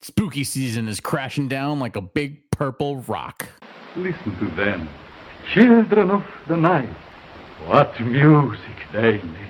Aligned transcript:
Spooky 0.00 0.44
season 0.44 0.86
is 0.86 1.00
crashing 1.00 1.48
down 1.48 1.80
like 1.80 1.96
a 1.96 2.00
big 2.00 2.48
purple 2.52 2.98
rock. 3.08 3.48
Listen 3.96 4.36
to 4.38 4.46
them, 4.54 4.88
children 5.52 6.10
of 6.10 6.24
the 6.46 6.56
night. 6.56 6.88
What 7.66 7.98
music 8.00 8.60
they 8.92 9.20
make. 9.20 9.48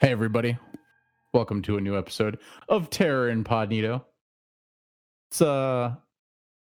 Hey, 0.00 0.12
everybody. 0.12 0.56
Welcome 1.32 1.62
to 1.62 1.76
a 1.76 1.80
new 1.80 1.96
episode 1.96 2.40
of 2.68 2.90
Terror 2.90 3.28
Incognito. 3.28 4.04
It's, 5.30 5.40
uh, 5.40 5.94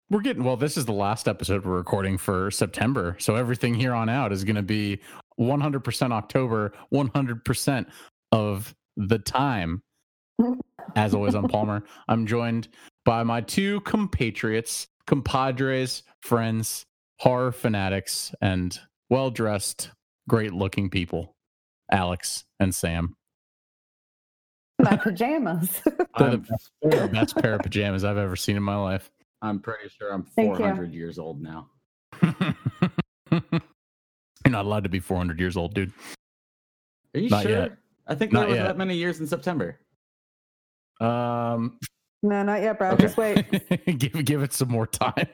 we're 0.09 0.21
getting, 0.21 0.43
well, 0.43 0.57
this 0.57 0.75
is 0.75 0.87
the 0.87 0.91
last 0.91 1.27
episode 1.27 1.63
we're 1.63 1.77
recording 1.77 2.17
for 2.17 2.49
September. 2.49 3.15
So 3.19 3.35
everything 3.35 3.75
here 3.75 3.93
on 3.93 4.09
out 4.09 4.31
is 4.31 4.43
going 4.43 4.55
to 4.55 4.63
be 4.63 5.01
100% 5.39 6.11
October, 6.11 6.73
100% 6.91 7.85
of 8.31 8.73
the 8.97 9.19
time. 9.19 9.83
As 10.95 11.13
always, 11.13 11.35
I'm 11.35 11.47
Palmer. 11.47 11.83
I'm 12.07 12.25
joined 12.25 12.67
by 13.05 13.21
my 13.21 13.41
two 13.41 13.81
compatriots, 13.81 14.87
compadres, 15.05 16.01
friends, 16.23 16.85
horror 17.19 17.51
fanatics, 17.51 18.33
and 18.41 18.79
well 19.11 19.29
dressed, 19.29 19.91
great 20.27 20.53
looking 20.53 20.89
people, 20.89 21.35
Alex 21.91 22.45
and 22.59 22.73
Sam. 22.73 23.15
My 24.89 24.95
pajamas. 24.97 25.81
They're 26.17 26.37
the, 26.37 26.57
they're 26.83 27.07
best 27.07 27.35
pair 27.35 27.55
of 27.55 27.61
pajamas 27.61 28.03
I've 28.03 28.17
ever 28.17 28.35
seen 28.35 28.55
in 28.55 28.63
my 28.63 28.75
life. 28.77 29.11
I'm 29.41 29.59
pretty 29.59 29.89
sure 29.89 30.11
I'm 30.13 30.23
Thank 30.23 30.51
you. 30.51 30.57
400 30.57 30.93
years 30.93 31.19
old 31.19 31.41
now. 31.41 31.69
You're 33.31 33.41
not 34.47 34.65
allowed 34.65 34.83
to 34.83 34.89
be 34.89 34.99
400 34.99 35.39
years 35.39 35.57
old, 35.57 35.73
dude. 35.73 35.91
Are 37.15 37.19
you 37.19 37.29
Not 37.29 37.43
sure? 37.43 37.51
yet. 37.51 37.71
I 38.07 38.15
think 38.15 38.31
Not 38.31 38.41
there 38.41 38.49
was 38.49 38.57
yet. 38.57 38.67
that 38.67 38.77
many 38.77 38.95
years 38.95 39.19
in 39.19 39.27
September. 39.27 39.79
Um, 41.01 41.77
no, 42.23 42.43
not 42.43 42.61
yet, 42.61 42.77
bro. 42.77 42.91
Okay. 42.91 43.01
Just 43.03 43.17
wait. 43.17 43.45
give 43.97 44.23
give 44.25 44.43
it 44.43 44.53
some 44.53 44.69
more 44.69 44.87
time. 44.87 45.27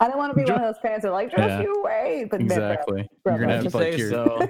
I 0.00 0.08
don't 0.08 0.16
want 0.18 0.32
to 0.32 0.36
be 0.36 0.50
one 0.50 0.60
of 0.60 0.74
those 0.74 0.80
parents 0.82 1.02
that 1.02 1.10
are 1.10 1.12
like, 1.12 1.30
just 1.30 1.42
Yeah. 1.42 1.60
you 1.62 1.82
wait. 1.84 2.24
But 2.30 2.40
Exactly. 2.40 3.06
bro, 3.22 3.34
You're 3.34 3.40
gonna 3.42 3.54
have 3.54 3.62
just 3.64 3.74
like 3.74 3.92
say 3.92 3.98
your 3.98 4.10
so. 4.10 4.48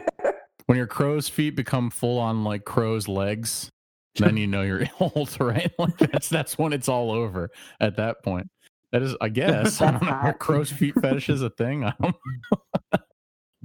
When 0.73 0.79
your 0.79 0.87
crow's 0.87 1.29
feet 1.29 1.55
become 1.55 1.91
full 1.91 2.19
on 2.19 2.45
like 2.45 2.65
crow's 2.65 3.07
legs, 3.07 3.69
then 4.17 4.39
you 4.39 4.47
know 4.47 4.63
you're 4.63 4.85
old, 5.01 5.37
right? 5.39 5.71
Like 5.79 5.99
that's 5.99 6.31
that's 6.31 6.57
when 6.57 6.73
it's 6.73 6.89
all 6.89 7.11
over 7.11 7.51
at 7.79 7.99
that 7.99 8.23
point. 8.25 8.49
That 8.91 9.03
is, 9.03 9.15
I 9.21 9.29
guess. 9.41 9.83
I 9.83 9.91
don't 9.91 10.03
know. 10.03 10.09
Are 10.09 10.33
crow's 10.33 10.71
feet 10.73 10.95
fetish 10.99 11.29
is 11.29 11.43
a 11.43 11.51
thing? 11.51 11.85
I 11.85 11.93
don't 12.01 12.17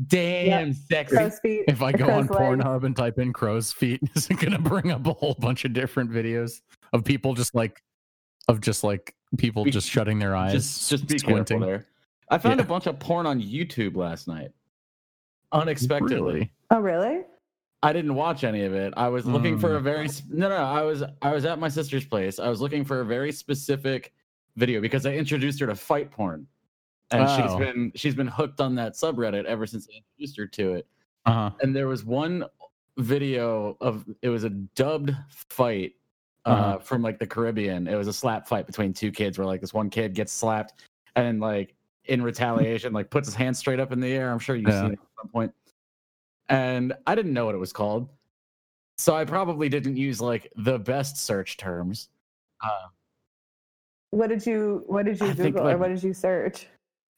Damn, 0.06 0.74
sexy. 0.74 1.16
crow's 1.16 1.40
feet. 1.40 1.64
if 1.70 1.82
I 1.82 1.94
go 1.94 2.10
on 2.10 2.28
legs. 2.28 2.28
Pornhub 2.28 2.84
and 2.84 2.94
type 2.96 3.20
in 3.20 3.32
crow's 3.32 3.72
feet, 3.72 4.02
is 4.14 4.30
it 4.30 4.38
gonna 4.40 4.60
bring 4.60 4.92
up 4.92 5.08
a 5.08 5.14
whole 5.14 5.36
bunch 5.40 5.64
of 5.64 5.72
different 5.72 6.12
videos 6.12 6.60
of 6.92 7.06
people 7.06 7.36
just 7.36 7.56
like 7.56 7.82
of 8.50 8.60
just 8.60 8.84
like 8.84 9.16
people 9.38 9.64
Be- 9.64 9.72
just 9.72 9.90
shutting 9.90 10.20
their 10.20 10.36
eyes, 10.36 10.52
Just, 10.52 10.90
just 10.90 11.08
be 11.08 11.18
squinting? 11.18 11.60
careful 11.60 11.68
there. 11.68 11.88
I 12.30 12.38
found 12.38 12.60
Yeah. 12.60 12.66
a 12.66 12.68
bunch 12.68 12.86
of 12.86 13.00
porn 13.00 13.26
on 13.26 13.42
YouTube 13.42 13.96
last 13.96 14.28
night. 14.28 14.52
Unexpectedly. 15.54 16.34
Really? 16.34 16.52
Oh, 16.70 16.80
really? 16.80 17.22
I 17.84 17.94
didn't 17.94 18.16
watch 18.16 18.44
any 18.44 18.64
of 18.64 18.74
it. 18.74 18.94
I 18.98 19.08
was 19.08 19.26
looking 19.26 19.60
for 19.60 19.70
Mm. 19.70 19.76
a 19.78 19.80
very 19.80 20.10
no, 20.30 20.50
no. 20.50 20.56
I 20.58 20.82
was 20.82 21.04
I 21.22 21.32
was 21.32 21.46
at 21.46 21.60
my 21.60 21.70
sister's 21.70 22.06
place. 22.06 22.40
I 22.40 22.50
was 22.50 22.60
looking 22.60 22.84
for 22.84 23.02
a 23.02 23.06
very 23.06 23.32
specific 23.32 24.14
video 24.56 24.82
because 24.82 25.06
I 25.06 25.14
introduced 25.14 25.60
her 25.60 25.68
to 25.68 25.76
fight 25.76 26.10
porn, 26.12 26.48
and 27.12 27.30
she's 27.30 27.56
been 27.56 27.92
she's 27.96 28.16
been 28.16 28.28
hooked 28.28 28.60
on 28.62 28.74
that 28.76 28.94
subreddit 28.94 29.46
ever 29.46 29.68
since 29.68 29.88
I 29.92 29.98
introduced 29.98 30.38
her 30.38 30.48
to 30.48 30.74
it. 30.74 30.88
Uh-huh. 31.28 31.52
and 31.62 31.76
there 31.76 31.88
was 31.90 32.04
one 32.06 32.46
video 32.98 33.76
of 33.82 34.06
it 34.22 34.30
was 34.30 34.44
a 34.46 34.50
dubbed 34.50 35.16
fight 35.30 35.94
uh, 36.46 36.50
Uh-huh. 36.50 36.80
from 36.80 37.02
like 37.04 37.20
the 37.20 37.28
Caribbean. 37.28 37.88
It 37.88 37.96
was 37.96 38.08
a 38.08 38.14
slap 38.14 38.48
fight 38.48 38.66
between 38.66 38.92
two 38.94 39.12
kids 39.12 39.38
where 39.38 39.46
like 39.46 39.62
this 39.62 39.74
one 39.74 39.90
kid 39.90 40.16
gets 40.16 40.32
slapped 40.34 40.84
and 41.16 41.40
like 41.40 41.76
in 42.06 42.22
retaliation 42.24 42.92
like 42.94 43.10
puts 43.12 43.28
his 43.28 43.36
hand 43.36 43.56
straight 43.56 43.80
up 43.80 43.92
in 43.92 44.00
the 44.00 44.12
air. 44.12 44.32
I'm 44.32 44.40
sure 44.40 44.56
you've 44.56 44.70
Yeah. 44.70 44.82
seen 44.84 44.92
it 44.94 45.00
at 45.02 45.08
some 45.22 45.30
point. 45.30 45.54
And 46.50 46.94
I 47.06 47.16
didn't 47.16 47.34
know 47.34 47.46
what 47.46 47.56
it 47.56 47.60
was 47.60 47.74
called. 47.74 48.10
So 48.98 49.16
I 49.16 49.26
probably 49.26 49.70
didn't 49.70 49.98
use 49.98 50.20
like 50.22 50.52
the 50.56 50.80
best 50.80 51.18
search 51.18 51.58
terms. 51.58 52.10
Uh, 52.64 52.88
What 54.12 54.30
did 54.30 54.46
you 54.46 54.84
What 54.88 55.06
did 55.06 55.20
you 55.20 55.28
I 55.28 55.34
think, 55.34 55.56
Google 55.56 55.70
or 55.72 55.78
what 55.78 55.90
did 55.90 56.02
you 56.04 56.14
search? 56.14 56.68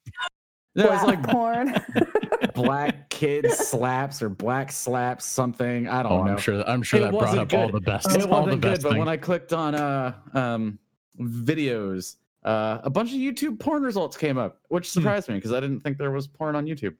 there 0.75 0.89
was 0.89 1.03
like 1.03 1.21
porn. 1.23 1.75
black 2.53 3.09
kid 3.09 3.49
slaps 3.51 4.21
or 4.21 4.29
black 4.29 4.71
slaps 4.71 5.25
something. 5.25 5.87
I 5.87 6.03
don't 6.03 6.11
Oh, 6.11 6.23
know. 6.23 6.31
I'm 6.33 6.37
sure. 6.37 6.63
I'm 6.67 6.83
sure 6.83 6.99
It 6.99 7.03
that 7.03 7.11
brought 7.11 7.21
wasn't 7.21 7.53
up 7.53 7.59
all 7.59 7.69
the 7.71 7.79
best. 7.79 8.07
it 8.15 8.21
all 8.23 8.27
the 8.27 8.27
wasn't 8.27 8.61
good 8.61 8.69
best 8.71 8.81
but 8.83 8.89
things. 8.89 8.99
when 8.99 9.07
i 9.07 9.17
clicked 9.17 9.53
on 9.53 9.75
uh 9.75 10.13
um 10.33 10.79
videos 11.21 12.15
uh 12.43 12.79
a 12.83 12.89
bunch 12.89 13.11
of 13.11 13.17
youtube 13.17 13.59
porn 13.59 13.83
results 13.83 14.15
came 14.17 14.37
up 14.37 14.59
which 14.69 14.87
Hmm. 14.87 14.99
surprised 14.99 15.27
me 15.29 15.35
because 15.35 15.51
i 15.51 15.59
didn't 15.59 15.81
think 15.81 15.97
there 15.97 16.11
was 16.11 16.27
porn 16.27 16.55
on 16.55 16.65
youtube 16.65 16.95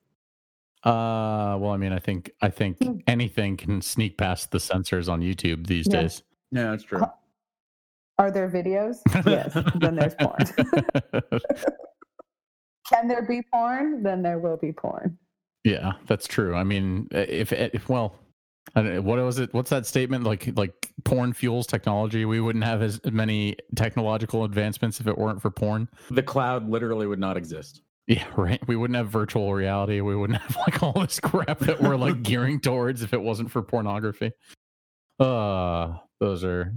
Uh, 0.84 1.58
well, 1.60 1.72
I 1.72 1.78
mean, 1.78 1.92
I 1.92 2.00
think 2.00 2.32
I 2.42 2.50
think 2.50 2.78
Hmm. 2.84 2.98
anything 3.08 3.58
can 3.58 3.82
sneak 3.82 4.18
past 4.18 4.52
the 4.52 4.60
censors 4.60 5.10
on 5.10 5.22
YouTube 5.22 5.68
these 5.68 5.88
Yeah. 5.88 6.02
days. 6.02 6.24
yeah 6.52 6.72
that's 6.72 6.84
true 6.84 7.04
Are 8.18 8.32
there 8.32 8.50
videos? 8.50 9.00
Yes. 9.26 9.54
then 9.76 9.96
there's 9.96 10.16
porn. 10.16 10.38
Can 12.90 13.08
there 13.08 13.22
be 13.22 13.42
porn? 13.54 14.04
Then 14.04 14.22
there 14.24 14.40
will 14.40 14.58
be 14.58 14.72
porn. 14.72 15.18
yeah, 15.64 15.94
that's 16.08 16.28
true. 16.28 16.56
I 16.56 16.64
mean, 16.64 17.08
if, 17.12 17.52
if 17.54 17.88
well, 17.88 18.16
I 18.76 18.82
don't 18.82 18.94
know, 18.96 19.02
what 19.02 19.20
was 19.20 19.38
it? 19.40 19.54
What's 19.54 19.70
that 19.70 19.86
statement? 19.86 20.24
Like 20.24 20.56
like 20.58 20.74
porn 21.04 21.34
fuels 21.34 21.68
technology. 21.68 22.26
We 22.26 22.40
wouldn't 22.42 22.64
have 22.66 22.82
as 22.82 23.00
many 23.06 23.56
technological 23.76 24.44
advancements 24.44 25.00
if 25.00 25.08
it 25.08 25.18
weren't 25.18 25.42
for 25.42 25.52
porn. 25.52 25.88
the 26.10 26.24
cloud 26.24 26.68
literally 26.70 27.06
would 27.08 27.20
not 27.20 27.38
exist 27.38 27.82
Yeah, 28.10 28.26
right. 28.36 28.60
We 28.68 28.76
wouldn't 28.76 28.98
have 28.98 29.08
virtual 29.08 29.54
reality. 29.54 30.02
We 30.02 30.16
wouldn't 30.16 30.42
have 30.42 30.58
like 30.58 30.84
all 30.84 30.94
this 30.94 31.20
crap 31.22 31.60
that 31.60 31.82
we're 31.82 31.96
like 31.96 32.22
gearing 32.24 32.60
towards 32.60 33.04
if 33.04 33.14
it 33.14 33.22
wasn't 33.22 33.52
for 33.52 33.62
pornography. 33.62 34.32
Uh, 35.20 35.98
those 36.20 36.44
are 36.44 36.74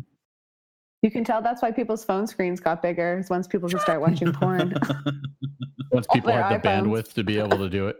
You 1.00 1.10
can 1.10 1.24
tell 1.24 1.40
that's 1.42 1.62
why 1.62 1.72
people's 1.72 2.04
phone 2.04 2.26
screens 2.26 2.60
got 2.60 2.82
bigger. 2.82 3.18
Is 3.18 3.30
once 3.30 3.48
people 3.48 3.68
could 3.68 3.80
start 3.80 4.00
watching 4.00 4.32
porn. 4.32 4.74
once 5.90 6.06
people 6.12 6.30
their 6.32 6.42
have 6.42 6.62
the 6.62 6.68
iPhones. 6.68 6.82
bandwidth 6.82 7.12
to 7.14 7.24
be 7.24 7.38
able 7.38 7.58
to 7.58 7.70
do 7.70 7.88
it. 7.88 7.96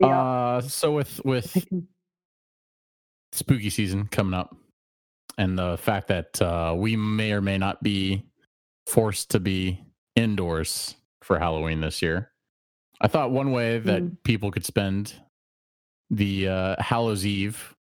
Yeah. 0.00 0.20
Uh, 0.20 0.60
so 0.60 0.92
with 0.92 1.20
with 1.24 1.66
spooky 3.32 3.70
season 3.70 4.06
coming 4.06 4.34
up, 4.34 4.54
and 5.38 5.58
the 5.58 5.76
fact 5.78 6.08
that 6.08 6.40
uh, 6.40 6.74
we 6.76 6.94
may 6.94 7.32
or 7.32 7.40
may 7.40 7.58
not 7.58 7.82
be 7.82 8.22
forced 8.86 9.30
to 9.30 9.40
be 9.40 9.82
indoors 10.14 10.94
for 11.22 11.38
Halloween 11.38 11.80
this 11.80 12.02
year, 12.02 12.30
I 13.04 13.06
thought 13.06 13.30
one 13.30 13.52
way 13.52 13.78
that 13.80 14.02
Mhm. 14.02 14.22
people 14.24 14.50
could 14.50 14.64
spend 14.64 15.12
the 16.08 16.48
uh, 16.48 16.76
Hallows 16.82 17.26
Eve, 17.26 17.76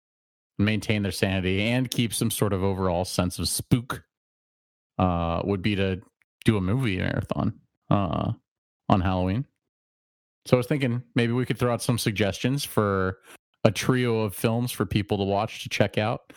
maintain 0.57 1.03
their 1.03 1.11
sanity, 1.11 1.61
and 1.61 1.89
keep 1.91 2.11
some 2.11 2.31
sort 2.31 2.53
of 2.53 2.63
overall 2.63 3.05
sense 3.05 3.37
of 3.37 3.47
spook 3.47 4.03
uh, 4.97 5.41
would 5.45 5.61
be 5.61 5.75
to 5.75 6.01
do 6.43 6.57
a 6.57 6.61
movie 6.61 6.97
marathon 6.97 7.59
uh, 7.91 8.33
on 8.89 9.01
Halloween. 9.01 9.45
So 10.47 10.57
I 10.57 10.59
was 10.59 10.65
thinking 10.67 11.03
maybe 11.13 11.33
we 11.33 11.45
could 11.45 11.59
throw 11.59 11.71
out 11.71 11.83
some 11.83 11.99
suggestions 11.99 12.65
for 12.65 13.19
a 13.63 13.71
trio 13.71 14.21
of 14.21 14.33
films 14.33 14.71
for 14.71 14.88
people 14.88 15.17
to 15.17 15.23
watch 15.23 15.61
to 15.63 15.69
check 15.69 15.99
out. 15.99 16.33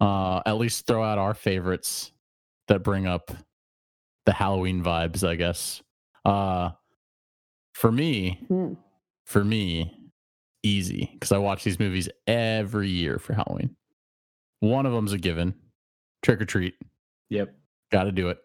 Uh, 0.00 0.42
at 0.44 0.58
least 0.58 0.88
throw 0.88 1.04
out 1.04 1.18
our 1.18 1.34
favorites 1.34 2.10
that 2.66 2.82
bring 2.82 3.06
up 3.06 3.30
the 4.26 4.32
Halloween 4.32 4.82
vibes, 4.82 5.26
I 5.26 5.36
guess. 5.36 5.82
Uh, 6.24 6.70
for 7.74 7.92
me, 7.92 8.40
Hmm. 8.48 8.74
for 9.26 9.44
me, 9.44 10.10
easy 10.62 11.10
because 11.12 11.30
I 11.32 11.38
watch 11.38 11.62
these 11.64 11.78
movies 11.78 12.08
every 12.26 12.88
year 12.88 13.18
for 13.18 13.34
Halloween. 13.34 13.76
One 14.60 14.86
of 14.86 14.92
them's 14.92 15.12
a 15.12 15.18
given 15.18 15.54
Trick 16.22 16.40
or 16.40 16.46
Treat. 16.46 16.74
yep 17.28 17.54
Got 17.92 18.04
to 18.04 18.12
do 18.12 18.28
it. 18.30 18.38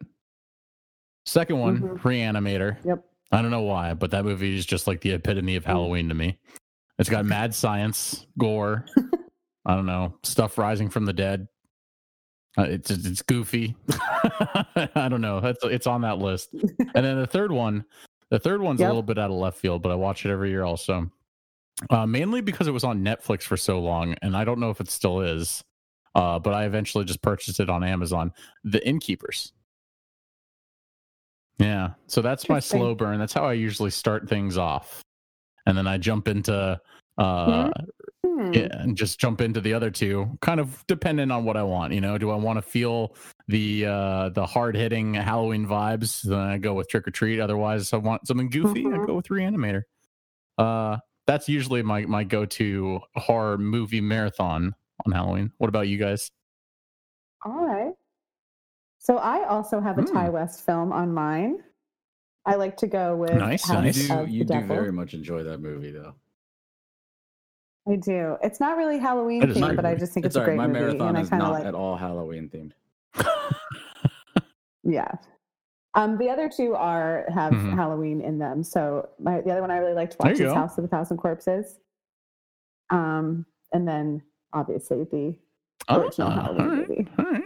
Second 1.26 1.60
one, 1.60 1.80
Mhm. 1.81 2.00
Reanimator. 2.02 2.84
Yep. 2.86 3.04
I 3.31 3.42
don't 3.42 3.52
know 3.52 3.62
why, 3.62 3.94
but 3.94 4.12
that 4.12 4.26
movie 4.26 4.56
is 4.58 4.66
just 4.66 4.86
like 4.88 5.02
the 5.02 5.12
epitome 5.12 5.56
of 5.56 5.64
Halloween 5.66 6.10
to 6.10 6.16
me. 6.16 6.38
It's 6.98 7.10
got 7.10 7.26
mad 7.26 7.54
science, 7.56 8.26
gore. 8.38 8.86
I 9.66 9.76
don't 9.76 9.86
know 9.86 10.18
stuff 10.24 10.58
rising 10.58 10.90
from 10.90 11.06
the 11.06 11.14
dead. 11.14 11.48
Uh, 12.58 12.64
it's 12.64 12.90
it's 12.92 13.22
goofy. 13.22 13.76
I 14.96 15.08
don't 15.10 15.22
know. 15.22 15.38
It's 15.40 15.64
it's 15.64 15.88
on 15.88 16.02
that 16.02 16.18
list. 16.18 16.50
And 16.54 17.06
then 17.06 17.18
the 17.20 17.28
third 17.28 17.52
one, 17.52 17.86
the 18.30 18.40
third 18.40 18.62
one's 18.62 18.80
Yep. 18.80 18.88
a 18.88 18.90
little 18.90 19.04
bit 19.04 19.18
out 19.18 19.31
of 19.31 19.38
left 19.38 19.58
field, 19.58 19.81
but 19.81 19.92
I 19.92 19.96
watch 19.96 20.26
it 20.26 20.31
every 20.31 20.50
year 20.50 20.64
also. 20.64 21.10
uh, 21.92 22.06
mainly 22.06 22.42
because 22.42 22.68
it 22.68 22.72
was 22.72 22.84
on 22.84 23.02
Netflix 23.04 23.44
for 23.44 23.56
so 23.56 23.80
long, 23.80 24.14
and 24.22 24.36
I 24.36 24.44
don't 24.44 24.60
know 24.60 24.70
if 24.70 24.81
it 24.81 24.90
still 24.90 25.22
is. 25.22 25.64
Uh, 26.16 26.38
but 26.40 26.54
I 26.54 26.66
eventually 26.66 27.06
just 27.06 27.22
purchased 27.22 27.60
it 27.62 27.70
on 27.70 27.84
Amazon. 27.84 28.34
The 28.66 28.86
Innkeepers. 28.86 29.54
Yeah, 31.60 31.92
so 32.08 32.22
that's 32.22 32.50
my 32.50 32.60
slow 32.60 32.96
burn. 32.96 33.20
That's 33.20 33.34
how 33.34 33.46
I 33.46 33.54
usually 33.54 33.92
start 33.92 34.28
things 34.30 34.58
off, 34.58 35.02
and 35.66 35.78
then 35.78 35.88
I 35.88 35.98
jump 35.98 36.28
into 36.28 36.80
uh, 37.18 37.70
Hmm. 38.26 38.54
yeah, 38.54 38.68
and 38.72 38.96
just 38.98 39.20
jump 39.20 39.40
into 39.42 39.60
the 39.62 39.74
other 39.74 39.92
two, 39.92 40.38
kind 40.42 40.60
of 40.60 40.86
dependent 40.88 41.31
on 41.31 41.44
what 41.46 41.58
I 41.58 41.64
want. 41.64 41.94
You 41.94 42.02
know, 42.02 42.18
do 42.18 42.30
I 42.31 42.36
want 42.36 42.58
to 42.58 42.62
feel 42.62 43.16
the 43.50 43.86
uh, 43.86 44.30
the 44.30 44.46
hard 44.46 44.75
hitting 44.75 45.16
Halloween 45.16 45.66
vibes? 45.68 46.22
Then 46.22 46.40
I 46.40 46.57
go 46.57 46.74
with 46.75 46.88
Trick 46.88 47.07
or 47.07 47.12
Treat. 47.12 47.40
Otherwise, 47.42 47.92
I 47.92 47.98
want 47.98 48.25
something 48.28 48.50
goofy. 48.50 48.86
I 48.86 48.90
Mhm. 48.90 49.07
go 49.07 49.16
with 49.16 49.28
Reanimator. 49.28 49.84
Uh, 50.57 50.98
that's 51.28 51.50
usually 51.50 51.81
my 51.81 52.06
my 52.06 52.24
go 52.24 52.46
to 52.46 53.00
horror 53.16 53.57
movie 53.57 54.01
marathon 54.01 54.75
on 55.06 55.12
Halloween. 55.12 55.51
What 55.57 55.68
about 55.68 55.88
you 55.88 55.98
guys? 55.98 56.31
All 57.46 57.66
right. 57.66 57.94
So 59.00 59.18
I 59.18 59.46
also 59.48 59.80
have 59.80 59.98
a 59.98 60.02
Hmm. 60.04 60.25
Ti 60.25 60.30
West 60.30 60.66
film 60.66 60.92
on 60.92 61.13
mine. 61.13 61.63
I 62.45 62.56
like 62.56 62.78
to 62.78 62.88
go 62.88 63.16
with 63.16 63.34
Nice, 63.36 63.66
House 63.68 63.84
nice. 63.84 63.98
You 64.02 64.07
do, 64.07 64.13
of 64.22 64.30
you 64.30 64.40
the 64.45 64.54
do 64.54 64.60
Devil. 64.62 64.75
very 64.75 64.92
much 64.92 65.13
enjoy 65.13 65.44
that 65.44 65.60
movie, 65.60 65.92
though. 65.92 66.16
I 67.88 67.95
do. 67.95 68.38
It's 68.44 68.60
not 68.60 68.78
really 68.78 68.98
Halloween 69.00 69.42
themed, 69.42 69.60
not 69.60 69.75
but 69.75 69.86
I 69.86 69.95
just 69.95 70.13
think 70.13 70.25
It's 70.25 70.36
it's, 70.36 70.42
a 70.42 70.45
great 70.45 70.57
right. 70.57 70.68
My 70.68 70.68
movie, 70.68 70.80
marathon 70.98 71.07
and 71.10 71.18
I 71.18 71.22
is 71.22 71.30
kind 71.30 71.42
of 71.42 71.48
not 71.50 71.54
like. 71.60 71.66
at 71.66 71.74
all 71.75 71.95
Halloween 71.95 72.50
themed. 72.50 72.74
Yeah. 74.84 75.12
Um, 75.96 76.18
the 76.18 76.30
other 76.30 76.50
two 76.50 76.75
are 76.75 77.25
have 77.34 77.51
Mhm. 77.54 77.75
Halloween 77.75 78.22
in 78.22 78.38
them. 78.40 78.63
So 78.63 79.10
my 79.19 79.42
the 79.42 79.51
other 79.51 79.62
one 79.62 79.72
I 79.72 79.78
really 79.78 79.94
like 79.94 80.10
to 80.12 80.18
watch 80.19 80.34
is 80.34 80.40
go. 80.40 80.54
House 80.54 80.78
of 80.78 80.84
a 80.84 80.88
Thousand 80.88 81.18
Corpses. 81.18 81.80
Um, 82.90 83.46
and 83.74 83.88
then 83.88 84.22
obviously 84.54 85.04
the 85.06 85.36
original 85.90 86.30
Ah, 86.30 86.42
Halloween 86.44 86.62
all 86.62 86.75
right, 86.75 86.90
movie. 86.90 87.07
all 87.18 87.25
right. 87.25 87.44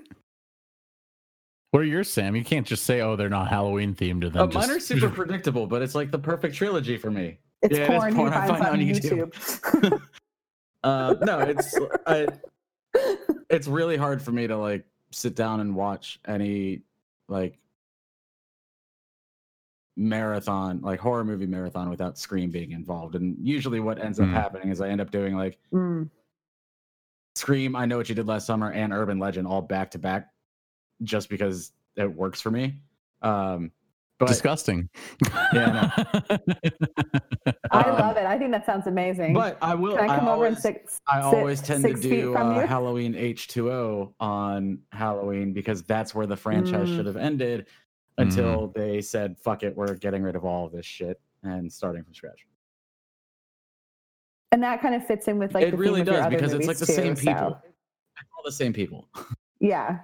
What 1.72 1.82
are 1.82 1.86
yours, 1.86 2.12
Sam? 2.12 2.36
You 2.36 2.44
can't 2.44 2.68
just 2.68 2.84
say, 2.84 3.02
"Oh, 3.02 3.16
they're 3.16 3.30
not 3.30 3.48
Halloween 3.48 3.96
themed." 3.96 4.24
And 4.26 4.34
then 4.34 4.42
Oh, 4.44 4.48
just... 4.48 4.68
mine 4.68 4.78
are 4.78 4.80
super 4.80 5.10
predictable, 5.10 5.66
but 5.66 5.82
it's 5.82 5.96
like 5.96 6.12
the 6.12 6.20
perfect 6.20 6.56
trilogy 6.56 6.98
for 6.98 7.10
me. 7.10 7.40
It's 7.64 7.78
Yeah, 7.78 7.86
it 7.86 7.90
is 7.92 7.98
porn, 7.98 8.16
porn 8.16 8.34
I 8.34 8.48
find 8.48 8.62
on 8.64 8.70
on 8.74 8.80
YouTube. 8.80 10.02
Uh, 10.84 11.16
no, 11.22 11.40
it's 11.40 11.74
I, 12.08 12.28
it's 13.50 13.68
really 13.70 13.96
hard 13.96 14.22
for 14.22 14.32
me 14.34 14.48
to 14.48 14.58
like 14.58 14.86
sit 15.14 15.36
down 15.36 15.60
and 15.60 15.76
watch 15.76 16.20
any 16.28 16.82
like 17.28 17.58
marathon 19.96 20.82
like 20.82 21.00
horror 21.00 21.24
movie 21.24 21.46
marathon 21.46 21.90
without 21.90 22.18
scream 22.18 22.50
being 22.50 22.72
involved 22.72 23.14
and 23.16 23.38
usually 23.40 23.80
what 23.80 24.00
ends 24.00 24.20
up 24.20 24.28
Mhm. 24.28 24.34
happening 24.34 24.70
is 24.70 24.82
i 24.82 24.90
end 24.90 25.00
up 25.00 25.12
doing 25.12 25.36
like 25.36 25.60
Mm. 25.72 26.10
scream 27.36 27.76
i 27.76 27.86
know 27.86 27.98
what 27.98 28.10
you 28.10 28.16
did 28.16 28.26
last 28.28 28.48
summer 28.48 28.72
and 28.72 28.92
urban 28.92 29.20
legend 29.20 29.48
all 29.48 29.62
back 29.62 29.92
to 29.92 30.00
back 30.00 30.34
just 31.04 31.30
because 31.30 31.74
it 31.96 32.12
works 32.12 32.42
for 32.42 32.50
me 32.50 32.80
um 33.22 33.72
but 34.20 34.28
disgusting. 34.28 34.90
Yeah, 35.54 35.90
I 37.72 37.82
Um, 37.82 38.00
love 38.00 38.18
it. 38.18 38.26
I 38.26 38.38
think 38.38 38.52
that 38.52 38.66
sounds 38.66 38.88
amazing. 38.88 39.34
but 39.34 39.58
i 39.62 39.74
will 39.76 39.96
Can 39.98 40.10
I 40.10 40.16
come 40.18 40.28
over 40.28 40.46
always, 40.46 40.54
and 40.54 40.62
six? 40.62 41.00
I 41.08 41.20
sit 41.22 41.24
always 41.38 41.62
tend 41.62 41.84
to 41.84 41.90
six 41.90 42.02
feet 42.02 42.10
do 42.22 42.36
uh. 42.36 42.66
Halloween 42.68 43.14
H2O 43.14 44.14
on 44.20 44.80
Halloween 44.92 45.54
because 45.54 45.84
that's 45.84 46.14
where 46.16 46.28
the 46.28 46.38
franchise 46.38 46.90
Mm. 46.90 46.96
should 46.96 47.06
have 47.06 47.18
ended 47.18 47.68
until 48.18 48.68
they 48.76 49.02
said, 49.02 49.38
fuck 49.40 49.64
it, 49.64 49.76
we're 49.76 49.96
getting 49.96 50.22
rid 50.22 50.36
of 50.36 50.46
all 50.46 50.66
of 50.68 50.72
this 50.72 50.86
shit 50.86 51.20
and 51.42 51.72
starting 51.72 52.04
from 52.04 52.14
scratch. 52.14 52.46
And 54.52 54.62
that 54.62 54.82
kind 54.82 54.94
of 54.94 55.06
fits 55.08 55.28
in 55.28 55.40
with 55.40 55.54
like 55.56 55.66
it 55.68 55.72
the 55.72 55.78
really 55.78 56.04
theme 56.04 56.14
of 56.14 56.14
your 56.14 56.22
does 56.22 56.30
because 56.30 56.54
it's 56.54 56.68
like 56.68 56.76
movies 56.78 56.88
the 56.88 56.94
same 56.94 57.16
people. 57.16 57.34
so, 57.50 57.58
It's 58.20 58.30
all 58.38 58.44
the 58.46 58.52
same 58.52 58.72
people. 58.74 59.10
yeah. 59.60 60.00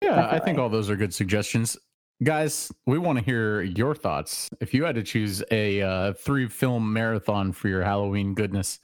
Yeah, 0.00 0.28
I 0.30 0.38
think 0.38 0.58
all 0.58 0.68
those 0.70 0.88
are 0.88 0.96
good 0.96 1.12
suggestions. 1.12 1.76
Guys, 2.22 2.70
we 2.86 2.98
want 2.98 3.18
to 3.18 3.24
hear 3.24 3.62
your 3.62 3.94
thoughts. 3.94 4.50
If 4.60 4.74
you 4.74 4.84
had 4.84 4.94
to 4.96 5.02
choose 5.02 5.42
a 5.50 5.80
uh, 5.80 6.12
three 6.12 6.48
film 6.48 6.92
marathon 6.92 7.50
for 7.52 7.68
your 7.68 7.82
Halloween 7.82 8.34
goodness, 8.34 8.78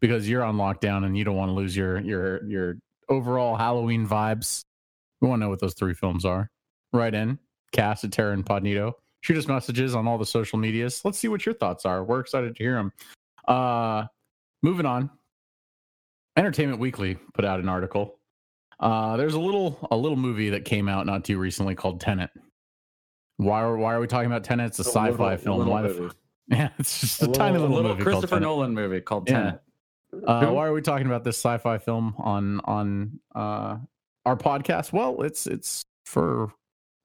because 0.00 0.28
you're 0.28 0.42
on 0.42 0.56
lockdown 0.56 1.04
and 1.04 1.16
you 1.16 1.22
don't 1.22 1.36
want 1.36 1.50
to 1.50 1.52
lose 1.52 1.76
your 1.76 2.00
your 2.00 2.44
your 2.48 2.76
overall 3.08 3.56
Halloween 3.56 4.08
vibes, 4.08 4.64
we 5.20 5.28
want 5.28 5.40
to 5.40 5.44
know 5.44 5.50
what 5.50 5.60
those 5.60 5.74
three 5.74 5.94
films 5.94 6.24
are. 6.24 6.50
Right 6.92 7.14
in, 7.14 7.38
cast 7.70 8.02
at 8.02 8.10
Terra 8.10 8.32
Incognito. 8.32 8.96
Shoot 9.20 9.38
us 9.38 9.46
messages 9.46 9.94
on 9.94 10.08
all 10.08 10.18
the 10.18 10.26
social 10.26 10.58
medias. 10.58 11.04
Let's 11.04 11.18
see 11.18 11.28
what 11.28 11.46
your 11.46 11.54
thoughts 11.54 11.86
are. 11.86 12.02
We're 12.02 12.20
excited 12.20 12.56
to 12.56 12.62
hear 12.62 12.74
them. 12.74 12.92
Uh, 13.46 14.06
moving 14.62 14.86
on. 14.86 15.10
Entertainment 16.36 16.80
Weekly 16.80 17.18
put 17.34 17.44
out 17.44 17.60
an 17.60 17.68
article 17.68 18.20
uh, 18.80 19.16
there's 19.16 19.34
a 19.34 19.40
little 19.40 19.86
a 19.90 19.96
little 19.96 20.16
movie 20.16 20.50
that 20.50 20.64
came 20.64 20.88
out 20.88 21.06
not 21.06 21.24
too 21.24 21.38
recently 21.38 21.74
called 21.74 22.00
Tenet. 22.00 22.30
Why 23.42 23.62
are 23.62 23.76
why 23.76 23.94
are 23.94 24.00
we 24.00 24.06
talking 24.06 24.26
about 24.26 24.44
Tenet? 24.44 24.66
It's 24.68 24.78
a 24.78 24.82
little- 24.82 25.02
sci-fi 25.12 25.32
a 25.34 25.38
film. 25.38 25.58
little 25.58 25.72
Why 25.72 25.82
the 25.82 26.04
f- 26.06 26.14
yeah, 26.48 26.68
it's 26.78 27.00
just 27.00 27.22
a, 27.22 27.24
A 27.24 27.26
little, 27.26 27.34
tiny 27.38 27.56
a 27.56 27.60
little, 27.60 27.82
movie 27.82 28.02
Christopher. 28.02 28.40
Nolan 28.40 28.74
movie 28.74 29.00
called 29.00 29.28
Yeah. 29.28 29.34
Tenet. 29.36 29.62
Uh, 30.26 30.46
Who? 30.46 30.52
why 30.54 30.66
are 30.66 30.72
we 30.72 30.82
talking 30.82 31.06
about 31.06 31.22
this 31.24 31.36
sci-fi 31.38 31.78
film 31.78 32.14
on 32.18 32.60
on 32.64 33.20
uh, 33.34 33.78
our 34.26 34.36
podcast? 34.36 34.92
Well, 34.92 35.22
it's 35.22 35.46
it's 35.46 35.84
for 36.04 36.52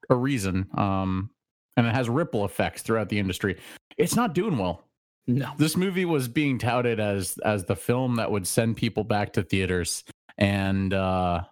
a 0.10 0.16
reason, 0.16 0.68
um, 0.76 1.30
and 1.78 1.86
it 1.86 1.94
has 1.94 2.10
ripple 2.10 2.46
effects 2.46 2.82
throughout 2.82 3.10
the 3.10 3.20
industry. 3.20 3.58
It's 3.98 4.16
not 4.16 4.34
doing 4.34 4.58
well. 4.58 4.84
No. 5.28 5.52
This 5.58 5.78
movie 5.78 6.06
was 6.06 6.28
being 6.28 6.58
touted 6.58 7.00
as 7.00 7.38
as 7.46 7.66
the 7.66 7.76
film 7.76 8.16
that 8.16 8.32
would 8.32 8.46
send 8.48 8.76
people 8.78 9.04
back 9.04 9.34
to 9.34 9.44
theaters, 9.44 10.04
and 10.38 10.92
uh, 10.94 11.44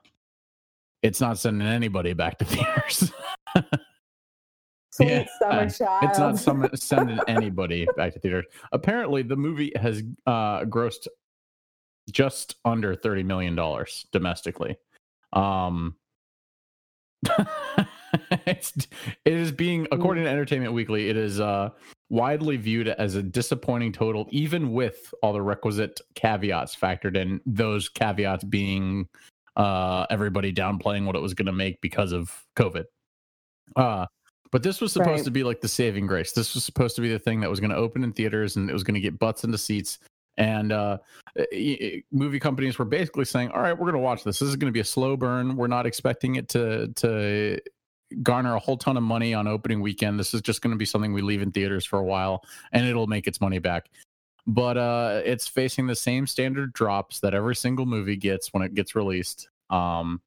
it's 1.04 1.22
not 1.22 1.38
sending 1.38 1.68
anybody 1.68 2.14
back 2.14 2.40
to 2.40 2.46
theaters. 2.46 3.12
Sweet 4.94 5.10
Yeah, 5.10 5.26
summer 5.40 5.70
child. 5.72 6.04
it's 6.04 6.20
not 6.20 6.38
some, 6.38 6.70
sending 6.76 7.20
anybody 7.28 7.88
back 7.98 8.14
to 8.14 8.20
theaters. 8.20 8.46
Apparently, 8.72 9.24
the 9.24 9.36
movie 9.36 9.72
has 9.76 10.04
uh, 10.28 10.66
grossed 10.66 11.08
just 12.12 12.58
under 12.64 12.96
thirty 12.96 13.24
million 13.24 13.56
dollars 13.56 14.06
domestically. 14.12 14.78
Um, 15.32 15.96
it's 18.46 18.72
it 19.26 19.34
is 19.34 19.52
being 19.52 19.88
according 19.92 20.26
to 20.26 20.30
Entertainment 20.30 20.74
Weekly, 20.74 21.10
it 21.10 21.18
is 21.18 21.40
uh, 21.40 21.70
widely 22.12 22.58
viewed 22.58 22.88
as 22.88 23.16
a 23.16 23.24
disappointing 23.24 23.94
total, 23.94 24.28
even 24.30 24.74
with 24.74 25.12
all 25.24 25.34
the 25.34 25.42
requisite 25.42 26.02
caveats 26.14 26.76
factored 26.76 27.18
in. 27.18 27.42
Those 27.48 27.90
caveats 27.90 28.44
being 28.44 29.08
uh, 29.56 30.06
everybody 30.12 30.54
downplaying 30.54 31.08
what 31.08 31.16
it 31.16 31.22
was 31.24 31.34
going 31.34 31.48
to 31.48 31.52
make 31.52 31.82
because 31.82 32.12
of 32.12 32.32
COVID. 32.56 32.84
Uh, 33.76 34.06
but 34.54 34.62
this 34.62 34.80
was 34.80 34.94
supposed 34.94 35.10
Right. 35.10 35.26
to 35.26 35.32
be 35.32 35.44
like 35.44 35.62
the 35.62 35.68
saving 35.68 36.06
grace. 36.06 36.32
This 36.32 36.54
was 36.54 36.64
supposed 36.64 36.96
to 36.98 37.02
be 37.02 37.10
the 37.10 37.18
thing 37.18 37.40
that 37.40 37.50
was 37.50 37.60
going 37.60 37.72
to 37.72 37.76
open 37.76 38.04
in 38.04 38.14
theaters 38.14 38.56
and 38.56 38.70
it 38.70 38.74
was 38.74 38.84
going 38.84 38.94
to 38.94 39.02
get 39.02 39.18
butts 39.18 39.44
into 39.44 39.58
seats. 39.58 39.98
And 40.38 40.72
uh, 40.72 41.00
movie 42.12 42.40
companies 42.40 42.78
were 42.78 42.86
basically 42.86 43.26
saying, 43.26 43.50
"All 43.50 43.62
right, 43.62 43.74
we're 43.74 43.86
going 43.92 43.94
to 43.94 44.00
watch 44.00 44.24
this. 44.24 44.38
This 44.38 44.50
is 44.50 44.56
going 44.56 44.72
to 44.72 44.74
be 44.74 44.80
a 44.80 44.86
slow 44.86 45.18
burn. 45.18 45.56
We're 45.56 45.66
not 45.66 45.88
expecting 45.88 46.36
it 46.36 46.50
to 46.50 46.88
to 46.88 47.60
garner 48.22 48.54
a 48.56 48.60
whole 48.60 48.78
ton 48.78 48.96
of 48.96 49.02
money 49.02 49.34
on 49.34 49.48
opening 49.48 49.82
weekend. 49.82 50.20
This 50.20 50.36
is 50.36 50.42
just 50.42 50.62
going 50.62 50.72
to 50.72 50.78
be 50.78 50.86
something 50.86 51.14
we 51.14 51.22
leave 51.24 51.42
in 51.42 51.52
theaters 51.52 51.84
for 51.84 51.98
a 51.98 52.04
while, 52.04 52.44
and 52.72 52.86
it'll 52.86 53.08
make 53.08 53.26
its 53.26 53.42
money 53.42 53.58
back." 53.60 53.90
But 54.46 54.78
uh, 54.78 55.22
it's 55.26 55.48
facing 55.48 55.88
the 55.88 55.96
same 55.96 56.28
standard 56.28 56.74
drops 56.74 57.22
that 57.22 57.34
every 57.34 57.56
single 57.56 57.88
movie 57.88 58.18
gets 58.18 58.54
when 58.54 58.62
it 58.62 58.76
gets 58.76 58.94
released. 58.94 59.50
Um, 59.72 60.22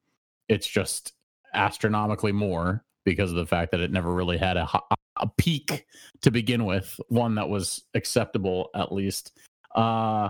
it's 0.49 0.67
just 0.67 1.13
astronomically 1.53 2.33
more 2.33 2.83
because 3.07 3.29
of 3.29 3.37
the 3.37 3.45
fact 3.45 3.71
that 3.71 3.79
it 3.79 3.89
never 3.89 4.13
really 4.13 4.37
had 4.37 4.57
a, 4.57 4.67
a 5.15 5.27
peak 5.37 5.85
to 6.21 6.29
begin 6.29 6.65
with, 6.65 6.99
one 7.07 7.35
that 7.35 7.47
was 7.47 7.85
acceptable 7.93 8.69
at 8.75 8.91
least. 8.91 9.31
Uh, 9.73 10.27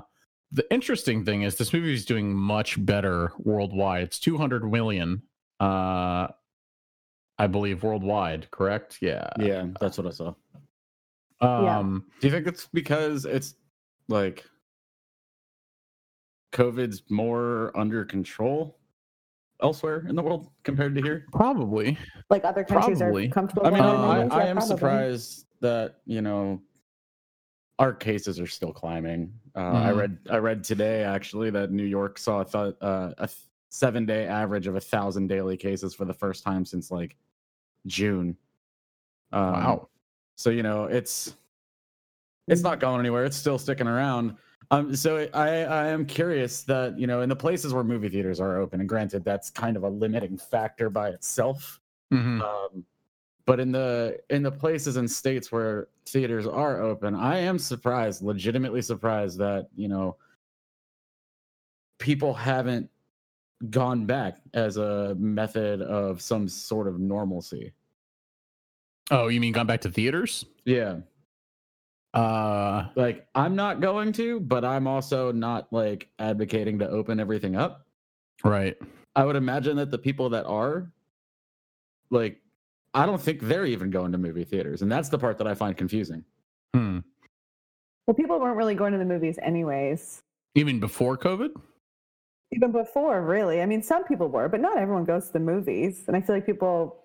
the 0.51 0.63
interesting 0.71 1.25
thing 1.25 1.41
is 1.41 1.55
this 1.55 1.73
movie 1.73 1.91
is 1.91 2.05
doing 2.05 2.31
much 2.31 2.83
better 2.85 3.33
worldwide. 3.39 4.03
It's 4.03 4.19
200 4.19 4.63
million, 4.63 5.23
uh, 5.59 6.27
I 7.39 7.47
believe, 7.49 7.81
worldwide. 7.81 8.51
Correct? 8.51 8.99
Yeah. 9.01 9.27
Yeah, 9.39 9.65
that's 9.81 9.97
what 9.97 10.05
I 10.05 10.11
saw. 10.11 10.35
Yeah. 11.41 11.79
Um, 11.79 12.05
Do 12.21 12.27
you 12.27 12.31
think 12.31 12.45
it's 12.45 12.67
because 12.71 13.25
it's 13.25 13.55
like 14.07 14.45
COVID's 16.51 17.01
more 17.09 17.75
under 17.75 18.05
control 18.05 18.77
elsewhere 19.61 20.05
in 20.07 20.15
the 20.15 20.21
world 20.21 20.49
compared 20.63 20.95
to 20.95 21.01
here? 21.01 21.25
probably. 21.31 21.97
like 22.29 22.43
other 22.45 22.63
countries 22.63 22.99
Probably. 22.99 23.27
are 23.27 23.31
comfortable. 23.31 23.65
I 23.67 23.69
mean, 23.71 23.83
with 23.83 23.93
Um, 23.93 24.01
I, 24.05 24.15
I 24.15 24.45
am 24.47 24.57
probably. 24.57 24.61
surprised 24.75 25.45
that 25.61 25.95
you 26.05 26.21
know 26.21 26.61
our 27.79 27.93
cases 27.93 28.39
are 28.39 28.47
still 28.47 28.73
climbing. 28.73 29.31
Uh, 29.55 29.59
I 29.59 29.91
Mhm. 29.91 29.97
read 29.97 30.17
I 30.29 30.37
read 30.37 30.63
today 30.63 31.03
actually 31.03 31.49
that 31.51 31.71
New 31.71 31.83
York 31.85 32.17
saw 32.19 32.41
a, 32.41 32.45
th- 32.45 32.75
uh, 32.81 33.13
a 33.17 33.29
seven 33.69 34.05
day 34.05 34.25
average 34.27 34.67
of 34.67 34.75
a 34.75 34.79
thousand 34.79 35.27
daily 35.27 35.57
cases 35.57 35.93
for 35.93 36.05
the 36.05 36.13
first 36.13 36.43
time 36.43 36.65
since 36.65 36.91
like 36.91 37.15
June. 37.85 38.35
Um, 39.31 39.51
Wow. 39.53 39.89
So 40.35 40.49
you 40.49 40.63
know 40.63 40.85
it's 40.85 41.35
it's 42.47 42.61
not 42.61 42.79
going 42.79 42.99
anywhere. 42.99 43.25
It's 43.25 43.37
still 43.37 43.57
sticking 43.57 43.87
around. 43.87 44.37
Um, 44.69 44.95
so 44.95 45.29
I 45.33 45.63
I 45.63 45.87
am 45.87 46.05
curious 46.05 46.63
that 46.63 46.99
you 46.99 47.07
know 47.07 47.21
in 47.21 47.29
the 47.29 47.35
places 47.35 47.73
where 47.73 47.83
movie 47.83 48.09
theaters 48.09 48.39
are 48.39 48.57
open, 48.57 48.79
and 48.81 48.89
granted 48.89 49.23
that's 49.23 49.49
kind 49.49 49.77
of 49.77 49.83
a 49.83 49.89
limiting 49.89 50.37
factor 50.37 50.89
by 50.89 51.09
itself. 51.09 51.79
Mhm. 52.13 52.41
Um, 52.41 52.85
but 53.45 53.59
in 53.59 53.71
the 53.71 54.19
in 54.29 54.43
the 54.43 54.51
places 54.51 54.97
and 54.97 55.09
states 55.09 55.51
where 55.51 55.89
theaters 56.05 56.47
are 56.47 56.81
open, 56.81 57.15
I 57.15 57.39
am 57.39 57.59
surprised, 57.59 58.23
legitimately 58.23 58.81
surprised 58.83 59.39
that 59.39 59.69
you 59.75 59.87
know 59.89 60.17
people 61.99 62.33
haven't 62.33 62.89
gone 63.69 64.05
back 64.05 64.39
as 64.53 64.77
a 64.77 65.15
method 65.15 65.81
of 65.81 66.21
some 66.21 66.47
sort 66.47 66.87
of 66.87 66.99
normalcy. 66.99 67.73
Oh, 69.09 69.27
you 69.27 69.39
mean 69.39 69.53
gone 69.53 69.67
back 69.67 69.81
to 69.81 69.91
theaters? 69.91 70.45
Yeah. 70.65 70.99
Uh, 72.13 72.87
Like 72.95 73.27
I'm 73.35 73.55
not 73.55 73.81
going 73.81 74.11
to, 74.13 74.39
but 74.39 74.65
I'm 74.65 74.87
also 74.87 75.31
not 75.31 75.71
like 75.71 76.09
advocating 76.19 76.79
to 76.79 76.89
open 76.89 77.19
everything 77.19 77.55
up. 77.55 77.85
right. 78.43 78.75
I 79.15 79.25
would 79.25 79.35
imagine 79.35 79.75
that 79.77 79.89
the 79.89 79.97
people 79.97 80.29
that 80.29 80.45
are 80.45 80.91
like 82.11 82.39
I 82.93 83.05
don't 83.05 83.21
think 83.21 83.41
they're 83.41 83.65
even 83.65 83.89
going 83.89 84.11
to 84.11 84.17
movie 84.17 84.43
theaters, 84.43 84.81
and 84.81 84.91
that's 84.91 85.09
the 85.09 85.17
part 85.17 85.37
that 85.39 85.47
I 85.47 85.53
find 85.53 85.75
confusing. 85.75 86.23
Hmm. 86.73 86.99
Well, 88.07 88.15
people 88.15 88.39
weren't 88.39 88.57
really 88.57 88.75
going 88.75 88.93
to 88.93 88.97
the 88.97 89.05
movies 89.05 89.37
anyways. 89.41 90.21
Even 90.55 90.79
before 90.79 91.17
COVID? 91.17 91.49
Even 92.53 92.71
before, 92.71 93.21
really. 93.21 93.61
I 93.61 93.65
mean, 93.65 93.83
some 93.83 94.05
people 94.05 94.29
were, 94.29 94.47
but 94.47 94.61
not 94.61 94.77
everyone 94.77 95.03
goes 95.03 95.27
to 95.27 95.33
the 95.33 95.39
movies. 95.39 96.05
And 96.07 96.15
I 96.15 96.21
feel 96.21 96.35
like 96.35 96.45
people 96.45 97.03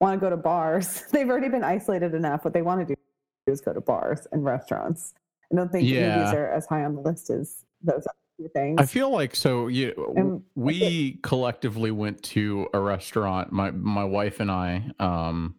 want 0.00 0.20
to 0.20 0.26
go 0.26 0.28
to 0.28 0.36
bars. 0.36 1.04
They've 1.12 1.28
already 1.28 1.48
been 1.48 1.62
isolated 1.64 2.12
enough. 2.14 2.44
What 2.44 2.52
they 2.52 2.62
want 2.62 2.86
to 2.86 2.94
do 2.94 3.00
is 3.46 3.60
go 3.60 3.72
to 3.72 3.80
bars 3.80 4.26
and 4.32 4.44
restaurants. 4.44 5.14
I 5.52 5.56
don't 5.56 5.70
think 5.70 5.88
Yeah. 5.88 6.16
movies 6.16 6.32
are 6.34 6.48
as 6.50 6.66
high 6.66 6.84
on 6.84 6.94
the 6.94 7.02
list 7.02 7.30
as 7.30 7.64
those 7.82 8.06
other 8.40 8.48
things. 8.50 8.80
I 8.80 8.86
feel 8.86 9.10
like 9.10 9.34
so. 9.36 9.68
Yeah, 9.68 9.90
And 10.16 10.42
we 10.54 11.18
collectively 11.22 11.90
went 11.90 12.22
to 12.24 12.68
a 12.74 12.80
restaurant. 12.80 13.52
My 13.52 13.70
my 13.70 14.04
wife 14.04 14.40
and 14.40 14.50
I, 14.50 14.90
um, 14.98 15.56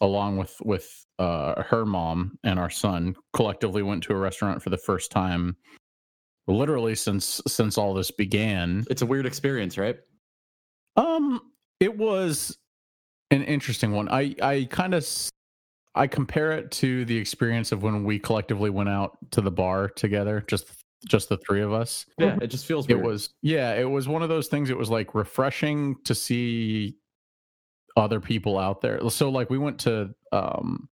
along 0.00 0.36
with 0.36 0.56
with 0.62 1.06
uh, 1.18 1.62
her 1.62 1.84
mom 1.86 2.38
and 2.44 2.58
our 2.58 2.70
son, 2.70 3.16
collectively 3.32 3.82
went 3.82 4.02
to 4.04 4.12
a 4.12 4.16
restaurant 4.16 4.62
for 4.62 4.70
the 4.70 4.78
first 4.78 5.10
time, 5.10 5.56
literally 6.46 6.94
since 6.94 7.40
since 7.46 7.78
all 7.78 7.94
this 7.94 8.10
began. 8.10 8.84
It's 8.90 9.02
a 9.02 9.06
weird 9.06 9.26
experience, 9.26 9.78
right? 9.78 9.96
Um, 10.96 11.40
it 11.80 11.96
was 11.96 12.58
an 13.30 13.42
interesting 13.42 13.92
one. 13.92 14.08
I 14.10 14.34
I 14.42 14.68
kind 14.70 14.94
of 14.94 15.04
I 15.94 16.06
compare 16.06 16.52
it 16.52 16.70
to 16.72 17.04
the 17.04 17.16
experience 17.16 17.70
of 17.72 17.82
when 17.82 18.04
we 18.04 18.18
collectively 18.18 18.70
went 18.70 18.88
out 18.88 19.18
to 19.32 19.40
the 19.40 19.50
bar 19.50 19.88
together, 19.88 20.44
just 20.48 20.66
just 21.06 21.28
the 21.28 21.36
three 21.36 21.60
of 21.62 21.72
us. 21.72 22.06
Yeah, 22.18 22.38
it 22.40 22.46
just 22.46 22.64
feels 22.64 22.88
It 22.88 22.94
weird. 22.94 23.06
was 23.06 23.30
yeah, 23.42 23.74
it 23.74 23.84
was 23.90 24.08
one 24.08 24.22
of 24.22 24.28
those 24.28 24.48
things. 24.48 24.70
It 24.70 24.78
was 24.78 24.88
like 24.90 25.14
refreshing 25.14 25.96
to 26.04 26.14
see 26.14 26.96
other 27.96 28.20
people 28.20 28.58
out 28.58 28.80
there. 28.80 29.08
So 29.10 29.28
like 29.30 29.50
we 29.50 29.58
went 29.58 29.80
to 29.80 30.14
um 30.30 30.88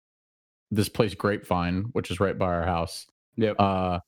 this 0.72 0.90
place 0.90 1.14
Grapevine, 1.14 1.90
which 1.92 2.10
is 2.10 2.20
right 2.20 2.38
by 2.38 2.48
our 2.48 2.64
house. 2.66 3.06
Yep. 3.36 3.56
Uh 3.60 4.00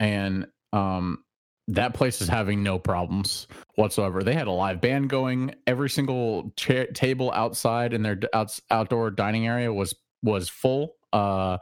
and 0.00 0.46
um 0.72 1.22
that 1.68 1.94
place 1.94 2.20
is 2.20 2.28
having 2.28 2.62
no 2.62 2.78
problems 2.78 3.46
whatsoever. 3.74 4.22
They 4.22 4.34
had 4.34 4.46
a 4.46 4.52
live 4.52 4.80
band 4.80 5.10
going. 5.10 5.54
Every 5.66 5.90
single 5.90 6.52
chair, 6.56 6.86
table 6.86 7.32
outside 7.32 7.92
in 7.92 8.02
their 8.02 8.14
d- 8.14 8.28
outs, 8.32 8.60
outdoor 8.70 9.10
dining 9.10 9.46
area 9.48 9.72
was 9.72 9.94
was 10.22 10.48
full. 10.48 10.96
Uh, 11.12 11.58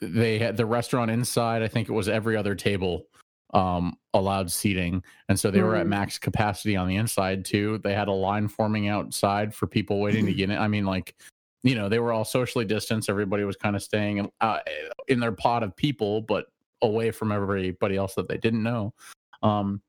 they 0.00 0.38
had 0.38 0.56
the 0.56 0.66
restaurant 0.66 1.10
inside. 1.10 1.62
I 1.62 1.68
think 1.68 1.88
it 1.88 1.92
was 1.92 2.08
every 2.08 2.36
other 2.36 2.54
table 2.54 3.06
um, 3.52 3.96
allowed 4.14 4.50
seating, 4.50 5.02
and 5.28 5.38
so 5.38 5.50
they 5.50 5.62
were 5.62 5.76
at 5.76 5.86
Mm. 5.86 5.90
max 5.90 6.18
capacity 6.18 6.76
on 6.76 6.88
the 6.88 6.96
inside 6.96 7.44
too. 7.44 7.78
They 7.78 7.94
had 7.94 8.08
a 8.08 8.12
line 8.12 8.48
forming 8.48 8.88
outside 8.88 9.54
for 9.54 9.66
people 9.66 10.00
waiting 10.00 10.24
to 10.26 10.32
get 10.34 10.50
in. 10.50 10.58
I 10.58 10.68
mean, 10.68 10.86
like 10.86 11.14
you 11.62 11.74
know, 11.74 11.90
they 11.90 11.98
were 11.98 12.12
all 12.12 12.24
socially 12.24 12.64
distanced. 12.64 13.10
Everybody 13.10 13.44
was 13.44 13.56
kind 13.56 13.76
of 13.76 13.82
staying 13.82 14.16
in, 14.16 14.30
uh, 14.40 14.60
in 15.08 15.20
their 15.20 15.32
pod 15.32 15.62
of 15.62 15.76
people, 15.76 16.22
but 16.22 16.46
away 16.80 17.10
from 17.10 17.30
everybody 17.32 17.96
else 17.96 18.14
that 18.14 18.28
they 18.28 18.38
didn't 18.38 18.62
know. 18.62 18.94
Um, 19.42 19.82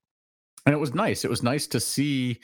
and 0.66 0.76
it 0.76 0.78
was 0.78 0.94
nice. 0.94 1.24
It 1.24 1.30
was 1.30 1.44
nice 1.44 1.68
to 1.68 1.80
see 1.80 2.42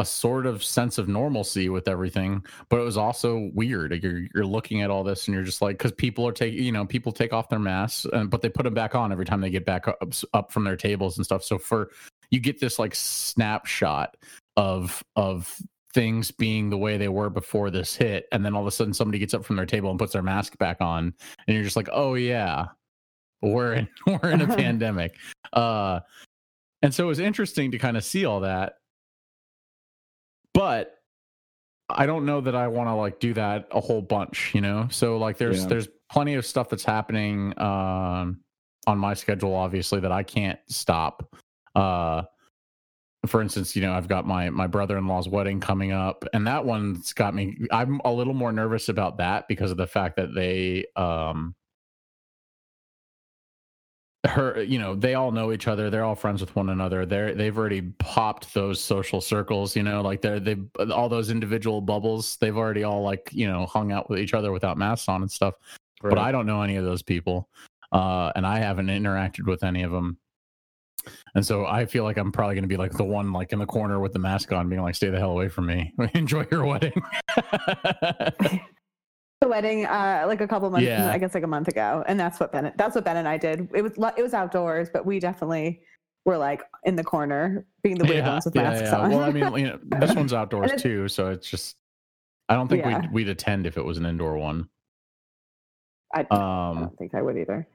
a 0.00 0.04
sort 0.04 0.46
of 0.46 0.64
sense 0.64 0.96
of 0.96 1.08
normalcy 1.08 1.68
with 1.68 1.86
everything, 1.86 2.42
but 2.70 2.80
it 2.80 2.84
was 2.84 2.96
also 2.96 3.50
weird. 3.52 3.90
Like, 3.90 4.02
You're 4.02 4.22
you're 4.34 4.46
looking 4.46 4.80
at 4.80 4.90
all 4.90 5.04
this 5.04 5.28
and 5.28 5.34
you're 5.34 5.44
just 5.44 5.60
like, 5.60 5.76
because 5.76 5.92
people 5.92 6.26
are 6.26 6.32
taking, 6.32 6.64
you 6.64 6.72
know, 6.72 6.86
people 6.86 7.12
take 7.12 7.34
off 7.34 7.50
their 7.50 7.58
masks, 7.58 8.06
and 8.10 8.30
but 8.30 8.40
they 8.40 8.48
put 8.48 8.62
them 8.62 8.72
back 8.72 8.94
on 8.94 9.12
every 9.12 9.26
time 9.26 9.42
they 9.42 9.50
get 9.50 9.66
back 9.66 9.86
up, 9.86 10.02
up 10.32 10.52
from 10.52 10.64
their 10.64 10.76
tables 10.76 11.18
and 11.18 11.26
stuff. 11.26 11.44
So 11.44 11.58
for 11.58 11.90
you 12.30 12.40
get 12.40 12.60
this 12.60 12.78
like 12.78 12.94
snapshot 12.94 14.16
of 14.56 15.04
of 15.16 15.54
things 15.92 16.30
being 16.30 16.70
the 16.70 16.78
way 16.78 16.96
they 16.96 17.08
were 17.08 17.28
before 17.28 17.70
this 17.70 17.94
hit, 17.94 18.26
and 18.32 18.42
then 18.42 18.54
all 18.54 18.62
of 18.62 18.66
a 18.66 18.70
sudden 18.70 18.94
somebody 18.94 19.18
gets 19.18 19.34
up 19.34 19.44
from 19.44 19.56
their 19.56 19.66
table 19.66 19.90
and 19.90 19.98
puts 19.98 20.14
their 20.14 20.22
mask 20.22 20.56
back 20.56 20.80
on, 20.80 21.12
and 21.46 21.54
you're 21.54 21.64
just 21.64 21.76
like, 21.76 21.90
oh 21.92 22.14
yeah, 22.14 22.68
we're 23.42 23.74
in 23.74 23.88
we're 24.06 24.30
in 24.30 24.40
a 24.40 24.56
pandemic. 24.56 25.14
Uh, 25.52 26.00
and 26.80 26.94
so 26.94 27.04
it 27.04 27.08
was 27.08 27.18
interesting 27.18 27.70
to 27.72 27.78
kind 27.78 27.98
of 27.98 28.04
see 28.04 28.24
all 28.24 28.40
that 28.40 28.76
but 30.54 30.96
i 31.88 32.06
don't 32.06 32.24
know 32.24 32.40
that 32.40 32.54
i 32.54 32.68
want 32.68 32.88
to 32.88 32.94
like 32.94 33.18
do 33.20 33.32
that 33.34 33.66
a 33.72 33.80
whole 33.80 34.02
bunch 34.02 34.52
you 34.54 34.60
know 34.60 34.86
so 34.90 35.16
like 35.18 35.36
there's 35.38 35.62
Yeah. 35.62 35.66
there's 35.68 35.88
plenty 36.10 36.34
of 36.34 36.44
stuff 36.46 36.68
that's 36.68 36.84
happening 36.84 37.58
um 37.60 38.40
on 38.86 38.98
my 38.98 39.14
schedule 39.14 39.54
obviously 39.54 40.00
that 40.00 40.12
i 40.12 40.22
can't 40.22 40.58
stop 40.68 41.34
uh 41.74 42.22
for 43.26 43.42
instance 43.42 43.76
you 43.76 43.82
know 43.82 43.92
i've 43.92 44.08
got 44.08 44.26
my 44.26 44.48
my 44.50 44.66
brother-in-law's 44.66 45.28
wedding 45.28 45.60
coming 45.60 45.92
up 45.92 46.24
and 46.32 46.46
that 46.46 46.64
one's 46.64 47.12
got 47.12 47.34
me 47.34 47.56
i'm 47.70 48.00
a 48.04 48.12
little 48.12 48.32
more 48.34 48.50
nervous 48.52 48.88
about 48.88 49.18
that 49.18 49.46
because 49.46 49.70
of 49.70 49.76
the 49.76 49.86
fact 49.86 50.16
that 50.16 50.34
they 50.34 50.84
um 50.96 51.54
her 54.26 54.62
you 54.62 54.78
know 54.78 54.94
they 54.94 55.14
all 55.14 55.32
know 55.32 55.52
each 55.52 55.66
other. 55.66 55.88
They're 55.88 56.04
all 56.04 56.14
friends 56.14 56.40
with 56.40 56.54
one 56.54 56.68
another. 56.68 57.06
They're 57.06 57.34
they've 57.34 57.56
already 57.56 57.82
popped 57.98 58.52
those 58.52 58.78
social 58.80 59.20
circles 59.20 59.74
you 59.74 59.82
know 59.82 60.02
like 60.02 60.20
they're 60.20 60.40
they've 60.40 60.64
all 60.92 61.08
those 61.08 61.30
individual 61.30 61.80
bubbles 61.80 62.36
they've 62.36 62.56
already 62.56 62.84
all 62.84 63.02
like 63.02 63.30
you 63.32 63.46
know 63.46 63.66
hung 63.66 63.92
out 63.92 64.10
with 64.10 64.18
each 64.18 64.34
other 64.34 64.52
without 64.52 64.76
masks 64.76 65.08
on 65.08 65.22
and 65.22 65.30
stuff. 65.30 65.54
But 66.02 66.16
i 66.16 66.32
don't 66.32 66.46
know 66.46 66.62
any 66.62 66.76
of 66.76 66.84
those 66.84 67.02
people 67.02 67.50
uh 67.92 68.32
and 68.34 68.46
i 68.46 68.58
haven't 68.58 68.86
interacted 68.86 69.46
with 69.46 69.62
any 69.62 69.82
of 69.82 69.92
them 69.92 70.16
and 71.34 71.44
so 71.44 71.66
i 71.66 71.84
feel 71.84 72.04
like 72.04 72.16
i'm 72.16 72.32
probably 72.32 72.54
going 72.54 72.64
to 72.64 72.68
be 72.68 72.78
like 72.78 72.92
the 72.92 73.04
one 73.04 73.34
like 73.34 73.52
in 73.52 73.58
the 73.58 73.66
corner 73.66 74.00
with 74.00 74.14
the 74.14 74.18
mask 74.18 74.50
on 74.50 74.70
being 74.70 74.80
like 74.80 74.94
stay 74.94 75.10
the 75.10 75.18
hell 75.18 75.32
away 75.32 75.50
from 75.50 75.66
me. 75.66 75.92
Enjoy 76.14 76.46
your 76.50 76.64
wedding 76.64 77.02
the 79.40 79.48
wedding 79.48 79.86
uh 79.86 80.24
like 80.26 80.40
a 80.42 80.46
couple 80.46 80.68
months 80.70 80.86
Yeah. 80.86 81.10
i 81.10 81.16
guess 81.16 81.32
like 81.34 81.44
a 81.44 81.46
month 81.46 81.68
ago 81.68 82.04
and 82.06 82.20
that's 82.20 82.38
what 82.38 82.52
ben 82.52 82.72
that's 82.76 82.94
what 82.94 83.04
ben 83.04 83.16
and 83.16 83.26
i 83.26 83.38
did. 83.38 83.68
It 83.74 83.80
was 83.82 83.92
it 84.16 84.22
was 84.22 84.34
outdoors 84.34 84.90
but 84.92 85.06
we 85.06 85.18
definitely 85.18 85.80
were 86.26 86.36
like 86.36 86.62
in 86.84 86.94
the 86.94 87.04
corner 87.04 87.64
being 87.82 87.96
the 87.96 88.04
weird 88.04 88.26
ones 88.26 88.44
with 88.44 88.54
masks 88.54 88.90
on. 88.92 89.10
Well 89.10 89.20
i 89.20 89.30
mean 89.30 89.52
you 89.56 89.66
know, 89.68 89.78
this 89.98 90.14
one's 90.14 90.32
outdoors 90.40 90.72
too 90.82 91.08
so 91.08 91.30
it's 91.30 91.48
just 91.48 91.76
i 92.50 92.54
don't 92.54 92.68
think 92.68 92.84
Yeah. 92.84 93.00
we'd, 93.00 93.12
we'd 93.12 93.28
attend 93.30 93.66
if 93.66 93.78
it 93.78 93.84
was 93.84 93.96
an 93.96 94.04
indoor 94.04 94.36
one. 94.36 94.68
I, 96.14 96.26
I 96.30 96.70
um 96.70 96.78
don't 96.80 96.98
think 96.98 97.14
i 97.14 97.22
would 97.22 97.38
either. 97.38 97.66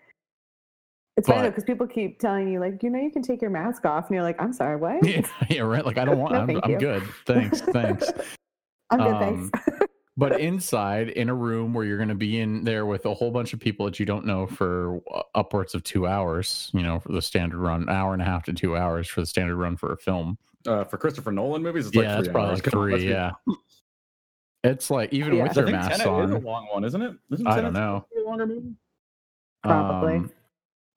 It's 1.17 1.27
funny 1.29 1.48
because 1.50 1.63
people 1.63 1.88
keep 1.88 2.19
telling 2.19 2.51
you 2.51 2.60
like 2.60 2.84
you 2.84 2.89
know 2.91 3.00
you 3.00 3.10
can 3.10 3.24
take 3.24 3.41
your 3.41 3.50
mask 3.50 3.86
off 3.86 4.07
and 4.07 4.13
you're 4.15 4.24
like 4.24 4.39
i'm 4.39 4.53
sorry 4.53 4.75
what? 4.75 5.03
Yeah, 5.07 5.22
yeah 5.50 5.62
right 5.62 5.84
like 5.86 5.98
i 5.98 6.05
don't 6.05 6.19
want 6.19 6.34
No, 6.34 6.41
I'm, 6.41 6.62
I'm 6.63 6.77
good. 6.77 7.01
Thanks 7.25 7.62
thanks. 7.62 8.12
I'm 8.91 9.00
good 9.00 9.07
Um, 9.13 9.50
thanks 9.51 9.75
but 10.17 10.39
inside 10.39 11.10
in 11.10 11.29
a 11.29 11.34
room 11.36 11.74
where 11.74 11.86
you're 11.86 11.98
going 11.98 12.10
to 12.10 12.15
be 12.15 12.39
in 12.39 12.63
there 12.63 12.86
with 12.86 13.05
a 13.05 13.13
whole 13.13 13.31
bunch 13.31 13.53
of 13.53 13.60
people 13.60 13.86
that 13.86 14.00
you 14.00 14.05
don't 14.05 14.25
know 14.25 14.48
for 14.48 15.01
uh, 15.13 15.22
upwards 15.36 15.75
of 15.75 15.84
two 15.84 16.07
hours 16.07 16.69
you 16.74 16.81
know 16.81 17.00
for 17.00 17.12
the 17.12 17.22
standard 17.22 17.57
run 17.60 17.88
hour 17.89 18.13
and 18.13 18.22
a 18.22 18.25
half 18.25 18.43
to 18.45 18.53
two 18.53 18.77
hours 18.77 19.07
for 19.07 19.22
the 19.22 19.27
standard 19.27 19.57
run 19.57 19.75
for 19.75 19.91
a 19.93 19.98
film 19.98 20.38
Uh, 20.65 20.84
for 20.84 20.98
Christopher 20.98 21.31
Nolan 21.31 21.62
movies, 21.62 21.88
it's 21.88 21.95
yeah 21.95 22.01
like 22.01 22.10
that's 22.10 22.25
three 22.27 22.34
probably 22.34 22.50
hours. 22.51 22.57
like 22.65 22.72
Come 22.72 22.79
on, 22.81 22.91
let's 22.91 23.01
three 23.03 23.12
yeah 23.12 23.31
it's 24.63 24.89
like 24.89 25.13
even 25.13 25.34
Yeah. 25.36 25.43
with 25.43 25.51
I 25.51 25.53
their 25.55 25.65
think 25.65 25.77
masks 25.77 25.98
Tenet 26.03 26.25
is 26.25 26.31
a 26.31 26.39
long 26.39 26.67
one, 26.72 26.84
isn't 26.84 27.01
it? 27.01 27.13
Isn't 27.31 27.45
I 27.48 27.62
don't 27.62 27.74
know. 27.74 28.05
supposed 28.10 28.10
to 28.10 28.15
be 28.15 28.22
a 28.22 28.25
longer 28.25 28.48
movie? 28.48 28.74
Probably. 29.63 30.15
Um, 30.15 30.31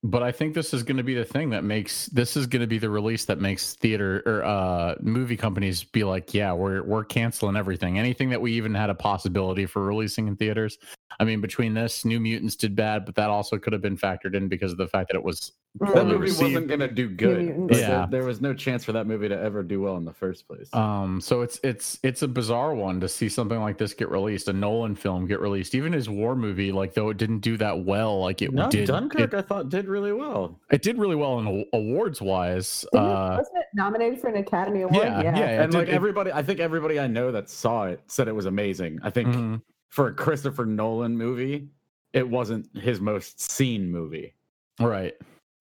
but 0.05 0.23
I 0.23 0.31
think 0.31 0.55
this 0.55 0.73
is 0.73 0.83
going 0.83 0.97
to 0.97 1.02
be 1.02 1.14
the 1.14 1.25
thing 1.25 1.50
that 1.50 1.64
makes 1.64 2.07
this 2.07 2.37
is 2.37 2.47
going 2.47 2.61
to 2.61 2.67
be 2.67 2.78
the 2.78 2.90
release 2.90 3.25
that 3.25 3.40
makes 3.40 3.75
theater 3.75 4.23
or 4.26 4.45
uh, 4.45 4.95
movie 5.00 5.37
companies 5.37 5.83
be 5.83 6.05
like, 6.05 6.33
yeah, 6.33 6.52
we're 6.52 6.83
we're 6.85 7.05
canceling 7.05 7.57
everything, 7.57 7.99
anything 7.99 8.31
that 8.31 8.40
we 8.40 8.52
even 8.52 8.75
had 8.75 8.90
a 8.90 8.95
possibility 8.95 9.67
for 9.67 9.85
releasing 9.85 10.28
in 10.28 10.37
theaters. 10.37 10.78
I 11.21 11.25
mean, 11.25 11.41
between 11.41 11.75
this, 11.75 12.05
New 12.05 12.21
Mutants 12.21 12.55
did 12.55 12.77
bad, 12.77 13.05
but 13.05 13.15
that 13.17 13.29
also 13.29 13.59
could 13.59 13.73
have 13.73 13.83
been 13.83 13.97
factored 13.97 14.35
in 14.35 14.47
because 14.49 14.71
of 14.71 14.79
the 14.79 14.87
fact 14.87 15.09
that 15.11 15.17
it 15.17 15.25
was. 15.25 15.53
That 15.81 16.07
movie 16.07 16.17
received. 16.19 16.55
wasn't 16.55 16.69
gonna 16.69 16.89
do 16.89 17.09
good. 17.09 17.57
Like, 17.71 17.79
Yeah. 17.81 17.89
there, 17.89 18.07
there 18.21 18.25
was 18.25 18.41
no 18.41 18.55
chance 18.55 18.85
for 18.85 18.93
that 18.93 19.07
movie 19.07 19.29
to 19.29 19.39
ever 19.39 19.63
do 19.63 19.81
well 19.83 19.97
in 19.97 20.05
the 20.05 20.13
first 20.13 20.47
place. 20.49 20.73
Um, 20.75 21.21
so 21.21 21.43
it's 21.43 21.61
it's 21.63 21.99
it's 22.03 22.23
a 22.23 22.29
bizarre 22.29 22.75
one 22.75 23.01
to 23.01 23.09
see 23.09 23.29
something 23.29 23.61
like 23.61 23.79
this 23.79 23.93
get 23.95 24.11
released, 24.11 24.49
a 24.49 24.53
Nolan 24.53 24.95
film 24.97 25.27
get 25.27 25.41
released. 25.41 25.75
Even 25.75 25.93
his 25.93 26.09
war 26.09 26.35
movie, 26.35 26.73
like 26.73 26.95
though 26.95 27.11
it 27.11 27.17
didn't 27.19 27.41
do 27.41 27.57
that 27.59 27.85
well, 27.85 28.21
like 28.21 28.41
it 28.41 28.53
no, 28.53 28.69
did. 28.71 28.87
Dunkirk, 28.89 29.35
It, 29.35 29.37
I 29.37 29.43
thought 29.43 29.69
did 29.69 29.87
really 29.87 30.13
well. 30.13 30.59
it 30.71 30.83
did 30.83 30.99
really 30.99 31.17
well 31.17 31.39
in 31.41 31.65
awards 31.75 32.23
wise. 32.23 32.85
It- 32.93 32.97
Uh, 32.97 33.37
wasn't 33.39 33.59
it 33.59 33.67
nominated 33.75 34.21
for 34.21 34.29
an 34.29 34.37
Academy 34.37 34.83
Award? 34.83 34.95
yeah, 35.05 35.21
yeah, 35.23 35.31
it 35.31 35.61
and 35.65 35.73
did- 35.73 35.79
like 35.79 35.89
it- 35.89 35.95
everybody, 35.95 36.33
I 36.33 36.43
think 36.43 36.61
everybody 36.61 36.99
I 36.99 37.07
know 37.09 37.31
that 37.33 37.51
saw 37.51 37.85
it 37.85 38.01
said 38.07 38.27
it 38.27 38.35
was 38.35 38.47
amazing. 38.47 38.99
I 39.03 39.11
think 39.11 39.29
mhm. 39.29 39.61
For 39.88 40.09
a 40.09 40.14
Christopher 40.14 40.66
Nolan 40.66 41.16
movie, 41.16 41.68
it 42.12 42.28
wasn't 42.28 42.75
his 42.76 43.00
most 43.00 43.40
seen 43.40 43.90
movie. 43.90 44.35
Right. 44.80 45.14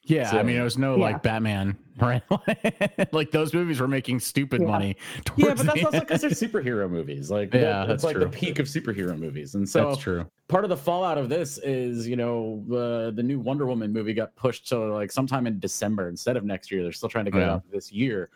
Yeah, 0.04 0.30
I 0.32 0.42
mean, 0.44 0.56
So- 0.56 0.62
it 0.62 0.64
was 0.64 0.78
no 0.78 0.96
Yeah. 0.96 1.02
like 1.04 1.22
Batman, 1.24 1.78
right? 2.00 2.24
like 3.12 3.32
those 3.32 3.54
movies 3.54 3.82
were 3.82 3.90
making 3.90 4.22
stupid 4.22 4.62
Yeah. 4.62 4.68
money. 4.68 4.96
Yeah, 5.36 5.54
but 5.54 5.58
that's 5.66 5.74
the 5.80 5.86
also 5.86 6.00
because 6.00 6.22
they're 6.22 6.30
superhero 6.50 6.90
movies. 6.90 7.30
Like, 7.30 7.54
Yeah, 7.54 7.60
that- 7.62 7.72
that's 7.74 7.88
that's 7.88 8.04
like 8.06 8.16
true. 8.16 8.24
the 8.26 8.30
peak 8.30 8.60
of 8.60 8.68
superhero 8.68 9.20
movies. 9.20 9.56
And 9.56 9.68
so 9.68 9.90
that's 9.90 10.02
true. 10.02 10.26
part 10.48 10.64
of 10.64 10.70
the 10.70 10.78
fallout 10.78 11.18
of 11.18 11.28
this 11.28 11.58
is, 11.58 12.08
you 12.08 12.16
know, 12.16 12.64
the 12.70 13.12
the 13.16 13.24
new 13.24 13.40
Wonder 13.40 13.66
Woman 13.66 13.92
movie 13.92 14.14
got 14.14 14.34
pushed 14.38 14.68
to 14.70 14.78
like 14.80 15.12
sometime 15.12 15.46
in 15.46 15.60
December 15.60 16.08
instead 16.08 16.38
of 16.38 16.46
next 16.46 16.72
year. 16.72 16.84
They're 16.84 16.94
still 16.94 17.10
trying 17.10 17.26
to 17.26 17.32
get 17.32 17.42
it 17.42 17.46
Yeah. 17.46 17.54
out 17.56 17.64
this 17.70 17.92
year. 17.92 18.30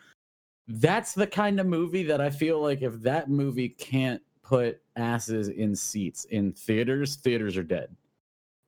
That's 0.68 1.14
the 1.14 1.26
kind 1.26 1.58
of 1.58 1.66
movie 1.66 2.02
that 2.04 2.20
I 2.20 2.28
feel 2.28 2.60
like 2.60 2.82
if 2.82 3.00
that 3.02 3.30
movie 3.30 3.70
can't 3.70 4.22
put 4.42 4.80
asses 4.96 5.48
in 5.48 5.74
seats 5.74 6.24
in 6.26 6.52
theaters, 6.52 7.16
theaters 7.16 7.56
are 7.56 7.62
dead. 7.62 7.94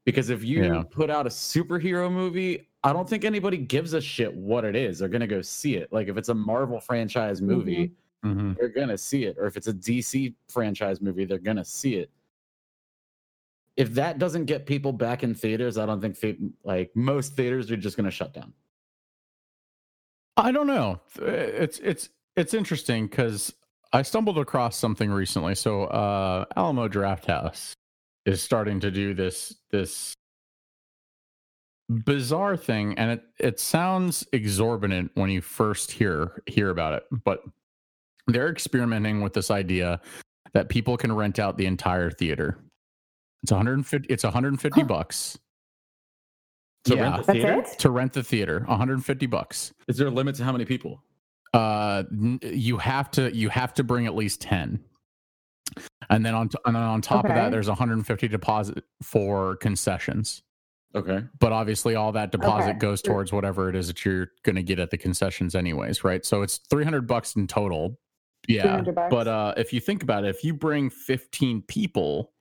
Because 0.05 0.31
if 0.31 0.45
you 0.45 0.63
Yeah. 0.65 0.83
put 0.91 1.11
out 1.11 1.27
a 1.27 1.31
superhero 1.31 2.11
movie, 2.13 2.69
I 2.83 2.93
don't 2.93 3.09
think 3.09 3.25
anybody 3.25 3.57
gives 3.57 3.95
a 3.95 4.01
shit 4.01 4.33
what 4.35 4.65
it 4.65 4.77
is. 4.77 4.99
They're 4.99 5.09
gonna 5.09 5.27
go 5.27 5.41
see 5.43 5.77
it. 5.77 5.93
Like 5.93 6.09
if 6.09 6.17
it's 6.17 6.29
a 6.29 6.35
Marvel 6.35 6.81
franchise 6.81 7.41
movie, 7.43 7.93
hmm 8.23 8.53
they're 8.55 8.69
gonna 8.69 8.97
see 8.99 9.25
it. 9.25 9.37
Or 9.39 9.47
if 9.47 9.57
it's 9.57 9.67
a 9.67 9.73
DC 9.73 10.35
franchise 10.49 11.01
movie, 11.01 11.25
they're 11.25 11.39
gonna 11.39 11.65
see 11.65 11.97
it. 11.97 12.11
If 13.77 13.93
that 13.95 14.19
doesn't 14.19 14.45
get 14.45 14.67
people 14.67 14.93
back 14.93 15.23
in 15.25 15.35
theaters, 15.35 15.79
I 15.79 15.87
don't 15.87 16.01
think 16.01 16.19
the- 16.21 16.53
like 16.63 16.95
most 16.95 17.35
theaters 17.35 17.71
are 17.71 17.77
just 17.77 17.97
gonna 17.97 18.11
shut 18.11 18.33
down. 18.33 18.53
I 20.37 20.53
don't 20.53 20.67
know. 20.67 21.01
It's 21.17 21.79
it's 21.79 22.09
it's 22.37 22.55
interesting 22.55 23.07
because 23.07 23.55
I 23.95 24.03
stumbled 24.03 24.39
across 24.39 24.77
something 24.77 25.11
recently. 25.11 25.55
So 25.55 25.85
uh 25.85 26.45
Alamo 26.57 26.89
Drafthouse 26.89 27.73
is 28.27 28.43
starting 28.43 28.81
to 28.81 28.91
do 28.91 29.15
this 29.15 29.55
this 29.71 30.15
bizarre 31.89 32.57
thing, 32.57 32.99
and 32.99 33.13
it 33.13 33.23
it 33.39 33.61
sounds 33.61 34.27
exorbitant 34.33 35.13
when 35.15 35.31
you 35.31 35.41
first 35.41 35.93
hear 35.93 36.43
hear 36.47 36.71
about 36.71 36.95
it, 36.95 37.05
but 37.25 37.41
they're 38.27 38.49
experimenting 38.51 39.21
with 39.21 39.33
this 39.33 39.51
idea 39.51 40.01
that 40.55 40.69
people 40.69 40.97
can 40.97 41.13
rent 41.13 41.39
out 41.39 41.57
the 41.57 41.67
entire 41.67 42.11
theater. 42.11 42.59
It's 43.45 43.53
150 43.53 44.09
it's 44.13 44.25
150 44.25 44.81
Huh. 44.81 44.87
bucks 44.87 45.39
To 46.87 46.97
Yeah. 46.97 47.03
rent 47.03 47.27
the 47.27 47.33
theater, 47.33 47.63
to 47.79 47.91
rent 47.91 48.13
the 48.15 48.23
theater. 48.25 48.65
150 48.67 49.27
bucks. 49.27 49.73
is 49.89 49.99
there 49.99 50.09
a 50.09 50.11
limit 50.11 50.35
to 50.37 50.45
how 50.45 50.53
many 50.53 50.65
people? 50.65 51.03
Uh 51.55 52.03
you 52.43 52.77
have 52.77 53.11
to 53.13 53.35
you 53.35 53.49
have 53.49 53.73
to 53.75 53.85
bring 53.85 54.07
at 54.07 54.15
least 54.15 54.41
10 54.43 54.79
and 56.11 56.25
then 56.27 56.35
on 56.35 56.49
t- 56.49 56.59
and 56.67 56.75
then 56.77 56.83
on 56.83 57.01
top 57.01 57.25
of 57.25 57.35
that 57.35 57.45
Okay. 57.45 57.51
there's 57.51 57.69
150 57.69 58.29
deposit 58.29 58.85
for 59.03 59.57
concessions 59.57 60.43
Okay. 60.97 61.25
but 61.41 61.53
obviously 61.53 61.95
all 61.95 62.13
that 62.13 62.31
deposit 62.33 62.71
Okay. 62.71 62.79
goes 62.79 63.01
towards 63.03 63.33
whatever 63.33 63.69
it 63.69 63.77
is 63.77 63.87
that 63.89 64.05
you're 64.05 64.29
going 64.43 64.57
to 64.57 64.63
get 64.63 64.79
at 64.79 64.91
the 64.91 64.99
concessions 64.99 65.55
anyways 65.55 66.05
right 66.05 66.25
so 66.27 66.43
it's 66.43 66.59
300 66.71 67.07
bucks 67.07 67.35
in 67.37 67.47
total 67.47 67.99
yeah 68.49 68.83
but 69.09 69.27
uh 69.27 69.55
if 69.57 69.73
you 69.73 69.81
think 69.81 70.03
about 70.03 70.25
it 70.25 70.29
if 70.35 70.45
you 70.45 70.53
bring 70.55 70.91
15 70.91 71.63
people 71.63 72.33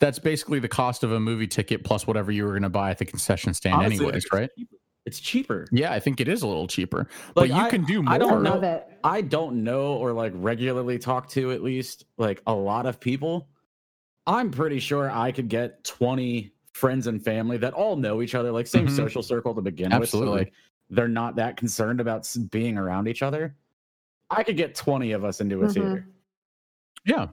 that's 0.00 0.18
basically 0.18 0.58
the 0.58 0.68
cost 0.68 1.04
of 1.04 1.12
a 1.12 1.20
movie 1.20 1.46
ticket 1.46 1.84
plus 1.84 2.06
whatever 2.06 2.32
you 2.32 2.44
were 2.44 2.50
going 2.50 2.62
to 2.62 2.68
buy 2.68 2.90
at 2.90 2.98
the 2.98 3.04
concession 3.04 3.54
stand 3.54 3.76
Honestly, 3.76 4.04
anyways 4.06 4.24
right 4.32 4.50
cheaper. 4.58 4.76
It's 5.06 5.20
cheaper. 5.20 5.66
yeah 5.70 5.92
i 5.92 6.00
think 6.00 6.20
it 6.20 6.28
is 6.28 6.42
a 6.42 6.46
little 6.46 6.66
cheaper 6.66 7.06
Like, 7.28 7.34
but 7.34 7.48
you 7.48 7.54
I- 7.54 7.70
can 7.70 7.84
do 7.84 8.02
more 8.02 8.14
I 8.14 8.18
don't 8.18 8.42
know. 8.42 8.58
that. 8.60 8.98
I 9.04 9.20
don't 9.20 9.62
know 9.62 9.94
or 9.94 10.12
like 10.12 10.32
regularly 10.36 10.98
talk 10.98 11.28
to 11.30 11.52
at 11.52 11.62
least 11.62 12.06
like 12.16 12.40
a 12.46 12.54
lot 12.54 12.86
of 12.86 12.98
people. 13.00 13.48
I'm 14.26 14.50
pretty 14.50 14.78
sure 14.78 15.10
I 15.10 15.30
could 15.30 15.48
get 15.50 15.84
20 15.84 16.52
friends 16.72 17.06
and 17.06 17.22
family 17.22 17.58
that 17.58 17.74
all 17.74 17.96
know 17.96 18.22
each 18.22 18.34
other, 18.34 18.50
like 18.50 18.66
same 18.66 18.86
Mhm. 18.88 18.96
social 18.96 19.22
circle 19.22 19.54
to 19.54 19.60
begin 19.60 19.92
Absolutely. 19.92 20.30
with. 20.32 20.38
So 20.38 20.44
like 20.44 20.52
they're 20.88 21.06
not 21.08 21.36
that 21.36 21.58
concerned 21.58 22.00
about 22.00 22.26
being 22.50 22.78
around 22.78 23.06
each 23.06 23.22
other. 23.22 23.54
I 24.30 24.42
could 24.42 24.56
get 24.56 24.74
20 24.74 25.12
of 25.12 25.22
us 25.24 25.42
into 25.42 25.60
a 25.62 25.66
Mhm. 25.66 25.74
theater. 25.74 26.08
yeah 27.04 27.26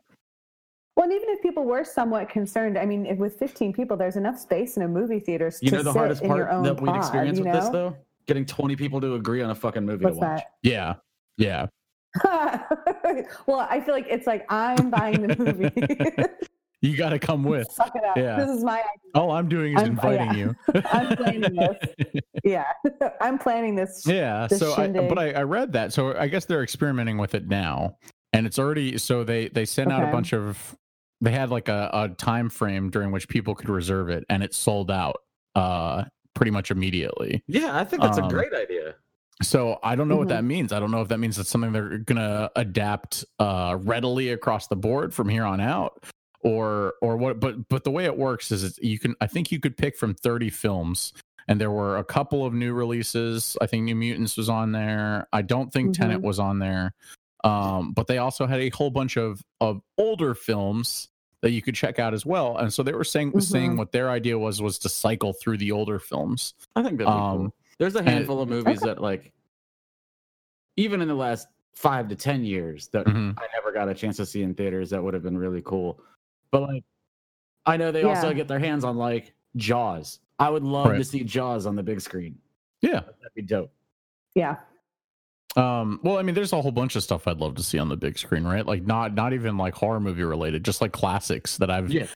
Well, 1.02 1.10
and 1.10 1.20
even 1.20 1.30
if 1.30 1.42
people 1.42 1.64
were 1.66 1.84
somewhat 1.84 2.30
concerned, 2.30 2.78
I 2.78 2.86
mean, 2.86 3.08
if 3.08 3.18
with 3.18 3.36
15 3.40 3.74
people, 3.74 3.98
there's 3.98 4.18
enough 4.18 4.38
space 4.38 4.78
in 4.78 4.84
a 4.84 4.88
movie 4.88 5.20
theater 5.20 5.52
You 5.60 5.72
to 5.72 5.78
know 5.78 5.82
the 5.82 5.94
sit 5.94 5.98
hardest 5.98 6.22
in 6.22 6.28
part 6.28 6.64
that 6.64 6.80
we'd 6.80 6.96
experience 6.96 7.40
with 7.40 7.52
this 7.52 7.66
know? 7.66 7.72
though? 7.72 7.98
Getting 8.28 8.46
20 8.46 8.76
people 8.76 9.02
to 9.02 9.16
agree 9.16 9.42
on 9.42 9.50
a 9.50 9.56
fucking 9.56 9.84
movie 9.84 10.06
What's 10.06 10.20
to 10.20 10.26
watch. 10.26 10.44
yeah 10.62 10.94
yeah 11.40 11.66
well, 13.48 13.66
I 13.68 13.82
feel 13.84 13.96
like 13.96 14.06
it's 14.08 14.28
like 14.28 14.46
I'm 14.50 14.92
buying 14.92 15.24
the 15.24 15.36
movie. 15.38 16.46
you 16.82 16.96
got 16.96 17.10
to 17.10 17.18
come 17.18 17.44
with 17.44 17.68
Suck 17.72 17.96
it 17.96 18.04
up. 18.04 18.16
Yeah. 18.16 18.36
This 18.36 18.58
is 18.58 18.64
my 18.64 18.74
idea. 18.74 19.12
All 19.16 19.32
I'm 19.32 19.50
doing 19.50 19.74
is 19.74 19.82
I'm- 19.82 19.94
inviting 19.94 20.28
yeah. 20.28 20.36
you. 20.36 20.56
I'm 20.92 21.18
planning 21.18 21.56
this. 21.56 22.14
Yeah, 22.44 22.66
I'm 23.20 23.40
planning 23.40 23.74
this. 23.74 24.04
yeah. 24.06 24.46
This 24.46 24.60
So, 24.60 24.76
I, 24.76 24.88
but 24.88 25.18
I, 25.18 25.32
I 25.32 25.42
read 25.42 25.74
that. 25.74 25.94
So 25.94 26.16
I 26.16 26.28
guess 26.28 26.46
they're 26.46 26.62
experimenting 26.62 27.18
with 27.18 27.34
it 27.34 27.48
now, 27.48 27.98
and 28.34 28.46
it's 28.46 28.60
already. 28.60 29.00
So 29.00 29.24
they 29.24 29.48
they 29.48 29.66
sent 29.66 29.92
out 29.92 30.04
a 30.04 30.12
bunch 30.12 30.34
of. 30.34 30.78
They 31.22 31.32
had 31.32 31.50
like 31.52 31.70
a, 31.70 31.90
a 31.94 32.10
time 32.10 32.50
frame 32.50 32.90
during 32.90 33.12
which 33.12 33.28
people 33.30 33.54
could 33.56 33.70
reserve 33.70 34.10
it, 34.10 34.26
and 34.30 34.44
it 34.44 34.54
sold 34.54 34.90
out 34.92 35.18
uh 35.56 36.06
pretty 36.34 36.52
much 36.52 36.72
immediately. 36.72 37.44
Yeah, 37.48 37.78
I 37.78 37.84
think 37.84 38.02
that's 38.02 38.18
Um, 38.18 38.26
a 38.26 38.30
great 38.30 38.54
idea. 38.54 38.96
So 39.44 39.80
I 39.84 39.96
don't 39.96 40.08
know 40.08 40.18
what 40.18 40.28
Mhm. 40.28 40.32
that 40.32 40.44
means. 40.44 40.72
I 40.72 40.80
don't 40.80 40.92
know 40.92 41.02
if 41.02 41.08
that 41.10 41.18
means 41.20 41.36
that's 41.36 41.50
something 41.50 41.72
they're 41.72 41.98
gonna 42.00 42.50
adapt 42.56 43.26
uh, 43.40 43.78
readily 43.82 44.30
across 44.30 44.68
the 44.68 44.76
board 44.76 45.14
from 45.14 45.30
here 45.30 45.44
on 45.44 45.60
out, 45.60 46.04
or 46.42 46.94
or 47.02 47.18
what. 47.18 47.40
But 47.40 47.68
but 47.70 47.84
the 47.84 47.92
way 47.92 48.06
it 48.06 48.18
works 48.18 48.52
is 48.52 48.64
it's, 48.64 48.78
you 48.80 48.98
can. 49.00 49.16
I 49.20 49.28
think 49.28 49.52
you 49.52 49.60
could 49.60 49.78
pick 49.78 49.98
from 49.98 50.14
thirty 50.14 50.50
films, 50.50 51.12
and 51.48 51.60
there 51.60 51.72
were 51.72 51.98
a 51.98 52.04
couple 52.04 52.46
of 52.46 52.54
new 52.54 52.74
releases. 52.74 53.58
I 53.62 53.66
think 53.68 53.84
New 53.86 53.96
Mutants 53.96 54.38
was 54.38 54.48
on 54.48 54.72
there. 54.74 55.28
I 55.34 55.42
don't 55.42 55.72
think 55.74 55.96
Tenet 55.96 56.20
Mhm. 56.22 56.24
was 56.24 56.40
on 56.40 56.60
there. 56.60 56.94
Um, 57.44 57.94
but 57.94 58.06
they 58.06 58.20
also 58.20 58.46
had 58.46 58.60
a 58.60 58.70
whole 58.70 58.92
bunch 58.92 59.18
of 59.18 59.42
of 59.60 59.82
older 59.98 60.36
films 60.36 61.10
that 61.41 61.51
you 61.51 61.62
could 61.62 61.75
check 61.75 61.99
out 61.99 62.13
as 62.13 62.25
well. 62.25 62.58
And 62.58 62.71
so 62.71 62.84
they 62.84 62.93
were 62.93 63.04
saying 63.04 63.39
saying 63.41 63.73
Mhm. 63.73 63.77
what 63.77 63.91
their 63.91 64.10
idea 64.10 64.38
was 64.38 64.62
was 64.62 64.77
to 64.80 64.89
cycle 64.89 65.34
through 65.34 65.58
the 65.58 65.71
older 65.71 65.99
films. 65.99 66.54
I 66.75 66.84
think 66.84 66.97
that'd 66.99 67.12
um, 67.12 67.38
cool. 67.38 67.56
There's 67.80 67.95
a 67.95 67.99
and- 67.99 68.10
handful 68.10 68.41
of 68.41 68.49
movies 68.49 68.80
that 68.82 69.01
like 69.01 69.32
even 70.77 71.01
in 71.01 71.08
the 71.08 71.15
last 71.15 71.47
five 71.73 72.08
to 72.10 72.15
ten 72.15 72.43
years 72.43 72.88
that 72.89 73.06
Mhm. 73.06 73.38
I 73.39 73.47
never 73.54 73.71
got 73.71 73.89
a 73.89 73.93
chance 73.93 74.17
to 74.17 74.25
see 74.25 74.43
in 74.43 74.54
theaters 74.54 74.89
that 74.91 75.01
would 75.04 75.13
have 75.13 75.23
been 75.23 75.38
really 75.38 75.62
cool. 75.62 75.99
But 76.51 76.62
like 76.63 76.84
I 77.65 77.77
know 77.77 77.91
they 77.91 78.04
also 78.04 78.34
get 78.34 78.47
their 78.47 78.60
hands 78.60 78.84
on 78.84 78.97
like 78.97 79.34
Jaws. 79.56 80.19
I 80.39 80.49
would 80.49 80.63
love 80.63 80.95
to 80.95 81.04
see 81.04 81.23
Jaws 81.23 81.65
on 81.65 81.75
the 81.75 81.84
big 81.84 82.01
screen. 82.01 82.38
Yeah. 82.82 83.01
That'd 83.01 83.34
be 83.36 83.41
dope. 83.43 83.71
Yeah. 84.34 84.58
Um, 85.58 86.00
well, 86.04 86.18
I 86.18 86.22
mean, 86.22 86.36
there's 86.36 86.54
a 86.54 86.62
whole 86.62 86.72
bunch 86.72 86.96
of 86.96 87.04
stuff 87.04 87.28
I'd 87.28 87.40
love 87.40 87.56
to 87.56 87.64
see 87.64 87.78
on 87.78 87.90
the 87.90 87.98
big 87.98 88.18
screen, 88.18 88.44
right? 88.46 88.66
Like 88.66 88.84
not 88.86 89.14
not 89.14 89.34
even 89.34 89.58
like 89.58 89.74
horror 89.76 90.00
movie 90.00 90.24
related, 90.24 90.64
just 90.64 90.82
like 90.82 90.92
classics 90.94 91.58
that 91.58 91.70
I've 91.70 91.92
Yeah. 91.92 92.08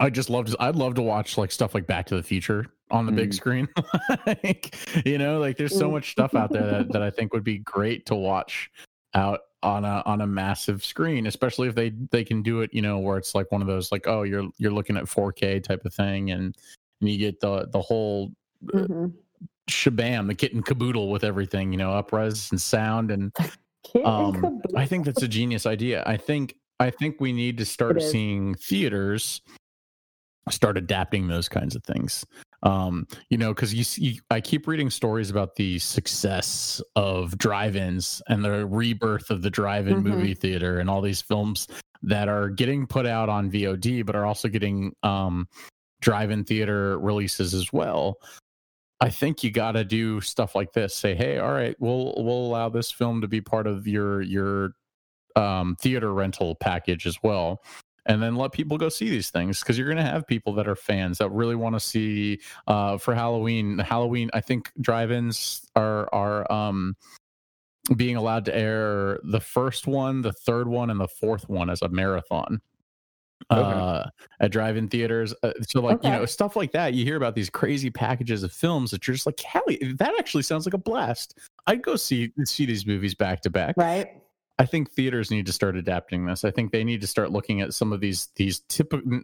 I 0.00 0.10
just 0.10 0.28
love 0.30 0.46
to 0.46 0.56
I'd 0.60 0.76
love 0.76 0.94
to 0.94 1.02
watch 1.02 1.36
like 1.38 1.50
stuff 1.52 1.74
like 1.74 1.86
Back 1.86 2.06
to 2.06 2.16
the 2.16 2.22
Future 2.22 2.66
on 2.90 3.06
the 3.06 3.12
big 3.12 3.30
Mm. 3.30 3.34
screen. 3.34 3.68
like, 4.26 4.74
you 5.06 5.18
know, 5.18 5.40
like 5.40 5.56
there's 5.56 5.76
so 5.76 5.90
much 5.90 6.12
stuff 6.12 6.34
out 6.34 6.52
there 6.52 6.66
that, 6.66 6.92
that 6.92 7.02
I 7.02 7.10
think 7.10 7.32
would 7.32 7.44
be 7.44 7.58
great 7.58 8.06
to 8.06 8.14
watch 8.14 8.70
out 9.14 9.40
on 9.62 9.84
a 9.84 10.02
on 10.06 10.20
a 10.20 10.26
massive 10.26 10.84
screen, 10.84 11.26
especially 11.26 11.68
if 11.68 11.74
they 11.74 11.90
they 12.10 12.24
can 12.24 12.42
do 12.42 12.60
it, 12.60 12.72
you 12.72 12.82
know, 12.82 12.98
where 12.98 13.18
it's 13.18 13.34
like 13.34 13.50
one 13.50 13.60
of 13.62 13.66
those 13.66 13.90
like, 13.90 14.06
oh, 14.06 14.22
you're 14.22 14.48
you're 14.58 14.70
looking 14.72 14.96
at 14.96 15.04
4K 15.04 15.62
type 15.62 15.84
of 15.84 15.92
thing 15.94 16.30
and, 16.30 16.54
and 17.00 17.10
you 17.10 17.18
get 17.18 17.40
the 17.40 17.66
the 17.72 17.80
whole 17.80 18.30
Mhm. 18.66 19.12
Shabam, 19.68 20.26
the 20.26 20.34
kitten 20.34 20.62
caboodle 20.62 21.10
with 21.10 21.24
everything, 21.24 21.72
you 21.72 21.78
know, 21.78 21.90
upres 21.90 22.50
and 22.50 22.60
sound 22.60 23.10
and 23.10 23.34
um, 24.04 24.60
I 24.74 24.86
think 24.86 25.04
that's 25.04 25.22
a 25.22 25.28
genius 25.28 25.66
idea. 25.66 26.02
I 26.06 26.16
think 26.16 26.54
I 26.80 26.90
think 26.90 27.20
we 27.20 27.32
need 27.32 27.56
to 27.58 27.64
start 27.64 27.96
seeing 28.02 28.54
theaters 28.54 29.40
start 30.50 30.76
adapting 30.76 31.26
those 31.26 31.48
kinds 31.48 31.74
of 31.74 31.82
things. 31.82 32.24
Um, 32.62 33.06
you 33.30 33.38
know, 33.38 33.52
because 33.52 33.74
you 33.74 33.82
see, 33.84 34.20
I 34.30 34.40
keep 34.40 34.66
reading 34.68 34.90
stories 34.90 35.30
about 35.30 35.56
the 35.56 35.78
success 35.80 36.80
of 36.94 37.36
drive-ins 37.38 38.22
and 38.28 38.44
the 38.44 38.64
rebirth 38.66 39.30
of 39.30 39.42
the 39.42 39.50
drive-in 39.50 39.98
Mhm. 39.98 40.02
movie 40.04 40.34
theater 40.34 40.78
and 40.78 40.88
all 40.88 41.00
these 41.00 41.20
films 41.20 41.66
that 42.02 42.28
are 42.28 42.48
getting 42.48 42.86
put 42.86 43.06
out 43.06 43.28
on 43.28 43.50
VOD, 43.50 44.02
but 44.02 44.14
are 44.14 44.24
also 44.24 44.48
getting 44.48 44.94
um, 45.02 45.48
drive-in 46.00 46.44
theater 46.44 46.98
releases 47.00 47.52
as 47.52 47.72
well. 47.72 48.16
I 49.00 49.10
think 49.10 49.44
you 49.44 49.50
got 49.50 49.72
to 49.72 49.84
do 49.84 50.20
stuff 50.20 50.54
like 50.54 50.72
this. 50.72 50.94
Say, 50.94 51.14
hey, 51.14 51.38
all 51.38 51.52
right, 51.52 51.76
we'll 51.78 52.14
we'll 52.16 52.46
allow 52.46 52.68
this 52.68 52.90
film 52.90 53.20
to 53.20 53.28
be 53.28 53.40
part 53.40 53.66
of 53.66 53.86
your 53.86 54.22
your 54.22 54.72
um, 55.34 55.76
theater 55.80 56.14
rental 56.14 56.54
package 56.54 57.06
as 57.06 57.18
well, 57.22 57.62
and 58.06 58.22
then 58.22 58.36
let 58.36 58.52
people 58.52 58.78
go 58.78 58.88
see 58.88 59.10
these 59.10 59.30
things 59.30 59.60
because 59.60 59.76
you're 59.76 59.86
going 59.86 59.98
to 59.98 60.10
have 60.10 60.26
people 60.26 60.54
that 60.54 60.66
are 60.66 60.76
fans 60.76 61.18
that 61.18 61.30
really 61.30 61.56
want 61.56 61.74
to 61.74 61.80
see 61.80 62.40
uh, 62.66 62.96
for 62.96 63.14
Halloween. 63.14 63.78
Halloween, 63.78 64.30
I 64.32 64.40
think 64.40 64.72
drive-ins 64.80 65.62
are 65.76 66.08
are 66.14 66.50
um, 66.50 66.96
being 67.96 68.16
allowed 68.16 68.46
to 68.46 68.56
air 68.56 69.20
the 69.24 69.40
first 69.40 69.86
one, 69.86 70.22
the 70.22 70.32
third 70.32 70.68
one, 70.68 70.88
and 70.88 70.98
the 70.98 71.08
fourth 71.08 71.48
one 71.50 71.68
as 71.68 71.82
a 71.82 71.88
marathon 71.88 72.62
Okay. 73.50 73.60
uh, 73.60 74.04
at 74.40 74.50
drive-in 74.50 74.88
theaters. 74.88 75.34
Uh, 75.42 75.52
so, 75.68 75.80
like 75.80 76.02
you 76.02 76.10
know, 76.10 76.24
stuff 76.26 76.56
like 76.56 76.72
that. 76.72 76.94
You 76.94 77.04
hear 77.04 77.16
about 77.16 77.34
these 77.34 77.48
crazy 77.50 77.90
packages 77.90 78.42
of 78.42 78.52
films 78.52 78.90
that 78.90 79.06
you're 79.06 79.14
just 79.14 79.26
like, 79.26 79.38
hell, 79.40 79.62
that 79.68 80.14
actually 80.18 80.42
sounds 80.42 80.66
like 80.66 80.74
a 80.74 80.78
blast. 80.78 81.38
I'd 81.66 81.82
go 81.82 81.96
see 81.96 82.32
see 82.44 82.66
these 82.66 82.86
movies 82.86 83.14
back 83.14 83.42
to 83.42 83.50
back. 83.50 83.74
Right. 83.76 84.08
I 84.58 84.64
think 84.64 84.90
theaters 84.90 85.30
need 85.30 85.44
to 85.46 85.52
start 85.52 85.76
adapting 85.76 86.24
this. 86.24 86.42
I 86.42 86.50
think 86.50 86.72
they 86.72 86.82
need 86.82 87.02
to 87.02 87.06
start 87.06 87.30
looking 87.30 87.60
at 87.60 87.74
some 87.74 87.92
of 87.92 88.00
these 88.00 88.28
these 88.36 88.60
typical 88.70 89.20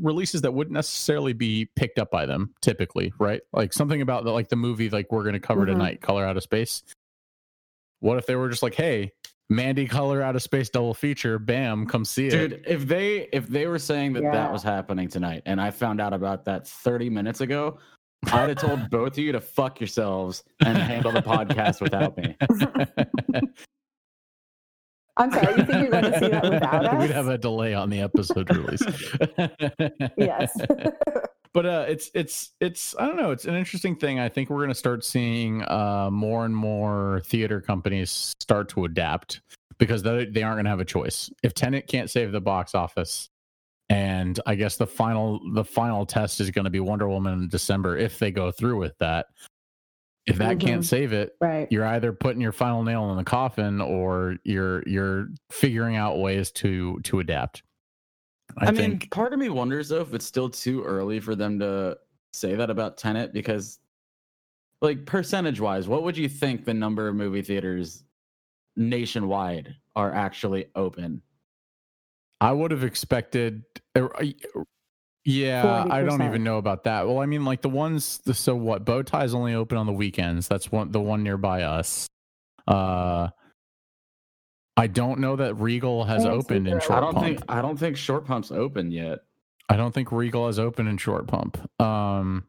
releases 0.00 0.42
that 0.42 0.54
wouldn't 0.54 0.74
necessarily 0.74 1.32
be 1.32 1.68
picked 1.74 1.98
up 1.98 2.10
by 2.10 2.24
them 2.24 2.54
typically, 2.62 3.12
right? 3.18 3.40
Like 3.52 3.72
something 3.72 4.00
about 4.00 4.22
the, 4.24 4.30
like 4.30 4.48
the 4.48 4.54
movie 4.56 4.88
like 4.88 5.10
we're 5.10 5.24
going 5.24 5.32
to 5.32 5.40
cover 5.40 5.62
Mhm. 5.62 5.72
tonight, 5.72 6.00
Color 6.02 6.24
Out 6.24 6.36
of 6.36 6.44
Space. 6.44 6.84
What 8.00 8.16
if 8.18 8.26
they 8.26 8.36
were 8.36 8.48
just 8.48 8.62
like, 8.62 8.74
"Hey, 8.74 9.12
Mandy 9.48 9.86
Color 9.86 10.22
Out 10.22 10.34
of 10.36 10.42
Space 10.42 10.68
double 10.70 10.94
feature, 10.94 11.38
bam, 11.38 11.86
come 11.86 12.04
see 12.04 12.26
it." 12.26 12.30
Dude, 12.30 12.64
if 12.66 12.86
they 12.86 13.28
if 13.32 13.46
they 13.48 13.66
were 13.66 13.78
saying 13.78 14.12
that 14.14 14.22
Yeah. 14.24 14.32
that 14.32 14.52
was 14.52 14.62
happening 14.62 15.08
tonight, 15.08 15.42
and 15.46 15.60
I 15.60 15.70
found 15.70 16.00
out 16.00 16.12
about 16.12 16.44
that 16.46 16.66
30 16.66 17.10
minutes 17.10 17.40
ago, 17.40 17.78
I'd 18.32 18.48
have 18.48 18.58
told 18.58 18.90
both 18.90 19.12
of 19.12 19.18
you 19.18 19.32
to 19.32 19.40
fuck 19.40 19.80
yourselves 19.80 20.42
and 20.64 20.76
handle 20.76 21.12
the 21.12 21.22
podcast 21.22 21.80
without 21.80 22.16
me. 22.16 22.36
I'm 25.18 25.30
sorry. 25.32 25.54
You 25.56 25.64
think 25.64 25.68
you're 25.80 25.88
going 25.90 26.12
to 26.12 26.18
see 26.18 26.28
that 26.28 26.42
without 26.42 26.84
us? 26.94 27.00
We'd 27.00 27.10
have 27.10 27.28
a 27.28 27.38
delay 27.38 27.72
on 27.72 27.88
the 27.88 28.00
episode 28.00 28.54
release. 28.54 28.82
yes. 30.18 30.52
But 31.56 31.64
uh 31.64 31.84
it's 31.88 32.10
it's 32.12 32.52
it's 32.60 32.94
i 32.98 33.06
don't 33.06 33.16
know 33.16 33.30
it's 33.30 33.46
an 33.46 33.54
interesting 33.54 33.96
thing 33.96 34.18
i 34.20 34.28
think 34.28 34.50
we're 34.50 34.58
going 34.58 34.68
to 34.68 34.74
start 34.74 35.02
seeing 35.02 35.62
uh 35.62 36.10
more 36.12 36.44
and 36.44 36.54
more 36.54 37.22
theater 37.24 37.62
companies 37.62 38.34
start 38.40 38.68
to 38.68 38.84
adapt 38.84 39.40
because 39.78 40.02
they, 40.02 40.26
they 40.26 40.42
aren't 40.42 40.56
going 40.56 40.64
to 40.66 40.70
have 40.70 40.80
a 40.80 40.84
choice 40.84 41.30
if 41.42 41.54
Tenet 41.54 41.86
can't 41.86 42.10
save 42.10 42.30
the 42.30 42.42
box 42.42 42.74
office 42.74 43.30
and 43.88 44.38
i 44.44 44.54
guess 44.54 44.76
the 44.76 44.86
final 44.86 45.40
the 45.54 45.64
final 45.64 46.04
test 46.04 46.42
is 46.42 46.50
going 46.50 46.66
to 46.66 46.70
be 46.70 46.80
wonder 46.80 47.08
woman 47.08 47.32
in 47.32 47.48
december 47.48 47.96
if 47.96 48.18
they 48.18 48.30
go 48.30 48.50
through 48.50 48.76
with 48.76 48.92
that 48.98 49.24
if 50.26 50.36
that 50.36 50.60
can't 50.60 50.82
Mhm. 50.82 50.84
save 50.84 51.14
it 51.14 51.36
right. 51.40 51.68
you're 51.70 51.86
either 51.86 52.12
putting 52.12 52.42
your 52.42 52.52
final 52.52 52.82
nail 52.82 53.10
in 53.12 53.16
the 53.16 53.24
coffin 53.24 53.80
or 53.80 54.36
you're 54.44 54.82
you're 54.86 55.28
figuring 55.50 55.96
out 55.96 56.18
ways 56.18 56.50
to 56.50 57.00
to 57.04 57.20
adapt 57.20 57.62
I, 58.58 58.66
i, 58.66 58.70
mean, 58.70 58.76
think 58.98 59.10
part 59.10 59.32
of 59.32 59.38
me 59.38 59.48
wonders 59.48 59.90
though 59.90 60.00
if 60.00 60.14
it's 60.14 60.24
still 60.24 60.48
too 60.48 60.82
early 60.82 61.20
for 61.20 61.34
them 61.34 61.58
to 61.58 61.98
say 62.32 62.54
that 62.54 62.70
about 62.70 62.96
Tenet 62.96 63.32
because, 63.32 63.78
like, 64.82 65.06
percentage 65.06 65.60
wise, 65.60 65.88
what 65.88 66.02
would 66.04 66.16
you 66.16 66.28
think 66.28 66.64
the 66.64 66.74
number 66.74 67.08
of 67.08 67.14
movie 67.14 67.42
theaters 67.42 68.04
nationwide 68.76 69.74
are 69.96 70.14
actually 70.14 70.66
open? 70.74 71.22
I 72.40 72.52
would 72.52 72.70
have 72.70 72.84
expected. 72.84 73.64
uh, 73.94 74.08
Yeah, 75.24 75.86
I 75.90 76.02
don't 76.02 76.22
even 76.22 76.44
know 76.44 76.58
about 76.58 76.84
that. 76.84 77.06
Well, 77.06 77.18
I 77.18 77.26
mean, 77.26 77.44
like 77.44 77.62
the 77.62 77.70
ones. 77.70 78.18
The, 78.18 78.34
so 78.34 78.54
what? 78.54 78.84
Bow 78.84 79.02
tie's 79.02 79.34
only 79.34 79.54
open 79.54 79.78
on 79.78 79.86
the 79.86 79.92
weekends. 79.92 80.46
That's 80.46 80.70
one. 80.70 80.92
The 80.92 81.00
one 81.00 81.22
nearby 81.22 81.62
us. 81.62 82.06
Uh, 82.68 83.28
I 84.76 84.86
don't 84.86 85.20
know 85.20 85.36
that 85.36 85.54
Regal 85.54 86.04
has 86.04 86.24
opened 86.26 86.68
in 86.68 86.78
Short 86.80 86.92
I 86.92 87.00
don't 87.00 87.14
Pump. 87.14 87.26
think 87.26 87.42
I 87.48 87.62
don't 87.62 87.78
think 87.78 87.96
Short 87.96 88.26
Pump's 88.26 88.50
open 88.52 88.90
yet. 88.90 89.20
I 89.68 89.76
don't 89.76 89.92
think 89.92 90.12
Regal 90.12 90.46
has 90.46 90.58
opened 90.58 90.88
in 90.88 90.98
Short 90.98 91.26
Pump. 91.26 91.58
Um, 91.80 92.44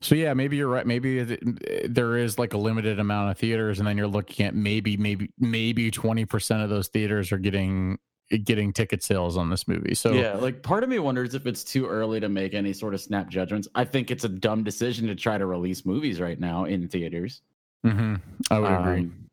so 0.00 0.14
yeah, 0.14 0.34
maybe 0.34 0.56
you're 0.56 0.68
right. 0.68 0.86
Maybe 0.86 1.18
it- 1.18 1.94
there 1.94 2.16
is 2.16 2.38
like 2.38 2.54
a 2.54 2.58
limited 2.58 2.98
amount 2.98 3.30
of 3.30 3.38
theaters, 3.38 3.78
and 3.78 3.86
then 3.86 3.96
you're 3.96 4.06
looking 4.08 4.44
at 4.46 4.54
maybe, 4.54 4.96
maybe, 4.96 5.30
maybe 5.38 5.90
twenty 5.90 6.24
percent 6.24 6.62
of 6.62 6.70
those 6.70 6.88
theaters 6.88 7.30
are 7.32 7.38
getting 7.38 7.98
getting 8.42 8.72
ticket 8.72 9.02
sales 9.04 9.36
on 9.36 9.50
this 9.50 9.68
movie. 9.68 9.94
So 9.94 10.12
yeah, 10.12 10.34
like 10.34 10.62
part 10.62 10.82
of 10.82 10.88
me 10.88 10.98
wonders 10.98 11.34
if 11.34 11.46
it's 11.46 11.62
too 11.62 11.86
early 11.86 12.18
to 12.20 12.28
make 12.28 12.54
any 12.54 12.72
sort 12.72 12.92
of 12.94 13.00
snap 13.00 13.28
judgments. 13.28 13.68
I 13.74 13.84
think 13.84 14.10
it's 14.10 14.24
a 14.24 14.28
dumb 14.28 14.64
decision 14.64 15.06
to 15.08 15.14
try 15.14 15.38
to 15.38 15.46
release 15.46 15.84
movies 15.86 16.20
right 16.20 16.40
now 16.40 16.64
in 16.64 16.88
theaters. 16.88 17.42
mhm, 17.84 18.20
I 18.50 18.58
would 18.58 18.72
agree. 18.72 19.00
Um, 19.02 19.26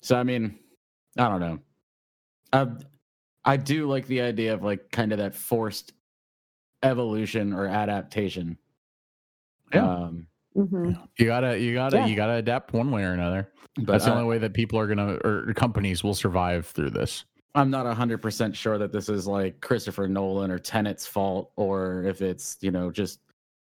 So 0.00 0.16
I 0.16 0.24
mean, 0.24 0.58
I 1.16 1.28
don't 1.28 1.38
know. 1.40 1.58
I 2.52 2.68
I 3.44 3.56
do 3.56 3.88
like 3.88 4.06
the 4.06 4.20
idea 4.20 4.54
of 4.54 4.62
like 4.62 4.90
kind 4.90 5.12
of 5.12 5.18
that 5.18 5.34
forced 5.34 5.92
evolution 6.82 7.52
or 7.52 7.66
adaptation. 7.66 8.56
Yeah. 9.72 9.88
Um, 9.90 10.26
hmm 10.54 10.92
You 11.18 11.26
gotta, 11.26 11.58
you 11.58 11.74
gotta, 11.74 11.96
Yeah. 11.98 12.06
you 12.06 12.16
gotta 12.16 12.34
adapt 12.34 12.72
one 12.72 12.90
way 12.90 13.04
or 13.04 13.12
another. 13.12 13.50
but 13.76 13.86
That's 13.86 14.04
the 14.04 14.12
only 14.12 14.24
way 14.24 14.38
that 14.38 14.52
people 14.52 14.78
are 14.78 14.86
gonna 14.86 15.14
or 15.24 15.52
companies 15.54 16.04
will 16.04 16.14
survive 16.14 16.66
through 16.66 16.90
this. 16.90 17.24
I'm 17.54 17.70
not 17.70 17.86
hundred 17.96 18.18
percent 18.18 18.56
sure 18.56 18.78
that 18.78 18.92
this 18.92 19.08
is 19.08 19.26
like 19.26 19.60
Christopher 19.60 20.08
Nolan 20.08 20.50
or 20.50 20.58
Tenet's 20.58 21.06
fault, 21.06 21.52
or 21.56 22.04
if 22.04 22.22
it's 22.22 22.56
you 22.60 22.70
know 22.70 22.90
just 22.90 23.20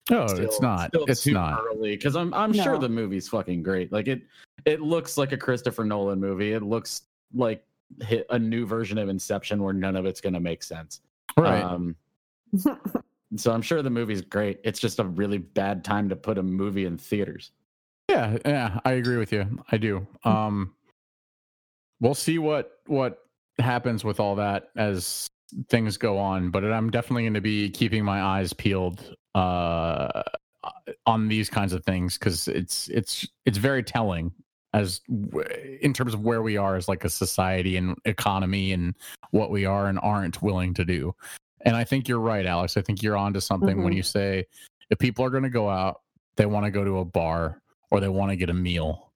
No, 0.10 0.28
still- 0.28 0.44
it's 0.46 0.62
not. 0.62 0.92
It's 0.94 1.24
too 1.24 1.34
not. 1.34 1.62
early 1.66 1.92
because 1.96 2.16
I'm 2.16 2.34
I'm 2.34 2.54
sure 2.54 2.78
the 2.78 2.90
movie's 2.90 3.28
fucking 3.30 3.64
great. 3.64 3.92
Like 3.92 4.08
it 4.08 4.22
it 4.66 4.82
looks 4.82 5.18
like 5.18 5.32
a 5.32 5.38
Christopher 5.38 5.86
Nolan 5.86 6.20
movie. 6.20 6.54
It 6.54 6.62
looks 6.64 7.04
like 7.34 7.64
hit 8.02 8.26
a 8.30 8.40
new 8.40 8.66
version 8.66 8.98
of 8.98 9.10
Inception 9.10 9.62
where 9.64 9.74
none 9.74 9.96
of 9.96 10.06
it's 10.06 10.22
gonna 10.22 10.40
make 10.40 10.64
sense. 10.64 11.02
Right. 11.38 11.64
Um, 11.64 11.96
so 13.36 13.52
I'm 13.52 13.62
sure 13.62 13.82
the 13.82 13.90
movie's 13.90 14.22
great. 14.22 14.60
It's 14.64 14.80
just 14.80 15.00
a 15.00 15.06
really 15.06 15.38
bad 15.38 15.84
time 15.84 16.10
to 16.10 16.16
put 16.16 16.38
a 16.38 16.44
movie 16.44 16.86
in 16.86 16.98
theaters. 16.98 17.52
Yeah, 18.10 18.38
yeah, 18.46 18.80
I 18.84 18.94
agree 18.94 19.18
with 19.18 19.32
you. 19.32 19.64
I 19.72 19.78
do. 19.78 20.06
Um 20.24 20.74
we'll 22.00 22.16
see 22.16 22.40
what 22.40 22.80
what 22.88 23.20
happens 23.60 24.04
with 24.04 24.20
all 24.20 24.36
that 24.36 24.70
as 24.76 25.30
things 25.70 25.98
go 25.98 26.18
on, 26.18 26.50
but 26.50 26.64
I'm 26.66 26.90
definitely 26.90 27.24
going 27.24 27.34
to 27.36 27.42
be 27.42 27.70
keeping 27.70 28.04
my 28.04 28.22
eyes 28.22 28.54
peeled 28.54 29.16
uh 29.36 30.24
on 31.06 31.28
these 31.28 31.50
kinds 31.50 31.74
of 31.74 31.84
things 31.86 32.18
cuz 32.18 32.48
it's 32.48 32.90
it's 32.90 33.28
it's 33.46 33.58
very 33.58 33.82
telling 33.82 34.32
as 34.74 35.00
w- 35.10 35.48
in 35.82 35.94
terms 35.94 36.14
of 36.14 36.22
where 36.22 36.42
we 36.42 36.58
are 36.58 36.76
as 36.76 36.88
like 36.88 37.04
a 37.04 37.10
society 37.10 37.78
and 37.78 37.98
economy 38.06 38.72
and 38.72 38.96
what 39.32 39.52
we 39.52 39.66
are 39.66 39.88
and 39.88 40.00
aren't 40.02 40.42
willing 40.42 40.74
to 40.74 40.86
do. 40.86 41.14
And 41.66 41.76
I 41.76 41.84
think 41.84 42.08
you're 42.08 42.20
right, 42.20 42.46
Alex. 42.46 42.78
I 42.78 42.82
think 42.82 43.04
you're 43.04 43.18
onto 43.18 43.40
something 43.40 43.84
when 43.84 43.94
Mhm. 43.94 43.98
you 43.98 44.04
say 44.04 44.46
if 44.90 44.98
people 44.98 45.24
are 45.26 45.30
going 45.30 45.44
to 45.44 45.50
go 45.50 45.70
out, 45.70 46.02
they 46.38 46.46
want 46.46 46.66
to 46.66 46.72
go 46.72 46.84
to 46.84 47.00
a 47.00 47.06
bar 47.06 47.62
or 47.92 48.00
they 48.00 48.08
want 48.10 48.32
to 48.32 48.36
get 48.36 48.50
a 48.50 48.54
meal. 48.54 49.12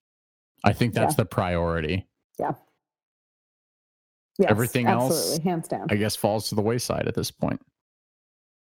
I 0.64 0.74
think 0.74 0.94
that's 0.94 1.14
Yeah. 1.14 1.18
the 1.24 1.26
priority. 1.26 2.06
Yeah. 2.40 2.54
Yes, 4.38 4.52
Everything 4.52 4.88
else- 4.88 5.38
hands 5.40 5.68
down. 5.70 5.88
I 5.90 5.96
guess 5.96 6.16
falls 6.16 6.50
to 6.50 6.56
the 6.56 6.62
wayside 6.62 7.08
at 7.08 7.16
this 7.16 7.32
point. 7.32 7.62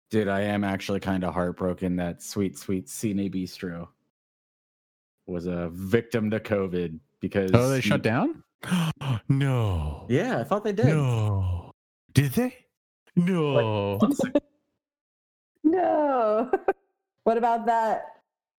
Dude, 0.09 0.29
I 0.29 0.41
am 0.41 0.63
actually 0.63 1.01
kind 1.01 1.23
of 1.23 1.33
heartbroken 1.33 1.97
that 1.97 2.23
sweet, 2.23 2.57
sweet 2.57 2.87
Cine 2.87 3.29
Bistro 3.31 3.89
was 5.29 5.45
a 5.45 5.69
victim 5.71 6.29
to 6.31 6.39
COVID 6.39 6.99
because 7.19 7.51
Oh, 7.53 7.69
they 7.69 7.77
he- 7.79 7.89
shut 7.89 8.01
down? 8.01 8.43
no. 9.29 10.05
Yeah, 10.09 10.39
I 10.39 10.43
thought 10.43 10.63
they 10.63 10.73
did. 10.73 10.85
No. 10.87 11.71
Did 12.13 12.31
they? 12.33 12.55
No. 13.15 13.99
no. 15.63 16.51
what 17.23 17.37
about 17.37 17.65
that? 17.67 18.03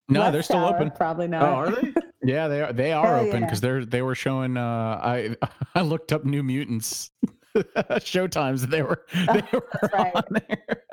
No, 0.08 0.22
left 0.22 0.34
they're 0.34 0.44
still 0.44 0.58
tower? 0.62 0.76
open. 0.76 0.92
Probably 0.92 1.28
not. 1.28 1.44
Oh, 1.44 1.46
are 1.54 1.72
they? 1.72 1.94
Yeah, 2.22 2.50
they 2.50 2.62
are. 2.62 2.74
They 2.74 2.92
are 2.92 3.16
Hell 3.16 3.28
open 3.28 3.40
yeah. 3.42 3.46
because 3.46 3.62
they're 3.62 3.86
they 3.86 4.02
were 4.02 4.14
showing. 4.14 4.58
Uh, 4.58 5.00
I 5.02 5.38
I 5.74 5.82
looked 5.82 6.12
up 6.12 6.26
New 6.26 6.44
Mutants 6.44 7.12
showtimes. 7.56 8.70
They 8.70 8.82
were 8.82 9.06
they 9.14 9.42
were 9.54 9.66
right. 9.94 10.14
on 10.14 10.24
there. 10.32 10.84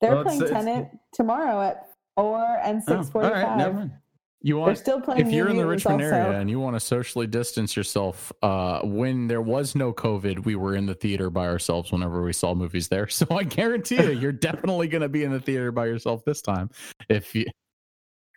They're 0.00 0.14
Well, 0.14 0.22
playing 0.22 0.42
it's- 0.42 0.64
Tenet 0.64 0.88
tomorrow 1.12 1.60
at 1.62 1.88
four 2.16 2.44
and 2.62 2.82
Oh, 2.88 3.02
six 3.02 3.14
all 3.14 3.22
right, 3.22 3.56
never 3.56 3.72
forty-five. 3.74 3.90
You 4.42 4.56
They're 4.56 4.60
want 4.60 4.78
still 4.78 5.00
playing. 5.00 5.26
if 5.26 5.32
you're 5.32 5.48
in 5.48 5.56
the 5.56 5.64
Richmond 5.64 6.02
also. 6.02 6.14
area 6.14 6.38
and 6.38 6.50
you 6.50 6.60
want 6.60 6.76
to 6.76 6.80
socially 6.80 7.26
distance 7.26 7.74
yourself, 7.76 8.30
uh, 8.42 8.80
when 8.82 9.26
there 9.26 9.40
was 9.40 9.74
no 9.74 9.90
COVID, 9.94 10.44
we 10.44 10.54
were 10.54 10.76
in 10.76 10.84
the 10.84 10.94
theater 10.94 11.30
by 11.30 11.46
ourselves 11.46 11.90
whenever 11.90 12.22
we 12.22 12.34
saw 12.34 12.54
movies 12.54 12.88
there. 12.88 13.08
So 13.10 13.26
I 13.30 13.44
guarantee 13.44 13.96
you, 14.02 14.10
you're 14.10 14.32
definitely 14.32 14.88
going 14.88 15.00
to 15.00 15.08
be 15.08 15.24
in 15.24 15.32
the 15.32 15.40
theater 15.40 15.72
by 15.72 15.86
yourself 15.86 16.26
this 16.26 16.42
time. 16.42 16.68
If 17.08 17.34
you, 17.34 17.46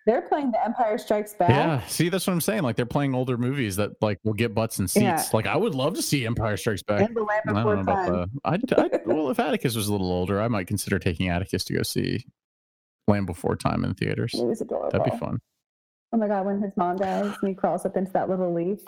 They're 0.05 0.21
playing 0.21 0.51
The 0.51 0.63
Empire 0.63 0.97
Strikes 0.97 1.33
Back. 1.33 1.49
yeah, 1.49 1.85
see, 1.87 2.07
that's 2.07 2.25
what 2.25 2.31
I'm 2.31 2.39
saying. 2.41 2.63
Like 2.63 2.77
they're 2.77 2.85
playing 2.85 3.13
older 3.13 3.37
movies 3.37 3.75
that 3.75 3.91
like 4.01 4.17
will 4.23 4.31
get 4.33 4.55
butts 4.55 4.79
and 4.79 4.89
seats. 4.89 5.03
Yeah. 5.03 5.23
Like 5.33 5.45
I 5.45 5.57
would 5.57 5.75
love 5.75 5.95
to 5.95 6.01
see 6.01 6.25
Empire 6.25 6.55
Strikes 6.55 6.83
Back. 6.83 7.01
And 7.01 7.13
The 7.17 7.23
Land 7.23 7.41
I 7.49 7.51
don't 7.51 7.55
Before 7.63 7.75
know 7.75 7.81
about 7.81 8.07
Time. 8.07 8.13
the. 8.13 8.39
I'd, 8.45 8.93
I'd, 8.93 9.05
well, 9.05 9.29
if 9.29 9.41
Atticus 9.41 9.75
was 9.75 9.89
a 9.89 9.91
little 9.91 10.09
older, 10.13 10.39
I 10.41 10.47
might 10.47 10.67
consider 10.67 10.99
taking 10.99 11.27
Atticus 11.27 11.65
to 11.65 11.73
go 11.73 11.83
see 11.83 12.23
Land 13.07 13.25
Before 13.25 13.55
Time 13.55 13.83
in 13.83 13.93
theaters. 13.93 14.33
It 14.33 14.45
was 14.45 14.61
adorable. 14.61 14.91
That'd 14.91 15.11
be 15.11 15.17
fun. 15.17 15.39
Oh 16.13 16.17
my 16.17 16.27
god, 16.27 16.45
when 16.45 16.61
his 16.61 16.71
mom 16.77 16.97
dies 16.97 17.33
and 17.41 17.49
he 17.49 17.53
crawls 17.53 17.85
up 17.85 17.97
into 17.97 18.11
that 18.13 18.29
little 18.29 18.53
leaf. 18.53 18.79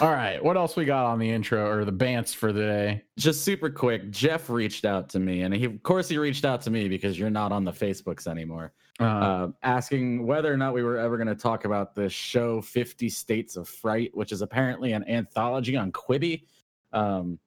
All 0.00 0.10
right, 0.10 0.42
what 0.42 0.56
else 0.56 0.74
we 0.74 0.84
got 0.84 1.04
on 1.06 1.18
the 1.20 1.30
intro 1.30 1.70
or 1.70 1.84
the 1.84 1.92
bants 1.92 2.34
for 2.34 2.52
the 2.52 2.62
day? 2.62 3.02
Just 3.18 3.42
super 3.44 3.70
quick, 3.70 4.10
Jeff 4.10 4.50
reached 4.50 4.84
out 4.84 5.08
to 5.10 5.20
me, 5.20 5.42
and 5.42 5.54
he, 5.54 5.66
of 5.66 5.82
course, 5.84 6.08
he 6.08 6.18
reached 6.18 6.44
out 6.44 6.62
to 6.62 6.70
me 6.70 6.88
because 6.88 7.16
you're 7.18 7.30
not 7.30 7.52
on 7.52 7.62
the 7.64 7.70
Facebooks 7.70 8.26
anymore, 8.26 8.72
Uh, 8.98 9.04
uh, 9.04 9.48
asking 9.62 10.26
whether 10.26 10.52
or 10.52 10.56
not 10.56 10.74
we 10.74 10.82
were 10.82 10.96
ever 10.98 11.16
going 11.16 11.28
to 11.28 11.36
talk 11.36 11.64
about 11.66 11.94
the 11.94 12.08
show 12.08 12.60
50 12.62 13.08
States 13.10 13.54
of 13.56 13.68
Fright, 13.68 14.10
which 14.14 14.32
is 14.32 14.42
apparently 14.42 14.92
an 14.92 15.08
anthology 15.08 15.76
on 15.76 15.92
Quibi. 15.92 16.46
Um, 16.92 17.38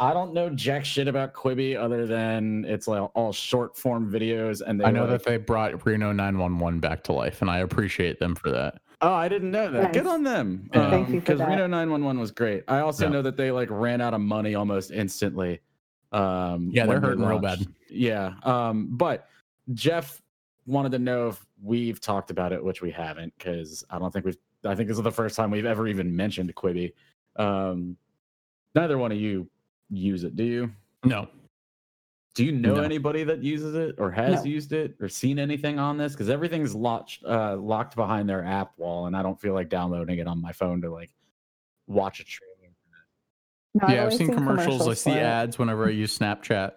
I 0.00 0.14
don't 0.14 0.32
know 0.32 0.48
jack 0.48 0.84
shit 0.86 1.08
about 1.08 1.34
Quibi 1.34 1.76
other 1.76 2.06
than 2.06 2.64
it's 2.66 2.88
like 2.88 3.10
all 3.14 3.32
short 3.32 3.76
form 3.76 4.10
videos, 4.10 4.62
and 4.66 4.80
they 4.80 4.86
I 4.86 4.90
know 4.90 5.02
like, 5.02 5.10
that 5.10 5.24
they 5.24 5.36
brought 5.36 5.84
Reno 5.84 6.10
911 6.10 6.80
back 6.80 7.04
to 7.04 7.12
life, 7.12 7.42
and 7.42 7.50
I 7.50 7.58
appreciate 7.58 8.18
them 8.18 8.34
for 8.34 8.50
that. 8.50 8.80
Oh, 9.02 9.12
I 9.12 9.28
didn't 9.28 9.50
know 9.50 9.70
that. 9.70 9.92
Good 9.92 10.06
on 10.06 10.22
them. 10.22 10.70
Yeah. 10.74 10.90
Thank 10.90 11.08
you 11.08 11.14
for 11.16 11.20
Because 11.20 11.38
that. 11.40 11.48
Reno 11.48 11.66
911 11.66 12.18
was 12.18 12.30
great. 12.30 12.64
I 12.66 12.80
also 12.80 13.04
Yeah. 13.04 13.10
know 13.12 13.22
that 13.22 13.36
they 13.36 13.50
like 13.50 13.68
ran 13.70 14.00
out 14.00 14.14
of 14.14 14.20
money 14.22 14.54
almost 14.54 14.90
instantly. 14.90 15.60
Um, 16.12 16.70
Yeah, 16.72 16.86
they're 16.86 16.94
when 16.94 17.02
they 17.02 17.06
hurting 17.08 17.24
real 17.26 17.38
bad. 17.38 17.58
Yeah. 17.90 18.34
Um, 18.42 18.88
but 18.96 19.26
Jeff 19.74 20.22
wanted 20.66 20.92
to 20.92 20.98
know 20.98 21.28
if 21.28 21.46
we've 21.62 22.00
talked 22.00 22.30
about 22.30 22.52
it, 22.52 22.62
which 22.64 22.80
we 22.82 22.90
haven't, 22.90 23.34
because 23.36 23.84
I 23.90 23.98
don't 23.98 24.10
think 24.12 24.24
we've. 24.24 24.36
I 24.64 24.74
think 24.74 24.88
this 24.88 24.98
is 24.98 25.02
the 25.04 25.10
first 25.12 25.36
time 25.36 25.50
we've 25.50 25.64
ever 25.66 25.86
even 25.88 26.14
mentioned 26.14 26.54
Quibi. 26.54 26.92
Um, 27.36 27.96
neither 28.74 28.98
one 28.98 29.12
of 29.12 29.18
you 29.18 29.48
use 29.90 30.24
it, 30.24 30.36
do 30.36 30.44
you? 30.44 30.70
No, 31.04 31.28
Do 32.36 32.44
you 32.44 32.52
know 32.52 32.76
No. 32.76 32.82
anybody 32.82 33.24
that 33.24 33.42
uses 33.42 33.74
it 33.74 33.96
or 33.98 34.10
has 34.12 34.44
No. 34.44 34.50
used 34.50 34.72
it 34.72 34.94
or 35.00 35.08
seen 35.08 35.38
anything 35.38 35.78
on 35.78 35.96
this? 35.98 36.12
Because 36.12 36.30
everything's 36.30 36.74
locked 36.74 37.18
uh, 37.26 37.56
locked 37.56 37.96
behind 37.96 38.28
their 38.28 38.44
app 38.44 38.78
wall, 38.78 39.06
and 39.06 39.16
I 39.16 39.22
don't 39.22 39.38
feel 39.40 39.52
like 39.54 39.68
downloading 39.68 40.18
it 40.18 40.26
on 40.28 40.40
my 40.40 40.52
phone 40.52 40.80
to 40.82 40.90
like 40.90 41.10
watch 41.86 42.20
a 42.20 42.24
trailer. 42.24 42.50
No, 43.74 43.86
yeah, 43.86 44.00
I've 44.00 44.04
only 44.06 44.16
seen 44.16 44.32
commercials. 44.32 44.88
I 44.88 44.94
see 44.94 45.12
it. 45.12 45.22
ads 45.22 45.58
whenever 45.58 45.86
I 45.86 45.90
use 45.90 46.18
Snapchat. 46.18 46.72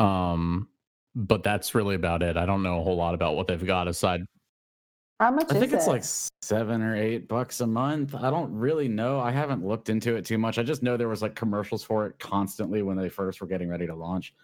Um, 0.00 0.68
but 1.14 1.42
that's 1.44 1.74
really 1.76 1.94
about 1.94 2.22
it. 2.24 2.36
I 2.36 2.44
don't 2.44 2.62
know 2.64 2.80
a 2.80 2.82
whole 2.82 2.96
lot 2.96 3.14
about 3.14 3.36
what 3.36 3.46
they've 3.46 3.64
got 3.64 3.86
aside. 3.86 4.22
How 5.18 5.30
much 5.30 5.50
I 5.50 5.54
is 5.54 5.60
think 5.60 5.72
it's 5.72 5.86
it? 5.86 5.90
like 5.90 6.04
seven 6.42 6.82
or 6.82 6.94
eight 6.94 7.26
bucks 7.26 7.60
a 7.60 7.66
month. 7.66 8.14
I 8.14 8.28
don't 8.30 8.52
really 8.52 8.86
know. 8.88 9.18
I 9.18 9.30
haven't 9.30 9.64
looked 9.66 9.88
into 9.88 10.14
it 10.16 10.26
too 10.26 10.36
much. 10.36 10.58
I 10.58 10.62
just 10.62 10.82
know 10.82 10.96
there 10.98 11.08
was 11.08 11.22
like 11.22 11.34
commercials 11.34 11.82
for 11.82 12.06
it 12.06 12.18
constantly 12.18 12.82
when 12.82 12.96
they 12.98 13.08
first 13.08 13.40
were 13.40 13.46
getting 13.46 13.68
ready 13.70 13.86
to 13.86 13.94
launch. 13.94 14.34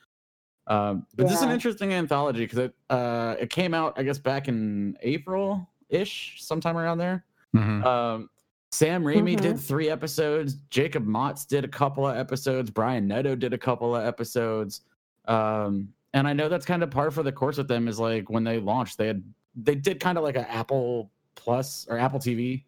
Um, 0.69 1.07
but 1.17 1.27
this 1.27 1.37
is 1.37 1.43
an 1.43 1.51
interesting 1.51 1.93
anthology 1.93 2.45
because 2.45 2.59
it 2.59 2.75
uh, 2.89 3.35
it 3.39 3.51
came 3.51 3.75
out 3.75 3.99
I 3.99 4.03
guess 4.05 4.19
back 4.19 4.49
in 4.49 4.97
April 5.03 5.69
ish, 5.91 6.37
sometime 6.43 6.79
around 6.79 6.99
there. 6.99 7.25
Mhm. 7.55 7.85
Um, 7.85 8.31
Sam 8.71 9.05
Raimi 9.05 9.39
did 9.39 9.57
Mhm. 9.57 9.61
three 9.61 9.91
episodes. 9.91 10.55
Jacob 10.71 11.05
Motz 11.05 11.47
did 11.47 11.65
a 11.65 11.69
couple 11.69 12.07
of 12.07 12.17
episodes. 12.17 12.71
Brian 12.71 13.07
Neto 13.07 13.35
did 13.35 13.53
a 13.53 13.59
couple 13.59 13.95
of 13.95 14.03
episodes. 14.07 14.83
Um, 15.27 15.93
and 16.15 16.27
I 16.27 16.33
know 16.33 16.49
that's 16.49 16.65
kind 16.65 16.83
of 16.83 16.91
par 16.91 17.11
for 17.11 17.23
the 17.23 17.33
course 17.33 17.59
with 17.59 17.69
them. 17.69 17.89
Is 17.89 18.01
like 18.01 18.31
when 18.31 18.45
they 18.45 18.59
launched, 18.59 18.97
they 18.97 19.09
had 19.09 19.23
they 19.55 19.75
did 19.75 20.01
kind 20.01 20.19
of 20.19 20.25
like 20.25 20.37
an 20.37 20.45
Apple 20.49 21.11
Plus 21.35 21.87
or 21.89 21.99
Apple 21.99 22.19
TV 22.21 22.65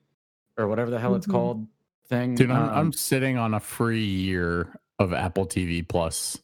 or 0.59 0.69
whatever 0.69 0.91
the 0.91 0.99
hell 0.99 1.15
it's 1.15 1.27
Mhm. 1.27 1.31
called 1.33 1.67
thing. 2.09 2.35
Dude, 2.35 2.51
I'm, 2.51 2.63
Um, 2.63 2.69
I'm 2.75 2.93
sitting 2.93 3.37
on 3.39 3.55
a 3.55 3.61
free 3.61 4.05
year 4.05 4.79
of 4.99 5.13
Apple 5.13 5.47
TV 5.47 5.83
Plus, 5.87 6.39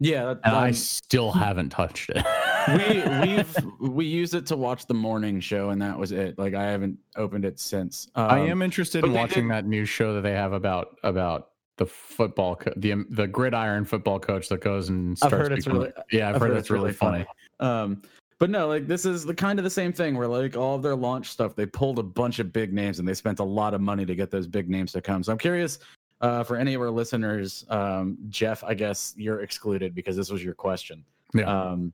yeah, 0.00 0.24
that, 0.26 0.40
and 0.44 0.54
I 0.56 0.68
um, 0.68 0.72
still 0.74 1.32
haven't 1.32 1.70
touched 1.70 2.10
it. 2.10 2.24
we 2.68 3.02
we've 3.36 3.56
we 3.80 4.04
used 4.06 4.34
it 4.34 4.46
to 4.46 4.56
watch 4.56 4.86
the 4.86 4.94
morning 4.94 5.40
show, 5.40 5.70
and 5.70 5.80
that 5.82 5.98
was 5.98 6.12
it. 6.12 6.38
Like 6.38 6.54
I 6.54 6.64
haven't 6.64 6.98
opened 7.16 7.44
it 7.44 7.58
since. 7.60 8.08
I 8.14 8.40
Um, 8.40 8.48
am 8.50 8.62
interested 8.62 9.04
in 9.04 9.12
watching 9.12 9.44
did- 9.48 9.52
that 9.54 9.66
new 9.66 9.84
show 9.84 10.14
that 10.14 10.20
they 10.22 10.32
have 10.32 10.52
about 10.52 10.98
about 11.02 11.50
the 11.76 11.86
football 11.86 12.56
co- 12.56 12.72
the 12.76 12.92
um, 12.92 13.06
the 13.10 13.26
gridiron 13.26 13.84
football 13.84 14.18
coach 14.20 14.48
that 14.48 14.60
goes 14.60 14.88
and 14.90 15.16
starts. 15.16 15.32
I've 15.32 15.38
starts 15.38 15.48
heard 15.48 15.58
it's 15.58 15.66
really- 15.66 15.92
yeah 16.12 16.28
I've, 16.30 16.40
heard, 16.40 16.54
that's 16.54 16.70
really 16.70 16.92
funny. 16.92 17.24
Um, 17.60 18.02
but 18.38 18.50
no, 18.50 18.68
like 18.68 18.86
this 18.86 19.04
is 19.04 19.24
the 19.24 19.34
kind 19.34 19.58
of 19.58 19.64
the 19.64 19.70
same 19.70 19.92
thing 19.92 20.16
where 20.16 20.26
like 20.26 20.56
all 20.56 20.76
of 20.76 20.82
their 20.82 20.96
launch 20.96 21.28
stuff, 21.28 21.54
they 21.54 21.66
pulled 21.66 21.98
a 21.98 22.02
bunch 22.02 22.38
of 22.38 22.52
big 22.52 22.72
names 22.72 22.98
and 22.98 23.06
they 23.06 23.14
spent 23.14 23.38
a 23.38 23.44
lot 23.44 23.74
of 23.74 23.80
money 23.80 24.04
to 24.04 24.14
get 24.14 24.30
those 24.30 24.46
big 24.46 24.68
names 24.68 24.92
to 24.92 25.00
come. 25.00 25.22
So 25.22 25.32
I'm 25.32 25.38
curious 25.38 25.78
uh, 26.20 26.42
for 26.42 26.56
any 26.56 26.74
of 26.74 26.80
our 26.80 26.90
listeners, 26.90 27.64
um, 27.68 28.18
Jeff, 28.28 28.64
I 28.64 28.74
guess 28.74 29.14
you're 29.16 29.42
excluded 29.42 29.94
because 29.94 30.16
this 30.16 30.30
was 30.30 30.42
your 30.42 30.54
question. 30.54 31.04
Yeah. 31.34 31.44
Um, 31.44 31.92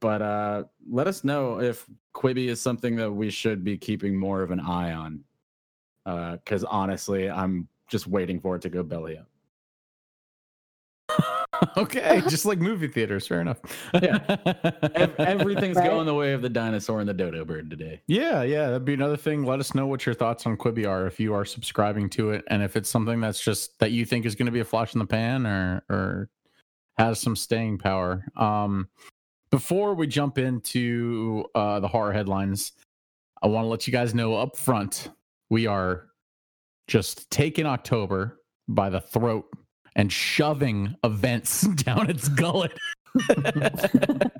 but 0.00 0.22
uh, 0.22 0.64
let 0.88 1.06
us 1.06 1.24
know 1.24 1.60
if 1.60 1.86
Quibi 2.14 2.48
is 2.48 2.60
something 2.60 2.96
that 2.96 3.10
we 3.10 3.30
should 3.30 3.64
be 3.64 3.76
keeping 3.76 4.16
more 4.16 4.42
of 4.42 4.50
an 4.50 4.60
eye 4.60 4.92
on. 4.92 5.24
Because 6.04 6.64
honestly, 6.64 7.28
I'm 7.28 7.68
just 7.88 8.06
waiting 8.06 8.40
for 8.40 8.56
it 8.56 8.62
to 8.62 8.70
go 8.70 8.82
belly 8.82 9.18
up. 9.18 9.26
okay, 11.76 12.22
just 12.28 12.44
like 12.44 12.58
movie 12.58 12.88
theaters, 12.88 13.26
fair 13.26 13.40
enough. 13.40 13.58
Yeah. 13.94 14.18
Everything's 15.18 15.76
Right. 15.76 15.88
going 15.88 16.06
the 16.06 16.14
way 16.14 16.32
of 16.32 16.42
the 16.42 16.48
dinosaur 16.48 17.00
and 17.00 17.08
the 17.08 17.14
dodo 17.14 17.44
bird 17.44 17.70
today. 17.70 18.00
Yeah, 18.06 18.42
yeah, 18.42 18.66
that'd 18.66 18.84
be 18.84 18.94
another 18.94 19.16
thing. 19.16 19.44
Let 19.44 19.60
us 19.60 19.74
know 19.74 19.86
what 19.86 20.04
your 20.06 20.14
thoughts 20.14 20.46
on 20.46 20.56
Quibi 20.56 20.88
are 20.88 21.06
if 21.06 21.18
you 21.18 21.34
are 21.34 21.44
subscribing 21.44 22.10
to 22.10 22.30
it, 22.30 22.44
and 22.48 22.62
if 22.62 22.76
it's 22.76 22.90
something 22.90 23.20
that's 23.20 23.40
just 23.42 23.78
that 23.78 23.92
you 23.92 24.04
think 24.04 24.26
is 24.26 24.34
going 24.34 24.46
to 24.46 24.52
be 24.52 24.60
a 24.60 24.64
flash 24.64 24.94
in 24.94 24.98
the 24.98 25.06
pan 25.06 25.46
or 25.46 25.82
or 25.88 26.28
has 26.98 27.20
some 27.20 27.36
staying 27.36 27.78
power. 27.78 28.24
Um, 28.36 28.88
before 29.50 29.94
we 29.94 30.06
jump 30.06 30.36
into 30.36 31.44
uh, 31.54 31.80
the 31.80 31.88
horror 31.88 32.12
headlines, 32.12 32.72
I 33.42 33.46
want 33.46 33.64
to 33.64 33.68
let 33.68 33.86
you 33.86 33.92
guys 33.92 34.14
know 34.14 34.34
up 34.34 34.56
front 34.56 35.10
we 35.48 35.66
are 35.66 36.08
just 36.88 37.30
taking 37.30 37.64
October 37.66 38.40
by 38.68 38.90
the 38.90 39.00
throat 39.00 39.46
and 39.98 40.10
shoving 40.10 40.96
events 41.04 41.62
down 41.84 42.08
its 42.08 42.28
gullet. 42.28 42.72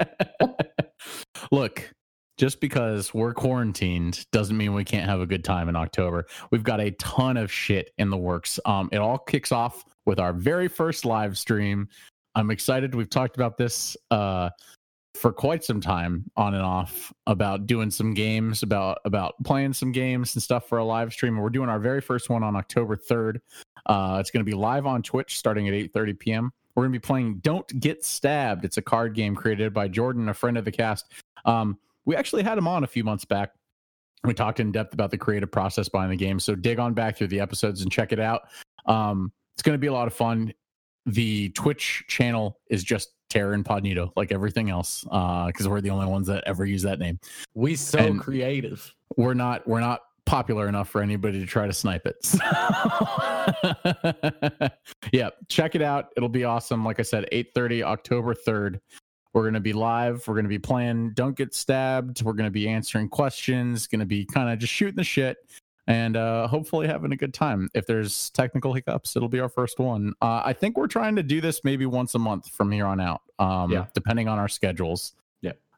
Look, 1.52 1.92
just 2.38 2.60
because 2.60 3.12
we're 3.12 3.34
quarantined 3.34 4.24
doesn't 4.32 4.56
mean 4.56 4.72
we 4.72 4.84
can't 4.84 5.08
have 5.10 5.20
a 5.20 5.26
good 5.26 5.44
time 5.44 5.68
in 5.68 5.76
October. 5.76 6.26
We've 6.50 6.62
got 6.62 6.80
a 6.80 6.92
ton 6.92 7.36
of 7.36 7.52
shit 7.52 7.90
in 7.98 8.08
the 8.08 8.16
works. 8.16 8.60
Um, 8.64 8.88
it 8.92 8.98
all 8.98 9.18
kicks 9.18 9.52
off 9.52 9.84
with 10.06 10.20
our 10.20 10.32
very 10.32 10.68
first 10.68 11.04
live 11.04 11.36
stream. 11.36 11.88
I'm 12.36 12.50
excited. 12.50 12.94
We've 12.94 13.10
talked 13.10 13.34
about 13.34 13.58
this 13.58 13.96
uh, 14.12 14.50
for 15.14 15.32
quite 15.32 15.64
some 15.64 15.80
time, 15.80 16.30
on 16.36 16.54
and 16.54 16.62
off, 16.62 17.12
about 17.26 17.66
doing 17.66 17.90
some 17.90 18.14
games, 18.14 18.62
about 18.62 18.98
about 19.04 19.34
playing 19.42 19.72
some 19.72 19.90
games 19.90 20.36
and 20.36 20.42
stuff 20.42 20.68
for 20.68 20.78
a 20.78 20.84
live 20.84 21.12
stream. 21.12 21.36
We're 21.36 21.50
doing 21.50 21.68
our 21.68 21.80
very 21.80 22.00
first 22.00 22.30
one 22.30 22.44
on 22.44 22.54
October 22.54 22.96
3rd. 22.96 23.40
Uh, 23.88 24.18
it's 24.20 24.30
going 24.30 24.44
to 24.44 24.50
be 24.50 24.56
live 24.56 24.86
on 24.86 25.02
Twitch 25.02 25.38
starting 25.38 25.66
at 25.68 25.74
8:30 25.74 26.18
p.m. 26.18 26.52
We're 26.74 26.84
going 26.84 26.92
to 26.92 26.98
be 26.98 27.06
playing 27.06 27.38
Don't 27.38 27.80
Get 27.80 28.04
Stabbed. 28.04 28.64
It's 28.64 28.76
a 28.76 28.82
card 28.82 29.14
game 29.14 29.34
created 29.34 29.74
by 29.74 29.88
Jordan, 29.88 30.28
a 30.28 30.34
friend 30.34 30.56
of 30.56 30.64
the 30.64 30.70
cast. 30.72 31.12
Um, 31.44 31.78
we 32.04 32.14
actually 32.14 32.42
had 32.42 32.56
him 32.56 32.68
on 32.68 32.84
a 32.84 32.86
few 32.86 33.02
months 33.02 33.24
back. 33.24 33.50
We 34.24 34.34
talked 34.34 34.60
in 34.60 34.70
depth 34.72 34.94
about 34.94 35.10
the 35.10 35.18
creative 35.18 35.50
process 35.50 35.88
behind 35.88 36.12
the 36.12 36.16
game. 36.16 36.38
So 36.40 36.54
dig 36.54 36.78
on 36.78 36.94
back 36.94 37.16
through 37.16 37.28
the 37.28 37.40
episodes 37.40 37.82
and 37.82 37.90
check 37.90 38.12
it 38.12 38.20
out. 38.20 38.42
Um, 38.86 39.32
it's 39.54 39.62
going 39.62 39.74
to 39.74 39.78
be 39.78 39.86
a 39.88 39.92
lot 39.92 40.06
of 40.06 40.14
fun. 40.14 40.52
The 41.06 41.48
Twitch 41.50 42.04
channel 42.08 42.60
is 42.68 42.84
just 42.84 43.10
Terra 43.30 43.54
Incognito, 43.54 44.12
like 44.16 44.32
everything 44.32 44.70
else, 44.70 45.02
because 45.04 45.66
we're 45.68 45.80
the 45.80 45.90
only 45.90 46.06
ones 46.06 46.26
that 46.28 46.44
ever 46.46 46.64
use 46.64 46.82
that 46.82 46.98
name. 46.98 47.18
We 47.54 47.76
so 47.76 47.98
And- 47.98 48.20
creative. 48.20 48.94
We're 49.16 49.34
not 49.34 49.66
we're 49.66 49.80
not 49.80 50.00
popular 50.28 50.68
enough 50.68 50.88
for 50.88 51.00
anybody 51.02 51.40
to 51.40 51.46
try 51.46 51.66
to 51.66 51.72
snipe 51.72 52.06
it. 52.06 52.16
So- 52.24 52.38
yeah, 55.12 55.30
check 55.48 55.74
it 55.74 55.82
out. 55.82 56.08
It'll 56.16 56.28
be 56.28 56.44
awesome. 56.44 56.84
Like 56.84 57.00
I 57.00 57.02
said, 57.02 57.26
8:30 57.32 57.82
October 57.82 58.34
3rd. 58.34 58.80
We're 59.32 59.42
going 59.42 59.54
to 59.54 59.60
be 59.60 59.72
live. 59.72 60.26
We're 60.26 60.34
going 60.34 60.44
to 60.44 60.48
be 60.50 60.58
playing 60.58 61.12
Don't 61.14 61.36
Get 61.36 61.54
Stabbed. 61.54 62.22
We're 62.22 62.32
going 62.32 62.46
to 62.46 62.50
be 62.50 62.68
answering 62.68 63.08
questions, 63.08 63.86
going 63.86 64.00
to 64.00 64.06
be 64.06 64.24
kind 64.24 64.50
of 64.50 64.58
just 64.58 64.72
shooting 64.72 64.96
the 64.96 65.04
shit 65.04 65.36
and 65.86 66.16
uh, 66.16 66.46
hopefully 66.48 66.86
having 66.86 67.12
a 67.12 67.16
good 67.16 67.32
time. 67.34 67.68
If 67.74 67.86
there's 67.86 68.30
technical 68.30 68.72
hiccups, 68.74 69.16
it'll 69.16 69.28
be 69.28 69.40
our 69.40 69.48
first 69.50 69.78
one. 69.78 70.12
Uh, 70.20 70.42
I 70.44 70.52
think 70.54 70.76
we're 70.76 70.86
trying 70.88 71.14
to 71.16 71.22
do 71.22 71.40
this 71.40 71.62
maybe 71.62 71.86
once 71.86 72.14
a 72.14 72.18
month 72.18 72.48
from 72.50 72.72
here 72.72 72.86
on 72.86 73.00
out, 73.00 73.22
um, 73.38 73.70
Yeah. 73.70 73.86
depending 73.94 74.28
on 74.28 74.38
our 74.38 74.48
schedules. 74.48 75.12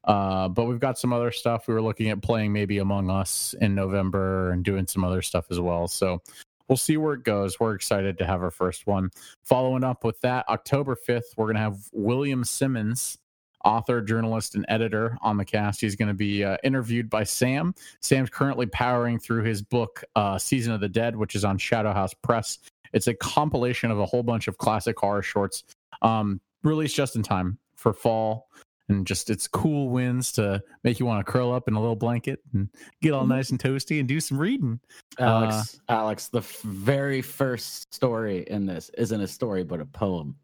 Uh, 0.04 0.48
but 0.48 0.64
we've 0.64 0.80
got 0.80 0.98
some 0.98 1.12
other 1.12 1.30
stuff. 1.30 1.68
We 1.68 1.74
were 1.74 1.82
looking 1.82 2.08
at 2.08 2.22
playing 2.22 2.52
maybe 2.52 2.78
Among 2.78 3.10
Us 3.10 3.54
in 3.60 3.74
November 3.74 4.50
and 4.50 4.64
doing 4.64 4.86
some 4.86 5.04
other 5.04 5.22
stuff 5.22 5.46
as 5.50 5.60
well. 5.60 5.88
So 5.88 6.22
we'll 6.68 6.76
see 6.76 6.96
where 6.96 7.14
it 7.14 7.24
goes. 7.24 7.60
We're 7.60 7.74
excited 7.74 8.16
to 8.18 8.26
have 8.26 8.42
our 8.42 8.50
first 8.50 8.86
one. 8.86 9.10
Following 9.44 9.84
up 9.84 10.04
with 10.04 10.20
that, 10.22 10.48
October 10.48 10.96
5th, 10.96 11.36
we're 11.36 11.46
going 11.46 11.56
to 11.56 11.62
have 11.62 11.78
William 11.92 12.44
Simmons, 12.44 13.18
author, 13.64 14.00
journalist, 14.00 14.54
and 14.54 14.64
editor 14.68 15.18
on 15.20 15.36
the 15.36 15.44
cast. 15.44 15.82
He's 15.82 15.96
going 15.96 16.08
to 16.08 16.14
be 16.14 16.44
uh, 16.44 16.56
interviewed 16.64 17.10
by 17.10 17.24
Sam. 17.24 17.74
Sam's 18.00 18.30
currently 18.30 18.66
powering 18.66 19.18
through 19.18 19.42
his 19.42 19.60
book, 19.60 20.02
uh, 20.16 20.38
Season 20.38 20.72
of 20.72 20.80
the 20.80 20.88
Dead, 20.88 21.14
which 21.14 21.34
is 21.34 21.44
on 21.44 21.58
Shadow 21.58 21.92
House 21.92 22.14
Press. 22.14 22.58
It's 22.92 23.06
a 23.06 23.14
compilation 23.14 23.90
of 23.90 24.00
a 24.00 24.06
whole 24.06 24.22
bunch 24.22 24.48
of 24.48 24.56
classic 24.56 24.98
horror 24.98 25.22
shorts 25.22 25.64
um, 26.02 26.40
released 26.62 26.96
just 26.96 27.16
in 27.16 27.22
time 27.22 27.58
for 27.76 27.92
fall 27.92 28.48
and 28.90 29.06
just 29.06 29.30
it's 29.30 29.46
cool 29.46 29.88
winds 29.88 30.32
to 30.32 30.62
make 30.84 31.00
you 31.00 31.06
want 31.06 31.24
to 31.24 31.32
curl 31.32 31.52
up 31.52 31.68
in 31.68 31.74
a 31.74 31.80
little 31.80 31.96
blanket 31.96 32.40
and 32.52 32.68
get 33.00 33.12
all 33.12 33.24
Mhm. 33.24 33.28
nice 33.28 33.50
and 33.50 33.58
toasty 33.58 33.98
and 34.00 34.08
do 34.08 34.20
some 34.20 34.38
reading. 34.38 34.80
Alex, 35.18 35.80
Alex, 35.88 36.28
the 36.28 36.38
f- 36.40 36.60
very 36.62 37.22
first 37.22 37.94
story 37.94 38.42
in 38.48 38.66
this 38.66 38.90
isn't 38.98 39.20
a 39.20 39.28
story 39.28 39.64
but 39.64 39.80
a 39.80 39.86
poem. 39.86 40.36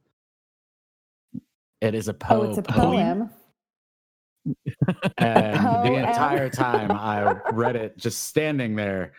It 1.80 1.94
is 1.94 2.08
a 2.08 2.12
Oh, 2.12 2.16
poem. 2.18 2.48
it's 2.50 2.58
a 2.58 2.62
poem. 2.62 3.30
And 5.18 5.56
the 5.84 5.94
entire 6.08 6.48
time 6.48 6.92
I 6.92 7.32
read 7.52 7.74
it 7.76 7.98
just 7.98 8.22
standing 8.26 8.76
there 8.76 9.12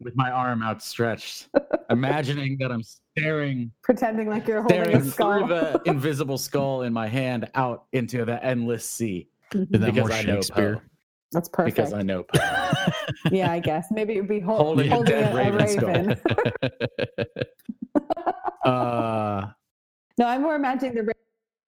with 0.00 0.16
my 0.16 0.30
arm 0.30 0.62
outstretched, 0.62 1.48
imagining 1.90 2.56
that 2.58 2.70
I'm 2.70 2.82
staring 2.82 3.72
Pretending 3.82 4.28
like 4.28 4.46
you're 4.46 4.62
holding 4.62 4.96
a 4.96 5.04
skull. 5.04 5.38
through 5.40 5.48
the 5.48 5.82
invisible 5.86 6.38
skull 6.38 6.82
in 6.82 6.92
my 6.92 7.08
hand 7.08 7.50
out 7.54 7.84
into 7.92 8.24
the 8.24 8.42
endless 8.44 8.88
sea. 8.88 9.28
Isn't 9.52 9.70
that 9.72 9.94
because 9.94 10.10
I 10.10 10.22
know 10.22 10.40
Poe. 10.52 10.80
That's 11.32 11.48
perfect. 11.48 11.76
Because 11.76 11.92
I 11.92 12.02
know 12.02 12.22
Poe. 12.22 12.38
yeah, 13.32 13.50
I 13.52 13.58
guess 13.58 13.86
maybe 13.90 14.14
it'd 14.14 14.28
be 14.28 14.40
hol- 14.40 14.56
Holding 14.58 14.90
holding, 14.90 15.14
a 15.14 15.20
dead 15.20 15.34
a, 15.34 15.36
a 15.36 15.52
raven 15.52 15.68
skull. 15.68 15.88
raven. 15.88 16.20
uh, 18.64 19.46
No, 20.18 20.26
I'm 20.26 20.42
more 20.42 20.54
imagining 20.54 20.94
the 20.94 21.12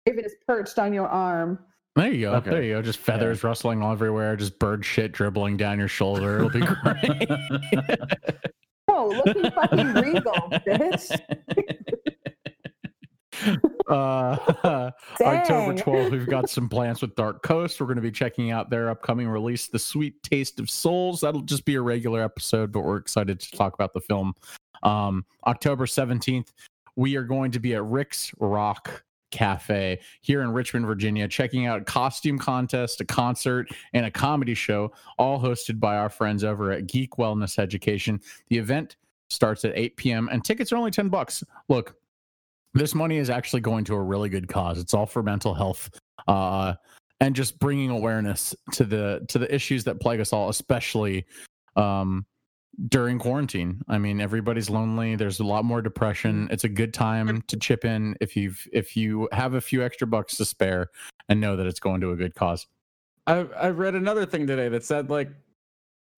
raven 0.07 0.25
is 0.25 0.35
perched 0.47 0.79
on 0.79 0.93
your 0.93 1.09
arm. 1.09 1.59
There 1.97 2.13
you 2.13 2.21
go. 2.27 2.35
Okay. 2.35 2.51
There 2.51 2.63
you 2.63 2.75
go. 2.75 2.83
Just 2.83 2.99
feathers 2.99 3.43
rustling 3.43 3.83
all 3.83 3.93
everywhere. 3.93 4.37
Just 4.37 4.59
bird 4.59 4.85
shit 4.85 5.13
dribbling 5.13 5.57
down 5.57 5.79
your 5.79 5.89
shoulder. 5.89 6.37
It'll 6.37 6.51
be 6.51 6.61
great. 6.61 7.29
Oh, 8.93 9.23
looking 9.25 9.51
fucking 9.53 9.95
regal, 9.95 10.33
bitch. 10.67 11.17
uh, 13.89 14.37
October 15.21 15.75
12th, 15.75 16.11
we've 16.11 16.27
got 16.27 16.51
some 16.51 16.69
plans 16.69 17.01
with 17.01 17.15
Dark 17.15 17.43
Coast. 17.43 17.81
We're 17.81 17.87
going 17.87 17.97
to 17.97 18.03
be 18.03 18.11
checking 18.11 18.51
out 18.51 18.69
their 18.69 18.91
upcoming 18.91 19.29
release, 19.29 19.69
The 19.69 19.79
Sweet 19.79 20.21
Taste 20.23 20.59
of 20.59 20.69
Souls. 20.69 21.21
That'll 21.21 21.41
just 21.41 21.65
be 21.65 21.77
a 21.77 21.81
regular 21.81 22.23
episode, 22.23 22.73
but 22.73 22.81
we're 22.81 22.97
excited 22.97 23.39
to 23.41 23.57
talk 23.57 23.75
about 23.75 23.95
the 23.95 24.01
film. 24.01 24.35
Um, 24.83 25.25
October 25.47 25.87
17th, 25.87 26.49
we 26.97 27.17
are 27.17 27.25
going 27.25 27.53
to 27.53 27.61
be 27.61 27.75
at 27.75 27.85
Rick's 27.85 28.33
Rock 28.39 29.05
Cafe 29.31 30.01
here 30.21 30.43
in 30.43 30.53
Richmond, 30.53 30.87
Virginia, 30.87 31.29
checking 31.29 31.67
out 31.67 31.83
a 31.83 31.85
costume 31.85 32.39
contest, 32.39 33.01
a 33.01 33.05
concert, 33.05 33.69
and 33.93 34.07
a 34.07 34.11
comedy 34.11 34.55
show, 34.55 34.93
all 35.19 35.41
hosted 35.41 35.81
by 35.81 35.97
our 35.97 36.09
friends 36.09 36.45
over 36.45 36.73
at 36.73 36.87
Geek 36.87 37.13
Wellness 37.13 37.59
Education. 37.59 38.21
The 38.49 38.59
event 38.59 38.97
starts 39.29 39.65
at 39.65 39.73
8 39.77 39.97
p.m. 39.97 40.29
and 40.31 40.45
tickets 40.45 40.73
are 40.73 40.77
only 40.77 40.91
10 40.91 41.09
bucks. 41.09 41.45
Look, 41.69 41.97
this 42.75 42.95
money 42.95 43.17
is 43.17 43.31
actually 43.31 43.61
going 43.61 43.85
to 43.85 43.95
a 43.95 44.03
really 44.03 44.29
good 44.29 44.49
cause. 44.49 44.79
It's 44.79 44.95
all 44.95 45.07
for 45.07 45.23
mental 45.23 45.55
health, 45.55 45.91
uh, 46.29 46.75
and 47.21 47.35
just 47.35 47.59
bringing 47.59 47.91
awareness 47.91 48.55
to 48.73 48.85
the 48.85 49.25
to 49.29 49.39
the 49.39 49.53
issues 49.53 49.85
that 49.85 50.01
plague 50.01 50.21
us 50.21 50.33
all, 50.33 50.49
especially 50.49 51.27
um, 51.77 52.25
during 52.89 53.19
quarantine. 53.19 53.83
I 53.89 53.99
mean, 53.99 54.21
everybody's 54.21 54.71
lonely. 54.71 55.17
There's 55.17 55.41
a 55.41 55.45
lot 55.45 55.65
more 55.65 55.83
depression. 55.83 56.45
Mm-hmm. 56.45 56.53
It's 56.53 56.65
a 56.65 56.69
good 56.69 56.95
time 56.95 57.43
to 57.47 57.57
chip 57.57 57.85
in 57.85 58.17
if 58.21 58.37
you've 58.37 58.67
if 58.73 58.97
you 58.97 59.29
have 59.33 59.55
a 59.55 59.61
few 59.61 59.83
extra 59.83 60.07
bucks 60.07 60.37
to 60.37 60.45
spare, 60.45 60.91
and 61.29 61.41
know 61.41 61.57
that 61.57 61.67
it's 61.67 61.81
going 61.81 62.01
to 62.01 62.11
a 62.11 62.17
good 62.17 62.35
cause. 62.35 62.67
I 63.27 63.41
I 63.59 63.71
read 63.71 63.95
another 63.95 64.25
thing 64.27 64.47
today 64.47 64.69
that 64.69 64.85
said 64.85 65.11
like 65.11 65.31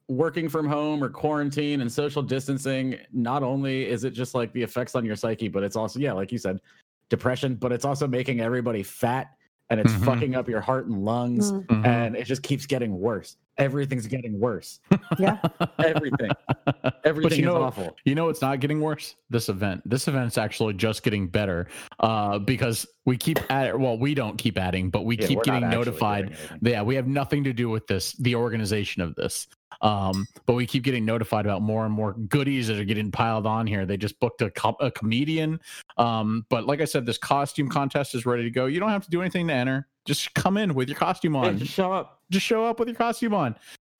working 0.09 0.49
from 0.49 0.67
home 0.67 1.03
or 1.03 1.09
quarantine 1.09 1.81
and 1.81 1.91
social 1.91 2.23
distancing 2.23 2.99
not 3.13 3.43
only 3.43 3.87
is 3.87 4.05
it 4.05 4.11
just 4.11 4.35
like 4.35 4.53
the 4.53 4.63
effects 4.63 4.95
on 4.95 5.05
your 5.05 5.17
psyche 5.17 5.49
but 5.49 5.63
it's 5.63 5.77
also 5.77 5.99
yeah 5.99 6.13
like 6.13 6.33
you 6.33 6.39
said 6.39 6.61
depression 7.09 7.55
but 7.55 7.73
it's 7.73 7.85
also 7.85 8.07
making 8.07 8.41
everybody 8.41 8.83
fat 8.83 9.37
and 9.73 9.81
it's 9.81 9.93
Mhm. 9.95 10.05
fucking 10.05 10.35
up 10.35 10.49
your 10.49 10.61
heart 10.61 10.87
and 10.87 11.05
lungs 11.05 11.51
Mm, 11.53 11.67
Mhm. 11.67 11.87
and 11.87 12.17
it 12.17 12.25
just 12.27 12.43
keeps 12.43 12.67
getting 12.67 12.99
worse 13.01 13.37
everything's 13.59 14.07
getting 14.07 14.41
worse 14.41 14.81
Yeah. 15.19 15.39
everything 15.79 16.31
everything 17.05 17.39
you 17.41 17.49
is 17.49 17.55
know- 17.55 17.63
awful 17.63 17.97
You 18.05 18.15
know 18.15 18.29
it's 18.29 18.41
not 18.43 18.61
getting 18.61 18.81
worse? 18.81 19.15
This 19.31 19.49
event. 19.49 19.83
This 19.89 20.09
event's 20.09 20.39
actually 20.39 20.75
just 20.75 21.03
getting 21.03 21.27
better. 21.29 21.69
Uh 22.01 22.39
because 22.39 22.87
we 23.05 23.17
keep 23.17 23.39
at 23.51 23.79
well, 23.79 23.99
we 23.99 24.15
don't 24.15 24.37
keep 24.39 24.57
adding, 24.59 24.89
but 24.91 25.05
we 25.05 25.17
Yeah, 25.19 25.27
keep 25.27 25.43
getting 25.43 25.69
notified. 25.69 26.35
Yeah, 26.63 26.83
we 26.83 26.95
have 26.97 27.07
nothing 27.07 27.45
to 27.45 27.53
do 27.53 27.69
with 27.69 27.87
this, 27.87 28.13
the 28.15 28.35
organization 28.37 29.03
of 29.03 29.15
this. 29.17 29.49
Um, 29.81 30.27
but 30.47 30.55
we 30.55 30.67
keep 30.67 30.83
getting 30.83 31.05
notified 31.05 31.47
about 31.47 31.63
more 31.63 31.85
and 31.85 31.95
more 31.95 32.13
goodies 32.15 32.69
that 32.69 32.79
are 32.79 32.85
getting 32.85 33.11
piled 33.11 33.47
on 33.47 33.67
here. 33.67 33.87
They 33.87 33.97
just 33.97 34.19
booked 34.21 34.43
a, 34.43 34.51
co- 34.51 34.77
a 34.81 34.91
comedian. 34.91 35.61
Um, 35.97 36.45
but 36.49 36.67
like 36.67 36.81
I 36.81 36.85
said, 36.85 37.07
this 37.07 37.19
costume 37.19 37.69
contest 37.69 38.15
is 38.15 38.27
ready 38.27 38.43
to 38.45 38.51
go. 38.51 38.67
You 38.67 38.81
don't 38.81 38.91
have 38.91 39.05
to 39.05 39.11
do 39.11 39.21
anything 39.21 39.49
to 39.49 39.55
enter. 39.55 39.89
Just 40.05 40.35
come 40.35 40.57
in 40.57 40.75
with 40.75 40.89
your 40.89 40.99
costume 40.99 41.37
on 41.37 41.59
just 41.59 41.73
show 41.73 41.93
up 41.93 42.21
just 42.31 42.45
show 42.47 42.65
up 42.65 42.79
with 42.79 42.89
your 42.89 42.97
costume 42.97 43.35
on. 43.35 43.55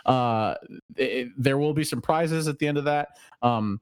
Uh, 0.05 0.55
it- 0.97 1.29
there 1.37 1.59
will 1.59 1.75
be 1.75 1.85
some 1.85 2.01
prizes 2.03 2.49
at 2.49 2.59
the 2.59 2.67
end 2.67 2.77
of 2.79 2.85
that. 2.85 3.09
Um, 3.43 3.81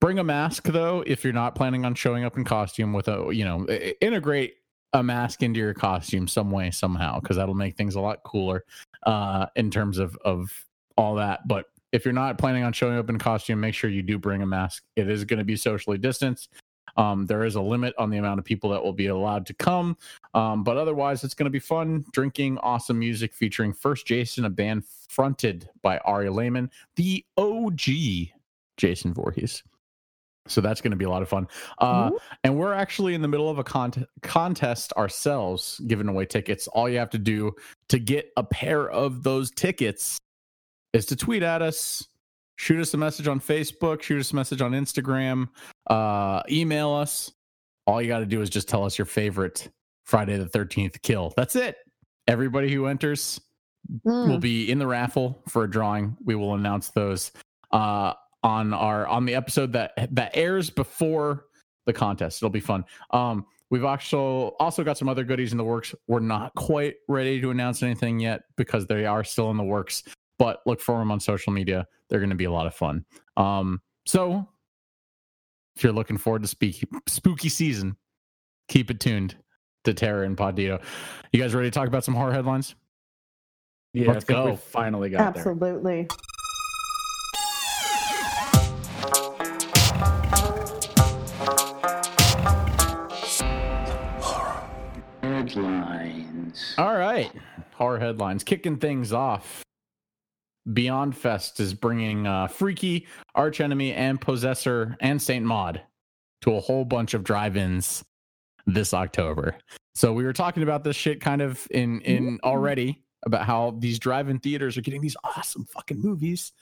bring 0.00 0.18
a 0.18 0.24
mask 0.24 0.64
though 0.64 1.02
if 1.06 1.24
you're 1.24 1.32
not 1.32 1.54
planning 1.54 1.84
on 1.86 1.94
showing 1.94 2.22
up 2.24 2.36
in 2.36 2.44
costume 2.44 2.92
with 2.92 3.08
a 3.08 3.28
you 3.32 3.44
know 3.44 3.66
integrate 4.00 4.56
a 4.92 5.02
mask 5.02 5.42
into 5.42 5.58
your 5.58 5.74
costume 5.74 6.28
some 6.28 6.50
way 6.50 6.70
somehow 6.70 7.18
because 7.18 7.36
that'll 7.36 7.54
make 7.54 7.76
things 7.76 7.94
a 7.94 8.00
lot 8.00 8.22
cooler 8.22 8.64
uh, 9.04 9.46
in 9.56 9.70
terms 9.70 9.98
of 9.98 10.16
of 10.24 10.52
all 10.96 11.14
that. 11.16 11.46
But 11.46 11.66
if 11.92 12.04
you're 12.04 12.14
not 12.14 12.38
planning 12.38 12.62
on 12.62 12.72
showing 12.72 12.98
up 12.98 13.08
in 13.08 13.18
costume, 13.18 13.60
make 13.60 13.74
sure 13.74 13.90
you 13.90 14.02
do 14.02 14.18
bring 14.18 14.42
a 14.42 14.46
mask. 14.46 14.82
It 14.96 15.08
is 15.08 15.24
going 15.24 15.38
to 15.38 15.44
be 15.44 15.56
socially 15.56 15.98
distanced. 15.98 16.50
Um, 16.96 17.26
there 17.26 17.44
is 17.44 17.56
a 17.56 17.60
limit 17.60 17.94
on 17.98 18.10
the 18.10 18.18
amount 18.18 18.38
of 18.38 18.44
people 18.44 18.70
that 18.70 18.82
will 18.82 18.92
be 18.92 19.08
allowed 19.08 19.46
to 19.46 19.54
come. 19.54 19.96
Um, 20.34 20.64
but 20.64 20.76
otherwise, 20.76 21.24
it's 21.24 21.34
going 21.34 21.44
to 21.44 21.50
be 21.50 21.58
fun, 21.58 22.04
drinking, 22.12 22.58
awesome 22.58 22.98
music 22.98 23.34
featuring 23.34 23.72
First 23.72 24.06
Jason, 24.06 24.44
a 24.44 24.50
band 24.50 24.84
fronted 25.08 25.68
by 25.82 25.98
Ari 25.98 26.30
Lehman, 26.30 26.70
the 26.96 27.24
OG 27.36 27.80
Jason 28.76 29.12
Voorhees. 29.12 29.62
So 30.48 30.60
that's 30.60 30.80
going 30.80 30.92
to 30.92 30.96
be 30.96 31.04
a 31.04 31.10
lot 31.10 31.22
of 31.22 31.28
fun. 31.28 31.48
Uh, 31.78 32.10
and 32.44 32.56
we're 32.56 32.72
actually 32.72 33.14
in 33.14 33.22
the 33.22 33.28
middle 33.28 33.50
of 33.50 33.58
a 33.58 33.64
cont- 33.64 34.06
contest 34.22 34.92
ourselves, 34.92 35.80
giving 35.88 36.08
away 36.08 36.24
tickets. 36.24 36.68
All 36.68 36.88
you 36.88 36.98
have 36.98 37.10
to 37.10 37.18
do 37.18 37.52
to 37.88 37.98
get 37.98 38.30
a 38.36 38.44
pair 38.44 38.88
of 38.88 39.24
those 39.24 39.50
tickets 39.50 40.18
is 40.96 41.06
to 41.06 41.16
tweet 41.16 41.42
at 41.42 41.62
us, 41.62 42.06
shoot 42.56 42.80
us 42.80 42.94
a 42.94 42.96
message 42.96 43.28
on 43.28 43.38
Facebook, 43.40 44.02
shoot 44.02 44.20
us 44.20 44.32
a 44.32 44.36
message 44.36 44.60
on 44.62 44.72
Instagram, 44.72 45.48
uh, 45.88 46.42
email 46.50 46.92
us. 46.92 47.30
All 47.86 48.00
you 48.02 48.08
got 48.08 48.20
to 48.20 48.26
do 48.26 48.40
is 48.40 48.50
just 48.50 48.68
tell 48.68 48.84
us 48.84 48.98
your 48.98 49.04
favorite 49.06 49.68
Friday 50.04 50.36
the 50.38 50.46
13th 50.46 51.00
kill. 51.02 51.32
That's 51.36 51.54
it. 51.54 51.76
Everybody 52.26 52.72
who 52.72 52.86
enters 52.86 53.40
Mm. 54.04 54.28
will 54.28 54.38
be 54.38 54.68
in 54.68 54.80
the 54.80 54.86
raffle 54.86 55.40
for 55.48 55.62
a 55.62 55.70
drawing. 55.70 56.16
We 56.24 56.34
will 56.34 56.54
announce 56.54 56.88
those 56.88 57.30
uh, 57.70 58.14
on 58.42 58.74
our 58.74 59.06
on 59.06 59.26
the 59.26 59.36
episode 59.36 59.72
that 59.74 59.92
that 60.10 60.32
airs 60.34 60.70
before 60.70 61.44
the 61.84 61.92
contest. 61.92 62.38
It'll 62.42 62.50
be 62.50 62.58
fun. 62.58 62.84
Um, 63.12 63.46
we've 63.70 63.84
also 63.84 64.56
also 64.58 64.82
got 64.82 64.98
some 64.98 65.08
other 65.08 65.22
goodies 65.22 65.52
in 65.52 65.58
the 65.58 65.62
works. 65.62 65.94
We're 66.08 66.18
not 66.18 66.52
quite 66.56 66.96
ready 67.06 67.40
to 67.40 67.50
announce 67.52 67.80
anything 67.84 68.18
yet 68.18 68.42
because 68.56 68.86
they 68.88 69.06
are 69.06 69.22
still 69.22 69.52
in 69.52 69.56
the 69.56 69.62
works. 69.62 70.02
But 70.38 70.60
look 70.66 70.80
for 70.80 70.98
them 70.98 71.10
on 71.10 71.20
social 71.20 71.52
media. 71.52 71.86
They're 72.08 72.20
going 72.20 72.30
to 72.30 72.36
be 72.36 72.44
a 72.44 72.50
lot 72.52 72.66
of 72.66 72.74
fun. 72.74 73.04
Um, 73.36 73.80
so 74.04 74.46
if 75.76 75.82
you're 75.82 75.92
looking 75.92 76.18
forward 76.18 76.42
to 76.42 76.48
spooky 76.48 76.86
spooky 77.08 77.48
season, 77.48 77.96
keep 78.68 78.90
it 78.90 79.00
tuned 79.00 79.36
to 79.84 79.94
Terror 79.94 80.24
and 80.24 80.36
Podito. 80.36 80.82
You 81.32 81.40
guys 81.40 81.54
ready 81.54 81.68
to 81.70 81.74
talk 81.74 81.88
about 81.88 82.04
some 82.04 82.14
horror 82.14 82.32
headlines? 82.32 82.74
yeah 83.94 84.12
Let's 84.12 84.28
I 84.28 84.44
we 84.44 84.50
go. 84.50 84.56
finally 84.56 85.08
got 85.10 85.34
there 85.34 85.40
Absolutely. 85.42 86.06
Headlines. 95.36 96.74
All 96.78 96.96
right. 96.96 97.30
Horror 97.74 97.98
headlines 97.98 98.42
kicking 98.44 98.76
things 98.78 99.12
off. 99.12 99.62
Beyond 100.72 101.16
Fest 101.16 101.60
is 101.60 101.74
bringing 101.74 102.26
uh, 102.26 102.48
Freaky, 102.48 103.06
Arch 103.34 103.60
Enemy, 103.60 103.92
and 103.92 104.20
Possessor 104.20 104.96
and 105.00 105.20
Saint 105.20 105.44
Maud 105.44 105.80
to 106.42 106.56
a 106.56 106.60
whole 106.60 106.84
bunch 106.84 107.14
of 107.14 107.24
drive-ins 107.24 108.04
this 108.66 108.92
October. 108.92 109.56
So 109.94 110.12
we 110.12 110.24
were 110.24 110.32
talking 110.32 110.62
about 110.62 110.84
this 110.84 110.96
shit 110.96 111.20
kind 111.20 111.40
of 111.40 111.66
in 111.70 112.00
in 112.02 112.38
already 112.42 113.02
about 113.24 113.46
how 113.46 113.76
these 113.78 113.98
drive-in 113.98 114.40
theaters 114.40 114.76
are 114.76 114.82
getting 114.82 115.00
these 115.00 115.16
awesome 115.24 115.64
fucking 115.66 116.00
movies. 116.00 116.52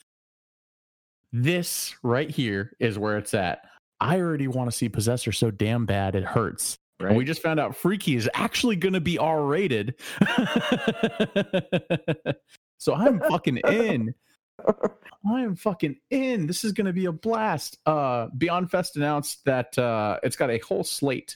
This 1.33 1.95
right 2.01 2.29
here 2.29 2.71
is 2.79 2.97
where 2.97 3.17
it's 3.17 3.33
at. 3.33 3.61
I 3.99 4.19
already 4.19 4.47
want 4.47 4.69
to 4.69 4.75
see 4.75 4.87
Possessor 4.87 5.31
so 5.31 5.51
damn 5.51 5.85
bad 5.85 6.15
it 6.15 6.23
hurts. 6.23 6.77
Right. 6.99 7.09
And 7.09 7.17
we 7.17 7.25
just 7.25 7.41
found 7.41 7.59
out 7.59 7.75
Freaky 7.75 8.15
is 8.15 8.29
actually 8.33 8.77
going 8.77 8.93
to 8.93 9.01
be 9.01 9.17
R 9.17 9.43
rated. 9.43 9.95
so 12.85 12.93
I'm 12.93 13.19
fucking 13.19 13.57
in. 13.67 14.13
I 15.27 15.41
am 15.41 15.55
fucking 15.55 15.95
in. 16.11 16.45
This 16.45 16.63
is 16.63 16.71
going 16.71 16.85
to 16.85 16.93
be 16.93 17.05
a 17.05 17.11
blast. 17.11 17.79
Uh, 17.87 18.27
Beyond 18.37 18.69
Fest 18.69 18.95
announced 18.95 19.43
that 19.45 19.75
uh, 19.79 20.19
it's 20.21 20.35
got 20.35 20.51
a 20.51 20.59
whole 20.59 20.83
slate 20.83 21.35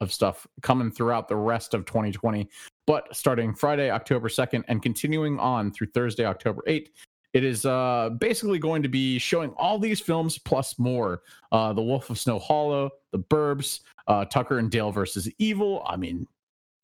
of 0.00 0.12
stuff 0.12 0.46
coming 0.62 0.92
throughout 0.92 1.26
the 1.26 1.34
rest 1.34 1.74
of 1.74 1.86
2020. 1.86 2.48
But 2.86 3.16
starting 3.16 3.52
Friday, 3.52 3.90
October 3.90 4.28
2nd, 4.28 4.62
and 4.68 4.80
continuing 4.80 5.40
on 5.40 5.72
through 5.72 5.88
Thursday, 5.88 6.24
October 6.24 6.62
8th, 6.68 6.90
it 7.32 7.42
is 7.42 7.66
uh, 7.66 8.10
basically 8.20 8.60
going 8.60 8.84
to 8.84 8.88
be 8.88 9.18
showing 9.18 9.50
all 9.56 9.80
these 9.80 10.00
films 10.00 10.38
plus 10.38 10.78
more. 10.78 11.22
Uh, 11.50 11.72
the 11.72 11.82
Wolf 11.82 12.10
of 12.10 12.18
Snow 12.18 12.38
Hollow, 12.38 12.90
The 13.10 13.18
Burbs, 13.18 13.80
uh, 14.06 14.24
Tucker 14.26 14.60
and 14.60 14.70
Dale 14.70 14.92
versus 14.92 15.28
Evil. 15.38 15.82
I 15.84 15.96
mean, 15.96 16.28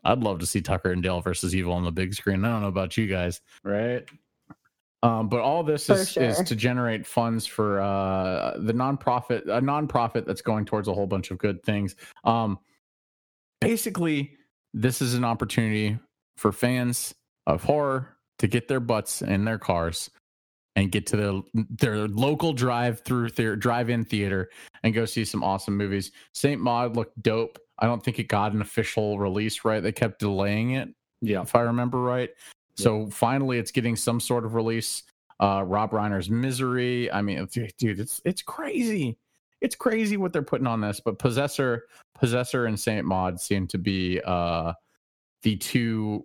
I'd 0.04 0.20
love 0.20 0.38
to 0.40 0.46
see 0.46 0.60
Tucker 0.60 0.90
and 0.90 1.02
Dale 1.02 1.20
versus 1.20 1.54
Evil 1.54 1.72
on 1.72 1.84
the 1.84 1.92
big 1.92 2.14
screen. 2.14 2.44
I 2.44 2.48
don't 2.50 2.62
know 2.62 2.68
about 2.68 2.96
you 2.96 3.06
guys. 3.06 3.40
right. 3.64 4.08
Um, 5.04 5.28
but 5.28 5.40
all 5.40 5.64
this 5.64 5.86
For 5.86 5.94
is, 5.94 6.16
is 6.16 6.40
to 6.42 6.54
generate 6.54 7.04
funds 7.04 7.44
for 7.44 7.80
uh, 7.80 8.56
the 8.58 8.72
nonprofit, 8.72 9.42
a 9.46 9.60
nonprofit 9.60 10.26
that's 10.26 10.42
going 10.42 10.64
towards 10.64 10.86
a 10.86 10.94
whole 10.94 11.08
bunch 11.08 11.32
of 11.32 11.38
good 11.38 11.60
things. 11.64 11.96
Um, 12.22 12.58
basically, 13.60 14.36
this 14.72 15.02
is 15.02 15.14
an 15.14 15.24
opportunity 15.24 15.98
for 16.36 16.52
fans 16.52 17.12
of 17.48 17.64
horror 17.64 18.16
to 18.38 18.46
get 18.46 18.68
their 18.68 18.80
butts 18.80 19.22
in 19.22 19.44
their 19.44 19.58
cars 19.58 20.08
and 20.76 20.90
get 20.90 21.06
to 21.06 21.16
the, 21.16 21.42
their 21.70 22.08
local 22.08 22.52
drive-through 22.52 23.28
theater, 23.28 23.56
drive-in 23.56 24.04
theater 24.04 24.50
and 24.82 24.94
go 24.94 25.04
see 25.04 25.24
some 25.24 25.42
awesome 25.42 25.76
movies. 25.76 26.12
Saint 26.32 26.60
Maud 26.60 26.96
looked 26.96 27.20
dope. 27.22 27.58
I 27.78 27.86
don't 27.86 28.02
think 28.02 28.18
it 28.18 28.28
got 28.28 28.52
an 28.52 28.60
official 28.60 29.18
release 29.18 29.64
right. 29.64 29.82
They 29.82 29.92
kept 29.92 30.18
delaying 30.20 30.72
it 30.72 30.88
Yeah. 31.20 31.42
if 31.42 31.54
I 31.54 31.60
remember 31.60 32.00
right. 32.00 32.30
So 32.74 33.08
finally, 33.10 33.58
it's 33.58 33.70
getting 33.70 33.96
some 33.96 34.18
sort 34.20 34.44
of 34.44 34.54
release. 34.54 35.02
Uh, 35.40 35.62
Rob 35.66 35.90
Reiner's 35.90 36.30
Misery. 36.30 37.10
I 37.12 37.20
mean, 37.20 37.46
dude, 37.46 38.00
it's 38.00 38.20
it's 38.24 38.42
crazy. 38.42 39.18
It's 39.60 39.74
crazy 39.74 40.16
what 40.16 40.32
they're 40.32 40.42
putting 40.42 40.66
on 40.66 40.80
this. 40.80 41.00
But 41.00 41.18
Possessor, 41.18 41.86
Possessor, 42.14 42.66
and 42.66 42.78
Saint 42.78 43.04
Maud 43.06 43.40
seem 43.40 43.66
to 43.68 43.78
be 43.78 44.20
uh, 44.24 44.72
the 45.42 45.56
two 45.56 46.24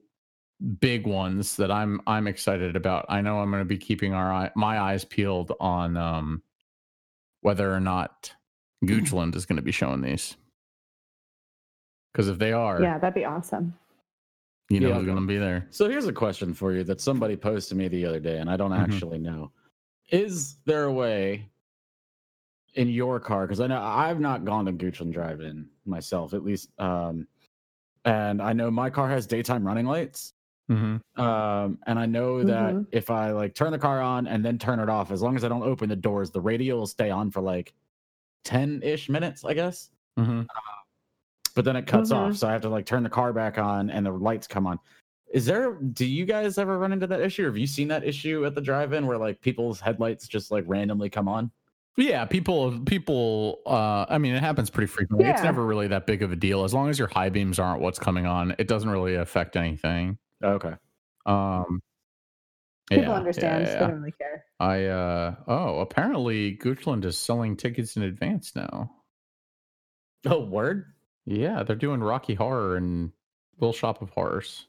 big 0.80 1.06
ones 1.06 1.56
that 1.58 1.70
I'm 1.72 2.00
I'm 2.08 2.28
excited 2.28 2.76
about. 2.76 3.06
I 3.10 3.22
know 3.22 3.40
I'm 3.40 3.52
going 3.52 3.62
to 3.62 3.66
be 3.66 3.78
keeping 3.78 4.14
our 4.14 4.32
eye, 4.32 4.52
my 4.56 4.80
eyes 4.80 5.04
peeled 5.04 5.52
on 5.60 5.98
um, 5.98 6.42
whether 7.42 7.74
or 7.74 7.80
not 7.80 8.34
Goochland 8.86 9.36
is 9.36 9.46
going 9.46 9.58
to 9.58 9.62
be 9.62 9.72
showing 9.72 10.02
these. 10.02 10.36
Because 12.18 12.30
if 12.30 12.40
they 12.40 12.52
are, 12.52 12.82
Yeah, 12.82 12.98
that'd 12.98 13.14
be 13.14 13.26
awesome. 13.26 13.76
you 14.70 14.80
know 14.80 14.88
Yeah. 14.88 14.96
who's 14.96 15.06
going 15.06 15.20
to 15.20 15.28
be 15.28 15.38
there. 15.38 15.68
So 15.70 15.88
here's 15.88 16.08
a 16.08 16.12
question 16.12 16.52
for 16.52 16.74
you 16.74 16.84
that 16.86 17.00
somebody 17.00 17.38
posed 17.38 17.70
to 17.70 17.76
me 17.76 17.88
the 17.90 18.08
other 18.08 18.20
day, 18.20 18.40
and 18.40 18.50
I 18.50 18.58
don't 18.58 18.72
Mhm. 18.72 18.80
actually 18.80 19.20
know. 19.20 19.52
Is 20.10 20.56
there 20.66 20.86
a 20.86 20.92
way 20.92 21.48
in 22.74 22.90
your 22.90 23.20
car? 23.20 23.46
Because 23.46 23.60
I 23.60 23.68
know 23.68 23.80
I've 23.80 24.20
not 24.20 24.46
gone 24.46 24.66
to 24.66 24.74
Goochland 24.74 25.12
Drive-In 25.14 25.70
myself, 25.86 26.34
at 26.34 26.44
least, 26.44 26.72
um, 26.80 27.28
and 28.04 28.42
I 28.42 28.52
know 28.52 28.72
my 28.72 28.90
car 28.90 29.08
has 29.10 29.28
daytime 29.28 29.64
running 29.64 29.86
lights. 29.86 30.34
Mm-hmm. 30.72 31.22
Um, 31.22 31.78
and 31.86 32.00
I 32.00 32.08
know 32.08 32.44
that 32.44 32.74
Mhm. 32.74 32.88
if 32.92 33.12
I 33.12 33.30
like 33.32 33.54
turn 33.54 33.72
the 33.72 33.78
car 33.78 34.02
on 34.02 34.26
and 34.26 34.44
then 34.44 34.58
turn 34.58 34.80
it 34.80 34.90
off, 34.90 35.12
as 35.12 35.22
long 35.22 35.36
as 35.36 35.44
I 35.44 35.50
don't 35.50 35.62
open 35.64 35.88
the 35.88 35.96
doors, 35.96 36.32
the 36.32 36.42
radio 36.42 36.78
will 36.78 36.88
stay 36.88 37.12
on 37.12 37.30
for 37.30 37.42
like 37.42 37.74
10 38.44 38.82
ish 38.82 39.08
minutes, 39.08 39.46
I 39.46 39.54
guess. 39.54 39.92
Mm-hmm. 40.18 40.42
But 41.58 41.66
then 41.66 41.76
it 41.76 41.88
cuts 41.88 42.12
Mhm. 42.12 42.16
off. 42.16 42.36
So 42.38 42.48
I 42.48 42.52
have 42.52 42.62
to 42.62 42.70
like 42.70 42.86
turn 42.86 43.02
the 43.02 43.10
car 43.10 43.34
back 43.34 43.58
on 43.58 43.90
and 43.90 44.06
the 44.06 44.12
lights 44.12 44.46
come 44.46 44.68
on. 44.68 44.78
Is 45.34 45.48
there, 45.48 45.74
do 45.74 46.06
you 46.06 46.24
guys 46.24 46.60
ever 46.60 46.78
run 46.78 46.94
into 46.94 47.08
that 47.08 47.20
issue? 47.20 47.46
Have 47.46 47.58
you 47.58 47.66
seen 47.66 47.88
that 47.88 48.04
issue 48.04 48.46
at 48.46 48.54
the 48.54 48.62
drive 48.62 48.94
in 48.94 49.08
where 49.08 49.18
like 49.18 49.42
people's 49.42 49.80
headlights 49.80 50.28
just 50.28 50.52
like 50.52 50.64
randomly 50.68 51.10
come 51.10 51.28
on? 51.28 51.50
Yeah, 51.98 52.26
people 52.26 52.80
people 52.82 53.62
uh 53.66 54.06
I 54.08 54.20
mean 54.20 54.36
it 54.36 54.42
happens 54.42 54.70
pretty 54.70 54.86
frequently. 54.86 55.28
It's 55.30 55.42
never 55.42 55.66
really 55.66 55.88
that 55.88 56.06
big 56.06 56.22
of 56.22 56.32
a 56.32 56.36
deal. 56.36 56.64
As 56.64 56.76
long 56.76 56.90
as 56.90 57.00
your 57.00 57.08
high 57.08 57.30
beams 57.30 57.58
aren't 57.58 57.82
what's 57.82 57.98
coming 57.98 58.28
on, 58.28 58.54
it 58.60 58.68
doesn't 58.68 58.90
really 58.92 59.16
affect 59.16 59.56
anything. 59.58 60.20
Okay. 60.44 60.76
Um 61.26 61.82
People 62.92 63.06
yeah, 63.06 63.14
understand. 63.14 63.66
yeah, 63.66 63.74
They 63.74 63.80
don't 63.80 63.96
really 64.00 64.12
care. 64.12 64.46
I 64.60 64.86
uh 64.86 65.36
oh, 65.48 65.80
apparently 65.80 66.56
Goochland 66.56 67.04
is 67.04 67.18
selling 67.18 67.58
tickets 67.58 67.98
in 67.98 68.04
advance 68.04 68.56
now. 68.56 68.92
Oh, 70.26 70.44
word? 70.46 70.94
Yeah, 71.28 71.64
they're 71.64 71.76
doing 71.76 72.00
Rocky 72.00 72.34
Horror 72.34 72.78
and 72.78 73.12
Little 73.60 73.74
Shop 73.74 74.02
of 74.02 74.10
Horrors. 74.12 74.66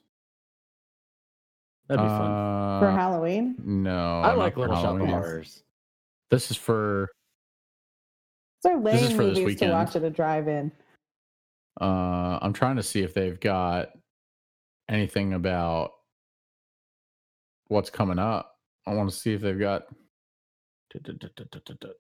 That'd 1.87 2.05
be 2.05 2.09
fun. 2.09 2.31
Uh, 2.31 2.81
For 2.81 2.91
Halloween? 2.91 3.55
No, 3.65 4.21
I 4.21 4.35
like 4.35 4.55
for 4.55 4.61
Little 4.61 4.77
Shop 4.77 5.01
of 5.01 5.07
Horrors. 5.07 5.63
This 6.31 6.51
is 6.51 6.57
for 6.57 7.09
These 8.65 8.73
are 8.73 8.83
This 8.83 9.03
is 9.03 9.09
lame 9.09 9.17
for 9.17 9.25
this 9.25 9.39
movies 9.39 9.59
to 9.61 9.71
watch 9.71 9.95
at 9.95 10.03
a 10.03 10.11
drive-in. 10.11 10.73
Uh, 11.81 12.41
I'm 12.43 12.53
trying 12.53 12.75
to 12.75 12.83
see 12.83 13.03
if 13.03 13.15
they've 13.15 13.39
got 13.39 13.91
anything 14.89 15.35
about 15.35 15.93
what's 17.69 17.89
coming 17.89 18.19
up. 18.19 18.57
I 18.85 18.95
want 18.95 19.09
to 19.11 19.17
see 19.17 19.33
if 19.33 19.41
they've 19.41 19.59
got. 19.59 19.85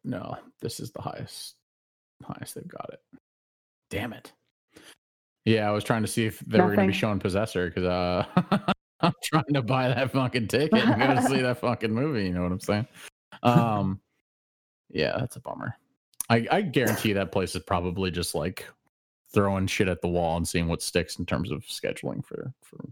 No, 0.02 0.36
this 0.60 0.80
is 0.80 0.90
the 0.90 1.00
highest, 1.00 1.54
highest 2.24 2.56
they've 2.56 2.66
got 2.66 2.90
it. 2.92 3.00
Damn 3.88 4.12
it! 4.12 4.32
Yeah, 5.48 5.66
I 5.66 5.72
was 5.72 5.82
trying 5.82 6.02
to 6.02 6.08
see 6.08 6.26
if 6.26 6.40
they 6.40 6.60
were 6.60 6.74
going 6.74 6.88
to 6.88 6.92
be 6.92 6.98
showing 6.98 7.18
Possessor 7.18 7.68
because 7.68 7.84
uh, 7.84 8.26
I'm 9.00 9.14
trying 9.22 9.54
to 9.54 9.62
buy 9.62 9.88
that 9.88 10.10
fucking 10.12 10.48
ticket 10.48 10.74
and 10.74 11.00
go 11.00 11.14
to 11.14 11.22
see 11.22 11.40
that 11.40 11.58
fucking 11.60 11.92
movie. 11.92 12.24
You 12.24 12.34
know 12.34 12.42
what 12.42 12.52
I'm 12.52 12.60
saying? 12.60 12.86
Um, 13.42 14.00
yeah, 14.90 15.16
that's 15.18 15.36
a 15.36 15.40
bummer. 15.40 15.74
I, 16.28 16.46
I 16.50 16.60
guarantee 16.60 17.14
that 17.14 17.32
place 17.32 17.54
is 17.56 17.62
probably 17.62 18.10
just 18.10 18.34
like 18.34 18.66
throwing 19.32 19.66
shit 19.66 19.88
at 19.88 20.02
the 20.02 20.08
wall 20.08 20.36
and 20.36 20.46
seeing 20.46 20.68
what 20.68 20.82
sticks 20.82 21.18
in 21.18 21.24
terms 21.24 21.50
of 21.50 21.62
scheduling 21.64 22.22
for 22.22 22.52
for 22.62 22.84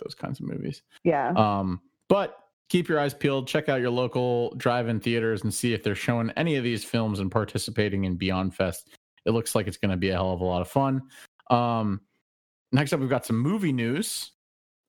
those 0.00 0.14
kinds 0.14 0.38
of 0.38 0.46
movies. 0.46 0.82
Yeah. 1.02 1.30
Um, 1.30 1.80
but 2.08 2.38
keep 2.68 2.88
your 2.88 3.00
eyes 3.00 3.12
peeled. 3.12 3.48
Check 3.48 3.68
out 3.68 3.80
your 3.80 3.90
local 3.90 4.54
drive-in 4.56 5.00
theaters 5.00 5.42
and 5.42 5.52
see 5.52 5.74
if 5.74 5.82
they're 5.82 5.96
showing 5.96 6.30
any 6.36 6.54
of 6.54 6.62
these 6.62 6.84
films 6.84 7.18
and 7.18 7.30
participating 7.30 8.04
in 8.04 8.14
Beyond 8.14 8.54
Fest. 8.54 8.90
It 9.24 9.32
looks 9.32 9.54
like 9.54 9.66
it's 9.66 9.76
going 9.76 9.90
to 9.90 9.96
be 9.96 10.10
a 10.10 10.14
hell 10.14 10.32
of 10.32 10.40
a 10.40 10.44
lot 10.44 10.62
of 10.62 10.68
fun. 10.68 11.02
Um, 11.50 12.00
next 12.72 12.92
up, 12.92 13.00
we've 13.00 13.10
got 13.10 13.26
some 13.26 13.38
movie 13.38 13.72
news. 13.72 14.32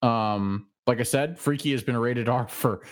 Um, 0.02 0.68
like 0.88 1.00
I 1.00 1.04
said, 1.04 1.40
Freaky 1.40 1.72
has 1.72 1.84
been 1.84 1.98
rated 1.98 2.30
R 2.30 2.48
for 2.48 2.84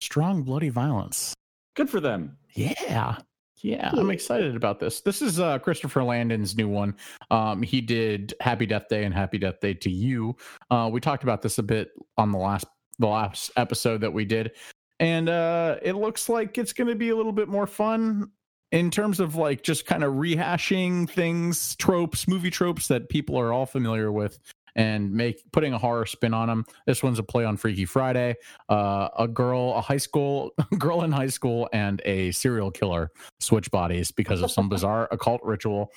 strong 0.00 0.42
bloody 0.42 0.68
violence. 0.68 1.34
Good 1.74 1.90
for 1.90 2.00
them. 2.00 2.36
Yeah. 2.54 3.18
Yeah, 3.62 3.90
I'm 3.94 4.10
excited 4.10 4.54
about 4.54 4.80
this. 4.80 5.00
This 5.00 5.22
is 5.22 5.40
uh 5.40 5.58
Christopher 5.58 6.04
Landon's 6.04 6.56
new 6.56 6.68
one. 6.68 6.94
Um 7.30 7.62
he 7.62 7.80
did 7.80 8.34
Happy 8.40 8.66
Death 8.66 8.88
Day 8.88 9.04
and 9.04 9.14
Happy 9.14 9.38
Death 9.38 9.60
Day 9.60 9.72
to 9.74 9.90
You. 9.90 10.36
Uh 10.70 10.90
we 10.92 11.00
talked 11.00 11.22
about 11.22 11.40
this 11.40 11.58
a 11.58 11.62
bit 11.62 11.92
on 12.18 12.32
the 12.32 12.38
last 12.38 12.66
the 12.98 13.06
last 13.06 13.50
episode 13.56 14.02
that 14.02 14.12
we 14.12 14.24
did. 14.26 14.52
And 15.00 15.28
uh 15.28 15.76
it 15.82 15.94
looks 15.94 16.28
like 16.28 16.58
it's 16.58 16.72
going 16.72 16.88
to 16.88 16.94
be 16.94 17.08
a 17.08 17.16
little 17.16 17.32
bit 17.32 17.48
more 17.48 17.66
fun 17.66 18.30
in 18.76 18.90
terms 18.90 19.20
of 19.20 19.36
like 19.36 19.62
just 19.62 19.86
kind 19.86 20.04
of 20.04 20.14
rehashing 20.14 21.08
things, 21.08 21.74
tropes, 21.76 22.28
movie 22.28 22.50
tropes 22.50 22.88
that 22.88 23.08
people 23.08 23.38
are 23.38 23.50
all 23.50 23.64
familiar 23.64 24.12
with 24.12 24.38
and 24.74 25.10
make 25.10 25.40
putting 25.52 25.72
a 25.72 25.78
horror 25.78 26.04
spin 26.04 26.34
on 26.34 26.48
them. 26.48 26.66
This 26.84 27.02
one's 27.02 27.18
a 27.18 27.22
play 27.22 27.46
on 27.46 27.56
Freaky 27.56 27.86
Friday. 27.86 28.36
Uh, 28.68 29.08
a 29.18 29.26
girl, 29.26 29.72
a 29.74 29.80
high 29.80 29.96
school 29.96 30.52
girl 30.78 31.04
in 31.04 31.10
high 31.10 31.28
school, 31.28 31.70
and 31.72 32.02
a 32.04 32.30
serial 32.32 32.70
killer 32.70 33.10
switch 33.40 33.70
bodies 33.70 34.10
because 34.10 34.42
of 34.42 34.50
some 34.50 34.68
bizarre 34.68 35.08
occult 35.10 35.40
ritual. 35.42 35.90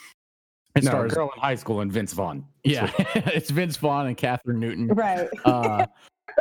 It 0.75 0.85
no, 0.85 0.91
stars, 0.91 1.13
girl 1.13 1.31
in 1.35 1.41
high 1.41 1.55
school 1.55 1.81
and 1.81 1.91
Vince 1.91 2.13
Vaughn. 2.13 2.45
yeah, 2.63 2.89
it's 3.15 3.49
Vince 3.49 3.75
Vaughn 3.75 4.07
and 4.07 4.17
Kathryn 4.17 4.55
Newton 4.55 4.87
right. 4.87 5.27
uh, 5.43 5.85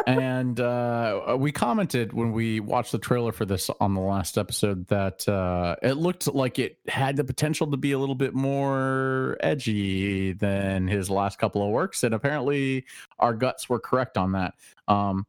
and 0.07 0.61
uh, 0.61 1.37
we 1.39 1.53
commented 1.53 2.13
when 2.13 2.33
we 2.33 2.61
watched 2.61 2.93
the 2.93 2.99
trailer 2.99 3.33
for 3.33 3.45
this 3.45 3.71
on 3.81 3.95
the 3.95 4.01
last 4.01 4.39
episode 4.39 4.87
that 4.89 5.29
uh, 5.29 5.77
it 5.83 5.95
looked 5.95 6.33
like 6.33 6.59
it 6.59 6.79
had 6.89 7.17
the 7.17 7.25
potential 7.25 7.71
to 7.71 7.77
be 7.77 7.93
a 7.93 7.99
little 7.99 8.15
bit 8.15 8.35
more 8.35 9.37
edgy 9.41 10.33
than 10.33 10.87
his 10.87 11.11
last 11.11 11.39
couple 11.39 11.63
of 11.63 11.71
works, 11.71 12.05
and 12.05 12.15
apparently 12.15 12.85
our 13.19 13.35
guts 13.35 13.69
were 13.69 13.81
correct 13.81 14.17
on 14.17 14.33
that. 14.33 14.55
Um, 14.87 15.27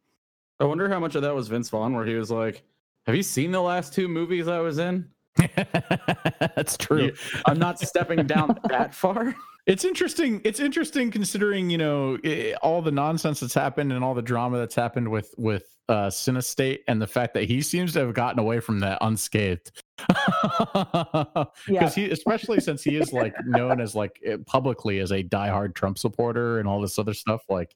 I 0.59 0.65
wonder 0.65 0.89
how 0.89 0.99
much 0.99 1.15
of 1.15 1.21
that 1.21 1.33
was 1.33 1.47
Vince 1.47 1.69
Vaughn, 1.69 1.93
where 1.93 2.05
he 2.05 2.15
was 2.15 2.31
like, 2.31 2.63
"Have 3.05 3.15
you 3.15 3.23
seen 3.23 3.51
the 3.51 3.61
last 3.61 3.93
two 3.93 4.07
movies 4.07 4.47
I 4.47 4.59
was 4.59 4.77
in? 4.77 5.09
that's 6.39 6.75
true. 6.77 7.13
I'm 7.45 7.59
not 7.59 7.79
stepping 7.79 8.27
down 8.27 8.57
that 8.69 8.93
far." 8.93 9.35
It's 9.69 9.85
interesting. 9.85 10.41
It's 10.43 10.59
interesting 10.59 11.11
considering 11.11 11.69
you 11.69 11.77
know 11.77 12.17
i 12.25 12.55
all 12.63 12.81
the 12.81 12.91
nonsense 12.91 13.39
that's 13.39 13.53
happened 13.53 13.93
and 13.93 14.03
all 14.03 14.15
the 14.15 14.21
drama 14.21 14.57
that's 14.57 14.73
happened 14.73 15.07
with 15.09 15.31
with 15.37 15.77
uh 15.87 16.07
Cinestate 16.07 16.79
and 16.87 16.99
the 16.99 17.05
fact 17.05 17.35
that 17.35 17.43
he 17.43 17.61
seems 17.61 17.93
to 17.93 17.99
have 17.99 18.15
gotten 18.15 18.39
away 18.39 18.59
from 18.61 18.79
that 18.79 18.97
unscathed. 19.01 19.71
Yeah. 21.67 21.81
Because 21.81 21.93
he, 21.95 22.09
especially 22.09 22.59
since 22.61 22.83
he 22.83 22.95
is 22.95 23.13
like 23.13 23.35
known 23.45 23.79
as 23.79 23.93
like 23.93 24.19
eh, 24.25 24.37
publicly 24.47 24.99
as 24.99 25.11
a 25.11 25.23
diehard 25.23 25.75
Trump 25.75 25.97
supporter 25.99 26.59
and 26.59 26.67
all 26.67 26.81
this 26.81 26.97
other 26.97 27.13
stuff. 27.13 27.43
Like 27.47 27.75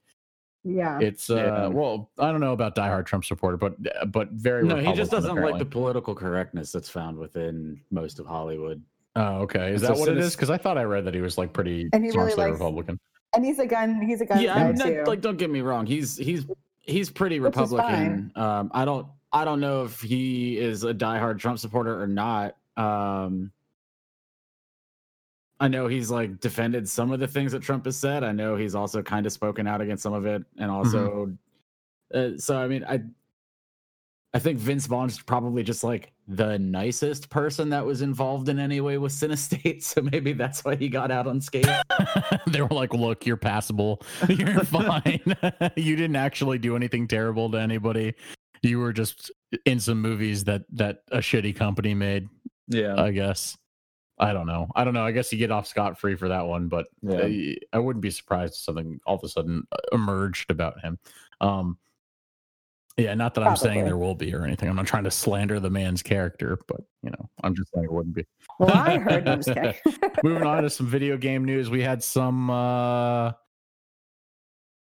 Yeah. 0.64 1.00
it's 1.00 1.30
uh 1.30 1.36
Yeah. 1.36 1.68
well, 1.68 2.10
I 2.18 2.32
don't 2.32 2.42
know 2.42 2.54
about 2.54 2.76
diehard 2.76 3.06
Trump 3.06 3.24
supporter, 3.26 3.58
but 3.58 3.76
uh, 4.02 4.06
but 4.06 4.32
very 4.32 4.64
No, 4.66 4.78
he 4.78 4.94
just 4.94 5.12
doesn't 5.12 5.36
like 5.36 5.60
the 5.60 5.66
political 5.66 6.16
correctness 6.16 6.72
that's 6.72 6.90
found 6.90 7.20
within 7.20 7.82
most 7.92 8.20
of 8.20 8.26
Hollywood. 8.26 8.82
Oh, 9.16 9.42
okay. 9.42 9.74
Is 9.74 9.82
So 9.82 9.88
that 9.90 9.98
what 9.98 10.10
it 10.10 10.18
Cines- 10.18 10.32
Because 10.36 10.50
I 10.50 10.58
thought 10.58 10.78
I 10.78 10.84
read 10.84 11.06
that 11.06 11.14
he 11.14 11.22
was 11.22 11.38
like 11.38 11.54
pretty 11.54 11.90
And 11.94 12.04
he 12.04 12.10
really 12.12 12.32
staunchly 12.32 12.46
likes- 12.52 12.54
Republican. 12.60 13.00
and 13.36 13.46
he's 13.46 13.60
a 13.60 13.66
gun. 13.68 14.02
He's 14.02 14.22
a 14.22 14.26
gun 14.26 14.42
yeah, 14.42 14.56
guy 14.56 14.68
I'm 14.70 14.76
not, 14.76 14.86
too. 14.88 15.04
like 15.06 15.22
don't 15.22 15.38
get 15.38 15.50
me 15.50 15.62
wrong. 15.62 15.86
He's 15.86 16.18
he's 16.18 16.46
he's 16.80 17.10
pretty 17.10 17.40
Which 17.40 17.56
Republican. 17.56 18.32
Um, 18.36 18.72
I 18.74 18.86
don't 18.86 19.08
I 19.32 19.46
don't 19.46 19.60
know 19.60 19.84
if 19.86 20.02
he 20.02 20.58
is 20.58 20.84
a 20.84 20.94
diehard 20.94 21.40
Trump 21.40 21.60
supporter 21.60 22.02
or 22.02 22.08
not. 22.08 22.56
Um, 22.78 23.52
I 25.60 25.68
know 25.68 25.88
he's 25.88 26.10
like 26.12 26.40
defended 26.40 26.90
some 26.90 27.12
of 27.12 27.20
the 27.20 27.28
things 27.28 27.52
that 27.54 27.62
Trump 27.62 27.86
has 27.86 27.96
said. 27.96 28.24
I 28.24 28.32
know 28.32 28.56
he's 28.56 28.76
also 28.76 29.02
kind 29.02 29.26
of 29.26 29.32
spoken 29.32 29.66
out 29.68 29.80
against 29.82 30.04
some 30.04 30.14
of 30.14 30.26
it, 30.26 30.44
and 30.58 30.70
also, 30.70 31.32
uh, 32.14 32.32
so 32.38 32.58
I 32.58 32.68
mean, 32.68 32.84
I 32.84 33.02
I 34.36 34.40
think 34.40 34.58
Vince 34.58 34.88
Vaughn's 34.88 35.22
probably 35.22 35.62
just 35.62 35.84
like 35.84 36.12
the 36.28 36.58
nicest 36.58 37.30
person 37.30 37.70
that 37.70 37.86
was 37.86 38.02
involved 38.02 38.50
in 38.50 38.58
any 38.58 38.82
way 38.82 38.98
with 38.98 39.12
Cinestate, 39.12 39.84
so 39.84 40.02
maybe 40.02 40.34
that's 40.34 40.64
why 40.66 40.76
he 40.76 40.90
got 40.90 41.12
out 41.12 41.28
on 41.28 41.36
unscathed. 41.36 41.70
they 42.48 42.62
were 42.62 42.68
like, 42.70 42.94
"Look, 42.94 43.26
you're 43.26 43.38
passable. 43.38 44.02
You're 44.30 44.64
fine. 44.64 45.22
you 45.76 45.96
didn't 45.96 46.16
actually 46.16 46.58
do 46.58 46.76
anything 46.76 47.08
terrible 47.08 47.52
to 47.52 47.60
anybody. 47.60 48.16
You 48.64 48.80
were 48.80 48.94
just 48.94 49.32
in 49.66 49.80
some 49.80 50.02
movies 50.02 50.46
that 50.46 50.64
that 50.74 51.02
a 51.12 51.18
shitty 51.20 51.56
company 51.56 51.94
made. 51.94 52.28
Yeah, 52.68 53.00
I 53.00 53.12
guess. 53.12 53.56
I 54.20 54.32
don't 54.32 54.48
know. 54.48 54.68
I 54.76 54.84
don't 54.84 54.94
know. 54.94 55.04
I 55.06 55.12
guess 55.12 55.32
you 55.32 55.38
get 55.40 55.52
off 55.52 55.68
scot 55.68 56.00
free 56.00 56.16
for 56.16 56.30
that 56.30 56.46
one, 56.46 56.68
but 56.70 56.86
Yeah. 57.02 57.22
I, 57.24 57.58
I 57.74 57.80
wouldn't 57.80 58.02
be 58.02 58.12
surprised 58.12 58.54
if 58.54 58.60
something 58.60 59.00
all 59.06 59.16
of 59.16 59.24
a 59.24 59.28
sudden 59.28 59.64
uh, 59.72 59.78
emerged 59.92 60.52
about 60.52 60.80
him. 60.82 60.98
Um, 61.42 61.78
yeah, 62.98 63.16
not 63.16 63.34
that 63.36 63.44
I'm 63.44 63.56
saying 63.56 63.86
there 63.86 63.98
will 63.98 64.14
be 64.14 64.34
or 64.36 64.46
anything. 64.46 64.70
I'm 64.70 64.76
not 64.76 64.86
trying 64.86 65.06
to 65.06 65.12
slander 65.12 65.60
the 65.60 65.70
man's 65.70 66.04
character, 66.04 66.60
but 66.68 66.82
you 67.02 67.10
know, 67.10 67.30
I'm 67.44 67.56
just 67.56 67.72
saying 67.74 67.86
it 67.86 67.92
wouldn't 67.92 68.16
be. 68.16 68.26
well, 68.60 68.72
I 68.72 68.98
heard. 69.00 69.28
I'm. 69.28 69.42
Moving 70.24 70.44
on 70.44 70.64
to 70.64 70.70
some 70.70 70.88
video 70.88 71.18
game 71.18 71.44
news, 71.44 71.72
we 71.72 71.82
had 71.82 72.04
some 72.04 72.52
uh, 72.52 73.32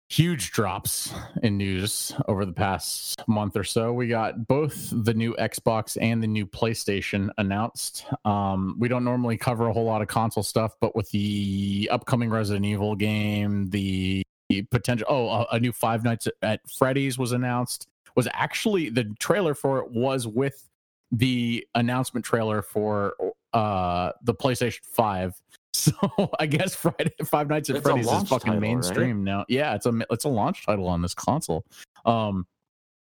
huge 0.09 0.51
drops 0.51 1.13
in 1.43 1.57
news 1.57 2.13
over 2.29 2.45
the 2.45 2.53
past 2.53 3.21
month 3.27 3.57
or 3.57 3.65
so. 3.65 3.91
We 3.91 4.07
got 4.07 4.47
both 4.47 4.89
the 4.89 5.13
new 5.13 5.35
Xbox 5.35 5.97
and 5.99 6.23
the 6.23 6.27
new 6.27 6.45
PlayStation 6.45 7.29
announced. 7.37 8.05
Um, 8.23 8.77
we 8.79 8.87
don't 8.87 9.03
normally 9.03 9.37
cover 9.37 9.67
a 9.67 9.73
whole 9.73 9.85
lot 9.85 10.01
of 10.01 10.07
console 10.07 10.43
stuff, 10.43 10.75
but 10.79 10.95
with 10.95 11.09
the 11.11 11.89
upcoming 11.91 12.29
Resident 12.29 12.65
Evil 12.65 12.95
game, 12.95 13.69
the 13.69 14.23
potential 14.71 15.05
oh, 15.09 15.27
a, 15.27 15.55
a 15.55 15.59
new 15.59 15.73
Five 15.73 16.05
Nights 16.05 16.29
at 16.41 16.61
Freddy's 16.77 17.17
was 17.17 17.33
announced. 17.33 17.87
Was 18.17 18.27
actually 18.33 18.89
the 18.89 19.05
trailer 19.19 19.53
for 19.53 19.79
it 19.79 19.91
was 19.91 20.27
with 20.27 20.67
the 21.11 21.65
announcement 21.75 22.25
trailer 22.25 22.61
for 22.61 23.13
uh 23.53 24.11
the 24.23 24.33
PlayStation 24.33 24.83
5. 24.83 25.41
So 25.73 25.93
I 26.39 26.47
guess 26.47 26.73
Friday 26.73 27.13
Five 27.23 27.47
Nights 27.47 27.69
at 27.69 27.75
It's 27.77 27.83
Freddy's 27.83 28.07
is 28.11 28.27
fucking 28.27 28.29
title, 28.39 28.53
right? 28.53 28.61
mainstream 28.61 29.23
now. 29.23 29.45
Yeah, 29.47 29.75
it's 29.75 29.85
a 29.85 29.93
it's 30.09 30.25
a 30.25 30.29
launch 30.29 30.65
title 30.65 30.87
on 30.87 31.03
this 31.03 31.13
console. 31.13 31.63
Um 32.03 32.47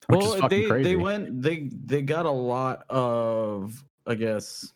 which 0.08 0.22
is 0.22 0.40
well, 0.40 0.48
they 0.48 0.64
crazy. 0.64 0.90
they 0.90 0.96
went 0.96 1.40
they 1.40 1.70
they 1.86 2.02
got 2.02 2.26
a 2.26 2.30
lot 2.30 2.84
of 2.90 3.82
I 4.06 4.14
guess 4.14 4.74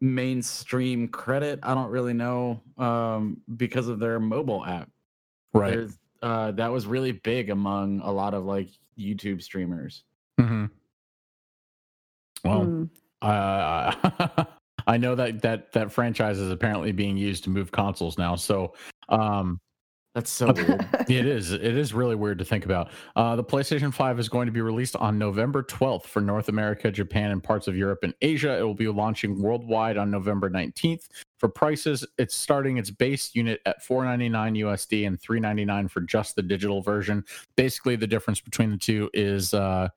mainstream 0.00 1.08
credit. 1.08 1.60
I 1.62 1.74
don't 1.74 1.90
really 1.90 2.12
know 2.12 2.60
um 2.76 3.40
because 3.56 3.86
of 3.86 4.00
their 4.00 4.18
mobile 4.18 4.64
app. 4.64 4.90
right. 5.54 5.70
There's, 5.76 5.98
uh 6.26 6.50
that 6.52 6.72
was 6.72 6.86
really 6.86 7.12
big 7.12 7.50
among 7.50 8.00
a 8.00 8.10
lot 8.10 8.34
of 8.34 8.44
like 8.44 8.68
YouTube 8.98 9.40
streamers. 9.42 10.02
hmm 10.40 10.66
Well, 12.44 12.64
Mm. 12.66 12.90
uh, 13.22 14.44
I 14.86 14.96
know 14.96 15.14
that 15.14 15.42
that 15.42 15.72
that 15.72 15.92
franchise 15.92 16.38
is 16.38 16.50
apparently 16.50 16.92
being 16.92 17.16
used 17.16 17.44
to 17.44 17.50
move 17.50 17.70
consoles 17.70 18.18
now. 18.18 18.34
So 18.36 18.74
um 19.08 19.60
That's 20.16 20.30
so 20.30 20.50
weird. 20.50 20.88
it 21.10 21.26
is 21.26 21.52
it 21.52 21.62
is 21.62 21.92
really 21.92 22.14
weird 22.14 22.38
to 22.38 22.44
think 22.46 22.64
about. 22.64 22.88
Uh, 23.14 23.36
the 23.36 23.44
playstation 23.44 23.92
5 23.92 24.18
is 24.18 24.30
going 24.30 24.46
to 24.46 24.52
be 24.52 24.62
released 24.62 24.96
on 24.96 25.18
november 25.18 25.62
12th 25.62 26.04
for 26.04 26.22
north 26.22 26.48
america 26.48 26.90
japan 26.90 27.32
and 27.32 27.44
parts 27.44 27.68
of 27.68 27.76
europe 27.76 27.98
and 28.02 28.14
asia. 28.22 28.58
It 28.58 28.62
will 28.62 28.72
be 28.74 28.88
launching 28.88 29.42
worldwide 29.42 29.98
on 29.98 30.10
november 30.10 30.48
19th 30.48 31.08
for 31.38 31.50
prices. 31.50 32.06
It's 32.16 32.34
starting 32.34 32.78
its 32.78 32.90
base 32.90 33.34
unit 33.34 33.60
at 33.66 33.84
499 33.84 34.54
usd 34.64 35.06
and 35.06 35.20
399 35.20 35.88
for 35.88 36.00
just 36.00 36.34
the 36.34 36.42
digital 36.42 36.80
version. 36.80 37.22
Basically 37.54 37.94
the 37.94 38.06
difference 38.06 38.40
between 38.40 38.70
the 38.70 38.78
two 38.78 39.10
is 39.12 39.52
uh, 39.52 39.88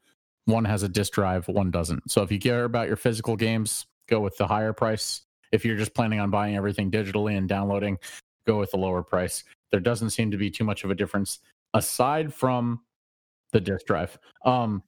one 0.43 0.65
has 0.65 0.83
a 0.83 0.89
disk 0.89 1.13
drive 1.13 1.47
one 1.47 1.71
doesn't. 1.71 2.11
So 2.11 2.23
if 2.23 2.31
you 2.33 2.39
care 2.39 2.65
about 2.65 2.87
your 2.87 2.97
physical 2.97 3.37
games 3.37 3.85
go 4.09 4.19
with 4.19 4.35
the 4.35 4.47
higher 4.47 4.73
price. 4.73 5.21
If 5.53 5.63
you're 5.63 5.77
just 5.77 5.93
planning 5.93 6.19
on 6.19 6.29
buying 6.29 6.57
everything 6.57 6.91
digitally 6.91 7.37
and 7.37 7.47
downloading 7.47 7.99
go 8.45 8.59
with 8.59 8.71
the 8.71 8.77
lower 8.77 9.03
price 9.03 9.45
there 9.71 9.79
doesn't 9.79 10.11
seem 10.11 10.31
to 10.31 10.37
be 10.37 10.49
too 10.49 10.63
much 10.63 10.83
of 10.83 10.91
a 10.91 10.95
difference 10.95 11.39
aside 11.73 12.33
from 12.33 12.81
the 13.51 13.59
disk 13.59 13.85
drive. 13.85 14.17
Um, 14.45 14.83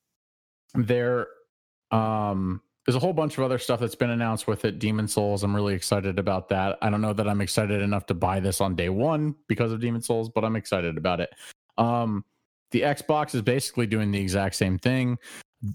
there, 0.74 1.28
um, 1.92 2.62
there's 2.86 2.96
a 2.96 3.00
whole 3.00 3.14
bunch 3.14 3.38
of 3.38 3.44
other 3.44 3.60
stuff 3.60 3.80
that's 3.80 3.96
been 3.96 4.10
announced 4.10 4.48
with 4.48 4.66
it. 4.66 4.80
Demon's 4.80 5.14
Souls, 5.14 5.44
I'm 5.44 5.56
really 5.56 5.76
excited 5.76 6.18
about 6.18 6.50
that. 6.50 6.78
I 6.82 6.90
don't 6.90 7.02
know 7.02 7.14
that 7.14 7.28
I'm 7.28 7.42
excited 7.42 7.82
enough 7.82 8.06
to 8.08 8.14
buy 8.14 8.40
this 8.40 8.62
on 8.62 8.76
day 8.76 8.90
one 8.90 9.36
because 9.48 9.72
of 9.72 9.80
Demon's 9.80 10.08
Souls, 10.08 10.30
but 10.30 10.44
I'm 10.44 10.56
excited 10.56 10.98
about 10.98 11.20
it. 11.20 11.30
Um, 11.78 12.26
the 12.72 12.82
Xbox 12.82 13.36
is 13.36 13.42
basically 13.42 13.86
doing 13.86 14.12
the 14.12 14.20
exact 14.20 14.56
same 14.56 14.80
thing, 14.80 15.18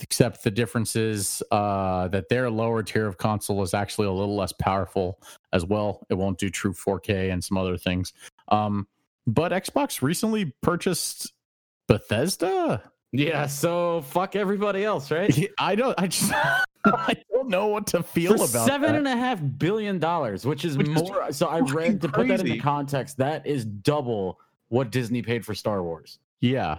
except 0.01 0.43
the 0.43 0.51
difference 0.51 0.97
is 0.97 1.43
uh, 1.51 2.09
that 2.09 2.29
their 2.29 2.51
lower 2.51 2.83
tier 2.83 3.07
of 3.07 3.19
console 3.19 3.63
is 3.63 3.75
actually 3.75 4.07
a 4.07 4.13
little 4.13 4.37
less 4.37 4.53
powerful 4.53 5.21
as 5.53 5.65
well. 5.65 6.07
It 6.11 6.15
won't 6.15 6.39
do 6.39 6.51
true 6.51 6.73
4K 6.73 7.33
and 7.33 7.45
some 7.45 7.59
other 7.59 7.77
things. 7.77 8.13
Um, 8.49 8.89
but 9.27 9.53
Xbox 9.53 10.03
recently 10.03 10.53
purchased 10.63 11.33
Bethesda. 11.89 12.83
yeah, 13.13 13.47
so 13.47 14.03
fuck 14.03 14.37
everybody 14.37 14.85
else, 14.85 15.11
right? 15.11 15.49
I 15.59 15.75
don't. 15.75 15.99
I 15.99 16.07
just. 16.09 16.33
I 16.85 17.17
don't 17.33 17.49
know 17.49 17.67
what 17.67 17.89
to 17.89 18.03
feel 18.05 18.37
For 18.37 18.45
about 18.45 18.67
seven 18.69 18.93
that. 18.93 18.99
and 18.99 19.09
a 19.09 19.17
half 19.17 19.41
billion 19.59 19.99
dollars, 19.99 20.47
which 20.47 20.65
is 20.65 20.79
Which 20.79 20.89
is 20.89 21.03
more. 21.03 21.33
so 21.33 21.49
I 21.49 21.59
fucking 21.61 21.75
read 21.75 22.01
to 22.03 22.09
put 22.09 22.29
that 22.29 22.39
crazy. 22.41 22.51
into 22.53 22.63
context. 22.63 23.17
That 23.17 23.45
is 23.45 23.65
double 23.65 24.39
what 24.69 24.91
Disney 24.93 25.21
paid 25.23 25.45
for 25.45 25.53
Star 25.55 25.83
Wars. 25.83 26.19
yeah, 26.41 26.79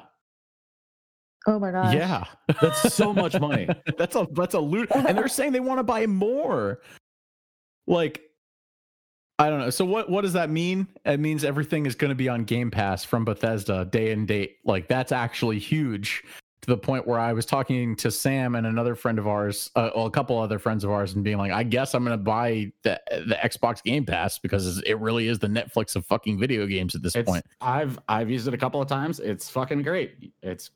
Oh 1.46 1.60
my 1.60 1.72
god. 1.72 1.94
yeah. 1.94 2.24
That's 2.62 2.94
so 2.94 3.14
much 3.14 3.38
money. 3.40 3.68
that's 3.98 4.16
a 4.16 4.28
that's 4.32 4.54
a 4.54 4.60
loot, 4.60 4.90
and 4.94 5.18
they're 5.18 5.28
saying 5.28 5.52
they 5.54 5.60
want 5.60 5.80
to 5.80 5.84
buy 5.84 6.06
more. 6.06 6.80
Like, 7.86 8.22
I 9.40 9.50
don't 9.50 9.60
know. 9.60 9.70
So 9.70 9.86
what 9.86 10.10
what 10.10 10.22
does 10.22 10.34
that 10.34 10.50
mean? 10.50 10.88
It 11.06 11.20
means 11.20 11.44
everything 11.44 11.86
is 11.86 11.96
going 11.96 12.10
to 12.10 12.16
be 12.16 12.28
on 12.28 12.44
Game 12.44 12.72
Pass 12.72 13.04
from 13.04 13.24
Bethesda 13.24 13.86
day 13.86 14.12
and 14.12 14.28
date. 14.28 14.58
Like 14.66 14.88
that's 14.88 15.12
actually 15.12 15.60
huge 15.60 16.24
to 16.62 16.68
the 16.68 16.78
point 16.78 17.06
where 17.06 17.20
I 17.20 17.34
was 17.34 17.46
talking 17.46 17.96
to 17.98 18.10
Sam 18.10 18.56
and 18.56 18.66
another 18.66 18.96
friend 18.96 19.20
of 19.20 19.28
ours, 19.28 19.70
uh, 19.76 19.92
well, 19.96 20.08
a 20.08 20.12
couple 20.12 20.40
other 20.40 20.58
friends 20.58 20.84
of 20.84 20.90
ours, 20.90 21.14
and 21.14 21.24
being 21.24 21.38
like, 21.38 21.52
I 21.52 21.62
guess 21.62 21.94
I'm 21.94 22.04
going 22.04 22.18
to 22.18 22.24
buy 22.24 22.72
the 22.82 23.00
the 23.28 23.38
Xbox 23.44 23.84
Game 23.84 24.06
Pass 24.06 24.40
because 24.40 24.80
it 24.80 25.00
really 25.00 25.28
is 25.28 25.38
the 25.38 25.48
Netflix 25.48 25.96
of 25.96 26.06
fucking 26.08 26.40
video 26.40 26.66
games 26.66 26.96
at 26.96 27.04
this 27.04 27.16
It's, 27.16 27.30
point. 27.30 27.46
I've 27.62 28.00
I've 28.10 28.32
used 28.32 28.48
it 28.48 28.56
a 28.56 28.58
couple 28.58 28.82
of 28.82 28.88
times. 28.88 29.20
It's 29.20 29.50
fucking 29.50 29.84
great. 29.84 30.32
It's 30.42 30.72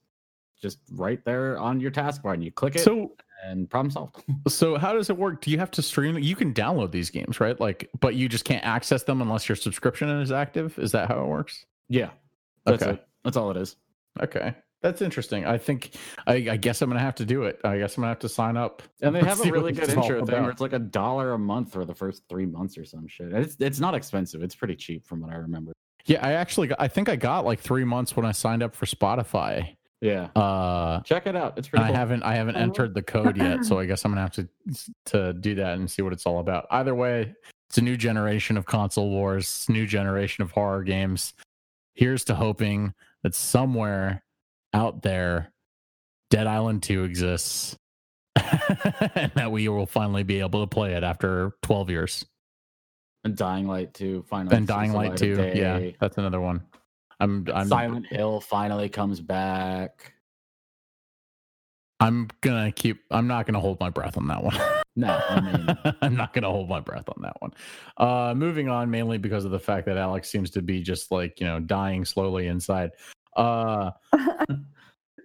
just 0.61 0.77
right 0.91 1.23
there 1.25 1.57
on 1.57 1.79
your 1.79 1.89
taskbar, 1.89 2.35
and 2.35 2.43
you 2.43 2.51
click 2.51 2.75
it, 2.75 2.81
So 2.81 3.13
and 3.43 3.69
problem 3.69 3.91
solved. 3.91 4.23
So 4.49 4.77
how 4.77 4.93
does 4.93 5.09
it 5.09 5.17
work? 5.17 5.41
Do 5.41 5.51
you 5.51 5.57
have 5.59 5.71
to 5.71 5.81
stream? 5.81 6.17
You 6.17 6.35
can 6.35 6.53
download 6.53 6.91
these 6.91 7.09
games, 7.09 7.39
right? 7.39 7.59
Like, 7.59 7.89
but 7.99 8.15
you 8.15 8.27
just 8.29 8.45
can't 8.45 8.63
access 8.65 9.03
them 9.03 9.21
unless 9.21 9.47
your 9.49 9.55
subscription 9.55 10.09
is 10.09 10.31
active. 10.31 10.77
Is 10.79 10.91
that 10.93 11.07
how 11.07 11.23
it 11.23 11.27
works? 11.27 11.65
yeah, 11.89 12.09
that's 12.65 12.83
Okay. 12.83 12.93
it. 12.93 13.07
That's 13.23 13.37
all 13.37 13.51
it 13.51 13.57
is. 13.57 13.75
Okay, 14.21 14.53
that's 14.81 15.01
interesting. 15.01 15.45
I 15.45 15.57
think 15.57 15.91
I, 16.27 16.33
I 16.51 16.57
guess 16.57 16.81
I'm 16.81 16.89
gonna 16.89 16.99
have 16.99 17.15
to 17.15 17.25
do 17.25 17.43
it. 17.43 17.59
I 17.63 17.77
guess 17.77 17.95
I'm 17.97 18.01
gonna 18.01 18.09
have 18.11 18.19
to 18.19 18.29
sign 18.29 18.57
up. 18.57 18.81
And 19.01 19.15
they 19.15 19.21
have 19.21 19.39
a 19.39 19.43
really 19.51 19.71
good 19.73 19.89
intro 19.89 20.25
thing 20.25 20.41
where 20.41 20.51
it's 20.51 20.61
like 20.61 20.73
a 20.73 20.79
dollar 20.79 21.33
a 21.33 21.39
month 21.39 21.71
for 21.71 21.85
the 21.85 21.93
first 21.95 22.23
three 22.29 22.45
months 22.45 22.77
or 22.77 22.83
some 22.85 23.07
shit. 23.07 23.31
It's 23.33 23.55
it's 23.59 23.79
not 23.79 23.95
expensive. 23.95 24.41
It's 24.43 24.55
pretty 24.55 24.75
cheap 24.75 25.05
from 25.07 25.21
what 25.21 25.31
I 25.31 25.35
remember. 25.35 25.71
Yeah, 26.05 26.25
I 26.25 26.33
actually, 26.33 26.67
got, 26.67 26.81
I 26.81 26.87
think 26.87 27.09
I 27.09 27.15
got 27.15 27.45
like 27.45 27.59
three 27.59 27.83
months 27.83 28.15
when 28.17 28.25
I 28.25 28.31
signed 28.31 28.63
up 28.63 28.75
for 28.75 28.87
Spotify. 28.87 29.75
Yeah, 30.01 30.29
Uh, 30.35 31.01
check 31.01 31.27
it 31.27 31.35
out. 31.35 31.57
It's 31.59 31.67
pretty. 31.67 31.83
I 31.85 31.87
cool. 31.89 31.95
haven't, 31.95 32.23
I 32.23 32.33
haven't 32.35 32.55
Oh. 32.55 32.59
entered 32.61 32.95
the 32.95 33.03
code 33.03 33.37
yet, 33.37 33.63
so 33.65 33.77
I 33.77 33.85
guess 33.87 34.03
I'm 34.03 34.11
gonna 34.11 34.21
have 34.21 34.31
to 34.33 34.47
to 35.05 35.33
do 35.33 35.53
that 35.55 35.77
and 35.77 35.89
see 35.89 36.01
what 36.01 36.11
it's 36.11 36.25
all 36.25 36.39
about. 36.39 36.65
Either 36.71 36.95
way, 36.95 37.35
It's 37.69 37.77
a 37.77 37.81
new 37.81 37.95
generation 37.95 38.57
of 38.57 38.65
console 38.65 39.09
wars, 39.11 39.65
new 39.69 39.85
generation 39.85 40.41
of 40.41 40.51
horror 40.51 40.83
games. 40.83 41.33
Here's 41.95 42.23
to 42.25 42.35
hoping 42.35 42.93
that 43.23 43.33
somewhere 43.35 44.23
out 44.73 45.03
there, 45.03 45.51
Dead 46.31 46.47
Island 46.47 46.81
2 46.83 47.03
exists 47.03 47.77
and 48.35 49.31
that 49.35 49.51
we 49.51 49.67
will 49.69 49.85
finally 49.85 50.23
be 50.23 50.39
able 50.39 50.61
to 50.61 50.67
play 50.67 50.93
it 50.95 51.03
after 51.03 51.53
12 51.61 51.89
years. 51.91 52.25
And 53.23 53.37
Dying 53.37 53.67
Light 53.67 53.93
2 53.93 54.23
finally. 54.23 54.57
And 54.57 54.65
Dying 54.67 54.93
Light 54.93 55.15
2. 55.15 55.51
Yeah, 55.55 55.91
that's 55.99 56.17
another 56.17 56.41
one. 56.41 56.63
I'm 57.21 57.47
I'm 57.53 57.67
Silent 57.67 58.07
Hill 58.07 58.41
finally 58.41 58.89
comes 58.89 59.21
back. 59.21 60.13
I'm 61.99 62.27
gonna 62.41 62.71
keep 62.71 63.03
I'm 63.11 63.27
not 63.27 63.45
gonna 63.45 63.59
hold 63.59 63.79
my 63.79 63.91
breath 63.91 64.17
on 64.17 64.27
that 64.27 64.43
one. 64.43 64.57
No, 64.95 65.21
I 65.29 65.39
mean, 65.39 65.95
I'm 66.01 66.15
not 66.15 66.33
gonna 66.33 66.49
hold 66.49 66.67
my 66.67 66.79
breath 66.79 67.07
on 67.07 67.21
that 67.21 67.39
one. 67.39 67.53
Uh 67.97 68.33
moving 68.35 68.69
on 68.69 68.89
mainly 68.89 69.19
because 69.19 69.45
of 69.45 69.51
the 69.51 69.59
fact 69.59 69.85
that 69.85 69.97
Alex 69.97 70.29
seems 70.29 70.49
to 70.51 70.63
be 70.63 70.81
just 70.81 71.11
like, 71.11 71.39
you 71.39 71.45
know, 71.45 71.59
dying 71.59 72.05
slowly 72.05 72.47
inside. 72.47 72.89
Uh 73.35 73.91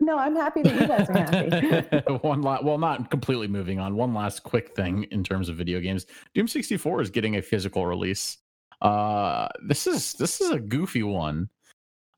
no, 0.01 0.19
I'm 0.19 0.37
happy 0.37 0.61
that 0.63 0.75
you 0.79 0.87
guys 0.87 1.09
are 1.09 1.15
happy. 1.15 2.13
one 2.21 2.43
la- 2.43 2.61
well 2.63 2.77
not 2.77 3.11
completely 3.11 3.49
moving 3.49 3.81
on. 3.81 3.97
One 3.97 4.13
last 4.13 4.43
quick 4.43 4.77
thing 4.77 5.05
in 5.05 5.25
terms 5.25 5.49
of 5.49 5.57
video 5.57 5.81
games. 5.81 6.05
Doom 6.35 6.47
64 6.47 7.01
is 7.01 7.09
getting 7.09 7.37
a 7.37 7.43
physical 7.43 7.87
release. 7.87 8.37
Uh 8.83 9.49
this 9.67 9.87
is 9.87 10.13
this 10.13 10.43
is 10.43 10.51
a 10.51 10.61
goofy 10.61 11.03
one. 11.03 11.49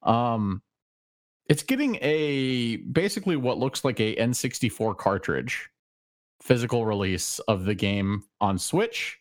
Um 0.09 0.63
it's 1.49 1.63
getting 1.63 1.99
a 2.03 2.77
basically 2.77 3.37
what 3.37 3.59
looks 3.59 3.85
like 3.85 4.01
a 4.01 4.15
N64 4.17 4.97
cartridge 4.97 5.71
physical 6.43 6.85
release 6.87 7.39
of 7.41 7.65
the 7.65 7.75
game 7.75 8.25
on 8.41 8.59
Switch, 8.59 9.19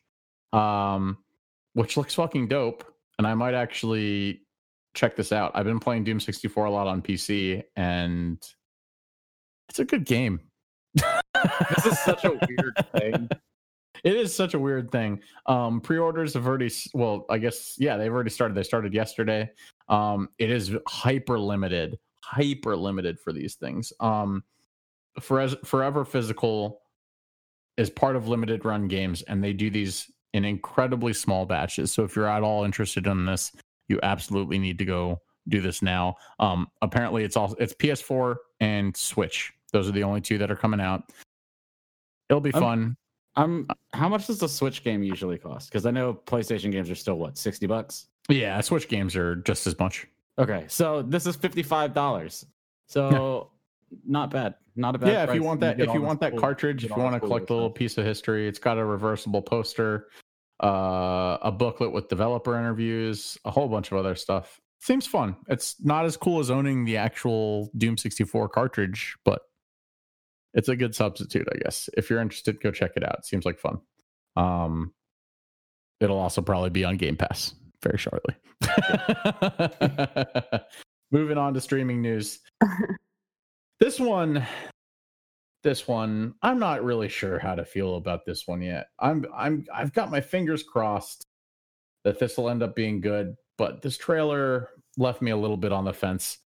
um, 0.53 1.17
which 1.73 1.97
looks 1.97 2.13
fucking 2.13 2.47
dope. 2.47 2.83
And 3.17 3.25
I 3.25 3.33
might 3.33 3.53
actually 3.53 4.41
check 4.93 5.15
this 5.15 5.31
out. 5.31 5.51
I've 5.55 5.65
been 5.65 5.79
playing 5.79 6.03
Doom 6.03 6.19
64 6.19 6.65
a 6.65 6.71
lot 6.71 6.87
on 6.87 7.01
PC, 7.01 7.63
and 7.75 8.37
it's 9.69 9.79
a 9.79 9.85
good 9.85 10.05
game. 10.05 10.39
this 10.93 11.85
is 11.85 11.99
such 11.99 12.25
a 12.25 12.31
weird 12.47 12.85
thing. 12.93 13.29
It 14.03 14.15
is 14.15 14.35
such 14.35 14.53
a 14.53 14.59
weird 14.59 14.91
thing. 14.91 15.21
Um, 15.45 15.81
pre-orders 15.81 16.33
have 16.33 16.47
already, 16.47 16.71
well, 16.93 17.25
I 17.29 17.37
guess, 17.37 17.75
yeah, 17.77 17.97
they've 17.97 18.11
already 18.11 18.29
started. 18.29 18.55
They 18.55 18.63
started 18.63 18.93
yesterday. 18.93 19.49
Um, 19.89 20.29
it 20.37 20.51
is 20.51 20.75
hyper 20.87 21.39
limited, 21.39 21.97
hyper 22.23 22.75
limited 22.75 23.19
for 23.19 23.31
these 23.33 23.55
things. 23.55 23.93
Um, 23.99 24.43
for 25.19 25.47
forever 25.65 26.05
physical 26.05 26.81
is 27.77 27.89
part 27.89 28.15
of 28.15 28.27
limited 28.27 28.65
run 28.65 28.87
games, 28.87 29.21
and 29.23 29.43
they 29.43 29.53
do 29.53 29.69
these 29.69 30.11
in 30.33 30.45
incredibly 30.45 31.13
small 31.13 31.45
batches. 31.45 31.91
So 31.91 32.03
if 32.03 32.15
you're 32.15 32.27
at 32.27 32.43
all 32.43 32.63
interested 32.63 33.07
in 33.07 33.25
this, 33.25 33.51
you 33.87 33.99
absolutely 34.03 34.59
need 34.59 34.77
to 34.79 34.85
go 34.85 35.21
do 35.47 35.61
this 35.61 35.81
now. 35.81 36.15
Um, 36.39 36.67
apparently, 36.81 37.23
it's 37.23 37.37
all 37.37 37.55
it's 37.59 37.73
PS4 37.73 38.35
and 38.59 38.95
Switch. 38.95 39.53
Those 39.71 39.87
are 39.87 39.93
the 39.93 40.03
only 40.03 40.21
two 40.21 40.37
that 40.37 40.51
are 40.51 40.55
coming 40.55 40.81
out. 40.81 41.11
It'll 42.29 42.41
be 42.41 42.53
I'm- 42.53 42.63
fun. 42.63 42.97
Um, 43.37 43.67
how 43.93 44.09
much 44.09 44.27
does 44.27 44.39
the 44.39 44.49
Switch 44.49 44.83
game 44.83 45.03
usually 45.03 45.37
cost? 45.37 45.69
Because 45.69 45.85
I 45.85 45.91
know 45.91 46.13
PlayStation 46.25 46.71
games 46.71 46.89
are 46.89 46.95
still 46.95 47.15
what 47.15 47.37
sixty 47.37 47.67
bucks. 47.67 48.07
Yeah, 48.27 48.59
Switch 48.61 48.87
games 48.89 49.15
are 49.15 49.35
just 49.37 49.67
as 49.67 49.77
much. 49.79 50.07
Okay, 50.39 50.65
so 50.67 51.01
this 51.01 51.25
is 51.25 51.35
fifty 51.35 51.63
five 51.63 51.93
dollars. 51.93 52.45
So 52.87 53.51
not 54.05 54.31
bad, 54.31 54.55
not 54.75 54.95
a 54.95 54.97
bad. 54.97 55.07
yeah, 55.09 55.23
if 55.29 55.35
you 55.35 55.43
want 55.43 55.59
that, 55.61 55.77
get 55.77 55.87
if 55.87 55.93
you 55.93 56.01
want 56.01 56.19
that 56.21 56.31
cool- 56.31 56.39
cartridge, 56.41 56.83
if 56.83 56.89
you 56.89 56.97
want 56.97 57.13
to 57.13 57.19
cool 57.19 57.29
collect 57.29 57.49
a 57.49 57.53
little 57.53 57.69
stuff. 57.69 57.75
piece 57.75 57.97
of 57.97 58.05
history, 58.05 58.47
it's 58.47 58.59
got 58.59 58.77
a 58.77 58.83
reversible 58.83 59.41
poster, 59.41 60.07
uh, 60.63 61.37
a 61.41 61.51
booklet 61.51 61.91
with 61.91 62.09
developer 62.09 62.57
interviews, 62.57 63.37
a 63.45 63.51
whole 63.51 63.67
bunch 63.67 63.91
of 63.91 63.97
other 63.97 64.15
stuff. 64.15 64.59
Seems 64.79 65.07
fun. 65.07 65.35
It's 65.47 65.75
not 65.83 66.05
as 66.05 66.17
cool 66.17 66.39
as 66.39 66.51
owning 66.51 66.85
the 66.85 66.97
actual 66.97 67.71
Doom 67.77 67.97
64 67.97 68.49
cartridge, 68.49 69.15
but 69.25 69.41
it's 70.53 70.69
a 70.69 70.75
good 70.75 70.95
substitute, 70.95 71.47
I 71.53 71.57
guess. 71.59 71.89
If 71.95 72.09
you're 72.09 72.21
interested, 72.21 72.61
go 72.61 72.71
check 72.71 72.91
it 72.95 73.03
out. 73.03 73.25
Seems 73.25 73.45
like 73.45 73.59
fun. 73.59 73.79
Um, 74.35 74.93
it'll 75.99 76.19
also 76.19 76.41
probably 76.41 76.69
be 76.69 76.83
on 76.83 76.97
Game 76.97 77.15
Pass 77.17 77.53
very 77.83 77.97
shortly. 77.97 78.35
Moving 81.11 81.37
on 81.37 81.53
to 81.53 81.61
streaming 81.61 82.01
news. 82.01 82.39
this 83.79 83.99
one, 83.99 84.45
this 85.63 85.87
one, 85.87 86.33
I'm 86.41 86.59
not 86.59 86.83
really 86.83 87.09
sure 87.09 87.39
how 87.39 87.55
to 87.55 87.65
feel 87.65 87.95
about 87.95 88.25
this 88.25 88.47
one 88.47 88.61
yet. 88.61 88.87
I'm, 88.99 89.25
I'm, 89.35 89.65
I've 89.73 89.93
got 89.93 90.11
my 90.11 90.21
fingers 90.21 90.63
crossed 90.63 91.23
that 92.03 92.19
this 92.19 92.37
will 92.37 92.49
end 92.49 92.63
up 92.63 92.75
being 92.75 93.01
good, 93.01 93.35
but 93.57 93.81
this 93.81 93.97
trailer 93.97 94.69
left 94.97 95.21
me 95.21 95.31
a 95.31 95.37
little 95.37 95.57
bit 95.57 95.71
on 95.71 95.85
the 95.85 95.93
fence. 95.93 96.39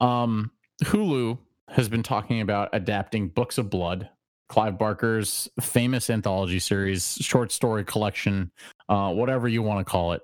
Um, 0.00 0.50
Hulu 0.84 1.38
has 1.72 1.88
been 1.88 2.02
talking 2.02 2.40
about 2.40 2.68
adapting 2.72 3.28
Books 3.28 3.58
of 3.58 3.70
Blood, 3.70 4.08
Clive 4.48 4.78
Barker's 4.78 5.48
famous 5.60 6.10
anthology 6.10 6.58
series, 6.58 7.16
short 7.20 7.50
story 7.50 7.84
collection, 7.84 8.50
uh, 8.88 9.10
whatever 9.12 9.48
you 9.48 9.62
want 9.62 9.84
to 9.84 9.90
call 9.90 10.12
it, 10.12 10.22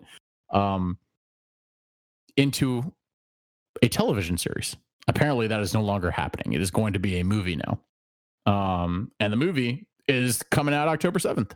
um, 0.51 0.99
into 2.37 2.93
a 3.83 3.89
television 3.89 4.37
series. 4.37 4.77
Apparently, 5.09 5.47
that 5.47 5.61
is 5.61 5.73
no 5.73 5.83
longer 5.83 6.11
happening. 6.11 6.53
It 6.53 6.61
is 6.61 6.71
going 6.71 6.93
to 6.93 6.99
be 6.99 7.19
a 7.19 7.25
movie 7.25 7.57
now. 7.57 7.81
Um, 8.45 9.11
and 9.19 9.33
the 9.33 9.37
movie 9.37 9.87
is 10.07 10.43
coming 10.51 10.75
out 10.75 10.89
October 10.89 11.19
7th. 11.19 11.53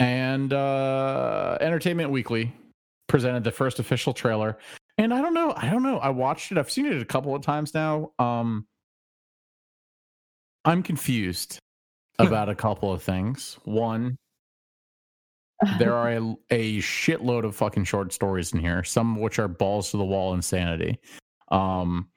And 0.00 0.52
uh, 0.52 1.58
Entertainment 1.60 2.10
Weekly 2.10 2.52
presented 3.06 3.44
the 3.44 3.52
first 3.52 3.78
official 3.78 4.12
trailer. 4.12 4.58
And 4.98 5.12
I 5.12 5.20
don't 5.22 5.34
know. 5.34 5.54
I 5.56 5.70
don't 5.70 5.82
know. 5.82 5.98
I 5.98 6.10
watched 6.10 6.52
it. 6.52 6.58
I've 6.58 6.70
seen 6.70 6.86
it 6.86 7.00
a 7.00 7.04
couple 7.04 7.34
of 7.34 7.42
times 7.42 7.74
now. 7.74 8.12
Um, 8.18 8.66
I'm 10.64 10.82
confused 10.82 11.58
about 12.18 12.48
a 12.48 12.54
couple 12.54 12.92
of 12.92 13.02
things. 13.02 13.58
One, 13.64 14.16
there 15.78 15.94
are 15.94 16.10
a, 16.12 16.36
a 16.50 16.78
shitload 16.78 17.44
of 17.44 17.56
fucking 17.56 17.84
short 17.84 18.12
stories 18.12 18.52
in 18.52 18.60
here, 18.60 18.84
some 18.84 19.16
of 19.16 19.22
which 19.22 19.38
are 19.38 19.48
balls 19.48 19.90
to 19.90 19.96
the 19.96 20.04
wall 20.04 20.34
insanity. 20.34 20.98
Um, 21.50 22.08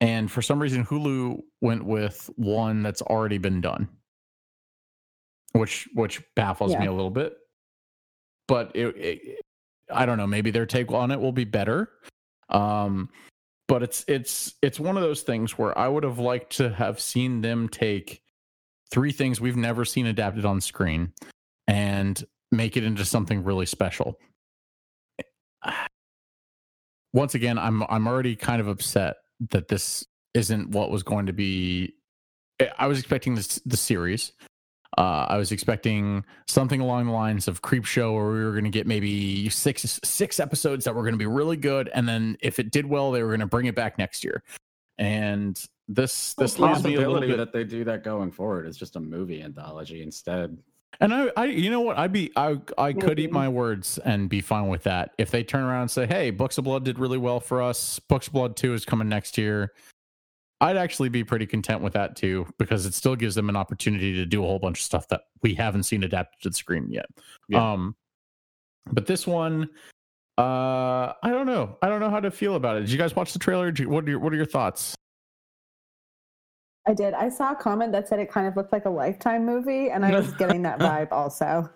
and 0.00 0.30
for 0.30 0.42
some 0.42 0.60
reason, 0.60 0.84
Hulu 0.84 1.40
went 1.60 1.84
with 1.84 2.28
one 2.36 2.82
that's 2.82 3.02
already 3.02 3.38
been 3.38 3.60
done, 3.60 3.88
which 5.52 5.88
which 5.94 6.20
baffles 6.34 6.76
me 6.76 6.86
a 6.86 6.92
little 6.92 7.10
bit. 7.10 7.36
But 8.48 8.72
it, 8.74 8.96
it, 8.96 9.40
I 9.92 10.06
don't 10.06 10.18
know. 10.18 10.26
Maybe 10.26 10.50
their 10.50 10.66
take 10.66 10.90
on 10.92 11.10
it 11.10 11.20
will 11.20 11.32
be 11.32 11.44
better. 11.44 11.90
Um, 12.48 13.08
but 13.68 13.82
it's 13.82 14.04
it's 14.06 14.54
it's 14.60 14.78
one 14.78 14.96
of 14.96 15.02
those 15.02 15.22
things 15.22 15.56
where 15.56 15.76
I 15.78 15.88
would 15.88 16.04
have 16.04 16.18
liked 16.18 16.56
to 16.58 16.70
have 16.70 17.00
seen 17.00 17.40
them 17.40 17.68
take 17.68 18.22
three 18.90 19.12
things 19.12 19.40
we've 19.40 19.56
never 19.56 19.84
seen 19.84 20.06
adapted 20.06 20.44
on 20.44 20.60
screen 20.60 21.12
and 21.66 22.22
make 22.50 22.76
it 22.76 22.84
into 22.84 23.04
something 23.04 23.42
really 23.42 23.66
special. 23.66 24.18
Once 27.14 27.34
again, 27.34 27.58
I'm 27.58 27.82
I'm 27.84 28.06
already 28.06 28.36
kind 28.36 28.60
of 28.60 28.68
upset 28.68 29.16
that 29.50 29.68
this 29.68 30.06
isn't 30.34 30.70
what 30.70 30.90
was 30.90 31.02
going 31.02 31.26
to 31.26 31.32
be. 31.32 31.94
I 32.78 32.86
was 32.86 32.98
expecting 32.98 33.34
this 33.34 33.60
the 33.64 33.76
series. 33.76 34.32
Uh, 34.98 35.26
I 35.28 35.38
was 35.38 35.52
expecting 35.52 36.24
something 36.46 36.80
along 36.80 37.06
the 37.06 37.12
lines 37.12 37.48
of 37.48 37.62
Creepshow, 37.62 38.14
where 38.14 38.30
we 38.30 38.44
were 38.44 38.52
going 38.52 38.64
to 38.64 38.70
get 38.70 38.86
maybe 38.86 39.48
six 39.48 40.00
six 40.04 40.38
episodes 40.38 40.84
that 40.84 40.94
were 40.94 41.02
going 41.02 41.14
to 41.14 41.18
be 41.18 41.26
really 41.26 41.56
good, 41.56 41.90
and 41.94 42.06
then 42.06 42.36
if 42.40 42.58
it 42.58 42.70
did 42.70 42.84
well, 42.86 43.10
they 43.10 43.22
were 43.22 43.30
going 43.30 43.40
to 43.40 43.46
bring 43.46 43.66
it 43.66 43.74
back 43.74 43.96
next 43.98 44.22
year. 44.22 44.42
And 44.98 45.58
this 45.88 46.34
this 46.34 46.58
Well, 46.58 46.72
leaves 46.72 46.84
me 46.84 46.94
a 46.94 46.98
little 46.98 47.14
possibility 47.14 47.26
bit 47.28 47.36
that 47.38 47.52
they 47.52 47.64
do 47.64 47.84
that 47.84 48.04
going 48.04 48.30
forward. 48.30 48.66
It's 48.66 48.76
just 48.76 48.96
a 48.96 49.00
movie 49.00 49.42
anthology 49.42 50.02
instead. 50.02 50.58
And 51.00 51.14
I, 51.14 51.30
I, 51.36 51.44
you 51.46 51.70
know 51.70 51.80
what? 51.80 51.98
I'd 51.98 52.12
be, 52.12 52.30
I, 52.36 52.60
I 52.76 52.92
could 52.92 53.18
eat 53.18 53.32
my 53.32 53.48
words 53.48 53.98
and 54.04 54.28
be 54.28 54.42
fine 54.42 54.68
with 54.68 54.82
that 54.82 55.12
if 55.16 55.30
they 55.30 55.42
turn 55.42 55.64
around 55.64 55.82
and 55.82 55.90
say, 55.90 56.06
"Hey, 56.06 56.30
Books 56.30 56.58
of 56.58 56.64
Blood 56.64 56.84
did 56.84 56.98
really 56.98 57.18
well 57.18 57.40
for 57.40 57.62
us. 57.62 57.98
Books 57.98 58.26
of 58.26 58.34
Blood 58.34 58.56
Two 58.56 58.74
is 58.74 58.84
coming 58.84 59.08
next 59.08 59.38
year." 59.38 59.72
I'd 60.62 60.76
actually 60.76 61.08
be 61.08 61.24
pretty 61.24 61.44
content 61.44 61.82
with 61.82 61.92
that 61.94 62.14
too 62.16 62.46
because 62.56 62.86
it 62.86 62.94
still 62.94 63.16
gives 63.16 63.34
them 63.34 63.48
an 63.48 63.56
opportunity 63.56 64.14
to 64.14 64.24
do 64.24 64.44
a 64.44 64.46
whole 64.46 64.60
bunch 64.60 64.78
of 64.78 64.84
stuff 64.84 65.08
that 65.08 65.22
we 65.42 65.54
haven't 65.54 65.82
seen 65.82 66.04
adapted 66.04 66.40
to 66.42 66.48
the 66.50 66.54
screen 66.54 66.86
yet. 66.88 67.06
Yeah. 67.48 67.72
Um, 67.72 67.96
but 68.92 69.06
this 69.06 69.26
one, 69.26 69.68
uh, 70.38 71.12
I 71.22 71.30
don't 71.30 71.46
know. 71.46 71.76
I 71.82 71.88
don't 71.88 71.98
know 72.00 72.10
how 72.10 72.20
to 72.20 72.30
feel 72.30 72.54
about 72.54 72.76
it. 72.76 72.80
Did 72.80 72.90
you 72.92 72.98
guys 72.98 73.14
watch 73.16 73.32
the 73.32 73.40
trailer? 73.40 73.72
Did 73.72 73.80
you- 73.80 73.90
What 73.90 74.04
are 74.04 74.10
your, 74.10 74.20
what 74.20 74.32
are 74.32 74.36
your 74.36 74.46
thoughts? 74.46 74.94
I 76.86 76.94
did. 76.94 77.12
I 77.14 77.28
saw 77.28 77.52
a 77.52 77.56
comment 77.56 77.92
that 77.92 78.08
said 78.08 78.18
it 78.18 78.30
kind 78.30 78.46
of 78.46 78.56
looked 78.56 78.72
like 78.72 78.86
a 78.86 78.90
Lifetime 78.90 79.44
movie, 79.44 79.90
and 79.90 80.04
I 80.04 80.12
was 80.12 80.32
getting 80.38 80.62
that 80.62 80.78
vibe 80.78 81.12
also. 81.12 81.68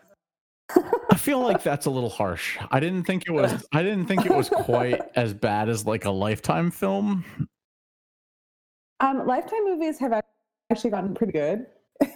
I 1.10 1.16
feel 1.16 1.40
like 1.40 1.62
that's 1.62 1.86
a 1.86 1.90
little 1.90 2.10
harsh. 2.10 2.56
I 2.72 2.80
didn't 2.80 3.04
think 3.04 3.24
it 3.26 3.30
was. 3.32 3.64
I 3.72 3.82
didn't 3.82 4.06
think 4.06 4.26
it 4.26 4.34
was 4.34 4.48
quite 4.48 5.00
as 5.14 5.32
bad 5.32 5.68
as 5.68 5.86
like 5.86 6.04
a 6.06 6.10
Lifetime 6.10 6.70
film. 6.72 7.24
Um, 9.00 9.26
Lifetime 9.26 9.64
movies 9.64 9.98
have 9.98 10.12
actually 10.70 10.90
gotten 10.90 11.14
pretty 11.14 11.32
good. 11.32 11.66
in 12.02 12.10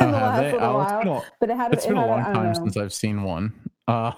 Oh, 0.00 0.06
the 0.06 0.12
last 0.12 0.40
they? 0.40 0.52
little 0.52 0.68
Oh, 0.68 0.74
while. 0.78 1.18
a- 1.18 1.24
but 1.40 1.50
it 1.50 1.56
had 1.56 1.72
It's 1.72 1.84
it 1.84 1.88
been 1.88 1.96
a 1.98 2.06
long 2.06 2.22
time 2.24 2.46
know. 2.46 2.52
since 2.54 2.76
I've 2.76 2.92
seen 2.92 3.22
one. 3.22 3.52
Uh, 3.86 4.12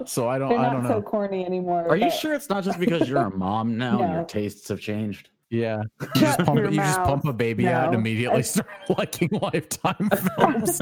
so 0.04 0.28
I 0.28 0.38
don't. 0.38 0.50
They're 0.50 0.58
I 0.58 0.62
not 0.64 0.72
don't 0.74 0.86
so 0.86 0.94
know. 0.94 1.02
corny 1.02 1.46
anymore. 1.46 1.88
Are 1.88 1.96
you 1.96 2.10
sure 2.10 2.34
it's 2.34 2.48
not 2.50 2.62
just 2.64 2.78
because 2.78 3.08
you're 3.08 3.18
a 3.18 3.30
mom 3.30 3.78
now 3.78 4.02
and 4.02 4.12
your 4.12 4.24
tastes 4.24 4.68
have 4.68 4.80
changed? 4.80 5.30
Yeah, 5.48 5.82
you 6.00 6.08
just 6.20 6.40
pump. 6.40 6.58
You 6.58 6.70
just 6.72 6.98
pump 7.02 7.24
a 7.24 7.32
baby 7.32 7.68
out 7.68 7.86
and 7.86 7.94
immediately 7.94 8.38
I- 8.38 8.42
start 8.42 8.68
liking 8.98 9.28
Lifetime 9.30 10.10
films. 10.36 10.78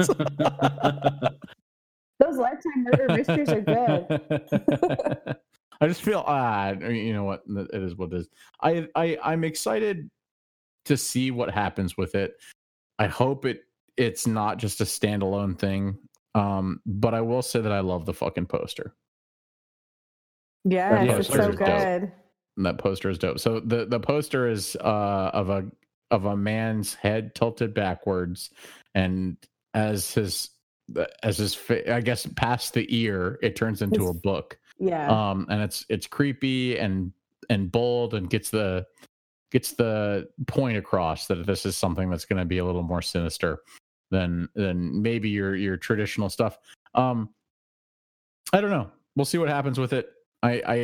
Those 2.19 2.37
lifetime 2.37 2.83
murder 2.83 3.07
mysteries 3.09 3.49
are 3.49 3.61
good. 3.61 5.35
I 5.81 5.87
just 5.87 6.01
feel 6.01 6.23
ah, 6.25 6.71
you 6.71 7.13
know 7.13 7.25
what? 7.25 7.43
It 7.47 7.69
is 7.83 7.95
what 7.95 8.11
it 8.13 8.17
is. 8.21 8.29
I 8.61 8.87
I 8.95 9.17
I'm 9.23 9.43
excited 9.43 10.09
to 10.85 10.97
see 10.97 11.31
what 11.31 11.51
happens 11.51 11.97
with 11.97 12.15
it. 12.15 12.35
I 12.99 13.07
hope 13.07 13.45
it 13.45 13.61
it's 13.97 14.27
not 14.27 14.57
just 14.57 14.81
a 14.81 14.85
standalone 14.85 15.57
thing. 15.57 15.97
Um, 16.33 16.81
but 16.85 17.13
I 17.13 17.21
will 17.21 17.41
say 17.41 17.61
that 17.61 17.71
I 17.71 17.79
love 17.79 18.05
the 18.05 18.13
fucking 18.13 18.47
poster. 18.47 18.93
Yes, 20.63 21.05
Yeah, 21.07 21.15
it's 21.17 21.27
poster's 21.29 21.45
so 21.45 21.51
good. 21.53 22.11
And 22.57 22.65
that 22.65 22.77
poster 22.77 23.09
is 23.09 23.17
dope. 23.17 23.39
So 23.39 23.59
the 23.59 23.85
the 23.85 23.99
poster 23.99 24.47
is 24.47 24.75
uh 24.81 25.31
of 25.33 25.49
a 25.49 25.65
of 26.11 26.25
a 26.25 26.35
man's 26.37 26.93
head 26.93 27.35
tilted 27.35 27.73
backwards, 27.73 28.49
and 28.93 29.37
as 29.73 30.13
his 30.13 30.49
as 31.23 31.37
his 31.37 31.53
fa- 31.55 31.93
I 31.93 32.01
guess 32.01 32.25
past 32.35 32.73
the 32.73 32.85
ear, 32.95 33.39
it 33.41 33.55
turns 33.55 33.81
into 33.81 34.01
His- 34.01 34.09
a 34.11 34.13
book. 34.13 34.57
Yeah. 34.77 35.07
um 35.31 35.47
and 35.49 35.61
it's 35.61 35.85
it's 35.89 36.07
creepy 36.07 36.77
and 36.77 37.11
and 37.49 37.71
bold 37.71 38.13
and 38.13 38.29
gets 38.29 38.49
the 38.49 38.85
gets 39.55 39.71
the 39.71 40.27
point 40.47 40.77
across 40.77 41.27
that 41.27 41.45
this 41.47 41.65
is 41.65 41.77
something 41.77 42.09
that's 42.09 42.25
going 42.25 42.37
to 42.37 42.43
be 42.43 42.57
a 42.57 42.65
little 42.65 42.83
more 42.83 43.01
sinister 43.01 43.59
than 44.11 44.49
than 44.53 45.01
maybe 45.01 45.29
your 45.29 45.55
your 45.55 45.77
traditional 45.77 46.27
stuff 46.29 46.57
um 46.93 47.29
i 48.51 48.59
don't 48.59 48.69
know 48.69 48.91
we'll 49.15 49.23
see 49.23 49.37
what 49.37 49.47
happens 49.47 49.79
with 49.79 49.93
it 49.93 50.09
i 50.43 50.61
i 50.67 50.75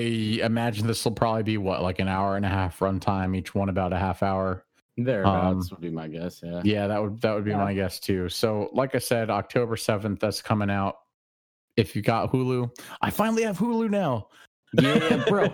imagine 0.45 0.87
this 0.87 1.03
will 1.03 1.11
probably 1.11 1.43
be 1.43 1.57
what 1.57 1.81
like 1.83 1.99
an 1.99 2.07
hour 2.07 2.37
and 2.37 2.45
a 2.45 2.49
half 2.49 2.79
runtime 2.79 3.35
each 3.35 3.53
one 3.53 3.67
about 3.67 3.91
a 3.91 3.97
half 3.97 4.23
hour 4.23 4.63
Thereabouts 4.95 5.65
Um, 5.65 5.67
would 5.71 5.81
be 5.81 5.89
my 5.89 6.07
guess. 6.07 6.39
Yeah. 6.41 6.61
yeah 6.63 6.87
that 6.87 7.01
would 7.03 7.19
that 7.19 7.33
would 7.35 7.43
be 7.43 7.51
Yeah. 7.51 7.57
my 7.57 7.73
guess 7.73 7.99
too 7.99 8.29
so 8.29 8.69
like 8.71 8.95
i 8.95 8.99
said 8.99 9.29
october 9.29 9.75
7th 9.75 10.19
that's 10.21 10.41
coming 10.41 10.69
out 10.69 10.95
if 11.75 11.93
you 11.93 12.01
got 12.01 12.31
hulu 12.31 12.71
i 13.01 13.09
finally 13.09 13.43
have 13.43 13.57
hulu 13.57 13.89
now 13.89 14.29
Yeah, 14.79 15.25
bro. 15.27 15.53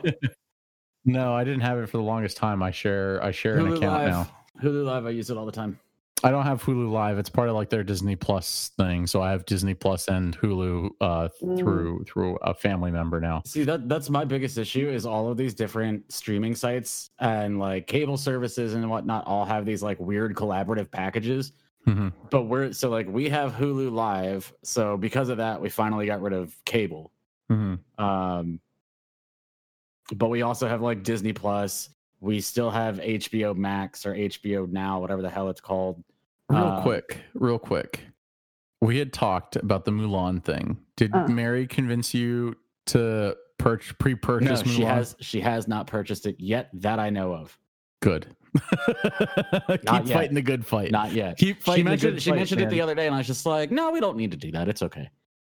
No, 1.07 1.33
I 1.33 1.43
didn't 1.43 1.61
have 1.61 1.79
it 1.79 1.87
for 1.89 1.97
the 1.97 2.03
longest 2.03 2.37
time. 2.37 2.61
I 2.61 2.69
share 2.71 3.23
I 3.23 3.31
share 3.31 3.57
an 3.57 3.65
account 3.67 3.81
Live. 4.03 4.09
now. 4.11 4.29
Hulu 4.61 4.85
Live. 4.85 5.05
I 5.05 5.09
use 5.09 5.29
it 5.31 5.37
all 5.37 5.45
the 5.47 5.51
time. 5.51 5.79
I 6.23 6.31
don't 6.31 6.43
have 6.43 6.63
Hulu 6.63 6.91
Live. 6.91 7.17
It's 7.19 7.29
part 7.29 7.47
of 7.47 7.55
like 7.55 7.69
their 7.69 7.83
Disney 7.83 8.15
Plus 8.15 8.71
thing. 8.75 9.05
So 9.07 9.21
I 9.21 9.31
have 9.31 9.45
Disney 9.45 9.73
Plus 9.75 10.07
and 10.07 10.37
Hulu 10.37 10.89
uh 10.99 11.29
Mm. 11.41 11.57
through 11.59 12.03
through 12.05 12.35
a 12.37 12.53
family 12.53 12.91
member 12.91 13.21
now. 13.21 13.41
See 13.45 13.63
that 13.63 13.87
that's 13.87 14.09
my 14.09 14.25
biggest 14.25 14.57
issue 14.57 14.89
is 14.89 15.05
all 15.05 15.29
of 15.31 15.37
these 15.37 15.53
different 15.53 16.11
streaming 16.11 16.55
sites 16.55 17.09
and 17.19 17.57
like 17.59 17.87
cable 17.87 18.17
services 18.17 18.73
and 18.73 18.89
whatnot 18.89 19.25
all 19.27 19.45
have 19.45 19.65
these 19.65 19.81
like 19.83 19.99
weird 19.99 20.35
collaborative 20.35 20.91
packages. 20.91 21.53
Mhm. 21.87 22.11
But 22.31 22.43
we're 22.43 22.73
so 22.73 22.89
like 22.89 23.07
we 23.07 23.29
have 23.29 23.53
Hulu 23.53 23.91
Live, 23.93 24.51
so 24.63 24.97
because 24.97 25.29
of 25.29 25.37
that, 25.37 25.61
we 25.61 25.69
finally 25.69 26.05
got 26.07 26.19
rid 26.21 26.33
of 26.33 26.53
cable. 26.65 27.11
Mhm. 27.49 27.79
Um, 27.97 28.59
but 30.15 30.29
we 30.29 30.41
also 30.41 30.67
have 30.67 30.81
like 30.81 31.03
Disney 31.03 31.33
Plus. 31.33 31.89
We 32.19 32.41
still 32.41 32.69
have 32.71 32.97
HBO 32.97 33.55
Max 33.55 34.05
or 34.05 34.13
HBO 34.15 34.67
Now, 34.69 34.99
whatever 34.99 35.21
the 35.21 35.29
hell 35.29 35.49
it's 35.49 35.61
called. 35.61 36.03
Real 36.49 36.63
Uh, 36.63 36.81
quick, 36.81 37.19
real 37.35 37.59
quick. 37.59 38.01
We 38.81 38.97
had 38.97 39.11
talked 39.13 39.55
about 39.55 39.85
the 39.85 39.91
Mulan 39.91 40.43
thing. 40.43 40.77
Did 40.95 41.13
Uh. 41.13 41.27
Mary 41.27 41.67
convince 41.67 42.13
you 42.13 42.55
to 42.87 43.35
purch 43.57 43.97
pre-purchase 43.99 44.63
Mulan? 44.63 44.75
she 44.75 44.81
has 44.83 45.15
she 45.19 45.41
has 45.41 45.67
not 45.67 45.87
purchased 45.87 46.25
it 46.25 46.39
yet 46.39 46.69
that 46.73 46.99
I 46.99 47.09
know 47.09 47.33
of. 47.33 47.57
Good. 48.01 48.27
Keep 48.67 49.83
Not 49.83 50.07
yet. 50.07 50.13
fighting 50.15 50.35
the 50.35 50.41
good 50.41 50.65
fight. 50.65 50.91
Not 50.91 51.11
yet. 51.11 51.37
Keep 51.37 51.57
She 51.57 51.61
fighting 51.63 51.85
the 51.85 51.89
mentioned 51.91 52.13
good 52.15 52.21
she 52.21 52.29
fight, 52.31 52.35
mentioned 52.37 52.61
it 52.61 52.69
the 52.69 52.81
other 52.81 52.95
day, 52.95 53.05
and 53.07 53.13
I 53.15 53.19
was 53.19 53.27
just 53.27 53.45
like, 53.45 53.71
no, 53.71 53.91
we 53.91 53.99
don't 53.99 54.17
need 54.17 54.31
to 54.31 54.37
do 54.37 54.51
that. 54.51 54.67
It's 54.67 54.81
okay. 54.81 55.09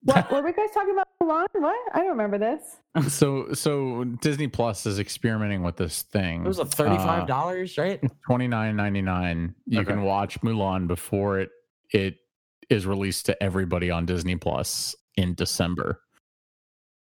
what 0.02 0.30
were 0.32 0.42
we 0.42 0.52
guys 0.52 0.68
talking 0.74 0.92
about? 0.92 1.06
Mulan? 1.22 1.46
What? 1.52 1.76
I 1.94 1.98
don't 1.98 2.08
remember 2.08 2.38
this. 2.38 2.76
So 3.08 3.52
so 3.52 4.02
Disney 4.20 4.48
Plus 4.48 4.84
is 4.84 4.98
experimenting 4.98 5.62
with 5.62 5.76
this 5.76 6.02
thing. 6.02 6.44
It 6.44 6.48
was 6.48 6.58
a 6.58 6.64
thirty-five 6.66 7.26
dollars, 7.28 7.78
right? 7.78 8.00
twenty 8.26 8.48
nine 8.48 8.74
ninety 8.76 9.00
nine. 9.00 9.54
You 9.66 9.80
Okay. 9.80 9.92
can 9.92 10.02
watch 10.02 10.40
Mulan 10.40 10.88
before 10.88 11.38
it 11.38 11.50
it 11.92 12.16
is 12.68 12.86
released 12.86 13.26
to 13.26 13.40
everybody 13.42 13.90
on 13.90 14.06
Disney 14.06 14.34
Plus 14.36 14.94
in 15.16 15.34
December. 15.34 16.00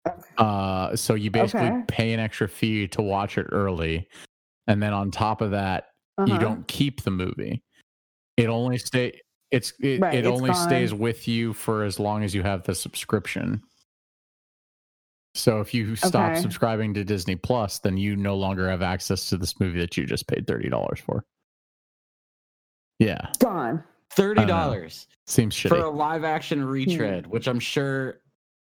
Okay. 0.08 0.18
Uh, 0.38 0.96
so 0.98 1.14
you 1.14 1.32
basically 1.32 1.68
Okay. 1.68 1.84
pay 1.88 2.14
an 2.14 2.20
extra 2.20 2.48
fee 2.50 2.88
to 2.90 3.02
watch 3.02 3.38
it 3.38 3.48
early, 3.52 4.08
and 4.68 4.82
then 4.84 4.94
on 4.94 5.12
top 5.12 5.40
of 5.42 5.52
that, 5.52 5.86
you 6.18 6.34
Uh-huh. 6.34 6.38
don't 6.40 6.68
keep 6.68 7.04
the 7.04 7.12
movie. 7.12 7.64
It 8.36 8.48
only 8.48 8.78
stay. 8.80 9.20
It's 9.52 9.74
it, 9.80 10.02
Right, 10.02 10.14
it 10.14 10.26
it's 10.26 10.28
only 10.38 10.54
stays 10.54 10.94
with 10.94 11.26
you 11.28 11.54
for 11.54 11.84
as 11.84 12.00
long 12.00 12.24
as 12.24 12.36
you 12.36 12.44
have 12.44 12.64
the 12.64 12.76
subscription. 12.76 13.62
So 15.36 15.60
if 15.60 15.74
you 15.74 15.96
stop 15.96 16.32
Okay. 16.32 16.42
subscribing 16.42 16.94
to 16.96 17.04
Disney 17.04 17.36
Plus, 17.36 17.80
then 17.80 17.98
you 17.98 18.16
no 18.16 18.36
longer 18.36 18.70
have 18.70 18.82
access 18.82 19.30
to 19.30 19.38
this 19.38 19.60
movie 19.60 19.80
that 19.80 19.96
you 19.96 20.06
just 20.06 20.28
paid 20.28 20.48
thirty 20.48 20.70
dollars 20.70 21.00
for. 21.00 21.24
Yeah, 22.98 23.30
Gone. 23.40 23.84
Thirty 24.12 24.46
dollars 24.46 25.08
seems 25.28 25.56
for 25.56 25.78
a 25.78 25.90
live 25.90 26.24
action 26.24 26.62
hmm. 26.62 26.68
retread, 26.68 27.28
which 27.28 27.48
I'm 27.48 27.60
sure 27.60 28.22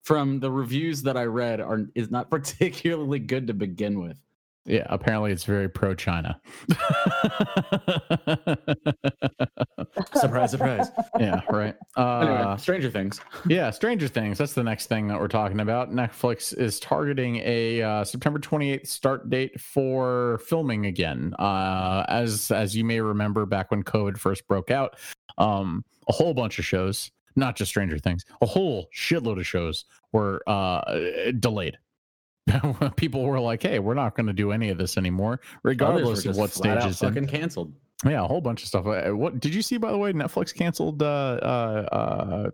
from 0.04 0.40
the 0.40 0.52
reviews 0.52 1.02
that 1.04 1.18
I 1.18 1.26
read 1.26 1.60
are 1.60 1.88
is 1.96 2.12
not 2.12 2.30
particularly 2.32 3.20
good 3.20 3.48
to 3.48 3.54
begin 3.54 4.00
with. 4.00 4.18
Yeah, 4.66 4.86
apparently 4.90 5.32
it's 5.32 5.44
very 5.44 5.68
pro 5.68 5.96
China. 5.96 6.40
Surprise, 10.14 10.52
surprise. 10.52 10.88
yeah, 11.20 11.42
right. 11.50 11.76
Anyway, 11.98 12.36
Uh, 12.42 12.58
Stranger 12.58 12.90
Things. 12.90 13.20
yeah, 13.48 13.70
Stranger 13.72 14.08
Things. 14.08 14.38
That's 14.38 14.54
the 14.54 14.64
next 14.64 14.88
thing 14.88 15.08
that 15.08 15.20
we're 15.20 15.28
talking 15.28 15.60
about. 15.60 15.92
Netflix 15.92 16.56
is 16.58 16.80
targeting 16.80 17.38
a 17.44 17.82
uh, 17.82 18.04
September 18.04 18.40
28th 18.40 18.88
start 18.88 19.30
date 19.30 19.60
for 19.60 20.40
filming 20.46 20.86
again. 20.86 21.34
Uh, 21.40 22.06
as 22.08 22.52
as 22.52 22.76
you 22.76 22.84
may 22.86 23.02
remember, 23.02 23.46
back 23.46 23.72
when 23.72 23.84
COVID 23.84 24.18
first 24.18 24.48
broke 24.48 24.72
out, 24.72 24.96
um, 25.38 25.84
a 26.08 26.14
whole 26.14 26.34
bunch 26.34 26.60
of 26.60 26.66
shows, 26.66 27.12
not 27.36 27.56
just 27.56 27.70
Stranger 27.70 27.98
Things, 27.98 28.24
a 28.42 28.46
whole 28.46 28.88
shitload 28.96 29.40
of 29.40 29.48
shows 29.48 29.86
were 30.12 30.42
uh, 30.48 30.82
delayed. 31.40 31.78
People 32.96 33.24
were 33.24 33.40
like, 33.40 33.62
"Hey, 33.64 33.80
we're 33.80 33.94
not 33.94 34.16
going 34.16 34.28
to 34.28 34.34
do 34.34 34.52
any 34.52 34.70
of 34.70 34.78
this 34.78 34.98
anymore, 34.98 35.40
regardless 35.64 36.26
of 36.26 36.36
what 36.38 36.50
stage 36.52 36.72
out 36.78 36.90
it's 36.90 37.02
in." 37.02 37.10
fucking 37.10 37.28
canceled. 37.28 37.74
Yeah, 38.06 38.24
a 38.24 38.28
whole 38.28 38.42
bunch 38.42 38.64
of 38.64 38.68
stuff. 38.68 38.86
Uh, 38.88 39.16
What 39.16 39.40
did 39.40 39.54
you 39.54 39.62
see? 39.62 39.78
By 39.78 39.92
the 39.92 39.98
way, 39.98 40.12
Netflix 40.12 40.54
canceled 40.54 41.04
uh, 41.04 41.06
uh, 41.06 42.50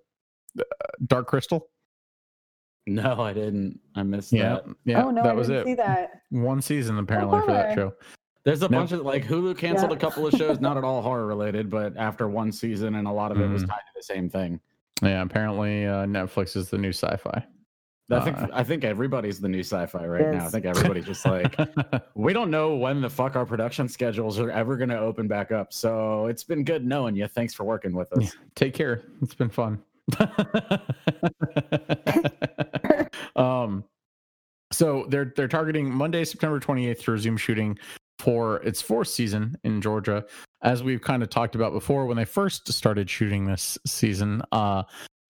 uh, 0.60 0.64
Dark 1.06 1.28
Crystal. 1.28 1.70
No, 2.86 3.20
I 3.22 3.34
didn't. 3.34 3.80
I 3.96 4.04
missed 4.04 4.32
Yeah, 4.32 4.56
that. 4.56 4.66
yeah, 4.86 5.04
oh 5.06 5.12
no, 5.12 5.24
that 5.24 5.32
I 5.32 5.34
was 5.34 5.48
didn't 5.48 5.62
it. 5.64 5.66
see 5.72 5.76
that. 5.76 6.22
One 6.30 6.62
season 6.62 6.98
apparently 7.00 7.40
for 7.42 7.48
that 7.48 7.76
show. 7.76 7.94
There's 8.46 8.62
a 8.62 8.70
No. 8.70 8.80
bunch 8.80 8.94
of 8.94 9.02
like 9.02 9.26
Hulu 9.26 9.58
canceled 9.58 9.92
Yeah. 9.92 9.98
a 9.98 10.00
couple 10.00 10.26
of 10.26 10.34
shows, 10.38 10.60
not 10.62 10.78
at 10.78 10.84
all 10.86 11.02
horror 11.02 11.26
related, 11.26 11.70
but 11.70 11.98
after 11.98 12.30
one 12.30 12.52
season, 12.52 12.96
and 12.96 13.06
a 13.08 13.12
lot 13.12 13.32
of 13.32 13.42
it 13.42 13.48
was 13.50 13.64
Mhm. 13.64 13.68
tied 13.70 13.76
to 13.80 13.92
the 13.96 14.04
same 14.04 14.30
thing. 14.30 14.60
Yeah, 15.02 15.22
apparently 15.22 15.86
uh, 15.86 16.06
Netflix 16.06 16.56
is 16.56 16.70
the 16.70 16.78
new 16.78 16.92
Syfy. 16.92 17.44
I 18.10 18.20
think 18.22 18.38
Uh, 18.38 18.48
I 18.54 18.64
think 18.64 18.84
everybody's 18.84 19.40
the 19.40 19.50
new 19.50 19.60
Syfy 19.62 20.08
right 20.08 20.34
now. 20.34 20.46
I 20.46 20.50
think 20.50 20.66
everybody's 20.66 21.06
just 21.06 21.26
like, 21.26 21.56
we 22.16 22.32
don't 22.32 22.50
know 22.50 22.76
when 22.76 23.02
the 23.02 23.10
fuck 23.10 23.36
our 23.36 23.46
production 23.46 23.90
schedules 23.90 24.40
are 24.40 24.50
ever 24.50 24.78
going 24.78 24.90
to 24.90 25.00
open 25.00 25.28
back 25.28 25.52
up. 25.52 25.74
So 25.74 26.28
it's 26.28 26.44
been 26.44 26.64
good 26.64 26.86
knowing 26.86 27.16
you. 27.16 27.28
Thanks 27.28 27.54
for 27.54 27.66
working 27.66 27.94
with 27.94 28.12
us. 28.14 28.36
Take 28.56 28.74
care. 28.74 29.04
It's 29.22 29.34
been 29.36 29.50
fun. 29.50 29.84
um, 33.36 33.84
so 34.72 35.06
they're 35.10 35.34
they're 35.36 35.48
targeting 35.48 35.90
Monday, 35.92 36.24
September 36.24 36.60
28th 36.60 37.04
to 37.04 37.12
resume 37.12 37.38
shooting 37.38 37.78
for 38.20 38.58
its 38.64 38.82
fourth 38.82 39.10
season 39.10 39.58
in 39.64 39.82
Georgia. 39.82 40.26
As 40.62 40.82
we've 40.82 41.02
kind 41.02 41.24
of 41.24 41.30
talked 41.30 41.56
about 41.56 41.74
before, 41.74 42.06
when 42.06 42.18
they 42.18 42.26
first 42.26 42.72
started 42.72 43.10
shooting 43.10 43.46
this 43.46 43.78
season, 43.86 44.42
uh, 44.52 44.84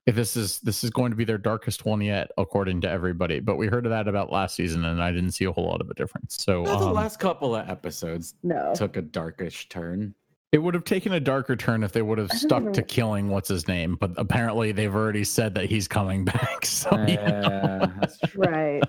if 0.07 0.15
this 0.15 0.35
is 0.37 0.59
this 0.59 0.83
is 0.85 0.89
going 0.89 1.11
to 1.11 1.17
be 1.17 1.25
their 1.25 1.37
darkest 1.37 1.85
one 1.85 2.01
yet, 2.01 2.31
according 2.37 2.81
to 2.81 2.89
everybody. 2.89 3.39
But 3.41 3.57
we 3.57 3.67
heard 3.67 3.85
of 3.85 3.89
that 3.91 4.07
about 4.07 4.31
last 4.31 4.55
season, 4.55 4.85
and 4.85 5.03
I 5.03 5.11
didn't 5.11 5.31
see 5.31 5.45
a 5.45 5.51
whole 5.51 5.65
lot 5.67 5.81
of 5.81 5.89
a 5.89 5.93
difference. 5.93 6.41
So 6.43 6.63
Well, 6.63 6.79
the 6.79 6.87
um, 6.87 6.93
last 6.93 7.19
couple 7.19 7.55
of 7.55 7.69
episodes 7.69 8.33
No. 8.41 8.73
took 8.73 8.95
a 8.97 9.01
darkish 9.01 9.67
turn. 9.69 10.15
It 10.53 10.59
would 10.59 10.73
have 10.75 10.85
taken 10.85 11.11
a 11.11 11.19
darker 11.19 11.57
turn 11.57 11.83
if 11.83 11.91
they 11.91 12.01
would 12.01 12.17
have 12.17 12.31
stuck 12.31 12.71
to 12.71 12.81
killing 12.81 13.27
what's 13.27 13.49
his 13.49 13.67
name, 13.67 13.97
but 13.99 14.11
apparently 14.15 14.71
they've 14.71 14.95
already 14.95 15.25
said 15.25 15.53
that 15.55 15.65
he's 15.65 15.89
coming 15.89 16.23
back. 16.25 16.65
So 16.65 16.89
yeah. 17.05 17.41
Yeah, 17.41 17.85
that's 17.99 18.17
true. 18.19 18.43
Right. 18.45 18.81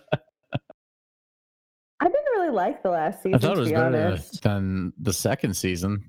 I 2.00 2.04
didn't 2.04 2.24
really 2.36 2.50
like 2.50 2.84
the 2.84 2.90
last 2.90 3.24
season. 3.24 3.34
I 3.34 3.38
thought 3.38 3.52
it 3.52 3.54
to 3.56 3.60
was 3.62 3.68
be 3.70 3.74
better 3.74 4.06
honest. 4.06 4.40
than 4.44 4.92
the 5.00 5.12
second 5.12 5.54
season. 5.54 6.04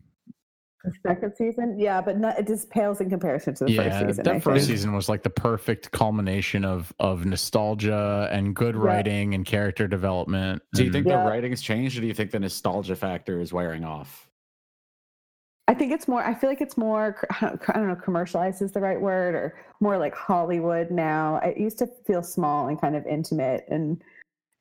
The 0.83 0.93
second 1.05 1.33
season, 1.35 1.77
yeah, 1.77 1.99
but 1.99 2.17
not, 2.17 2.39
it 2.39 2.47
just 2.47 2.69
pales 2.69 3.01
in 3.01 3.09
comparison 3.09 3.53
to 3.55 3.65
the 3.65 3.71
yeah, 3.73 3.83
first 3.83 4.07
season. 4.07 4.23
that 4.23 4.35
I 4.35 4.39
first 4.39 4.65
think. 4.67 4.77
season 4.77 4.93
was 4.93 5.09
like 5.09 5.23
the 5.23 5.29
perfect 5.29 5.91
culmination 5.91 6.63
of 6.63 6.93
of 6.99 7.25
nostalgia 7.25 8.29
and 8.31 8.55
good 8.55 8.75
Yeah. 8.75 8.81
writing 8.81 9.33
and 9.33 9.45
character 9.45 9.89
development. 9.89 10.61
Do 10.73 10.83
you 10.83 10.87
and- 10.87 10.93
think 10.93 11.07
Yeah. 11.07 11.23
the 11.23 11.29
writing's 11.29 11.61
changed, 11.61 11.97
or 11.97 12.01
do 12.01 12.07
you 12.07 12.13
think 12.13 12.31
the 12.31 12.39
nostalgia 12.39 12.95
factor 12.95 13.41
is 13.41 13.51
wearing 13.51 13.83
off? 13.83 14.29
I 15.67 15.73
think 15.73 15.91
it's 15.91 16.07
more. 16.07 16.23
I 16.23 16.33
feel 16.33 16.49
like 16.49 16.61
it's 16.61 16.77
more. 16.77 17.27
I 17.41 17.57
don't 17.73 17.87
know. 17.89 17.95
Commercialized 17.95 18.61
is 18.61 18.71
the 18.71 18.79
right 18.79 18.99
word, 18.99 19.35
or 19.35 19.55
more 19.81 19.97
like 19.97 20.15
Hollywood 20.15 20.91
now. 20.91 21.37
It 21.43 21.57
used 21.57 21.77
to 21.79 21.87
feel 22.07 22.23
small 22.23 22.69
and 22.69 22.79
kind 22.79 22.95
of 22.95 23.05
intimate, 23.05 23.65
and 23.69 24.01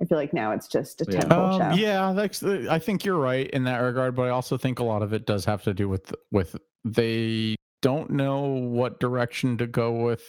I 0.00 0.04
feel 0.04 0.18
like 0.18 0.32
now 0.32 0.52
it's 0.52 0.68
just 0.68 1.00
a 1.02 1.06
Yeah. 1.10 1.20
temple 1.20 1.38
Um, 1.38 1.72
show. 1.72 1.76
yeah, 1.80 2.12
that's. 2.12 2.42
I 2.42 2.78
think 2.78 3.04
you're 3.04 3.18
right 3.18 3.48
in 3.50 3.64
that 3.64 3.78
regard, 3.78 4.14
but 4.14 4.22
I 4.22 4.28
also 4.30 4.56
think 4.56 4.78
a 4.78 4.84
lot 4.84 5.02
of 5.02 5.12
it 5.12 5.26
does 5.26 5.44
have 5.44 5.62
to 5.64 5.74
do 5.74 5.88
with 5.88 6.14
with 6.30 6.56
they 6.84 7.56
don't 7.82 8.10
know 8.10 8.40
what 8.46 9.00
direction 9.00 9.56
to 9.58 9.66
go 9.66 9.92
with 10.04 10.22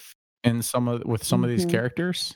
in 0.43 0.61
some 0.61 0.87
of 0.87 1.03
with 1.05 1.23
some 1.23 1.43
of 1.43 1.49
these 1.49 1.65
Mhm. 1.65 1.71
characters. 1.71 2.35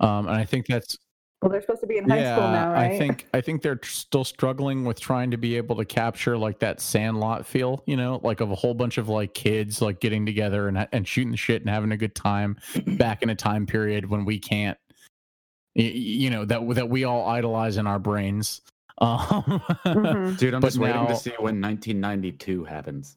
Um, 0.00 0.26
and 0.26 0.36
I 0.36 0.44
think 0.44 0.66
that's 0.66 0.96
Well, 1.42 1.50
they're 1.50 1.60
supposed 1.62 1.80
to 1.82 1.86
be 1.86 1.96
in 1.98 2.08
high 2.08 2.18
yeah. 2.20 2.36
school 2.36 2.48
now, 2.50 2.72
right? 2.72 2.92
I 2.92 2.98
think 2.98 3.26
I 3.32 3.40
think 3.40 3.62
they're 3.62 3.78
still 3.84 4.24
struggling 4.24 4.84
with 4.84 4.98
trying 5.00 5.30
to 5.30 5.36
be 5.38 5.56
able 5.56 5.76
to 5.76 5.84
capture 5.84 6.36
like 6.36 6.58
that 6.58 6.80
Sandlot 6.80 7.46
feel, 7.46 7.82
you 7.86 7.96
know, 7.96 8.20
like 8.24 8.40
of 8.40 8.50
a 8.50 8.54
whole 8.56 8.74
bunch 8.74 8.98
of 8.98 9.08
like 9.08 9.34
kids 9.34 9.80
like 9.80 10.00
getting 10.00 10.26
together 10.26 10.66
and 10.68 10.88
and 10.92 11.06
shooting 11.06 11.34
shit 11.36 11.62
and 11.62 11.70
having 11.70 11.92
a 11.92 11.96
good 11.96 12.14
time 12.16 12.56
back 12.98 13.22
in 13.22 13.30
a 13.30 13.34
time 13.36 13.66
period 13.66 14.10
when 14.10 14.24
we 14.24 14.38
can't, 14.38 14.76
y- 14.78 14.86
y- 14.89 14.89
you 15.74 16.30
know, 16.30 16.44
that 16.44 16.68
that 16.74 16.88
we 16.88 17.04
all 17.04 17.26
idolize 17.26 17.76
in 17.76 17.86
our 17.86 17.98
brains. 17.98 18.60
Um, 19.02 19.62
Mhm. 19.86 20.36
Dude, 20.36 20.52
I'm 20.52 20.60
But 20.60 20.66
just 20.68 20.78
waiting 20.78 21.06
to 21.06 21.16
see 21.16 21.30
when 21.38 21.58
1992 21.58 22.64
happens. 22.64 23.16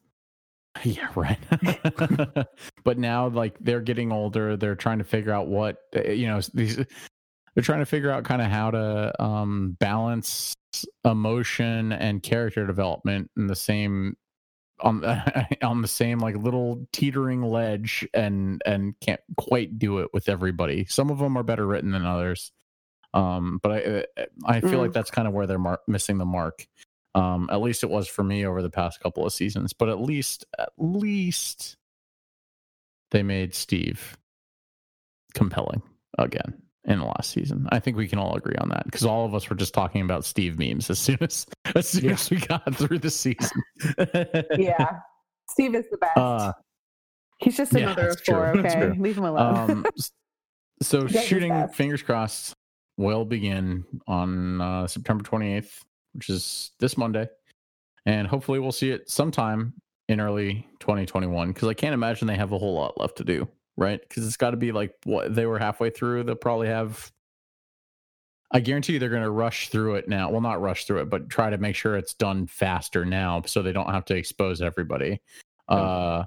Yeah, 0.82 1.08
right. 1.14 1.38
but 2.84 2.96
now, 2.98 3.28
like, 3.28 3.56
they're 3.60 3.82
getting 3.82 4.10
older. 4.10 4.56
They're 4.56 4.74
trying 4.74 4.98
to 4.98 5.04
figure 5.04 5.30
out 5.30 5.46
what 5.46 5.76
uh, 5.94 6.10
you 6.10 6.26
know. 6.26 6.40
These 6.54 6.76
they're 6.76 7.62
trying 7.62 7.80
to 7.80 7.86
figure 7.86 8.10
out 8.10 8.24
kind 8.24 8.40
of 8.40 8.48
how 8.48 8.70
to 8.70 9.22
um, 9.22 9.76
balance 9.78 10.54
emotion 11.04 11.92
and 11.92 12.22
character 12.22 12.66
development 12.66 13.30
in 13.36 13.46
the 13.46 13.54
same 13.54 14.16
on 14.80 15.04
on 15.62 15.82
the 15.82 15.88
same 15.88 16.18
like 16.18 16.36
little 16.36 16.86
teetering 16.92 17.42
ledge, 17.42 18.06
and 18.14 18.62
and 18.66 18.98
can't 19.00 19.20
quite 19.36 19.78
do 19.78 19.98
it 19.98 20.10
with 20.12 20.28
everybody. 20.28 20.84
Some 20.86 21.10
of 21.10 21.18
them 21.18 21.36
are 21.36 21.42
better 21.42 21.66
written 21.66 21.92
than 21.92 22.04
others. 22.06 22.52
Um, 23.14 23.60
but 23.62 23.72
I 23.72 24.22
uh, 24.22 24.24
I 24.46 24.60
feel 24.60 24.80
like 24.80 24.90
Mm. 24.90 24.94
that's 24.94 25.10
kind 25.10 25.28
of 25.28 25.34
where 25.34 25.46
they're 25.46 25.58
mar- 25.58 25.80
missing 25.86 26.18
the 26.18 26.24
mark. 26.24 26.66
Um, 27.14 27.48
at 27.52 27.60
least 27.60 27.84
it 27.84 27.90
was 27.90 28.08
for 28.08 28.24
me 28.24 28.44
over 28.44 28.60
the 28.60 28.70
past 28.70 29.00
couple 29.00 29.24
of 29.24 29.32
seasons. 29.32 29.72
But 29.72 29.88
at 29.88 30.00
least, 30.00 30.44
at 30.58 30.70
least, 30.78 31.76
they 33.12 33.22
made 33.22 33.54
Steve 33.54 34.18
compelling 35.34 35.82
again 36.18 36.60
in 36.86 36.98
the 36.98 37.04
last 37.06 37.30
season. 37.30 37.66
I 37.70 37.78
think 37.80 37.96
we 37.96 38.06
can 38.08 38.18
all 38.18 38.34
agree 38.36 38.56
on 38.56 38.68
that 38.68 38.84
because 38.84 39.04
all 39.04 39.24
of 39.24 39.34
us 39.34 39.48
were 39.48 39.56
just 39.56 39.72
talking 39.74 40.02
about 40.02 40.24
Steve 40.24 40.58
memes 40.58 40.90
as 40.90 40.98
soon 40.98 41.18
as 41.20 41.46
as 41.74 41.88
soon 41.88 42.04
Yeah. 42.04 42.12
as 42.12 42.30
we 42.30 42.36
got 42.38 42.74
through 42.76 42.98
the 42.98 43.10
season. 43.10 43.62
yeah, 44.58 44.98
Steve 45.50 45.74
is 45.74 45.86
the 45.90 45.96
best. 45.98 46.16
Uh, 46.16 46.52
He's 47.38 47.56
just 47.56 47.72
another 47.74 48.02
that's 48.08 48.16
of 48.20 48.24
four. 48.26 48.52
true. 48.52 48.60
Okay, 48.64 48.90
leave 48.98 49.18
him 49.18 49.24
alone. 49.24 49.70
um, 49.70 49.86
so 50.82 51.06
shooting, 51.08 51.68
fingers 51.68 52.02
crossed, 52.02 52.54
will 52.96 53.24
begin 53.24 53.84
on 54.06 54.60
uh, 54.60 54.86
September 54.86 55.24
28th, 55.24 55.80
which 56.12 56.28
is 56.30 56.70
this 56.78 56.96
Monday, 56.96 57.28
and 58.06 58.26
hopefully 58.28 58.60
we'll 58.60 58.72
see 58.72 58.90
it 58.90 59.10
sometime 59.10 59.74
in 60.08 60.20
early 60.20 60.66
2021 60.80 61.48
because 61.52 61.68
I 61.68 61.74
can't 61.74 61.92
imagine 61.94 62.28
they 62.28 62.36
have 62.36 62.52
a 62.52 62.58
whole 62.58 62.74
lot 62.74 63.00
left 63.00 63.16
to 63.16 63.24
do, 63.24 63.48
right? 63.76 64.00
Because 64.00 64.26
it's 64.26 64.36
got 64.36 64.50
to 64.50 64.56
be 64.56 64.72
like 64.72 64.94
what 65.04 65.34
they 65.34 65.46
were 65.46 65.58
halfway 65.58 65.90
through. 65.90 66.24
They'll 66.24 66.34
probably 66.34 66.68
have. 66.68 67.10
I 68.50 68.60
guarantee 68.60 68.92
you 68.92 68.98
they're 69.00 69.08
going 69.08 69.22
to 69.22 69.30
rush 69.30 69.68
through 69.70 69.96
it 69.96 70.08
now. 70.08 70.30
Well, 70.30 70.40
not 70.40 70.60
rush 70.60 70.84
through 70.84 71.00
it, 71.00 71.10
but 71.10 71.28
try 71.28 71.50
to 71.50 71.58
make 71.58 71.74
sure 71.74 71.96
it's 71.96 72.14
done 72.14 72.46
faster 72.46 73.04
now, 73.04 73.42
so 73.46 73.62
they 73.62 73.72
don't 73.72 73.90
have 73.90 74.04
to 74.06 74.14
expose 74.16 74.62
everybody. 74.62 75.20
Uh, 75.68 76.24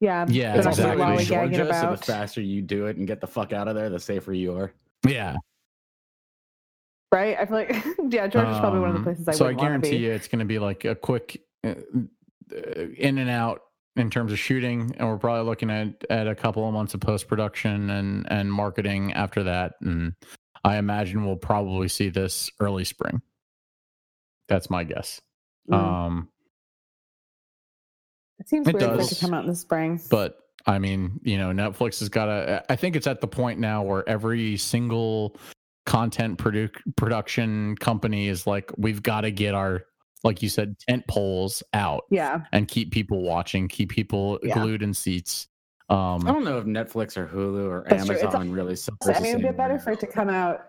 yeah, 0.00 0.26
yeah, 0.28 0.52
they're 0.54 0.64
not 0.64 0.70
exactly. 0.72 0.96
gonna 0.98 1.14
Exactly. 1.14 1.36
lollygagging 1.36 1.56
Georgia, 1.56 1.80
so 1.80 1.90
the 1.92 1.96
faster 1.96 2.40
you 2.42 2.60
do 2.60 2.86
it 2.86 2.96
and 2.98 3.06
get 3.06 3.22
the 3.22 3.26
fuck 3.26 3.54
out 3.54 3.68
of 3.68 3.74
there, 3.74 3.88
the 3.88 3.98
safer 4.00 4.34
you 4.34 4.54
are. 4.54 4.72
yeah, 5.08 5.36
right? 7.12 7.38
I 7.38 7.46
feel 7.46 7.54
like 7.56 7.70
yeah, 8.10 8.26
Georgia's 8.26 8.58
probably 8.58 8.80
one 8.80 8.90
of 8.90 8.94
the 8.96 8.98
Um, 8.98 9.04
places 9.04 9.28
I 9.28 9.32
so 9.32 9.44
I 9.46 9.48
want 9.48 9.58
to 9.58 9.64
guarantee 9.64 9.90
be. 9.92 9.96
you 9.98 10.12
it's 10.12 10.28
going 10.28 10.40
to 10.40 10.44
be 10.44 10.58
like 10.58 10.84
a 10.84 10.94
quick 10.94 11.40
uh, 11.64 11.74
uh, 12.52 12.80
in 12.98 13.16
and 13.18 13.30
out 13.30 13.62
in 13.96 14.10
terms 14.10 14.32
of 14.32 14.38
shooting, 14.38 14.94
and 14.98 15.08
we're 15.08 15.18
probably 15.18 15.44
looking 15.44 15.70
at 15.70 16.04
at 16.10 16.28
a 16.28 16.34
couple 16.34 16.66
of 16.66 16.72
months 16.72 16.94
of 16.94 17.00
post 17.00 17.28
production 17.28 17.90
and 17.90 18.26
and 18.30 18.52
marketing 18.52 19.12
after 19.12 19.42
that. 19.44 19.74
And 19.80 20.14
I 20.64 20.76
imagine 20.76 21.24
we'll 21.24 21.36
probably 21.36 21.88
see 21.88 22.08
this 22.08 22.50
early 22.60 22.84
spring. 22.84 23.22
That's 24.48 24.70
my 24.70 24.84
guess. 24.84 25.20
Mm. 25.70 25.74
Um, 25.74 26.28
it 28.38 28.48
seems 28.48 28.68
it 28.68 28.74
weird 28.74 28.94
for 28.94 29.00
it 29.00 29.08
to 29.08 29.20
come 29.20 29.34
out 29.34 29.44
in 29.44 29.50
the 29.50 29.56
spring. 29.56 30.00
but 30.10 30.38
I 30.66 30.78
mean, 30.78 31.20
you 31.22 31.38
know, 31.38 31.50
Netflix 31.50 32.00
has 32.00 32.08
got 32.08 32.26
to. 32.26 32.64
I 32.68 32.76
think 32.76 32.96
it's 32.96 33.06
at 33.06 33.20
the 33.20 33.28
point 33.28 33.58
now 33.60 33.82
where 33.82 34.08
every 34.08 34.56
single 34.56 35.36
content 35.86 36.38
produ- 36.38 36.74
production 36.96 37.76
company 37.76 38.28
is 38.28 38.46
like, 38.46 38.70
we've 38.76 39.02
got 39.02 39.22
to 39.22 39.30
get 39.30 39.54
our, 39.54 39.84
like 40.24 40.42
you 40.42 40.48
said, 40.48 40.76
tent 40.88 41.06
poles 41.06 41.62
out 41.72 42.04
yeah, 42.10 42.42
and 42.52 42.66
keep 42.68 42.90
people 42.90 43.22
watching, 43.22 43.68
keep 43.68 43.90
people 43.90 44.38
Yeah. 44.42 44.54
glued 44.54 44.82
in 44.82 44.94
seats. 44.94 45.48
I 45.88 46.14
Um, 46.14 46.20
don't 46.20 46.44
know 46.44 46.58
if 46.58 46.64
Netflix 46.64 47.16
or 47.16 47.26
Hulu 47.26 47.68
or 47.68 47.86
That's 47.88 48.06
true. 48.06 48.14
It's 48.16 48.24
Amazon 48.24 48.50
really 48.50 48.74
suffers. 48.76 49.16
I 49.16 49.20
mean, 49.20 49.36
it'd 49.36 49.42
be 49.42 49.52
better 49.56 49.74
way. 49.74 49.80
for 49.80 49.90
it 49.92 50.00
to 50.00 50.06
come 50.08 50.28
out. 50.28 50.62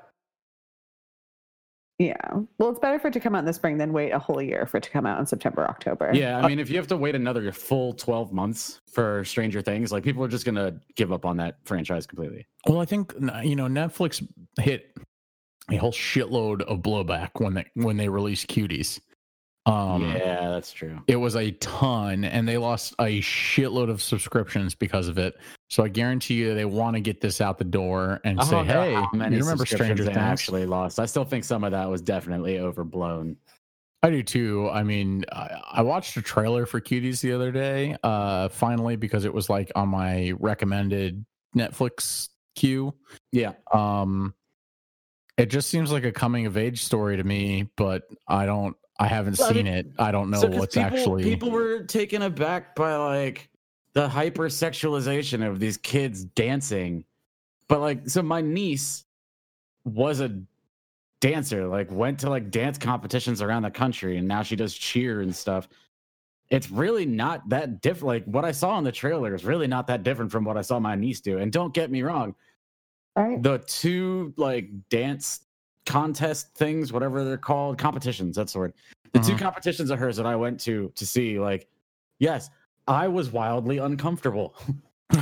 Yeah, 1.99 2.13
well, 2.59 2.69
it's 2.69 2.77
better 2.79 2.99
for 2.99 3.07
it 3.07 3.13
to 3.15 3.19
come 3.19 3.33
out 3.33 3.39
in 3.39 3.45
the 3.45 3.53
spring 3.53 3.79
than 3.79 3.91
wait 3.91 4.11
a 4.11 4.19
whole 4.19 4.39
year 4.39 4.67
for 4.67 4.77
it 4.77 4.83
to 4.83 4.91
come 4.91 5.07
out 5.07 5.19
in 5.19 5.25
September, 5.25 5.67
October. 5.67 6.11
Yeah, 6.13 6.37
I 6.37 6.47
mean, 6.47 6.59
if 6.59 6.69
you 6.69 6.77
have 6.77 6.85
to 6.87 6.97
wait 6.97 7.15
another 7.15 7.51
full 7.51 7.93
12 7.93 8.31
months 8.31 8.81
for 8.93 9.25
Stranger 9.25 9.63
Things, 9.63 9.91
like 9.91 10.03
people 10.03 10.23
are 10.23 10.27
just 10.27 10.45
gonna 10.45 10.79
give 10.95 11.11
up 11.11 11.25
on 11.25 11.37
that 11.37 11.57
franchise 11.65 12.05
completely. 12.05 12.45
well, 12.67 12.79
I 12.79 12.85
think 12.85 13.13
you 13.43 13.55
know 13.55 13.65
Netflix 13.65 14.23
hit 14.59 14.95
a 15.71 15.77
whole 15.77 15.91
shitload 15.91 16.61
of 16.61 16.81
blowback 16.83 17.29
when 17.39 17.55
they 17.55 17.65
when 17.73 17.97
they 17.97 18.09
released 18.09 18.45
Cuties. 18.47 18.99
Um, 19.67 20.01
yeah, 20.15 20.49
that's 20.49 20.71
true. 20.71 20.97
it 21.07 21.17
was 21.17 21.35
a 21.35 21.51
ton 21.51 22.23
and 22.23 22.47
they 22.47 22.57
lost 22.57 22.93
a 22.99 23.19
shitload 23.21 23.89
of 23.89 24.01
subscriptions 24.01 24.73
because 24.75 25.09
of 25.09 25.17
it 25.17 25.35
so 25.69 25.83
i 25.83 25.89
guarantee 25.89 26.35
you 26.35 26.55
they 26.55 26.63
want 26.63 26.95
to 26.95 27.01
get 27.01 27.19
this 27.19 27.41
out 27.41 27.57
the 27.57 27.65
door 27.65 28.21
and 28.23 28.39
I 28.39 28.45
say 28.45 28.63
hey 28.63 28.93
you 28.93 29.19
remember 29.21 29.65
stranger 29.65 30.05
things 30.05 30.15
actually 30.15 30.65
lost. 30.65 31.01
I 31.01 31.05
still 31.05 31.25
think 31.25 31.43
some 31.43 31.65
of 31.65 31.73
that 31.73 31.89
was 31.89 32.01
definitely 32.01 32.59
overblown. 32.59 33.35
i 34.03 34.09
do 34.09 34.23
too 34.23 34.69
i 34.71 34.83
mean 34.83 35.25
I, 35.33 35.59
I 35.73 35.81
watched 35.81 36.15
a 36.15 36.21
trailer 36.21 36.65
for 36.65 36.79
cuties 36.79 37.19
the 37.19 37.33
other 37.33 37.51
day 37.51 37.97
uh 38.03 38.47
finally 38.47 38.95
because 38.95 39.25
it 39.25 39.33
was 39.33 39.49
like 39.49 39.69
on 39.75 39.89
my 39.89 40.31
recommended 40.39 41.25
netflix 41.57 42.29
queue 42.55 42.93
Yeah, 43.33 43.51
um 43.73 44.33
it 45.37 45.47
just 45.47 45.69
seems 45.69 45.91
like 45.91 46.05
a 46.05 46.11
coming 46.13 46.45
of 46.45 46.55
age 46.57 46.83
story 46.83 47.17
to 47.17 47.23
me 47.25 47.69
but 47.75 48.03
i 48.29 48.45
don't 48.45 48.77
i 48.99 49.07
haven't 49.07 49.37
Well, 49.39 49.49
I 49.49 49.53
seen 49.53 49.65
mean, 49.65 49.73
it 49.73 49.87
i 49.99 50.11
don't 50.11 50.29
know 50.29 50.41
So, 50.41 50.47
'cause 50.49 50.57
what's 50.59 50.75
people, 50.75 50.97
actually 50.97 51.23
people 51.23 51.51
were 51.51 51.83
taken 51.83 52.21
aback 52.23 52.75
by 52.75 52.95
like 52.95 53.49
the 53.97 54.07
hypersexualization 54.07 55.43
of 55.49 55.59
these 55.59 55.75
kids 55.77 56.23
dancing. 56.23 57.03
But 57.67 57.79
like, 57.79 58.07
so 58.07 58.21
my 58.21 58.41
niece 58.41 59.05
was 59.85 60.19
a 60.19 60.39
dancer, 61.19 61.65
like 61.67 61.89
went 61.91 62.19
to 62.19 62.29
like 62.29 62.51
dance 62.51 62.77
competitions 62.77 63.41
around 63.41 63.63
the 63.63 63.71
country, 63.71 64.17
and 64.17 64.27
now 64.27 64.43
she 64.43 64.55
does 64.55 64.75
cheer 64.75 65.21
and 65.21 65.35
stuff. 65.35 65.67
It's 66.51 66.69
really 66.69 67.07
not 67.07 67.49
that 67.49 67.81
different. 67.81 68.05
Like 68.05 68.25
what 68.25 68.45
I 68.45 68.51
saw 68.51 68.77
in 68.77 68.83
the 68.83 68.91
trailer 68.91 69.33
is 69.33 69.43
really 69.43 69.65
not 69.65 69.87
that 69.87 70.03
different 70.03 70.31
from 70.31 70.45
what 70.45 70.57
I 70.57 70.61
saw 70.61 70.79
my 70.79 70.93
niece 70.93 71.19
do. 71.19 71.39
And 71.39 71.51
don't 71.51 71.73
get 71.73 71.89
me 71.89 72.03
wrong, 72.03 72.35
right. 73.15 73.41
the 73.41 73.57
two 73.65 74.31
like 74.37 74.69
dance 74.89 75.39
contest 75.87 76.53
things, 76.53 76.93
whatever 76.93 77.23
they're 77.23 77.37
called, 77.37 77.77
competitions, 77.79 78.35
that's 78.35 78.53
the 78.53 78.59
word. 78.59 78.73
The 79.13 79.19
two 79.19 79.33
Mhm. 79.33 79.39
competitions 79.39 79.89
of 79.89 79.97
hers 79.97 80.17
that 80.17 80.25
I 80.27 80.35
went 80.35 80.59
to 80.61 80.91
to 80.93 81.05
see, 81.07 81.39
like, 81.39 81.67
yes, 82.19 82.49
I 82.87 83.07
was 83.07 83.31
wildly 83.31 83.77
uncomfortable. 83.79 84.53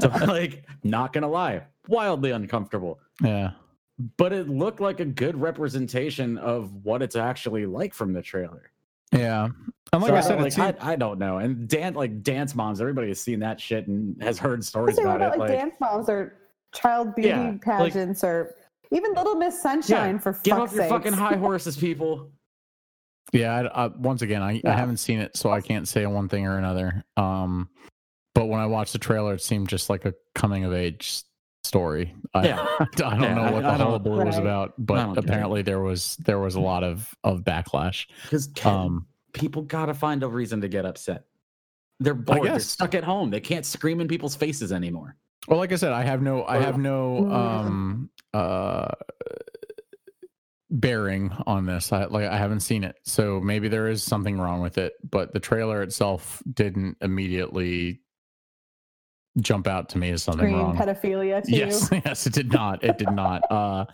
so, 0.00 0.08
like, 0.26 0.64
not 0.82 1.12
gonna 1.12 1.28
lie, 1.28 1.62
wildly 1.88 2.30
uncomfortable. 2.32 2.98
yeah 3.22 3.52
But 4.16 4.32
it 4.32 4.48
looked 4.48 4.80
like 4.80 5.00
a 5.00 5.04
good 5.04 5.40
representation 5.40 6.38
of 6.38 6.84
what 6.84 7.02
it's 7.02 7.16
actually 7.16 7.66
like 7.66 7.94
from 7.94 8.12
the 8.12 8.22
trailer. 8.22 8.70
yeah 9.12 9.48
and 9.92 10.02
like 10.02 10.08
So 10.10 10.14
i 10.14 10.18
I, 10.18 10.20
said 10.20 10.28
don't- 10.34 10.42
like, 10.42 10.52
seemed- 10.52 10.76
I, 10.80 10.92
I 10.92 10.96
don't 10.96 11.18
know. 11.18 11.38
And 11.38 11.68
dan- 11.68 11.94
like 11.94 12.22
dance 12.22 12.54
moms, 12.54 12.80
everybody 12.80 13.08
has 13.08 13.20
seen 13.20 13.38
that 13.40 13.60
shit 13.60 13.86
and 13.86 14.20
has 14.22 14.38
heard 14.38 14.64
stories 14.64 14.98
about 14.98 15.16
about 15.16 15.34
it. 15.34 15.38
like, 15.38 15.50
Like, 15.50 15.58
dance 15.58 15.76
moms 15.80 16.08
or 16.08 16.34
child 16.76 17.14
beauty 17.14 17.28
Yeah, 17.30 17.50
like- 17.50 17.62
pageants 17.92 18.22
or 18.24 18.54
even 18.92 19.14
Little 19.14 19.34
Miss 19.34 19.60
Sunshine 19.60 20.18
for 20.18 20.32
fuck's 20.32 20.42
get 20.44 20.56
fuck's 20.58 20.72
off 20.72 20.76
your 20.78 20.88
fucking 20.88 21.12
high 21.12 21.36
horses, 21.46 21.76
people. 21.76 22.30
Yeah, 23.32 23.68
I, 23.74 23.84
I, 23.84 23.86
once 23.88 24.22
again, 24.22 24.42
I, 24.42 24.60
I 24.64 24.72
haven't 24.72 24.98
seen 24.98 25.18
it, 25.18 25.36
so 25.36 25.50
I 25.50 25.60
can't 25.60 25.88
say 25.88 26.06
one 26.06 26.28
thing 26.28 26.46
or 26.46 26.58
another. 26.58 27.04
Um, 27.16 27.68
but 28.34 28.46
when 28.46 28.60
I 28.60 28.66
watched 28.66 28.92
the 28.92 29.00
trailer, 29.00 29.34
it 29.34 29.42
seemed 29.42 29.68
just 29.68 29.90
like 29.90 30.04
a 30.04 30.14
coming 30.36 30.64
of 30.64 30.72
age 30.72 31.22
story. 31.64 32.14
I, 32.34 32.46
Yeah. 32.46 32.64
I 32.80 32.86
don't 32.94 33.22
Yeah, 33.22 33.34
know 33.34 33.42
what 33.52 33.64
I 33.64 33.72
the 33.72 33.78
don't- 33.78 33.86
hullabaloo 33.86 34.24
was 34.24 34.38
about, 34.38 34.74
but 34.78 34.94
don't 34.96 35.14
get 35.14 35.24
it. 35.24 35.28
apparently 35.30 35.62
there 35.62 35.80
was 35.80 36.14
there 36.18 36.38
was 36.38 36.54
a 36.54 36.60
lot 36.60 36.84
of 36.84 37.12
of 37.24 37.40
backlash. 37.40 38.06
Because 38.22 38.48
Um, 38.64 39.06
people 39.32 39.62
gotta 39.62 39.94
find 39.94 40.22
a 40.22 40.28
reason 40.28 40.60
to 40.60 40.68
get 40.68 40.86
upset. 40.86 41.24
They're 41.98 42.14
bored. 42.14 42.44
They're 42.44 42.60
stuck 42.60 42.94
at 42.94 43.02
home. 43.02 43.30
They 43.30 43.40
can't 43.40 43.66
scream 43.66 44.00
in 44.00 44.06
people's 44.06 44.36
faces 44.36 44.70
anymore. 44.70 45.16
Well, 45.48 45.58
like 45.58 45.72
I 45.72 45.76
said, 45.76 45.92
I 45.92 46.02
have 46.02 46.22
no 46.22 46.44
I 46.44 46.58
have 46.58 46.78
no 46.78 47.20
Mm. 47.22 47.32
um 47.32 48.10
uh 48.34 48.88
bearing 50.70 51.30
on 51.46 51.64
this. 51.66 51.92
I 51.92 52.06
like 52.06 52.26
I 52.28 52.36
haven't 52.36 52.60
seen 52.60 52.82
it, 52.84 52.96
so 53.04 53.40
maybe 53.40 53.68
there 53.68 53.88
is 53.88 54.02
something 54.02 54.38
wrong 54.40 54.60
with 54.60 54.78
it. 54.78 54.94
But 55.08 55.32
the 55.32 55.40
trailer 55.40 55.82
itself 55.82 56.42
didn't 56.52 56.96
immediately 57.00 58.00
jump 59.38 59.66
out 59.66 59.90
to 59.90 59.98
me 59.98 60.10
as 60.10 60.22
something 60.22 60.46
Scream 60.48 60.58
wrong. 60.58 60.76
pedophilia 60.76 61.42
to 61.42 61.52
yes 61.52 61.90
you. 61.92 62.00
yes 62.06 62.26
it 62.26 62.32
did 62.32 62.50
not 62.50 62.82
it 62.82 62.96
did 62.96 63.10
not 63.10 63.42
uh 63.50 63.84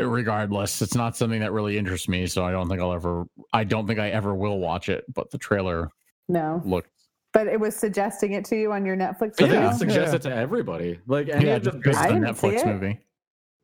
regardless 0.00 0.80
it's 0.80 0.94
not 0.94 1.16
something 1.16 1.40
that 1.40 1.50
really 1.52 1.76
interests 1.76 2.08
me 2.08 2.26
so 2.28 2.44
i 2.44 2.52
don't 2.52 2.68
think 2.68 2.80
i'll 2.80 2.92
ever 2.92 3.24
i 3.52 3.64
don't 3.64 3.86
think 3.88 3.98
i 3.98 4.08
ever 4.10 4.34
will 4.36 4.58
watch 4.60 4.88
it 4.88 5.04
but 5.12 5.30
the 5.32 5.36
trailer 5.38 5.90
No, 6.28 6.62
looked 6.64 6.90
but 7.34 7.46
it 7.48 7.60
was 7.60 7.76
suggesting 7.76 8.32
it 8.32 8.44
to 8.46 8.56
you 8.56 8.72
on 8.72 8.86
your 8.86 8.96
Netflix. 8.96 9.32
I 9.42 9.48
think 9.48 9.52
Yeah, 9.52 9.70
it 9.74 9.76
suggests 9.76 10.10
yeah. 10.12 10.16
it 10.16 10.22
to 10.22 10.34
everybody. 10.34 11.00
Like 11.06 11.28
any 11.28 11.46
yeah 11.46 11.56
of 11.56 11.64
the 11.64 11.70
just 11.72 11.82
big, 11.82 11.92
based 11.92 11.98
I 11.98 12.08
on 12.10 12.20
didn't 12.22 12.36
see 12.36 12.46
netflix 12.48 12.66
movie 12.66 13.00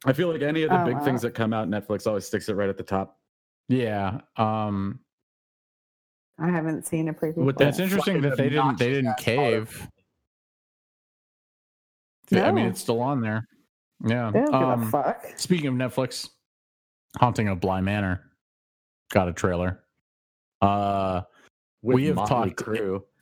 I 0.04 0.12
feel 0.12 0.30
like 0.32 0.42
any 0.42 0.62
of 0.64 0.70
the 0.70 0.82
Oh, 0.82 0.84
big 0.86 0.96
wow. 0.96 1.04
things 1.04 1.22
that 1.22 1.34
come 1.34 1.52
out, 1.52 1.68
Netflix 1.68 2.06
always 2.06 2.26
sticks 2.26 2.48
it 2.48 2.54
right 2.54 2.68
at 2.68 2.76
the 2.76 2.82
top. 2.82 3.18
yeah 3.68 4.20
um 4.36 5.00
I 6.38 6.48
haven't 6.48 6.86
seen 6.86 7.08
a 7.08 7.12
preview. 7.14 7.36
With 7.44 7.58
for 7.58 7.64
that's 7.64 7.78
interesting 7.78 8.20
that 8.22 8.36
they 8.36 8.48
didn't 8.48 8.78
they 8.78 8.90
didn't 8.90 9.16
cave 9.18 9.86
Yeah, 12.30 12.48
i 12.48 12.52
mean 12.52 12.66
it's 12.66 12.80
still 12.80 13.00
on 13.00 13.20
there 13.20 13.46
yeah 14.06 14.30
They 14.30 14.40
don't 14.40 14.52
give 14.52 14.60
a 14.62 14.72
um 14.72 14.90
fuck. 14.90 15.26
speaking 15.36 15.66
of 15.66 15.74
netflix 15.74 16.28
haunting 17.18 17.48
of 17.48 17.60
bly 17.60 17.80
manor 17.80 18.22
got 19.12 19.28
a 19.28 19.32
trailer 19.32 19.80
uh 20.62 21.22
With 21.82 21.96
We 21.96 22.06
have 22.06 22.16
Motley 22.16 22.50
talked- 22.50 22.64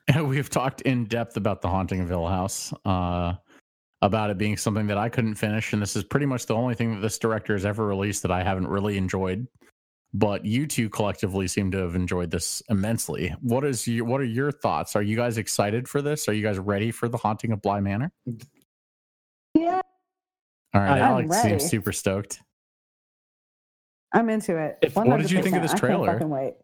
Crue. 0.14 0.28
we've 0.28 0.50
talked 0.50 0.80
in 0.82 1.04
depth 1.04 1.36
about 1.36 1.60
the 1.62 1.68
haunting 1.68 2.00
of 2.00 2.08
hill 2.08 2.26
house 2.26 2.72
uh 2.84 3.34
about 4.02 4.30
it 4.30 4.38
being 4.38 4.56
something 4.56 4.86
that 4.86 4.98
i 4.98 5.08
couldn't 5.08 5.34
finish 5.34 5.72
and 5.72 5.82
this 5.82 5.96
is 5.96 6.04
pretty 6.04 6.26
much 6.26 6.46
the 6.46 6.54
only 6.54 6.74
thing 6.74 6.94
that 6.94 7.00
this 7.00 7.18
director 7.18 7.52
has 7.54 7.64
ever 7.64 7.86
released 7.86 8.22
that 8.22 8.30
i 8.30 8.42
haven't 8.42 8.66
really 8.68 8.96
enjoyed 8.96 9.46
but 10.14 10.44
you 10.44 10.66
two 10.66 10.88
collectively 10.88 11.46
seem 11.48 11.70
to 11.70 11.78
have 11.78 11.94
enjoyed 11.94 12.30
this 12.30 12.62
immensely 12.70 13.34
what 13.40 13.64
is 13.64 13.86
your 13.86 14.04
what 14.04 14.20
are 14.20 14.24
your 14.24 14.50
thoughts 14.52 14.94
are 14.96 15.02
you 15.02 15.16
guys 15.16 15.36
excited 15.36 15.86
for 15.88 16.00
this 16.00 16.28
are 16.28 16.32
you 16.32 16.42
guys 16.42 16.58
ready 16.58 16.90
for 16.90 17.08
the 17.08 17.16
haunting 17.18 17.52
of 17.52 17.60
bly 17.60 17.80
manor 17.80 18.10
Yeah, 19.54 19.80
all 20.74 20.80
right 20.80 20.92
I'm 20.92 21.02
alex 21.02 21.28
ready. 21.30 21.48
seems 21.58 21.68
super 21.70 21.92
stoked 21.92 22.40
I'm 24.14 24.30
into 24.30 24.56
it. 24.56 24.78
If- 24.80 24.96
what 24.96 25.18
did 25.20 25.30
you 25.30 25.42
think 25.42 25.54
of 25.56 25.60
100%. 25.60 25.62
this 25.62 25.70
I 25.72 25.74
can't 25.74 25.80
trailer? 25.80 26.12
fucking 26.14 26.30
wait. 26.30 26.54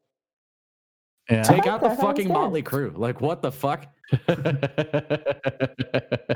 Yeah 1.31 1.43
Take 1.43 1.66
out 1.66 1.81
the 1.81 1.89
that 1.89 2.01
fucking. 2.01 2.29
Motley 2.29 2.62
Crue. 2.62 2.97
Like 2.97 3.20
what 3.20 3.41
the 3.43 3.51
fuck? 3.53 3.87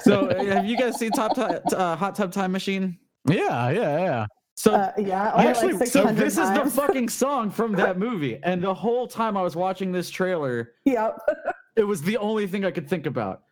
So 0.00 0.28
uh, 0.28 0.44
have 0.44 0.64
you 0.66 0.76
guys 0.76 0.96
seen 0.98 1.10
Top 1.10 1.34
Ti- 1.34 1.74
uh, 1.74 1.96
Hot 1.96 2.14
Tub 2.14 2.32
Time 2.32 2.52
Machine? 2.52 2.98
yeah 3.28 3.70
yeah 3.70 3.98
yeah 3.98 4.26
So 4.54 4.74
Uh, 4.74 4.92
yeah, 4.96 5.32
Actually, 5.36 5.72
like 5.74 5.88
so 5.88 6.02
So 6.02 6.06
600 6.14 6.24
this 6.24 6.38
is 6.38 6.50
the 6.50 6.70
fucking 6.80 7.08
song 7.08 7.50
from 7.50 7.72
that 7.72 7.98
movie, 7.98 8.38
and 8.42 8.62
the 8.62 8.72
whole 8.72 9.06
time 9.06 9.36
I 9.36 9.42
was 9.42 9.56
watching 9.56 9.92
this 9.92 10.08
trailer, 10.08 10.72
Yep. 10.84 11.18
it 11.76 11.84
was 11.84 12.00
the 12.02 12.16
only 12.18 12.46
thing 12.46 12.64
I 12.64 12.70
could 12.70 12.88
think 12.88 13.06
about, 13.06 13.42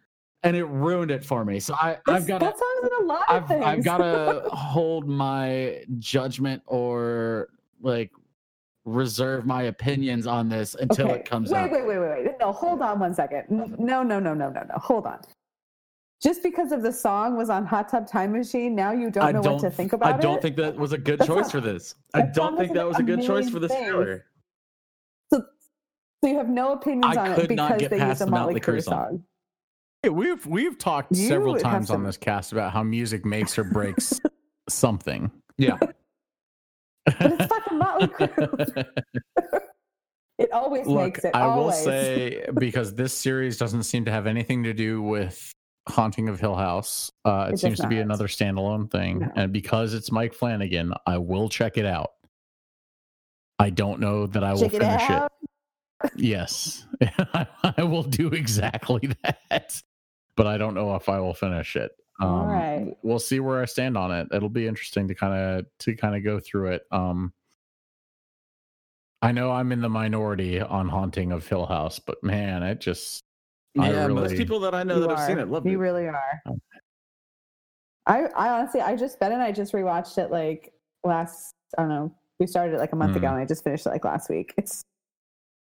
and 0.45 0.57
it 0.57 0.64
ruined 0.64 1.11
it 1.11 1.24
for 1.24 1.45
me. 1.45 1.59
So 1.61 1.74
I, 1.74 1.99
I've 2.09 2.26
got 2.26 2.41
that 2.41 2.57
song's 2.59 2.91
in 2.93 3.05
a 3.05 3.07
lot 3.07 3.28
of 3.28 3.43
I've, 3.43 3.49
things. 3.49 3.64
I've 3.64 3.84
got 3.84 3.99
to 3.99 4.49
hold 4.51 5.09
my 5.09 5.82
judgment 5.99 6.62
or 6.66 7.49
like 7.82 8.11
reserve 8.87 9.45
my 9.45 9.64
opinions 9.64 10.26
on 10.26 10.49
this 10.49 10.74
until 10.76 11.09
Okay, 11.09 11.16
it 11.20 11.28
comes 11.28 11.51
wait, 11.51 11.59
out. 11.59 11.70
Wait, 11.72 11.87
wait, 11.87 11.99
wait, 11.99 12.24
wait. 12.24 12.34
No, 12.41 12.53
hold 12.53 12.80
on 12.80 12.99
one 13.01 13.12
second. 13.14 13.45
No, 13.51 14.03
no, 14.03 14.18
no, 14.18 14.32
no, 14.32 14.34
no, 14.34 14.49
no. 14.49 14.74
Hold 14.76 15.07
on. 15.07 15.18
Just 16.22 16.43
because 16.43 16.72
of 16.72 16.82
the 16.82 16.93
song 16.93 17.37
was 17.37 17.51
on 17.51 17.66
Hot 17.66 17.89
Tub 17.91 18.07
Time 18.09 18.32
Machine, 18.32 18.74
now 18.74 18.91
you 18.93 19.11
don't 19.11 19.24
I 19.24 19.32
know 19.32 19.43
don't. 19.43 19.55
what 19.55 19.62
to 19.62 19.70
think 19.70 19.93
about 19.93 20.09
it. 20.11 20.14
I 20.14 20.18
don't 20.18 20.37
it. 20.39 20.43
think 20.43 20.57
that 20.57 20.74
was 20.76 20.93
a 20.93 20.99
good 20.99 21.18
That's 21.18 21.28
choice 21.28 21.43
not- 21.45 21.53
for 21.53 21.61
this. 21.61 21.95
I 22.14 22.22
don't 22.22 22.57
think 22.57 22.72
that 22.72 22.87
was 22.87 22.99
a 22.99 23.03
good 23.03 23.22
choice 23.22 23.51
for 23.51 23.59
this 23.59 23.70
things. 23.70 23.87
trailer. 23.89 24.24
So, 25.32 25.43
so 26.22 26.30
you 26.30 26.37
have 26.39 26.49
no 26.49 26.72
opinions 26.72 27.16
I 27.16 27.28
on 27.30 27.34
could 27.34 27.51
it 27.51 27.55
not 27.57 27.68
because 27.70 27.80
get 27.82 27.91
they 27.91 27.99
past 27.99 28.20
use 28.20 28.20
a 28.22 28.24
the 28.26 28.30
Motley 28.30 28.55
Motley 28.55 28.61
Crue 28.61 28.76
Crue 28.78 28.82
song. 28.84 28.95
song. 29.09 29.22
Yeah, 30.05 30.11
we've 30.11 30.47
we've 30.47 30.78
talked 30.78 31.14
You 31.14 31.26
several 31.26 31.55
have 31.55 31.62
times 31.62 31.91
on 31.91 32.03
this 32.05 32.16
cast 32.16 32.53
about 32.53 32.72
how 32.72 32.82
music 32.82 33.24
makes 33.26 33.59
or 33.59 33.64
breaks 33.64 34.18
something. 34.68 35.30
Yeah. 35.59 35.76
But 37.07 37.33
it's 37.33 37.47
fucking 37.47 37.79
Motley 37.79 38.07
Crue. 38.09 38.85
It 40.39 40.53
always 40.53 40.87
Look, 40.87 41.15
makes 41.15 41.25
it. 41.25 41.35
I 41.35 41.47
will 41.57 41.73
say 41.73 42.45
because 42.59 42.95
this 42.95 43.15
series 43.15 43.57
doesn't 43.57 43.85
seem 43.85 44.05
to 44.05 44.11
have 44.11 44.27
anything 44.27 44.65
to 44.65 44.75
do 44.75 45.01
with 45.01 45.51
Haunting 45.89 46.29
of 46.29 46.39
Hill 46.39 46.55
House. 46.55 47.11
Uh, 47.25 47.47
it, 47.49 47.55
It 47.55 47.59
seems 47.61 47.79
to 47.81 47.87
be 47.89 48.01
another 48.01 48.27
standalone 48.27 48.91
thing, 48.91 49.21
No. 49.21 49.33
and 49.35 49.51
because 49.51 49.95
it's 49.95 50.13
Mike 50.13 50.35
Flanagan, 50.35 50.93
I 51.07 51.17
will 51.17 51.49
check 51.49 51.79
it 51.79 51.87
out. 51.87 52.11
I 53.59 53.71
don't 53.71 53.99
know 53.99 54.27
that 54.27 54.45
I 54.45 54.53
will 54.53 54.61
Check 54.69 54.75
it 54.75 54.81
finish 54.83 55.09
out. 55.11 55.33
it. 56.05 56.11
Yes, 56.17 56.85
I 57.63 57.83
will 57.83 58.03
do 58.03 58.29
exactly 58.29 59.09
that, 59.23 59.81
but 60.37 60.47
I 60.47 60.59
don't 60.59 60.75
know 60.75 60.95
if 60.97 61.09
I 61.09 61.19
will 61.19 61.33
finish 61.33 61.77
it. 61.77 61.93
Um, 62.19 62.29
All 62.29 62.47
right. 62.47 62.97
We'll 63.03 63.19
see 63.19 63.41
where 63.41 63.61
I 63.61 63.67
stand 63.67 63.97
on 63.97 64.11
it. 64.11 64.29
It'll 64.33 64.49
be 64.49 64.67
interesting 64.67 65.09
to 65.09 65.14
kind 65.14 65.35
of 65.35 65.67
to 65.81 65.95
kind 65.95 66.17
of 66.17 66.25
go 66.25 66.41
through 66.41 66.73
it. 66.73 66.83
Um, 66.91 67.33
I 69.23 69.33
know 69.33 69.51
I'm 69.51 69.73
in 69.73 69.81
the 69.81 69.89
minority 69.89 70.61
on 70.61 70.89
Haunting 70.89 71.33
of 71.33 71.47
Hill 71.47 71.67
House, 71.67 71.99
but 71.99 72.23
man, 72.23 72.62
it 72.62 72.81
just 72.81 73.23
I 73.79 73.91
Yeah, 73.91 74.07
most 74.09 74.37
people 74.37 74.61
that 74.61 74.75
I 74.75 74.83
know 74.83 74.97
You 74.97 75.01
that 75.09 75.11
have 75.11 75.27
seen 75.27 75.39
it 75.39 75.49
love 75.49 75.67
You 75.67 75.75
it. 75.75 75.77
really 75.77 76.07
are. 76.07 76.43
I, 78.07 78.27
I 78.37 78.49
honestly, 78.51 78.81
I 78.81 78.95
just 78.97 79.19
Ben 79.19 79.33
and 79.33 79.43
I 79.43 79.53
just 79.53 79.73
rewatched 79.73 80.17
it 80.19 80.31
like 80.31 80.73
last. 81.03 81.53
I 81.77 81.83
don't 81.83 81.89
know. 81.89 82.14
We 82.39 82.47
started 82.47 82.75
it 82.75 82.79
like 82.79 82.93
a 82.93 82.97
month 82.97 83.12
Mm. 83.14 83.17
ago, 83.17 83.29
and 83.29 83.37
I 83.39 83.45
just 83.45 83.64
finished 83.64 83.87
it 83.87 83.91
like 83.91 84.05
last 84.05 84.31
week. 84.31 84.55
It's 84.57 84.83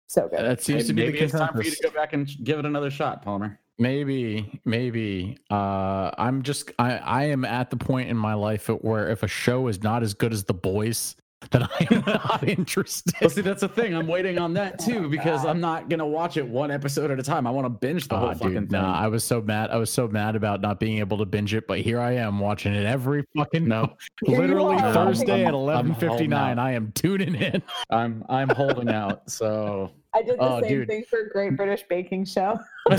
so 0.09 0.28
good. 0.28 0.40
that 0.45 0.61
seems 0.62 0.86
to 0.86 0.93
be 0.93 1.03
Maybe 1.03 1.18
the 1.18 1.24
it's 1.24 1.32
time 1.32 1.53
for 1.55 1.62
you 1.62 1.70
to 1.70 1.82
go 1.82 1.90
back 1.90 2.12
and 2.12 2.28
give 2.45 2.59
it 2.59 2.64
another 2.66 2.90
shot, 2.90 3.22
Palmer. 3.22 3.61
Maybe, 3.78 4.60
maybe. 4.64 5.38
Uh, 5.50 6.10
I'm 6.18 6.42
just 6.42 6.70
I 6.78 6.98
I 6.98 7.24
am 7.24 7.44
at 7.44 7.70
the 7.70 7.76
point 7.76 8.10
in 8.10 8.16
my 8.16 8.34
life 8.34 8.68
where 8.68 9.08
if 9.10 9.22
a 9.22 9.28
show 9.28 9.68
is 9.68 9.82
not 9.82 10.02
as 10.02 10.14
good 10.14 10.32
as 10.32 10.44
The 10.44 10.54
Boys, 10.54 11.16
that 11.50 11.62
I 11.64 11.88
am 11.92 12.04
not 12.06 12.44
interested. 12.48 13.14
Well, 13.20 13.30
see, 13.30 13.40
that's 13.40 13.62
the 13.62 13.68
thing. 13.68 13.94
I'm 13.96 14.06
waiting 14.06 14.38
on 14.38 14.54
that 14.54 14.78
too 14.78 15.08
because 15.08 15.44
I'm 15.44 15.58
not 15.60 15.88
gonna 15.88 16.06
watch 16.06 16.36
it 16.36 16.46
one 16.46 16.70
episode 16.70 17.10
at 17.10 17.18
a 17.18 17.22
time. 17.24 17.46
I 17.46 17.50
want 17.50 17.64
to 17.64 17.70
binge 17.70 18.06
the 18.06 18.16
whole 18.16 18.28
Aw, 18.28 18.34
fucking 18.34 18.52
dude, 18.54 18.70
thing. 18.70 18.80
nah, 18.80 18.94
I 18.96 19.08
was 19.08 19.24
so 19.24 19.40
mad. 19.42 19.70
I 19.70 19.76
was 19.78 19.90
so 19.92 20.06
mad 20.06 20.36
about 20.36 20.60
not 20.60 20.78
being 20.78 20.98
able 20.98 21.18
to 21.18 21.24
binge 21.24 21.52
it, 21.54 21.66
but 21.66 21.80
here 21.80 21.98
I 21.98 22.12
am 22.12 22.38
watching 22.38 22.74
it 22.74 22.84
every 22.86 23.24
fucking 23.36 23.66
No, 23.66 23.96
Literally. 24.22 24.78
Thursday 24.78 25.44
I'm- 25.46 25.54
at 25.54 25.76
I'm 25.78 25.90
holding 25.90 26.30
11:59. 26.30 26.58
I 26.60 26.72
am 26.72 26.92
tuning 26.92 27.34
in. 27.34 27.62
I'm 27.90 28.22
I'm 28.28 28.50
holding 28.50 28.90
out. 28.90 29.28
So 29.28 29.90
I 30.14 30.22
did 30.22 30.38
the 30.38 30.42
Oh, 30.42 30.60
same 30.60 30.68
dude. 30.70 30.88
thing 30.88 31.04
for 31.08 31.28
Great 31.32 31.56
British 31.56 31.84
Baking 31.88 32.24
Show. 32.24 32.58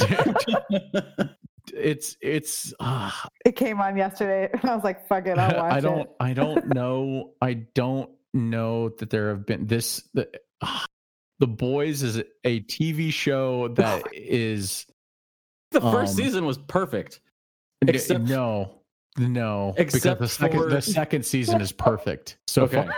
it's 1.74 2.18
it's. 2.22 2.74
ah, 2.80 3.28
It 3.46 3.56
came 3.56 3.80
on 3.80 3.98
yesterday, 3.98 4.50
and 4.62 4.70
I 4.70 4.76
was 4.76 4.84
like, 4.84 5.08
"Fuck 5.08 5.28
it, 5.28 5.38
I'll 5.38 5.56
watch 5.62 5.74
it. 5.74 5.76
I 5.78 5.80
don't. 5.80 6.00
it." 6.02 6.10
I 6.20 6.34
don't 6.34 6.74
know. 6.74 7.32
I 7.42 7.54
don't 7.54 8.10
know 8.34 8.90
that 8.90 9.10
there 9.10 9.30
have 9.30 9.46
been 9.46 9.68
this. 9.68 10.04
The, 10.14 10.30
ah, 10.62 10.86
the 11.40 11.48
Boys 11.48 12.04
is 12.04 12.18
a 12.44 12.60
TV 12.62 13.12
show 13.12 13.70
that 13.70 14.04
is 14.14 14.86
the 15.72 15.82
first 15.82 16.12
Um, 16.18 16.24
season 16.24 16.46
was 16.46 16.58
perfect. 16.58 17.20
n- 17.82 17.90
Except- 17.90 18.22
no, 18.22 18.82
no. 19.18 19.74
Except 19.78 20.04
because 20.04 20.20
the 20.20 20.28
second 20.28 20.60
for- 20.60 20.70
the 20.70 20.82
second 20.82 21.26
season 21.26 21.62
is 21.62 21.72
perfect. 21.72 22.38
So 22.48 22.64
Okay. 22.64 22.84
far. 22.84 22.94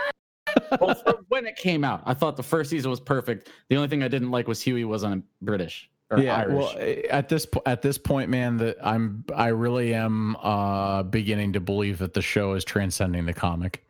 Well, 0.80 0.96
when 1.28 1.46
it 1.46 1.56
came 1.56 1.84
out, 1.84 2.02
I 2.06 2.14
thought 2.14 2.36
the 2.36 2.42
first 2.42 2.70
season 2.70 2.90
was 2.90 3.00
perfect. 3.00 3.50
The 3.68 3.76
only 3.76 3.88
thing 3.88 4.02
I 4.02 4.08
didn't 4.08 4.30
like 4.30 4.48
was 4.48 4.60
Hughie 4.60 4.84
wasn't 4.84 5.24
British 5.40 5.88
or 6.10 6.20
yeah 6.20 6.36
Irish. 6.36 6.54
well 6.54 6.74
eh, 6.78 7.02
at 7.10 7.28
this 7.28 7.46
at 7.64 7.82
this 7.82 7.98
point 7.98 8.30
man 8.30 8.56
that 8.58 8.76
i'm 8.82 9.24
i 9.34 9.48
really 9.48 9.92
am 9.92 10.36
uh 10.36 11.02
beginning 11.02 11.52
to 11.52 11.60
believe 11.60 11.98
that 11.98 12.14
the 12.14 12.22
show 12.22 12.52
is 12.52 12.64
transcending 12.64 13.26
the 13.26 13.34
comic 13.34 13.84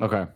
okay. 0.00 0.26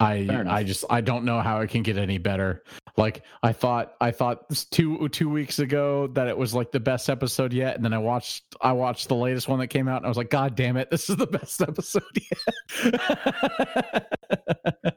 I 0.00 0.44
i 0.48 0.62
just 0.62 0.84
i 0.90 1.00
don't 1.00 1.24
know 1.24 1.40
how 1.40 1.60
it 1.60 1.68
can 1.68 1.82
get 1.82 1.98
any 1.98 2.18
better 2.18 2.62
like 2.96 3.24
i 3.42 3.52
thought 3.52 3.94
i 4.00 4.10
thought 4.10 4.48
two 4.70 5.08
two 5.08 5.28
weeks 5.28 5.58
ago 5.58 6.06
that 6.08 6.28
it 6.28 6.36
was 6.38 6.54
like 6.54 6.70
the 6.70 6.80
best 6.80 7.10
episode 7.10 7.52
yet 7.52 7.74
and 7.74 7.84
then 7.84 7.92
i 7.92 7.98
watched 7.98 8.44
i 8.60 8.70
watched 8.72 9.08
the 9.08 9.16
latest 9.16 9.48
one 9.48 9.58
that 9.58 9.66
came 9.66 9.88
out 9.88 9.96
and 9.96 10.06
i 10.06 10.08
was 10.08 10.16
like 10.16 10.30
god 10.30 10.54
damn 10.54 10.76
it 10.76 10.90
this 10.90 11.10
is 11.10 11.16
the 11.16 11.26
best 11.38 11.60
episode 11.60 12.02
yet 12.30 12.38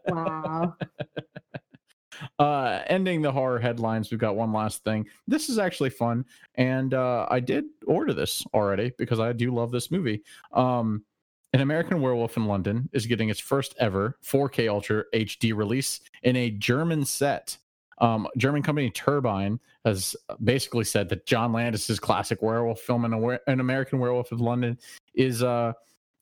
Wow. 0.07 0.75
uh, 2.39 2.81
ending 2.87 3.21
the 3.21 3.31
horror 3.31 3.59
headlines, 3.59 4.11
we've 4.11 4.19
got 4.19 4.35
one 4.35 4.53
last 4.53 4.83
thing. 4.83 5.07
This 5.27 5.49
is 5.49 5.57
actually 5.57 5.89
fun, 5.89 6.25
and 6.55 6.93
uh, 6.93 7.27
I 7.29 7.39
did 7.39 7.65
order 7.87 8.13
this 8.13 8.43
already 8.53 8.91
because 8.97 9.19
I 9.19 9.33
do 9.33 9.53
love 9.53 9.71
this 9.71 9.91
movie. 9.91 10.23
Um, 10.51 11.03
An 11.53 11.59
American 11.59 11.99
Werewolf 11.99 12.37
in 12.37 12.45
London 12.45 12.89
is 12.93 13.05
getting 13.05 13.27
its 13.27 13.39
first 13.39 13.75
ever 13.77 14.17
4K 14.23 14.69
Ultra 14.69 15.03
HD 15.13 15.53
release 15.53 15.99
in 16.23 16.37
a 16.37 16.49
German 16.49 17.03
set. 17.03 17.57
Um, 17.97 18.27
German 18.37 18.63
company 18.63 18.89
Turbine 18.89 19.59
has 19.83 20.15
basically 20.43 20.85
said 20.85 21.09
that 21.09 21.25
John 21.25 21.51
Landis's 21.51 21.99
classic 21.99 22.41
werewolf 22.41 22.79
film, 22.79 23.03
An, 23.05 23.59
American 23.59 23.99
Werewolf 23.99 24.31
in 24.31 24.37
London, 24.37 24.79
is 25.13 25.43
uh, 25.43 25.73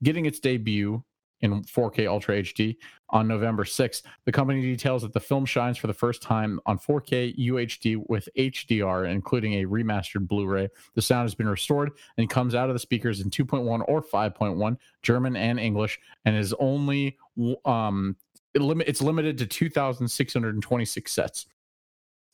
getting 0.02 0.26
its 0.26 0.40
debut 0.40 1.04
in 1.42 1.64
4K 1.64 2.08
Ultra 2.08 2.42
HD 2.42 2.76
on 3.10 3.28
November 3.28 3.64
6th. 3.64 4.04
The 4.26 4.32
company 4.32 4.62
details 4.62 5.02
that 5.02 5.14
the 5.14 5.20
film 5.20 5.46
shines 5.46 5.78
for 5.78 5.88
the 5.88 5.94
first 5.94 6.22
time 6.22 6.60
on 6.66 6.78
4K 6.78 7.38
UHD 7.38 8.04
with 8.08 8.28
HDR, 8.38 9.12
including 9.12 9.54
a 9.56 9.66
remastered 9.66 10.28
Blu 10.28 10.46
ray. 10.48 10.70
The 10.96 11.02
sound 11.02 11.26
has 11.26 11.36
been 11.36 11.48
restored 11.48 11.92
and 12.18 12.30
comes 12.30 12.56
out 12.56 12.70
of 12.70 12.76
the 12.76 12.80
speakers 12.80 13.22
in 13.22 13.30
2.1 13.30 13.84
or 13.88 14.02
5.1, 14.02 14.78
German 15.02 15.36
and 15.36 15.60
English, 15.60 16.00
and 16.26 16.36
is 16.36 16.54
only 16.60 17.18
um, 17.66 18.16
it 18.54 18.62
limit, 18.62 18.88
it's 18.88 19.02
limited 19.02 19.38
to 19.38 19.46
2,626 19.46 21.12
sets, 21.12 21.46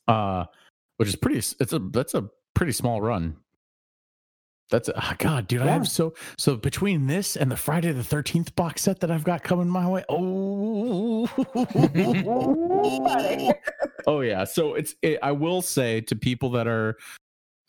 uh, 0.08 0.44
which 0.96 1.08
is 1.08 1.16
pretty, 1.16 1.38
it's 1.38 1.72
a, 1.72 1.78
that's 1.78 2.14
a 2.14 2.28
pretty 2.54 2.72
small 2.72 3.00
run. 3.00 3.36
That's 4.70 4.88
oh 4.94 5.12
God, 5.18 5.46
dude. 5.46 5.62
I 5.62 5.66
Yeah. 5.66 5.72
have 5.74 5.88
so 5.88 6.14
so 6.36 6.56
between 6.56 7.06
this 7.06 7.36
and 7.36 7.50
the 7.50 7.56
Friday 7.56 7.92
the 7.92 8.02
Thirteenth 8.02 8.54
box 8.56 8.82
set 8.82 9.00
that 9.00 9.10
I've 9.10 9.22
got 9.24 9.44
coming 9.44 9.68
my 9.68 9.88
way. 9.88 10.04
Oh, 10.08 11.28
oh 14.06 14.20
yeah. 14.20 14.44
So 14.44 14.74
it's 14.74 14.94
it, 15.02 15.18
I 15.22 15.32
will 15.32 15.62
say 15.62 16.00
to 16.02 16.16
people 16.16 16.50
that 16.50 16.66
are 16.66 16.96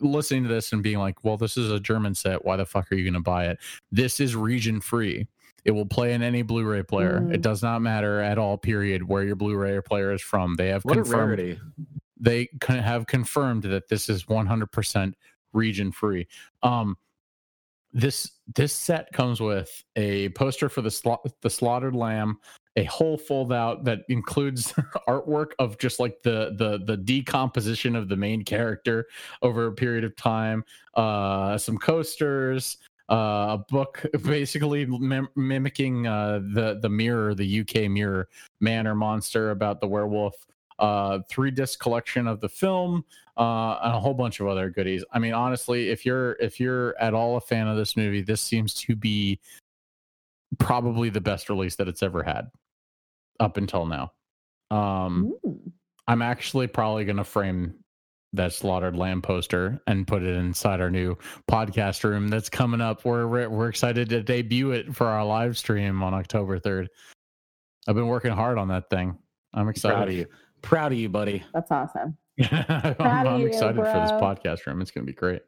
listening 0.00 0.42
to 0.44 0.48
this 0.48 0.72
and 0.72 0.82
being 0.82 0.98
like, 0.98 1.22
"Well, 1.24 1.36
this 1.36 1.56
is 1.56 1.70
a 1.70 1.78
German 1.78 2.14
set. 2.14 2.44
Why 2.44 2.56
the 2.56 2.66
fuck 2.66 2.90
are 2.90 2.96
you 2.96 3.04
going 3.04 3.14
to 3.14 3.20
buy 3.20 3.46
it?" 3.46 3.58
This 3.92 4.18
is 4.18 4.34
region 4.34 4.80
free. 4.80 5.28
It 5.64 5.72
will 5.72 5.86
play 5.86 6.14
in 6.14 6.22
any 6.22 6.42
Blu-ray 6.42 6.84
player. 6.84 7.20
Mm. 7.20 7.34
It 7.34 7.42
does 7.42 7.62
not 7.62 7.82
matter 7.82 8.20
at 8.20 8.38
all. 8.38 8.56
Period. 8.56 9.02
Where 9.06 9.22
your 9.22 9.36
Blu-ray 9.36 9.80
player 9.82 10.12
is 10.12 10.22
from. 10.22 10.56
They 10.56 10.68
have 10.68 10.84
What 10.84 10.94
confirmed 10.94 11.60
they 12.20 12.48
have 12.68 13.06
confirmed 13.06 13.62
that 13.64 13.88
this 13.88 14.08
is 14.08 14.24
100% 14.24 15.14
region 15.52 15.92
free. 15.92 16.26
Um, 16.62 16.96
this 17.92 18.32
this 18.54 18.74
set 18.74 19.10
comes 19.12 19.40
with 19.40 19.82
a 19.96 20.28
poster 20.30 20.68
for 20.68 20.82
the 20.82 20.90
sla- 20.90 21.30
the 21.40 21.50
slaughtered 21.50 21.94
lamb, 21.94 22.38
a 22.76 22.84
whole 22.84 23.16
fold 23.16 23.52
out 23.52 23.84
that 23.84 24.00
includes 24.08 24.72
artwork 25.08 25.52
of 25.58 25.78
just 25.78 25.98
like 25.98 26.22
the 26.22 26.54
the 26.58 26.80
the 26.84 26.96
decomposition 26.96 27.96
of 27.96 28.08
the 28.08 28.16
main 28.16 28.44
character 28.44 29.06
over 29.42 29.66
a 29.66 29.72
period 29.72 30.04
of 30.04 30.14
time, 30.16 30.64
uh, 30.94 31.56
some 31.58 31.78
coasters. 31.78 32.78
Uh, 33.10 33.56
a 33.56 33.64
book 33.70 34.04
basically 34.22 34.84
mim- 34.84 35.30
mimicking 35.34 36.06
uh, 36.06 36.40
the 36.52 36.78
the 36.82 36.90
mirror, 36.90 37.34
the 37.34 37.60
UK 37.60 37.90
mirror 37.90 38.28
man 38.60 38.86
or 38.86 38.94
monster 38.94 39.50
about 39.50 39.80
the 39.80 39.88
werewolf 39.88 40.34
uh 40.78 41.20
three 41.28 41.50
disc 41.50 41.78
collection 41.80 42.26
of 42.26 42.40
the 42.40 42.48
film 42.48 43.04
uh 43.36 43.78
and 43.82 43.94
a 43.94 44.00
whole 44.00 44.14
bunch 44.14 44.40
of 44.40 44.46
other 44.46 44.70
goodies. 44.70 45.04
I 45.12 45.18
mean 45.18 45.34
honestly 45.34 45.90
if 45.90 46.06
you're 46.06 46.32
if 46.34 46.60
you're 46.60 46.98
at 47.00 47.14
all 47.14 47.36
a 47.36 47.40
fan 47.40 47.66
of 47.68 47.76
this 47.76 47.96
movie 47.96 48.22
this 48.22 48.40
seems 48.40 48.74
to 48.74 48.96
be 48.96 49.40
probably 50.58 51.10
the 51.10 51.20
best 51.20 51.48
release 51.50 51.76
that 51.76 51.88
it's 51.88 52.02
ever 52.02 52.22
had 52.22 52.50
up 53.40 53.56
until 53.56 53.86
now. 53.86 54.12
Um 54.70 55.34
Ooh. 55.46 55.60
i'm 56.06 56.22
actually 56.22 56.66
probably 56.66 57.04
going 57.04 57.16
to 57.16 57.24
frame 57.24 57.74
that 58.34 58.52
slaughtered 58.52 58.94
lamb 58.94 59.22
poster 59.22 59.80
and 59.86 60.06
put 60.06 60.22
it 60.22 60.36
inside 60.36 60.80
our 60.80 60.90
new 60.90 61.16
podcast 61.50 62.04
room 62.04 62.28
that's 62.28 62.50
coming 62.50 62.80
up. 62.80 63.04
We're 63.04 63.26
we're, 63.26 63.48
we're 63.48 63.68
excited 63.68 64.10
to 64.10 64.22
debut 64.22 64.72
it 64.72 64.94
for 64.94 65.06
our 65.06 65.24
live 65.24 65.56
stream 65.56 66.02
on 66.02 66.12
october 66.12 66.58
3rd 66.58 66.88
i've 67.86 67.94
been 67.94 68.06
working 68.06 68.32
hard 68.32 68.58
on 68.58 68.68
that 68.68 68.90
thing. 68.90 69.16
I'm 69.54 69.68
excited 69.68 70.28
Proud 70.62 70.92
of 70.92 70.98
you. 70.98 71.08
Proud 71.08 71.28
of 71.28 71.34
you, 71.34 71.40
buddy. 71.40 71.44
That's 71.54 71.70
awesome. 71.70 72.16
I'm, 72.50 73.26
I'm 73.26 73.40
you, 73.40 73.46
excited 73.46 73.76
for 73.76 73.82
this 73.82 74.12
podcast 74.12 74.66
room. 74.66 74.80
It's 74.80 74.90
gonna 74.90 75.06
be 75.06 75.12
great. 75.12 75.42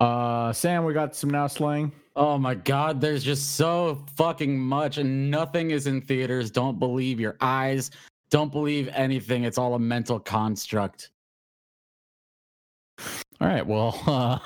Uh 0.00 0.52
Sam, 0.52 0.84
we 0.84 0.92
got 0.92 1.14
some 1.14 1.30
now 1.30 1.46
slang. 1.46 1.92
Oh 2.16 2.38
my 2.38 2.54
god, 2.54 3.00
there's 3.00 3.22
just 3.22 3.56
so 3.56 4.04
fucking 4.16 4.58
much 4.58 4.98
and 4.98 5.30
nothing 5.30 5.70
is 5.70 5.86
in 5.86 6.00
theaters. 6.00 6.50
Don't 6.50 6.78
believe 6.78 7.20
your 7.20 7.36
eyes. 7.40 7.90
Don't 8.30 8.50
believe 8.50 8.88
anything. 8.92 9.44
It's 9.44 9.58
all 9.58 9.74
a 9.74 9.78
mental 9.78 10.18
construct. 10.18 11.10
All 13.40 13.48
right, 13.48 13.66
well, 13.66 14.00
uh 14.06 14.38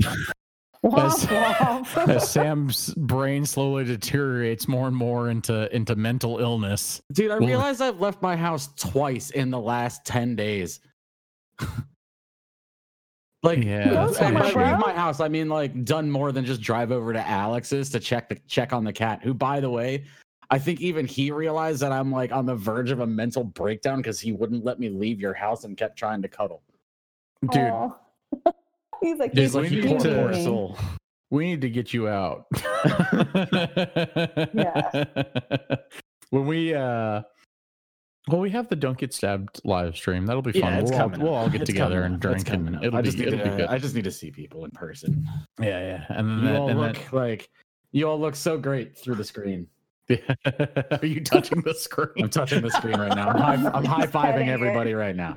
Womp 0.84 1.10
womp. 1.28 2.08
as 2.08 2.28
Sam's 2.30 2.92
brain 2.94 3.46
slowly 3.46 3.84
deteriorates 3.84 4.66
more 4.66 4.88
and 4.88 4.96
more 4.96 5.30
into 5.30 5.72
into 5.74 5.94
mental 5.94 6.38
illness. 6.38 7.00
Dude, 7.12 7.30
I 7.30 7.38
Well- 7.38 7.48
realized 7.48 7.80
I've 7.80 8.00
left 8.00 8.20
my 8.20 8.34
house 8.36 8.68
twice 8.76 9.30
in 9.30 9.50
the 9.50 9.60
last 9.60 10.04
10 10.04 10.34
days. 10.34 10.80
like 13.42 13.62
Yeah, 13.62 13.90
that's 13.90 14.18
and 14.18 14.36
an 14.36 14.42
by 14.42 14.48
issue. 14.48 14.58
leave 14.58 14.78
my 14.78 14.92
house, 14.92 15.20
I 15.20 15.28
mean 15.28 15.48
like 15.48 15.84
done 15.84 16.10
more 16.10 16.32
than 16.32 16.44
just 16.44 16.60
drive 16.60 16.90
over 16.92 17.12
to 17.12 17.26
Alex's 17.28 17.90
to 17.90 18.00
check 18.00 18.28
the 18.28 18.36
check 18.46 18.72
on 18.72 18.84
the 18.84 18.92
cat, 18.92 19.20
who 19.22 19.34
by 19.34 19.60
the 19.60 19.70
way, 19.70 20.04
I 20.50 20.58
think 20.58 20.80
even 20.80 21.06
he 21.06 21.30
realized 21.30 21.80
that 21.82 21.92
I'm 21.92 22.10
like 22.12 22.30
on 22.32 22.44
the 22.46 22.54
verge 22.56 22.90
of 22.90 23.00
a 23.00 23.06
mental 23.06 23.42
breakdown 23.44 23.98
because 23.98 24.20
he 24.20 24.32
wouldn't 24.32 24.64
let 24.64 24.78
me 24.78 24.88
leave 24.90 25.20
your 25.20 25.34
house 25.34 25.64
and 25.64 25.76
kept 25.76 25.96
trying 25.96 26.22
to 26.22 26.28
cuddle. 26.28 26.62
Dude, 27.50 27.62
Aw. 27.62 27.90
He's 29.02 29.18
like, 29.18 29.32
Dude, 29.32 29.42
he's 29.44 29.54
we 29.54 29.62
like, 29.62 29.70
need 29.72 29.86
poor, 29.86 29.98
to- 30.00 30.14
poor 30.14 30.34
soul. 30.34 30.78
we 31.30 31.44
need 31.46 31.60
to 31.62 31.70
get 31.70 31.92
you 31.92 32.08
out. 32.08 32.46
Yeah. 34.54 35.04
When 36.30 36.46
we 36.46 36.74
uh 36.74 37.22
well, 38.28 38.40
we 38.40 38.50
have 38.50 38.68
the 38.68 38.76
Don't 38.76 38.96
Get 38.96 39.12
Stabbed 39.12 39.60
live 39.64 39.96
stream. 39.96 40.26
That'll 40.26 40.42
be 40.42 40.52
fun. 40.52 40.60
Yeah, 40.74 40.78
it's 40.78 40.90
we'll, 40.92 41.00
all, 41.00 41.08
coming. 41.10 41.20
we'll 41.26 41.34
all 41.34 41.48
get 41.50 41.62
It's 41.62 41.68
together 41.70 42.02
and 42.04 42.24
up. 42.24 42.32
It's 42.32 42.44
drink, 42.44 42.68
and 42.68 42.84
it'll 42.84 42.96
I 42.96 43.02
be, 43.02 43.06
just 43.06 43.18
need 43.18 43.26
it'll 43.28 43.38
be 43.44 43.50
to. 43.50 43.56
good. 43.56 43.66
I 43.66 43.78
just 43.78 43.94
need 43.96 44.04
to 44.04 44.12
see 44.12 44.30
people 44.30 44.64
in 44.64 44.70
person. 44.70 45.26
yeah, 45.60 45.80
yeah. 45.80 46.04
And 46.10 46.28
then 46.28 46.38
You 46.38 46.44
that, 46.52 46.56
all 46.60 46.68
and 46.68 46.80
look 46.80 47.12
like 47.12 47.50
you 47.90 48.08
all 48.08 48.18
look 48.20 48.36
so 48.36 48.56
great 48.56 48.96
through 48.96 49.16
the 49.16 49.24
screen. 49.24 49.66
that, 50.06 50.98
are 51.02 51.06
you 51.06 51.20
touching 51.22 51.62
the 51.62 51.74
screen? 51.74 52.10
I'm 52.22 52.30
touching 52.30 52.62
the 52.62 52.70
screen 52.70 52.98
right 52.98 53.14
now. 53.14 53.28
I'm 53.30 53.58
high, 53.60 53.70
I'm 53.72 53.84
high 53.84 54.06
fiving 54.06 54.46
everybody 54.48 54.94
right 54.94 55.16
now. 55.16 55.36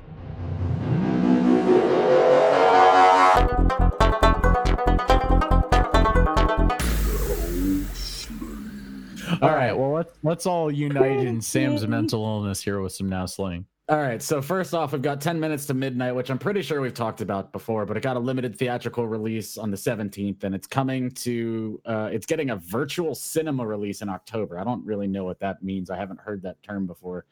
All 9.42 9.54
right. 9.54 9.76
Well, 9.76 9.92
let's 9.92 10.18
let's 10.22 10.46
all 10.46 10.70
unite 10.70 11.26
in 11.26 11.40
Sam's 11.40 11.86
mental 11.86 12.24
illness 12.24 12.62
here 12.62 12.80
with 12.80 12.92
some 12.92 13.08
now 13.08 13.26
slang. 13.26 13.66
All 13.88 13.98
right. 13.98 14.20
So 14.20 14.42
first 14.42 14.74
off, 14.74 14.92
we've 14.92 15.00
got 15.00 15.20
10 15.20 15.38
minutes 15.38 15.64
to 15.66 15.74
midnight, 15.74 16.12
which 16.12 16.28
I'm 16.28 16.38
pretty 16.40 16.60
sure 16.62 16.80
we've 16.80 16.92
talked 16.92 17.20
about 17.20 17.52
before, 17.52 17.86
but 17.86 17.96
it 17.96 18.02
got 18.02 18.16
a 18.16 18.20
limited 18.20 18.58
theatrical 18.58 19.06
release 19.06 19.56
on 19.56 19.70
the 19.70 19.76
17th, 19.76 20.42
and 20.42 20.56
it's 20.56 20.66
coming 20.66 21.10
to. 21.12 21.80
Uh, 21.84 22.08
it's 22.12 22.26
getting 22.26 22.50
a 22.50 22.56
virtual 22.56 23.14
cinema 23.14 23.64
release 23.64 24.02
in 24.02 24.08
October. 24.08 24.58
I 24.58 24.64
don't 24.64 24.84
really 24.84 25.06
know 25.06 25.24
what 25.24 25.38
that 25.40 25.62
means. 25.62 25.90
I 25.90 25.96
haven't 25.96 26.20
heard 26.20 26.42
that 26.42 26.60
term 26.62 26.86
before. 26.86 27.26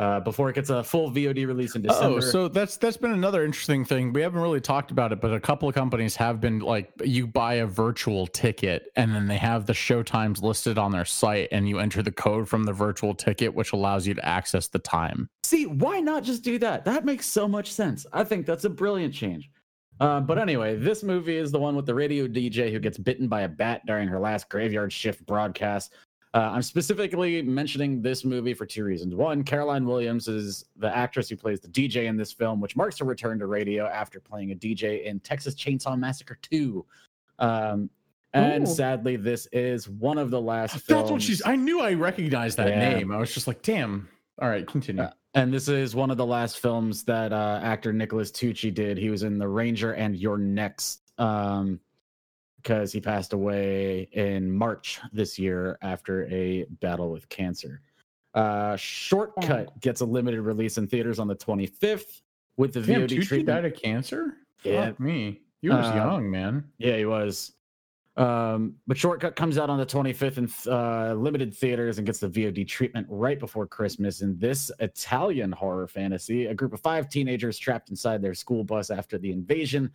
Uh, 0.00 0.18
before 0.18 0.48
it 0.48 0.54
gets 0.54 0.70
a 0.70 0.82
full 0.82 1.10
VOD 1.10 1.46
release 1.46 1.74
in 1.74 1.82
December. 1.82 2.16
Oh, 2.16 2.20
so 2.20 2.48
that's 2.48 2.78
that's 2.78 2.96
been 2.96 3.10
another 3.10 3.44
interesting 3.44 3.84
thing. 3.84 4.14
We 4.14 4.22
haven't 4.22 4.40
really 4.40 4.58
talked 4.58 4.90
about 4.90 5.12
it, 5.12 5.20
but 5.20 5.30
a 5.34 5.38
couple 5.38 5.68
of 5.68 5.74
companies 5.74 6.16
have 6.16 6.40
been 6.40 6.60
like 6.60 6.90
you 7.04 7.26
buy 7.26 7.56
a 7.56 7.66
virtual 7.66 8.26
ticket 8.26 8.90
and 8.96 9.14
then 9.14 9.26
they 9.26 9.36
have 9.36 9.66
the 9.66 9.74
show 9.74 10.02
times 10.02 10.42
listed 10.42 10.78
on 10.78 10.90
their 10.90 11.04
site 11.04 11.48
and 11.52 11.68
you 11.68 11.80
enter 11.80 12.02
the 12.02 12.10
code 12.10 12.48
from 12.48 12.64
the 12.64 12.72
virtual 12.72 13.14
ticket 13.14 13.52
which 13.54 13.74
allows 13.74 14.06
you 14.06 14.14
to 14.14 14.24
access 14.24 14.68
the 14.68 14.78
time. 14.78 15.28
See, 15.44 15.66
why 15.66 16.00
not 16.00 16.24
just 16.24 16.42
do 16.42 16.58
that? 16.60 16.86
That 16.86 17.04
makes 17.04 17.26
so 17.26 17.46
much 17.46 17.70
sense. 17.70 18.06
I 18.10 18.24
think 18.24 18.46
that's 18.46 18.64
a 18.64 18.70
brilliant 18.70 19.12
change. 19.12 19.50
Uh, 20.00 20.18
but 20.18 20.38
anyway, 20.38 20.76
this 20.76 21.02
movie 21.02 21.36
is 21.36 21.52
the 21.52 21.58
one 21.58 21.76
with 21.76 21.84
the 21.84 21.94
radio 21.94 22.26
DJ 22.26 22.72
who 22.72 22.78
gets 22.78 22.96
bitten 22.96 23.28
by 23.28 23.42
a 23.42 23.48
bat 23.48 23.82
during 23.86 24.08
her 24.08 24.18
last 24.18 24.48
graveyard 24.48 24.90
shift 24.94 25.26
broadcast. 25.26 25.92
Uh, 26.32 26.50
I'm 26.54 26.62
specifically 26.62 27.42
mentioning 27.42 28.00
this 28.02 28.24
movie 28.24 28.54
for 28.54 28.64
two 28.64 28.84
reasons. 28.84 29.14
One, 29.16 29.42
Caroline 29.42 29.84
Williams 29.84 30.28
is 30.28 30.64
the 30.76 30.94
actress 30.96 31.28
who 31.28 31.36
plays 31.36 31.58
the 31.60 31.68
DJ 31.68 32.06
in 32.06 32.16
this 32.16 32.32
film, 32.32 32.60
which 32.60 32.76
marks 32.76 32.98
her 33.00 33.04
return 33.04 33.38
to 33.40 33.46
radio 33.46 33.86
after 33.86 34.20
playing 34.20 34.52
a 34.52 34.54
DJ 34.54 35.04
in 35.04 35.18
Texas 35.20 35.56
Chainsaw 35.56 35.98
Massacre 35.98 36.38
2. 36.42 36.86
Um, 37.40 37.90
and 38.32 38.62
Ooh. 38.62 38.70
sadly, 38.72 39.16
this 39.16 39.48
is 39.50 39.88
one 39.88 40.18
of 40.18 40.30
the 40.30 40.40
last 40.40 40.72
films. 40.78 40.86
That's 40.86 41.10
what 41.10 41.20
she's 41.22 41.42
I 41.44 41.56
knew 41.56 41.80
I 41.80 41.94
recognized 41.94 42.58
that 42.58 42.68
Yeah. 42.68 42.78
name. 42.78 43.10
I 43.10 43.16
was 43.16 43.34
just 43.34 43.48
like, 43.48 43.60
"Damn." 43.62 44.08
All 44.40 44.48
right, 44.48 44.64
continue. 44.68 45.02
Uh, 45.02 45.10
and 45.34 45.52
this 45.52 45.66
is 45.66 45.96
one 45.96 46.12
of 46.12 46.16
the 46.16 46.26
last 46.26 46.60
films 46.60 47.02
that 47.04 47.32
uh, 47.32 47.58
actor 47.60 47.92
Nicholas 47.92 48.30
Tucci 48.30 48.72
did. 48.72 48.98
He 48.98 49.10
was 49.10 49.24
in 49.24 49.36
The 49.38 49.48
Ranger 49.48 49.94
and 49.94 50.14
You're 50.16 50.38
Next 50.38 51.02
um, 51.18 51.80
because 52.62 52.92
he 52.92 53.00
passed 53.00 53.32
away 53.32 54.08
in 54.12 54.50
March 54.50 55.00
this 55.12 55.38
year 55.38 55.78
after 55.82 56.26
a 56.26 56.64
battle 56.80 57.10
with 57.10 57.28
cancer. 57.28 57.80
Uh, 58.34 58.76
Shortcut 58.76 59.78
gets 59.80 60.00
a 60.02 60.04
limited 60.04 60.42
release 60.42 60.78
in 60.78 60.86
theaters 60.86 61.18
on 61.18 61.26
the 61.28 61.34
25th 61.36 62.20
with 62.56 62.72
the 62.74 62.80
Damn, 62.82 63.02
VOD 63.02 63.08
Tucci 63.18 63.26
treatment. 63.26 63.46
died 63.46 63.64
of 63.64 63.74
cancer. 63.80 64.34
Yeah. 64.62 64.86
Fuck 64.86 65.00
me. 65.00 65.40
He 65.62 65.68
was 65.68 65.86
Uh, 65.86 65.94
young, 65.94 66.30
man. 66.30 66.64
Yeah, 66.78 66.96
he 66.96 67.06
was. 67.06 67.52
Um, 68.16 68.74
but 68.86 68.98
Shortcut 68.98 69.34
comes 69.36 69.56
out 69.56 69.70
on 69.70 69.78
the 69.78 69.86
25th 69.86 70.36
in 70.38 70.72
uh, 70.72 71.14
limited 71.14 71.54
theaters 71.54 71.96
and 71.98 72.06
gets 72.06 72.18
the 72.18 72.28
VOD 72.28 72.66
treatment 72.68 73.06
right 73.08 73.38
before 73.38 73.66
Christmas. 73.66 74.20
In 74.20 74.36
this 74.38 74.70
Italian 74.80 75.52
horror 75.52 75.86
fantasy, 75.88 76.46
a 76.46 76.54
group 76.54 76.72
of 76.74 76.80
five 76.80 77.08
teenagers 77.08 77.58
trapped 77.58 77.88
inside 77.88 78.20
their 78.20 78.34
school 78.34 78.62
bus 78.64 78.90
after 78.90 79.16
the 79.16 79.30
invasion 79.32 79.90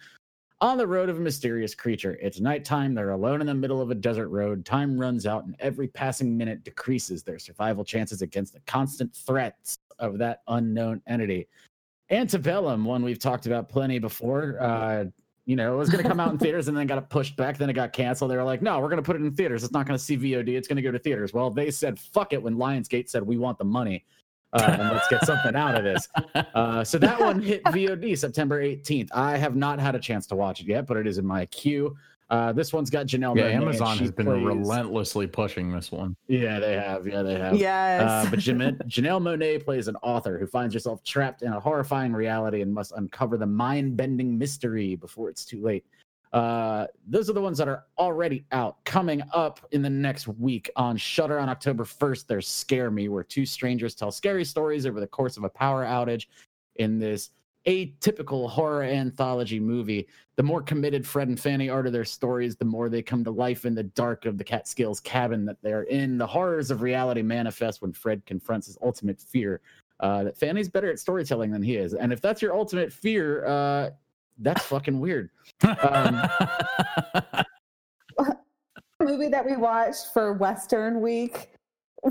on 0.65 0.77
the 0.79 0.87
road 0.87 1.09
of 1.09 1.17
a 1.17 1.21
mysterious 1.21 1.75
creature. 1.75 2.17
It's 2.19 2.39
nighttime. 2.39 2.95
They're 2.95 3.11
alone 3.11 3.39
in 3.39 3.45
the 3.45 3.53
middle 3.53 3.81
of 3.81 3.91
a 3.91 3.95
desert 3.95 4.29
road. 4.29 4.65
Time 4.65 4.99
runs 4.99 5.27
out, 5.27 5.45
and 5.45 5.55
every 5.59 5.87
passing 5.87 6.35
minute 6.35 6.63
decreases 6.63 7.21
their 7.21 7.37
survival 7.37 7.85
chances 7.85 8.23
against 8.23 8.53
the 8.53 8.59
constant 8.61 9.13
threats 9.13 9.77
of 9.99 10.17
that 10.17 10.41
unknown 10.47 11.03
entity. 11.05 11.47
Antebellum, 12.09 12.83
one 12.83 13.03
we've 13.03 13.19
talked 13.19 13.45
about 13.45 13.69
plenty 13.69 13.99
before. 13.99 14.57
Uh, 14.59 15.05
you 15.45 15.55
know, 15.55 15.75
it 15.75 15.77
was 15.77 15.91
going 15.91 16.03
to 16.03 16.09
come 16.09 16.19
out 16.19 16.31
in 16.31 16.37
theaters 16.39 16.67
and 16.67 16.75
then 16.75 16.87
got 16.87 17.07
pushed 17.11 17.37
back. 17.37 17.59
Then 17.59 17.69
it 17.69 17.73
got 17.73 17.93
canceled. 17.93 18.31
They 18.31 18.35
were 18.35 18.43
like, 18.43 18.63
no, 18.63 18.79
we're 18.79 18.89
going 18.89 18.97
to 18.97 19.03
put 19.03 19.15
it 19.15 19.21
in 19.21 19.31
theaters. 19.35 19.63
It's 19.63 19.71
not 19.71 19.85
going 19.85 19.97
to 19.97 20.03
see 20.03 20.17
VOD. 20.17 20.49
It's 20.49 20.67
going 20.67 20.77
to 20.77 20.81
go 20.81 20.91
to 20.91 20.97
theaters. 20.97 21.31
Well, 21.31 21.51
they 21.51 21.69
said, 21.69 21.99
fuck 21.99 22.33
it 22.33 22.41
when 22.41 22.55
Lionsgate 22.55 23.07
said, 23.07 23.21
we 23.21 23.37
want 23.37 23.59
the 23.59 23.65
money. 23.65 24.03
Uh, 24.55 24.77
and 24.79 24.89
let's 24.91 25.07
get 25.09 25.25
something 25.25 25.55
out 25.55 25.75
of 25.75 25.83
this. 25.83 26.07
Uh, 26.53 26.83
so 26.83 26.97
that 26.97 27.19
one 27.19 27.41
hit 27.41 27.63
VOD 27.65 28.17
September 28.17 28.63
18th. 28.63 29.09
I 29.13 29.35
have 29.37 29.55
not 29.55 29.79
had 29.79 29.95
a 29.95 29.99
chance 29.99 30.25
to 30.27 30.35
watch 30.35 30.61
it 30.61 30.67
yet, 30.67 30.87
but 30.87 30.95
it 30.97 31.05
is 31.07 31.17
in 31.17 31.25
my 31.25 31.45
queue. 31.47 31.95
Uh, 32.29 32.51
this 32.53 32.73
one's 32.73 32.89
got 32.89 33.05
Janelle. 33.05 33.35
Yeah, 33.35 33.51
Monáe, 33.51 33.55
Amazon 33.61 33.97
has 33.99 34.11
been 34.11 34.25
plays- 34.25 34.43
relentlessly 34.43 35.27
pushing 35.27 35.71
this 35.71 35.91
one. 35.91 36.15
Yeah, 36.27 36.59
they 36.59 36.73
have. 36.73 37.05
Yeah, 37.05 37.21
they 37.21 37.35
have. 37.37 37.55
Yes. 37.55 38.01
Uh, 38.01 38.27
but 38.31 38.39
Jam- 38.39 38.59
Janelle 38.87 39.21
Monáe 39.21 39.63
plays 39.63 39.87
an 39.87 39.95
author 39.97 40.39
who 40.39 40.47
finds 40.47 40.73
herself 40.73 41.03
trapped 41.03 41.43
in 41.43 41.53
a 41.53 41.59
horrifying 41.59 42.13
reality 42.13 42.61
and 42.61 42.73
must 42.73 42.93
uncover 42.95 43.37
the 43.37 43.45
mind 43.45 43.95
bending 43.95 44.37
mystery 44.39 44.95
before 44.95 45.29
it's 45.29 45.45
too 45.45 45.61
late. 45.61 45.85
Uh, 46.35 46.85
those 47.07 47.29
are 47.29 47.33
the 47.33 47.41
ones 47.41 47.57
that 47.57 47.69
are 47.69 47.85
already 47.97 48.45
out. 48.51 48.83
Coming 48.83 49.23
up 49.33 49.65
in 49.71 49.81
the 49.81 49.89
next 49.89 50.27
week 50.27 50.69
on 50.75 50.97
Shudder 50.97 51.39
on 51.39 51.47
October 51.47 51.85
1st, 51.85 52.27
there's 52.27 52.45
Scare 52.45 52.91
Me, 52.91 53.07
where 53.07 53.23
two 53.23 53.45
strangers 53.45 53.95
tell 53.95 54.11
scary 54.11 54.43
stories 54.43 54.85
over 54.85 54.99
the 54.99 55.07
course 55.07 55.37
of 55.37 55.45
a 55.45 55.49
power 55.49 55.85
outage 55.85 56.25
in 56.75 56.99
this 56.99 57.29
atypical 57.67 58.49
horror 58.49 58.83
anthology 58.83 59.61
movie. 59.61 60.09
The 60.35 60.43
more 60.43 60.61
committed 60.61 61.07
Fred 61.07 61.29
and 61.29 61.39
Fanny 61.39 61.69
are 61.69 61.83
to 61.83 61.89
their 61.89 62.03
stories, 62.03 62.57
the 62.57 62.65
more 62.65 62.89
they 62.89 63.01
come 63.01 63.23
to 63.23 63.31
life 63.31 63.65
in 63.65 63.73
the 63.73 63.83
dark 63.83 64.25
of 64.25 64.37
the 64.37 64.43
Catskills 64.43 64.99
cabin 64.99 65.45
that 65.45 65.61
they're 65.61 65.83
in. 65.83 66.17
The 66.17 66.27
horrors 66.27 66.69
of 66.69 66.81
reality 66.81 67.21
manifest 67.21 67.81
when 67.81 67.93
Fred 67.93 68.25
confronts 68.25 68.67
his 68.67 68.77
ultimate 68.83 69.21
fear. 69.21 69.61
Uh, 70.01 70.25
that 70.25 70.37
Fanny's 70.37 70.67
better 70.67 70.91
at 70.91 70.99
storytelling 70.99 71.51
than 71.51 71.63
he 71.63 71.77
is. 71.77 71.93
And 71.93 72.11
if 72.11 72.19
that's 72.19 72.41
your 72.41 72.53
ultimate 72.53 72.91
fear, 72.91 73.45
uh, 73.45 73.91
that's 74.39 74.63
fucking 74.65 74.99
weird. 74.99 75.29
Um, 75.81 76.21
movie 79.01 79.29
that 79.29 79.45
we 79.45 79.55
watched 79.55 80.13
for 80.13 80.33
Western 80.33 81.01
Week 81.01 81.49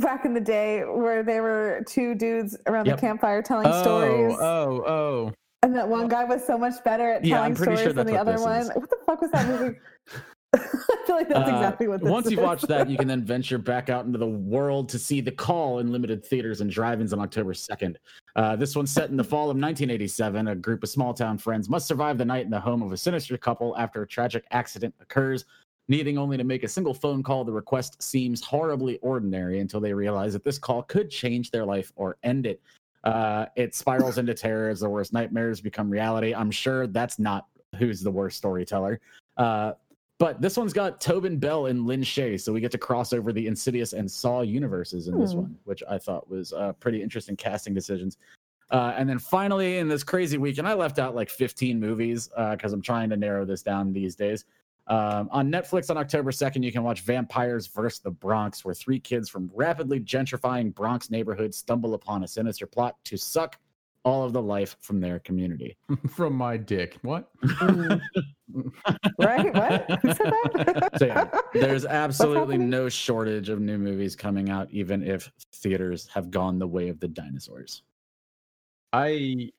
back 0.01 0.25
in 0.25 0.35
the 0.35 0.41
day 0.41 0.81
where 0.83 1.23
there 1.23 1.43
were 1.43 1.85
two 1.89 2.15
dudes 2.15 2.57
around 2.67 2.87
Yep. 2.87 2.97
the 2.97 3.01
campfire 3.01 3.43
telling 3.43 3.67
oh, 3.69 3.83
stories. 3.83 4.37
oh, 4.41 4.83
oh. 4.87 5.33
And 5.63 5.75
that 5.75 5.89
one 5.89 6.09
guy 6.09 6.25
was 6.25 6.45
so 6.47 6.59
much 6.59 6.83
better 6.85 7.11
at 7.13 7.25
Yeah, 7.25 7.37
telling 7.37 7.53
I'm 7.53 7.57
sure 7.57 7.77
stories 7.77 7.95
than 7.95 8.07
the 8.07 8.19
other 8.19 8.39
one. 8.41 8.61
is. 8.61 8.71
What 8.75 8.91
the 8.91 8.99
fuck 9.07 9.23
was 9.23 9.31
that 9.31 9.47
movie? 9.49 9.79
I 10.93 11.07
feel 11.07 11.17
like 11.17 11.29
that's 11.29 11.51
Uh, 11.51 11.55
exactly 11.55 11.89
what 11.89 12.01
this 12.01 12.11
Once 12.11 12.31
you've 12.31 12.41
watched 12.41 12.69
that, 12.69 12.89
you 12.89 12.97
can 12.99 13.09
then 13.09 13.25
venture 13.25 13.59
back 13.59 13.89
out 13.89 14.05
into 14.07 14.19
the 14.19 14.27
world 14.27 14.89
to 14.91 14.99
see 14.99 15.21
The 15.21 15.33
Call 15.33 15.79
in 15.81 15.93
limited 15.93 16.25
theaters 16.25 16.61
and 16.61 16.71
drive-ins 16.71 17.13
on 17.13 17.21
October 17.21 17.53
2nd. 17.53 17.97
Uh, 18.37 18.57
this 18.57 18.77
one's 18.77 18.93
set 18.93 19.11
in 19.11 19.17
the 19.17 19.25
fall 19.25 19.45
of 19.45 19.57
1987. 19.57 20.49
A 20.49 20.55
group 20.55 20.83
of 20.83 20.89
small-town 20.89 21.39
friends 21.39 21.69
must 21.69 21.87
survive 21.87 22.19
the 22.19 22.25
night 22.25 22.45
in 22.45 22.51
the 22.51 22.61
home 22.61 22.83
of 22.83 22.93
a 22.93 22.97
sinister 22.97 23.37
couple 23.37 23.77
after 23.77 24.03
a 24.03 24.07
tragic 24.07 24.45
accident 24.51 24.95
occurs. 25.01 25.45
Needing 25.87 26.17
only 26.17 26.39
to 26.39 26.45
make 26.45 26.65
a 26.65 26.69
single 26.69 26.95
phone 26.95 27.23
call, 27.23 27.45
the 27.45 27.53
request 27.53 28.03
seems 28.03 28.43
horribly 28.43 28.97
ordinary 28.99 29.61
until 29.61 29.81
they 29.81 29.93
realize 29.93 30.33
that 30.33 30.43
this 30.43 30.59
call 30.59 30.83
could 30.85 31.11
change 31.11 31.51
their 31.51 31.65
life 31.65 31.93
or 31.97 32.17
end 32.23 32.47
it. 32.47 32.63
Uh, 33.05 33.47
it 33.55 33.75
spirals 33.75 34.17
into 34.17 34.33
terror 34.33 34.71
as 34.71 34.81
the 34.81 34.89
worst 34.89 35.13
nightmares 35.13 35.61
become 35.61 35.91
reality. 35.91 36.35
I'm 36.35 36.51
sure 36.51 36.87
that's 36.87 37.19
not 37.19 37.49
who's 37.79 38.01
the 38.01 38.11
worst 38.11 38.39
storyteller. 38.39 38.99
Uh, 39.37 39.73
but 40.25 40.41
this 40.41 40.57
one's 40.57 40.73
got 40.73 41.03
Tobin 41.03 41.37
Bell 41.37 41.67
and 41.67 41.87
Lin 41.87 42.01
Shaye, 42.01 42.41
so 42.41 42.51
we 42.51 42.59
get 42.59 42.73
to 42.73 42.79
cross 42.79 43.13
over 43.13 43.31
the 43.31 43.47
Insidious 43.47 43.93
and 43.93 44.11
Saw 44.11 44.41
universes 44.41 45.07
in 45.07 45.21
this 45.21 45.33
Hmm. 45.33 45.41
one, 45.41 45.59
which 45.65 45.83
I 45.87 45.99
thought 45.99 46.31
was 46.31 46.55
uh, 46.55 46.73
pretty 46.81 47.03
interesting 47.03 47.37
casting 47.37 47.75
decisions. 47.75 48.17
Uh, 48.71 48.95
and 48.97 49.07
then 49.07 49.19
finally, 49.19 49.77
in 49.77 49.87
this 49.87 50.03
crazy 50.03 50.39
week, 50.39 50.57
and 50.57 50.67
I 50.67 50.73
left 50.73 50.99
out 50.99 51.15
like 51.15 51.29
15 51.29 51.79
movies 51.79 52.31
because 52.53 52.73
I'm 52.73 52.81
trying 52.81 53.11
to 53.11 53.19
narrow 53.19 53.45
this 53.45 53.63
down 53.63 53.93
these 53.93 54.17
days. 54.17 54.47
Um, 54.87 55.29
on 55.31 55.53
Netflix 55.53 55.91
on 55.91 55.99
October 55.99 56.31
2nd, 56.31 56.65
you 56.65 56.73
can 56.73 56.85
watch 56.85 57.03
Vampires 57.03 57.67
vs. 57.67 57.99
the 57.99 58.11
Bronx, 58.11 58.65
where 58.65 58.73
three 58.73 58.99
kids 58.99 59.29
from 59.29 59.51
rapidly 59.55 60.01
gentrifying 60.01 60.75
Bronx 60.75 61.11
neighborhoods 61.11 61.59
stumble 61.59 61.93
upon 61.93 62.25
a 62.25 62.27
sinister 62.27 62.67
plot 62.67 62.97
to 63.05 63.19
suck 63.19 63.59
all 64.05 64.25
of 64.25 64.33
the 64.33 64.43
life 64.43 64.77
from 64.81 65.01
their 65.01 65.19
community. 65.19 65.77
From 66.09 66.35
my 66.35 66.57
dick. 66.59 66.99
What? 67.03 67.31
Mm. 67.43 68.01
right? 69.19 69.55
What? 69.55 69.91
Who 70.03 70.13
said 70.13 70.27
that? 70.31 70.91
So 70.99 71.07
yeah, 71.07 71.29
there's 71.55 71.85
absolutely 71.87 72.59
no 72.59 72.89
shortage 72.89 73.49
of 73.49 73.61
new 73.61 73.79
movies 73.79 74.15
coming 74.15 74.51
out, 74.51 74.69
even 74.71 75.03
if 75.03 75.33
theaters 75.55 76.07
have 76.13 76.31
gone 76.31 76.59
the 76.59 76.67
way 76.67 76.89
of 76.89 77.01
the 77.01 77.09
dinosaurs. 77.09 77.83
I 78.93 79.51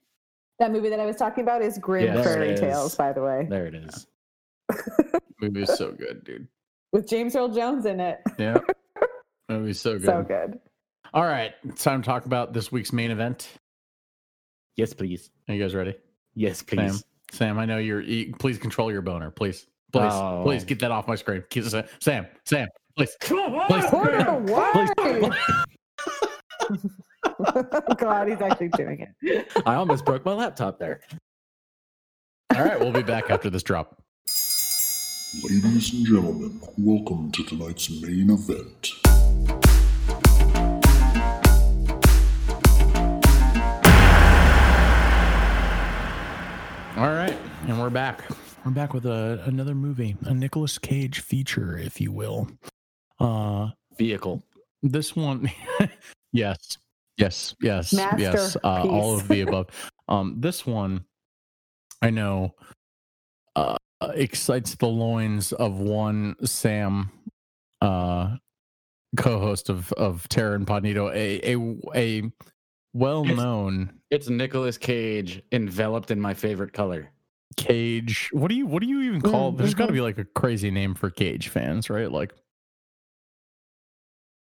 that 0.60 0.72
movie 0.72 0.90
that 0.90 1.00
I 1.00 1.06
was 1.06 1.18
talking 1.18 1.44
about 1.44 1.62
is 1.62 1.78
Grim 1.78 2.06
Yes, 2.06 2.24
Prairie 2.26 2.56
Tales, 2.56 2.96
by 2.96 3.12
the 3.12 3.22
way, 3.22 3.48
There 3.50 3.66
it 3.66 3.76
is. 3.76 4.08
movie 5.42 5.64
is 5.64 5.76
so 5.76 5.92
good, 5.92 6.24
dude. 6.24 6.48
with 6.94 7.08
James 7.08 7.36
Earl 7.36 7.50
Jones 7.50 7.86
in 7.86 8.00
it. 8.00 8.22
Yeah. 8.40 8.60
Movie's 9.50 9.82
so 9.82 9.94
good. 9.94 10.06
So 10.06 10.24
good. 10.24 10.60
All 11.14 11.26
right. 11.26 11.54
It's 11.68 11.84
time 11.84 12.02
to 12.02 12.06
talk 12.06 12.26
about 12.26 12.54
this 12.54 12.72
week's 12.72 12.94
main 12.94 13.12
event. 13.12 13.50
Yes, 14.76 14.94
please. 14.94 15.30
Are 15.48 15.54
you 15.56 15.62
guys 15.62 15.74
ready? 15.74 15.96
Yes, 16.36 16.62
please. 16.62 17.04
Sam, 17.32 17.58
I 17.58 17.66
know 17.66 17.78
you're. 17.78 18.02
You, 18.02 18.34
please 18.38 18.58
control 18.58 18.92
your 18.92 19.02
boner, 19.02 19.32
please. 19.32 19.68
Please, 19.94 20.12
Oh. 20.14 20.42
please 20.44 20.64
get 20.66 20.80
that 20.80 20.92
off 20.92 21.08
my 21.08 21.16
screen. 21.16 21.44
Keep- 21.50 21.66
Sam, 22.00 22.28
Sam, 22.46 22.68
please. 22.98 23.16
Porter, 23.22 23.66
Please. 23.68 23.90
why? 24.52 25.36
God, 27.98 28.28
he's 28.28 28.42
actually 28.42 28.70
doing 28.70 29.08
it. 29.22 29.48
I 29.66 29.76
almost 29.76 30.06
broke 30.06 30.26
my 30.26 30.34
laptop 30.34 30.80
there. 30.80 31.00
All 32.56 32.64
right, 32.64 32.80
we'll 32.80 32.92
be 32.92 33.02
back 33.04 33.30
after 33.30 33.50
this 33.50 33.64
drop. 33.64 34.02
Ladies 35.44 35.94
and 35.94 36.06
gentlemen, 36.06 36.60
welcome 36.78 37.32
to 37.32 37.44
tonight's 37.44 37.90
main 38.02 38.30
event. 38.30 38.92
Right, 47.26 47.38
and 47.68 47.80
we're 47.80 47.90
back. 47.90 48.24
We're 48.64 48.72
back 48.72 48.94
with 48.94 49.06
a, 49.06 49.42
another 49.46 49.74
movie, 49.74 50.16
a 50.26 50.34
Nicolas 50.34 50.78
Cage 50.78 51.22
feature, 51.22 51.78
if 51.78 52.00
you 52.00 52.12
will. 52.12 52.48
Uh, 53.20 53.70
Vehicle. 53.98 54.44
this 54.84 55.16
one, 55.16 55.50
yes, 56.34 56.78
yes, 57.18 57.56
yes, 57.62 57.94
yes, 57.94 58.58
uh, 58.64 58.84
all 58.88 59.16
of 59.16 59.28
the 59.28 59.42
above. 59.42 59.70
Um, 60.08 60.36
this 60.40 60.66
one, 60.68 61.06
I 62.02 62.12
know, 62.12 62.54
uh, 63.56 63.78
excites 64.14 64.76
the 64.76 64.88
loins 64.88 65.52
of 65.54 65.80
one 65.80 66.36
Sam, 66.44 67.10
uh, 67.82 68.36
co-host 69.18 69.70
of 69.70 69.92
of 69.94 70.28
Terra 70.30 70.56
Incognito, 70.56 71.10
a 71.10 71.56
a 71.56 71.76
a 71.96 72.32
well-known 72.94 73.92
It's 74.12 74.30
Nicolas 74.30 74.78
Cage 74.78 75.42
enveloped 75.52 76.12
in 76.12 76.22
my 76.22 76.34
favorite 76.34 76.72
color. 76.72 77.12
Cage. 77.58 78.30
What 78.32 78.50
do 78.50 78.56
you 78.56 78.66
what 78.66 78.82
do 78.82 78.88
you 78.88 79.02
even 79.02 79.22
call? 79.22 79.54
Mm, 79.54 79.58
There's 79.58 79.74
got 79.74 79.88
to 79.88 79.94
be 79.94 80.02
like 80.02 80.18
a 80.18 80.26
crazy 80.26 80.72
name 80.72 80.94
for 80.94 81.10
Cage 81.10 81.48
fans, 81.50 81.90
right? 81.90 82.12
Like 82.12 82.34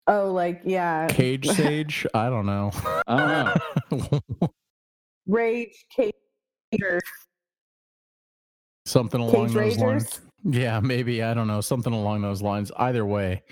Oh, 0.08 0.32
like 0.32 0.62
yeah, 0.64 1.06
Cage 1.08 1.48
Sage. 1.50 2.06
I 2.14 2.28
don't 2.30 2.46
know. 2.46 2.70
I 3.06 3.70
don't 3.90 4.22
know. 4.22 4.50
Rage 5.26 5.84
Cage. 5.90 6.12
Something 8.84 9.20
along 9.20 9.46
Cage 9.48 9.54
those 9.54 9.78
lines. 9.78 10.20
Yeah, 10.44 10.78
maybe 10.80 11.22
I 11.22 11.34
don't 11.34 11.48
know. 11.48 11.60
Something 11.60 11.92
along 11.92 12.22
those 12.22 12.40
lines. 12.42 12.70
Either 12.76 13.04
way, 13.04 13.42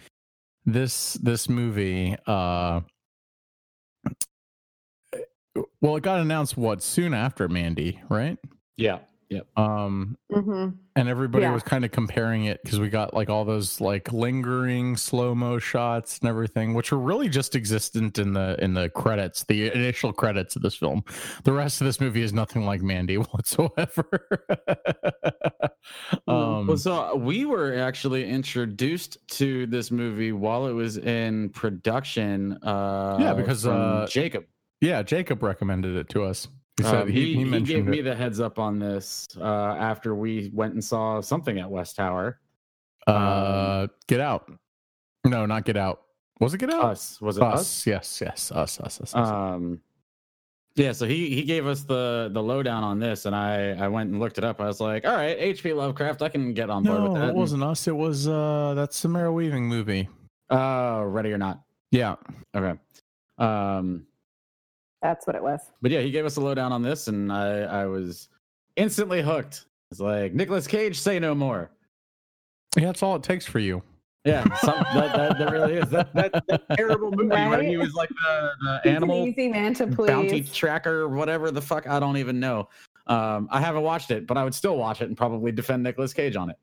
this 0.64 1.14
this 1.14 1.48
movie. 1.48 2.16
uh 2.26 2.80
Well, 5.80 5.96
it 5.96 6.02
got 6.02 6.20
announced 6.20 6.56
what 6.56 6.82
soon 6.82 7.14
after 7.14 7.48
Mandy, 7.48 8.00
right? 8.08 8.38
Yeah. 8.76 8.98
Yep. 9.30 9.46
Um, 9.58 10.16
hmm 10.32 10.68
and 10.96 11.08
everybody 11.08 11.42
Yeah. 11.42 11.52
was 11.52 11.64
kind 11.64 11.84
of 11.84 11.90
comparing 11.90 12.44
it 12.44 12.60
because 12.62 12.78
we 12.78 12.88
got 12.88 13.14
like 13.14 13.28
all 13.28 13.44
those 13.44 13.80
like 13.80 14.12
lingering 14.12 14.96
slow 14.96 15.34
mo 15.34 15.58
shots 15.58 16.20
and 16.20 16.28
everything, 16.28 16.72
which 16.74 16.92
were 16.92 16.98
really 16.98 17.28
just 17.28 17.56
existent 17.56 18.18
in 18.18 18.32
the 18.32 18.56
in 18.62 18.74
the 18.74 18.88
credits, 18.90 19.42
the 19.44 19.72
initial 19.74 20.12
credits 20.12 20.54
of 20.54 20.62
this 20.62 20.76
film. 20.76 21.02
The 21.42 21.52
rest 21.52 21.80
of 21.80 21.86
this 21.86 22.00
movie 22.00 22.22
is 22.22 22.32
nothing 22.32 22.64
like 22.64 22.80
Mandy 22.80 23.16
whatsoever. 23.18 24.44
um, 26.28 26.66
Well, 26.68 26.76
so 26.76 27.16
we 27.16 27.44
were 27.44 27.74
actually 27.76 28.28
introduced 28.28 29.18
to 29.28 29.66
this 29.66 29.90
movie 29.90 30.32
while 30.32 30.66
it 30.66 30.72
was 30.72 30.96
in 30.98 31.50
production. 31.50 32.52
Uh, 32.62 33.16
Yeah, 33.20 33.34
because, 33.34 33.66
uh, 33.66 34.06
Jacob. 34.08 34.44
yeah, 34.80 35.02
Jacob 35.02 35.42
recommended 35.42 35.96
it 35.96 36.08
to 36.10 36.22
us. 36.22 36.48
He 36.76 36.84
Um, 36.84 37.08
he, 37.08 37.34
he, 37.34 37.44
mentioned 37.44 37.66
gave 37.66 37.86
it. 37.88 37.90
me 37.90 38.00
the 38.00 38.14
heads 38.14 38.40
up 38.40 38.58
on 38.58 38.78
this 38.78 39.28
uh, 39.40 39.44
after 39.44 40.14
we 40.14 40.50
went 40.52 40.74
and 40.74 40.82
saw 40.84 41.20
something 41.20 41.58
at 41.58 41.70
West 41.70 41.96
Tower. 41.96 42.40
uh, 43.06 43.86
Get 44.08 44.20
Out. 44.20 44.50
No, 45.24 45.46
not 45.46 45.64
Get 45.64 45.76
Out. 45.76 46.02
Was 46.40 46.52
it 46.54 46.58
Get 46.58 46.70
Out? 46.70 46.84
Us 46.84 47.20
was 47.20 47.36
it 47.36 47.42
us? 47.44 47.60
Us. 47.60 47.86
Yes, 47.86 48.20
yes, 48.20 48.50
us, 48.52 48.80
us, 48.80 49.00
us. 49.00 49.14
us. 49.14 49.28
Um, 49.28 49.80
yeah. 50.74 50.90
So 50.90 51.06
he 51.06 51.30
he 51.32 51.44
gave 51.44 51.64
us 51.66 51.84
the 51.84 52.28
the 52.32 52.42
lowdown 52.42 52.82
on 52.82 52.98
this, 52.98 53.26
and 53.26 53.36
I 53.36 53.70
I 53.78 53.86
went 53.86 54.10
and 54.10 54.18
looked 54.18 54.38
it 54.38 54.44
up. 54.44 54.60
I 54.60 54.66
was 54.66 54.80
like, 54.80 55.06
all 55.06 55.14
right, 55.14 55.36
H.P. 55.38 55.72
Lovecraft, 55.72 56.22
I 56.22 56.28
can 56.28 56.52
get 56.54 56.70
on 56.70 56.82
board 56.82 56.98
no, 56.98 57.10
with 57.12 57.20
that. 57.22 57.28
it 57.28 57.34
wasn't 57.36 57.62
us. 57.62 57.86
It 57.86 57.94
was 57.96 58.26
uh 58.26 58.74
that 58.74 58.92
Samara 58.92 59.32
Weaving 59.32 59.64
movie. 59.68 60.08
Uh, 60.50 61.04
ready 61.06 61.32
or 61.32 61.38
not? 61.38 61.60
Yeah. 61.92 62.16
Okay. 62.54 62.78
Um, 63.38 64.06
That's 65.04 65.26
what 65.26 65.36
it 65.36 65.42
was. 65.42 65.60
but 65.82 65.90
yeah, 65.90 66.00
he 66.00 66.10
gave 66.10 66.24
us 66.24 66.36
a 66.36 66.40
lowdown 66.40 66.72
on 66.72 66.80
this, 66.80 67.08
and 67.08 67.30
I 67.30 67.58
I 67.60 67.84
was 67.84 68.30
instantly 68.76 69.20
hooked. 69.20 69.66
It's 69.90 70.00
like 70.00 70.32
Nicolas 70.32 70.66
Cage, 70.66 70.98
say 70.98 71.18
no 71.18 71.34
more. 71.34 71.70
Yeah, 72.74 72.86
that's 72.86 73.02
all 73.02 73.14
it 73.14 73.22
takes 73.22 73.44
for 73.44 73.58
you. 73.58 73.82
Yeah, 74.24 74.42
some, 74.54 74.82
that, 74.94 75.14
that, 75.14 75.38
that 75.38 75.52
really 75.52 75.74
is 75.74 75.90
that, 75.90 76.14
that, 76.14 76.32
that 76.48 76.62
terrible 76.74 77.10
movie 77.10 77.28
where 77.28 77.62
he 77.62 77.76
was 77.76 77.92
like 77.92 78.08
the, 78.08 78.50
the 78.62 78.80
He's 78.82 78.90
an 78.90 78.96
animal 78.96 79.26
easy 79.28 79.48
man 79.48 79.74
to 79.74 79.86
bounty 79.86 80.42
tracker, 80.42 81.06
whatever 81.10 81.50
the 81.50 81.60
fuck. 81.60 81.86
I 81.86 82.00
don't 82.00 82.16
even 82.16 82.40
know. 82.40 82.70
Um, 83.06 83.46
I 83.50 83.60
haven't 83.60 83.82
watched 83.82 84.10
it, 84.10 84.26
but 84.26 84.38
I 84.38 84.44
would 84.44 84.54
still 84.54 84.78
watch 84.78 85.02
it 85.02 85.08
and 85.08 85.16
probably 85.18 85.52
defend 85.52 85.82
Nicolas 85.82 86.14
Cage 86.14 86.34
on 86.34 86.48
it 86.48 86.56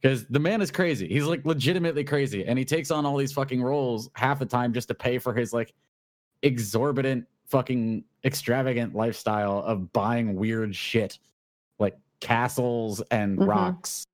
because 0.00 0.24
the 0.28 0.38
man 0.38 0.62
is 0.62 0.70
crazy. 0.70 1.06
He's 1.06 1.26
like 1.26 1.44
legitimately 1.44 2.04
crazy, 2.04 2.46
and 2.46 2.58
he 2.58 2.64
takes 2.64 2.90
on 2.90 3.04
all 3.04 3.18
these 3.18 3.34
fucking 3.34 3.62
roles 3.62 4.08
half 4.14 4.38
the 4.38 4.46
time 4.46 4.72
just 4.72 4.88
to 4.88 4.94
pay 4.94 5.18
for 5.18 5.34
his 5.34 5.52
like 5.52 5.74
exorbitant, 6.42 7.26
fucking 7.46 8.04
extravagant 8.24 8.94
lifestyle 8.94 9.58
of 9.60 9.92
buying 9.92 10.34
weird 10.36 10.74
shit 10.74 11.18
like 11.78 11.96
castles 12.20 13.00
and 13.10 13.38
Mhm. 13.38 13.46
rocks. 13.48 14.04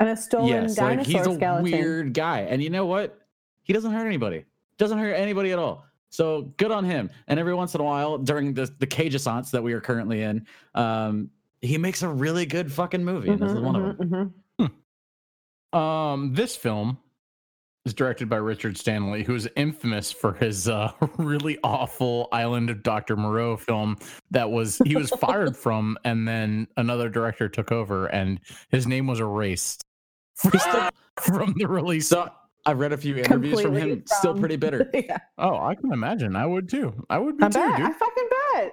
and 0.00 0.08
a 0.08 0.16
stolen 0.16 0.48
yes, 0.48 0.76
like 0.76 0.98
dinosaur 0.98 1.12
he's 1.12 1.26
a 1.26 1.34
skeleton. 1.36 1.62
weird 1.62 2.14
guy, 2.14 2.40
and 2.40 2.60
you 2.62 2.68
know 2.68 2.84
what? 2.86 3.20
He 3.62 3.72
doesn't 3.72 3.92
hurt 3.92 4.06
anybody. 4.06 4.44
Doesn't 4.76 4.98
hurt 4.98 5.14
anybody 5.14 5.52
at 5.52 5.58
all. 5.58 5.86
So 6.10 6.52
good 6.56 6.72
on 6.72 6.84
him. 6.84 7.10
And 7.28 7.38
every 7.38 7.54
once 7.54 7.74
in 7.74 7.80
a 7.80 7.84
while, 7.84 8.18
during 8.18 8.54
the 8.54 8.66
the 8.80 8.86
cage 8.86 9.14
assance 9.14 9.50
that 9.52 9.62
we 9.62 9.72
are 9.72 9.80
currently 9.80 10.22
in, 10.22 10.46
um, 10.74 11.30
he 11.60 11.78
makes 11.78 12.02
a 12.02 12.08
really 12.08 12.44
good 12.44 12.72
fucking 12.72 13.04
movie. 13.04 13.30
and 13.30 13.40
this 13.40 13.52
is 13.52 13.58
Mhm, 13.58 13.62
one 13.62 13.76
of 13.76 13.96
mhm, 13.96 14.32
them. 14.58 14.74
mhm. 15.72 15.78
Um, 15.78 16.34
this 16.34 16.56
film 16.56 16.98
is 17.84 17.92
directed 17.92 18.28
by 18.28 18.36
Richard 18.36 18.78
Stanley, 18.78 19.22
who 19.22 19.34
is 19.34 19.48
infamous 19.56 20.10
for 20.10 20.32
his 20.34 20.68
uh, 20.68 20.92
really 21.18 21.58
awful 21.62 22.28
Island 22.32 22.70
of 22.70 22.82
Dr. 22.82 23.16
Moreau 23.16 23.56
film 23.56 23.98
that 24.30 24.50
was 24.50 24.80
he 24.84 24.96
was 24.96 25.10
fired 25.20 25.56
from, 25.56 25.98
and 26.04 26.26
then 26.26 26.66
another 26.76 27.08
director 27.08 27.48
took 27.48 27.72
over, 27.72 28.06
and 28.06 28.40
his 28.70 28.86
name 28.86 29.06
was 29.06 29.20
erased 29.20 29.84
from 31.20 31.54
the 31.56 31.66
release. 31.66 32.08
So 32.08 32.30
I've 32.64 32.78
read 32.78 32.92
a 32.92 32.96
few 32.96 33.16
interviews 33.16 33.60
Completely 33.60 33.62
from 33.64 33.74
him, 33.74 33.96
from... 33.98 34.06
still 34.06 34.34
pretty 34.34 34.56
bitter. 34.56 34.90
yeah. 34.94 35.18
Oh, 35.36 35.58
I 35.58 35.74
can 35.74 35.92
imagine. 35.92 36.36
I 36.36 36.46
would 36.46 36.68
too. 36.68 36.94
I 37.10 37.18
would 37.18 37.36
be 37.36 37.44
I 37.44 37.48
too, 37.48 37.58
bet. 37.58 37.76
dude. 37.76 37.86
I 37.86 37.92
fucking 37.92 38.28
bet. 38.54 38.72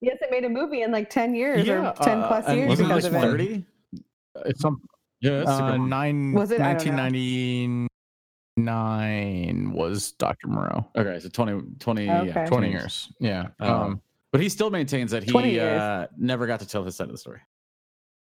Yes, 0.00 0.18
it 0.20 0.30
made 0.30 0.44
a 0.44 0.48
movie 0.48 0.82
in 0.82 0.92
like 0.92 1.10
ten 1.10 1.34
years 1.34 1.66
yeah, 1.66 1.90
or 1.90 2.04
ten 2.04 2.20
uh, 2.20 2.28
plus 2.28 2.54
years 2.54 2.68
wasn't 2.68 2.88
because 2.88 3.04
like 3.04 3.12
of 3.14 3.30
30? 3.30 3.54
it. 3.92 4.02
It's 4.46 4.60
some. 4.60 4.80
Yeah, 5.20 5.42
uh, 5.42 5.76
nine. 5.76 6.32
Was 6.32 6.52
it 6.52 6.60
1990? 6.60 7.88
nine 8.64 9.72
was 9.72 10.12
Dr. 10.12 10.48
Moreau. 10.48 10.86
Okay, 10.96 11.18
so 11.20 11.28
20, 11.28 11.62
20, 11.78 12.10
okay. 12.10 12.26
yeah, 12.26 12.46
20 12.46 12.70
years. 12.70 13.12
Yeah. 13.20 13.48
Um, 13.60 13.70
um, 13.70 14.02
but 14.32 14.40
he 14.40 14.48
still 14.48 14.70
maintains 14.70 15.10
that 15.12 15.24
he 15.24 15.60
uh, 15.60 16.06
never 16.16 16.46
got 16.46 16.60
to 16.60 16.68
tell 16.68 16.84
his 16.84 16.96
side 16.96 17.06
of 17.06 17.12
the 17.12 17.18
story. 17.18 17.40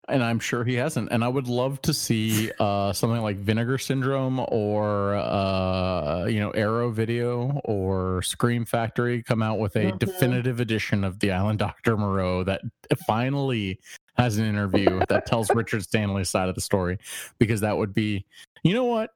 And 0.09 0.23
I'm 0.23 0.39
sure 0.39 0.64
he 0.64 0.76
hasn't. 0.76 1.11
And 1.11 1.22
I 1.22 1.27
would 1.27 1.49
love 1.49 1.81
to 1.81 1.93
see 1.93 2.49
uh, 2.61 2.93
something 2.93 3.22
like 3.22 3.35
Vinegar 3.35 3.77
Syndrome 3.77 4.39
or, 4.47 5.15
uh, 5.15 6.26
you 6.27 6.39
know, 6.39 6.51
Arrow 6.51 6.91
Video 6.91 7.59
or 7.65 8.22
Scream 8.22 8.64
Factory 8.64 9.22
come 9.22 9.43
out 9.43 9.59
with 9.59 9.76
a 9.76 9.80
mm-hmm. 9.80 9.97
definitive 9.97 10.61
edition 10.61 11.03
of 11.03 11.19
The 11.19 11.31
Island 11.31 11.59
Dr. 11.59 11.97
Moreau 11.97 12.45
that 12.45 12.61
finally 13.05 13.81
has 14.15 14.38
an 14.38 14.45
interview 14.45 15.01
that 15.09 15.26
tells 15.26 15.49
Richard 15.53 15.84
Stanley's 15.84 16.30
side 16.30 16.47
of 16.47 16.55
the 16.55 16.61
story 16.61 16.99
because 17.38 17.59
that 17.61 17.77
would 17.77 17.93
be, 17.93 18.26
you 18.64 18.73
know 18.73 18.85
what? 18.85 19.11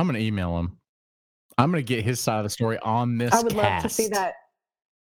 I'm 0.00 0.06
gonna 0.06 0.18
email 0.18 0.58
him. 0.58 0.78
I'm 1.58 1.70
gonna 1.70 1.82
get 1.82 2.02
his 2.02 2.20
side 2.20 2.38
of 2.38 2.44
the 2.44 2.48
story 2.50 2.78
on 2.78 3.18
this. 3.18 3.34
I 3.34 3.42
would 3.42 3.52
love 3.52 3.82
to 3.82 3.88
see 3.90 4.08
that. 4.08 4.32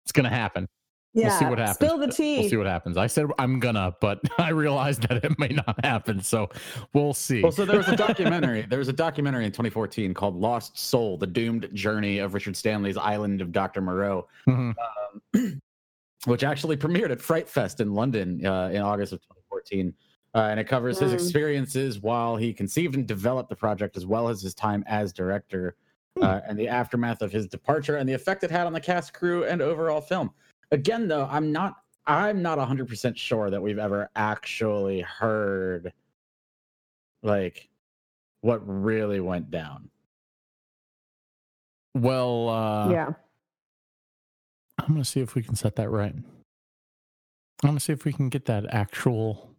It's 0.04 0.12
gonna 0.12 0.30
happen. 0.30 0.66
Yeah, 1.12 1.28
We'll 1.28 1.38
see 1.38 1.44
what 1.46 1.58
happens. 1.58 1.76
Spill 1.76 1.98
the 1.98 2.08
tea. 2.08 2.40
We'll 2.40 2.48
see 2.48 2.56
what 2.56 2.66
happens. 2.66 2.96
I 2.96 3.06
said 3.06 3.26
I'm 3.38 3.60
gonna, 3.60 3.94
but 4.00 4.20
I 4.38 4.50
realized 4.50 5.02
that 5.08 5.22
it 5.22 5.38
may 5.38 5.48
not 5.48 5.84
happen. 5.84 6.22
So 6.22 6.48
we'll 6.94 7.12
see. 7.12 7.42
Well, 7.42 7.52
so 7.52 7.66
there 7.66 7.76
was 7.76 7.88
a 7.88 7.96
documentary. 7.96 8.62
there 8.62 8.78
was 8.78 8.88
a 8.88 8.92
documentary 8.94 9.44
in 9.44 9.52
2014 9.52 10.14
called 10.14 10.34
"Lost 10.34 10.78
Soul: 10.78 11.18
The 11.18 11.26
Doomed 11.26 11.68
Journey 11.74 12.18
of 12.18 12.32
Richard 12.32 12.56
Stanley's 12.56 12.96
Island 12.96 13.42
of 13.42 13.52
Dr. 13.52 13.82
Moreau," 13.82 14.26
Mhm. 14.48 14.74
which 16.24 16.42
actually 16.42 16.78
premiered 16.78 17.10
at 17.10 17.20
Fright 17.20 17.50
Fest 17.50 17.80
in 17.80 17.92
London 17.92 18.44
uh, 18.46 18.70
in 18.72 18.80
August 18.80 19.12
of 19.12 19.20
2014. 19.20 19.92
Uh, 20.36 20.48
and 20.50 20.60
it 20.60 20.64
covers 20.64 20.98
his 20.98 21.12
Mm. 21.12 21.14
experiences 21.14 22.00
while 22.00 22.36
he 22.36 22.52
conceived 22.52 22.94
and 22.94 23.06
developed 23.08 23.48
the 23.48 23.56
project, 23.56 23.96
as 23.96 24.04
well 24.04 24.28
as 24.28 24.42
his 24.42 24.54
time 24.54 24.84
as 24.86 25.10
director, 25.10 25.76
uh, 26.20 26.42
and 26.46 26.58
the 26.58 26.68
aftermath 26.68 27.22
of 27.22 27.32
his 27.32 27.46
departure, 27.46 27.96
and 27.96 28.06
the 28.06 28.12
effect 28.12 28.44
it 28.44 28.50
had 28.50 28.66
on 28.66 28.74
the 28.74 28.80
cast, 28.80 29.14
crew, 29.14 29.44
and 29.44 29.62
overall 29.62 30.00
film. 30.00 30.30
Again, 30.72 31.08
though, 31.08 31.26
I'm 31.30 31.50
not. 31.52 31.82
I'm 32.08 32.40
not 32.42 32.58
100% 32.58 33.16
sure 33.16 33.50
that 33.50 33.60
we've 33.60 33.78
ever 33.80 34.08
actually 34.14 35.00
heard 35.00 35.92
like 37.24 37.68
what 38.42 38.58
really 38.64 39.18
went 39.18 39.50
down. 39.50 39.90
Well, 41.94 42.48
uh, 42.50 42.90
yeah. 42.90 43.12
I'm 44.78 44.88
gonna 44.88 45.04
see 45.04 45.20
if 45.20 45.34
we 45.34 45.42
can 45.42 45.56
set 45.56 45.74
that 45.76 45.90
right. 45.90 46.14
I'm 46.14 46.24
gonna 47.64 47.80
see 47.80 47.92
if 47.94 48.04
we 48.04 48.12
can 48.12 48.28
get 48.28 48.44
that 48.44 48.72
actual 48.72 49.55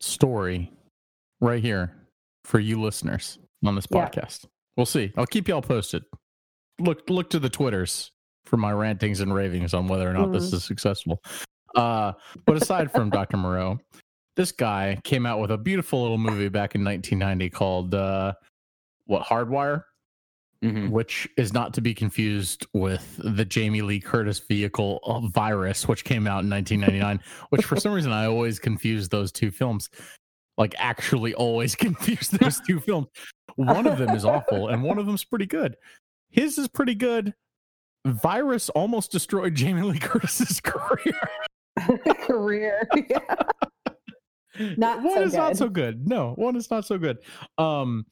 story 0.00 0.72
right 1.40 1.62
here 1.62 1.94
for 2.44 2.58
you 2.60 2.80
listeners 2.80 3.38
on 3.64 3.74
this 3.74 3.86
Yeah. 3.90 4.08
podcast. 4.08 4.46
We'll 4.76 4.86
see. 4.86 5.12
I'll 5.16 5.26
keep 5.26 5.48
y'all 5.48 5.62
posted. 5.62 6.04
Look, 6.78 7.08
look 7.08 7.30
to 7.30 7.38
the 7.38 7.48
twitters 7.48 8.12
for 8.44 8.56
my 8.56 8.72
rantings 8.72 9.20
and 9.20 9.34
ravings 9.34 9.74
on 9.74 9.88
whether 9.88 10.08
or 10.08 10.12
not 10.12 10.32
this 10.32 10.50
Mhm. 10.50 10.54
is 10.54 10.64
successful. 10.64 11.22
Uh, 11.74 12.12
but 12.44 12.56
aside 12.56 12.92
from 12.92 13.10
Dr. 13.10 13.36
Moreau, 13.36 13.78
this 14.36 14.52
guy 14.52 14.98
came 15.04 15.26
out 15.26 15.40
with 15.40 15.50
a 15.50 15.58
beautiful 15.58 16.02
little 16.02 16.18
movie 16.18 16.48
back 16.48 16.74
in 16.74 16.84
1990 16.84 17.50
called 17.50 17.94
uh, 17.94 18.34
what 19.06 19.22
Hardware. 19.22 19.86
Mm-hmm. 20.64 20.88
which 20.88 21.28
is 21.36 21.52
not 21.52 21.74
to 21.74 21.82
be 21.82 21.92
confused 21.92 22.66
with 22.72 23.20
the 23.22 23.44
Jamie 23.44 23.82
Lee 23.82 24.00
Curtis 24.00 24.38
vehicle 24.38 25.00
uh, 25.04 25.20
Virus, 25.20 25.86
which 25.86 26.02
came 26.02 26.26
out 26.26 26.44
in 26.44 26.50
1999. 26.50 27.20
which 27.50 27.64
for 27.64 27.76
some 27.76 27.92
reason 27.92 28.10
I 28.10 28.26
always 28.26 28.58
confuse 28.58 29.08
those 29.08 29.30
two 29.30 29.50
films. 29.50 29.90
Like 30.56 30.74
actually, 30.78 31.34
always 31.34 31.74
confuse 31.76 32.28
those 32.28 32.60
two 32.60 32.80
films. 32.80 33.08
One 33.56 33.86
of 33.86 33.98
them 33.98 34.10
is 34.16 34.24
awful, 34.24 34.68
and 34.68 34.82
one 34.82 34.98
of 34.98 35.06
them's 35.06 35.24
pretty 35.24 35.46
good. 35.46 35.76
His 36.30 36.56
is 36.56 36.68
pretty 36.68 36.94
good. 36.94 37.34
Virus 38.06 38.68
almost 38.70 39.12
destroyed 39.12 39.54
Jamie 39.54 39.82
Lee 39.82 39.98
Curtis's 40.00 40.60
career. 40.60 41.20
Career. 42.22 42.88
Yeah. 43.08 43.18
Not 44.76 45.02
one 45.02 45.14
so 45.14 45.22
is 45.22 45.34
not 45.34 45.56
so 45.56 45.68
good. 45.68 46.06
No, 46.08 46.32
one 46.36 46.56
is 46.56 46.70
not 46.70 46.84
so 46.84 46.98
good. 46.98 47.18
Um, 47.58 48.06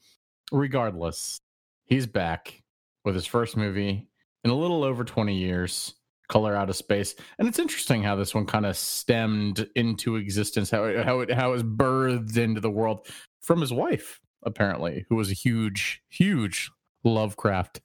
regardless, 0.51 1.41
he's 1.85 2.05
back 2.07 2.61
with 3.03 3.15
his 3.15 3.25
first 3.25 3.55
movie 3.57 4.07
in 4.43 4.49
a 4.51 4.55
little 4.55 4.83
over 4.83 5.03
20 5.03 5.35
years, 5.35 5.93
Color 6.29 6.55
Out 6.55 6.69
of 6.69 6.75
Space. 6.75 7.15
And 7.39 7.47
it's 7.47 7.59
interesting 7.59 8.03
how 8.03 8.15
this 8.15 8.33
one 8.35 8.45
kind 8.45 8.65
of 8.65 8.75
stemmed 8.77 9.67
into 9.75 10.15
existence, 10.15 10.69
how 10.71 10.85
it, 10.85 11.05
how 11.05 11.19
it 11.21 11.31
how 11.31 11.49
it 11.49 11.53
was 11.53 11.63
birthed 11.63 12.37
into 12.37 12.61
the 12.61 12.69
world 12.71 13.07
from 13.41 13.61
his 13.61 13.71
wife, 13.73 14.19
apparently, 14.43 15.05
who 15.09 15.15
was 15.15 15.29
a 15.29 15.35
huge, 15.35 16.01
huge 16.09 16.71
Lovecraft. 17.03 17.81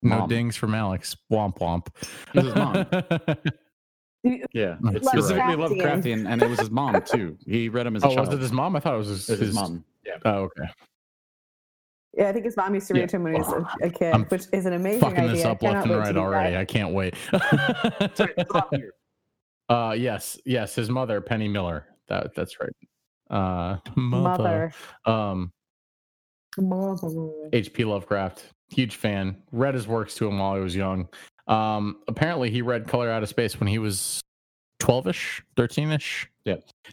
No 0.00 0.18
Mom. 0.20 0.28
dings 0.28 0.54
from 0.54 0.74
Alex. 0.76 1.16
Womp 1.32 1.58
womp. 1.58 1.88
Who's 2.32 2.44
his 2.44 2.54
mom? 2.54 2.86
Yeah, 4.52 4.76
That's 4.80 4.96
it's 4.96 5.06
right. 5.06 5.14
specifically 5.22 5.54
Lovecraftian. 5.54 6.02
Lovecraftian, 6.24 6.28
and 6.28 6.42
it 6.42 6.50
was 6.50 6.58
his 6.58 6.70
mom 6.72 7.00
too. 7.02 7.38
He 7.46 7.68
read 7.68 7.86
him 7.86 7.94
as 7.96 8.02
a 8.02 8.08
Oh, 8.08 8.14
child. 8.16 8.26
was 8.28 8.34
it 8.36 8.40
his 8.42 8.52
mom? 8.52 8.74
I 8.74 8.80
thought 8.80 8.94
it 8.94 8.98
was 8.98 9.06
his, 9.08 9.28
It 9.28 9.32
was 9.34 9.38
his 9.40 9.48
his 9.50 9.54
mom. 9.54 9.84
Oh, 10.24 10.30
okay. 10.42 10.64
Yeah, 12.18 12.28
I 12.28 12.32
think 12.32 12.44
his 12.46 12.56
mom 12.56 12.74
used 12.74 12.88
to 12.88 12.94
read 12.94 13.00
Yeah. 13.02 13.06
to 13.06 13.16
him 13.16 13.22
when 13.22 13.34
he 13.34 13.38
was 13.38 13.52
a, 13.52 13.64
a 13.86 13.90
kid, 13.90 14.12
I'm 14.12 14.24
which 14.24 14.46
is 14.52 14.66
an 14.66 14.72
amazing 14.72 15.00
Fucking 15.00 15.18
idea. 15.20 15.30
this 15.36 15.44
up 15.44 15.62
I 15.62 15.66
left 15.70 15.84
cannot 15.84 15.84
and 15.84 15.90
wait 15.90 15.98
right 15.98 16.16
already. 16.16 16.50
that. 16.50 16.60
I 16.60 16.64
can't 16.64 16.92
wait. 16.92 17.14
uh, 19.68 19.94
yes, 19.96 20.38
yes, 20.44 20.74
his 20.74 20.90
mother, 20.90 21.20
Penny 21.20 21.46
Miller. 21.48 21.86
That 22.08 22.34
that's 22.34 22.58
right. 22.60 22.72
Uh, 23.30 23.76
mother. 23.96 24.72
Mother. 25.04 25.04
Um, 25.04 25.52
Mother. 26.58 27.30
H.P. 27.52 27.84
Lovecraft, 27.84 28.42
huge 28.68 28.96
fan. 28.96 29.36
Read 29.52 29.74
his 29.74 29.86
works 29.86 30.14
to 30.16 30.26
him 30.26 30.38
while 30.40 30.56
he 30.56 30.60
was 30.60 30.74
young. 30.74 31.08
Um, 31.46 31.98
apparently, 32.08 32.50
he 32.50 32.62
read 32.62 32.88
Color 32.88 33.10
Out 33.10 33.22
of 33.22 33.28
Space 33.28 33.60
when 33.60 33.68
he 33.68 33.78
was 33.78 34.20
twelve-ish, 34.80 35.42
thirteen-ish. 35.56 36.28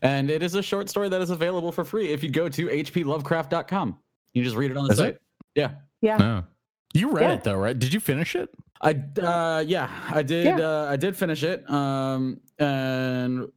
And 0.01 0.29
it 0.29 0.43
is 0.43 0.55
a 0.55 0.61
short 0.61 0.89
story 0.89 1.07
that 1.09 1.21
is 1.21 1.29
available 1.29 1.71
for 1.71 1.85
free 1.85 2.09
if 2.11 2.21
you 2.23 2.29
go 2.29 2.49
to 2.49 2.67
hplovecraft.com. 2.67 3.97
You 4.35 4.43
just 4.43 4.55
read 4.55 4.69
it 4.69 4.77
on 4.77 4.85
the 4.85 4.91
Is 4.91 4.97
site. 4.99 5.15
it? 5.15 5.21
Yeah. 5.55 5.71
Yeah. 6.01 6.17
No. 6.17 6.43
You 6.93 7.11
read 7.11 7.23
Yeah. 7.23 7.33
it 7.35 7.43
though, 7.43 7.55
right? 7.55 7.77
Did 7.77 7.93
you 7.93 7.99
finish 7.99 8.35
it? 8.35 8.49
I 8.81 8.91
uh 9.21 9.63
yeah, 9.65 9.89
I 10.13 10.21
did 10.21 10.45
Yeah. 10.45 10.59
uh 10.59 10.87
I 10.89 10.97
did 10.97 11.15
finish 11.15 11.41
it. 11.43 11.67
Um 11.69 12.39
and 12.59 13.47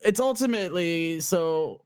it's 0.00 0.20
ultimately 0.20 1.20
so 1.20 1.82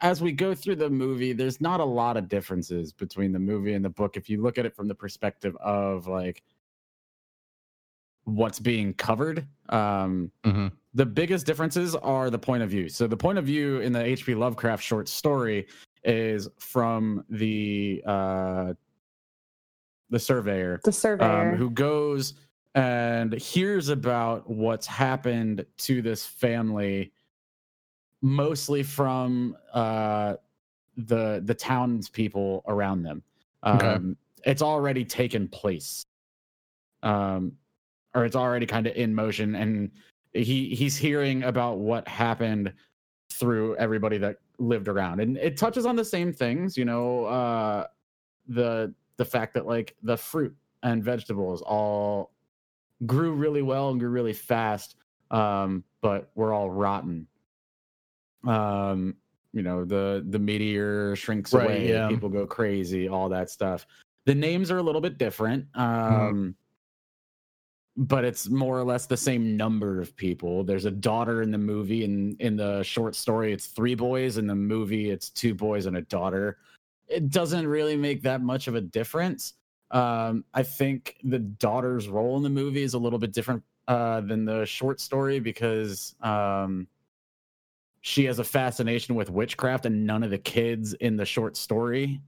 as 0.00 0.22
we 0.22 0.32
go 0.32 0.54
through 0.54 0.76
the 0.76 0.88
movie, 0.90 1.32
there's 1.34 1.60
not 1.60 1.80
a 1.80 1.84
lot 1.84 2.16
of 2.16 2.28
differences 2.28 2.92
between 2.92 3.32
the 3.32 3.38
movie 3.38 3.74
and 3.74 3.84
the 3.84 3.90
book 3.90 4.16
if 4.16 4.28
you 4.30 4.40
look 4.42 4.56
at 4.56 4.64
it 4.64 4.74
from 4.74 4.88
the 4.88 4.94
perspective 4.94 5.54
of 5.56 6.06
like 6.06 6.42
what's 8.24 8.58
being 8.58 8.94
covered. 8.94 9.46
Um 9.68 10.30
Mm-hmm. 10.44 10.68
the 10.94 11.06
biggest 11.06 11.44
differences 11.46 11.94
are 11.96 12.30
the 12.30 12.38
point 12.38 12.62
of 12.62 12.70
view. 12.70 12.88
So 12.88 13.06
the 13.06 13.16
point 13.16 13.36
of 13.38 13.44
view 13.44 13.80
in 13.80 13.92
the 13.92 14.02
H.P. 14.02 14.34
Lovecraft 14.34 14.82
short 14.82 15.08
story 15.08 15.66
is 16.04 16.48
from 16.58 17.24
the 17.30 18.02
uh 18.06 18.74
the 20.10 20.18
surveyor 20.18 20.80
The 20.84 20.92
surveyor. 20.92 21.52
um, 21.52 21.56
who 21.56 21.70
goes 21.70 22.34
and 22.74 23.32
hears 23.34 23.88
about 23.88 24.48
what's 24.48 24.86
happened 24.86 25.64
to 25.78 26.02
this 26.02 26.24
family, 26.26 27.12
mostly 28.20 28.82
from 28.82 29.56
uh, 29.72 30.34
the 30.96 31.40
the 31.44 31.54
townspeople 31.54 32.62
around 32.66 33.02
them. 33.02 33.22
Okay. 33.66 33.86
Um, 33.86 34.16
It's 34.44 34.60
already 34.62 35.04
taken 35.04 35.48
place, 35.48 36.04
um, 37.02 37.52
or 38.14 38.24
it's 38.26 38.36
already 38.36 38.66
kind 38.66 38.86
of 38.86 38.94
in 38.96 39.14
motion, 39.14 39.54
and 39.54 39.90
he 40.34 40.74
he's 40.74 40.96
hearing 40.96 41.44
about 41.44 41.78
what 41.78 42.06
happened 42.08 42.72
through 43.30 43.76
everybody 43.76 44.18
that 44.18 44.38
lived 44.58 44.88
around, 44.88 45.20
and 45.20 45.36
it 45.36 45.56
touches 45.56 45.86
on 45.86 45.96
the 45.96 46.04
same 46.04 46.32
things, 46.32 46.76
you 46.76 46.84
know, 46.84 47.24
uh, 47.26 47.86
the 48.48 48.92
the 49.16 49.24
fact 49.24 49.54
that 49.54 49.66
like 49.66 49.94
the 50.02 50.16
fruit 50.16 50.54
and 50.82 51.04
vegetables 51.04 51.62
all 51.62 52.32
grew 53.06 53.32
really 53.34 53.62
well 53.62 53.90
and 53.90 54.00
grew 54.00 54.08
really 54.08 54.32
fast 54.32 54.96
um 55.30 55.84
but 56.00 56.30
we're 56.34 56.52
all 56.52 56.70
rotten. 56.70 57.26
Um 58.46 59.16
you 59.52 59.62
know 59.62 59.84
the 59.84 60.24
the 60.30 60.38
meteor 60.38 61.14
shrinks 61.14 61.52
Right, 61.52 61.64
away 61.64 61.88
yeah. 61.88 62.08
people 62.08 62.28
go 62.28 62.46
crazy 62.46 63.08
all 63.08 63.28
that 63.28 63.50
stuff. 63.50 63.86
The 64.24 64.34
names 64.34 64.70
are 64.70 64.78
a 64.78 64.82
little 64.82 65.00
bit 65.00 65.18
different 65.18 65.66
um 65.74 66.54
but 67.96 68.24
it's 68.24 68.48
more 68.48 68.78
or 68.78 68.84
less 68.84 69.06
the 69.06 69.16
same 69.16 69.56
number 69.56 70.00
of 70.00 70.16
people 70.16 70.64
there's 70.64 70.86
a 70.86 70.90
daughter 70.90 71.42
in 71.42 71.50
the 71.50 71.58
movie 71.58 72.04
and 72.04 72.40
in 72.40 72.56
the 72.56 72.82
short 72.82 73.14
story 73.14 73.52
it's 73.52 73.66
three 73.66 73.94
boys 73.94 74.38
in 74.38 74.46
the 74.46 74.54
movie 74.54 75.10
it's 75.10 75.28
two 75.28 75.54
boys 75.54 75.84
and 75.86 75.96
a 75.98 76.02
daughter 76.02 76.56
it 77.12 77.30
doesn't 77.30 77.66
really 77.66 77.96
make 77.96 78.22
that 78.22 78.40
much 78.40 78.68
of 78.68 78.74
a 78.74 78.80
difference. 78.80 79.54
Um, 79.90 80.44
I 80.54 80.62
think 80.62 81.16
the 81.22 81.38
daughter's 81.38 82.08
role 82.08 82.36
in 82.38 82.42
the 82.42 82.50
movie 82.50 82.82
is 82.82 82.94
a 82.94 82.98
little 82.98 83.18
bit 83.18 83.32
different 83.32 83.62
uh, 83.88 84.22
than 84.22 84.44
the 84.44 84.64
short 84.64 85.00
story 85.00 85.38
because 85.38 86.14
um, 86.22 86.86
she 88.00 88.24
has 88.24 88.38
a 88.38 88.44
fascination 88.44 89.14
with 89.14 89.30
witchcraft, 89.30 89.86
and 89.86 90.06
none 90.06 90.22
of 90.22 90.30
the 90.30 90.38
kids 90.38 90.94
in 90.94 91.16
the 91.16 91.26
short 91.26 91.56
story 91.56 92.20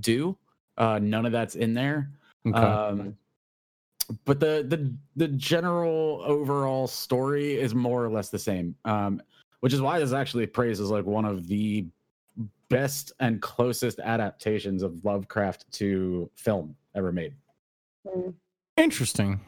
do. 0.00 0.36
Uh, 0.78 0.98
none 1.00 1.26
of 1.26 1.32
that's 1.32 1.54
in 1.54 1.74
there. 1.74 2.10
Okay. 2.46 2.58
Um, 2.58 3.16
but 4.24 4.40
the 4.40 4.64
the 4.68 4.94
the 5.16 5.28
general 5.28 6.22
overall 6.24 6.86
story 6.86 7.54
is 7.54 7.74
more 7.74 8.04
or 8.04 8.10
less 8.10 8.28
the 8.28 8.38
same. 8.38 8.74
Um, 8.84 9.22
which 9.60 9.72
is 9.72 9.80
why 9.80 9.98
this 9.98 10.12
actually 10.12 10.46
praised 10.46 10.82
as 10.82 10.90
like 10.90 11.06
one 11.06 11.24
of 11.24 11.46
the 11.46 11.86
best 12.68 13.12
and 13.20 13.40
closest 13.40 13.98
adaptations 13.98 14.82
of 14.82 15.02
Lovecraft 15.04 15.64
to 15.72 16.28
film 16.34 16.76
ever 16.94 17.12
made. 17.12 17.32
Mm. 18.06 18.34
Interesting. 18.76 19.40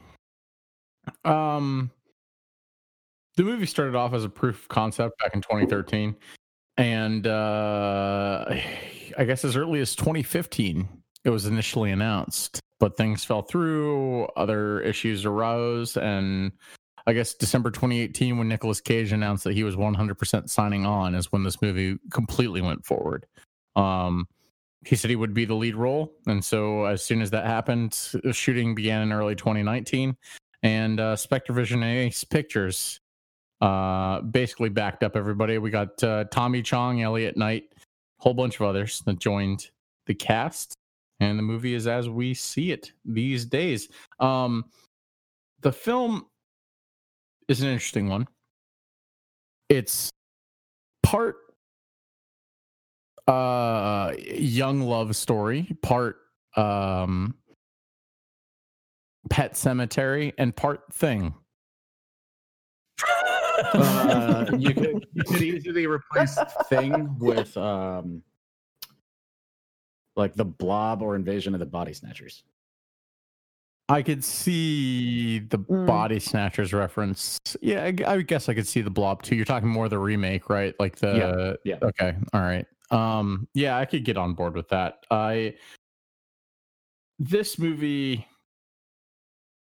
Um, 1.25 1.91
the 3.37 3.43
movie 3.43 3.67
started 3.67 3.95
off 3.95 4.15
as 4.15 4.25
a 4.25 4.29
proof 4.29 4.63
of 4.63 4.69
concept 4.69 5.19
back 5.19 5.35
in 5.35 5.43
2013, 5.43 6.17
and 6.79 7.27
uh, 7.27 8.47
I 9.19 9.25
guess 9.25 9.45
as 9.45 9.57
early 9.57 9.81
as 9.81 9.95
2015, 9.95 10.89
it 11.25 11.31
was 11.31 11.47
initially 11.47 11.91
announced, 11.91 12.61
but 12.79 12.97
things 12.97 13.25
fell 13.25 13.43
through. 13.43 14.27
Other 14.37 14.81
issues 14.81 15.25
arose, 15.25 15.97
and 15.97 16.53
I 17.07 17.13
guess 17.13 17.35
December 17.35 17.71
2018, 17.71 18.39
when 18.39 18.49
Nicolas 18.49 18.81
Cage 18.81 19.13
announced 19.13 19.45
that 19.45 19.55
he 19.55 19.65
was 19.65 19.77
100% 19.77 20.49
signing 20.49 20.87
on, 20.87 21.15
is 21.15 21.33
when 21.33 21.43
this 21.43 21.63
movie 21.63 21.99
completely 22.11 22.61
went 22.61 22.85
forward. 22.85 23.27
Um, 23.77 24.27
he 24.85 24.97
said 24.97 25.11
he 25.11 25.17
would 25.17 25.35
be 25.35 25.45
the 25.45 25.55
lead 25.55 25.75
role, 25.75 26.13
and 26.27 26.45
so 26.45 26.85
as 26.85 27.03
soon 27.03 27.21
as 27.21 27.31
that 27.31 27.47
happened, 27.47 27.95
shooting 28.33 28.75
began 28.75 29.03
in 29.03 29.13
early 29.13 29.35
2019, 29.35 30.17
and 30.63 31.01
uh, 31.01 31.17
Spectrevision 31.17 31.75
and 31.75 31.85
Ace 31.85 32.25
Pictures 32.25 33.01
uh, 33.61 34.21
basically 34.21 34.69
backed 34.69 35.03
up 35.03 35.17
everybody. 35.17 35.59
We 35.59 35.71
got 35.71 36.03
uh, 36.05 36.25
Tommy 36.31 36.63
Chong, 36.63 37.03
Elliot 37.03 37.37
Knight, 37.37 37.65
a 37.75 38.23
whole 38.23 38.35
bunch 38.35 38.57
of 38.57 38.63
others 38.63 39.03
that 39.07 39.19
joined 39.19 39.71
the 40.07 40.15
cast, 40.15 40.77
and 41.21 41.39
the 41.39 41.43
movie 41.43 41.75
is 41.75 41.87
as 41.87 42.09
we 42.09 42.35
see 42.35 42.73
it 42.73 42.93
these 43.05 43.45
days. 43.45 43.89
Um, 44.21 44.65
the 45.61 45.73
film 45.73 46.27
is 47.49 47.63
an 47.63 47.69
interesting 47.69 48.09
one. 48.09 48.27
It's 49.69 50.11
part 51.03 51.37
uh 53.27 54.13
young 54.19 54.83
love 54.83 55.17
story, 55.17 55.69
part 55.83 56.19
um 56.57 57.35
pet 59.31 59.57
cemetery, 59.57 60.33
and 60.39 60.55
part 60.55 60.93
thing. 60.93 61.35
Uh, 63.73 64.45
you 64.59 64.75
could 64.75 65.07
you 65.15 65.25
could 65.25 65.43
easily 65.43 65.87
replace 65.87 66.39
thing 66.69 67.17
with 67.19 67.57
um 67.57 68.23
like 70.17 70.35
the 70.35 70.45
blob 70.45 71.03
or 71.03 71.15
invasion 71.15 71.55
of 71.55 71.61
the 71.61 71.67
body 71.67 71.93
snatchers. 71.93 72.43
I 73.89 74.03
could 74.03 74.25
see 74.25 75.39
the 75.39 75.59
Mm. 75.59 75.87
body 75.87 76.19
snatchers 76.19 76.73
reference. 76.73 77.39
Yeah, 77.63 77.85
I 77.85 78.21
guess 78.23 78.49
I 78.49 78.55
could 78.55 78.67
see 78.67 78.81
the 78.81 78.91
blob 78.91 79.23
too. 79.23 79.37
You're 79.37 79.45
talking 79.45 79.69
more 79.69 79.89
the 79.89 79.99
remake, 79.99 80.51
right? 80.51 80.75
Like 80.81 80.97
the 80.97 81.57
yeah. 81.65 81.79
Okay, 81.83 82.17
all 82.33 82.41
right. 82.41 82.67
Um, 82.91 83.47
yeah, 83.55 83.79
I 83.79 83.85
could 83.85 84.05
get 84.05 84.17
on 84.17 84.35
board 84.35 84.57
with 84.57 84.69
that. 84.71 85.05
I 85.11 85.55
this 87.19 87.59
movie 87.59 88.27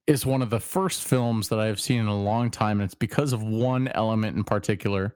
is 0.06 0.26
one 0.26 0.42
of 0.42 0.50
the 0.50 0.60
first 0.60 1.04
films 1.04 1.48
that 1.48 1.60
I've 1.60 1.80
seen 1.80 2.00
in 2.00 2.06
a 2.06 2.20
long 2.22 2.50
time, 2.50 2.80
and 2.80 2.86
it's 2.86 2.94
because 2.94 3.32
of 3.32 3.42
one 3.44 3.88
element 3.88 4.36
in 4.36 4.42
particular 4.42 5.14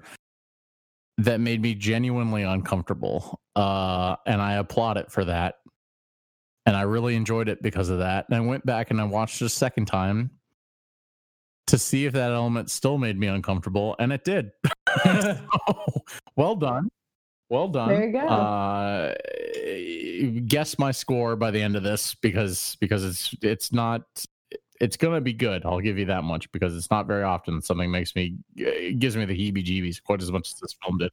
that 1.18 1.40
made 1.40 1.62
me 1.62 1.74
genuinely 1.74 2.42
uncomfortable. 2.42 3.40
Uh, 3.54 4.16
and 4.26 4.40
I 4.40 4.54
applaud 4.54 4.96
it 4.96 5.10
for 5.10 5.24
that. 5.24 5.56
And 6.66 6.74
I 6.74 6.82
really 6.82 7.14
enjoyed 7.14 7.48
it 7.48 7.62
because 7.62 7.88
of 7.90 7.98
that. 7.98 8.26
And 8.28 8.36
I 8.36 8.40
went 8.40 8.64
back 8.64 8.90
and 8.90 9.00
I 9.00 9.04
watched 9.04 9.40
it 9.42 9.44
a 9.44 9.50
second 9.50 9.86
time 9.86 10.30
to 11.66 11.78
see 11.78 12.06
if 12.06 12.12
that 12.12 12.32
element 12.32 12.70
still 12.70 12.98
made 12.98 13.18
me 13.18 13.26
uncomfortable, 13.26 13.96
and 13.98 14.12
it 14.12 14.24
did. 14.24 14.50
So, 15.22 15.38
well 16.36 16.56
done. 16.56 16.88
Well 17.48 17.68
done. 17.68 17.88
There 17.88 18.06
you 18.06 18.12
go. 18.12 18.26
Uh, 18.26 19.14
guess 20.46 20.78
my 20.78 20.90
score 20.90 21.36
by 21.36 21.50
the 21.50 21.60
end 21.60 21.76
of 21.76 21.82
this 21.82 22.14
because 22.14 22.76
because 22.80 23.04
it's 23.04 23.34
it's 23.42 23.72
not 23.72 24.02
it's 24.80 24.96
gonna 24.96 25.20
be 25.20 25.32
good. 25.32 25.64
I'll 25.64 25.80
give 25.80 25.98
you 25.98 26.04
that 26.06 26.24
much 26.24 26.50
because 26.52 26.76
it's 26.76 26.90
not 26.90 27.06
very 27.06 27.22
often 27.22 27.60
something 27.62 27.90
makes 27.90 28.14
me 28.14 28.36
gives 28.56 29.16
me 29.16 29.24
the 29.24 29.34
heebie-jeebies 29.34 30.02
quite 30.02 30.22
as 30.22 30.32
much 30.32 30.48
as 30.52 30.60
this 30.60 30.76
film 30.82 30.98
did. 30.98 31.10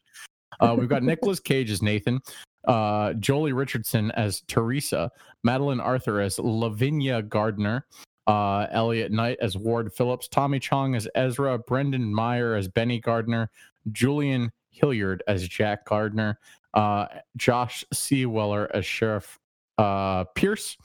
Uh, 0.60 0.76
we've 0.78 0.90
got 0.90 1.04
Nicolas 1.04 1.40
Cage 1.40 1.72
as 1.72 1.82
Nathan, 1.82 2.22
uh, 2.68 3.10
Joely 3.14 3.56
Richardson 3.56 4.12
as 4.12 4.42
Teresa, 4.48 5.10
Madeleine 5.44 5.80
Arthur 5.80 6.20
as 6.22 6.38
Lavinia 6.40 7.22
Gardner, 7.22 7.86
uh, 8.28 8.68
Elliot 8.72 9.12
Knight 9.12 9.38
as 9.42 9.58
Ward 9.58 9.92
Phillips, 9.94 10.28
Tommy 10.28 10.60
Chong 10.60 10.96
as 10.96 11.08
Ezra, 11.16 11.58
Brendan 11.58 12.14
Meyer 12.14 12.56
as 12.56 12.68
Benny 12.68 13.00
Gardner, 13.00 13.50
Julian 13.92 14.52
Hilliard 14.70 15.24
as 15.28 15.48
Jack 15.48 15.86
Gardner, 15.86 16.40
uh, 16.74 17.06
Josh 17.38 17.84
C. 17.94 18.26
Waller 18.26 18.70
as 18.74 18.86
Sheriff 18.86 19.40
uh, 19.78 20.26
Pierce, 20.36 20.78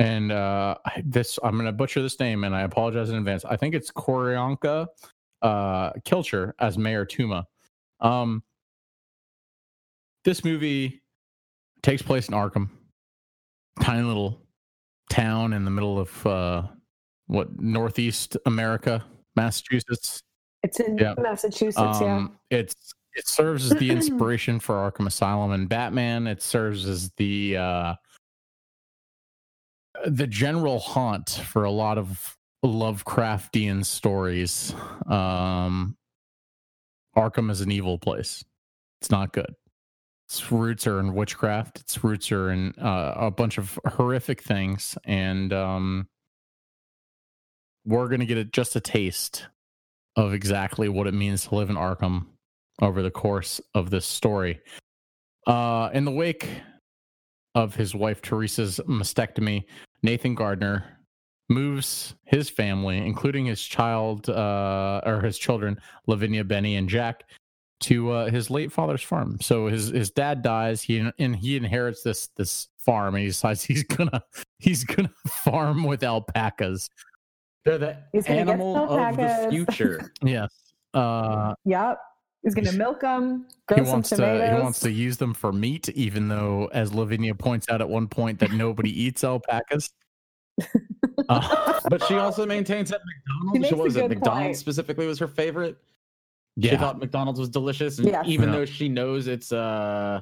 and 0.00 0.32
uh, 0.32 0.76
this 1.04 1.38
I'm 1.44 1.52
going 1.52 1.66
to 1.66 1.72
butcher 1.72 2.00
this 2.02 2.18
name, 2.18 2.44
and 2.44 2.56
I 2.56 2.62
apologize 2.62 3.10
in 3.10 3.16
advance. 3.16 3.44
I 3.44 3.56
think 3.56 3.74
it's 3.74 3.92
Q'orianka 3.92 4.86
uh, 5.42 5.92
Kilcher 6.04 6.52
as 6.58 6.78
Mayor 6.78 7.04
Tuma. 7.04 7.44
Um, 8.00 8.42
this 10.24 10.42
movie 10.42 11.02
takes 11.82 12.00
place 12.02 12.28
in 12.28 12.34
Arkham, 12.34 12.70
tiny 13.80 14.02
little 14.02 14.40
town 15.10 15.52
in 15.52 15.64
the 15.66 15.70
middle 15.70 15.98
of 15.98 16.26
uh, 16.26 16.62
what 17.26 17.60
Northeast 17.60 18.38
America, 18.46 19.04
Massachusetts. 19.36 20.22
It's 20.62 20.80
in 20.80 20.96
Yeah. 20.96 21.14
Massachusetts, 21.18 22.00
yeah. 22.00 22.16
Um, 22.16 22.38
it's 22.50 22.94
it 23.14 23.28
serves 23.28 23.70
as 23.70 23.78
the 23.78 23.90
inspiration 23.96 24.60
for 24.60 24.76
Arkham 24.76 25.06
Asylum 25.06 25.50
and 25.50 25.68
Batman. 25.68 26.26
It 26.26 26.40
serves 26.42 26.86
as 26.86 27.10
the 27.18 27.56
uh, 27.58 27.94
the 30.06 30.26
general 30.26 30.78
haunt 30.78 31.30
for 31.30 31.64
a 31.64 31.70
lot 31.70 31.98
of 31.98 32.36
Lovecraftian 32.64 33.84
stories. 33.84 34.74
Um, 35.06 35.96
Arkham 37.16 37.50
is 37.50 37.60
an 37.60 37.70
evil 37.70 37.98
place. 37.98 38.44
It's 39.00 39.10
not 39.10 39.32
good. 39.32 39.54
Its 40.28 40.52
roots 40.52 40.86
are 40.86 41.00
in 41.00 41.14
witchcraft. 41.14 41.80
Its 41.80 42.04
roots 42.04 42.30
are 42.30 42.50
in 42.50 42.74
uh, 42.78 43.14
a 43.16 43.30
bunch 43.30 43.58
of 43.58 43.78
horrific 43.86 44.42
things, 44.42 44.96
and 45.04 45.52
um, 45.52 46.08
we're 47.84 48.08
gonna 48.08 48.26
get 48.26 48.38
a, 48.38 48.44
just 48.44 48.76
a 48.76 48.80
taste 48.80 49.46
of 50.16 50.34
exactly 50.34 50.88
what 50.88 51.06
it 51.06 51.14
means 51.14 51.46
to 51.46 51.54
live 51.54 51.70
in 51.70 51.76
Arkham 51.76 52.26
over 52.80 53.02
the 53.02 53.10
course 53.10 53.60
of 53.74 53.90
this 53.90 54.06
story. 54.06 54.60
Uh, 55.46 55.90
in 55.92 56.04
the 56.04 56.10
wake 56.12 56.48
of 57.54 57.74
his 57.74 57.94
wife 57.94 58.22
Teresa's 58.22 58.80
mastectomy, 58.86 59.64
Nathan 60.02 60.34
Gardner 60.34 60.84
moves 61.48 62.14
his 62.24 62.48
family, 62.48 62.98
including 62.98 63.46
his 63.46 63.62
child 63.62 64.28
uh, 64.28 65.00
or 65.04 65.20
his 65.20 65.36
children, 65.38 65.80
Lavinia, 66.06 66.44
Benny, 66.44 66.76
and 66.76 66.88
Jack, 66.88 67.24
to 67.80 68.10
uh, 68.12 68.30
his 68.30 68.50
late 68.50 68.70
father's 68.70 69.02
farm. 69.02 69.38
So 69.40 69.66
his 69.66 69.88
his 69.88 70.10
dad 70.10 70.42
dies. 70.42 70.82
He 70.82 71.10
and 71.18 71.36
he 71.36 71.56
inherits 71.56 72.02
this 72.02 72.28
this 72.36 72.68
farm, 72.78 73.14
and 73.14 73.22
he 73.22 73.28
decides 73.28 73.62
he's 73.64 73.84
gonna 73.84 74.22
he's 74.58 74.84
gonna 74.84 75.10
farm 75.28 75.84
with 75.84 76.02
alpacas. 76.02 76.88
They're 77.64 77.78
the 77.78 77.96
He's 78.12 78.26
gonna 78.26 78.44
get 78.44 78.48
animal 78.48 78.76
of 78.76 79.16
the 79.16 79.48
future. 79.50 80.12
Yes. 80.22 80.50
Uh, 80.94 81.54
Yep. 81.64 81.98
He's 82.42 82.54
gonna 82.54 82.72
milk 82.72 83.00
them, 83.00 83.46
he 83.68 83.74
grow 83.74 83.84
some 83.84 83.92
wants 83.92 84.08
to 84.10 84.16
he 84.56 84.60
wants 84.62 84.80
to 84.80 84.90
use 84.90 85.18
them 85.18 85.34
for 85.34 85.52
meat, 85.52 85.88
even 85.90 86.28
though, 86.28 86.70
as 86.72 86.94
Lavinia 86.94 87.34
points 87.34 87.68
out 87.68 87.80
at 87.82 87.88
one 87.88 88.08
point, 88.08 88.38
that 88.38 88.52
nobody 88.52 88.90
eats 89.02 89.22
alpacas. 89.24 89.90
Uh, 91.28 91.78
but 91.88 92.02
she 92.04 92.14
also 92.14 92.44
maintains 92.44 92.90
that 92.90 93.00
McDonald's. 93.06 93.60
makes 93.60 93.72
What 93.72 93.84
was 93.84 93.96
it? 93.96 94.08
McDonald's 94.08 94.46
point. 94.46 94.56
specifically 94.56 95.06
was 95.06 95.18
her 95.18 95.28
favorite. 95.28 95.76
Yeah. 96.56 96.72
She 96.72 96.76
thought 96.78 96.98
McDonald's 96.98 97.38
was 97.38 97.48
delicious, 97.48 97.98
and 97.98 98.08
Yes. 98.08 98.24
even 98.26 98.48
Yeah. 98.48 98.56
though 98.56 98.64
she 98.64 98.88
knows 98.88 99.26
it's 99.28 99.52
uh 99.52 100.20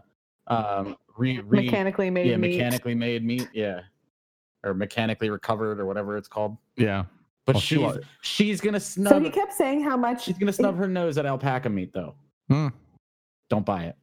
um 0.48 0.96
re, 1.16 1.40
re 1.40 1.64
mechanically 1.64 2.10
made 2.10 2.26
yeah 2.26 2.36
meat. 2.36 2.56
mechanically 2.56 2.94
made 2.94 3.24
meat, 3.24 3.48
yeah, 3.54 3.80
or 4.64 4.74
mechanically 4.74 5.30
recovered 5.30 5.80
or 5.80 5.86
whatever 5.86 6.16
it's 6.16 6.28
called. 6.28 6.56
yeah. 6.76 7.04
But 7.48 7.54
Well, 7.54 7.62
she's 7.62 7.78
wa- 7.78 7.96
she's 8.20 8.60
gonna 8.60 8.78
snub. 8.78 9.10
So 9.10 9.20
he 9.20 9.30
kept 9.30 9.54
saying 9.54 9.82
how 9.82 9.96
much 9.96 10.22
she's 10.24 10.36
gonna 10.36 10.52
snub 10.52 10.76
her 10.76 10.86
nose 10.86 11.16
at 11.16 11.24
alpaca 11.24 11.70
meat 11.70 11.94
though. 11.94 12.14
Hmm. 12.50 12.68
Don't 13.48 13.64
buy 13.64 13.84
it. 13.84 13.96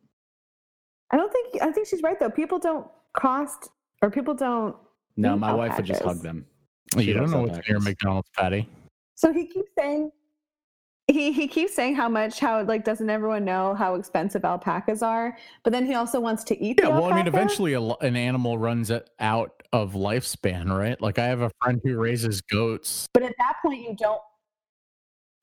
I 1.11 1.17
don't 1.17 1.31
think 1.31 1.61
I 1.61 1.71
think 1.71 1.85
she's 1.87 2.01
right 2.01 2.19
though. 2.19 2.31
People 2.31 2.57
don't 2.57 2.87
cost 3.13 3.69
or 4.01 4.09
people 4.09 4.33
don't 4.33 4.75
No, 5.15 5.35
Eat 5.35 5.39
my 5.41 5.53
wife 5.53 5.77
would 5.77 5.85
just 5.85 6.01
hug 6.01 6.17
alpacas. 6.17 6.23
them. 6.23 6.45
You 6.97 7.13
don't 7.13 7.21
loves 7.21 7.33
know 7.33 7.41
what's 7.43 7.57
in 7.59 7.63
your. 7.67 7.79
McDonald's 7.81 8.29
patty. 8.35 8.67
So 9.13 9.31
he 9.31 9.45
keeps 9.45 9.69
saying 9.77 10.11
he 11.07 11.31
he 11.31 11.47
keeps 11.47 11.75
saying 11.75 11.93
how 11.93 12.09
much 12.09 12.39
how 12.39 12.63
like 12.63 12.83
doesn't 12.83 13.11
everyone 13.11 13.45
know 13.45 13.75
how 13.75 13.93
expensive 13.93 14.43
alpacas 14.43 15.03
are? 15.03 15.37
But 15.63 15.71
then 15.71 15.85
he 15.85 15.93
also 15.93 16.19
wants 16.19 16.43
to 16.45 16.59
eat. 16.59 16.79
Yeah, 16.79 16.85
the 16.85 16.91
well, 16.99 17.13
I 17.13 17.15
mean, 17.15 17.27
eventually 17.27 17.73
a, 17.73 17.81
an 17.81 18.15
animal 18.15 18.57
runs 18.57 18.89
it 18.89 19.07
out 19.19 19.61
of 19.75 19.93
lifespan, 19.93 20.75
right? 20.75 20.99
Like 21.01 21.19
I 21.19 21.25
have 21.25 21.41
a 21.41 21.51
friend 21.61 21.81
who 21.83 21.97
raises 21.97 22.41
goats. 22.41 23.07
But 23.13 23.23
at 23.23 23.33
that 23.37 23.55
point, 23.61 23.81
you 23.81 23.95
don't. 23.95 24.21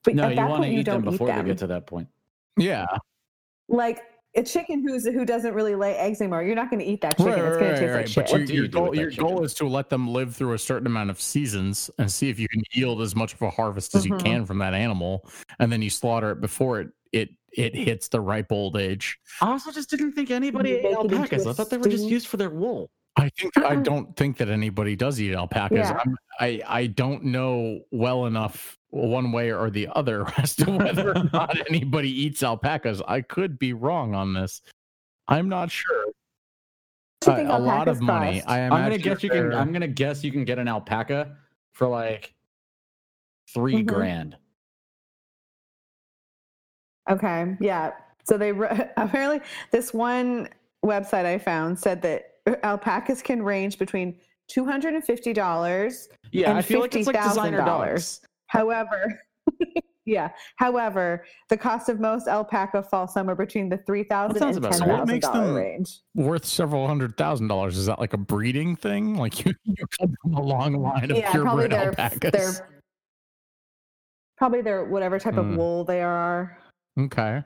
But 0.03 0.15
No, 0.15 0.23
at 0.23 0.29
you 0.31 0.35
that 0.37 0.49
want 0.49 0.63
to 0.63 0.67
point, 0.67 0.73
you 0.73 0.79
eat 0.79 0.85
them 0.85 1.03
don't 1.03 1.11
before 1.11 1.29
eat 1.29 1.35
they 1.35 1.43
get 1.43 1.57
to 1.59 1.67
that 1.67 1.85
point. 1.87 2.07
Yeah, 2.57 2.85
like 3.69 4.01
a 4.35 4.43
chicken 4.43 4.85
who's 4.85 5.05
who 5.05 5.25
doesn't 5.25 5.53
really 5.53 5.75
lay 5.75 5.95
eggs 5.95 6.19
anymore. 6.19 6.43
You're 6.43 6.55
not 6.55 6.69
going 6.69 6.79
to 6.79 6.85
eat 6.85 7.01
that 7.01 7.17
chicken. 7.17 7.33
right, 7.33 7.43
it's 7.45 7.57
going 7.57 7.71
right, 7.71 7.79
to 7.79 7.79
taste 7.79 7.93
right. 7.93 7.97
like 7.97 8.07
shit. 8.07 8.15
But 8.25 8.31
What 8.31 8.49
your, 8.49 8.55
your 8.55 8.63
you 8.65 8.69
goal, 8.69 8.95
your 8.95 9.11
goal 9.11 9.43
is 9.43 9.53
to 9.55 9.67
let 9.67 9.89
them 9.89 10.07
live 10.07 10.35
through 10.35 10.53
a 10.53 10.59
certain 10.59 10.87
amount 10.87 11.09
of 11.11 11.21
seasons 11.21 11.89
and 11.99 12.11
see 12.11 12.29
if 12.29 12.39
you 12.39 12.47
can 12.49 12.63
yield 12.73 13.01
as 13.01 13.15
much 13.15 13.33
of 13.33 13.41
a 13.43 13.49
harvest 13.49 13.95
as 13.95 14.05
Mhm. 14.05 14.09
you 14.09 14.17
can 14.17 14.45
from 14.45 14.57
that 14.57 14.73
animal, 14.73 15.27
and 15.59 15.71
then 15.71 15.81
you 15.81 15.89
slaughter 15.89 16.31
it 16.31 16.41
before 16.41 16.81
it 16.81 16.89
it 17.11 17.29
it 17.55 17.75
hits 17.75 18.07
the 18.07 18.19
ripe 18.19 18.51
old 18.51 18.75
age. 18.75 19.19
I 19.39 19.51
also 19.51 19.71
just 19.71 19.89
didn't 19.89 20.13
think 20.13 20.31
anybody 20.31 20.71
ate 20.71 20.83
make 20.83 20.93
it 20.93 20.99
into 20.99 21.15
alpacas. 21.15 21.47
I 21.47 21.53
thought 21.53 21.69
they 21.69 21.77
were 21.77 21.87
just 21.87 22.05
used 22.05 22.27
for 22.27 22.37
their 22.37 22.49
wool. 22.49 22.89
I 23.15 23.29
think 23.29 23.57
I 23.57 23.75
don't 23.91 24.15
think 24.15 24.37
that 24.37 24.49
anybody 24.49 24.95
does 24.95 25.19
eat 25.21 25.33
alpacas. 25.35 25.77
Yeah. 25.89 26.01
I'm, 26.03 26.17
I 26.39 26.61
I 26.67 26.87
don't 26.87 27.23
know 27.25 27.81
well 27.91 28.25
enough 28.25 28.77
one 28.89 29.31
way 29.31 29.51
or 29.51 29.69
the 29.69 29.87
other 29.95 30.25
as 30.37 30.55
to 30.57 30.71
whether 30.71 31.11
or 31.17 31.23
not 31.33 31.55
anybody 31.69 32.09
eats 32.09 32.41
alpacas. 32.43 33.01
I 33.07 33.21
could 33.21 33.57
be 33.59 33.73
wrong 33.73 34.15
on 34.15 34.33
this. 34.33 34.61
I'm 35.27 35.47
not 35.49 35.71
sure. 35.71 36.05
Do 37.21 37.31
you 37.31 37.37
Uh, 37.37 37.57
a 37.57 37.59
lot 37.59 37.87
alpacas 37.87 37.97
of 37.97 38.01
money. 38.03 38.39
cost? 38.41 38.49
I 38.49 38.59
I'm 38.61 38.69
gonna 38.71 38.97
guess 38.97 39.23
you 39.23 39.29
can. 39.29 39.49
they're- 39.49 39.53
I'm 39.57 39.71
gonna 39.71 39.87
guess 39.87 40.23
you 40.23 40.31
can 40.31 40.43
get 40.43 40.59
an 40.59 40.67
alpaca 40.67 41.37
for 41.73 41.87
like 41.87 42.33
3 43.53 43.83
Mhm. 43.83 43.85
grand. 43.85 44.37
Okay, 47.09 47.57
yeah. 47.59 47.91
So 48.25 48.37
they 48.37 48.51
re- 48.51 48.89
apparently 48.97 49.41
this 49.71 49.93
one 49.93 50.49
website 50.85 51.25
I 51.25 51.37
found 51.37 51.77
said 51.79 52.01
that 52.03 52.32
alpacas 52.63 53.21
can 53.21 53.41
range 53.41 53.77
between 53.77 54.17
two 54.47 54.65
hundred 54.65 54.93
and 54.93 55.03
fifty 55.03 55.33
dollars 55.33 56.07
Yeah, 56.31 56.49
and 56.49 56.57
I 56.57 56.61
feel 56.61 56.81
like 56.81 56.95
it's 56.95 57.07
like 57.07 57.21
designer 57.21 57.59
$50,000. 57.61 58.19
However, 58.47 59.21
yeah. 60.05 60.29
However, 60.57 61.25
the 61.49 61.57
cost 61.57 61.87
of 61.89 61.99
most 61.99 62.27
alpaca 62.27 62.83
falls 62.83 63.13
somewhere 63.13 63.35
between 63.35 63.69
the 63.69 63.77
three 63.85 64.03
thousand 64.03 64.39
sounds 64.39 64.57
and 64.57 64.65
about 64.65 64.77
ten 64.77 64.89
right. 64.89 64.99
What 64.99 64.99
thousand 65.07 65.15
makes 65.15 65.27
dollar 65.27 65.53
range. 65.53 65.99
worth 66.15 66.45
several 66.45 66.85
hundred 66.87 67.15
thousand 67.17 67.47
dollars. 67.47 67.77
Is 67.77 67.85
that 67.85 67.99
like 67.99 68.13
a 68.13 68.17
breeding 68.17 68.75
thing? 68.75 69.15
Like 69.15 69.39
you, 69.45 69.53
you 69.63 69.85
come 69.99 70.13
from 70.21 70.33
a 70.35 70.41
long 70.41 70.73
line 70.73 71.09
of 71.11 71.17
Yeah, 71.17 71.31
probably 71.31 71.67
purebred 71.67 71.71
their 71.71 71.99
alpacas. 71.99 72.31
their 72.59 72.69
probably 74.37 74.61
their 74.61 74.83
whatever 74.85 75.19
type 75.19 75.35
Mm. 75.35 75.51
of 75.51 75.57
wool 75.57 75.85
they 75.85 76.01
are. 76.01 76.57
Okay. 76.99 77.43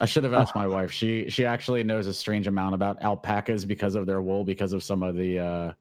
I 0.00 0.06
should 0.06 0.24
have 0.24 0.34
asked 0.34 0.54
my 0.56 0.66
wife. 0.66 0.90
She 0.90 1.28
she 1.30 1.44
actually 1.46 1.84
knows 1.84 2.06
a 2.06 2.14
strange 2.14 2.46
amount 2.46 2.74
about 2.74 3.00
alpacas 3.02 3.64
because 3.64 3.94
of 3.94 4.06
their 4.06 4.20
wool, 4.22 4.44
because 4.44 4.72
of 4.72 4.82
some 4.82 5.02
of 5.02 5.14
the 5.14 5.38
uh 5.38 5.72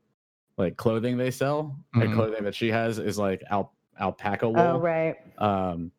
like 0.57 0.77
clothing 0.77 1.17
they 1.17 1.31
sell. 1.31 1.75
The 1.93 2.01
Mhm. 2.05 2.13
clothing 2.13 2.43
that 2.43 2.53
she 2.53 2.69
has 2.69 2.99
is 2.99 3.17
like 3.17 3.43
al- 3.49 3.73
alpaca 3.99 4.47
wool. 4.47 4.59
Oh 4.59 4.79
right. 4.79 5.15
Um, 5.39 5.91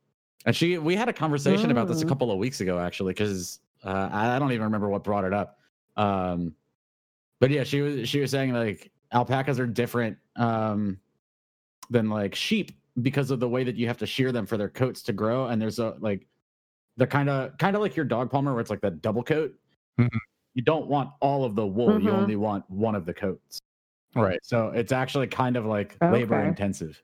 and 0.46 0.54
she, 0.54 0.78
we 0.78 0.94
had 0.94 1.08
a 1.08 1.12
conversation 1.12 1.70
about 1.72 1.88
this 1.88 2.02
a 2.02 2.04
Mm. 2.04 2.08
couple 2.08 2.30
of 2.30 2.38
weeks 2.38 2.60
ago, 2.60 2.78
actually, 2.78 3.14
because 3.14 3.60
uh, 3.82 4.08
I 4.12 4.36
I 4.36 4.38
don't 4.38 4.52
even 4.52 4.64
remember 4.64 4.88
what 4.88 5.02
brought 5.02 5.24
it 5.24 5.32
up. 5.32 5.58
Um, 5.96 6.54
but 7.40 7.50
yeah, 7.50 7.64
she 7.64 7.80
was 7.80 8.08
she 8.08 8.20
was 8.20 8.30
saying 8.30 8.52
like 8.52 8.92
alpacas 9.12 9.58
are 9.58 9.66
different 9.66 10.16
um, 10.36 11.00
than 11.90 12.08
like 12.10 12.34
sheep 12.36 12.70
because 13.02 13.32
of 13.32 13.40
the 13.40 13.48
way 13.48 13.64
that 13.64 13.74
you 13.74 13.88
have 13.88 13.98
to 13.98 14.06
shear 14.06 14.30
them 14.30 14.46
for 14.46 14.56
their 14.56 14.68
coats 14.68 15.02
to 15.02 15.12
grow, 15.12 15.46
and 15.48 15.60
there's 15.60 15.80
a 15.80 15.96
like 15.98 16.26
they're 16.96 17.06
kind 17.06 17.28
of 17.28 17.56
kind 17.58 17.74
of 17.76 17.82
like 17.82 17.96
your 17.96 18.04
dog 18.04 18.30
palmer, 18.30 18.52
where 18.52 18.60
it's 18.60 18.70
like 18.70 18.80
that 18.82 19.02
double 19.02 19.22
coat. 19.22 19.54
Mhm. 19.98 20.08
You 20.54 20.62
don't 20.62 20.86
want 20.86 21.10
all 21.20 21.44
of 21.44 21.54
the 21.56 21.66
wool; 21.66 22.00
you 22.00 22.10
Mhm. 22.10 22.14
only 22.14 22.36
want 22.36 22.68
one 22.70 22.94
of 22.94 23.04
the 23.06 23.14
coats. 23.14 23.60
Right. 24.14 24.38
So 24.42 24.68
it's 24.68 24.92
actually 24.92 25.26
kind 25.26 25.56
of 25.56 25.64
like 25.66 25.96
labor 26.00 26.40
intensive. 26.40 27.02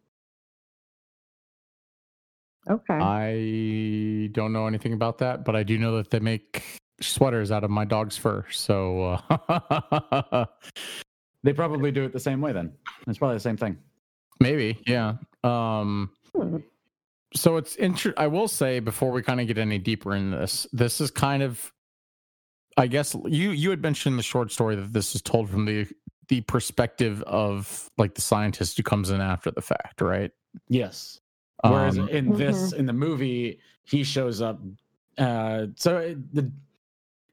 Okay. 2.68 2.94
I 2.94 4.28
don't 4.32 4.52
know 4.52 4.66
anything 4.66 4.92
about 4.92 5.18
that, 5.18 5.44
but 5.44 5.56
I 5.56 5.62
do 5.62 5.78
know 5.78 5.96
that 5.96 6.10
they 6.10 6.20
make 6.20 6.62
sweaters 7.00 7.50
out 7.50 7.64
of 7.64 7.70
my 7.70 7.84
dog's 7.84 8.16
fur. 8.16 8.44
So 8.50 9.18
uh, 9.28 10.46
They 11.42 11.54
probably 11.54 11.90
do 11.90 12.04
it 12.04 12.12
the 12.12 12.20
same 12.20 12.40
way. 12.42 12.52
Then 12.52 12.72
it's 13.06 13.18
probably 13.18 13.36
the 13.36 13.40
same 13.40 13.56
thing. 13.56 13.78
maybe, 14.40 14.78
yeah. 14.86 15.14
Um, 15.42 16.10
Hmm. 16.36 16.58
So 17.34 17.56
it's 17.56 17.76
inter- 17.76 18.14
I 18.16 18.26
will 18.26 18.48
say 18.48 18.80
before 18.80 19.10
we 19.12 19.22
kind 19.22 19.40
of 19.40 19.46
get 19.46 19.58
any 19.58 19.78
deeper 19.78 20.14
in 20.14 20.30
this, 20.30 20.66
this 20.72 21.00
is 21.00 21.10
kind 21.10 21.42
of, 21.42 21.72
I 22.76 22.86
guess 22.86 23.14
you 23.26 23.50
you 23.50 23.70
had 23.70 23.82
mentioned 23.82 24.14
in 24.14 24.16
the 24.16 24.22
short 24.22 24.50
story 24.52 24.76
that 24.76 24.92
this 24.92 25.14
is 25.14 25.22
told 25.22 25.48
from 25.50 25.64
the 25.64 25.86
the 26.28 26.40
perspective 26.42 27.22
of 27.22 27.90
like 27.98 28.14
the 28.14 28.20
scientist 28.20 28.76
who 28.76 28.82
comes 28.84 29.10
in 29.10 29.20
after 29.20 29.50
the 29.50 29.60
fact, 29.62 30.00
right? 30.00 30.30
Yes. 30.68 31.20
Whereas 31.62 31.98
Um, 31.98 32.08
in 32.08 32.32
this, 32.36 32.72
in 32.72 32.86
the 32.86 32.92
movie, 32.92 33.58
he 33.84 34.02
shows 34.04 34.40
up. 34.40 34.60
Uh, 35.18 35.66
so 35.76 35.98
it- 35.98 36.34
the 36.34 36.50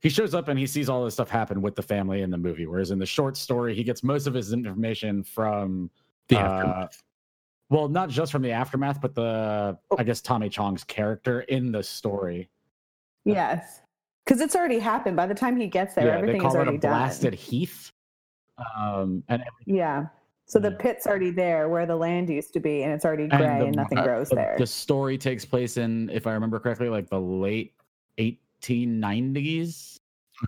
he 0.02 0.10
shows 0.10 0.34
up 0.36 0.48
and 0.48 0.60
he 0.60 0.68
sees 0.68 0.90
all 0.90 1.04
this 1.06 1.16
stuff 1.16 1.30
happen 1.30 1.62
with 1.62 1.76
the 1.76 1.82
family 1.82 2.22
in 2.22 2.30
the 2.30 2.38
movie. 2.38 2.66
Whereas 2.68 2.92
in 2.92 3.00
the 3.00 3.06
short 3.06 3.36
story, 3.36 3.74
he 3.74 3.84
gets 3.84 4.04
most 4.04 4.28
of 4.28 4.34
his 4.34 4.54
information 4.54 5.24
from 5.24 5.90
the 6.28 6.38
uh, 6.38 6.42
aftermath. 6.42 7.04
Well, 7.70 7.88
not 7.90 8.10
just 8.10 8.32
from 8.32 8.42
the 8.42 8.52
aftermath, 8.52 9.02
but 9.02 9.14
the 9.16 9.78
Oh. 9.92 9.96
I 9.98 10.04
guess 10.04 10.22
Tommy 10.22 10.50
Chong's 10.50 10.84
character 10.84 11.42
in 11.42 11.72
the 11.72 11.84
story. 11.84 12.50
Yes. 13.26 13.82
Because 14.26 14.42
it's 14.42 14.56
already 14.56 14.80
happened. 14.80 15.16
By 15.16 15.26
the 15.28 15.34
time 15.36 15.58
he 15.58 15.68
gets 15.68 15.94
there, 15.96 16.06
yeah, 16.06 16.12
they 16.14 16.18
everything 16.18 16.42
is 16.42 16.44
call 16.44 16.52
it 16.54 16.56
a 16.56 16.62
already 16.62 16.78
done. 16.78 16.92
blasted 16.92 17.34
heath. 17.34 17.92
Um, 18.78 19.24
and 19.30 19.44
Yeah. 19.66 20.08
So 20.46 20.60
the 20.60 20.72
pit's 20.72 21.06
already 21.06 21.32
there 21.32 21.68
where 21.68 21.86
the 21.86 21.96
land 21.96 22.30
used 22.30 22.54
to 22.54 22.62
be, 22.62 22.84
and 22.84 22.94
it's 22.94 23.04
already 23.04 23.24
And 23.24 23.32
gray 23.34 23.60
the- 23.60 23.66
and, 23.66 23.76
nothing 23.76 23.98
uh, 23.98 24.04
grows 24.06 24.30
the, 24.30 24.36
there. 24.36 24.56
the 24.58 24.66
story 24.68 25.18
takes 25.18 25.44
place 25.44 25.76
in, 25.76 26.10
if 26.10 26.26
I 26.26 26.32
remember 26.34 26.58
correctly, 26.60 26.88
like 26.88 27.10
the 27.10 27.20
late 27.20 27.74
1890s. 28.18 29.98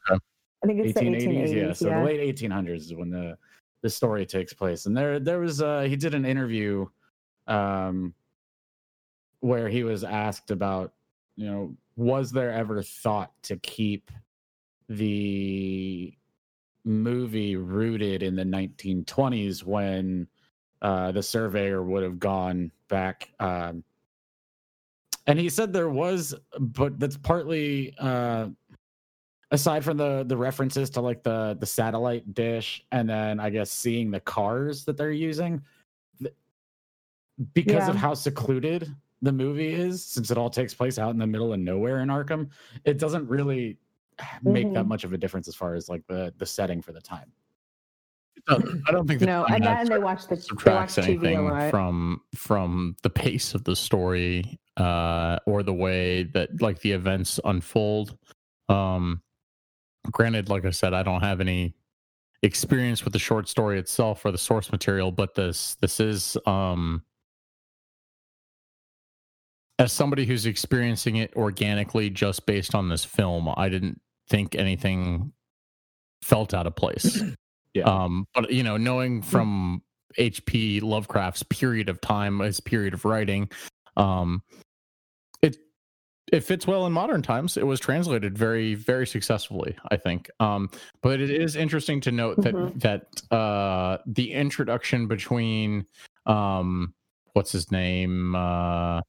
Okay. 0.10 0.20
I 0.64 0.68
think 0.68 0.80
it's 0.86 0.94
the 0.94 1.06
1880s 1.06 1.50
1880s. 1.50 1.54
yeah 1.56 1.74
so 1.74 1.88
yeah. 1.88 2.00
the 2.00 2.06
late 2.06 2.36
1800s 2.38 2.76
is 2.78 2.94
when 2.94 3.10
the 3.10 3.38
the 3.82 3.90
story 3.90 4.26
takes 4.26 4.52
place 4.54 4.88
and 4.88 4.96
there 4.98 5.18
there 5.20 5.40
was 5.40 5.62
uh 5.62 5.82
he 5.84 5.96
did 5.96 6.14
an 6.14 6.26
interview 6.26 6.86
um 7.50 8.14
where 9.42 9.70
he 9.70 9.84
was 9.84 10.04
asked 10.04 10.52
about 10.52 10.94
you 11.36 11.46
know 11.46 11.76
was 11.96 12.32
there 12.32 12.52
ever 12.54 12.82
thought 12.82 13.32
to 13.44 13.58
keep 13.58 14.12
the 14.88 16.14
movie 16.86 17.56
rooted 17.56 18.24
in 18.24 18.36
the 18.36 18.44
1920s 18.44 19.64
when 19.64 20.28
uh 20.82 21.12
the 21.12 21.22
surveyor 21.22 21.84
would 21.84 22.04
have 22.04 22.20
gone 22.20 22.72
back 22.88 23.30
um 23.40 23.84
and 25.28 25.38
he 25.38 25.50
said 25.50 25.72
there 25.72 25.90
was 25.90 26.34
but 26.60 27.00
that's 27.00 27.18
partly 27.18 27.94
uh 28.00 28.48
aside 29.52 29.84
from 29.84 29.98
the 29.98 30.24
the 30.28 30.38
references 30.38 30.90
to 30.90 31.02
like 31.02 31.24
the 31.24 31.58
the 31.60 31.66
satellite 31.66 32.34
dish 32.34 32.84
and 32.92 33.10
then 33.10 33.40
i 33.40 33.50
guess 33.50 33.72
seeing 33.72 34.10
the 34.10 34.20
cars 34.22 34.86
that 34.86 34.96
they're 34.98 35.12
using 35.12 35.62
because 37.54 37.88
of 37.88 37.96
how 37.96 38.14
secluded 38.14 38.94
the 39.22 39.32
movie 39.32 39.74
is 39.74 40.04
since 40.06 40.32
it 40.32 40.38
all 40.38 40.50
takes 40.50 40.74
place 40.74 40.98
out 40.98 41.12
in 41.12 41.18
the 41.18 41.28
middle 41.28 41.54
of 41.54 41.60
nowhere 41.60 42.00
in 42.02 42.10
arkham 42.10 42.50
it 42.86 42.98
doesn't 42.98 43.28
really 43.28 43.78
make 44.44 44.74
that 44.74 44.86
Mhm. 44.86 44.88
much 44.88 45.04
of 45.04 45.14
a 45.14 45.18
difference 45.18 45.48
as 45.48 45.56
far 45.56 45.74
as 45.76 45.90
like 45.90 46.06
the 46.08 46.34
the 46.38 46.46
setting 46.46 46.82
for 46.82 46.92
the 46.92 47.02
time 47.02 47.32
I 48.50 48.92
don't 48.92 49.06
think 49.06 49.20
the 49.20 49.26
No, 49.28 49.46
time 49.46 49.62
and, 49.64 49.92
they 49.92 50.00
watch 50.00 50.24
the 50.28 50.36
they 50.36 50.40
watch 50.40 50.44
subtracts 50.48 50.96
TV 50.96 51.08
a 51.08 51.12
anything 51.12 51.44
lot. 51.44 51.70
from 51.70 52.22
from 52.36 52.96
the 53.04 53.10
pace 53.10 53.54
of 53.54 53.64
the 53.64 53.76
story 53.76 54.60
uh 54.78 55.38
or 55.46 55.62
the 55.62 55.74
way 55.74 56.24
that 56.24 56.62
like 56.62 56.80
the 56.80 56.92
events 56.94 57.40
unfold 57.46 58.18
um 58.70 59.22
granted 60.12 60.48
like 60.50 60.64
i 60.66 60.70
said 60.72 60.94
i 60.94 61.04
don't 61.04 61.20
have 61.22 61.42
any 61.42 61.76
experience 62.44 63.04
with 63.04 63.12
the 63.12 63.20
short 63.20 63.50
story 63.50 63.78
itself 63.78 64.24
or 64.26 64.32
the 64.32 64.38
source 64.38 64.72
material 64.72 65.12
but 65.12 65.36
this 65.36 65.76
this 65.82 66.00
is 66.00 66.38
um 66.46 67.04
as 69.80 69.92
somebody 69.92 70.26
who's 70.26 70.46
experiencing 70.46 71.16
it 71.16 71.34
organically 71.36 72.10
just 72.10 72.46
based 72.46 72.76
on 72.76 72.90
this 72.90 73.04
film 73.04 73.52
i 73.58 73.68
didn't 73.68 74.00
think 74.30 74.54
anything 74.56 75.32
felt 76.22 76.54
out 76.54 76.68
of 76.68 76.76
place 76.76 77.24
yeah 77.74 77.84
um, 77.84 78.26
but 78.36 78.52
you 78.52 78.62
know, 78.64 78.78
knowing 78.78 79.22
from 79.22 79.82
H.P. 80.18 80.80
Lovecraft's 80.80 81.44
period 81.44 81.88
of 81.88 82.02
time, 82.02 82.40
his 82.40 82.60
period 82.60 82.96
of 82.96 83.06
writing, 83.06 83.48
um, 83.96 84.42
it 85.44 85.56
it 86.34 86.44
fits 86.44 86.66
well 86.66 86.88
in 86.88 86.94
modern 86.94 87.22
times. 87.22 87.58
It 87.58 87.68
was 87.68 87.80
translated 87.80 88.36
very, 88.36 88.74
very 88.74 89.06
successfully, 89.06 89.78
I 89.92 89.98
think. 89.98 90.30
Um, 90.40 90.72
but 91.04 91.22
it 91.22 91.30
is 91.30 91.56
interesting 91.56 92.02
to 92.02 92.12
note 92.12 92.42
that 92.42 92.56
Mhm. 92.56 92.80
that 92.82 93.22
uh, 93.32 94.00
the 94.08 94.32
introduction 94.34 95.08
between 95.08 95.86
um, 96.26 96.94
what's 97.34 97.52
his 97.52 97.72
name, 97.72 98.34
uh, 98.36 99.02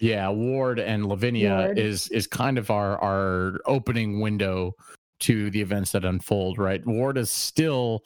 yeah, 0.00 0.28
Ward 0.28 0.78
and 0.78 1.06
Lavinia 1.06 1.64
Ward. 1.66 1.78
is 1.78 2.08
is 2.08 2.26
kind 2.26 2.58
of 2.58 2.70
our 2.70 2.98
our 2.98 3.60
opening 3.66 4.20
window 4.20 4.74
to 5.20 5.50
the 5.50 5.60
events 5.60 5.92
that 5.92 6.04
unfold. 6.04 6.58
Right, 6.58 6.84
Ward 6.86 7.18
is 7.18 7.30
still 7.30 8.02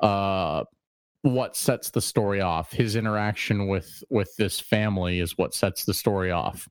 uh 0.00 0.64
what 1.22 1.56
sets 1.56 1.90
the 1.90 2.00
story 2.00 2.40
off 2.40 2.72
his 2.72 2.96
interaction 2.96 3.66
with 3.66 4.02
with 4.10 4.34
this 4.36 4.60
family 4.60 5.20
is 5.20 5.36
what 5.36 5.52
sets 5.54 5.84
the 5.84 5.92
story 5.92 6.30
off 6.30 6.68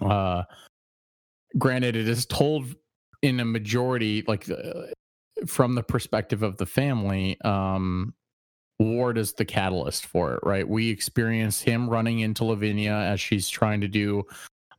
uh 0.00 0.42
granted 1.58 1.94
it 1.94 2.08
is 2.08 2.24
told 2.26 2.74
in 3.22 3.40
a 3.40 3.44
majority 3.44 4.24
like 4.26 4.48
uh, 4.50 4.86
from 5.46 5.74
the 5.74 5.82
perspective 5.82 6.42
of 6.42 6.56
the 6.56 6.66
family 6.66 7.38
um 7.42 8.14
ward 8.78 9.18
is 9.18 9.32
the 9.32 9.44
catalyst 9.44 10.06
for 10.06 10.34
it 10.34 10.40
right? 10.42 10.68
We 10.68 10.88
experience 10.90 11.60
him 11.60 11.88
running 11.90 12.20
into 12.20 12.44
lavinia 12.44 12.92
as 12.94 13.20
she's 13.20 13.48
trying 13.48 13.80
to 13.80 13.88
do 13.88 14.22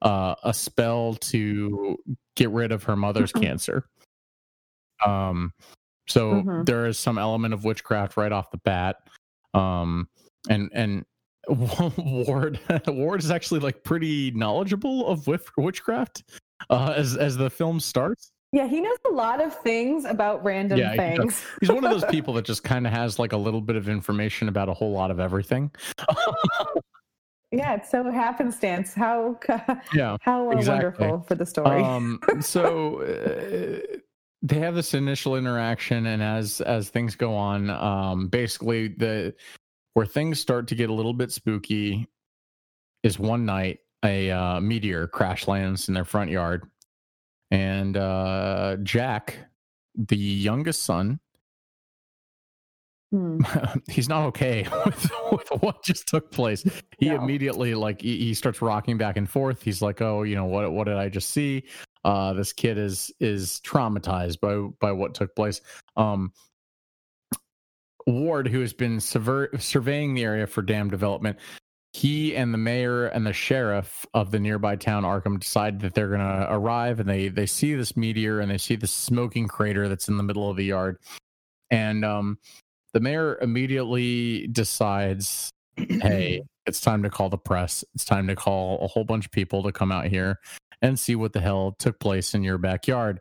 uh 0.02 0.36
a 0.44 0.54
spell 0.54 1.16
to 1.16 1.98
get 2.36 2.50
rid 2.52 2.72
of 2.72 2.84
her 2.84 2.96
mother's 2.96 3.32
cancer. 3.34 3.86
Um 5.06 5.54
so 6.08 6.42
Mhm. 6.44 6.66
there 6.66 6.86
is 6.88 6.98
some 6.98 7.18
element 7.18 7.54
of 7.54 7.64
witchcraft 7.66 8.18
right 8.18 8.32
off 8.32 8.52
the 8.52 8.58
bat. 8.60 8.98
Um 9.54 10.08
and 10.50 10.70
and 10.74 11.06
ward 11.50 12.60
ward 12.88 13.20
is 13.22 13.32
actually 13.32 13.60
like 13.60 13.84
pretty 13.84 14.32
knowledgeable 14.32 15.08
of 15.08 15.28
witchcraft 15.58 16.24
uh 16.70 16.94
as 16.96 17.18
as 17.18 17.36
the 17.36 17.50
film 17.50 17.80
starts 17.80 18.32
Yeah, 18.52 18.68
he 18.68 18.82
knows 18.82 18.98
a 19.08 19.14
lot 19.14 19.42
of 19.42 19.54
things 19.62 20.06
about 20.06 20.44
random 20.44 20.80
Yeah, 20.80 20.92
he 20.92 20.98
things. 20.98 21.44
he's 21.60 21.72
one 21.72 21.84
of 21.84 21.92
those 21.92 22.06
people 22.10 22.34
that 22.34 22.46
just 22.46 22.64
kind 22.64 22.88
of 22.88 22.94
has 22.94 23.20
like 23.20 23.32
a 23.32 23.38
little 23.38 23.62
bit 23.62 23.76
of 23.76 23.88
information 23.88 24.48
about 24.48 24.70
a 24.70 24.74
whole 24.74 24.92
lot 24.92 25.12
of 25.12 25.20
everything 25.20 25.70
yeah, 27.52 27.76
it's 27.76 27.90
so 27.90 28.10
happenstance. 28.12 28.94
How 28.94 29.40
yeah 29.94 30.18
how 30.22 30.50
uh, 30.50 30.56
Exactly. 30.56 31.08
wonderful 31.08 31.26
for 31.28 31.36
the 31.36 31.46
story. 31.46 31.82
Um, 31.82 32.20
so 32.42 33.02
uh, 33.02 33.98
they 34.42 34.60
have 34.60 34.76
this 34.76 34.94
initial 34.94 35.36
interaction, 35.36 36.06
and 36.06 36.22
as 36.22 36.62
as 36.62 36.90
things 36.90 37.16
go 37.16 37.36
on, 37.36 37.70
um, 37.70 38.28
basically 38.28 38.90
the 38.90 39.34
where 39.94 40.06
things 40.06 40.40
start 40.40 40.68
to 40.68 40.76
get 40.76 40.90
a 40.90 40.94
little 40.94 41.14
bit 41.14 41.32
spooky 41.32 42.08
is 43.04 43.18
one 43.18 43.46
night 43.46 43.80
a 44.06 44.32
uh, 44.32 44.60
meteor 44.62 45.08
crash 45.08 45.48
lands 45.48 45.88
in 45.88 45.94
their 45.94 46.06
front 46.06 46.30
yard, 46.30 46.70
and 47.52 47.98
uh, 47.98 48.78
Jack, 48.84 49.38
the 49.96 50.16
youngest 50.18 50.84
son, 50.84 51.20
Hmm. 53.12 53.42
he's 53.90 54.08
not 54.08 54.28
okay 54.28 54.68
with, 54.86 55.12
with 55.32 55.48
what 55.62 55.84
just 55.84 56.08
took 56.08 56.30
place. 56.32 56.64
He 57.00 57.08
No. 57.10 57.16
immediately 57.16 57.74
like 57.74 58.02
he, 58.02 58.18
he 58.20 58.34
starts 58.36 58.62
rocking 58.62 58.98
back 59.00 59.18
and 59.18 59.28
forth. 59.28 59.64
He's 59.64 59.82
like, 59.82 60.00
"Oh, 60.00 60.22
you 60.22 60.36
know 60.36 60.46
what? 60.46 60.72
What 60.72 60.84
did 60.86 60.98
I 60.98 61.10
just 61.10 61.32
see? 61.32 61.64
Uh, 62.06 62.34
this 62.34 62.54
kid 62.54 62.78
is 62.78 63.12
is 63.20 63.62
traumatized 63.66 64.40
by 64.40 64.58
by 64.80 64.92
what 64.92 65.16
took 65.16 65.36
place." 65.36 65.60
Um, 65.98 66.32
Ward, 68.06 68.48
who 68.48 68.60
has 68.62 68.74
been 68.74 69.00
surveying 69.00 70.14
the 70.14 70.24
area 70.24 70.46
for 70.48 70.62
dam 70.62 70.90
development, 70.90 71.38
he 71.94 72.36
and 72.36 72.54
the 72.54 72.58
mayor 72.58 73.08
and 73.08 73.26
the 73.26 73.34
sheriff 73.34 74.06
of 74.14 74.32
the 74.32 74.40
nearby 74.40 74.76
town 74.76 75.04
Arkham 75.04 75.40
decide 75.40 75.80
that 75.82 75.96
they're 75.96 76.10
going 76.10 76.20
to 76.20 76.48
arrive, 76.50 77.00
and 77.00 77.10
they 77.10 77.30
they 77.30 77.46
see 77.46 77.74
this 77.74 77.98
meteor 77.98 78.40
and 78.40 78.52
they 78.52 78.58
see 78.58 78.76
this 78.76 78.92
smoking 78.92 79.48
crater 79.48 79.88
that's 79.90 80.08
in 80.08 80.18
the 80.18 80.24
middle 80.24 80.50
of 80.50 80.58
the 80.58 80.66
yard, 80.66 80.98
and 81.72 82.06
um, 82.06 82.38
the 82.94 83.00
mayor 83.00 83.38
immediately 83.42 84.48
decides, 84.48 85.50
"Hey, 85.78 86.44
it's 86.66 86.82
time 86.82 87.04
to 87.04 87.10
call 87.10 87.30
the 87.30 87.38
press. 87.38 87.84
It's 87.96 88.06
time 88.06 88.28
to 88.28 88.36
call 88.36 88.84
a 88.84 88.88
whole 88.88 89.04
bunch 89.04 89.26
of 89.26 89.32
people 89.32 89.64
to 89.64 89.72
come 89.72 89.92
out 89.92 90.08
here 90.08 90.40
and 90.82 91.00
see 91.00 91.16
what 91.16 91.34
the 91.34 91.42
hell 91.42 91.76
took 91.80 92.00
place 92.00 92.36
in 92.36 92.44
your 92.44 92.60
backyard." 92.60 93.20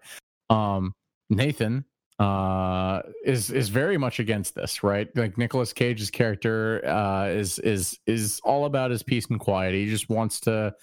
Um, 0.50 0.92
Nathan 1.30 1.84
uh 2.18 3.00
is 3.24 3.50
is 3.50 3.68
very 3.68 3.96
much 3.96 4.18
against 4.18 4.54
this 4.54 4.82
right? 4.82 5.08
Like 5.16 5.38
Nicolas 5.38 5.72
Cage's 5.72 6.10
character 6.10 6.84
uh 6.86 7.26
is 7.26 7.58
is 7.60 7.98
is 8.06 8.40
all 8.44 8.64
about 8.64 8.90
his 8.90 9.02
peace 9.02 9.26
and 9.26 9.38
quiet. 9.38 9.74
He 9.74 9.88
just 9.88 10.08
wants 10.08 10.40
to 10.40 10.74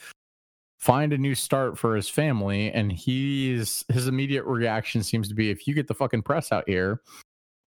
find 0.80 1.14
a 1.14 1.18
new 1.18 1.36
start 1.36 1.78
for 1.78 1.96
his 1.96 2.08
family 2.08 2.72
and 2.72 2.92
he's 2.92 3.84
his 3.90 4.08
immediate 4.08 4.46
reaction 4.46 5.02
seems 5.04 5.28
to 5.28 5.34
be 5.34 5.50
if 5.50 5.68
you 5.68 5.74
get 5.74 5.88
the 5.88 5.94
fucking 5.96 6.22
press 6.22 6.52
out 6.52 6.64
here 6.68 7.02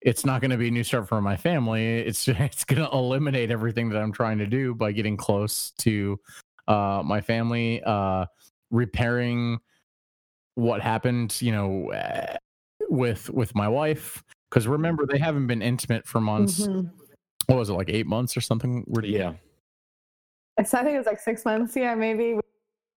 it's 0.01 0.25
not 0.25 0.41
going 0.41 0.51
to 0.51 0.57
be 0.57 0.69
a 0.69 0.71
new 0.71 0.85
start 0.85 1.09
for 1.09 1.21
my 1.21 1.37
family. 1.37 1.99
It's 1.99 2.29
it's 2.29 2.65
going 2.65 2.83
to 2.83 2.91
eliminate 2.93 3.51
everything 3.51 3.89
that 3.91 3.99
I'm 4.01 4.13
trying 4.13 4.39
to 4.39 4.47
do 4.47 4.75
by 4.75 4.93
getting 4.93 5.17
close 5.17 5.73
to 5.79 6.19
uh 6.67 7.03
my 7.05 7.21
family 7.21 7.83
uh 7.85 8.27
repairing 8.71 9.59
what 10.55 10.83
happened 10.83 11.41
you 11.41 11.51
know 11.51 11.91
with 12.89 13.31
with 13.31 13.55
my 13.55 13.69
wife 13.69 14.23
Because 14.51 14.67
remember, 14.67 15.05
they 15.07 15.19
haven't 15.19 15.47
been 15.47 15.61
intimate 15.63 16.07
for 16.07 16.21
months. 16.21 16.67
Mhm. 16.67 16.91
What 17.47 17.59
was 17.59 17.69
it, 17.71 17.75
like 17.75 17.91
eight 17.91 18.07
months 18.07 18.37
or 18.37 18.41
something? 18.41 18.83
Where 18.87 19.03
do 19.03 19.09
you- 19.09 19.19
Yeah. 19.19 19.35
I 20.59 20.63
I 20.63 20.65
think 20.65 20.89
it 20.89 20.99
was 20.99 21.07
like 21.07 21.21
six 21.21 21.45
months. 21.45 21.77
Yeah, 21.77 21.95
maybe. 21.95 22.39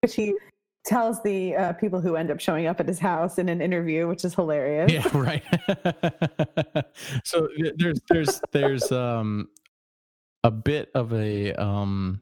Which 0.02 0.16
he 0.16 0.34
tells 0.86 1.22
the 1.24 1.56
uh, 1.56 1.74
people 1.74 2.02
who 2.02 2.16
end 2.16 2.32
up 2.32 2.40
showing 2.40 2.66
up 2.68 2.80
at 2.80 2.88
his 2.88 2.98
house 3.00 3.38
in 3.38 3.50
an 3.50 3.62
interview, 3.62 4.08
which 4.08 4.26
is 4.26 4.34
hilarious. 4.34 4.92
Yeah, 4.92 5.08
right. 5.14 5.44
so 7.24 7.48
there's 7.76 8.00
there's 8.10 8.42
there's 8.52 8.92
um 8.92 9.48
a 10.44 10.50
bit 10.52 10.90
of 10.96 11.14
a 11.14 11.54
um 11.54 12.22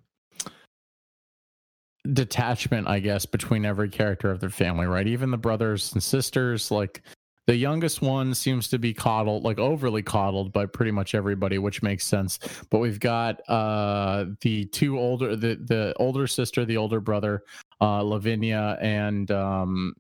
detachment, 2.11 2.87
I 2.87 2.99
guess, 2.99 3.25
between 3.25 3.65
every 3.65 3.89
character 3.89 4.31
of 4.31 4.39
their 4.39 4.49
family, 4.49 4.87
right? 4.87 5.07
Even 5.07 5.31
the 5.31 5.37
brothers 5.37 5.93
and 5.93 6.01
sisters, 6.01 6.71
like 6.71 7.01
the 7.49 7.55
youngest 7.55 8.03
one 8.03 8.35
seems 8.35 8.67
to 8.67 8.77
be 8.77 8.93
coddled, 8.93 9.43
like 9.43 9.57
overly 9.57 10.03
coddled 10.03 10.53
by 10.53 10.67
pretty 10.67 10.91
much 10.91 11.15
everybody, 11.15 11.57
which 11.57 11.81
makes 11.81 12.05
sense. 12.05 12.37
But 12.69 12.77
we've 12.77 12.99
got 12.99 13.41
uh 13.49 14.25
the 14.41 14.65
two 14.65 14.99
older 14.99 15.35
the 15.35 15.55
the 15.55 15.95
older 15.97 16.27
sister, 16.27 16.63
the 16.63 16.77
older 16.77 16.99
brother, 16.99 17.41
uh 17.81 18.03
Lavinia 18.03 18.77
and 18.81 19.31
um 19.31 19.95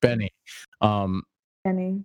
Benny. 0.00 0.30
Um 0.80 1.24
Penny. 1.64 2.04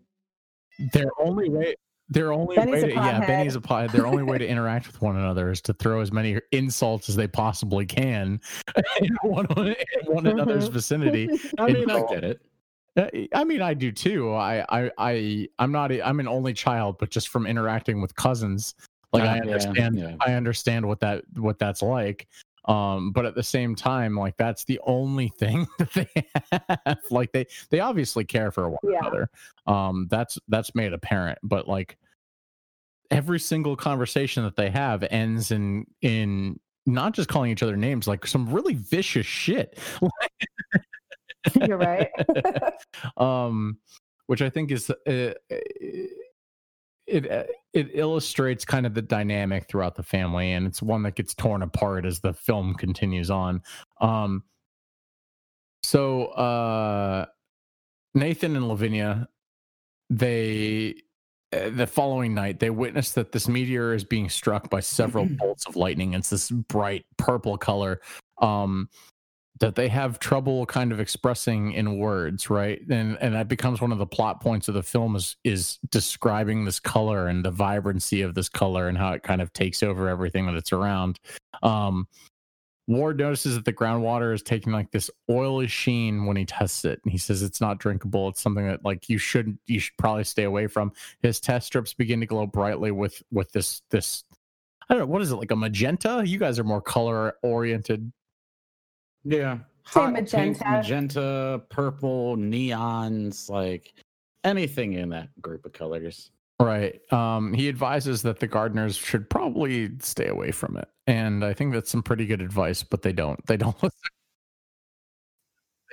their 0.92 1.12
only 1.22 1.50
way 1.50 1.76
their 2.12 2.34
only 2.34 2.56
Benny's 2.56 2.74
way 2.74 2.90
to, 2.90 2.96
yeah 2.96 3.20
pothead. 3.22 3.28
benny's 3.28 3.56
a 3.56 3.62
pot 3.62 3.92
their 3.92 4.08
only 4.08 4.24
way 4.24 4.40
to 4.40 4.48
interact 4.54 4.88
with 4.88 5.00
one 5.04 5.18
another 5.18 5.52
is 5.52 5.62
to 5.62 5.74
throw 5.74 6.02
as 6.02 6.12
many 6.12 6.40
insults 6.52 7.08
as 7.10 7.16
they 7.16 7.28
possibly 7.28 7.86
can 7.86 8.42
in 9.02 9.16
one, 9.22 9.46
in 9.56 9.76
one 10.06 10.26
another's 10.26 10.68
Mhm. 10.68 10.74
vicinity 10.74 11.30
I 11.60 11.68
mean, 11.72 11.88
I 11.92 12.02
get 12.10 12.24
it. 12.24 12.42
Uh, 13.00 13.08
i 13.34 13.44
mean 13.44 13.62
i 13.62 13.74
do 13.74 13.92
too 13.92 14.34
i 14.34 14.66
i, 14.70 14.92
I 14.98 15.48
i'm 15.60 15.72
not 15.72 15.92
a, 15.92 16.06
i'm 16.06 16.20
an 16.20 16.28
only 16.28 16.54
child 16.54 16.98
but 17.00 17.10
just 17.10 17.30
from 17.30 17.48
interacting 17.48 18.02
with 18.02 18.14
cousins 18.16 18.76
like 19.14 19.24
Uh, 19.24 19.28
i 19.28 19.36
yeah, 19.36 19.42
understand 19.42 19.98
yeah. 19.98 20.16
i 20.26 20.34
understand 20.34 20.86
what 20.86 21.00
that 21.00 21.24
what 21.38 21.60
that's 21.60 21.82
like 21.82 22.28
um 22.66 23.12
but 23.12 23.26
at 23.26 23.36
the 23.36 23.44
same 23.44 23.74
time 23.74 24.18
like 24.18 24.36
that's 24.38 24.66
the 24.66 24.80
only 24.86 25.30
thing 25.30 25.66
that 25.80 25.94
they 25.94 26.10
have 26.86 27.00
like 27.10 27.32
they 27.32 27.46
they 27.70 27.80
obviously 27.80 28.26
care 28.26 28.52
for 28.52 28.70
one 28.70 28.80
Yeah. 28.84 29.00
another 29.02 29.30
um 29.66 30.08
that's 30.10 30.38
that's 30.50 30.76
made 30.76 30.92
apparent 30.92 31.40
but 31.42 31.68
like 31.68 31.98
every 33.12 33.40
single 33.40 33.76
conversation 33.76 34.44
that 34.44 34.56
they 34.56 34.70
have 34.70 35.04
ends 35.10 35.52
in 35.52 35.86
in 36.02 36.60
not 36.86 37.14
just 37.14 37.30
calling 37.30 37.52
each 37.52 37.64
other 37.64 37.78
names 37.78 38.08
like 38.08 38.28
some 38.28 38.50
really 38.52 38.74
vicious 38.74 39.26
shit 39.26 39.78
You're 41.68 41.78
right. 41.78 42.10
um 43.18 43.78
which 44.28 44.42
i 44.44 44.50
think 44.50 44.70
is 44.70 44.90
uh, 44.90 45.34
it 47.10 47.32
uh, 47.32 47.44
it 47.74 47.90
illustrates 47.94 48.64
kind 48.64 48.86
of 48.86 48.94
the 48.94 49.02
dynamic 49.02 49.68
throughout 49.68 49.96
the 49.96 50.04
family 50.04 50.54
and 50.54 50.66
it's 50.66 50.82
one 50.82 51.04
that 51.04 51.16
gets 51.16 51.34
torn 51.34 51.62
apart 51.62 52.06
as 52.06 52.20
the 52.20 52.34
film 52.34 52.74
continues 52.76 53.30
on. 53.30 53.62
Um 54.00 54.44
so 55.82 56.26
uh 56.28 57.26
nathan 58.14 58.56
and 58.56 58.68
lavinia 58.68 59.28
they 60.10 60.96
the 61.52 61.88
following 61.88 62.34
night 62.34 62.60
they 62.60 62.70
witness 62.70 63.12
that 63.12 63.32
this 63.32 63.48
meteor 63.48 63.94
is 63.94 64.04
being 64.04 64.30
struck 64.30 64.70
by 64.70 64.80
several 64.80 65.26
bolts 65.38 65.66
of 65.66 65.76
lightning. 65.76 66.14
It's 66.14 66.30
this 66.30 66.52
bright 66.52 67.06
purple 67.18 67.58
color. 67.58 68.02
Um 68.42 68.90
that 69.60 69.76
they 69.76 69.90
have 69.90 70.20
trouble 70.20 70.66
kind 70.66 70.92
of 70.92 71.00
expressing 71.00 71.74
in 71.74 71.98
words 71.98 72.50
right? 72.50 72.82
And 72.90 73.18
and 73.22 73.34
that 73.36 73.48
becomes 73.48 73.82
one 73.82 73.92
of 73.92 73.98
the 73.98 74.06
plot 74.06 74.42
points 74.42 74.68
of 74.68 74.74
the 74.74 74.84
film 74.84 75.16
is 75.16 75.36
is 75.44 75.80
describing 75.90 76.66
this 76.66 76.80
color 76.80 77.28
and 77.28 77.44
the 77.44 77.52
vibrancy 77.52 78.22
of 78.22 78.36
this 78.36 78.50
color 78.50 78.88
and 78.88 78.98
how 78.98 79.14
it 79.14 79.24
kind 79.24 79.42
of 79.42 79.52
takes 79.54 79.84
over 79.84 80.08
everything 80.08 80.46
that 80.46 80.56
it's 80.56 80.74
around. 80.74 81.20
Um 81.62 82.08
ward 82.88 83.20
notices 83.20 83.54
that 83.54 83.66
the 83.66 83.74
groundwater 83.74 84.34
is 84.34 84.42
taking 84.42 84.74
like 84.74 84.90
this 84.90 85.12
oily 85.30 85.68
sheen 85.68 86.26
when 86.26 86.36
he 86.36 86.44
tests 86.44 86.86
it. 86.86 87.00
And 87.04 87.12
he 87.12 87.20
says 87.20 87.44
it's 87.44 87.62
not 87.62 87.78
drinkable. 87.78 88.30
It's 88.30 88.42
something 88.42 88.66
that 88.66 88.84
like 88.84 89.10
you 89.10 89.18
shouldn't 89.18 89.60
you 89.68 89.80
should 89.80 89.96
probably 89.98 90.24
stay 90.24 90.44
away 90.44 90.68
from. 90.68 90.92
His 91.22 91.40
test 91.40 91.68
strips 91.68 91.94
begin 91.94 92.20
to 92.22 92.26
glow 92.26 92.48
brightly 92.48 92.92
with 92.92 93.22
with 93.32 93.52
this 93.52 93.82
this 93.92 94.24
i 94.90 94.96
don't 94.96 95.02
know 95.02 95.06
what 95.06 95.22
is 95.22 95.32
it 95.32 95.36
like 95.36 95.52
a 95.52 95.56
magenta? 95.56 96.24
You 96.26 96.40
guys 96.40 96.58
are 96.58 96.64
more 96.64 96.82
color 96.82 97.36
oriented 97.44 98.12
Yeah. 99.30 99.60
Say 99.86 100.00
Hot 100.00 100.14
pink, 100.14 100.32
magenta. 100.32 100.64
magenta, 100.66 101.62
purple, 101.70 102.36
neons, 102.38 103.50
like 103.50 103.94
anything 104.44 104.94
in 104.94 105.10
that 105.10 105.30
group 105.42 105.66
of 105.66 105.74
colors. 105.74 106.32
Right. 106.60 107.00
Um, 107.14 107.54
he 107.54 107.70
advises 107.70 108.22
that 108.24 108.40
the 108.40 108.48
gardeners 108.48 108.96
should 108.98 109.30
probably 109.30 109.92
stay 110.00 110.28
away 110.28 110.52
from 110.52 110.78
it. 110.78 110.88
And 111.08 111.44
I 111.46 111.54
think 111.54 111.74
that's 111.74 111.90
some 111.90 112.04
pretty 112.04 112.26
good 112.26 112.42
advice, 112.42 112.84
but 112.84 113.02
they 113.02 113.14
don't. 113.14 113.44
They 113.48 113.58
don't 113.58 113.76
listen. 113.84 114.00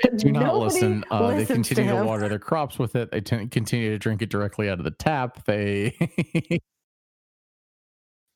They 0.03 0.11
do 0.17 0.33
not 0.33 0.43
Nobody 0.43 0.65
listen. 0.65 1.05
Uh, 1.11 1.29
they 1.29 1.37
listens 1.37 1.69
to 1.69 1.75
continue 1.75 1.99
to, 1.99 2.05
water 2.05 2.29
their 2.29 2.39
crops 2.39 2.79
with 2.79 2.97
it. 2.97 3.11
They 3.11 3.21
t- 3.21 3.47
continue 3.47 3.91
to 3.91 3.99
drink 3.99 4.21
it 4.21 4.29
directly 4.29 4.69
out 4.69 4.79
of 4.79 4.85
the 4.85 4.91
tap. 4.91 5.45
They. 5.47 5.97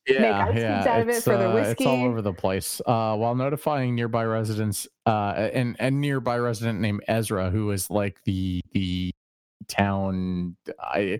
yeah, 0.07 0.45
cubes 0.45 0.59
yeah, 0.59 0.79
out 0.87 1.01
of 1.01 1.09
it 1.09 1.15
it's, 1.15 1.23
for 1.23 1.33
uh, 1.33 1.55
It's 1.57 1.85
all 1.85 2.05
over 2.05 2.21
the 2.21 2.33
place. 2.33 2.81
Uh, 2.85 3.15
while 3.15 3.35
notifying 3.35 3.95
nearby 3.95 4.25
residents, 4.25 4.87
uh, 5.05 5.49
and 5.53 5.75
and 5.79 6.01
nearby 6.01 6.37
resident 6.37 6.79
named 6.79 7.03
Ezra, 7.07 7.49
who 7.49 7.71
is 7.71 7.89
like 7.89 8.23
the 8.23 8.61
the 8.71 9.13
town. 9.67 10.55
I 10.79 11.19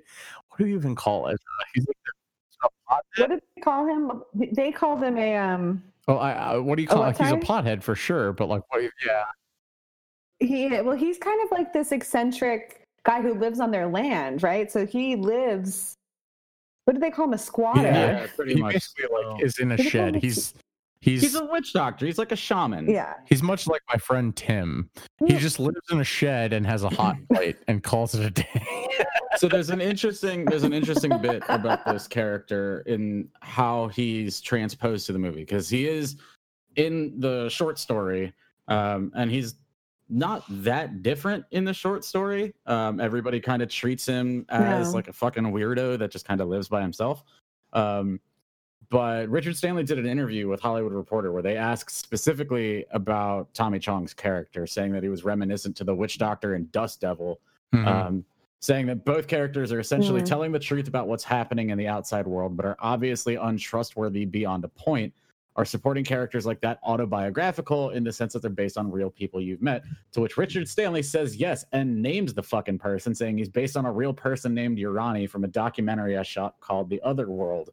what 0.50 0.58
do 0.58 0.66
you 0.66 0.76
even 0.76 0.96
call 0.96 1.28
Ezra? 1.28 1.38
He's 1.74 1.88
like 1.88 1.98
the, 2.06 2.68
a? 2.68 3.22
What 3.22 3.30
did 3.30 3.42
they 3.56 3.62
call 3.62 3.86
him? 3.86 4.24
They 4.34 4.72
called 4.72 5.02
him 5.04 5.18
a 5.18 5.38
um. 5.38 5.84
Oh, 6.08 6.16
I, 6.16 6.32
I, 6.32 6.58
what 6.58 6.76
do 6.76 6.82
you 6.82 6.88
call? 6.88 7.00
like, 7.00 7.18
he's 7.18 7.32
a 7.32 7.38
pothead 7.38 7.84
for 7.84 7.96
sure, 7.96 8.34
but 8.34 8.50
like, 8.50 8.64
what? 8.70 8.82
Yeah, 9.06 9.26
He 10.40 10.70
well, 10.82 10.98
he's 10.98 11.20
kind 11.20 11.40
of 11.44 11.52
like 11.52 11.72
this 11.72 11.92
eccentric 11.92 12.82
guy 13.04 13.22
who 13.22 13.36
lives 13.36 13.60
on 13.60 13.72
their 13.72 13.88
land, 13.88 14.44
right? 14.44 14.72
So 14.72 14.86
he 14.86 15.16
lives. 15.16 15.96
What 16.86 16.94
do 16.94 17.00
they 17.00 17.12
call 17.12 17.26
him? 17.26 17.34
A 17.34 17.38
squatter. 17.38 17.82
Yeah. 17.82 18.28
pretty 18.36 18.56
he 18.56 18.62
much. 18.62 18.74
basically 18.74 19.06
so. 19.10 19.32
like 19.34 19.44
is 19.44 19.60
in 19.60 19.72
a 19.72 19.78
Did 19.78 19.86
he 19.86 19.92
call 19.92 19.92
shed. 19.92 20.16
He's 20.16 20.54
he's 21.02 21.22
He's 21.22 21.36
a 21.36 21.46
witch 21.46 21.74
doctor. 21.74 22.06
He's 22.06 22.18
like 22.18 22.32
a 22.32 22.36
shaman. 22.36 22.90
Yeah. 22.90 23.14
he's 23.28 23.44
much 23.44 23.68
like 23.68 23.82
my 23.92 23.98
friend 23.98 24.36
Tim. 24.36 24.90
He 25.26 25.38
just 25.38 25.60
lives 25.60 25.80
in 25.92 26.00
a 26.00 26.04
shed 26.04 26.54
and 26.54 26.66
has 26.66 26.84
a 26.84 26.90
hot 26.90 27.18
plate 27.34 27.58
and 27.68 27.84
calls 27.84 28.16
it 28.16 28.26
a 28.26 28.30
day. 28.30 28.88
so 29.38 29.48
there's 29.48 29.70
an 29.70 29.82
interesting 29.82 30.46
there's 30.46 30.64
an 30.64 30.74
interesting 30.74 31.18
bit 31.22 31.44
about 31.50 31.86
this 31.86 32.08
character 32.08 32.84
in 32.88 33.30
how 33.42 33.88
he's 33.90 34.42
transposed 34.42 35.06
to 35.08 35.14
the 35.14 35.20
movie 35.20 35.42
because 35.42 35.70
he 35.70 35.88
is 35.88 36.18
in 36.76 37.20
the 37.20 37.48
short 37.50 37.78
story 37.78 38.34
um, 38.68 39.12
and 39.16 39.30
he's 39.30 39.56
not 40.12 40.44
that 40.50 41.02
different 41.02 41.46
in 41.52 41.64
the 41.64 41.74
short 41.74 42.04
story 42.04 42.54
um, 42.66 43.00
everybody 43.00 43.40
kind 43.40 43.62
of 43.62 43.70
treats 43.70 44.06
him 44.06 44.46
as 44.50 44.90
No. 44.90 44.94
like 44.96 45.08
a 45.08 45.14
fucking 45.14 45.44
weirdo 45.46 45.98
that 46.00 46.12
just 46.12 46.28
kind 46.28 46.42
of 46.42 46.48
lives 46.50 46.68
by 46.68 46.82
himself 46.82 47.24
um, 47.74 48.20
but 48.90 49.30
richard 49.30 49.56
stanley 49.56 49.84
did 49.84 49.98
an 49.98 50.06
interview 50.06 50.48
with 50.50 50.60
hollywood 50.60 50.92
reporter 50.94 51.32
where 51.32 51.42
they 51.42 51.56
asked 51.56 51.98
specifically 51.98 52.86
about 52.92 53.54
tommy 53.54 53.80
chong's 53.80 54.14
character 54.14 54.68
saying 54.68 54.92
that 54.92 55.02
he 55.02 55.10
was 55.10 55.24
reminiscent 55.24 55.76
to 55.78 55.84
the 55.86 55.96
witch 55.96 56.18
doctor 56.18 56.56
and 56.56 56.72
dust 56.72 57.00
devil 57.02 57.40
Mhm. 57.74 57.88
um, 57.88 58.26
saying 58.60 58.86
that 58.88 59.06
both 59.06 59.28
characters 59.28 59.72
are 59.72 59.80
essentially 59.80 60.22
Mm. 60.22 60.26
telling 60.26 60.52
the 60.52 60.60
truth 60.60 60.88
about 60.90 61.08
what's 61.08 61.24
happening 61.24 61.70
in 61.72 61.78
the 61.80 61.88
outside 61.88 62.28
world, 62.28 62.56
but 62.56 62.64
are 62.66 62.76
obviously 62.80 63.36
untrustworthy 63.36 64.24
beyond 64.26 64.64
a 64.66 64.68
point. 64.68 65.12
Are 65.58 65.66
supporting 65.66 66.06
characters 66.06 66.46
like 66.46 66.62
that 66.62 66.80
autobiographical 66.84 67.90
in 67.90 68.06
the 68.06 68.14
sense 68.14 68.32
that 68.34 68.42
they're 68.42 68.50
based 68.50 68.78
on 68.78 68.90
real 68.90 69.10
people 69.10 69.42
you've 69.42 69.62
met? 69.62 69.84
To 70.14 70.22
which 70.22 70.38
Richard 70.38 70.68
Stanley 70.68 71.04
says 71.04 71.36
yes 71.36 71.66
and 71.74 72.02
names 72.02 72.34
the 72.34 72.44
fucking 72.44 72.80
person, 72.80 73.14
saying 73.14 73.38
he's 73.38 73.50
based 73.50 73.76
on 73.76 73.86
a 73.86 73.92
real 73.92 74.14
person 74.14 74.54
named 74.54 74.78
Urani 74.78 75.30
from 75.30 75.44
a 75.44 75.50
documentary 75.50 76.18
I 76.18 76.24
shot 76.24 76.56
called 76.62 76.90
The 76.90 77.02
Other 77.02 77.30
World, 77.30 77.72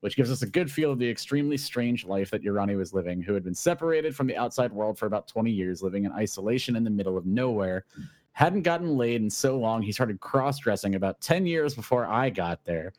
which 0.00 0.16
gives 0.16 0.30
us 0.30 0.42
a 0.42 0.46
good 0.46 0.70
feel 0.70 0.92
of 0.92 0.98
the 0.98 1.08
extremely 1.08 1.56
strange 1.56 2.04
life 2.04 2.30
that 2.30 2.44
Urani 2.44 2.76
was 2.76 2.92
living, 2.92 3.22
who 3.22 3.32
had 3.32 3.42
been 3.42 3.54
separated 3.54 4.14
from 4.14 4.26
the 4.26 4.36
outside 4.36 4.70
world 4.70 4.98
for 4.98 5.06
about 5.06 5.26
20 5.26 5.50
years, 5.50 5.82
living 5.82 6.04
in 6.04 6.12
isolation 6.12 6.76
in 6.76 6.84
the 6.84 6.90
middle 6.90 7.16
of 7.16 7.24
nowhere 7.24 7.86
hadn't 8.34 8.62
gotten 8.62 8.96
laid 8.96 9.22
in 9.22 9.30
so 9.30 9.56
long 9.56 9.80
he 9.80 9.92
started 9.92 10.20
cross-dressing 10.20 10.96
about 10.96 11.20
10 11.20 11.46
years 11.46 11.74
before 11.74 12.04
i 12.04 12.28
got 12.28 12.62
there 12.64 12.92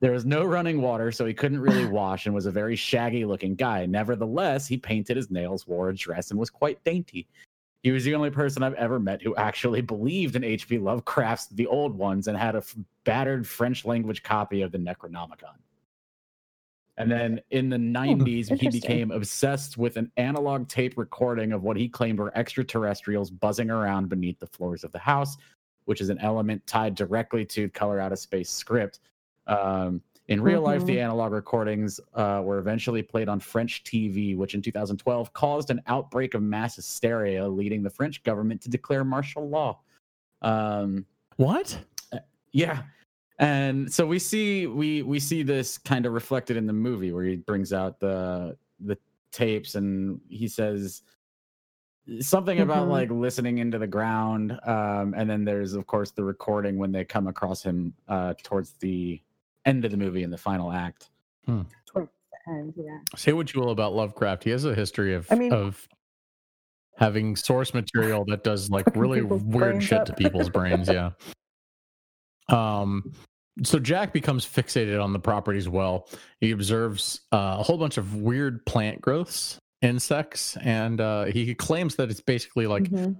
there 0.00 0.12
was 0.12 0.24
no 0.24 0.44
running 0.44 0.80
water 0.80 1.10
so 1.10 1.26
he 1.26 1.34
couldn't 1.34 1.60
really 1.60 1.86
wash 2.00 2.26
and 2.26 2.34
was 2.34 2.46
a 2.46 2.50
very 2.50 2.76
shaggy 2.76 3.24
looking 3.24 3.54
guy. 3.54 3.86
Nevertheless 3.86 4.66
he 4.66 4.76
painted 4.76 5.16
his 5.16 5.30
nails 5.30 5.66
wore 5.66 5.88
a 5.88 5.94
dress 5.94 6.30
and 6.30 6.38
was 6.38 6.50
quite 6.50 6.82
dainty. 6.84 7.26
He 7.82 7.92
was 7.92 8.04
the 8.04 8.14
only 8.14 8.30
person 8.30 8.62
i've 8.62 8.74
ever 8.74 8.98
met 8.98 9.22
who 9.22 9.36
actually 9.36 9.80
believed 9.82 10.36
in 10.36 10.42
hp 10.42 10.82
lovecraft's 10.82 11.46
the 11.46 11.66
old 11.66 11.96
ones 11.96 12.26
and 12.26 12.36
had 12.36 12.54
a 12.56 12.58
f- 12.58 12.76
battered 13.04 13.46
french 13.46 13.84
language 13.84 14.22
copy 14.22 14.62
of 14.62 14.72
the 14.72 14.78
necronomicon. 14.78 15.56
And 16.98 17.10
then 17.10 17.40
in 17.50 17.68
the 17.68 17.76
90s, 17.76 18.58
he 18.58 18.68
became 18.68 19.12
obsessed 19.12 19.78
with 19.78 19.96
an 19.96 20.10
analog 20.16 20.66
tape 20.66 20.98
recording 20.98 21.52
of 21.52 21.62
what 21.62 21.76
he 21.76 21.88
claimed 21.88 22.18
were 22.18 22.36
extraterrestrials 22.36 23.30
buzzing 23.30 23.70
around 23.70 24.08
beneath 24.08 24.40
the 24.40 24.48
floors 24.48 24.82
of 24.82 24.90
the 24.90 24.98
house, 24.98 25.36
which 25.84 26.00
is 26.00 26.08
an 26.08 26.18
element 26.18 26.66
tied 26.66 26.96
directly 26.96 27.44
to 27.46 27.68
Color 27.68 28.00
Out 28.00 28.10
of 28.10 28.18
Space 28.18 28.50
script. 28.50 28.98
Um, 29.48 30.02
in 30.28 30.42
real 30.42 30.60
life, 30.60 30.84
the 30.84 30.96
Mhm. 30.96 31.04
analog 31.04 31.32
recordings 31.32 31.98
uh, 32.14 32.42
were 32.44 32.58
eventually 32.58 33.02
played 33.02 33.28
on 33.30 33.40
French 33.40 33.82
TV, 33.84 34.36
which 34.36 34.54
in 34.54 34.60
2012 34.60 35.32
caused 35.32 35.70
an 35.70 35.80
outbreak 35.86 36.34
of 36.34 36.42
mass 36.42 36.76
hysteria, 36.76 37.48
leading 37.48 37.82
the 37.82 37.88
French 37.90 38.22
government 38.24 38.60
to 38.60 38.68
declare 38.68 39.04
martial 39.04 39.48
law. 39.48 39.80
Um, 40.42 41.06
What? 41.36 41.82
yeah, 42.52 42.82
and 43.38 43.90
so 43.92 44.06
we 44.06 44.18
see 44.18 44.66
we 44.66 45.02
we 45.02 45.18
see 45.18 45.42
this 45.42 45.78
kind 45.78 46.04
of 46.04 46.12
reflected 46.12 46.56
in 46.58 46.66
the 46.66 46.72
movie 46.74 47.10
where 47.12 47.24
he 47.24 47.36
brings 47.36 47.72
out 47.72 47.98
the 47.98 48.56
the 48.80 48.98
tapes 49.32 49.74
and 49.76 50.20
he 50.28 50.46
says 50.48 51.02
something 52.20 52.60
about 52.60 52.86
Mhm. 52.86 52.90
like 52.90 53.10
listening 53.10 53.58
into 53.58 53.78
the 53.78 53.86
ground 53.86 54.52
um 54.64 55.12
and 55.14 55.28
then 55.28 55.44
there's 55.44 55.74
of 55.74 55.86
course 55.86 56.10
the 56.10 56.24
recording 56.24 56.78
when 56.78 56.90
they 56.90 57.04
come 57.04 57.26
across 57.26 57.62
him 57.62 57.92
uh 58.08 58.32
towards 58.42 58.72
the 58.78 59.20
end 59.68 59.84
of 59.84 59.90
the 59.90 59.96
movie 59.96 60.22
in 60.22 60.30
the 60.30 60.38
final 60.38 60.72
act 60.72 61.10
And 61.46 62.72
yeah. 62.76 62.98
Say 63.16 63.32
what 63.34 63.52
you 63.52 63.60
will 63.60 63.70
about 63.70 63.92
Lovecraft. 63.94 64.42
He 64.44 64.50
has 64.50 64.64
a 64.64 64.74
history 64.74 65.14
of 65.14 65.26
I 65.30 65.34
mean- 65.34 65.52
of 65.52 65.86
having 66.96 67.36
source 67.36 67.74
material 67.74 68.24
that 68.28 68.42
does 68.42 68.70
like 68.76 68.86
really 68.96 69.20
weird 69.22 69.82
shit 69.82 69.98
up. 70.00 70.06
to 70.06 70.12
people's 70.14 70.48
brains. 70.48 70.88
Yeah. 70.88 71.10
Um. 72.48 73.12
So 73.64 73.78
Jack 73.80 74.12
becomes 74.12 74.46
fixated 74.46 75.02
on 75.02 75.12
the 75.12 75.18
property 75.18 75.58
as 75.58 75.68
well. 75.68 76.08
He 76.40 76.52
observes 76.52 77.20
uh, 77.32 77.56
a 77.58 77.62
whole 77.62 77.76
bunch 77.76 77.98
of 77.98 78.14
weird 78.14 78.64
plant 78.66 79.00
growths, 79.00 79.58
insects, 79.82 80.56
and 80.58 81.00
uh, 81.00 81.24
he 81.24 81.54
claims 81.56 81.96
that 81.96 82.08
it's 82.10 82.20
basically 82.20 82.66
like 82.68 82.84
Mhm. 82.84 83.16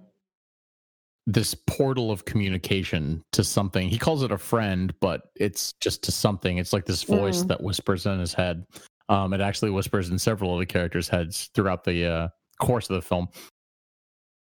This 1.31 1.55
portal 1.55 2.11
of 2.11 2.25
communication 2.25 3.23
to 3.33 3.45
something. 3.45 3.91
He 3.91 3.99
calls 3.99 4.23
it 4.23 4.33
a 4.33 4.39
friend, 4.39 4.95
but 4.99 5.25
it's 5.37 5.75
just 5.75 6.03
to 6.05 6.11
something. 6.13 6.57
It's 6.57 6.73
like 6.73 6.87
this 6.87 7.03
voice 7.03 7.43
Mm. 7.45 7.49
that 7.49 7.63
whispers 7.63 8.07
in 8.07 8.19
his 8.19 8.33
head. 8.33 8.65
Um, 9.11 9.35
it 9.35 9.43
actually 9.43 9.71
whispers 9.71 10.09
in 10.09 10.19
several 10.19 10.55
of 10.55 10.59
the 10.59 10.65
characters' 10.65 11.07
heads 11.07 11.51
throughout 11.55 11.85
the 11.85 12.07
uh, 12.07 12.29
course 12.61 12.89
of 12.89 12.95
the 12.97 13.03
film. 13.03 13.29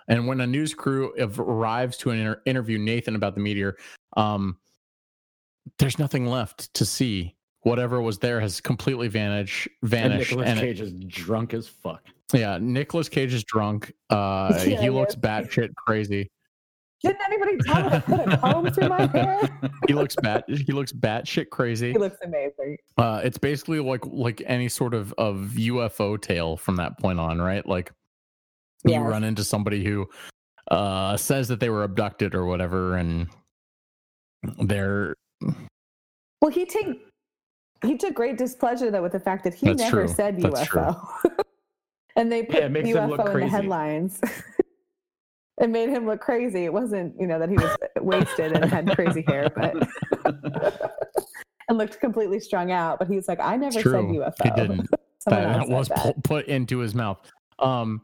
And 0.08 0.28
when 0.28 0.40
a 0.40 0.48
news 0.48 0.74
crew 0.74 1.14
av- 1.20 1.38
arrives 1.42 1.98
to 1.98 2.12
an 2.12 2.20
inter- 2.20 2.42
interview 2.46 2.78
Nathan 2.78 3.16
about 3.16 3.36
the 3.36 3.42
meteor, 3.42 3.76
um, 4.16 4.58
there's 5.80 6.00
nothing 6.00 6.26
left 6.26 6.74
to 6.76 6.86
see. 6.86 7.36
Whatever 7.64 8.02
was 8.02 8.18
there 8.20 8.40
has 8.40 8.62
completely 8.62 9.10
vanished. 9.10 9.68
and 9.82 9.90
Vanished. 9.90 10.32
Nicolas 10.32 10.50
and 10.52 10.60
Cage 10.62 10.80
is 10.80 10.94
drunk 10.94 11.54
as 11.54 11.68
fuck 11.68 12.02
yeah, 12.34 12.58
Nicolas 12.62 13.08
Cage 13.08 13.34
is 13.34 13.44
drunk. 13.46 13.94
Uh, 14.10 14.54
Yeah, 14.68 14.82
he 14.82 14.90
looks 14.90 15.16
yeah. 15.22 15.42
batshit 15.42 15.74
crazy. 15.76 16.30
Didn't 17.04 17.22
anybody 17.26 17.58
tell 17.60 17.84
me 17.84 17.90
to 17.92 18.02
put 18.02 18.20
a 18.28 18.38
comb 18.38 18.72
through 18.72 18.90
my 18.90 19.06
hair? 19.14 19.40
He 19.88 19.94
looks 19.94 20.16
bat. 20.16 20.46
He 20.48 20.74
looks 20.74 20.92
batshit 20.92 21.50
crazy. 21.50 21.92
He 21.92 21.98
looks 21.98 22.18
amazing. 22.24 22.78
Uh, 22.98 23.22
it's 23.24 23.38
basically 23.38 23.80
like 23.80 24.04
like 24.06 24.42
any 24.46 24.68
sort 24.68 24.94
of 24.94 25.14
of 25.18 25.52
UFO 25.56 26.20
tale 26.20 26.58
from 26.58 26.76
that 26.78 26.98
point 27.00 27.20
on, 27.20 27.40
right? 27.40 27.66
Like 27.66 27.92
you 28.84 28.94
Yes. 28.94 29.04
run 29.04 29.24
into 29.24 29.44
somebody 29.44 29.84
who 29.84 30.08
uh, 30.72 31.16
says 31.18 31.48
that 31.50 31.60
they 31.60 31.70
were 31.70 31.84
abducted 31.84 32.34
or 32.34 32.46
whatever, 32.46 32.96
and 32.98 33.28
they're 34.64 35.16
Well, 36.42 36.52
he 36.52 36.66
take 36.66 37.04
he 37.86 37.96
took 37.96 38.16
great 38.16 38.38
displeasure 38.40 38.90
though 38.90 39.04
with 39.04 39.12
the 39.12 39.20
fact 39.20 39.44
that 39.44 39.54
he 39.54 39.68
That's 39.68 39.84
never 39.84 40.06
true. 40.06 40.14
said 40.14 40.38
UFO, 40.38 41.00
and 42.16 42.32
they 42.32 42.42
put 42.44 42.56
Yeah, 42.56 42.66
it 42.66 42.72
makes 42.72 42.90
him 42.90 43.08
look 43.08 43.22
UFO 43.22 43.34
in 43.36 43.40
the 43.42 43.48
headlines. 43.48 44.20
it 45.60 45.70
made 45.70 45.90
him 45.90 46.06
look 46.06 46.22
crazy. 46.22 46.66
It 46.66 46.74
wasn't 46.74 47.16
you 47.20 47.28
know 47.28 47.40
that 47.40 47.50
he 47.50 47.56
was 47.56 47.76
wasted 48.00 48.54
and 48.54 48.66
had 48.66 48.90
crazy 48.96 49.24
hair, 49.28 49.50
but 49.56 49.88
and 51.70 51.78
looked 51.78 52.00
completely 52.00 52.40
strung 52.40 52.72
out. 52.72 53.00
But 53.00 53.08
he's 53.08 53.28
like, 53.28 53.40
I 53.40 53.56
never 53.56 53.80
it's 53.80 53.90
said 53.90 53.92
true. 53.92 54.20
UFO. 54.20 54.44
He 54.44 54.50
didn't. 54.52 54.90
That, 55.26 55.68
that 55.68 55.68
was 55.68 55.90
pu- 55.90 56.14
put 56.24 56.46
into 56.46 56.78
his 56.78 56.96
mouth. 56.96 57.20
Um, 57.60 58.00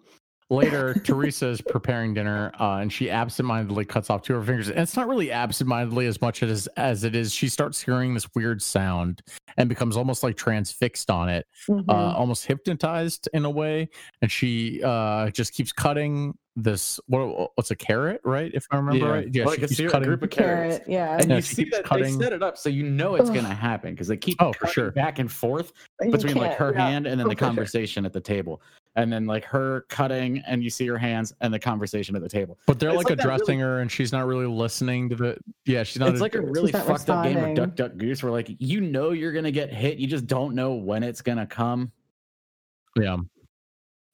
later, 0.50 0.94
Teresa 0.94 1.48
is 1.48 1.62
preparing 1.62 2.14
dinner, 2.14 2.52
uh, 2.60 2.78
and 2.78 2.92
she 2.92 3.10
absentmindedly 3.10 3.86
cuts 3.86 4.10
off 4.10 4.22
two 4.24 4.36
of 4.36 4.42
her 4.42 4.46
fingers. 4.48 4.70
And 4.70 4.80
it's 4.80 4.96
not 4.96 5.08
really 5.08 5.32
absentmindedly 5.32 6.06
as 6.08 6.22
much 6.22 6.44
as 6.44 6.68
as 6.78 7.04
it 7.04 7.16
is. 7.16 7.34
She 7.34 7.50
starts 7.50 7.82
hearing 7.82 8.14
this 8.14 8.28
weird 8.36 8.62
sound 8.62 9.22
and 9.58 9.70
becomes 9.70 9.96
almost 9.98 10.24
like 10.24 10.36
transfixed 10.38 11.10
on 11.10 11.30
it, 11.30 11.46
Mhm. 11.70 11.86
uh, 11.90 11.94
almost 12.16 12.46
hypnotized 12.46 13.30
in 13.34 13.46
a 13.46 13.50
way. 13.50 13.90
And 14.22 14.32
she 14.32 14.82
uh, 14.84 15.30
just 15.30 15.54
keeps 15.54 15.72
cutting 15.72 16.38
this. 16.56 17.00
What, 17.08 17.52
what's 17.56 17.72
a 17.72 17.76
carrot, 17.76 18.22
right? 18.24 18.52
If 18.54 18.66
I 18.72 18.78
remember 18.78 19.06
Yeah, 19.06 19.12
right. 19.12 19.28
Yeah, 19.32 19.46
like 19.46 19.60
she 19.60 19.66
a 19.66 19.68
keeps 19.68 19.78
ser- 19.78 19.90
cutting. 19.90 20.08
group 20.08 20.22
of 20.24 20.30
carrots. 20.30 20.78
Carrot, 20.78 20.84
yeah. 20.88 21.18
and 21.20 21.30
Yeah, 21.30 21.36
you 21.38 21.42
she 21.42 21.56
see 21.56 21.64
keeps 21.66 21.78
that 21.78 21.86
cutting- 21.86 22.18
they 22.20 22.24
set 22.26 22.34
it 22.34 22.44
up 22.44 22.58
so 22.58 22.70
you 22.70 22.84
know 22.84 23.16
it's 23.16 23.30
gonna 23.32 23.54
happen 23.54 23.92
because 23.94 24.08
they 24.08 24.18
keep 24.18 24.38
Oh, 24.40 24.54
for 24.54 24.60
cutting 24.60 24.74
sure. 24.74 24.92
back 24.92 25.18
and 25.20 25.32
forth 25.32 25.74
between 26.12 26.36
like 26.38 26.56
her 26.58 26.72
yeah. 26.74 26.88
hand 26.90 27.08
and 27.08 27.20
then 27.20 27.26
Oh, 27.26 27.30
the 27.30 27.36
for 27.36 27.40
sure. 27.40 27.48
conversation 27.48 28.06
at 28.06 28.14
the 28.14 28.22
table 28.22 28.62
and 28.96 29.12
then 29.12 29.26
like 29.26 29.44
her 29.46 29.86
cutting 29.90 30.44
and 30.48 30.64
you 30.64 30.70
see 30.70 30.86
her 30.88 30.98
hands 30.98 31.34
and 31.42 31.54
the 31.54 31.60
conversation 31.60 32.16
at 32.16 32.22
the 32.22 32.30
table 32.30 32.60
But 32.68 32.80
they're 32.80 32.92
like, 32.94 33.10
like 33.10 33.18
that 33.18 33.24
really- 33.26 33.36
addressing 33.36 33.60
her, 33.60 33.80
and 33.80 33.92
she's 33.92 34.12
not 34.12 34.26
really 34.28 34.46
listening 34.46 35.10
to 35.10 35.16
the. 35.16 35.38
Yeah, 35.66 35.84
she's 35.84 36.00
not. 36.00 36.10
it's 36.10 36.22
like 36.22 36.36
a 36.36 36.42
really 36.42 36.72
not 36.72 36.86
fucked 36.86 37.10
up 37.10 37.24
game 37.26 37.38
of 37.38 37.56
duck 37.56 37.76
duck 37.76 37.98
goose 37.98 38.22
where 38.24 38.32
like 38.32 38.50
you 38.60 38.82
know 38.82 39.12
you're 39.12 39.32
gonna 39.34 39.52
get 39.52 39.74
hit 39.74 39.98
you 39.98 40.08
just 40.08 40.28
don't 40.28 40.54
know 40.56 40.74
when 40.74 41.04
it's 41.04 41.22
gonna 41.22 41.48
come 41.48 41.92
yeah. 42.96 43.18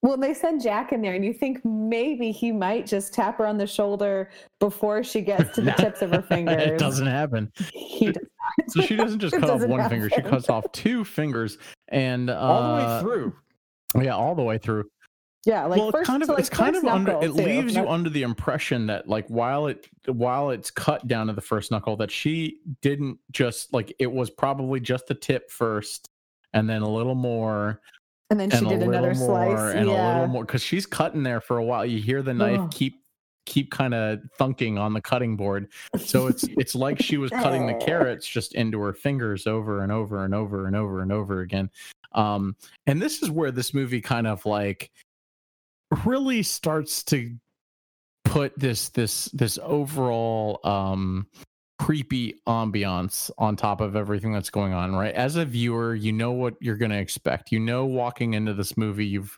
Well, 0.01 0.15
they 0.15 0.33
send 0.33 0.61
Jack 0.61 0.93
in 0.93 1.01
there, 1.01 1.15
and 1.15 1.25
you 1.25 1.33
think 1.33 1.59
maybe 1.65 2.31
he 2.31 2.53
might 2.53 2.87
just 2.87 3.13
tap 3.13 3.37
her 3.39 3.45
on 3.45 3.57
the 3.57 3.67
shoulder 3.67 4.29
before 4.59 5.03
she 5.03 5.19
gets 5.19 5.53
to 5.55 5.61
the 5.61 5.71
tips 5.77 6.01
of 6.01 6.11
her 6.11 6.21
fingers. 6.21 6.55
it 6.63 6.79
doesn't 6.79 7.05
happen. 7.05 7.51
He 7.73 8.05
does 8.05 8.15
not. 8.23 8.69
So 8.71 8.81
she 8.81 8.95
doesn't 8.95 9.19
just 9.19 9.33
cut 9.39 9.43
off 9.43 9.49
doesn't 9.49 9.69
one 9.69 9.89
finger; 9.89 10.09
she 10.09 10.21
cuts 10.21 10.47
off 10.49 10.71
two 10.71 11.03
fingers, 11.03 11.57
and 11.89 12.29
uh, 12.29 12.39
all 12.39 12.77
the 12.77 12.81
way 12.85 13.01
through 13.01 13.35
Yeah, 13.95 14.15
all 14.15 14.35
the 14.35 14.43
way 14.43 14.57
through. 14.57 14.85
Yeah, 15.45 15.65
like 15.65 15.79
well, 15.79 15.89
it's 15.89 15.97
first 15.97 16.07
kind 16.07 16.21
of 16.21 16.29
like, 16.29 16.39
it's 16.39 16.49
kind 16.49 16.75
of 16.75 16.83
under. 16.83 17.13
It 17.21 17.27
too. 17.27 17.31
leaves 17.31 17.75
you 17.75 17.87
under 17.87 18.09
the 18.09 18.23
impression 18.23 18.87
that 18.87 19.07
like 19.07 19.25
while 19.27 19.67
it 19.67 19.87
while 20.05 20.49
it's 20.49 20.69
cut 20.69 21.07
down 21.07 21.27
to 21.27 21.33
the 21.33 21.41
first 21.41 21.71
knuckle, 21.71 21.95
that 21.97 22.11
she 22.11 22.59
didn't 22.81 23.19
just 23.31 23.73
like 23.73 23.93
it 23.99 24.11
was 24.11 24.29
probably 24.29 24.81
just 24.81 25.07
the 25.07 25.15
tip 25.15 25.49
first, 25.49 26.09
and 26.53 26.69
then 26.69 26.81
a 26.81 26.89
little 26.89 27.15
more, 27.15 27.81
and 28.29 28.39
then 28.39 28.49
she 28.49 28.57
and 28.57 28.67
did 28.67 28.83
another 28.83 29.15
slice. 29.15 29.75
and 29.75 29.87
a 29.87 29.91
little 29.91 30.27
more 30.27 30.43
because 30.43 30.61
she's 30.61 30.85
cutting 30.85 31.23
there 31.23 31.39
for 31.39 31.57
a 31.57 31.63
while. 31.63 31.85
You 31.85 32.01
hear 32.01 32.21
the 32.21 32.33
knife 32.33 32.59
Ugh. 32.59 32.71
keep 32.71 33.01
keep 33.45 33.71
kind 33.71 33.93
of 33.93 34.19
thunking 34.39 34.77
on 34.77 34.93
the 34.93 35.01
cutting 35.01 35.37
board. 35.37 35.69
So 35.97 36.27
it's 36.27 36.43
it's 36.57 36.75
like 36.75 37.01
she 37.01 37.17
was 37.17 37.31
cutting 37.31 37.65
the 37.65 37.75
carrots 37.75 38.27
just 38.27 38.55
into 38.55 38.79
her 38.81 38.93
fingers 38.93 39.47
over 39.47 39.83
and 39.83 39.91
over 39.91 40.25
and 40.25 40.35
over 40.35 40.67
and 40.67 40.75
over 40.75 41.01
and 41.01 41.13
over 41.13 41.39
again. 41.39 41.69
Um, 42.13 42.55
and 42.87 43.01
this 43.01 43.21
is 43.21 43.29
where 43.29 43.51
this 43.51 43.73
movie 43.73 44.01
kind 44.01 44.27
of 44.27 44.45
like 44.45 44.91
really 46.05 46.43
starts 46.43 47.03
to 47.03 47.35
put 48.25 48.57
this 48.59 48.89
this 48.89 49.25
this 49.25 49.57
overall 49.63 50.59
um 50.63 51.25
creepy 51.79 52.35
ambiance 52.47 53.31
on 53.37 53.55
top 53.55 53.81
of 53.81 53.95
everything 53.95 54.33
that's 54.33 54.49
going 54.49 54.73
on 54.73 54.93
right? 54.95 55.15
As 55.15 55.35
a 55.35 55.45
viewer 55.45 55.95
you 55.95 56.11
know 56.11 56.31
what 56.31 56.55
you're 56.59 56.77
going 56.77 56.91
to 56.91 56.97
expect. 56.97 57.51
You 57.51 57.59
know 57.59 57.85
walking 57.85 58.33
into 58.33 58.53
this 58.53 58.77
movie 58.77 59.05
you've 59.05 59.37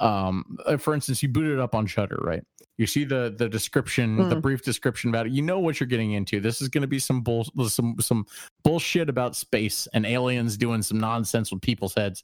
um 0.00 0.58
uh, 0.66 0.76
for 0.76 0.94
instance 0.94 1.22
you 1.22 1.28
boot 1.28 1.46
it 1.46 1.58
up 1.58 1.74
on 1.74 1.86
Shudder 1.86 2.18
right 2.20 2.44
you 2.78 2.86
see 2.86 3.04
the 3.04 3.34
the 3.36 3.48
description 3.48 4.16
the 4.28 4.36
Mm. 4.36 4.40
brief 4.42 4.62
description 4.62 5.10
about 5.10 5.26
it 5.26 5.32
you 5.32 5.42
know 5.42 5.58
what 5.58 5.78
you're 5.80 5.86
getting 5.86 6.12
into 6.12 6.40
this 6.40 6.62
is 6.62 6.68
going 6.68 6.82
to 6.82 6.88
be 6.88 6.98
some 6.98 7.20
bull 7.20 7.44
some 7.68 7.96
some 8.00 8.24
bullshit 8.64 9.08
about 9.10 9.36
space 9.36 9.86
and 9.92 10.06
aliens 10.06 10.56
doing 10.56 10.80
some 10.80 10.98
nonsense 10.98 11.52
with 11.52 11.60
people's 11.60 11.94
heads 11.94 12.22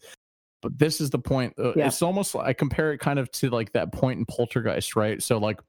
but 0.62 0.78
this 0.78 1.00
is 1.00 1.10
the 1.10 1.18
point 1.18 1.52
uh, 1.58 1.72
Yeah. 1.76 1.88
it's 1.88 2.00
almost 2.02 2.34
i 2.36 2.52
compare 2.54 2.92
it 2.92 2.98
kind 2.98 3.18
of 3.18 3.30
to 3.32 3.50
like 3.50 3.72
that 3.72 3.92
point 3.92 4.18
in 4.18 4.24
poltergeist 4.26 4.96
right 4.96 5.22
so 5.22 5.38
like 5.38 5.60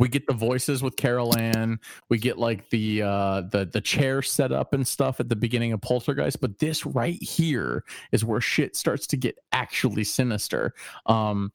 we 0.00 0.08
get 0.08 0.28
the 0.28 0.32
voices 0.32 0.80
with 0.80 0.94
Carol 0.94 1.36
Anne. 1.36 1.80
We 2.08 2.18
get 2.18 2.38
like 2.38 2.70
the 2.70 3.02
uh 3.02 3.40
the 3.50 3.64
the 3.64 3.80
chair 3.80 4.22
set 4.22 4.52
up 4.52 4.72
and 4.72 4.86
stuff 4.86 5.18
at 5.18 5.28
the 5.28 5.34
beginning 5.34 5.72
of 5.72 5.80
Poltergeist, 5.80 6.40
but 6.40 6.56
this 6.60 6.86
right 6.86 7.20
here 7.20 7.82
is 8.12 8.24
where 8.24 8.40
shit 8.40 8.76
starts 8.76 9.08
to 9.08 9.16
get 9.16 9.36
actually 9.50 10.04
sinister. 10.04 10.72
Um 11.06 11.50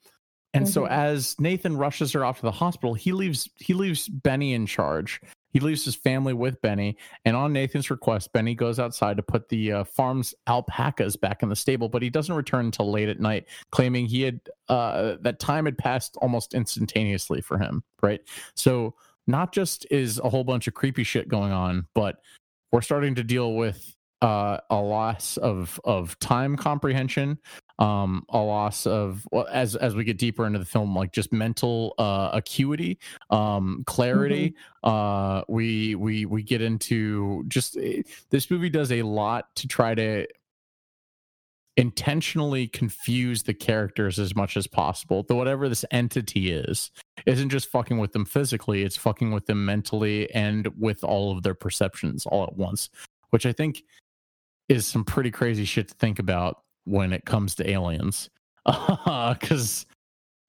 and 0.54 0.68
so 0.68 0.84
Mhm. 0.84 0.90
as 0.90 1.36
Nathan 1.40 1.78
rushes 1.78 2.12
her 2.14 2.24
off 2.26 2.38
to 2.38 2.44
the 2.44 2.52
hospital, 2.52 2.94
he 2.94 3.12
leaves 3.12 3.50
he 3.58 3.74
leaves 3.74 4.08
Benny 4.08 4.54
in 4.54 4.66
charge. 4.66 5.22
He 5.52 5.60
leaves 5.60 5.86
his 5.86 5.94
family 5.96 6.34
with 6.34 6.60
Benny, 6.64 6.98
and 7.26 7.36
on 7.36 7.54
Nathan's 7.54 7.92
request, 7.92 8.34
Benny 8.34 8.56
goes 8.56 8.80
outside 8.80 9.18
to 9.18 9.24
put 9.24 9.50
the 9.50 9.72
uh, 9.72 9.84
farm's 9.84 10.34
alpacas 10.48 11.16
back 11.16 11.44
in 11.44 11.50
the 11.50 11.56
stable, 11.56 11.90
but 11.90 12.02
he 12.02 12.10
doesn't 12.10 12.34
return 12.34 12.66
until 12.66 12.90
late 12.90 13.08
at 13.08 13.20
night, 13.20 13.46
claiming 13.72 14.08
he 14.08 14.24
had 14.24 14.40
uh, 14.70 15.18
that 15.22 15.40
time 15.40 15.66
had 15.66 15.78
passed 15.78 16.18
almost 16.24 16.56
instantaneously 16.56 17.40
for 17.42 17.60
him. 17.60 17.84
Right, 18.02 18.22
so 18.56 18.96
not 19.28 19.54
just 19.54 19.86
is 19.92 20.20
a 20.20 20.30
whole 20.30 20.44
bunch 20.44 20.68
of 20.68 20.74
creepy 20.74 21.04
shit 21.04 21.28
going 21.28 21.52
on, 21.52 21.86
but 21.94 22.18
we're 22.72 22.82
starting 22.82 23.14
to 23.16 23.24
deal 23.24 23.54
with 23.54 23.96
uh, 24.24 24.58
a 24.72 24.82
loss 24.82 25.38
of 25.38 25.80
of 25.84 26.18
time 26.18 26.56
comprehension, 26.56 27.38
um 27.80 28.24
a 28.30 28.38
loss 28.38 28.86
of 28.86 29.28
well 29.32 29.48
as 29.52 29.76
as 29.76 29.96
we 29.96 30.04
get 30.04 30.18
deeper 30.18 30.46
into 30.46 30.60
the 30.60 30.66
film 30.66 30.96
like 30.96 31.12
just 31.12 31.34
mental 31.34 31.96
uh 31.98 32.30
acuity 32.32 33.00
um 33.32 33.84
clarity 33.88 34.54
uh 34.84 35.42
we 35.48 35.96
we 35.96 36.26
we 36.26 36.44
get 36.44 36.62
into 36.62 37.44
just 37.48 37.76
eh, 37.78 38.04
this 38.30 38.52
movie 38.52 38.70
does 38.70 38.92
a 38.92 39.02
lot 39.02 39.56
to 39.56 39.68
try 39.68 39.96
to 39.96 40.28
intentionally 41.76 42.68
confuse 42.68 43.42
the 43.42 43.54
characters 43.54 44.20
as 44.20 44.36
much 44.36 44.56
as 44.56 44.68
possible 44.68 45.24
that 45.24 45.34
whatever 45.34 45.68
this 45.68 45.84
entity 45.90 46.52
is 46.52 46.92
isn't 47.26 47.50
just 47.50 47.72
fucking 47.72 47.98
with 47.98 48.12
them 48.12 48.26
physically 48.26 48.84
it's 48.84 48.98
fucking 48.98 49.32
with 49.32 49.48
them 49.48 49.66
mentally 49.66 50.30
and 50.36 50.68
with 50.78 51.04
all 51.04 51.36
of 51.36 51.42
their 51.42 51.56
perceptions 51.56 52.28
all 52.28 52.44
at 52.44 52.56
once 52.56 52.92
which 53.32 53.48
i 53.48 53.52
think 53.52 53.84
is 54.70 54.86
some 54.86 55.04
pretty 55.04 55.32
crazy 55.32 55.66
shit 55.66 55.88
to 55.88 55.96
think 55.96 56.20
about 56.20 56.60
when 56.86 57.14
it 57.14 57.26
comes 57.26 57.56
to 57.56 57.70
aliens 57.70 58.30
because 58.66 59.86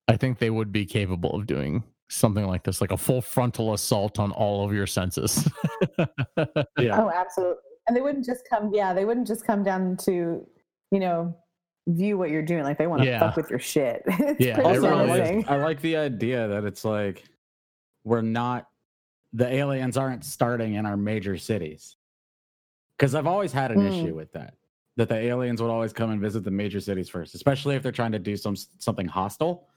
i 0.07 0.15
think 0.17 0.37
they 0.39 0.49
would 0.49 0.71
be 0.71 0.85
capable 0.85 1.31
of 1.35 1.45
doing 1.47 1.83
something 2.09 2.45
like 2.45 2.63
this 2.63 2.81
like 2.81 2.91
a 2.91 2.97
full 2.97 3.21
frontal 3.21 3.73
assault 3.73 4.19
on 4.19 4.31
all 4.31 4.63
of 4.65 4.73
your 4.73 4.87
senses 4.87 5.47
Yeah. 6.77 7.01
Oh, 7.01 7.09
absolutely. 7.13 7.55
And 7.87 7.95
they 7.95 8.01
wouldn't 8.01 8.25
just 8.25 8.41
come, 8.49 8.71
yeah, 8.73 8.93
they 8.93 9.05
wouldn't 9.05 9.27
just 9.27 9.45
come 9.45 9.63
down 9.63 9.95
to, 9.97 10.45
you 10.91 10.99
know, 10.99 11.35
view 11.87 12.17
what 12.17 12.29
you're 12.31 12.41
doing. 12.41 12.63
Like 12.63 12.77
they 12.77 12.87
want 12.87 13.01
to 13.03 13.07
Yeah. 13.07 13.19
fuck 13.19 13.35
with 13.37 13.49
your 13.49 13.59
shit. 13.59 14.01
it's 14.07 14.39
Yeah, 14.39 14.55
pretty 14.55 14.69
it 14.71 14.75
also, 14.77 14.87
I 14.95 15.03
really 15.03 15.21
is. 15.21 15.35
like, 15.45 15.49
I 15.49 15.55
like 15.63 15.81
the 15.81 15.95
idea 15.97 16.47
that 16.47 16.63
it's 16.65 16.83
like 16.83 17.23
we're 18.03 18.21
not 18.21 18.67
the 19.33 19.47
aliens 19.47 19.97
aren't 19.97 20.25
starting 20.25 20.73
in 20.75 20.85
our 20.85 20.97
major 20.97 21.37
cities. 21.37 21.95
Because 22.97 23.13
I've 23.15 23.27
always 23.27 23.51
had 23.51 23.71
an 23.71 23.79
Mm. 23.81 23.87
issue 24.03 24.15
with 24.15 24.31
that. 24.33 24.55
That 24.97 25.09
the 25.09 25.15
aliens 25.15 25.61
would 25.61 25.69
always 25.69 25.91
come 25.91 26.11
and 26.11 26.21
visit 26.21 26.43
the 26.43 26.51
major 26.51 26.79
cities 26.79 27.09
first, 27.09 27.35
especially 27.35 27.75
if 27.75 27.83
they're 27.83 27.91
trying 27.91 28.13
to 28.13 28.19
do 28.19 28.37
some 28.37 28.55
something 28.55 29.07
hostile. 29.07 29.67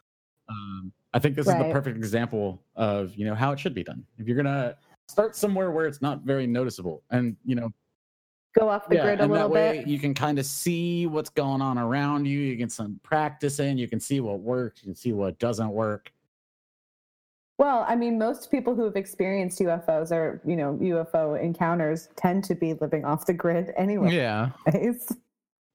Um, 0.49 0.93
I 1.13 1.19
think 1.19 1.35
this 1.35 1.47
is 1.47 1.55
the 1.55 1.71
perfect 1.73 1.97
example 1.97 2.63
of 2.77 3.15
you 3.17 3.25
know 3.25 3.35
how 3.35 3.53
it 3.53 3.59
should 3.59 3.75
be 3.75 3.83
done. 3.83 4.05
If 4.19 4.29
you're 4.29 4.37
gonna 4.37 4.77
start 5.09 5.35
somewhere 5.35 5.71
where 5.73 5.87
it's 5.87 6.01
not 6.01 6.21
very 6.23 6.47
noticeable, 6.47 7.03
and 7.11 7.37
you 7.45 7.57
know 7.57 7.73
Go 8.59 8.69
off 8.69 8.89
the 8.89 8.97
yeah, 8.97 9.03
grid 9.03 9.21
a 9.21 9.25
and 9.25 9.33
little 9.33 9.49
that 9.49 9.55
way 9.55 9.79
bit. 9.79 9.87
you 9.87 9.99
can 9.99 10.15
kind 10.15 10.39
of 10.39 10.47
see 10.47 11.07
what's 11.07 11.31
going 11.31 11.61
on 11.61 11.79
around 11.79 12.25
you. 12.25 12.41
You 12.41 12.57
can 12.57 12.71
some 12.71 12.99
practice 13.03 13.61
in. 13.61 13.77
You 13.77 13.89
can 13.89 14.01
see 14.01 14.21
what 14.21 14.41
works. 14.41 14.83
You 14.83 14.87
can 14.87 14.95
see 14.97 15.13
what 15.13 15.39
doesn't 15.39 15.69
work. 15.69 16.13
Well, 17.59 17.85
I 17.89 17.97
mean, 17.97 18.19
most 18.19 18.51
people 18.53 18.75
who 18.75 18.85
have 18.85 18.95
experienced 18.97 19.59
UFOs 19.59 20.13
or, 20.13 20.41
you 20.47 20.55
know, 20.57 20.75
UFO 20.81 21.41
encounters 21.43 22.09
tend 22.17 22.45
to 22.45 22.55
be 22.55 22.75
living 22.75 23.05
off 23.05 23.27
the 23.27 23.33
grid 23.35 23.73
anyway. 23.77 24.15
yeah 24.15 24.51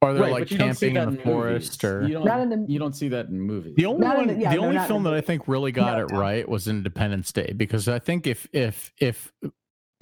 or 0.02 0.14
they're 0.14 0.24
Right, 0.24 0.32
like 0.34 0.42
but 0.44 0.52
you 0.52 0.58
don't 0.58 0.74
see 0.74 0.88
camping 0.92 1.02
in 1.02 1.10
that 1.16 1.18
the 1.18 1.24
forest 1.24 1.82
movies. 1.84 1.94
or 2.04 2.08
you 2.08 2.14
don't, 2.16 2.26
Not 2.26 2.40
in 2.42 2.50
the- 2.50 2.66
you 2.72 2.78
don't 2.80 2.94
see 2.96 3.08
that 3.10 3.28
in 3.28 3.40
movies. 3.40 3.74
The 3.78 3.86
only 3.86 4.06
Not 4.06 4.20
in 4.20 4.28
one, 4.28 4.36
the- 4.36 4.42
yeah, 4.42 4.50
the 4.54 4.62
no, 4.62 4.68
only 4.68 4.80
film 4.88 5.04
that 5.04 5.14
I 5.14 5.22
think 5.22 5.48
really 5.48 5.72
got 5.72 5.98
No, 5.98 6.04
it 6.06 6.12
no. 6.12 6.20
right 6.20 6.48
was 6.48 6.68
Independence 6.68 7.32
Day 7.32 7.54
because 7.56 7.88
I 7.88 8.00
think 8.00 8.28
if 8.28 8.48
if 8.54 8.92
if 8.98 9.32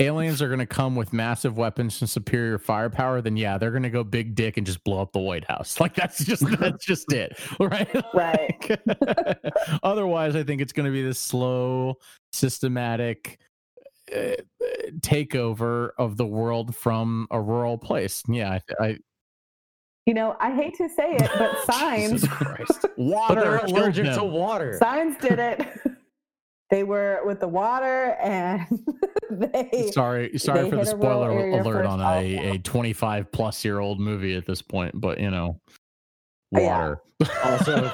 aliens 0.01 0.41
are 0.41 0.47
going 0.47 0.59
to 0.59 0.65
come 0.65 0.95
with 0.95 1.13
massive 1.13 1.57
weapons 1.57 2.01
and 2.01 2.09
superior 2.09 2.57
firepower, 2.57 3.21
then 3.21 3.37
yeah, 3.37 3.57
they're 3.57 3.71
going 3.71 3.83
to 3.83 3.89
go 3.89 4.03
big 4.03 4.35
dick 4.35 4.57
and 4.57 4.65
just 4.65 4.83
blow 4.83 5.01
up 5.01 5.13
the 5.13 5.19
White 5.19 5.45
House. 5.45 5.79
Like 5.81 5.95
that's 5.95 6.23
just 6.23 6.45
that's 6.59 6.85
just 6.85 7.11
it, 7.11 7.39
right? 7.59 7.89
Right. 8.13 8.79
Like, 8.91 9.39
otherwise, 9.83 10.35
I 10.35 10.43
think 10.43 10.61
it's 10.61 10.73
going 10.73 10.85
to 10.85 10.91
be 10.91 11.01
this 11.01 11.19
slow, 11.19 11.95
systematic 12.33 13.39
uh, 14.15 14.35
takeover 14.99 15.91
of 15.97 16.17
the 16.17 16.25
world 16.25 16.75
from 16.75 17.27
a 17.31 17.39
rural 17.41 17.77
place. 17.77 18.21
Yeah, 18.27 18.59
I, 18.79 18.85
I 18.85 18.97
You 20.05 20.13
know, 20.13 20.35
I 20.39 20.53
hate 20.53 20.75
to 20.77 20.89
say 20.89 21.15
it, 21.15 21.29
but 21.37 21.65
signs 21.71 22.21
Jesus 22.21 22.29
Christ. 22.29 22.81
but 22.81 22.97
water 22.97 23.41
they're 23.41 23.59
killed 23.59 23.71
allergic 23.71 24.13
to 24.13 24.23
water. 24.23 24.77
signs 24.77 25.17
did 25.17 25.39
it. 25.39 25.67
They 26.71 26.83
were 26.83 27.19
with 27.25 27.39
the 27.39 27.47
water 27.47 28.13
and 28.21 28.65
they 29.29 29.91
sorry 29.93 30.37
sorry 30.39 30.63
they 30.63 30.69
for 30.71 30.77
the 30.77 30.85
hit 30.85 30.93
a 30.93 30.97
rural 30.97 31.59
spoiler 31.59 31.59
alert 31.61 31.85
on 31.85 32.01
a, 32.01 32.55
a 32.55 32.57
25 32.59 33.31
plus 33.31 33.63
year 33.63 33.79
old 33.79 33.99
movie 33.99 34.35
at 34.35 34.45
this 34.47 34.61
point 34.61 34.99
but 34.99 35.19
you 35.19 35.29
know 35.29 35.59
uh, 36.55 36.59
yeah. 36.59 36.77
water 36.77 37.01
Also, 37.45 37.91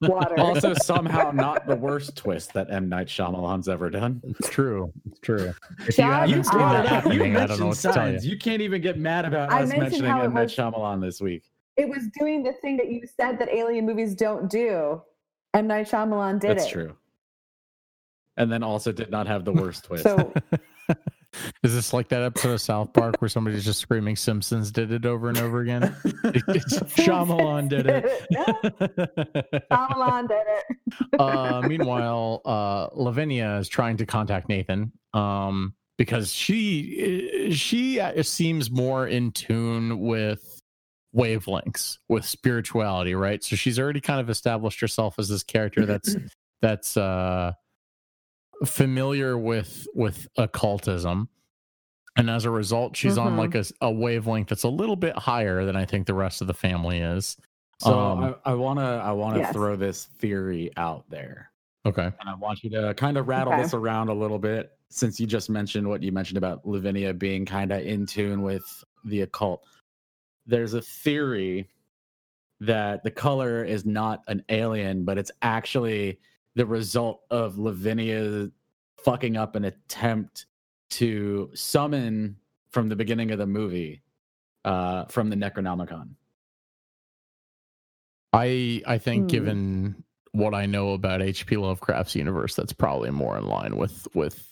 water. 0.02 0.38
also 0.40 0.72
somehow 0.74 1.30
not 1.32 1.66
the 1.66 1.74
worst 1.76 2.16
twist 2.16 2.52
that 2.54 2.70
M 2.70 2.88
Night 2.88 3.06
Shyamalan's 3.08 3.68
ever 3.68 3.90
done. 3.90 4.22
it's 4.24 4.48
true 4.48 4.92
it's 5.10 5.18
true 5.20 5.52
if 5.80 5.98
you 5.98 6.04
haven't 6.04 6.30
you 6.36 6.44
seen 6.44 6.58
that 6.60 6.84
it. 6.84 6.88
You 6.88 6.88
happening 6.88 7.36
i 7.36 7.46
don't 7.46 7.58
know 7.58 7.66
mentioned 7.66 7.68
what 7.68 7.76
to 7.78 7.92
tell 7.92 8.12
you. 8.12 8.18
You 8.30 8.38
can't 8.38 8.62
even 8.62 8.80
get 8.80 8.98
mad 8.98 9.24
about 9.24 9.50
I 9.52 9.62
us 9.62 9.70
mentioning 9.70 10.10
M 10.10 10.32
Night 10.32 10.42
was- 10.44 10.54
Shyamalan 10.54 11.00
this 11.02 11.20
week. 11.20 11.42
it 11.76 11.88
was 11.88 12.08
doing 12.18 12.42
the 12.42 12.52
thing 12.62 12.76
that 12.78 12.88
you 12.90 13.02
said 13.18 13.38
that 13.40 13.48
alien 13.50 13.84
movies 13.84 14.14
don't 14.14 14.48
do. 14.48 15.02
M. 15.54 15.66
Night 15.66 15.86
Shyamalan 15.88 16.38
did 16.40 16.50
That's 16.52 16.66
it. 16.66 16.70
true. 16.70 16.96
And 18.36 18.50
then 18.50 18.62
also 18.62 18.92
did 18.92 19.10
not 19.10 19.26
have 19.26 19.44
the 19.44 19.52
worst 19.54 19.84
twist. 19.84 20.04
So 20.04 20.32
is 21.62 21.74
this 21.74 21.92
like 21.92 22.08
that 22.08 22.22
episode 22.22 22.52
of 22.52 22.60
south 22.60 22.92
park 22.92 23.20
where 23.20 23.28
somebody's 23.28 23.64
just 23.64 23.80
screaming 23.80 24.16
simpsons 24.16 24.70
did 24.70 24.90
it 24.90 25.04
over 25.04 25.28
and 25.28 25.36
over 25.36 25.60
again 25.60 25.94
it's 26.24 26.78
Shyamalan 26.96 27.68
did 27.68 27.86
it 27.86 28.04
Shyamalan 29.70 30.28
did 30.28 30.46
it. 30.46 31.20
uh, 31.20 31.62
meanwhile, 31.66 32.40
uh, 32.44 32.88
Lavinia 32.94 33.56
is 33.58 33.68
trying 33.68 33.96
to 33.98 34.06
contact 34.06 34.48
Nathan 34.48 34.92
um, 35.12 35.74
because 35.98 36.32
she 36.32 37.50
she 37.52 38.00
uh, 38.00 38.22
seems 38.22 38.70
more 38.70 39.06
in 39.06 39.32
tune 39.32 40.00
with 40.00 40.60
wavelengths, 41.14 41.98
with 42.08 42.24
spirituality, 42.24 43.14
right? 43.14 43.42
So 43.42 43.56
she's 43.56 43.78
already 43.78 44.00
kind 44.00 44.20
of 44.20 44.28
established 44.30 44.80
herself 44.80 45.18
as 45.18 45.28
this 45.28 45.42
character 45.42 45.86
that's 45.86 46.16
that's 46.62 46.96
uh, 46.96 47.52
familiar 48.64 49.36
with 49.36 49.86
with 49.94 50.28
occultism. 50.38 51.28
And 52.18 52.30
as 52.30 52.46
a 52.46 52.50
result, 52.50 52.96
she's 52.96 53.18
on 53.18 53.34
Mhm. 53.36 53.38
like 53.54 53.66
a 53.82 53.90
wavelength 53.92 54.48
that's 54.48 54.62
a 54.62 54.68
little 54.70 54.96
bit 54.96 55.16
higher 55.18 55.64
than 55.66 55.76
I 55.76 55.84
think 55.84 56.06
the 56.06 56.14
rest 56.14 56.40
of 56.40 56.46
the 56.46 56.54
family 56.54 56.98
is. 57.00 57.36
So 57.80 57.98
Um, 57.98 58.24
I, 58.44 58.52
I 58.52 58.54
wanna 58.54 58.80
I 59.04 59.12
wanna 59.12 59.40
Yes. 59.40 59.52
throw 59.52 59.76
this 59.76 60.06
theory 60.06 60.70
out 60.78 61.04
there. 61.10 61.50
Okay. 61.84 62.06
And 62.06 62.28
I 62.28 62.34
want 62.34 62.64
you 62.64 62.70
to 62.70 62.94
kind 62.94 63.18
of 63.18 63.28
rattle 63.28 63.52
Okay. 63.52 63.62
this 63.62 63.74
around 63.74 64.08
a 64.08 64.14
little 64.14 64.38
bit 64.38 64.72
since 64.88 65.20
you 65.20 65.26
just 65.26 65.50
mentioned 65.50 65.86
what 65.86 66.02
you 66.02 66.10
mentioned 66.10 66.38
about 66.38 66.66
Lavinia 66.66 67.12
being 67.12 67.44
kind 67.44 67.70
of 67.70 67.82
in 67.82 68.06
tune 68.06 68.42
with 68.42 68.64
the 69.04 69.20
occult. 69.20 69.62
There's 70.46 70.72
a 70.74 70.80
theory 70.80 71.68
that 72.60 73.02
the 73.04 73.10
color 73.10 73.62
is 73.62 73.84
not 73.84 74.22
an 74.28 74.42
alien, 74.48 75.04
but 75.04 75.18
it's 75.18 75.30
actually 75.42 76.18
the 76.56 76.66
result 76.66 77.22
of 77.30 77.58
Lavinia 77.58 78.50
fucking 79.04 79.38
up 79.38 79.56
an 79.56 79.66
attempt 79.66 80.46
to 80.90 81.50
summon 81.54 82.36
from 82.70 82.90
the 82.90 82.96
beginning 82.96 83.32
of 83.32 83.38
the 83.38 83.46
movie 83.46 84.02
uh, 84.64 85.06
from 85.06 85.30
the 85.30 85.36
Necronomicon. 85.36 86.10
I 88.32 88.82
I 88.86 88.98
think 88.98 89.26
Hmm. 89.26 89.26
given 89.28 90.04
what 90.32 90.54
I 90.54 90.66
know 90.66 90.92
about 90.92 91.22
H.P. 91.22 91.56
Lovecraft's 91.56 92.16
universe, 92.16 92.54
that's 92.56 92.72
probably 92.74 93.10
more 93.10 93.38
in 93.38 93.46
line 93.46 93.76
with 93.76 94.08
with 94.14 94.48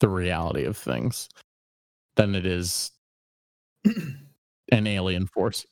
the 0.00 0.08
reality 0.08 0.64
of 0.64 0.76
things 0.76 1.28
than 2.16 2.34
it 2.34 2.46
is 2.46 2.92
an 4.72 4.86
alien 4.86 5.26
force. 5.26 5.66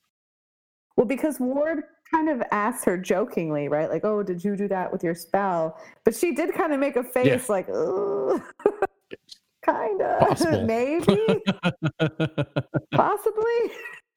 Well, 0.96 1.06
because 1.06 1.40
Ward 1.40 1.84
kind 2.10 2.28
of 2.28 2.42
asked 2.50 2.84
her 2.84 2.96
jokingly, 2.96 3.68
right? 3.68 3.90
Like, 3.90 4.04
"Oh, 4.04 4.22
did 4.22 4.42
you 4.44 4.56
do 4.56 4.68
that 4.68 4.90
with 4.92 5.02
your 5.02 5.14
spell?" 5.14 5.78
But 6.04 6.14
she 6.14 6.34
did 6.34 6.52
kind 6.54 6.72
of 6.72 6.80
make 6.80 6.96
a 6.96 7.04
face 7.04 7.48
like, 7.48 7.68
"Ugh." 7.68 8.40
kind 9.64 10.00
of, 10.00 10.62
maybe, 10.64 11.26
possibly, 12.92 13.70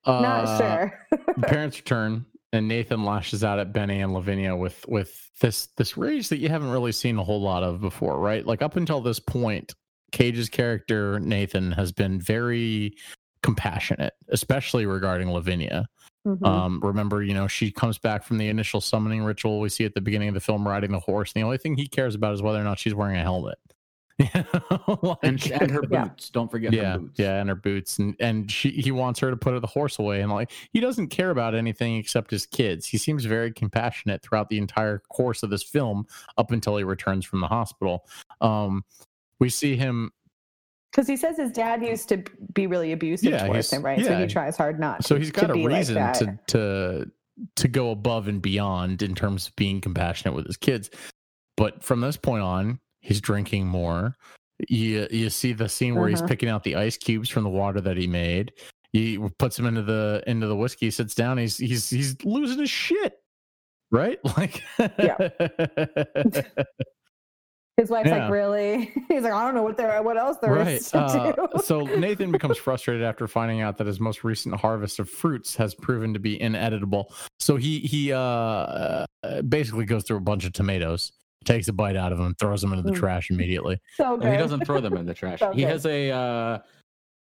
not 0.06 0.46
Uh, 0.46 0.58
sure." 0.58 1.08
the 1.12 1.48
parents 1.48 1.78
return 1.78 2.26
and 2.54 2.68
Nathan 2.68 3.04
lashes 3.06 3.44
out 3.44 3.60
at 3.60 3.74
Benny 3.74 4.02
and 4.02 4.14
Lavinia 4.14 4.56
with 4.56 4.86
with 4.88 5.30
this 5.40 5.68
this 5.78 5.98
rage 5.98 6.30
that 6.30 6.40
you 6.40 6.50
haven't 6.50 6.72
really 6.72 6.92
seen 6.92 7.18
a 7.18 7.24
whole 7.24 7.42
lot 7.42 7.64
of 7.64 7.82
before, 7.82 8.20
right? 8.20 8.46
Like 8.46 8.62
up 8.62 8.76
until 8.76 9.02
this 9.02 9.20
point, 9.20 9.74
Cage's 10.12 10.50
character 10.50 11.20
Nathan 11.20 11.72
has 11.72 11.92
been 11.92 12.20
very 12.20 12.96
compassionate, 13.44 14.14
especially 14.30 14.86
regarding 14.86 15.32
Lavinia. 15.32 15.88
Mhm. 16.28 16.46
Um, 16.46 16.80
remember, 16.84 17.24
you 17.24 17.34
know, 17.34 17.48
she 17.48 17.72
comes 17.72 17.98
back 17.98 18.24
from 18.24 18.38
the 18.38 18.48
initial 18.48 18.80
summoning 18.80 19.24
ritual 19.24 19.60
we 19.60 19.70
see 19.70 19.86
at 19.86 19.96
the 19.96 20.02
beginning 20.02 20.28
of 20.28 20.34
the 20.36 20.40
film 20.40 20.68
riding 20.68 20.92
the 20.92 21.00
horse. 21.00 21.32
And 21.34 21.42
the 21.42 21.46
only 21.46 21.58
thing 21.58 21.76
he 21.76 21.88
cares 21.88 22.14
about 22.14 22.34
is 22.36 22.42
whether 22.44 22.60
or 22.60 22.64
not 22.64 22.78
she's 22.78 22.94
wearing 22.94 23.18
a 23.18 23.22
helmet. 23.24 23.58
You 24.20 24.28
know, 24.36 25.00
like- 25.02 25.18
And, 25.24 25.42
sh- 25.42 25.50
and 25.52 25.72
her 25.72 25.82
Yeah. 25.90 26.04
boots. 26.04 26.30
Don't 26.30 26.52
forget 26.52 26.74
yeah, 26.74 26.94
her 26.94 27.00
boots. 27.00 27.18
yeah, 27.20 27.40
and 27.40 27.50
her 27.50 27.56
boots, 27.56 27.98
and 27.98 28.16
and 28.20 28.52
she 28.52 28.70
he 28.70 28.92
wants 28.92 29.20
her 29.22 29.32
to 29.32 29.36
put 29.38 29.60
the 29.60 29.66
horse 29.66 29.98
away, 29.98 30.22
and 30.22 30.32
like 30.32 30.52
he 30.74 30.80
doesn't 30.80 31.08
care 31.08 31.32
about 31.32 31.56
anything 31.56 31.96
except 31.96 32.30
his 32.30 32.46
kids. 32.46 32.86
He 32.86 33.00
seems 33.00 33.26
very 33.26 33.52
compassionate 33.52 34.22
throughout 34.22 34.50
the 34.50 34.60
entire 34.60 35.00
course 35.10 35.42
of 35.42 35.50
this 35.50 35.64
film, 35.64 36.06
up 36.38 36.52
until 36.52 36.78
he 36.78 36.84
returns 36.84 37.26
from 37.26 37.42
the 37.42 37.48
hospital. 37.48 38.06
Um, 38.42 38.84
we 39.40 39.50
see 39.50 39.76
him, 39.76 40.12
Because 40.92 41.08
he 41.08 41.16
says 41.16 41.38
his 41.38 41.52
dad 41.52 41.82
used 41.82 42.10
to 42.10 42.24
be 42.54 42.68
really 42.68 42.92
abusive 42.92 43.32
Yeah, 43.32 43.46
towards 43.46 43.72
him, 43.72 43.82
right? 43.84 44.04
So 44.04 44.18
he 44.18 44.28
tries 44.28 44.58
hard 44.58 44.80
not. 44.80 44.98
To. 45.02 45.08
So 45.08 45.16
to- 45.16 45.20
he's 45.20 45.32
to 45.32 45.42
got 45.42 45.50
a 45.52 45.54
be 45.54 45.64
like 45.64 45.78
reason 45.78 46.14
to 46.14 46.40
to 46.48 47.12
to 47.56 47.68
go 47.68 47.92
above 47.92 48.28
and 48.28 48.42
beyond 48.42 49.02
in 49.02 49.16
terms 49.16 49.48
of 49.48 49.56
being 49.56 49.80
compassionate 49.82 50.36
with 50.36 50.46
his 50.46 50.58
kids. 50.58 50.90
But 51.58 51.82
from 51.84 52.02
this 52.02 52.18
point 52.18 52.44
on, 52.44 52.80
he's 53.00 53.22
drinking 53.22 53.68
more. 53.68 54.18
You 54.68 55.08
you 55.10 55.30
see 55.30 55.54
the 55.54 55.70
scene 55.70 55.96
where 55.96 56.08
he's 56.10 56.20
Uh-huh. 56.20 56.28
picking 56.28 56.50
out 56.50 56.64
the 56.64 56.76
ice 56.76 56.98
cubes 56.98 57.30
from 57.30 57.44
the 57.44 57.50
water 57.50 57.80
that 57.82 57.96
he 57.98 58.06
made. 58.08 58.52
He 58.94 59.18
puts 59.40 59.56
them 59.56 59.66
into 59.68 59.82
the 59.84 60.22
into 60.28 60.48
the 60.48 60.56
whiskey, 60.56 60.88
He 60.88 60.92
sits 60.92 61.16
down, 61.16 61.38
he's 61.38 61.58
he's 61.58 61.90
he's 61.90 62.22
losing 62.26 62.60
his 62.60 62.70
shit. 62.70 63.14
Right? 63.92 64.20
Like 64.38 64.62
His 67.78 67.90
wife's 67.90 68.10
Yeah. 68.10 68.24
like, 68.26 68.32
really? 68.32 68.92
He's 69.08 69.24
like, 69.24 69.34
I 69.34 69.44
don't 69.46 69.56
know 69.56 69.64
what 69.64 69.78
there, 69.78 70.02
what 70.04 70.18
else 70.18 70.38
there 70.42 70.56
is 70.60 70.94
right. 70.94 71.08
to 71.12 71.18
Uh, 71.18 71.32
do. 71.48 71.48
so 71.64 71.82
Nathan 71.82 72.32
becomes 72.32 72.58
frustrated 72.58 73.02
after 73.04 73.28
finding 73.28 73.62
out 73.62 73.78
that 73.78 73.88
his 73.88 74.00
most 74.00 74.24
recent 74.24 74.56
harvest 74.56 75.00
of 75.00 75.10
fruits 75.10 75.56
has 75.56 75.74
proven 75.74 76.14
to 76.14 76.20
be 76.20 76.40
inedible. 76.42 77.14
So 77.40 77.56
he 77.56 77.80
he 77.80 78.12
uh, 78.12 78.18
uh 78.20 79.06
basically 79.48 79.86
goes 79.86 80.04
through 80.04 80.18
a 80.18 80.22
bunch 80.22 80.46
of 80.46 80.54
tomatoes, 80.54 81.12
takes 81.46 81.68
a 81.70 81.74
bite 81.74 81.96
out 81.96 82.12
of 82.12 82.18
them, 82.18 82.36
throws 82.40 82.62
them 82.62 82.74
into 82.74 82.84
the 82.84 82.92
Mm. 82.92 83.00
trash 83.00 83.30
immediately. 83.32 83.80
so 83.96 84.16
And 84.20 84.32
he 84.32 84.38
doesn't 84.38 84.66
throw 84.66 84.82
them 84.82 84.96
in 84.98 85.06
the 85.06 85.14
trash. 85.22 85.40
So 85.40 85.52
he 85.54 85.62
has 85.64 85.86
a 85.86 86.12
uh, 86.12 86.60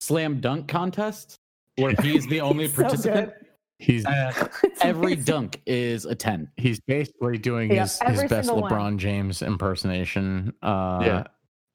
slam 0.01 0.39
dunk 0.41 0.67
contest 0.67 1.37
where 1.77 1.93
he's 2.01 2.25
the 2.27 2.41
only 2.41 2.65
He's 2.65 2.73
participant. 2.75 3.33
good. 3.37 3.45
He's 3.79 4.05
and 4.05 4.35
It's 4.63 4.83
every 4.83 5.13
amazing. 5.13 5.23
dunk 5.23 5.61
is 5.65 6.05
a 6.05 6.13
10. 6.13 6.51
he's 6.57 6.79
basically 6.81 7.37
doing 7.37 7.71
Yeah, 7.71 7.83
his, 7.83 7.99
his 7.99 8.19
best 8.25 8.47
single 8.47 8.61
one. 8.61 8.71
LeBron 8.71 8.97
James 8.97 9.41
impersonation. 9.41 10.53
Uh, 10.61 10.99
Yeah. 11.05 11.23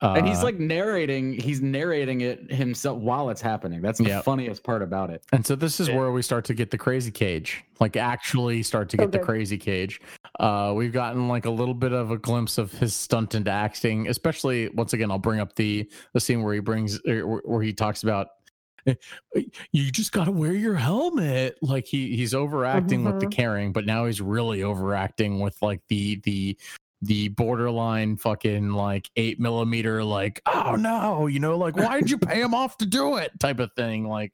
and 0.03 0.27
he's 0.29 0.41
uh, 0.41 0.45
like 0.45 0.59
narrating, 0.59 1.33
he's 1.33 1.63
narrating 1.63 2.21
it 2.21 2.53
himself 2.53 2.99
while 3.01 3.31
it's 3.31 3.41
happening. 3.41 3.81
That's 3.81 3.99
the 3.99 4.05
Yep. 4.09 4.25
funniest 4.25 4.63
part 4.63 4.83
about 4.83 5.09
it. 5.09 5.25
And 5.33 5.47
so 5.47 5.57
this 5.57 5.81
is 5.81 5.89
Yeah. 5.89 5.97
where 5.97 6.13
we 6.13 6.21
start 6.21 6.45
to 6.47 6.55
get 6.55 6.71
the 6.71 6.77
crazy 6.77 7.11
cage, 7.11 7.65
like 7.81 7.97
actually 7.97 8.63
start 8.63 8.91
to 8.91 8.99
get 8.99 9.11
the 9.11 9.19
crazy 9.19 9.57
cage. 9.57 9.99
Uh, 10.39 10.75
we've 10.77 10.93
gotten 10.93 11.27
like 11.29 11.47
a 11.47 11.51
little 11.51 11.73
bit 11.75 11.93
of 11.93 12.11
a 12.11 12.19
glimpse 12.19 12.59
of 12.59 12.71
his 12.73 12.95
stunt 12.95 13.35
into 13.35 13.51
acting, 13.51 14.09
especially 14.09 14.69
once 14.71 14.93
again, 14.93 15.11
I'll 15.11 15.19
bring 15.19 15.41
up 15.41 15.55
the 15.57 15.89
the 16.13 16.21
scene 16.21 16.43
where 16.43 16.53
he 16.53 16.61
brings 16.61 17.01
er, 17.09 17.27
where 17.27 17.41
where 17.47 17.63
he 17.63 17.73
talks 17.73 18.03
about 18.03 18.27
"Eh, 18.27 18.44
you 19.73 19.91
just 19.91 20.13
got 20.13 20.25
to 20.25 20.33
wear 20.33 20.53
your 20.53 20.75
helmet. 20.75 21.57
Like 21.63 21.87
he 21.87 22.17
he's 22.17 22.35
overacting 22.35 23.05
with 23.05 23.21
the 23.21 23.27
Mhm. 23.27 23.33
caring, 23.33 23.73
but 23.73 23.87
now 23.87 24.07
he's 24.07 24.21
really 24.21 24.63
overacting 24.63 25.41
with 25.41 25.57
like 25.63 25.81
the 25.89 26.17
the 26.25 26.57
the 27.03 27.29
borderline 27.29 28.17
fucking 28.17 28.71
like 28.71 29.11
eight 29.17 29.39
millimeter 29.39 30.03
like 30.03 30.41
oh 30.47 30.75
no 30.75 31.27
you 31.27 31.39
know 31.39 31.59
like 31.59 31.77
why 31.77 32.01
did 32.01 32.09
you 32.11 32.17
pay 32.17 32.41
him 32.41 32.55
off 32.55 32.79
to 32.79 32.87
do 32.87 33.17
it 33.19 33.31
type 33.39 33.59
of 33.61 33.71
thing 33.75 34.09
like 34.09 34.33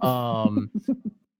um 0.00 0.70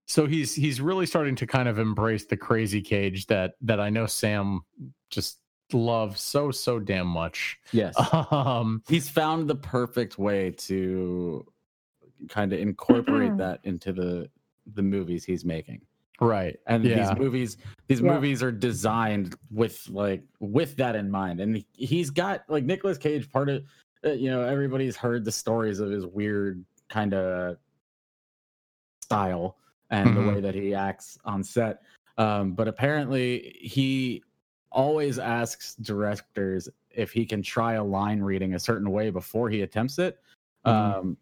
so 0.05 0.27
he's 0.27 0.53
he's 0.53 0.79
really 0.79 1.07
starting 1.07 1.35
to 1.35 1.47
kind 1.47 1.67
of 1.67 1.79
embrace 1.79 2.25
the 2.25 2.37
crazy 2.37 2.79
cage 2.81 3.25
that 3.25 3.53
that 3.61 3.79
i 3.79 3.89
know 3.89 4.05
sam 4.05 4.61
just 5.09 5.39
loves 5.73 6.21
so 6.21 6.51
so 6.51 6.77
damn 6.79 7.07
much 7.07 7.57
Yes. 7.71 7.95
um 8.31 8.83
he's 8.87 9.09
found 9.09 9.49
the 9.49 9.55
perfect 9.55 10.19
way 10.19 10.51
to 10.51 11.43
kind 12.29 12.53
of 12.53 12.59
incorporate 12.59 13.35
that 13.37 13.59
into 13.63 13.91
the 13.93 14.29
the 14.75 14.81
movies 14.81 15.23
he's 15.25 15.43
making. 15.45 15.81
right 16.19 16.59
and 16.67 16.83
Yeah. 16.85 17.09
these 17.09 17.17
movies 17.19 17.57
these 17.87 17.99
Yeah. 17.99 18.13
movies 18.13 18.43
are 18.43 18.51
designed 18.51 19.35
with 19.49 19.89
like 19.89 20.23
with 20.39 20.75
that 20.77 20.95
in 20.95 21.09
mind 21.09 21.39
and 21.39 21.55
he- 21.57 21.67
he's 21.73 22.11
got 22.11 22.43
like 22.47 22.63
Nicolas 22.63 22.99
Cage 22.99 23.27
part 23.31 23.49
of 23.49 23.63
uh, 24.05 24.11
you 24.11 24.29
know 24.29 24.43
everybody's 24.43 24.95
heard 24.95 25.25
the 25.25 25.31
stories 25.31 25.79
of 25.79 25.89
his 25.89 26.05
weird 26.05 26.63
kind 26.89 27.15
of 27.15 27.57
style 29.01 29.57
and 29.89 30.09
Mhm. 30.09 30.15
the 30.15 30.21
way 30.31 30.41
that 30.41 30.53
he 30.55 30.73
acts 30.75 31.17
on 31.25 31.43
set 31.43 31.81
um 32.17 32.53
but 32.53 32.67
apparently 32.67 33.57
he 33.59 34.23
always 34.71 35.17
asks 35.19 35.75
directors 35.75 36.69
if 36.91 37.11
he 37.11 37.25
can 37.25 37.41
try 37.41 37.73
a 37.73 37.83
line 37.83 38.21
reading 38.21 38.53
a 38.53 38.59
certain 38.59 38.91
way 38.91 39.09
before 39.09 39.49
he 39.49 39.61
attempts 39.61 39.97
it 39.97 40.19
Mhm. 40.65 40.71
um 40.71 41.17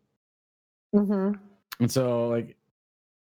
hmm 0.93 1.31
and 1.79 1.91
so 1.91 2.27
like 2.29 2.55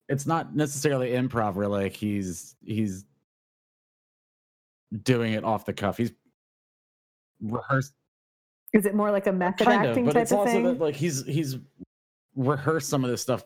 it's 0.08 0.26
not 0.26 0.54
necessarily 0.54 1.10
improv 1.12 1.54
where 1.54 1.68
like 1.68 1.94
he's 1.94 2.56
he's 2.64 3.04
doing 5.02 5.32
it 5.32 5.44
off 5.44 5.64
the 5.64 5.72
cuff. 5.72 5.96
He's 5.96 6.12
rehearsed 7.40 7.94
Is 8.72 8.86
it 8.86 8.94
more 8.94 9.10
like 9.10 9.26
a 9.26 9.32
method 9.32 9.64
kind 9.66 9.84
of, 9.84 9.90
acting 9.90 10.04
but 10.04 10.12
type 10.14 10.22
it's 10.22 10.32
of 10.32 10.38
also 10.38 10.52
thing? 10.52 10.64
that 10.64 10.78
like 10.78 10.94
he's 10.94 11.24
he's 11.26 11.56
rehearsed 12.36 12.88
some 12.88 13.04
of 13.04 13.10
this 13.10 13.22
stuff 13.22 13.44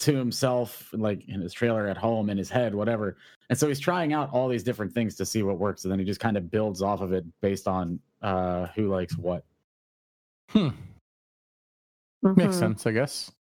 to 0.00 0.14
himself 0.16 0.88
like 0.94 1.28
in 1.28 1.40
his 1.40 1.52
trailer 1.52 1.86
at 1.86 1.96
home 1.96 2.30
in 2.30 2.38
his 2.38 2.48
head 2.48 2.74
whatever 2.74 3.18
and 3.50 3.58
so 3.58 3.68
he's 3.68 3.78
trying 3.78 4.14
out 4.14 4.30
all 4.32 4.48
these 4.48 4.62
different 4.62 4.92
things 4.92 5.14
to 5.14 5.26
see 5.26 5.42
what 5.42 5.58
works 5.58 5.84
and 5.84 5.92
then 5.92 5.98
he 5.98 6.04
just 6.06 6.20
kind 6.20 6.38
of 6.38 6.50
builds 6.50 6.80
off 6.80 7.02
of 7.02 7.12
it 7.12 7.24
based 7.42 7.68
on 7.68 8.00
uh 8.22 8.66
who 8.74 8.88
likes 8.88 9.18
what 9.18 9.44
hmm, 10.50 10.68
makes 12.22 12.56
Mhm. 12.56 12.58
sense 12.58 12.86
i 12.86 12.92
guess 12.92 13.30
Interesting. 13.30 13.39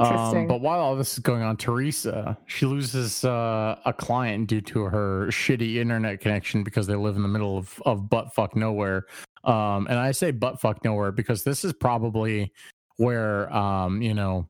Um, 0.00 0.46
but 0.46 0.60
while 0.60 0.80
all 0.80 0.96
this 0.96 1.12
is 1.12 1.18
going 1.18 1.42
on, 1.42 1.56
Teresa 1.56 2.36
she 2.46 2.66
loses 2.66 3.24
uh, 3.24 3.78
a 3.84 3.92
client 3.92 4.48
due 4.48 4.62
to 4.62 4.84
her 4.84 5.26
shitty 5.28 5.76
internet 5.76 6.20
connection 6.20 6.64
because 6.64 6.86
they 6.86 6.94
live 6.94 7.16
in 7.16 7.22
the 7.22 7.28
middle 7.28 7.58
of 7.58 7.80
of 7.84 8.08
butt 8.08 8.34
fuck 8.34 8.56
nowhere. 8.56 9.06
Um, 9.44 9.86
and 9.88 9.98
I 9.98 10.12
say 10.12 10.30
butt 10.30 10.60
fuck 10.60 10.82
nowhere 10.84 11.12
because 11.12 11.44
this 11.44 11.64
is 11.64 11.72
probably 11.72 12.52
where 12.96 13.54
um, 13.54 14.00
you 14.00 14.14
know, 14.14 14.48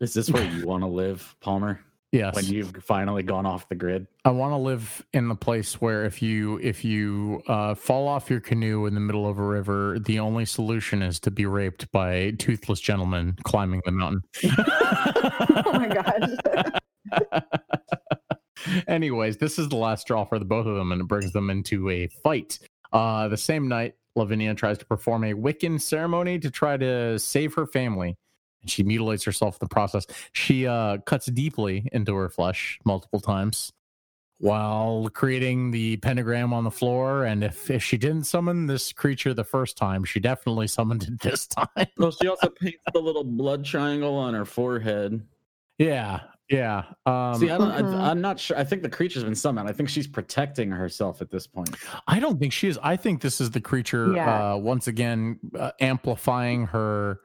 is 0.00 0.14
this 0.14 0.30
where 0.30 0.44
you 0.44 0.66
want 0.66 0.82
to 0.82 0.88
live 0.88 1.36
palmer 1.40 1.80
yes, 2.16 2.34
when 2.34 2.46
you've 2.46 2.76
finally 2.84 3.22
gone 3.22 3.46
off 3.46 3.68
the 3.68 3.74
grid 3.74 4.06
I 4.26 4.30
want 4.30 4.52
to 4.52 4.56
live 4.56 5.06
in 5.12 5.28
the 5.28 5.36
place 5.36 5.80
where 5.80 6.04
if 6.04 6.20
you 6.20 6.58
if 6.60 6.84
you 6.84 7.42
uh, 7.46 7.76
fall 7.76 8.08
off 8.08 8.28
your 8.28 8.40
canoe 8.40 8.86
in 8.86 8.94
the 8.94 9.00
middle 9.00 9.28
of 9.28 9.38
a 9.38 9.42
river, 9.42 9.98
the 10.00 10.18
only 10.18 10.44
solution 10.44 11.00
is 11.00 11.20
to 11.20 11.30
be 11.30 11.46
raped 11.46 11.92
by 11.92 12.32
toothless 12.32 12.80
gentlemen 12.80 13.36
climbing 13.44 13.82
the 13.84 13.92
mountain. 13.92 14.22
oh 14.44 15.72
my 15.72 15.86
god. 15.86 17.44
Anyways, 18.88 19.36
this 19.36 19.60
is 19.60 19.68
the 19.68 19.76
last 19.76 20.00
straw 20.00 20.24
for 20.24 20.40
the 20.40 20.44
both 20.44 20.66
of 20.66 20.74
them, 20.74 20.90
and 20.90 21.02
it 21.02 21.06
brings 21.06 21.32
them 21.32 21.48
into 21.48 21.88
a 21.90 22.08
fight. 22.24 22.58
Uh, 22.92 23.28
the 23.28 23.36
same 23.36 23.68
night, 23.68 23.94
Lavinia 24.16 24.54
tries 24.56 24.78
to 24.78 24.86
perform 24.86 25.22
a 25.22 25.34
Wiccan 25.34 25.80
ceremony 25.80 26.40
to 26.40 26.50
try 26.50 26.76
to 26.76 27.16
save 27.18 27.54
her 27.54 27.66
family, 27.66 28.16
and 28.66 28.70
she 28.72 28.82
mutilates 28.82 29.22
herself 29.22 29.54
in 29.54 29.58
the 29.60 29.68
process. 29.68 30.06
She 30.32 30.66
uh, 30.66 30.98
cuts 30.98 31.26
deeply 31.26 31.88
into 31.92 32.16
her 32.16 32.28
flesh 32.28 32.80
multiple 32.84 33.20
times 33.20 33.72
while 34.38 35.08
creating 35.14 35.70
the 35.70 35.96
pentagram 35.98 36.52
on 36.52 36.64
the 36.64 36.70
floor. 36.70 37.24
And 37.24 37.44
if, 37.44 37.70
if 37.70 37.82
she 37.82 37.96
didn't 37.96 38.24
summon 38.24 38.66
this 38.66 38.92
creature 38.92 39.32
the 39.32 39.44
first 39.44 39.76
time, 39.78 40.02
she 40.04 40.18
definitely 40.18 40.66
summoned 40.66 41.04
it 41.04 41.20
this 41.22 41.46
time. 41.46 41.68
well 41.96 42.10
she 42.10 42.26
also 42.26 42.48
paints 42.48 42.78
the 42.92 42.98
little 42.98 43.22
blood 43.24 43.64
triangle 43.64 44.16
on 44.16 44.34
her 44.34 44.44
forehead 44.44 45.22
yeah, 45.78 46.20
yeah. 46.48 46.84
Um, 47.04 47.34
See, 47.38 47.50
I 47.50 47.58
don't, 47.58 47.70
Mhm. 47.70 47.94
I, 48.00 48.10
I'm 48.10 48.22
not 48.22 48.40
sure. 48.40 48.56
I 48.56 48.64
think 48.64 48.80
the 48.80 48.88
creature's 48.88 49.24
been 49.24 49.34
summoned. 49.34 49.68
I 49.68 49.72
think 49.72 49.90
she's 49.90 50.06
protecting 50.06 50.70
herself 50.70 51.20
at 51.20 51.30
this 51.30 51.46
point. 51.46 51.76
I 52.06 52.18
don't 52.18 52.40
think 52.40 52.54
she 52.54 52.66
is. 52.68 52.78
I 52.82 52.96
think 52.96 53.20
this 53.20 53.42
is 53.42 53.50
the 53.50 53.60
creature 53.60 54.14
Yeah. 54.14 54.54
uh, 54.54 54.56
once 54.56 54.86
again 54.86 55.38
uh, 55.58 55.72
amplifying 55.80 56.64
her 56.68 57.20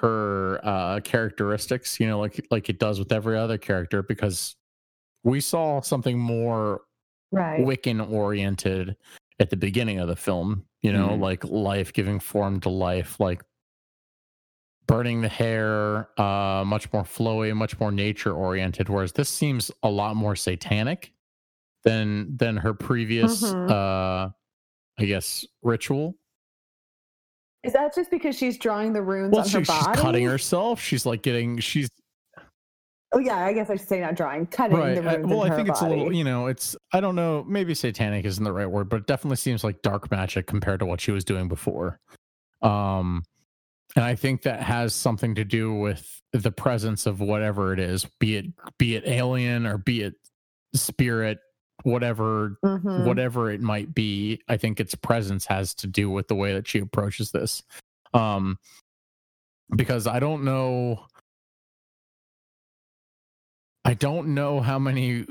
her 0.00 0.60
uh, 0.64 1.00
characteristics. 1.00 1.98
You 2.00 2.06
know, 2.08 2.18
like 2.20 2.46
like 2.50 2.68
it 2.68 2.78
does 2.78 2.98
with 2.98 3.12
every 3.12 3.36
other 3.38 3.58
character, 3.58 4.02
because 4.02 4.56
we 5.24 5.40
saw 5.40 5.80
something 5.80 6.18
more 6.18 6.82
Right. 7.32 7.60
Wiccan 7.64 8.10
oriented 8.10 8.96
at 9.38 9.50
the 9.50 9.56
beginning 9.56 10.00
of 10.00 10.08
the 10.08 10.16
film. 10.16 10.64
You 10.82 10.92
know, 10.92 11.10
Mhm. 11.10 11.20
like 11.20 11.44
life 11.44 11.92
giving 11.92 12.18
form 12.18 12.58
to 12.60 12.68
life, 12.70 13.20
like 13.20 13.42
burning 14.86 15.20
the 15.20 15.28
hair, 15.28 16.08
uh, 16.20 16.64
much 16.66 16.92
more 16.92 17.04
flowy, 17.04 17.54
much 17.54 17.78
more 17.78 17.92
nature 17.92 18.32
oriented. 18.32 18.88
Whereas 18.88 19.12
this 19.12 19.28
seems 19.28 19.70
a 19.84 19.88
lot 19.90 20.16
more 20.16 20.34
satanic 20.34 21.12
than 21.84 22.36
than 22.36 22.56
her 22.56 22.74
previous, 22.74 23.42
Mhm. 23.44 23.70
uh, 23.70 24.30
I 24.98 25.04
guess, 25.04 25.46
ritual. 25.62 26.16
Is 27.62 27.72
that 27.74 27.94
just 27.94 28.10
because 28.10 28.36
she's 28.36 28.56
drawing 28.58 28.92
the 28.92 29.02
runes 29.02 29.32
Well, 29.32 29.42
on 29.42 29.46
she, 29.48 29.58
her 29.58 29.64
she's 29.64 29.84
body? 29.84 30.00
cutting 30.00 30.24
herself. 30.26 30.80
She's 30.80 31.04
like 31.04 31.22
getting. 31.22 31.58
She's 31.58 31.88
Oh 33.12 33.18
yeah, 33.18 33.44
I 33.44 33.52
guess 33.52 33.68
I 33.68 33.74
should 33.76 33.88
say 33.88 34.00
not 34.00 34.14
drawing, 34.14 34.46
cutting 34.46 34.76
right. 34.78 34.94
the 34.94 35.10
I- 35.10 35.14
runes 35.16 35.26
well, 35.28 35.42
into 35.42 35.54
I 35.54 35.56
think 35.56 35.68
it's 35.68 35.80
a 35.80 35.88
little. 35.88 36.12
You 36.12 36.22
know, 36.24 36.46
it's. 36.46 36.76
I 36.92 37.00
don't 37.00 37.16
know. 37.16 37.44
Maybe 37.46 37.74
satanic 37.74 38.24
isn't 38.24 38.42
the 38.44 38.52
right 38.52 38.70
word, 38.70 38.88
but 38.88 38.96
it 39.00 39.06
definitely 39.06 39.36
seems 39.36 39.64
like 39.64 39.82
dark 39.82 40.10
magic 40.12 40.46
compared 40.46 40.78
to 40.80 40.86
what 40.86 41.00
she 41.00 41.10
was 41.10 41.24
doing 41.24 41.48
before. 41.48 41.98
Um, 42.62 43.24
and 43.96 44.04
I 44.04 44.14
think 44.14 44.42
that 44.42 44.62
has 44.62 44.94
something 44.94 45.34
to 45.34 45.44
do 45.44 45.74
with 45.74 46.08
the 46.32 46.52
presence 46.52 47.06
of 47.06 47.20
whatever 47.20 47.72
it 47.72 47.80
is, 47.80 48.06
be 48.20 48.36
it 48.36 48.46
be 48.78 48.94
it 48.94 49.02
alien 49.06 49.66
or 49.66 49.76
be 49.76 50.02
it 50.02 50.14
spirit, 50.74 51.40
whatever 51.82 52.56
Mhm. 52.64 53.04
whatever 53.06 53.50
it 53.50 53.60
might 53.60 53.94
be 53.94 54.40
i 54.48 54.56
think 54.56 54.80
its 54.80 54.94
presence 54.94 55.46
has 55.46 55.74
to 55.74 55.86
do 55.86 56.10
with 56.10 56.28
the 56.28 56.34
way 56.34 56.52
that 56.52 56.66
she 56.68 56.78
approaches 56.78 57.30
this 57.32 57.62
um 58.14 58.58
because 59.76 60.06
i 60.06 60.18
don't 60.18 60.44
know 60.44 61.06
i 63.84 63.94
don't 63.94 64.28
know 64.28 64.60
how 64.60 64.78
many 64.78 65.26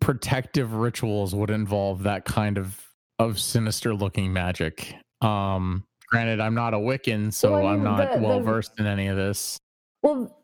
protective 0.00 0.72
rituals 0.74 1.34
would 1.34 1.50
involve 1.50 2.02
that 2.04 2.24
kind 2.24 2.58
of 2.58 2.84
of 3.18 3.40
sinister 3.40 3.92
looking 3.94 4.32
magic. 4.32 4.94
Um, 5.22 5.82
granted, 6.08 6.38
I'm 6.38 6.54
not 6.54 6.72
a 6.72 6.76
Wiccan, 6.76 7.32
so 7.32 7.54
Well, 7.54 7.66
I'm 7.66 7.82
not 7.82 8.12
the- 8.14 8.20
well 8.20 8.38
versed 8.40 8.78
in 8.78 8.86
any 8.86 9.08
of 9.08 9.16
this. 9.16 9.58
Well, 10.04 10.40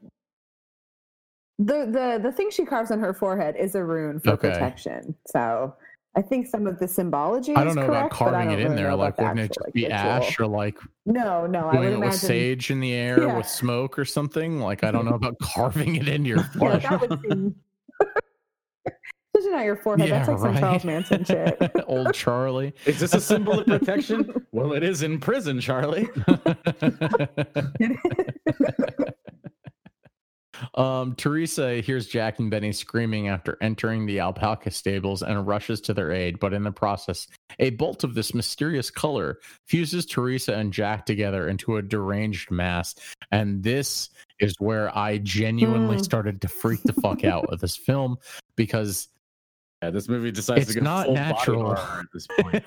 the 1.59 1.87
the 1.87 2.21
the 2.23 2.33
thing 2.33 2.51
she 2.51 2.65
carves 2.65 2.91
on 2.91 2.99
her 3.01 3.15
forehead 3.15 3.55
is 3.57 3.75
a 3.75 3.85
rune 3.85 4.21
for 4.21 4.31
Okay. 4.31 4.51
protection. 4.51 5.15
So 5.27 5.75
I 6.17 6.23
think 6.23 6.47
some 6.47 6.67
of 6.67 6.79
the 6.79 6.87
symbology. 6.87 7.55
I 7.55 7.63
is 7.63 7.67
don't 7.67 7.77
know 7.77 7.87
correct, 7.87 8.13
about 8.15 8.31
but 8.31 8.35
I 8.35 8.45
carving 8.45 8.51
it 8.53 8.63
don't 8.63 8.71
in 8.73 8.77
there. 8.77 8.91
know 8.91 8.97
Like, 8.97 9.15
about 9.15 9.17
the 9.17 9.23
wouldn't 9.25 9.41
it 9.41 9.49
just 9.49 9.61
like, 9.67 9.73
be 9.73 9.83
ritual. 9.85 9.99
ash 9.99 10.41
or 10.41 10.47
like 10.47 10.79
No, 11.07 11.47
no. 11.47 11.61
I 11.69 11.75
would 11.79 11.83
doing 11.89 11.93
it 11.95 11.99
with 12.07 12.15
sage 12.15 12.71
in 12.71 12.79
the 12.81 12.93
air 12.93 13.23
Yeah. 13.23 13.37
with 13.37 13.47
smoke 13.49 13.99
or 13.99 14.05
something? 14.05 14.61
Like, 14.61 14.85
I 14.85 14.91
don't 14.93 15.05
know 15.05 15.15
about 15.23 15.37
carving 15.41 15.97
it 15.97 16.07
into 16.09 16.29
your 16.29 16.39
Yeah, 16.55 16.79
flesh. 16.79 16.83
that 16.85 17.01
would 17.01 17.21
seem. 17.29 17.55
Especially 19.37 19.51
not 19.57 19.65
your 19.65 19.75
forehead. 19.77 20.09
Yeah, 20.09 20.19
That's 20.25 20.29
like 20.29 20.39
some 20.39 20.57
Charles 20.63 20.85
right. 20.85 20.93
Manson 20.93 21.25
shit. 21.25 21.73
Old 21.89 22.15
Charlie. 22.15 22.73
Is 22.87 23.01
this 23.01 23.15
a 23.15 23.21
symbol 23.21 23.59
of 23.59 23.67
protection? 23.67 24.47
well, 24.53 24.73
it 24.75 24.85
is 24.85 25.03
in 25.03 25.19
prison, 25.19 25.59
Charlie. 25.61 26.09
Um, 30.75 31.15
Teresa 31.17 31.81
hears 31.81 32.07
Jack 32.07 32.39
and 32.39 32.51
Benny 32.51 32.73
screaming 32.73 33.29
after 33.29 33.59
entering 33.61 34.07
the 34.07 34.21
alpaca 34.21 34.71
stables 34.71 35.23
and 35.23 35.47
rushes 35.47 35.81
to 35.83 35.95
their 35.95 36.13
aid, 36.13 36.39
but 36.41 36.53
in 36.53 36.63
the 36.63 36.73
process, 36.73 37.27
a 37.59 37.71
bolt 37.71 38.05
of 38.05 38.15
this 38.15 38.35
mysterious 38.35 38.91
color 38.91 39.39
fuses 39.67 40.07
Teresa 40.07 40.55
and 40.55 40.73
Jack 40.73 41.07
together 41.07 41.49
into 41.49 41.77
a 41.77 41.83
deranged 41.83 42.51
mass. 42.51 42.95
And 43.31 43.63
this 43.63 44.11
is 44.41 44.55
where 44.59 44.97
I 44.97 45.19
genuinely 45.19 45.97
Hmm. 45.97 46.03
started 46.03 46.41
to 46.43 46.49
freak 46.49 46.83
the 46.83 46.93
fuck 46.93 47.25
out 47.25 47.49
with 47.51 47.61
this 47.61 47.77
film 47.77 48.17
because 48.57 49.09
Yeah, 49.85 49.91
this 49.91 50.09
movie 50.09 50.31
decides 50.31 50.63
It's 50.63 50.73
to 50.75 50.81
go 50.81 50.85
not 50.85 51.05
full 51.07 51.15
body 51.15 51.27
natural. 51.29 51.63
horror 51.75 52.01
at 52.01 52.07
this 52.15 52.27
point. 52.41 52.65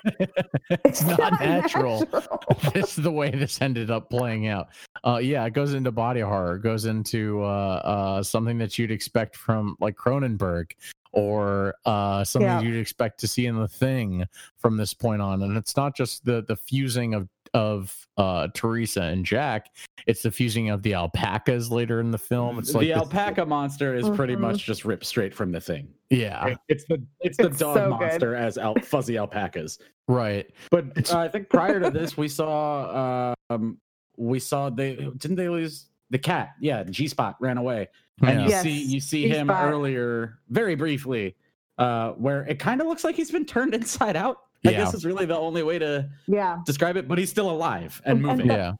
it's 0.84 1.02
not 1.02 1.32
natural. 1.40 2.06
this 2.74 2.96
is 2.96 3.02
the 3.02 3.10
way 3.10 3.30
this 3.30 3.60
ended 3.60 3.90
up 3.90 4.08
playing 4.08 4.46
out. 4.46 4.68
Uh, 5.04 5.18
yeah, 5.20 5.44
it 5.44 5.52
goes 5.52 5.74
into 5.74 5.90
body 5.90 6.20
horror. 6.20 6.56
It 6.56 6.62
goes 6.62 6.84
into 6.84 7.42
uh, 7.42 7.46
uh, 7.46 8.22
something 8.22 8.56
that 8.58 8.78
you'd 8.78 8.92
expect 8.92 9.34
from 9.36 9.74
like 9.80 9.96
Cronenberg 9.96 10.70
or 11.12 11.74
uh, 11.86 12.22
something 12.22 12.46
Yeah. 12.46 12.60
you'd 12.60 12.78
expect 12.80 13.18
to 13.20 13.26
see 13.26 13.46
in 13.46 13.56
the 13.56 13.66
thing 13.66 14.24
from 14.58 14.76
this 14.76 14.94
point 14.94 15.20
on. 15.20 15.42
And 15.42 15.56
it's 15.56 15.76
not 15.76 15.96
just 15.96 16.24
the 16.24 16.44
the 16.46 16.54
fusing 16.56 17.14
of 17.14 17.28
of 17.54 18.06
uh, 18.16 18.48
Teresa 18.54 19.02
and 19.02 19.24
Jack. 19.24 19.70
It's 20.06 20.22
the 20.22 20.30
fusing 20.30 20.70
of 20.70 20.82
the 20.82 20.94
alpacas 20.94 21.70
later 21.70 22.00
in 22.00 22.10
the 22.10 22.18
film. 22.18 22.58
It's 22.58 22.74
like 22.74 22.82
the 22.82 22.88
this- 22.88 22.96
alpaca 22.98 23.46
monster 23.46 23.94
is 23.94 24.08
pretty 24.10 24.34
Mhm. 24.36 24.40
much 24.40 24.64
just 24.64 24.84
ripped 24.84 25.04
straight 25.06 25.34
from 25.34 25.52
the 25.52 25.60
thing. 25.60 25.88
Yeah, 26.10 26.54
It's 26.68 26.84
the 26.84 27.02
it's 27.20 27.36
the 27.36 27.46
It's 27.48 27.58
dog 27.58 27.74
so 27.76 27.90
good. 27.90 28.00
monster 28.00 28.34
as 28.34 28.56
al- 28.58 28.74
fuzzy 28.76 29.16
alpacas. 29.18 29.78
right. 30.08 30.50
But 30.70 31.12
uh, 31.12 31.18
I 31.18 31.28
think 31.28 31.50
prior 31.50 31.78
to 31.80 31.90
this, 31.90 32.16
we 32.16 32.28
saw 32.28 33.34
um 33.50 33.78
we 34.16 34.38
saw 34.40 34.70
they 34.70 34.96
didn't 34.96 35.36
they 35.36 35.48
lose 35.48 35.86
the 36.10 36.18
cat? 36.18 36.54
Yeah, 36.60 36.84
G 36.84 37.06
Spot 37.08 37.36
ran 37.40 37.58
away, 37.58 37.88
and 38.22 38.40
Yeah. 38.40 38.44
you 38.44 38.50
Yes, 38.50 38.62
see 38.62 38.82
you 38.84 39.00
see 39.00 39.28
him 39.28 39.48
G-Spot. 39.48 39.70
earlier 39.72 40.38
very 40.48 40.74
briefly, 40.74 41.36
uh, 41.76 42.12
where 42.12 42.42
it 42.46 42.58
kind 42.58 42.80
of 42.80 42.86
looks 42.86 43.04
like 43.04 43.14
he's 43.14 43.30
been 43.30 43.44
turned 43.44 43.74
inside 43.74 44.16
out. 44.16 44.38
I 44.66 44.70
Yeah. 44.70 44.78
guess 44.78 44.94
is 44.94 45.04
really 45.04 45.24
the 45.26 45.36
only 45.38 45.62
way 45.62 45.78
to 45.78 46.08
Yeah, 46.26 46.58
describe 46.66 46.96
it. 46.96 47.06
But 47.08 47.18
he's 47.18 47.30
still 47.30 47.50
alive 47.50 48.00
and 48.04 48.18
And- 48.18 48.26
and 48.28 48.38
moving. 48.38 48.50
Yeah. 48.50 48.72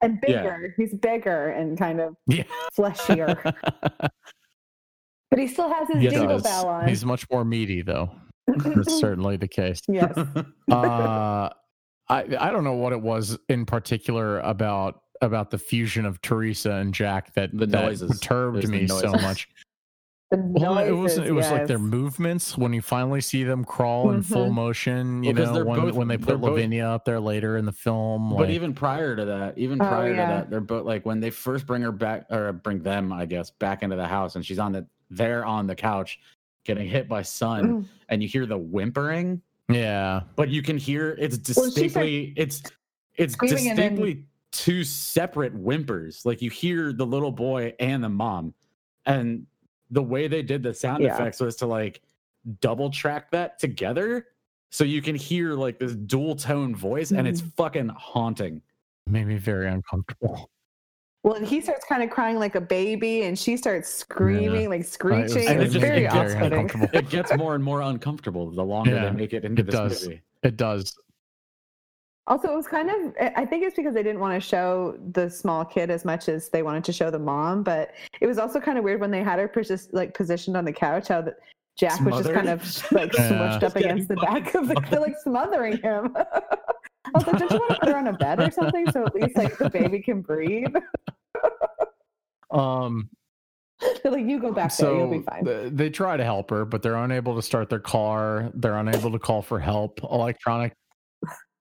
and 0.00 0.18
Yeah. 0.26 0.42
bigger. 0.42 0.74
He's 0.76 0.94
bigger 0.94 1.48
and 1.48 1.76
kind 1.76 2.00
of 2.00 2.16
Yeah. 2.26 2.44
fleshier, 2.76 3.34
but 5.30 5.38
he 5.38 5.46
still 5.48 5.68
has 5.72 5.88
his 5.88 6.02
He 6.02 6.08
jingle 6.08 6.40
bell 6.40 6.66
on. 6.68 6.88
He's 6.88 7.04
much 7.04 7.26
more 7.30 7.44
meaty, 7.44 7.82
though. 7.82 8.10
That's 8.46 8.98
certainly 9.00 9.36
the 9.36 9.48
case. 9.48 9.80
yes. 9.88 10.12
Uh, 10.70 11.48
I 12.10 12.20
I 12.38 12.50
don't 12.50 12.64
know 12.64 12.74
what 12.74 12.92
it 12.92 13.00
was 13.00 13.38
in 13.48 13.66
particular 13.66 14.38
about 14.40 15.02
about 15.20 15.50
the 15.50 15.58
fusion 15.58 16.06
of 16.06 16.22
Teresa 16.22 16.72
and 16.74 16.94
Jack 16.94 17.34
that 17.34 17.50
The 17.52 17.66
that 17.66 17.84
noises. 17.84 18.10
perturbed 18.10 18.58
It 18.58 18.60
was 18.62 18.70
the 18.70 18.76
me 18.76 18.86
so 18.88 19.10
much. 19.12 19.48
The 20.30 20.36
Well, 20.36 20.76
it 20.78 20.90
was 20.90 21.16
noises, 21.16 21.30
it 21.30 21.32
was 21.32 21.50
like 21.50 21.66
their 21.66 21.78
movements 21.78 22.58
when 22.58 22.74
you 22.74 22.82
finally 22.82 23.22
see 23.22 23.44
them 23.44 23.64
crawl 23.64 24.10
in 24.10 24.22
full 24.22 24.48
Mhm. 24.50 24.52
motion. 24.52 25.24
You 25.24 25.32
Well, 25.32 25.46
'cause 25.46 25.56
know 25.56 25.64
when 25.64 25.80
both- 25.80 25.94
when 25.94 26.08
they 26.08 26.16
they're 26.16 26.34
put 26.36 26.40
both- 26.42 26.50
Lavinia 26.50 26.86
up 26.86 27.06
there 27.06 27.18
later 27.18 27.56
in 27.56 27.64
the 27.64 27.72
film. 27.72 28.28
But 28.30 28.40
like- 28.40 28.50
even 28.50 28.74
prior 28.74 29.16
to 29.16 29.24
that, 29.24 29.56
even 29.56 29.80
Oh, 29.80 29.86
prior 29.88 30.10
to 30.10 30.16
that, 30.16 30.50
they're 30.50 30.60
both 30.60 30.84
like 30.84 31.06
when 31.06 31.20
they 31.20 31.30
first 31.30 31.66
bring 31.66 31.80
her 31.80 31.92
back 31.92 32.26
or 32.30 32.52
bring 32.52 32.82
them, 32.82 33.10
I 33.10 33.24
guess, 33.24 33.50
back 33.50 33.82
into 33.82 33.96
the 33.96 34.06
house, 34.06 34.36
and 34.36 34.44
she's 34.44 34.58
on 34.58 34.72
the 34.72 34.86
there 35.10 35.46
on 35.46 35.66
the 35.66 35.74
couch, 35.74 36.20
getting 36.64 36.86
hit 36.86 37.08
by 37.08 37.22
sun, 37.22 37.64
Mm. 37.64 37.84
and 38.10 38.22
you 38.22 38.28
hear 38.28 38.44
the 38.44 38.58
whimpering, 38.58 39.40
yeah, 39.70 40.24
but 40.36 40.50
you 40.50 40.60
can 40.60 40.76
hear 40.76 41.16
it's 41.18 41.38
Well, 41.56 41.70
she 41.70 41.86
distinctly 41.86 42.34
it's 42.36 42.62
it's 43.16 43.32
screaming 43.32 43.70
and 43.70 43.78
then- 43.78 43.94
distinctly 43.94 44.24
two 44.52 44.84
separate 44.84 45.54
whimpers. 45.54 46.26
Like 46.26 46.42
you 46.42 46.50
hear 46.50 46.92
the 46.92 47.06
little 47.06 47.32
boy 47.32 47.72
and 47.80 48.04
the 48.04 48.10
mom, 48.10 48.52
and 49.06 49.46
the 49.90 50.02
way 50.02 50.28
they 50.28 50.42
did 50.42 50.62
the 50.62 50.74
sound 50.74 51.02
Yeah. 51.02 51.14
effects 51.14 51.40
was 51.40 51.56
to 51.56 51.66
like 51.66 52.00
double 52.60 52.90
track 52.90 53.30
that 53.30 53.58
together. 53.58 54.26
So 54.70 54.84
you 54.84 55.00
can 55.00 55.14
hear 55.14 55.54
like 55.54 55.78
this 55.78 55.94
dual 55.94 56.36
tone 56.36 56.74
voice, 56.74 57.10
and 57.10 57.26
it's 57.26 57.40
Mm-hmm. 57.40 57.50
fucking 57.50 57.88
haunting. 57.88 58.62
made 59.06 59.26
me 59.26 59.36
very 59.38 59.66
uncomfortable. 59.68 60.50
Well, 61.22 61.34
and 61.36 61.46
he 61.46 61.62
starts 61.62 61.84
kind 61.86 62.02
of 62.02 62.10
crying 62.10 62.38
like 62.38 62.54
a 62.56 62.60
baby, 62.60 63.22
and 63.22 63.38
she 63.38 63.56
starts 63.56 63.88
screaming, 63.88 64.68
like 64.68 64.70
Uh, 64.70 64.74
it 64.74 64.78
was- 64.78 64.88
screeching. 64.88 65.24
It's 65.38 65.38
it 65.38 65.64
just 65.64 65.76
very 65.78 66.00
gets 66.02 66.34
uncomfortable. 66.34 66.88
it 66.92 67.08
gets 67.08 67.34
more 67.36 67.54
and 67.54 67.64
more 67.64 67.80
uncomfortable 67.80 68.50
the 68.50 68.62
longer 68.62 68.90
Yeah, 68.94 69.06
they 69.08 69.16
make 69.16 69.32
it 69.32 69.44
into 69.46 69.62
it 69.62 69.66
this 69.66 69.74
does. 69.74 70.04
movie. 70.04 70.20
It 70.42 70.56
does. 70.58 70.94
Also, 72.28 72.52
it 72.52 72.54
was 72.56 72.68
kind 72.68 72.90
of, 72.90 73.14
I- 73.36 73.44
think 73.46 73.64
it's 73.64 73.74
because 73.74 73.94
they 73.94 74.02
didn't 74.02 74.20
want 74.20 74.40
to 74.40 74.46
show 74.46 74.98
the 75.12 75.28
small 75.30 75.64
kid 75.64 75.90
as 75.90 76.04
much 76.04 76.28
as 76.28 76.50
they 76.50 76.62
wanted 76.62 76.84
to 76.84 76.92
show 76.92 77.10
the 77.10 77.18
mom, 77.18 77.62
but 77.62 77.92
it 78.20 78.26
was 78.26 78.38
also 78.38 78.60
kind 78.60 78.76
of 78.78 78.84
weird 78.84 79.00
when 79.00 79.10
they 79.10 79.22
had 79.22 79.38
her 79.38 79.48
posi- 79.48 79.88
like 79.92 80.12
positioned 80.14 80.56
on 80.56 80.64
the 80.66 80.72
couch, 80.72 81.08
how 81.08 81.22
the, 81.22 81.34
Jack 81.78 82.00
was 82.02 82.16
just 82.22 82.34
kind 82.34 82.48
of 82.48 82.60
like 82.92 83.12
Yeah. 83.14 83.30
smushed 83.30 83.62
up 83.62 83.76
against 83.76 84.08
the 84.08 84.16
back 84.16 84.54
of 84.54 84.68
the, 84.68 84.74
they're 84.90 85.00
like 85.00 85.16
smothering 85.22 85.78
him. 85.80 86.14
I 86.16 87.10
was 87.14 87.26
like, 87.26 87.38
don't 87.38 87.50
you 87.50 87.58
want 87.60 87.70
to 87.70 87.80
put 87.80 87.88
her 87.88 87.96
on 87.96 88.08
a 88.08 88.12
bed 88.12 88.40
or 88.40 88.50
something 88.50 88.90
so 88.90 89.06
at 89.06 89.14
least 89.14 89.34
like 89.36 89.56
the 89.56 89.70
baby 89.70 90.00
can 90.00 90.20
breathe? 90.20 90.74
Um, 92.50 93.10
They're 94.02 94.10
like, 94.12 94.24
you 94.24 94.40
go 94.40 94.52
back 94.52 94.74
there, 94.76 94.94
you'll 94.94 95.10
be 95.10 95.20
fine. 95.20 95.44
th- 95.44 95.72
they 95.74 95.90
try 95.90 96.16
to 96.16 96.24
help 96.24 96.48
her, 96.50 96.64
but 96.64 96.82
they're 96.82 96.96
unable 96.96 97.36
to 97.36 97.42
start 97.42 97.68
their 97.68 97.78
car. 97.78 98.50
They're 98.54 98.76
unable 98.78 99.12
to 99.12 99.18
call 99.18 99.42
for 99.42 99.60
help. 99.60 100.00
Electronic 100.02 100.72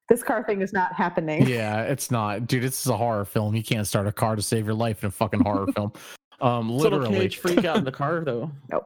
this 0.09 0.23
car 0.23 0.43
thing 0.43 0.61
is 0.61 0.73
not 0.73 0.93
happening. 0.93 1.45
yeah, 1.47 1.83
it's 1.83 2.09
not, 2.11 2.47
dude. 2.47 2.63
This 2.63 2.79
is 2.81 2.87
a 2.87 2.97
horror 2.97 3.25
film. 3.25 3.55
You 3.55 3.63
can't 3.63 3.85
start 3.87 4.07
a 4.07 4.11
car 4.11 4.35
to 4.35 4.41
save 4.41 4.65
your 4.65 4.75
life 4.75 5.03
in 5.03 5.07
a 5.07 5.11
fucking 5.11 5.41
horror 5.41 5.67
film. 5.75 5.91
Um, 6.39 6.69
Little 6.69 6.99
literally, 6.99 7.19
cage 7.21 7.37
freak 7.37 7.65
out 7.65 7.77
in 7.77 7.83
the 7.83 7.91
car 7.91 8.23
though. 8.23 8.51
Nope. 8.71 8.85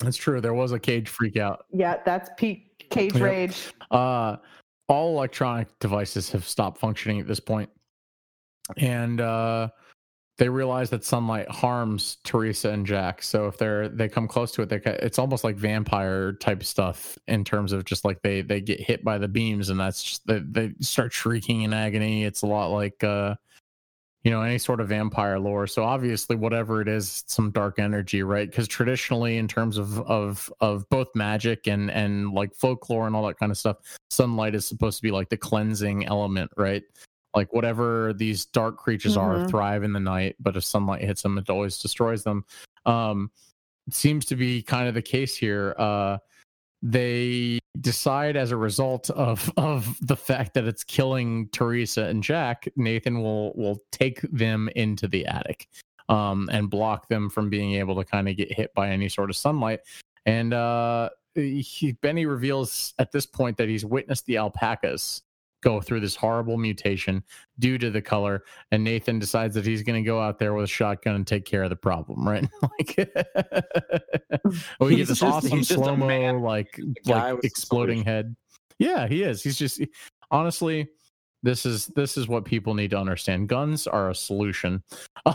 That's 0.00 0.16
true. 0.16 0.40
There 0.40 0.54
was 0.54 0.70
a 0.72 0.78
cage 0.78 1.08
freak 1.08 1.36
out. 1.36 1.64
Yeah, 1.72 1.96
that's 2.04 2.30
peak 2.36 2.86
cage 2.90 3.14
Yep. 3.14 3.22
rage. 3.22 3.72
Uh, 3.90 4.36
all 4.88 5.16
electronic 5.16 5.66
devices 5.80 6.30
have 6.30 6.46
stopped 6.46 6.78
functioning 6.78 7.18
at 7.20 7.26
this 7.26 7.40
point, 7.40 7.68
and 8.76 9.20
uh, 9.20 9.68
they 10.38 10.48
realize 10.48 10.88
that 10.90 11.04
sunlight 11.04 11.50
harms 11.50 12.18
Teresa 12.22 12.70
and 12.70 12.86
Jack. 12.86 13.22
So 13.22 13.48
if 13.48 13.58
they're 13.58 13.88
they 13.88 14.08
come 14.08 14.28
close 14.28 14.52
to 14.52 14.62
it, 14.62 14.68
they 14.68 14.80
it's 14.84 15.18
almost 15.18 15.42
like 15.42 15.56
vampire 15.56 16.32
type 16.32 16.62
stuff 16.62 17.18
in 17.26 17.44
terms 17.44 17.72
of 17.72 17.84
just 17.84 18.04
like 18.04 18.22
they 18.22 18.42
they 18.42 18.60
get 18.60 18.80
hit 18.80 19.04
by 19.04 19.18
the 19.18 19.28
beams, 19.28 19.68
and 19.68 19.78
that's 19.78 20.02
just 20.02 20.26
they, 20.26 20.38
they 20.38 20.74
start 20.80 21.12
shrieking 21.12 21.62
in 21.62 21.72
agony. 21.72 22.24
It's 22.24 22.42
a 22.42 22.46
lot 22.46 22.68
like 22.68 23.02
uh, 23.02 23.34
you 24.22 24.30
know 24.30 24.42
any 24.42 24.58
sort 24.58 24.80
of 24.80 24.88
vampire 24.88 25.40
lore. 25.40 25.66
So 25.66 25.82
obviously, 25.82 26.36
whatever 26.36 26.80
it 26.80 26.86
is, 26.88 27.24
some 27.26 27.50
dark 27.50 27.80
energy, 27.80 28.22
right? 28.22 28.48
Because 28.48 28.68
traditionally, 28.68 29.38
in 29.38 29.48
terms 29.48 29.76
of 29.76 29.98
of 30.02 30.52
of 30.60 30.88
both 30.88 31.08
magic 31.16 31.66
and 31.66 31.90
and 31.90 32.32
like 32.32 32.54
folklore 32.54 33.08
and 33.08 33.16
all 33.16 33.26
that 33.26 33.40
kind 33.40 33.50
of 33.50 33.58
stuff, 33.58 33.78
sunlight 34.08 34.54
is 34.54 34.64
supposed 34.64 34.98
to 34.98 35.02
be 35.02 35.10
like 35.10 35.30
the 35.30 35.36
cleansing 35.36 36.06
element, 36.06 36.52
right? 36.56 36.84
Like 37.34 37.52
whatever 37.52 38.12
these 38.14 38.46
dark 38.46 38.76
creatures 38.78 39.16
are 39.16 39.36
Mhm. 39.36 39.50
thrive 39.50 39.82
in 39.82 39.92
the 39.92 40.00
night, 40.00 40.36
but 40.40 40.56
if 40.56 40.64
sunlight 40.64 41.02
hits 41.02 41.22
them, 41.22 41.38
it 41.38 41.50
always 41.50 41.78
destroys 41.78 42.24
them. 42.24 42.44
Um, 42.86 43.30
seems 43.90 44.24
to 44.26 44.36
be 44.36 44.62
kind 44.62 44.88
of 44.88 44.94
the 44.94 45.02
case 45.02 45.36
here. 45.36 45.74
Uh, 45.78 46.18
they 46.82 47.58
decide 47.80 48.36
as 48.36 48.50
a 48.50 48.56
result 48.56 49.10
of 49.10 49.50
of 49.56 49.96
the 50.00 50.16
fact 50.16 50.54
that 50.54 50.64
it's 50.64 50.84
killing 50.84 51.48
Teresa 51.50 52.04
and 52.04 52.22
Jack, 52.22 52.68
Nathan 52.76 53.20
will 53.20 53.52
will 53.54 53.78
take 53.92 54.20
them 54.22 54.68
into 54.74 55.06
the 55.08 55.26
attic 55.26 55.68
um, 56.08 56.48
and 56.52 56.70
block 56.70 57.08
them 57.08 57.28
from 57.28 57.50
being 57.50 57.74
able 57.74 57.94
to 57.96 58.04
kind 58.04 58.28
of 58.28 58.36
get 58.36 58.50
hit 58.52 58.72
by 58.74 58.88
any 58.90 59.08
sort 59.08 59.28
of 59.28 59.36
sunlight. 59.36 59.80
And 60.24 60.54
uh, 60.54 61.10
he, 61.34 61.96
Benny 62.00 62.26
reveals 62.26 62.94
at 62.98 63.12
this 63.12 63.26
point 63.26 63.56
that 63.58 63.68
he's 63.68 63.84
witnessed 63.84 64.26
the 64.26 64.38
alpacas 64.38 65.22
go 65.62 65.80
through 65.80 66.00
this 66.00 66.14
horrible 66.14 66.56
mutation 66.56 67.22
due 67.58 67.78
to 67.78 67.90
the 67.90 68.00
color 68.00 68.44
and 68.70 68.84
nathan 68.84 69.18
decides 69.18 69.54
that 69.54 69.66
he's 69.66 69.82
going 69.82 70.00
to 70.00 70.06
go 70.06 70.20
out 70.20 70.38
there 70.38 70.54
with 70.54 70.64
a 70.64 70.68
shotgun 70.68 71.16
and 71.16 71.26
take 71.26 71.44
care 71.44 71.62
of 71.64 71.70
the 71.70 71.76
problem 71.76 72.26
right? 72.26 72.48
Like 72.62 72.96
we 74.80 74.90
get 74.90 74.98
He's 74.98 75.08
this 75.08 75.18
just- 75.18 75.22
awesome 75.22 75.58
he's 75.58 75.68
slow 75.68 75.96
mo 75.96 76.06
man. 76.06 76.40
like 76.42 76.78
like 77.06 77.38
exploding 77.44 78.04
head. 78.04 78.36
Yeah 78.78 79.06
he 79.08 79.22
is. 79.24 79.42
He's 79.42 79.58
just 79.58 79.82
honestly 80.30 80.88
this 81.42 81.64
is 81.66 81.86
this 81.88 82.16
is 82.16 82.26
what 82.28 82.44
people 82.44 82.74
need 82.74 82.90
to 82.90 82.98
understand. 82.98 83.48
Guns 83.48 83.86
are 83.86 84.10
a 84.10 84.14
solution 84.14 84.82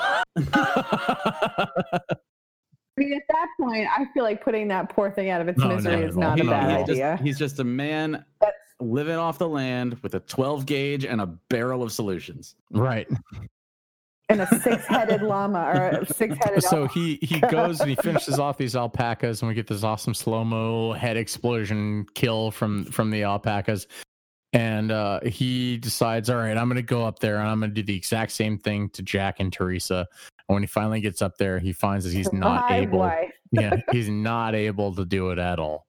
I 2.97 3.01
mean, 3.01 3.13
at 3.13 3.23
that 3.29 3.47
point, 3.59 3.87
I 3.89 4.05
feel 4.13 4.23
like 4.23 4.43
putting 4.43 4.67
that 4.67 4.89
poor 4.89 5.09
thing 5.09 5.29
out 5.29 5.41
of 5.41 5.47
its 5.47 5.57
No, 5.57 5.69
misery 5.69 5.93
at 5.95 6.03
is 6.03 6.15
all. 6.15 6.21
not 6.21 6.39
a 6.39 6.43
bad 6.43 6.79
he's, 6.81 6.89
idea. 6.91 7.11
just, 7.13 7.23
he's 7.23 7.39
just 7.39 7.59
a 7.59 7.63
man 7.63 8.23
That's- 8.39 8.59
living 8.79 9.15
off 9.15 9.37
the 9.39 9.47
land 9.49 9.97
with 10.03 10.13
a 10.15 10.19
12 10.21 10.65
gauge 10.65 11.05
and 11.05 11.19
a 11.21 11.25
barrel 11.25 11.81
of 11.83 11.91
solutions. 11.91 12.55
right 12.71 13.07
and 14.29 14.39
a 14.41 14.47
six-headed 14.61 15.21
llama 15.23 15.59
or 15.75 15.99
a 16.01 16.05
six-headed. 16.05 16.63
so 16.63 16.83
elk. 16.83 16.91
he 16.91 17.15
he 17.21 17.39
goes 17.41 17.81
and 17.81 17.89
he 17.89 17.95
finishes 17.97 18.39
off 18.39 18.57
these 18.57 18.73
alpacas 18.75 19.41
and 19.41 19.49
we 19.49 19.53
get 19.53 19.67
this 19.67 19.83
awesome 19.83 20.13
slow-mo 20.13 20.93
head 20.93 21.17
explosion 21.17 22.05
kill 22.15 22.49
from 22.49 22.85
from 22.85 23.11
the 23.11 23.21
alpacas 23.23 23.85
and 24.53 24.91
uh 24.93 25.19
he 25.25 25.77
decides 25.77 26.29
all 26.29 26.37
right 26.37 26.57
i'm 26.57 26.69
gonna 26.69 26.81
go 26.81 27.03
up 27.05 27.19
there 27.19 27.37
and 27.39 27.49
i'm 27.49 27.59
gonna 27.59 27.71
do 27.73 27.83
the 27.83 27.95
exact 27.95 28.31
same 28.31 28.57
thing 28.57 28.87
to 28.89 29.01
jack 29.01 29.39
and 29.41 29.51
teresa 29.51 30.07
and 30.49 30.55
when 30.55 30.63
he 30.63 30.67
finally 30.67 31.01
gets 31.01 31.21
up 31.21 31.37
there 31.37 31.59
he 31.59 31.73
finds 31.73 32.05
that 32.05 32.13
he's 32.13 32.31
not 32.33 32.69
My 32.69 32.77
able 32.77 33.11
yeah 33.51 33.77
he's 33.91 34.09
not 34.09 34.55
able 34.55 34.93
to 34.95 35.05
do 35.05 35.29
it 35.31 35.39
at 35.39 35.59
all 35.59 35.87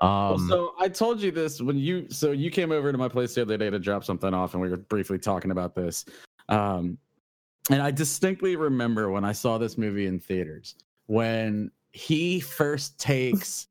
Well, 0.00 0.34
um 0.34 0.48
so 0.48 0.74
I 0.78 0.88
told 0.88 1.20
you 1.20 1.30
this 1.30 1.60
when 1.60 1.76
you 1.76 2.08
so 2.10 2.32
you 2.32 2.50
came 2.50 2.72
over 2.72 2.92
to 2.92 2.98
my 2.98 3.08
place 3.08 3.34
the 3.34 3.42
other 3.42 3.56
day 3.56 3.70
to 3.70 3.78
drop 3.78 4.04
something 4.04 4.32
off, 4.32 4.54
and 4.54 4.62
we 4.62 4.68
were 4.68 4.76
briefly 4.76 5.18
talking 5.18 5.50
about 5.50 5.74
this. 5.74 6.04
Um, 6.48 6.98
and 7.70 7.80
I 7.80 7.90
distinctly 7.90 8.56
remember 8.56 9.10
when 9.10 9.24
I 9.24 9.32
saw 9.32 9.58
this 9.58 9.78
movie 9.78 10.06
in 10.06 10.18
theaters 10.18 10.74
when 11.06 11.70
he 11.92 12.40
first 12.40 12.98
takes 12.98 13.66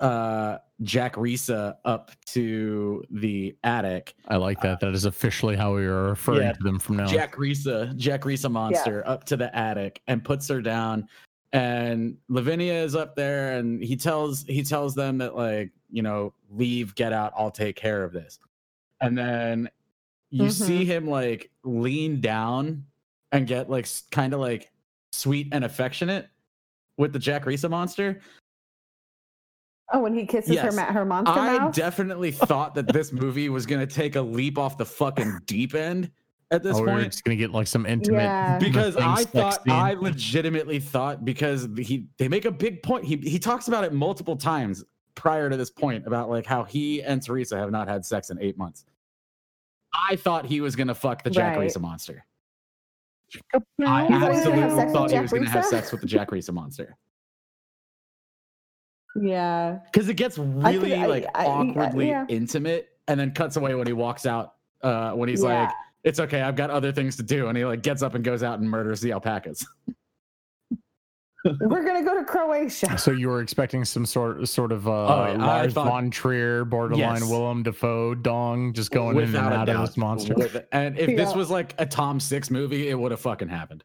uh 0.00 0.58
Jack 0.82 1.14
Risa 1.14 1.76
up 1.86 2.10
to 2.26 3.02
the 3.10 3.56
attic. 3.64 4.14
i 4.28 4.36
like 4.36 4.60
that 4.60 4.78
that 4.80 4.92
is 4.94 5.06
officially 5.06 5.56
how 5.56 5.74
we 5.74 5.86
are 5.86 6.08
referring 6.10 6.42
Yeah, 6.42 6.52
to 6.52 6.62
them 6.62 6.78
from 6.78 6.96
now 6.98 7.04
on. 7.04 7.12
Jack 7.12 7.36
Risa, 7.36 7.96
Jack 7.96 8.22
Risa 8.22 8.50
monster 8.50 9.02
up 9.06 9.24
to 9.24 9.36
the 9.38 9.54
attic 9.56 10.02
and 10.06 10.22
puts 10.22 10.48
her 10.48 10.60
down. 10.60 11.08
And 11.52 12.18
Lavinia 12.28 12.74
is 12.74 12.94
up 12.94 13.16
there 13.16 13.56
and 13.56 13.82
he 13.82 13.96
tells 13.96 14.42
he 14.44 14.62
tells 14.62 14.94
them 14.94 15.16
that 15.18 15.34
like, 15.34 15.70
you 15.90 16.02
know, 16.02 16.34
leave, 16.50 16.94
get 16.94 17.14
out, 17.14 17.32
I'll 17.34 17.50
take 17.50 17.76
care 17.76 18.04
of 18.04 18.12
this. 18.12 18.38
And 19.00 19.16
then 19.16 19.70
you 20.30 20.50
see 20.50 20.84
him 20.84 21.06
like 21.08 21.50
lean 21.64 22.20
down 22.20 22.84
and 23.32 23.46
get 23.46 23.70
like 23.70 23.88
kind 24.10 24.34
of 24.34 24.40
like 24.40 24.70
sweet 25.12 25.48
and 25.52 25.64
affectionate 25.64 26.28
with 26.98 27.14
the 27.14 27.18
Jack 27.18 27.44
Risa 27.46 27.70
monster. 27.70 28.20
Oh, 29.92 30.00
when 30.00 30.14
he 30.14 30.26
kisses 30.26 30.48
her, 30.58 30.64
Yes. 30.66 30.74
ma- 30.76 30.92
her 30.92 31.04
monster 31.04 31.32
I 31.38 31.58
mouth. 31.58 31.74
definitely 31.74 32.32
thought 32.32 32.74
that 32.74 32.92
this 32.92 33.12
movie 33.12 33.48
was 33.48 33.66
gonna 33.66 33.86
take 33.86 34.16
a 34.16 34.20
leap 34.20 34.58
off 34.58 34.76
the 34.76 34.84
fucking 34.86 35.40
deep 35.46 35.74
end 35.74 36.10
at 36.50 36.62
this 36.64 36.76
oh, 36.76 36.80
we're 36.80 36.86
point. 36.88 37.04
just 37.12 37.22
gonna 37.24 37.36
get 37.36 37.52
like 37.52 37.66
some 37.68 37.86
intimate 37.86 38.22
Yeah. 38.22 38.58
because 38.58 38.96
I 38.96 39.22
thought 39.24 39.62
scene. 39.62 39.72
I 39.72 39.94
legitimately 39.94 40.80
thought 40.80 41.24
because 41.24 41.68
he 41.78 42.06
they 42.18 42.26
make 42.28 42.44
a 42.46 42.50
big 42.50 42.82
point. 42.82 43.04
He 43.04 43.16
he 43.16 43.38
talks 43.38 43.68
about 43.68 43.84
it 43.84 43.92
multiple 43.92 44.36
times 44.36 44.84
prior 45.14 45.48
to 45.48 45.56
this 45.56 45.70
point 45.70 46.06
about 46.06 46.28
like 46.30 46.46
how 46.46 46.64
he 46.64 47.02
and 47.02 47.22
Teresa 47.22 47.56
have 47.56 47.70
not 47.70 47.86
had 47.88 48.04
sex 48.04 48.30
in 48.30 48.38
eight 48.40 48.58
months. 48.58 48.84
I 50.08 50.16
thought 50.16 50.46
he 50.46 50.60
was 50.60 50.74
gonna 50.76 50.94
fuck 50.96 51.22
the 51.22 51.30
Jack 51.30 51.56
Right. 51.56 51.68
Risa 51.70 51.80
monster. 51.80 52.24
No, 53.78 53.86
I 53.86 54.06
he 54.06 54.12
thought 54.14 54.20
he 54.32 54.36
was 54.36 54.44
gonna 54.44 54.56
have 54.56 54.70
absolutely 54.78 54.92
thought 54.92 55.10
he 55.10 55.20
was 55.20 55.32
gonna 55.32 55.48
have 55.50 55.64
sex 55.64 55.92
with 55.92 56.00
the 56.00 56.06
Jack 56.06 56.30
Risa 56.30 56.52
monster 56.52 56.96
Yeah. 59.20 59.78
because 59.92 60.08
it 60.08 60.14
gets 60.14 60.38
really 60.38 60.94
I- 60.94 61.06
like 61.06 61.26
I- 61.34 61.44
I- 61.44 61.46
awkwardly 61.46 62.08
yeah. 62.08 62.26
intimate 62.28 62.88
and 63.08 63.18
then 63.18 63.32
cuts 63.32 63.56
away 63.56 63.74
when 63.74 63.86
he 63.86 63.92
walks 63.92 64.26
out. 64.26 64.54
Uh, 64.82 65.12
when 65.12 65.28
he's 65.28 65.42
Yeah. 65.42 65.62
like, 65.64 65.70
"It's 66.04 66.20
okay, 66.20 66.42
I've 66.42 66.56
got 66.56 66.70
other 66.70 66.92
things 66.92 67.16
to 67.16 67.22
do," 67.22 67.48
and 67.48 67.56
he 67.56 67.64
like 67.64 67.82
gets 67.82 68.02
up 68.02 68.14
and 68.14 68.22
goes 68.24 68.42
out 68.42 68.58
and 68.60 68.68
murders 68.70 69.00
the 69.00 69.12
alpacas. 69.12 69.66
We're 71.60 71.84
gonna 71.84 72.02
go 72.04 72.14
to 72.18 72.24
Croatia. 72.24 72.98
So 72.98 73.12
you 73.12 73.28
were 73.28 73.40
expecting 73.40 73.84
some 73.84 74.04
sort 74.04 74.48
sort 74.48 74.72
of 74.72 74.88
uh, 74.88 74.90
Oh, 74.90 75.26
yeah, 75.32 75.44
Lars 75.46 75.72
thought- 75.74 75.86
von 75.86 76.10
Trier, 76.10 76.64
borderline 76.64 77.20
Yes. 77.20 77.30
Willem 77.30 77.62
Dafoe, 77.62 78.16
dong, 78.16 78.72
just 78.72 78.90
going 78.90 79.16
in 79.16 79.22
and 79.22 79.32
Without 79.32 79.52
a 79.52 79.54
out 79.56 79.68
of 79.68 79.74
doubt. 79.76 79.86
this 79.86 79.96
monster. 79.96 80.34
With- 80.34 80.66
and 80.72 80.98
if 80.98 81.16
this 81.16 81.34
was 81.36 81.48
like 81.50 81.74
a 81.78 81.86
Tom 81.86 82.18
Six 82.18 82.50
movie, 82.50 82.88
it 82.88 82.98
would 82.98 83.12
have 83.12 83.20
fucking 83.20 83.48
happened. 83.48 83.84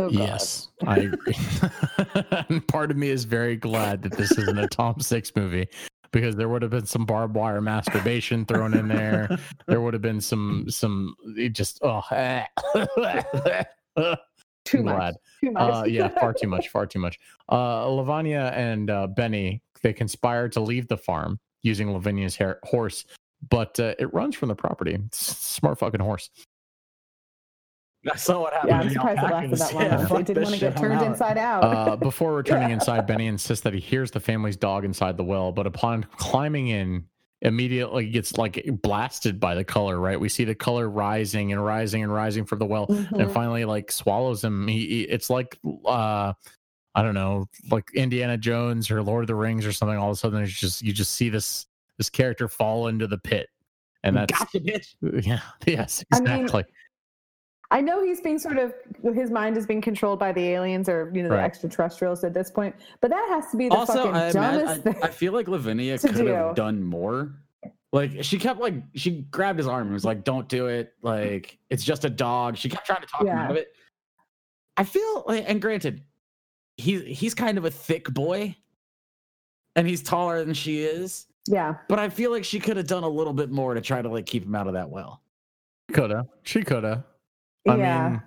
Oh. 0.00 0.08
Yes, 0.08 0.68
I 0.86 0.96
agree. 0.98 2.60
part 2.68 2.90
of 2.90 2.96
me 2.96 3.10
is 3.10 3.24
very 3.24 3.56
glad 3.56 4.02
that 4.02 4.12
this 4.12 4.30
isn't 4.32 4.58
a 4.58 4.66
Tom 4.66 4.98
Six 5.00 5.30
movie 5.36 5.68
because 6.10 6.36
there 6.36 6.48
would 6.48 6.62
have 6.62 6.70
been 6.70 6.86
some 6.86 7.04
barbed 7.04 7.34
wire 7.34 7.60
masturbation 7.60 8.46
thrown 8.46 8.72
in 8.72 8.88
there. 8.88 9.38
There 9.66 9.82
would 9.82 9.92
have 9.92 10.02
been 10.02 10.20
some 10.22 10.64
some 10.70 11.14
it 11.36 11.50
just 11.50 11.80
oh 11.82 12.00
Too 14.64 14.78
I'm 14.78 14.84
much. 14.84 14.96
glad. 14.96 15.14
Too 15.44 15.50
much. 15.52 15.74
Uh, 15.74 15.84
yeah, 15.84 16.08
far 16.08 16.32
too 16.32 16.48
much, 16.48 16.68
far 16.68 16.86
too 16.86 16.98
much. 16.98 17.18
Uh, 17.50 17.86
Lavinia 17.86 18.52
and 18.54 18.90
uh, 18.90 19.06
Benny 19.06 19.62
they 19.82 19.92
conspire 19.92 20.48
to 20.50 20.60
leave 20.60 20.88
the 20.88 20.96
farm 20.96 21.38
using 21.62 21.92
Lavinia's 21.92 22.36
hair, 22.36 22.58
horse, 22.64 23.04
but 23.48 23.78
uh, 23.80 23.94
it 23.98 24.12
runs 24.14 24.34
from 24.34 24.48
the 24.48 24.54
property. 24.54 24.98
Smart 25.12 25.78
fucking 25.78 26.00
horse. 26.00 26.30
I 28.10 28.16
saw 28.16 28.40
what 28.40 28.52
happened. 28.54 28.70
yeah, 28.70 28.80
I'm 28.80 28.90
surprised 28.90 29.22
it 29.22 29.30
lasted 29.30 29.58
that 29.58 29.74
long. 29.74 29.82
Yeah, 29.82 29.96
they 30.18 30.22
didn't 30.22 30.42
want 30.44 30.54
to 30.54 30.60
get 30.60 30.76
turned 30.76 30.92
out. 30.94 31.06
inside 31.06 31.36
out. 31.38 31.62
Uh, 31.64 31.96
before 32.02 32.34
returning 32.34 32.70
inside, 32.70 33.06
Benny 33.06 33.26
insists 33.26 33.62
that 33.64 33.74
he 33.74 33.80
hears 33.80 34.10
the 34.10 34.20
family's 34.20 34.56
dog 34.56 34.84
inside 34.84 35.16
the 35.16 35.24
well, 35.24 35.52
but 35.52 35.66
upon 35.66 36.04
climbing 36.16 36.68
in, 36.68 37.04
immediately 37.42 38.08
gets 38.08 38.36
like 38.38 38.64
blasted 38.82 39.38
by 39.40 39.54
the 39.54 39.64
color. 39.64 39.98
Right, 39.98 40.18
we 40.18 40.28
see 40.28 40.44
the 40.44 40.54
color 40.54 40.88
rising 40.88 41.52
and 41.52 41.62
rising 41.64 42.02
and 42.02 42.12
rising 42.12 42.44
from 42.44 42.58
the 42.58 42.66
well, 42.66 42.86
and 42.88 43.06
Mhm. 43.08 43.32
finally 43.32 43.64
like 43.64 43.90
swallows 43.92 44.42
him. 44.44 44.66
He, 44.68 44.86
he 44.86 45.00
it's 45.02 45.28
like 45.30 45.58
uh 45.86 46.32
I 46.94 47.02
don't 47.02 47.14
know, 47.14 47.48
like 47.70 47.88
Indiana 47.94 48.36
Jones 48.36 48.90
or 48.90 49.02
Lord 49.02 49.22
of 49.24 49.28
the 49.28 49.34
Rings 49.36 49.64
or 49.64 49.72
something. 49.72 49.96
All 49.96 50.10
of 50.10 50.14
a 50.14 50.16
sudden, 50.18 50.42
it's 50.42 50.52
just 50.52 50.82
you 50.82 50.92
just 50.92 51.12
see 51.14 51.28
this 51.28 51.66
this 51.98 52.10
character 52.10 52.48
fall 52.48 52.88
into 52.88 53.06
the 53.06 53.18
pit, 53.18 53.48
and 54.02 54.16
that's 54.16 54.32
Gotcha, 54.38 54.58
bitch. 54.60 54.94
yeah, 55.26 55.40
yes, 55.66 56.02
I 56.12 56.20
mean, 56.20 56.32
exactly. 56.44 56.64
I 57.72 57.80
know 57.80 58.02
he's 58.04 58.20
being 58.20 58.38
sort 58.38 58.58
of 58.58 58.74
his 59.14 59.30
mind 59.30 59.56
is 59.56 59.64
being 59.66 59.80
controlled 59.80 60.18
by 60.18 60.32
the 60.32 60.44
aliens 60.48 60.88
or 60.88 61.10
you 61.14 61.22
know 61.22 61.28
the 61.28 61.36
Right. 61.36 61.44
extraterrestrials 61.44 62.24
at 62.24 62.34
this 62.34 62.50
point, 62.50 62.74
but 63.00 63.10
that 63.10 63.28
has 63.30 63.50
to 63.52 63.56
be 63.56 63.68
the 63.68 63.74
Also, 63.76 63.92
fucking 63.94 64.14
I, 64.14 64.32
dumbest 64.32 64.84
imagine, 64.86 65.02
I, 65.02 65.06
I 65.06 65.10
feel 65.10 65.32
like 65.32 65.46
Lavinia 65.48 65.96
to 65.98 66.08
could 66.08 66.26
have 66.26 66.54
done 66.56 66.82
more. 66.82 67.32
Like 67.92 68.22
she 68.22 68.38
kept 68.38 68.60
like 68.60 68.74
she 68.94 69.22
grabbed 69.30 69.58
his 69.58 69.66
arm 69.66 69.82
and 69.86 69.92
was 69.92 70.04
like, 70.04 70.24
"Don't 70.24 70.48
do 70.48 70.66
it. 70.66 70.94
Like 71.02 71.58
it's 71.70 71.84
just 71.84 72.04
a 72.04 72.10
dog." 72.10 72.56
She 72.56 72.68
kept 72.68 72.86
trying 72.86 73.00
to 73.02 73.06
talk 73.06 73.22
him 73.22 73.36
out 73.36 73.50
of 73.50 73.56
it. 73.56 73.72
I 74.76 74.84
feel 74.84 75.24
like, 75.26 75.44
and 75.48 75.60
granted, 75.60 76.02
he's 76.76 77.02
he's 77.02 77.34
kind 77.34 77.58
of 77.58 77.64
a 77.64 77.70
thick 77.70 78.04
boy, 78.08 78.54
and 79.76 79.86
he's 79.88 80.02
taller 80.02 80.44
than 80.44 80.54
she 80.54 80.80
is. 80.84 81.26
Yeah, 81.46 81.76
But 81.88 81.98
I 81.98 82.10
feel 82.10 82.30
like 82.30 82.44
she 82.44 82.60
could 82.60 82.76
have 82.76 82.86
done 82.86 83.02
a 83.02 83.08
little 83.08 83.32
bit 83.32 83.50
more 83.50 83.74
to 83.74 83.80
try 83.80 84.02
to 84.02 84.08
like 84.08 84.26
keep 84.26 84.44
him 84.44 84.54
out 84.54 84.66
of 84.68 84.74
that 84.74 84.88
well. 84.88 85.22
Coulda, 85.92 86.28
she 86.42 86.62
coulda. 86.62 87.04
I 87.68 87.76
yeah. 87.76 88.08
mean, 88.08 88.22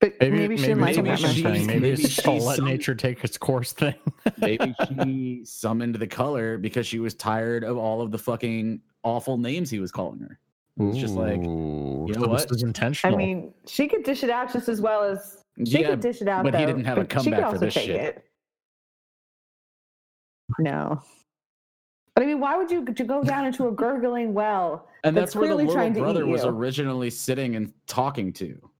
but 0.00 0.12
maybe 0.20 0.36
maybe, 0.36 0.48
maybe, 0.48 0.56
she 0.56 0.66
didn't 0.66 0.80
like 0.80 0.96
maybe, 0.96 0.98
him 0.98 1.04
that 1.06 1.18
she- 1.18 1.24
much. 1.24 1.34
she's 1.34 1.42
then. 1.42 1.54
saying, 1.54 1.66
maybe, 1.66 1.80
maybe 1.80 2.02
it's 2.02 2.14
just 2.14 2.26
a 2.26 2.30
let 2.32 2.62
nature 2.62 2.94
take 2.94 3.24
its 3.24 3.38
course 3.38 3.72
thing. 3.72 3.94
Maybe 4.38 4.74
she 5.02 5.42
summoned 5.44 5.94
the 5.94 6.06
color 6.06 6.58
because 6.58 6.86
she 6.86 6.98
was 6.98 7.14
tired 7.14 7.64
of 7.64 7.76
all 7.76 8.02
of 8.02 8.10
the 8.10 8.18
fucking 8.18 8.80
awful 9.02 9.38
names 9.38 9.70
he 9.70 9.78
was 9.78 9.90
calling 9.90 10.20
her. 10.20 10.38
It 10.78 10.82
was 10.82 10.98
just 10.98 11.14
like, 11.14 11.38
you 11.38 11.46
know 11.46 12.12
so 12.12 12.28
what? 12.28 12.48
This 12.48 12.62
was 12.62 13.00
I 13.04 13.10
mean, 13.10 13.54
she 13.66 13.88
could 13.88 14.02
dish 14.02 14.22
it 14.22 14.28
out 14.28 14.52
just 14.52 14.68
as 14.68 14.82
well 14.82 15.02
as 15.02 15.42
she 15.64 15.80
yeah, 15.80 15.90
could 15.90 16.00
dish 16.00 16.20
it 16.20 16.28
out. 16.28 16.44
but 16.44 16.54
he 16.54 16.66
didn't 16.66 16.84
have 16.84 16.98
a 16.98 17.04
but 17.04 17.22
she 17.22 17.30
could 17.30 17.38
comeback 17.38 17.52
for 17.52 17.58
this 17.58 17.72
take 17.72 17.86
shit. 17.86 17.96
It. 18.00 18.24
No. 20.58 21.02
But 22.14 22.24
I 22.24 22.26
mean, 22.26 22.40
why 22.40 22.56
would 22.56 22.70
you 22.70 22.84
to 22.84 23.04
go 23.04 23.22
down 23.22 23.46
into 23.46 23.68
a 23.68 23.72
gurgling 23.72 24.34
well? 24.34 24.88
And 25.06 25.16
that's 25.16 25.32
that's, 25.32 25.36
where 25.36 25.48
the 25.48 25.54
little 25.56 25.72
trying 25.72 25.92
to 25.94 26.00
eat 26.00 26.02
brother 26.02 26.26
was 26.26 26.42
you. 26.44 26.48
originally 26.50 27.10
sitting 27.10 27.56
and 27.56 27.72
talking 27.86 28.32
to. 28.34 28.70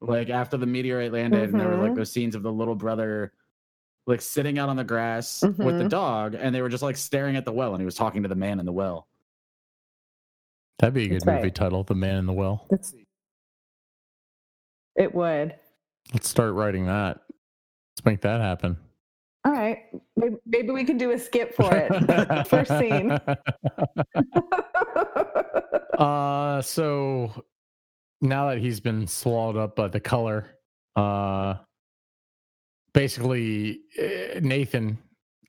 Like 0.00 0.28
after 0.30 0.56
the 0.56 0.66
meteorite 0.66 1.12
landed, 1.12 1.50
and 1.50 1.58
there 1.60 1.68
were 1.68 1.76
like 1.76 1.92
Mhm. 1.92 1.96
those 1.96 2.12
scenes 2.12 2.34
of 2.34 2.42
the 2.42 2.52
little 2.52 2.74
brother 2.74 3.32
like 4.06 4.20
sitting 4.20 4.58
out 4.58 4.68
on 4.68 4.76
the 4.76 4.84
grass 4.84 5.42
with 5.42 5.56
the 5.56 5.84
Mhm. 5.84 5.88
dog, 5.88 6.34
and 6.34 6.54
they 6.54 6.62
were 6.62 6.68
just 6.68 6.82
like 6.82 6.96
staring 6.96 7.34
at 7.36 7.44
the 7.44 7.52
well, 7.52 7.72
and 7.72 7.80
he 7.80 7.84
was 7.84 7.94
talking 7.96 8.22
to 8.22 8.28
the 8.28 8.34
man 8.36 8.60
in 8.60 8.66
the 8.66 8.72
well. 8.72 9.08
That'd 10.78 10.94
be 10.94 11.04
a 11.06 11.08
good 11.08 11.14
That's 11.16 11.26
movie 11.26 11.42
right. 11.44 11.54
title, 11.54 11.82
The 11.84 11.94
Man 11.94 12.16
in 12.16 12.26
the 12.26 12.34
Well. 12.34 12.66
It's, 12.70 12.94
it 14.94 15.14
would. 15.14 15.56
Let's 16.12 16.28
start 16.28 16.52
writing 16.52 16.86
that. 16.86 17.22
Let's 17.96 18.04
make 18.04 18.20
that 18.20 18.40
happen. 18.42 18.76
All 19.46 19.52
right, 19.52 19.78
maybe, 20.16 20.36
maybe 20.44 20.70
we 20.72 20.82
can 20.82 20.98
do 20.98 21.12
a 21.12 21.18
skip 21.18 21.54
for 21.54 21.72
it. 21.72 22.46
First 22.48 22.76
scene. 22.80 23.12
uh, 25.98 26.60
so 26.62 27.44
now 28.20 28.48
that 28.48 28.58
he's 28.58 28.80
been 28.80 29.06
swallowed 29.06 29.56
up 29.56 29.76
by 29.76 29.86
the 29.86 30.00
color, 30.00 30.50
uh, 30.96 31.54
basically 32.92 33.82
eh, 33.96 34.40
Nathan 34.42 34.98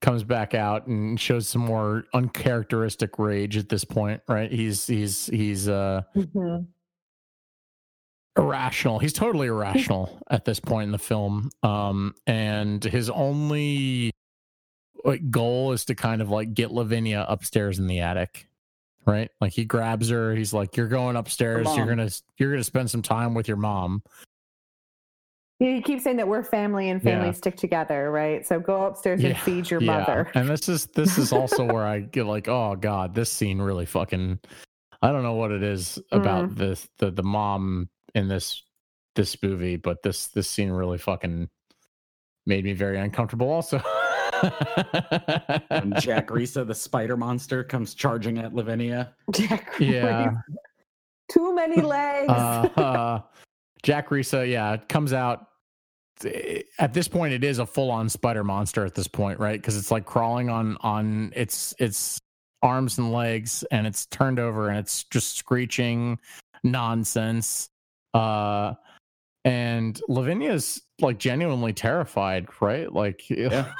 comes 0.01 0.23
back 0.23 0.53
out 0.53 0.85
and 0.85 1.19
shows 1.19 1.47
some 1.47 1.63
more 1.63 2.03
uncharacteristic 2.13 3.17
rage 3.17 3.57
at 3.57 3.67
this 3.67 3.83
point, 3.83 4.21
right? 4.27 4.51
He's 4.51 4.85
he's 4.85 5.25
he's 5.25 5.67
uh 5.67 6.03
Mhm. 6.15 6.67
Irrational. 8.37 8.99
He's 8.99 9.13
totally 9.13 9.47
irrational 9.55 10.19
at 10.29 10.45
this 10.45 10.59
point 10.59 10.85
in 10.87 10.91
the 10.91 10.97
film. 10.99 11.49
Um, 11.63 12.13
and 12.25 12.83
his 12.83 13.09
only 13.09 14.11
like 15.03 15.29
goal 15.29 15.71
is 15.73 15.85
to 15.85 15.95
kind 15.95 16.21
of 16.21 16.29
like 16.29 16.53
get 16.53 16.71
Lavinia 16.71 17.25
upstairs 17.27 17.79
in 17.79 17.87
the 17.87 17.99
attic. 18.01 18.47
Right? 19.05 19.31
Like 19.39 19.53
he 19.53 19.63
grabs 19.63 20.09
her, 20.09 20.35
he's 20.35 20.53
like, 20.53 20.75
You're 20.75 20.89
going 20.89 21.15
upstairs, 21.15 21.65
you're 21.77 21.85
gonna 21.87 22.09
you're 22.37 22.51
gonna 22.51 22.63
spend 22.63 22.89
some 22.91 23.01
time 23.01 23.33
with 23.33 23.47
your 23.47 23.55
mom. 23.57 24.03
You 25.59 25.81
keep 25.81 26.01
saying 26.01 26.17
that 26.17 26.27
we're 26.27 26.43
family 26.43 26.89
and 26.89 27.01
family 27.01 27.27
Yeah. 27.27 27.31
stick 27.31 27.55
together, 27.57 28.11
right? 28.11 28.45
So 28.45 28.59
go 28.59 28.85
upstairs 28.85 29.23
and 29.23 29.35
feed 29.39 29.71
your 29.71 29.81
yeah. 29.81 29.99
mother. 29.99 30.31
And 30.35 30.47
this 30.47 30.69
is 30.69 30.85
this 30.87 31.17
is 31.17 31.31
also 31.33 31.65
where 31.65 31.85
I 31.85 31.99
get 32.11 32.25
like, 32.25 32.47
oh 32.47 32.75
god, 32.75 33.15
this 33.15 33.31
scene 33.31 33.59
really 33.59 33.85
fucking 33.85 34.39
I 35.01 35.11
don't 35.11 35.23
know 35.23 35.33
what 35.35 35.51
it 35.51 35.63
is 35.63 35.99
about 36.11 36.49
Mm. 36.49 36.55
this 36.57 36.87
the 36.99 37.09
the 37.09 37.23
mom 37.23 37.89
in 38.17 38.27
this 38.27 38.63
this 39.15 39.41
movie, 39.41 39.77
but 39.77 40.01
this 40.03 40.27
this 40.27 40.49
scene 40.49 40.69
really 40.71 40.97
fucking 40.97 41.49
made 42.45 42.63
me 42.63 42.73
very 42.73 42.97
uncomfortable 42.97 43.49
also. 43.49 43.77
When 45.69 45.93
Jack 45.99 46.27
Risa, 46.27 46.65
the 46.65 46.75
spider 46.75 47.17
monster, 47.17 47.63
comes 47.63 47.93
charging 47.93 48.37
at 48.39 48.53
Lavinia. 48.53 49.13
Jack 49.31 49.73
yeah. 49.79 50.29
Reese, 50.29 50.37
Too 51.31 51.55
many 51.55 51.81
legs. 51.81 52.29
Uh, 52.29 52.69
uh, 52.77 53.21
Jack 53.83 54.09
Risa, 54.09 54.49
yeah, 54.49 54.77
comes 54.77 55.13
out. 55.13 55.47
eh, 56.25 56.61
At 56.79 56.93
this 56.93 57.07
point, 57.07 57.33
it 57.33 57.43
is 57.43 57.59
a 57.59 57.65
full-on 57.65 58.09
spider 58.09 58.43
monster. 58.43 58.85
At 58.85 58.95
this 58.95 59.07
point, 59.07 59.39
right? 59.39 59.59
Because 59.59 59.77
it's 59.77 59.91
like 59.91 60.05
crawling 60.05 60.49
on 60.49 60.77
on 60.81 61.31
its 61.35 61.73
its 61.79 62.19
arms 62.61 62.97
and 62.97 63.11
legs, 63.11 63.63
and 63.71 63.85
it's 63.87 64.05
turned 64.07 64.39
over, 64.39 64.69
and 64.69 64.77
it's 64.77 65.03
just 65.05 65.37
screeching 65.37 66.19
nonsense. 66.63 67.69
Uh, 68.17 68.73
and 69.45 70.01
Lavinia's 70.09 70.81
like 70.99 71.19
genuinely 71.19 71.71
terrified, 71.73 72.47
right? 72.59 72.91
Like, 72.91 73.23
Yeah. 73.29 73.71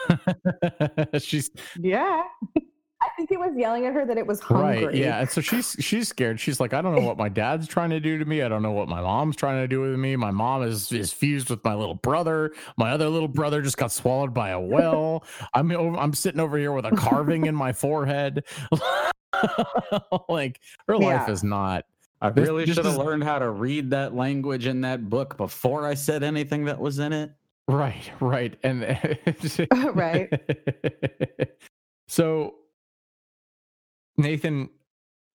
she's 1.20 1.50
yeah. 1.80 2.24
I 3.00 3.10
think 3.16 3.32
it 3.32 3.40
was 3.40 3.54
yelling 3.56 3.86
at 3.86 3.94
her 3.94 4.08
that 4.08 4.18
it 4.18 4.26
was 4.26 4.40
hungry. 4.40 4.86
Right. 4.88 4.96
Yeah. 4.96 5.20
And 5.20 5.30
so 5.30 5.40
she's 5.40 5.76
she's 5.80 6.08
scared. 6.08 6.40
She's 6.40 6.60
like, 6.60 6.74
I 6.74 6.82
don't 6.82 6.96
know 6.96 7.06
what 7.06 7.16
my 7.18 7.30
dad's 7.30 7.68
trying 7.68 7.92
to 7.92 8.00
do 8.00 8.18
to 8.18 8.26
me. 8.26 8.42
I 8.42 8.48
don't 8.50 8.64
know 8.64 8.72
what 8.72 8.88
my 8.90 9.02
mom's 9.02 9.36
trying 9.36 9.62
to 9.62 9.68
do 9.68 9.82
with 9.82 9.98
me. 10.00 10.16
My 10.16 10.32
mom 10.32 10.64
is 10.64 10.92
is 10.92 11.14
fused 11.14 11.52
with 11.52 11.64
my 11.64 11.76
little 11.76 11.94
brother. 11.96 12.54
My 12.78 12.92
other 12.92 13.08
little 13.08 13.28
brother 13.28 13.62
just 13.62 13.78
got 13.78 13.92
swallowed 13.92 14.34
by 14.34 14.50
a 14.50 14.60
well. 14.60 15.24
I'm 15.54 15.72
over, 15.72 15.96
I'm 15.96 16.14
sitting 16.14 16.40
over 16.40 16.58
here 16.58 16.72
with 16.72 16.86
a 16.86 16.92
carving 16.96 17.46
in 17.46 17.54
my 17.54 17.72
forehead. 17.72 18.44
like 20.28 20.60
her 20.88 20.98
life 20.98 21.26
Yeah. 21.28 21.32
is 21.32 21.44
not. 21.44 21.86
I 22.22 22.30
This- 22.32 22.48
really 22.48 22.66
should 22.66 22.78
have 22.78 22.86
is- 22.94 22.98
learned 22.98 23.24
how 23.24 23.40
to 23.40 23.50
read 23.50 23.92
that 23.92 24.16
language 24.16 24.66
in 24.68 24.82
that 24.82 25.10
book 25.10 25.38
before 25.38 25.86
I 25.86 25.94
said 25.94 26.24
anything 26.24 26.66
that 26.66 26.80
was 26.80 27.00
in 27.00 27.14
it. 27.14 27.32
Right, 27.68 28.10
right. 28.20 28.58
And 28.64 28.82
Right. 29.94 30.32
so 32.08 32.56
Nathan 34.18 34.70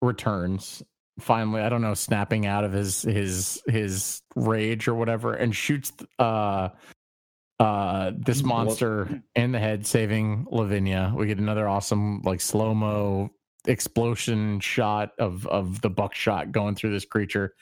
returns 0.01 0.83
finally, 1.21 1.61
I 1.61 1.69
don't 1.69 1.83
know, 1.83 1.95
snapping 1.95 2.47
out 2.47 2.65
of 2.65 2.73
his 2.73 3.03
his 3.03 3.63
his 3.67 4.23
rage 4.35 4.89
or 4.89 4.95
whatever 4.95 5.35
and 5.35 5.55
shoots 5.55 5.93
uh 6.19 6.71
uh 7.61 8.13
this 8.17 8.43
monster 8.43 9.23
in 9.37 9.53
the 9.53 9.59
head 9.59 9.87
saving 9.87 10.47
Lavinia. 10.51 11.13
We 11.15 11.27
get 11.27 11.39
another 11.39 11.69
awesome 11.69 12.23
like 12.23 12.41
slow-mo 12.41 13.31
explosion 13.67 14.59
shot 14.61 15.13
of 15.19 15.47
of 15.47 15.81
the 15.83 15.91
buckshot 15.91 16.53
going 16.53 16.75
through 16.75 16.91
this 16.91 17.05
creature 17.05 17.55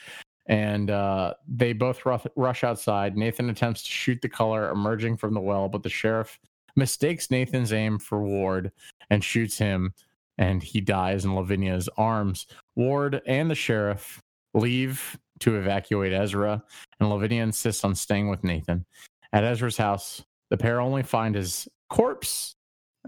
and 0.51 0.90
uh, 0.90 1.35
they 1.47 1.72
both 1.72 2.05
rush, 2.05 2.24
rush 2.35 2.64
outside. 2.64 3.16
Nathan 3.16 3.51
attempts 3.51 3.85
to 3.85 3.89
shoot 3.89 4.20
the 4.20 4.28
color 4.28 4.70
emerging 4.70 5.16
from 5.16 5.32
the 5.32 5.40
well, 5.40 5.68
but 5.68 5.85
the 5.85 5.89
sheriff 5.89 6.40
mistakes 6.74 7.31
Nathan's 7.31 7.72
aim 7.72 8.01
for 8.01 8.22
Ward 8.22 8.72
and 9.10 9.22
shoots 9.22 9.56
him, 9.59 9.94
and 10.39 10.60
he 10.60 10.81
dies 10.81 11.24
in 11.24 11.36
Lavinia's 11.36 11.89
arms. 11.97 12.47
Ward 12.74 13.22
and 13.27 13.48
the 13.48 13.55
sheriff 13.55 14.20
leave 14.52 15.16
to 15.39 15.56
evacuate 15.56 16.12
Ezra, 16.12 16.62
and 16.98 17.09
Lavinia 17.09 17.44
insists 17.44 17.85
on 17.85 17.94
staying 17.94 18.28
with 18.28 18.43
Nathan. 18.43 18.85
At 19.32 19.44
Ezra's 19.44 19.77
house, 19.77 20.24
the 20.51 20.56
pair 20.56 20.81
only 20.81 21.05
find 21.05 21.36
his 21.36 21.68
corpse 21.89 22.56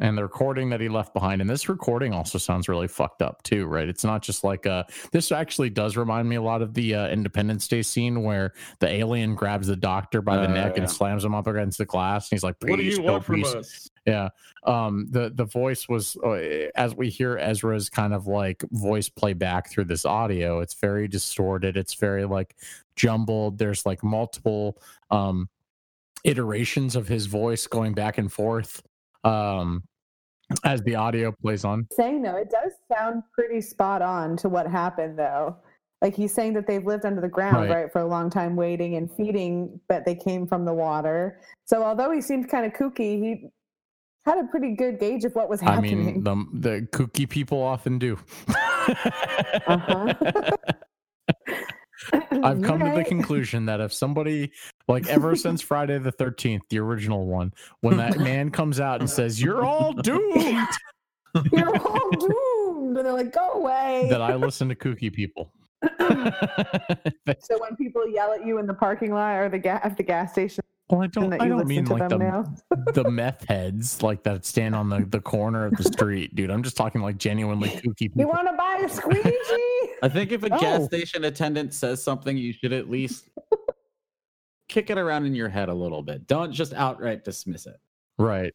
and 0.01 0.17
the 0.17 0.23
recording 0.23 0.71
that 0.71 0.81
he 0.81 0.89
left 0.89 1.13
behind. 1.13 1.43
And 1.43 1.51
this 1.51 1.69
recording 1.69 2.15
also 2.15 2.39
sounds 2.39 2.67
really 2.69 2.89
fucked 2.89 3.21
up 3.21 3.43
too, 3.43 3.67
right? 3.67 3.89
It's 3.89 4.05
not 4.05 4.23
just 4.23 4.43
like 4.43 4.67
uh 4.67 4.85
this 5.13 5.31
actually 5.31 5.69
does 5.71 5.97
remind 5.97 6.29
me 6.29 6.37
a 6.37 6.43
lot 6.43 6.63
of 6.63 6.73
the 6.73 6.95
uh, 6.95 7.09
Independence 7.09 7.69
Day 7.69 7.83
scene 7.83 8.23
where 8.23 8.55
the 8.81 8.89
alien 8.89 9.35
grabs 9.35 9.67
the 9.67 9.77
doctor 9.77 10.23
by 10.23 10.37
the 10.37 10.45
Uh, 10.49 10.55
neck 10.55 10.73
yeah. 10.77 10.83
and 10.83 10.91
slams 10.91 11.25
him 11.25 11.35
up 11.35 11.47
against 11.47 11.77
the 11.79 11.85
glass, 11.85 12.31
and 12.31 12.37
he's 12.37 12.43
like, 12.43 12.57
What 12.63 12.77
do 12.77 12.83
you 12.83 13.03
want 13.03 13.25
from 13.25 13.43
please." 13.43 13.55
us? 13.55 13.91
Yeah. 14.07 14.31
Um 14.65 15.09
the 15.11 15.31
the 15.35 15.45
voice 15.45 15.89
was 15.89 16.17
uh, 16.25 16.69
as 16.75 16.95
we 16.95 17.11
hear 17.11 17.37
Ezra's 17.37 17.91
kind 17.91 18.15
of 18.15 18.27
like 18.27 18.65
voice 18.71 19.09
play 19.11 19.35
back 19.35 19.71
through 19.71 19.85
this 19.85 20.05
audio, 20.07 20.61
it's 20.61 20.75
very 20.75 21.07
distorted, 21.07 21.77
it's 21.77 21.95
very 21.95 22.25
like 22.25 22.57
jumbled. 22.97 23.59
There's 23.59 23.85
like 23.85 24.03
multiple 24.03 24.81
um 25.11 25.51
iterations 26.25 26.95
of 26.97 27.09
his 27.09 27.27
voice 27.27 27.67
going 27.67 27.93
back 27.95 28.17
and 28.17 28.33
forth 28.33 28.81
um 29.25 29.83
as 30.65 30.83
the 30.83 30.95
audio 30.95 31.33
plays 31.41 31.65
on. 31.65 31.87
saying 31.93 32.23
though, 32.23 32.37
it 32.37 32.51
does 32.51 32.73
sound 32.93 33.23
pretty 33.33 33.61
spot 33.61 34.03
on 34.03 34.37
to 34.37 34.49
what 34.49 34.67
happened 34.67 35.19
though. 35.19 35.57
Like 36.03 36.15
he's 36.17 36.35
saying 36.35 36.55
that 36.55 36.67
they've 36.67 36.85
lived 36.85 37.07
under 37.07 37.21
the 37.21 37.29
ground, 37.29 37.57
Right. 37.71 37.71
right, 37.85 37.93
for 37.93 38.01
a 38.01 38.07
long 38.07 38.29
time 38.29 38.57
waiting 38.57 38.97
and 38.97 39.11
feeding, 39.17 39.81
but 39.89 40.05
they 40.05 40.15
came 40.17 40.47
from 40.47 40.65
the 40.65 40.75
water. 40.75 41.41
So 41.65 41.83
although 41.83 42.11
he 42.11 42.21
seemed 42.21 42.49
kind 42.51 42.67
of 42.67 42.73
kooky, 42.73 43.23
he 43.23 43.47
had 44.27 44.39
a 44.39 44.45
pretty 44.45 44.75
good 44.75 44.99
gauge 44.99 45.25
of 45.25 45.35
what 45.35 45.49
was 45.49 45.61
happening. 45.61 46.01
I 46.01 46.05
mean, 46.13 46.25
the 46.25 46.35
the 46.71 46.87
kooky 46.89 47.29
people 47.29 47.63
often 47.63 47.99
do. 47.99 48.19
Uh-huh. 49.67 50.15
I've 52.43 52.63
come 52.63 52.81
to 52.81 52.93
the 52.95 53.05
conclusion 53.07 53.67
that 53.67 53.81
if 53.81 53.93
somebody, 53.93 54.51
like 54.89 55.07
ever 55.09 55.35
since 55.37 55.61
Friday 55.63 55.99
the 55.99 56.13
13th, 56.13 56.61
the 56.71 56.79
original 56.79 57.27
one, 57.27 57.53
when 57.81 57.97
that 57.99 58.19
man 58.21 58.51
comes 58.51 58.81
out 58.81 59.01
and 59.01 59.09
says, 59.09 59.41
You're 59.41 59.65
all 59.65 59.93
doomed, 60.03 60.69
You're 61.53 61.77
all 61.77 62.11
doomed. 62.11 62.97
And 62.97 63.07
they're 63.07 63.13
like, 63.13 63.33
go 63.33 63.53
away. 63.53 64.07
that 64.11 64.21
I 64.21 64.35
listen 64.35 64.69
to 64.69 64.75
kooky 64.75 65.13
people. 65.13 65.51
so 67.41 67.59
when 67.59 67.75
people 67.77 68.07
yell 68.09 68.33
at 68.33 68.47
you 68.47 68.59
in 68.59 68.67
the 68.67 68.75
parking 68.75 69.13
lot 69.13 69.37
or 69.39 69.49
the 69.49 69.59
ga- 69.59 69.81
at 69.83 69.97
the 69.97 70.03
gas 70.03 70.33
station, 70.33 70.63
well, 70.89 71.03
I 71.03 71.07
don't, 71.07 71.33
I 71.33 71.49
don't 71.49 71.67
mean 71.67 71.87
like 71.87 72.09
the, 72.11 72.93
the 72.93 73.11
meth 73.11 73.47
heads 73.49 74.03
like 74.03 74.23
that 74.25 74.45
stand 74.45 74.75
on 74.75 74.91
the, 74.91 75.07
the 75.09 75.21
corner 75.21 75.65
of 75.65 75.75
the 75.77 75.85
street, 75.85 76.35
dude. 76.35 76.51
I'm 76.51 76.63
just 76.63 76.77
talking 76.77 77.01
like 77.01 77.17
genuinely 77.17 77.71
kooky 77.71 77.97
People. 77.97 78.21
You 78.21 78.29
want 78.29 78.47
to 78.49 78.53
buy 78.53 78.83
a 78.85 78.89
squeegee? 78.89 79.39
I 80.03 80.09
think 80.13 80.33
if 80.33 80.43
a 80.43 80.51
gas 80.51 80.81
Oh. 80.83 80.87
station 80.87 81.25
attendant 81.25 81.73
says 81.73 82.03
something, 82.03 82.37
you 82.37 82.53
should 82.53 82.75
at 82.75 82.91
least 82.91 83.31
kick 84.73 84.89
it 84.91 84.97
around 84.99 85.27
in 85.27 85.35
your 85.35 85.49
head 85.51 85.69
a 85.69 85.75
little 85.75 86.03
bit. 86.03 86.27
Don't 86.27 86.51
just 86.53 86.73
outright 86.73 87.25
dismiss 87.25 87.67
it. 87.67 87.77
Right. 88.19 88.55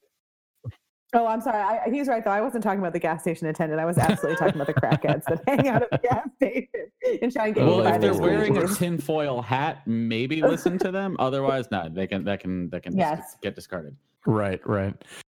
Oh, 1.13 1.25
I'm 1.25 1.39
sorry. 1.39 1.61
I, 1.63 1.89
he's 1.89 2.07
right 2.07 2.23
though. 2.25 2.31
I 2.31 2.41
wasn't 2.41 2.63
talking 2.63 2.79
about 2.79 2.91
the 2.91 2.99
gas 2.99 3.21
station 3.21 3.47
attendant. 3.47 3.79
I 3.79 3.85
was 3.85 3.97
absolutely 3.97 4.35
talking 4.37 4.59
about 4.59 4.67
the 4.67 4.73
crackheads 4.73 5.23
that 5.25 5.41
hang 5.47 5.67
out 5.69 5.83
at 5.83 5.91
the 5.91 5.97
gas 5.99 6.27
station 6.35 6.67
and 7.21 7.31
try 7.31 7.45
and 7.45 7.55
get 7.55 7.61
you 7.63 7.67
Well, 7.69 7.77
to 7.77 7.83
buy 7.83 7.95
if 7.95 8.01
their 8.01 8.13
they're 8.13 8.21
wearing 8.21 8.57
a 8.57 8.67
tinfoil 8.67 9.41
hat, 9.41 9.87
maybe 9.87 10.41
listen 10.41 10.77
to 10.79 10.91
them. 10.91 11.15
Otherwise, 11.19 11.69
no, 11.71 11.87
they 11.87 12.07
can 12.07 12.25
that 12.25 12.41
can 12.41 12.69
that 12.71 12.83
can 12.83 12.91
dis- 12.93 12.99
Yes. 12.99 13.37
get 13.41 13.55
discarded. 13.55 13.95
Right, 14.25 14.59
right. 14.67 14.93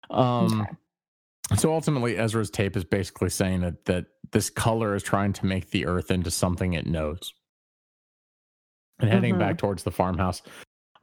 Um 0.09 0.61
Okay. 0.61 1.55
so 1.57 1.71
ultimately 1.71 2.17
Ezra's 2.17 2.49
tape 2.49 2.75
is 2.75 2.83
basically 2.83 3.29
saying 3.29 3.61
that 3.61 3.85
that 3.85 4.05
this 4.31 4.49
color 4.49 4.95
is 4.95 5.03
trying 5.03 5.33
to 5.33 5.45
make 5.45 5.69
the 5.69 5.85
earth 5.85 6.09
into 6.09 6.31
something 6.31 6.73
it 6.73 6.87
knows. 6.87 7.33
And 8.99 9.09
heading 9.09 9.35
Mhm. 9.35 9.39
back 9.39 9.57
towards 9.59 9.83
the 9.83 9.91
farmhouse. 9.91 10.41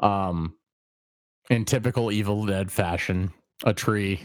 Um 0.00 0.54
in 1.50 1.64
typical 1.64 2.10
Evil 2.10 2.44
Dead 2.46 2.70
fashion, 2.72 3.32
a 3.64 3.72
tree 3.72 4.20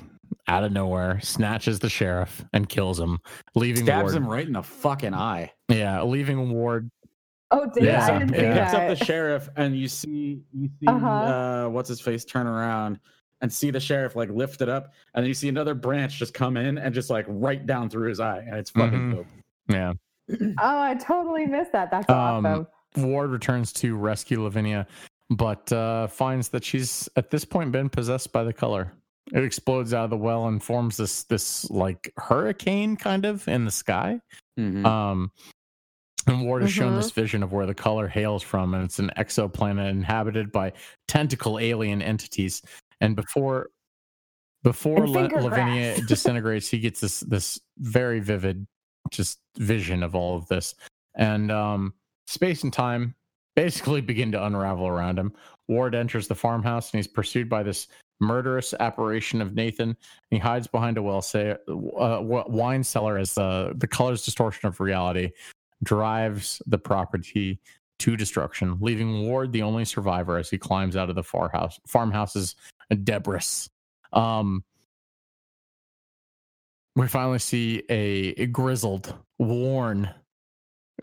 out 0.48 0.64
of 0.64 0.72
nowhere 0.72 1.20
snatches 1.22 1.78
the 1.80 1.90
sheriff 1.90 2.44
and 2.54 2.68
kills 2.68 3.00
him, 3.00 3.20
leaving 3.54 3.84
Stabs 3.86 4.04
Ward. 4.14 4.16
him 4.16 4.28
right 4.28 4.48
in 4.48 4.54
the 4.54 4.64
fucking 4.64 5.14
eye. 5.14 5.52
Yeah, 5.70 6.02
leaving 6.02 6.52
Ward. 6.52 6.90
Oh, 7.52 7.70
did 7.74 7.84
Yeah, 7.84 8.06
I 8.08 8.20
didn't 8.20 8.34
see 8.36 8.42
yeah. 8.42 8.64
Picks 8.64 8.74
up 8.74 8.98
the 8.98 9.06
sheriff, 9.06 9.50
and 9.58 9.78
you 9.78 9.88
see 9.88 10.42
you 10.54 10.70
see 10.80 10.88
Uh-huh. 10.88 11.08
uh, 11.08 11.70
what's 11.70 11.90
his 11.90 12.02
face 12.02 12.26
turn 12.26 12.48
around, 12.48 13.00
and 13.42 13.52
see 13.54 13.70
the 13.72 13.80
sheriff 13.80 14.16
like 14.16 14.30
lift 14.30 14.62
it 14.62 14.70
up, 14.70 14.94
and 15.14 15.24
then 15.24 15.28
you 15.28 15.34
see 15.36 15.50
another 15.50 15.76
branch 15.76 16.18
just 16.18 16.34
come 16.34 16.58
in 16.58 16.78
and 16.80 16.94
just 16.96 17.10
like 17.12 17.26
right 17.28 17.66
down 17.68 17.90
through 17.90 18.10
his 18.10 18.20
eye, 18.20 18.40
and 18.48 18.56
it's 18.56 18.72
fucking 18.72 19.00
Mhm. 19.12 19.16
dope. 19.16 19.28
Yeah. 19.70 19.94
Oh, 20.60 20.82
I 20.82 20.96
totally 20.96 21.46
missed 21.46 21.74
that. 21.74 21.92
That's 21.92 22.10
Um, 22.10 22.46
awesome. 22.46 22.68
Ward 22.98 23.30
returns 23.32 23.72
to 23.74 23.96
rescue 23.96 24.42
Lavinia, 24.44 24.88
but 25.32 25.72
uh, 25.72 26.08
finds 26.08 26.50
that 26.50 26.64
she's 26.64 27.10
at 27.16 27.30
this 27.32 27.46
point 27.46 27.72
been 27.72 27.90
possessed 27.90 28.32
by 28.32 28.44
the 28.44 28.54
color. 28.54 28.92
It 29.34 29.44
explodes 29.44 29.94
out 29.94 30.04
of 30.04 30.10
the 30.10 30.18
well 30.18 30.48
and 30.48 30.62
forms 30.62 30.98
this 30.98 31.24
this 31.24 31.70
like 31.72 32.12
hurricane 32.18 32.98
kind 32.98 33.26
of 33.26 33.48
in 33.48 33.66
the 33.66 33.72
sky. 33.72 34.20
Mhm. 34.60 34.86
Um, 34.86 35.32
and 36.28 36.46
Ward 36.46 36.64
is 36.64 36.72
shown 36.72 36.94
Mhm. 36.94 36.98
this 36.98 37.12
vision 37.12 37.42
of 37.42 37.52
where 37.52 37.66
the 37.66 37.74
color 37.74 38.08
hails 38.08 38.44
from, 38.44 38.74
and 38.74 38.84
it's 38.84 39.00
an 39.00 39.10
exoplanet 39.18 39.90
inhabited 39.90 40.52
by 40.52 40.74
tentacle 41.08 41.58
alien 41.60 42.02
entities. 42.02 42.62
And 43.00 43.16
before 43.16 43.70
before 44.64 45.04
And 45.04 45.10
La- 45.12 45.22
Lavinia 45.24 46.00
disintegrates, 46.08 46.68
he 46.70 46.80
gets 46.80 47.00
this 47.00 47.22
this 47.22 47.60
very 47.80 48.20
vivid 48.20 48.68
just 49.12 49.40
vision 49.58 50.04
of 50.04 50.14
all 50.14 50.38
of 50.38 50.48
this, 50.48 50.76
and 51.16 51.52
um, 51.52 51.94
space 52.28 52.64
and 52.64 52.72
time 52.74 53.16
basically 53.56 54.02
begin 54.02 54.32
to 54.32 54.46
unravel 54.46 54.88
around 54.88 55.20
him. 55.20 55.34
Ward 55.68 55.96
enters 55.96 56.28
the 56.28 56.36
farmhouse, 56.36 56.92
and 56.92 57.00
he's 57.00 57.08
pursued 57.08 57.50
by 57.50 57.64
this 57.64 57.88
murderous 58.20 58.74
apparition 58.80 59.42
of 59.42 59.56
Nathan. 59.56 59.98
He 60.30 60.38
hides 60.38 60.68
behind 60.68 60.98
a 60.98 61.02
well 61.02 61.22
say, 61.22 61.56
uh, 61.68 62.20
wine 62.22 62.84
cellar 62.84 63.18
as 63.18 63.34
the 63.34 63.74
the 63.76 63.88
color's 63.88 64.24
distortion 64.24 64.68
of 64.68 64.80
reality 64.80 65.32
drives 65.84 66.62
the 66.68 66.78
property 66.78 67.60
to 68.00 68.16
destruction, 68.18 68.78
leaving 68.82 69.28
Ward 69.28 69.52
the 69.52 69.62
only 69.62 69.86
survivor 69.86 70.38
as 70.38 70.50
he 70.50 70.58
climbs 70.58 70.96
out 70.96 71.10
of 71.10 71.16
the 71.16 71.24
farmhouse 71.24 71.80
farmhouse's 71.88 72.56
debris. 73.04 73.68
Um, 74.14 74.64
we 76.96 77.08
finally 77.08 77.40
see 77.40 77.84
a, 77.90 78.34
a 78.38 78.46
grizzled, 78.48 79.16
worn, 79.40 80.10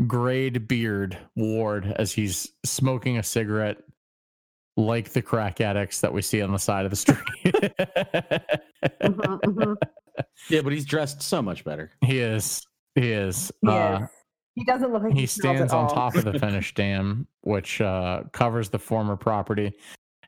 grayed 0.07 0.69
beard 0.69 1.19
Ward 1.37 1.93
as 1.99 2.12
he's 2.12 2.51
smoking 2.65 3.19
a 3.19 3.23
cigarette 3.23 3.79
like 4.77 5.11
the 5.12 5.23
crack 5.23 5.61
addicts 5.61 6.01
that 6.03 6.12
we 6.12 6.23
see 6.23 6.41
on 6.41 6.53
the 6.53 6.59
side 6.59 6.85
of 6.85 6.91
the 6.91 6.97
street. 6.97 7.19
Mhm, 9.03 9.41
mhm. 9.41 9.77
Yeah, 10.49 10.61
but 10.62 10.73
he's 10.73 10.85
dressed 10.85 11.23
so 11.23 11.43
much 11.43 11.65
better. 11.65 11.91
he 12.05 12.19
is. 12.20 12.66
He 12.95 13.12
is. 13.12 13.53
He 13.62 13.69
Uh, 13.69 14.03
is. 14.03 14.09
He 14.55 14.65
doesn't 14.65 14.93
look 14.93 15.03
like 15.05 15.12
he, 15.15 15.20
he 15.20 15.27
stands 15.27 15.73
on 15.73 15.85
all. 15.85 15.91
top 15.95 16.16
of 16.16 16.25
the 16.25 16.37
finished 16.39 16.75
dam, 16.77 17.29
which 17.43 17.81
uh, 17.81 18.25
covers 18.33 18.70
the 18.70 18.79
former 18.79 19.16
property, 19.16 19.73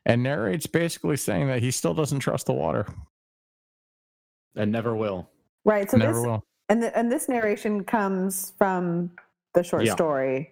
and 0.05 0.23
narrates 0.23 0.67
basically 0.67 1.17
saying 1.17 1.47
that 1.47 1.61
he 1.61 1.69
still 1.71 1.93
doesn't 1.93 2.19
trust 2.19 2.45
the 2.45 2.53
water. 2.53 2.87
And 4.55 4.71
never 4.71 4.95
will. 4.95 5.29
Right. 5.65 5.89
So 5.91 5.97
Never 5.97 6.13
this 6.13 6.25
will. 6.25 6.43
and 6.69 6.81
the, 6.83 6.97
and 6.97 7.11
this 7.11 7.27
narration 7.29 7.83
comes 7.83 8.53
from 8.57 9.11
the 9.53 9.63
short 9.63 9.85
Yeah. 9.85 9.93
story, 9.93 10.51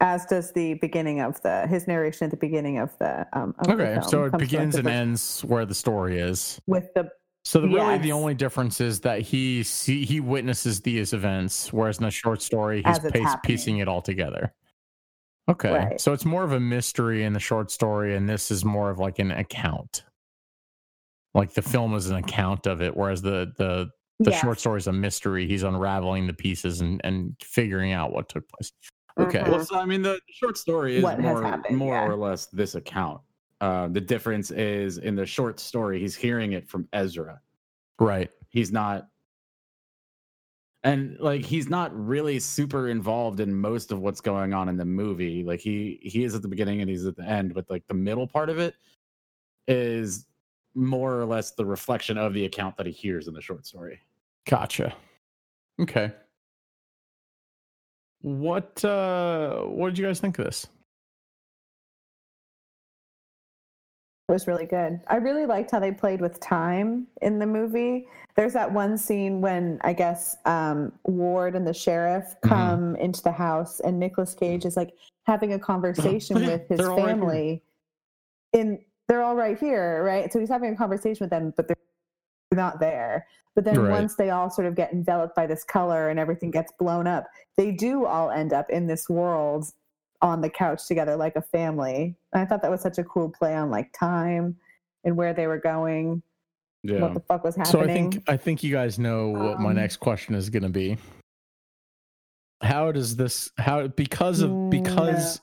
as 0.00 0.26
does 0.26 0.52
the 0.52 0.74
beginning 0.74 1.20
of 1.20 1.40
the 1.42 1.66
his 1.66 1.86
narration 1.86 2.24
at 2.26 2.30
the 2.30 2.36
beginning 2.36 2.78
of 2.78 2.96
the 2.98 3.26
um. 3.32 3.54
Of 3.58 3.66
the 3.68 3.72
Okay, 3.74 3.94
film 3.94 4.08
so 4.08 4.24
it 4.24 4.30
comes 4.30 4.30
from 4.30 4.36
a 4.36 4.40
begins 4.40 4.74
and 4.76 4.86
really 4.86 5.42
where 5.44 5.66
the 5.66 5.74
story 5.74 6.18
is. 6.18 6.60
with 6.66 6.84
the 6.94 7.08
So 7.44 7.60
the, 7.60 7.68
really, 7.68 7.98
the 7.98 8.12
only 8.12 8.34
difference 8.34 8.80
is 8.80 9.00
that 9.00 9.20
he 9.22 9.62
see 9.62 10.04
he 10.04 10.20
witnesses 10.20 10.80
these 10.80 11.12
events, 11.12 11.72
whereas 11.72 11.98
in 11.98 12.04
the 12.04 12.10
short 12.10 12.42
story, 12.42 12.82
he's 12.82 12.98
As 12.98 13.04
it's 13.04 13.12
piece, 13.12 13.24
happening. 13.24 13.56
piecing 13.56 13.78
it 13.78 13.88
all 13.88 14.02
together. 14.02 14.52
Okay, 15.48 15.70
Right. 15.72 16.00
so 16.00 16.12
it's 16.12 16.24
more 16.24 16.44
of 16.44 16.52
a 16.52 16.60
mystery 16.60 17.24
in 17.24 17.32
the 17.32 17.40
short 17.40 17.70
story, 17.72 18.14
and 18.14 18.28
this 18.28 18.50
is 18.52 18.64
more 18.64 18.90
of 18.90 18.98
like 19.00 19.18
an 19.18 19.32
account. 19.32 20.04
Like 21.34 21.54
the 21.54 21.62
film 21.62 21.94
is 21.94 22.10
an 22.10 22.16
account 22.16 22.66
of 22.66 22.80
it, 22.82 22.96
whereas 22.96 23.22
the 23.22 23.52
the 23.56 23.90
the 24.24 24.30
Yes. 24.30 24.40
short 24.40 24.58
story 24.60 24.78
is 24.78 24.86
a 24.86 24.92
mystery. 24.92 25.46
He's 25.46 25.62
unraveling 25.62 26.26
the 26.26 26.32
pieces 26.34 26.80
and 26.80 27.00
and 27.04 27.36
figuring 27.42 27.92
out 27.92 28.12
what 28.12 28.28
took 28.28 28.48
place. 28.48 28.72
Okay. 29.18 29.40
Mhm. 29.40 29.50
Well, 29.50 29.64
so 29.64 29.78
I 29.78 29.84
mean, 29.84 30.02
the 30.02 30.18
short 30.30 30.56
story 30.56 30.96
is 30.96 31.02
What 31.02 31.20
more, 31.20 31.42
happened, 31.42 31.76
more 31.76 31.94
yeah. 31.94 32.06
or 32.06 32.16
less 32.16 32.46
this 32.46 32.74
account. 32.74 33.20
Uh, 33.60 33.88
the 33.88 34.00
difference 34.00 34.50
is 34.50 34.98
in 34.98 35.14
the 35.14 35.26
short 35.26 35.60
story, 35.60 36.00
he's 36.00 36.16
hearing 36.16 36.52
it 36.52 36.66
from 36.68 36.88
Ezra. 36.92 37.40
Right. 38.00 38.30
He's 38.48 38.72
not, 38.72 39.08
and 40.82 41.16
like 41.20 41.44
he's 41.44 41.68
not 41.68 41.94
really 41.94 42.40
super 42.40 42.88
involved 42.88 43.38
in 43.40 43.54
most 43.54 43.92
of 43.92 44.00
what's 44.00 44.20
going 44.20 44.52
on 44.52 44.68
in 44.68 44.76
the 44.76 44.84
movie. 44.84 45.44
Like 45.44 45.60
he 45.60 46.00
he 46.02 46.24
is 46.24 46.34
at 46.34 46.42
the 46.42 46.48
beginning 46.48 46.80
and 46.80 46.90
he's 46.90 47.06
at 47.06 47.14
the 47.16 47.22
end, 47.24 47.54
but 47.54 47.68
like 47.70 47.86
the 47.86 47.94
middle 47.94 48.26
part 48.26 48.48
of 48.50 48.58
it 48.58 48.74
is 49.68 50.26
more 50.74 51.20
or 51.20 51.24
less 51.26 51.52
the 51.52 51.64
reflection 51.64 52.18
of 52.18 52.32
the 52.34 52.46
account 52.46 52.76
that 52.78 52.86
he 52.86 52.92
hears 52.92 53.28
in 53.28 53.34
the 53.34 53.40
short 53.40 53.64
story. 53.66 54.00
Gotcha. 54.46 54.94
Okay. 55.80 56.12
What 58.20 58.84
uh 58.84 59.62
what 59.62 59.90
did 59.90 59.98
you 59.98 60.06
guys 60.06 60.20
think 60.20 60.38
of 60.38 60.44
this? 60.44 60.66
It 64.28 64.32
was 64.32 64.46
really 64.46 64.66
good. 64.66 65.00
I 65.08 65.16
really 65.16 65.46
liked 65.46 65.72
how 65.72 65.80
they 65.80 65.90
played 65.92 66.20
with 66.20 66.40
time 66.40 67.06
in 67.20 67.38
the 67.38 67.46
movie. 67.46 68.06
There's 68.36 68.52
that 68.54 68.72
one 68.72 68.96
scene 68.96 69.40
when 69.40 69.78
I 69.82 69.92
guess 69.92 70.36
um, 70.46 70.92
Ward 71.04 71.54
and 71.54 71.66
the 71.66 71.74
sheriff 71.74 72.34
Mhm. 72.42 72.48
come 72.48 72.96
into 72.96 73.22
the 73.22 73.32
house, 73.32 73.80
and 73.80 73.98
Nicolas 73.98 74.34
Cage 74.34 74.64
is 74.64 74.76
like 74.76 74.94
having 75.26 75.52
a 75.52 75.58
conversation 75.58 76.36
with 76.46 76.66
his 76.68 76.80
all 76.80 76.96
right 76.96 77.06
family. 77.08 77.62
In 78.52 78.78
they're 79.08 79.22
all 79.22 79.36
right 79.36 79.58
here, 79.58 80.02
right? 80.04 80.32
So 80.32 80.38
he's 80.38 80.48
having 80.48 80.72
a 80.72 80.76
conversation 80.76 81.24
with 81.24 81.30
them, 81.30 81.52
but 81.56 81.66
they're 81.68 81.76
not 82.54 82.80
there. 82.80 83.26
But 83.54 83.64
then 83.64 83.80
Right. 83.80 83.90
once 83.90 84.14
they 84.14 84.30
all 84.30 84.48
sort 84.50 84.66
of 84.66 84.74
get 84.74 84.92
enveloped 84.92 85.36
by 85.36 85.46
this 85.46 85.62
color 85.64 86.08
and 86.08 86.18
everything 86.18 86.50
gets 86.50 86.72
blown 86.78 87.06
up, 87.06 87.26
they 87.56 87.70
do 87.70 88.06
all 88.06 88.30
end 88.30 88.52
up 88.52 88.70
in 88.70 88.86
this 88.86 89.08
world 89.08 89.66
on 90.22 90.40
the 90.40 90.48
couch 90.48 90.86
together 90.86 91.16
like 91.16 91.36
a 91.36 91.42
family. 91.42 92.16
And 92.32 92.42
I 92.42 92.46
thought 92.46 92.62
that 92.62 92.70
was 92.70 92.80
such 92.80 92.98
a 92.98 93.04
cool 93.04 93.28
play 93.28 93.54
on 93.54 93.70
like 93.70 93.92
time 93.92 94.56
and 95.04 95.16
where 95.16 95.34
they 95.34 95.46
were 95.46 95.58
going, 95.58 96.22
what 96.84 97.14
the 97.14 97.20
fuck 97.20 97.44
was 97.44 97.56
happening? 97.56 97.72
So 97.72 97.80
I 97.80 97.94
think 97.94 98.28
I 98.28 98.36
think 98.36 98.62
you 98.62 98.72
guys 98.72 98.98
know 98.98 99.28
what 99.28 99.60
my 99.60 99.70
Um, 99.70 99.76
next 99.76 99.98
question 99.98 100.34
is 100.34 100.48
going 100.50 100.62
to 100.62 100.68
be. 100.68 100.96
How 102.62 102.92
does 102.92 103.16
this 103.16 103.50
how 103.58 103.88
because 103.88 104.40
of 104.40 104.50
Mm, 104.50 104.70
because 104.70 105.40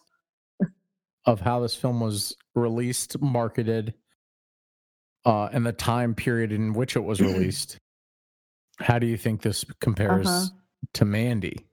of 1.26 1.42
how 1.42 1.60
this 1.60 1.76
film 1.76 2.00
was 2.00 2.36
released, 2.56 3.20
marketed 3.22 3.94
uh 5.30 5.48
and 5.54 5.66
the 5.66 5.72
time 5.72 6.14
period 6.16 6.52
in 6.52 6.74
which 6.74 6.96
it 6.96 7.04
was 7.04 7.22
released. 7.30 7.78
how 8.80 8.98
do 9.00 9.06
you 9.08 9.18
think 9.18 9.42
this 9.42 9.64
compares 9.80 10.28
Uh-huh. 10.28 10.46
to 10.94 11.06
Mandy? 11.06 11.66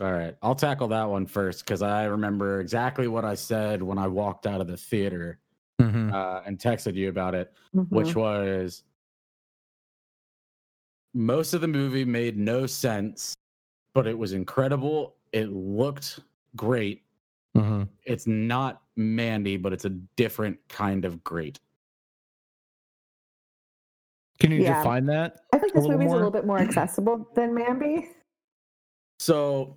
All 0.00 0.12
right, 0.12 0.36
I'll 0.42 0.54
tackle 0.54 0.86
that 0.88 1.04
one 1.04 1.26
first 1.26 1.64
because 1.64 1.82
I 1.82 2.04
remember 2.04 2.60
exactly 2.60 3.08
what 3.08 3.24
I 3.24 3.34
said 3.34 3.82
when 3.82 3.98
I 3.98 4.06
walked 4.06 4.46
out 4.46 4.60
of 4.60 4.68
the 4.68 4.76
theater 4.76 5.40
Mhm. 5.80 6.12
uh, 6.12 6.42
and 6.46 6.56
texted 6.58 6.94
you 6.94 7.08
about 7.08 7.34
it, 7.34 7.52
which 7.72 8.08
Mhm. 8.08 8.16
was 8.16 8.84
most 11.14 11.52
of 11.54 11.60
the 11.62 11.68
movie 11.68 12.04
made 12.04 12.36
no 12.36 12.66
sense, 12.66 13.34
but 13.92 14.06
it 14.06 14.16
was 14.16 14.32
incredible. 14.34 15.16
It 15.32 15.50
looked 15.50 16.20
great. 16.54 17.02
Mhm. 17.56 17.88
It's 18.04 18.26
not 18.26 18.82
Mandy, 18.96 19.56
but 19.56 19.72
it's 19.72 19.84
a 19.84 19.90
different 20.16 20.58
kind 20.68 21.04
of 21.04 21.24
great. 21.24 21.58
Can 24.38 24.52
you 24.52 24.62
Yeah. 24.62 24.78
define 24.78 25.06
that? 25.06 25.40
I 25.52 25.58
think 25.58 25.72
this 25.74 25.82
little 25.82 25.98
movie's 25.98 26.06
more? 26.06 26.14
a 26.14 26.18
little 26.18 26.30
bit 26.30 26.46
more 26.46 26.58
accessible 26.58 27.28
than 27.34 27.54
Mandy. 27.54 28.08
So, 29.18 29.76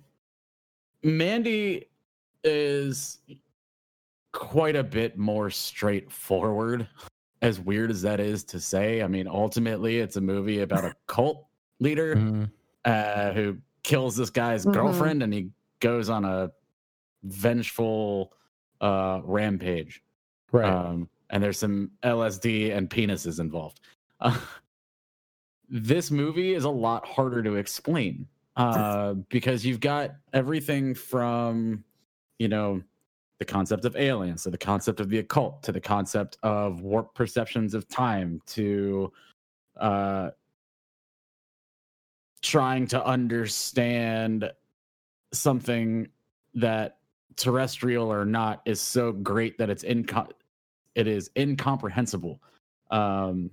Mandy 1.02 1.86
is 2.44 3.18
quite 4.32 4.76
a 4.76 4.84
bit 4.84 5.18
more 5.18 5.50
straightforward, 5.50 6.88
as 7.42 7.58
weird 7.60 7.90
as 7.90 8.02
that 8.02 8.20
is 8.20 8.44
to 8.44 8.60
say. 8.60 9.02
I 9.02 9.08
mean, 9.08 9.26
ultimately, 9.26 9.98
it's 9.98 10.16
a 10.16 10.20
movie 10.20 10.60
about 10.60 10.84
a 10.84 10.94
cult 11.08 11.46
leader 11.80 12.14
Mhm. 12.14 12.50
uh, 12.84 13.32
who 13.32 13.58
kills 13.82 14.16
this 14.16 14.30
guy's 14.30 14.64
Mhm. 14.64 14.74
girlfriend 14.74 15.22
and 15.24 15.34
he 15.34 15.50
goes 15.80 16.08
on 16.08 16.24
a 16.24 16.52
vengeful 17.24 18.32
uh, 18.80 19.20
rampage. 19.24 20.02
Right. 20.50 20.68
Um, 20.68 21.08
and 21.30 21.40
there's 21.40 21.56
some 21.58 21.92
LSD 22.02 22.72
and 22.72 22.90
penises 22.90 23.38
involved. 23.38 23.80
Uh, 24.22 24.38
this 25.68 26.10
movie 26.10 26.54
is 26.54 26.64
a 26.64 26.70
lot 26.70 27.04
harder 27.06 27.42
to 27.42 27.56
explain 27.56 28.26
uh, 28.56 29.14
because 29.30 29.66
you've 29.66 29.80
got 29.80 30.12
everything 30.32 30.94
from, 30.94 31.84
you 32.38 32.48
know, 32.48 32.82
the 33.38 33.44
concept 33.44 33.84
of 33.84 33.96
aliens 33.96 34.44
to 34.44 34.50
the 34.50 34.58
concept 34.58 35.00
of 35.00 35.08
the 35.08 35.18
occult 35.18 35.64
to 35.64 35.72
the 35.72 35.80
concept 35.80 36.38
of 36.44 36.80
warp 36.80 37.12
perceptions 37.12 37.74
of 37.74 37.88
time 37.88 38.40
to 38.46 39.12
uh, 39.80 40.30
trying 42.40 42.86
to 42.86 43.04
understand 43.04 44.48
something 45.32 46.06
that 46.54 46.98
terrestrial 47.34 48.12
or 48.12 48.24
not 48.24 48.62
is 48.64 48.80
so 48.80 49.10
great 49.10 49.58
that 49.58 49.70
it's 49.70 49.82
inco- 49.82 50.30
it 50.94 51.08
is 51.08 51.30
incomprehensible. 51.36 52.40
Um, 52.92 53.50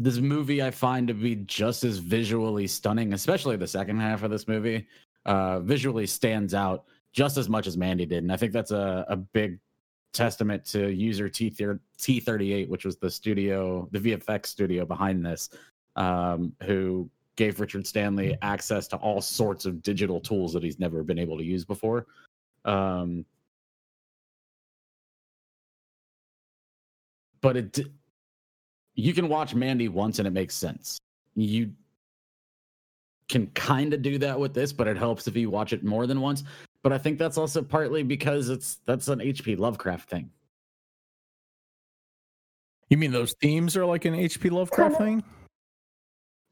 this 0.00 0.18
movie 0.18 0.62
I 0.62 0.70
find 0.70 1.06
to 1.08 1.14
be 1.14 1.36
just 1.36 1.84
as 1.84 1.98
visually 1.98 2.66
stunning, 2.66 3.12
especially 3.12 3.56
the 3.56 3.66
second 3.66 4.00
half 4.00 4.22
of 4.22 4.30
this 4.30 4.48
movie. 4.48 4.88
Uh, 5.26 5.60
visually 5.60 6.06
stands 6.06 6.54
out 6.54 6.86
just 7.12 7.36
as 7.36 7.46
much 7.46 7.66
as 7.66 7.76
Mandy 7.76 8.06
did, 8.06 8.22
and 8.22 8.32
I 8.32 8.38
think 8.38 8.54
that's 8.54 8.70
a, 8.70 9.04
a 9.08 9.16
big 9.16 9.58
testament 10.14 10.64
to 10.64 10.88
user 10.88 11.28
T 11.28 11.54
T 11.98 12.20
thirty 12.20 12.54
eight, 12.54 12.70
which 12.70 12.86
was 12.86 12.96
the 12.96 13.10
studio, 13.10 13.86
the 13.92 13.98
VFX 13.98 14.46
studio 14.46 14.86
behind 14.86 15.24
this, 15.24 15.50
um, 15.96 16.54
who 16.62 17.10
gave 17.36 17.60
Richard 17.60 17.86
Stanley 17.86 18.38
access 18.40 18.88
to 18.88 18.96
all 18.96 19.20
sorts 19.20 19.66
of 19.66 19.82
digital 19.82 20.20
tools 20.20 20.54
that 20.54 20.62
he's 20.62 20.78
never 20.78 21.02
been 21.02 21.18
able 21.18 21.36
to 21.36 21.44
use 21.44 21.66
before. 21.66 22.06
Um, 22.64 23.26
but 27.42 27.58
it 27.58 27.78
you 28.94 29.14
can 29.14 29.28
watch 29.28 29.54
Mandy 29.54 29.88
once 29.88 30.18
and 30.18 30.28
it 30.28 30.32
makes 30.32 30.54
sense. 30.54 30.98
You 31.34 31.72
can 33.28 33.46
kind 33.48 33.94
of 33.94 34.02
do 34.02 34.18
that 34.18 34.38
with 34.38 34.52
this, 34.54 34.72
but 34.72 34.88
it 34.88 34.96
helps 34.96 35.28
if 35.28 35.36
you 35.36 35.50
watch 35.50 35.72
it 35.72 35.84
more 35.84 36.06
than 36.06 36.20
once. 36.20 36.42
But 36.82 36.92
I 36.92 36.98
think 36.98 37.18
that's 37.18 37.38
also 37.38 37.62
partly 37.62 38.02
because 38.02 38.48
it's 38.48 38.78
that's 38.86 39.08
an 39.08 39.20
HP 39.20 39.58
Lovecraft 39.58 40.08
thing. 40.10 40.30
You 42.88 42.96
mean 42.96 43.12
those 43.12 43.34
themes 43.40 43.76
are 43.76 43.86
like 43.86 44.04
an 44.04 44.14
HP 44.14 44.50
Lovecraft 44.50 44.98
thing? 44.98 45.22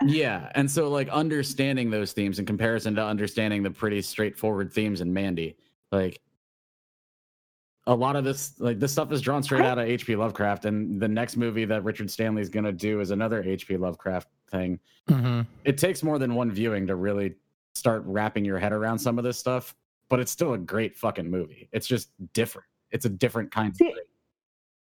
Yeah, 0.07 0.53
and 0.55 0.71
so 0.71 0.89
like 0.89 1.09
understanding 1.09 1.91
those 1.91 2.13
themes 2.13 2.39
in 2.39 2.47
comparison 2.47 2.95
to 2.95 3.05
understanding 3.05 3.65
the 3.65 3.71
pretty 3.71 4.01
straightforward 4.01 4.73
themes 4.73 5.01
in 5.01 5.13
Mandy, 5.13 5.57
like 5.91 6.21
a 7.89 7.95
lot 7.95 8.17
of 8.17 8.23
this 8.23 8.53
like 8.61 8.79
this 8.79 8.93
stuff 8.93 9.11
is 9.13 9.23
drawn 9.23 9.43
straight 9.43 9.65
out 9.65 9.79
of 9.79 9.89
HP 9.89 10.17
Lovecraft, 10.17 10.67
and 10.67 11.01
the 11.01 11.09
next 11.09 11.37
movie 11.37 11.65
that 11.65 11.83
Richard 11.83 12.11
Stanley 12.11 12.43
is 12.43 12.51
gonna 12.51 12.71
do 12.71 13.01
is 13.01 13.11
another 13.11 13.43
HP 13.43 13.81
Lovecraft 13.81 14.29
thing. 14.51 14.79
Mm-hmm. 15.09 15.41
It 15.65 15.79
takes 15.79 16.03
more 16.03 16.19
than 16.19 16.35
one 16.35 16.53
viewing 16.53 16.87
to 16.87 16.97
really 16.97 17.35
start 17.75 18.03
wrapping 18.05 18.45
your 18.45 18.59
head 18.59 18.73
around 18.73 18.99
some 18.99 19.19
of 19.19 19.25
this 19.25 19.39
stuff, 19.39 19.75
but 20.11 20.21
it's 20.21 20.31
still 20.31 20.53
a 20.53 20.59
great 20.59 20.97
fucking 20.97 21.31
movie. 21.31 21.71
It's 21.73 21.87
just 21.87 22.11
different. 22.35 22.69
It's 22.91 23.07
a 23.07 23.09
different 23.09 23.51
kind 23.51 23.75
See, 23.75 23.89
of 23.89 23.95
thing. 23.95 24.05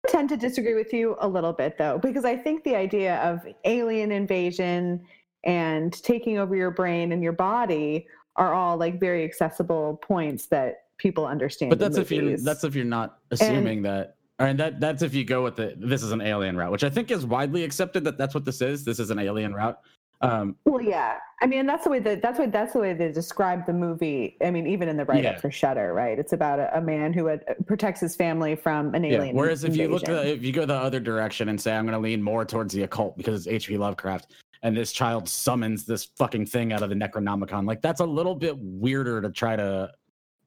I 0.08 0.10
tend 0.10 0.30
to 0.30 0.36
disagree 0.38 0.74
with 0.74 0.94
you 0.94 1.16
a 1.20 1.28
little 1.28 1.52
bit 1.52 1.76
though, 1.76 1.98
because 1.98 2.24
I 2.24 2.34
think 2.34 2.64
the 2.64 2.76
idea 2.76 3.16
of 3.16 3.40
alien 3.64 4.10
invasion 4.10 5.04
and 5.44 5.92
taking 6.02 6.38
over 6.38 6.56
your 6.56 6.70
brain 6.70 7.12
and 7.12 7.22
your 7.22 7.32
body 7.32 8.06
are 8.36 8.54
all 8.54 8.78
like 8.78 8.98
very 8.98 9.22
accessible 9.22 9.98
points 10.02 10.46
that 10.46 10.85
people 10.98 11.26
understand. 11.26 11.70
But 11.70 11.78
that's 11.78 11.96
if 11.96 12.10
you're 12.10 12.36
that's 12.38 12.64
if 12.64 12.74
you're 12.74 12.84
not 12.84 13.18
assuming 13.30 13.82
that. 13.82 14.16
And 14.38 14.60
that 14.60 14.80
that's 14.80 15.02
if 15.02 15.14
you 15.14 15.24
go 15.24 15.42
with 15.42 15.56
the 15.56 15.74
this 15.78 16.02
is 16.02 16.12
an 16.12 16.20
alien 16.20 16.56
route, 16.56 16.70
which 16.70 16.84
I 16.84 16.90
think 16.90 17.10
is 17.10 17.24
widely 17.24 17.64
accepted 17.64 18.04
that 18.04 18.18
that's 18.18 18.34
what 18.34 18.44
this 18.44 18.60
is. 18.60 18.84
This 18.84 18.98
is 18.98 19.10
an 19.10 19.18
alien 19.18 19.54
route. 19.54 19.78
Um, 20.20 20.56
Well, 20.64 20.80
yeah. 20.80 21.16
I 21.42 21.46
mean, 21.46 21.66
that's 21.66 21.84
the 21.84 21.90
way 21.90 21.98
that 22.00 22.22
that's 22.22 22.38
why 22.38 22.46
that's 22.46 22.72
the 22.72 22.78
way 22.80 22.94
they 22.94 23.12
describe 23.12 23.66
the 23.66 23.72
movie. 23.72 24.36
I 24.42 24.50
mean, 24.50 24.66
even 24.66 24.88
in 24.88 24.96
the 24.96 25.04
write 25.04 25.24
up 25.24 25.34
Yeah. 25.34 25.40
for 25.40 25.50
Shudder, 25.50 25.92
right? 25.94 26.18
It's 26.18 26.32
about 26.32 26.58
a, 26.58 26.76
a 26.76 26.80
man 26.80 27.12
who 27.12 27.26
had, 27.26 27.44
protects 27.66 28.00
his 28.00 28.16
family 28.16 28.56
from 28.56 28.94
an 28.94 29.04
Yeah. 29.04 29.18
alien. 29.18 29.36
Whereas 29.36 29.64
if 29.64 29.76
you 29.76 29.88
look 29.88 30.04
the, 30.04 30.26
if 30.32 30.42
you 30.42 30.52
go 30.52 30.64
the 30.64 30.74
other 30.74 31.00
direction 31.00 31.48
and 31.50 31.60
say 31.60 31.74
I'm 31.76 31.84
going 31.84 31.92
to 31.92 31.98
lean 31.98 32.22
more 32.22 32.44
towards 32.44 32.72
the 32.74 32.82
occult 32.82 33.16
because 33.16 33.46
it's 33.46 33.46
H.P. 33.46 33.76
Lovecraft 33.78 34.32
and 34.62 34.76
this 34.76 34.92
child 34.92 35.28
summons 35.28 35.84
this 35.84 36.06
fucking 36.16 36.46
thing 36.46 36.72
out 36.72 36.82
of 36.82 36.88
the 36.88 36.94
Necronomicon, 36.94 37.66
like 37.66 37.82
that's 37.82 38.00
a 38.00 38.06
little 38.06 38.34
bit 38.34 38.56
weirder 38.58 39.20
to 39.20 39.30
try 39.30 39.56
to 39.56 39.90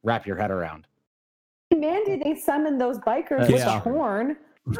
wrap 0.03 0.26
your 0.26 0.35
head 0.35 0.51
around. 0.51 0.85
Mandy, 1.76 2.21
they 2.23 2.35
summon 2.35 2.77
those 2.77 2.97
bikers 2.99 3.47
That's 3.47 3.51
with 3.51 3.63
a 3.63 3.80
horn, 3.80 4.38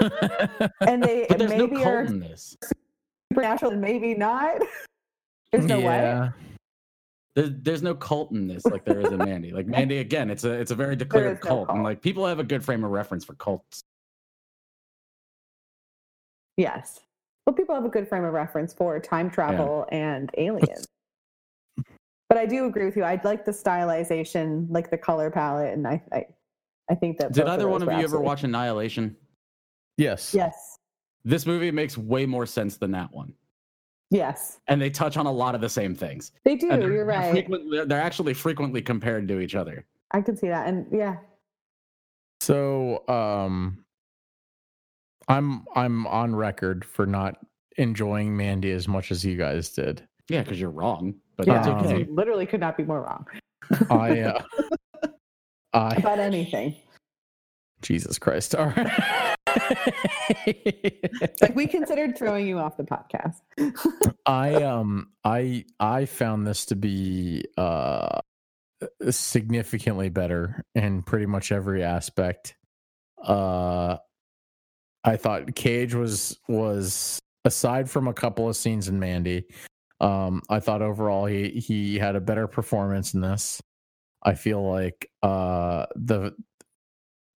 and 0.82 1.04
they 1.04 1.26
But 1.30 1.38
there's 1.40 1.52
no 1.52 1.68
maybe 1.68 1.76
cult 1.76 1.88
are 1.88 2.02
in 2.04 2.20
this. 2.20 2.58
supernatural 3.32 3.72
and 3.74 3.82
maybe 3.82 4.16
not. 4.16 4.58
There's 5.52 5.66
no 5.66 5.80
way. 5.80 6.30
There's, 7.36 7.50
there's 7.62 7.82
no 7.82 7.96
cult 7.96 8.32
in 8.32 8.48
this 8.48 8.64
like 8.66 8.86
there 8.86 9.00
is 9.00 9.12
in 9.12 9.18
Mandy. 9.18 9.52
Like 9.52 9.66
Mandy 9.66 9.98
again, 9.98 10.30
it's 10.30 10.44
a 10.44 10.52
it's 10.52 10.70
a 10.70 10.76
very 10.76 10.96
declared 10.96 11.38
is 11.38 11.44
no 11.44 11.50
cult, 11.50 11.70
and 11.70 11.78
cult. 11.78 11.84
like 11.84 12.02
people 12.04 12.24
have 12.28 12.38
a 12.38 12.44
good 12.44 12.64
frame 12.64 12.84
of 12.84 12.92
reference 12.92 13.26
for 13.26 13.34
cults. 13.34 13.82
Yes. 16.56 17.00
Well, 17.48 17.56
people 17.56 17.74
have 17.74 17.86
a 17.86 17.90
good 17.90 18.08
frame 18.08 18.26
of 18.26 18.34
reference 18.34 18.74
for 18.76 19.00
time 19.00 19.32
travel 19.32 19.88
and 19.92 20.30
aliens. 20.38 20.86
But 22.30 22.38
I 22.38 22.46
do 22.46 22.66
agree 22.66 22.86
with 22.86 22.96
you. 22.96 23.04
I'd 23.04 23.26
like 23.26 23.44
the 23.44 23.52
stylization, 23.52 24.68
like 24.70 24.92
the 24.92 24.98
color 24.98 25.32
palette, 25.32 25.74
and 25.74 25.88
I, 25.88 26.02
I, 26.12 26.26
I 26.90 26.96
think 26.96 27.18
that. 27.18 27.34
Did 27.34 27.48
either 27.48 27.64
those 27.64 27.72
one 27.72 27.82
of 27.82 27.88
were 27.88 27.96
you 27.96 28.04
ever 28.04 28.20
watch 28.20 28.44
Annihilation? 28.44 29.18
Yes. 29.98 30.34
Yes. 30.34 30.78
This 31.26 31.46
movie 31.48 31.72
makes 31.72 31.98
way 31.98 32.26
more 32.28 32.46
sense 32.46 32.78
than 32.78 32.92
that 32.92 33.12
one, 33.12 33.34
Yes. 34.12 34.60
and 34.68 34.80
they 34.82 34.90
touch 34.90 35.18
on 35.18 35.26
a 35.26 35.32
lot 35.32 35.54
of 35.56 35.60
the 35.62 35.68
same 35.70 35.94
things. 35.96 36.32
They 36.46 36.56
do. 36.56 36.70
And 36.72 36.82
they're- 36.82 36.90
You're 36.94 37.06
they're 37.06 37.20
right. 37.20 37.32
frequently- 37.32 37.84
they're 37.86 38.00
actually 38.02 38.34
frequently 38.36 38.82
compared 38.82 39.28
to 39.28 39.40
each 39.40 39.56
other. 39.56 39.86
I 40.12 40.22
can 40.22 40.38
see 40.38 40.48
that, 40.48 40.68
and 40.68 40.86
yeah, 40.92 41.18
So, 42.42 43.04
um, 43.10 43.84
I'm 45.28 45.66
I'm 45.76 46.08
on 46.08 46.34
record 46.36 46.86
for 46.86 47.06
not 47.06 47.38
enjoying 47.78 48.36
Mandy 48.38 48.72
as 48.72 48.88
much 48.88 49.12
as 49.12 49.26
you 49.26 49.36
guys 49.36 49.70
did. 49.70 50.08
Yeah, 50.30 50.44
because 50.44 50.60
you're 50.60 50.70
wrong, 50.70 51.16
but 51.40 51.48
yeah. 51.48 51.54
that's 51.54 51.68
Um, 51.68 51.78
because 51.78 51.92
okay. 51.94 52.12
literally 52.12 52.46
could 52.46 52.60
not 52.60 52.76
be 52.76 52.84
more 52.84 53.02
wrong 53.02 53.26
I, 53.90 54.20
uh, 54.20 54.42
I 55.74 55.96
about 55.96 56.20
anything. 56.20 56.76
Jesus 57.82 58.20
Christ! 58.20 58.56
All 58.56 58.74
right. 58.76 59.36
Like 61.42 61.56
we 61.56 61.68
considered 61.68 62.18
throwing 62.18 62.48
you 62.48 62.60
off 62.60 62.76
the 62.78 62.84
podcast. 62.84 63.42
I 64.26 64.56
um 64.56 65.10
I 65.24 65.66
I 65.80 66.06
found 66.06 66.46
this 66.46 66.66
to 66.68 66.76
be 66.76 67.46
uh 67.58 68.20
significantly 69.10 70.10
better 70.10 70.64
in 70.76 71.04
pretty 71.04 71.26
much 71.26 71.52
every 71.52 71.84
aspect. 71.84 72.56
Uh 73.24 73.98
I 75.04 75.16
thought 75.18 75.56
Cage 75.56 75.94
was 75.94 76.38
was 76.48 77.22
aside 77.46 77.90
from 77.90 78.08
a 78.08 78.14
couple 78.14 78.50
of 78.50 78.58
scenes 78.58 78.90
in 78.90 79.00
Mandy, 79.00 79.46
um 80.02 80.42
I 80.50 80.60
thought 80.60 80.82
overall 80.82 81.26
he 81.26 81.50
he 81.50 81.98
had 81.98 82.16
a 82.16 82.22
better 82.22 82.48
performance 82.48 83.14
in 83.14 83.22
this. 83.22 83.62
I 84.24 84.36
feel 84.36 84.62
like 84.62 85.10
uh 85.24 85.86
the 85.96 86.36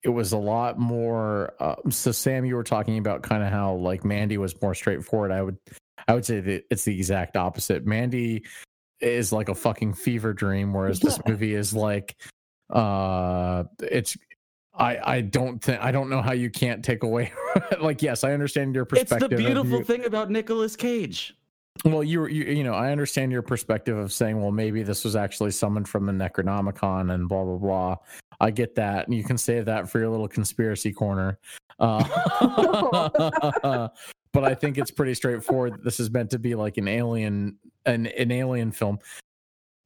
it 0.03 0.09
was 0.09 0.33
a 0.33 0.39
lot 0.39 0.79
more 0.79 1.55
uh, 1.61 1.77
so 1.91 2.11
sam 2.13 2.45
you 2.45 2.57
were 2.57 2.65
talking 2.65 2.99
about 2.99 3.23
kind 3.23 3.43
of 3.43 3.51
how 3.51 3.75
like 3.75 4.05
mandy 4.05 4.37
was 4.37 4.61
more 4.61 4.75
straightforward 4.75 5.31
i 5.31 5.41
would 5.43 5.57
i 6.09 6.15
would 6.15 6.25
say 6.25 6.41
that 6.41 6.65
it's 6.71 6.85
the 6.85 6.97
exact 6.97 7.37
opposite 7.37 7.87
mandy 7.87 8.45
is 9.01 9.33
like 9.33 9.49
a 9.49 9.55
fucking 9.55 9.95
fever 9.95 10.33
dream 10.33 10.73
whereas 10.73 11.01
this 11.01 11.21
movie 11.27 11.55
is 11.55 11.73
like 11.73 12.17
uh 12.71 13.65
it's 13.81 14.17
i 14.75 14.99
i 15.17 15.21
don't 15.21 15.63
think 15.63 15.81
i 15.81 15.93
don't 15.93 16.09
know 16.09 16.23
how 16.23 16.33
you 16.33 16.51
can't 16.51 16.85
take 16.85 17.03
away 17.03 17.33
like 17.81 18.03
yes 18.03 18.25
i 18.25 18.33
understand 18.33 18.75
your 18.75 18.85
perspective. 18.85 19.31
It's 19.33 19.41
the 19.41 19.45
beautiful 19.45 19.79
you- 19.79 19.85
thing 19.85 20.05
about 20.05 20.31
Nicolas 20.31 20.75
Cage. 20.75 21.37
Well, 21.84 22.05
you, 22.05 22.26
you 22.26 22.44
you 22.44 22.65
know, 22.65 22.75
I 22.75 22.92
understand 22.92 23.33
your 23.33 23.42
perspective 23.42 23.97
of 23.97 24.12
saying, 24.12 24.41
well, 24.41 24.52
maybe 24.52 24.83
this 24.83 25.05
was 25.05 25.17
actually 25.17 25.51
summoned 25.51 25.89
from 25.89 26.07
the 26.07 26.12
Necronomicon 26.12 27.12
and 27.12 27.28
blah 27.28 27.44
blah 27.44 27.57
blah. 27.57 27.97
I 28.41 28.51
get 28.51 28.75
that, 28.76 29.07
and 29.07 29.17
you 29.17 29.25
can 29.25 29.39
save 29.39 29.65
that 29.67 29.89
for 29.89 29.99
your 29.99 30.10
little 30.10 30.28
conspiracy 30.28 30.92
corner. 30.92 31.39
Uh, 31.78 32.02
but 34.33 34.44
I 34.44 34.55
think 34.55 34.78
it's 34.78 34.91
pretty 34.91 35.15
straightforward. 35.15 35.83
This 35.83 35.99
is 36.01 36.10
meant 36.10 36.31
to 36.31 36.39
be 36.39 36.55
like 36.55 36.76
an 36.76 36.89
alien, 36.89 37.57
an 37.86 38.07
an 38.07 38.31
alien 38.31 38.70
film, 38.70 38.99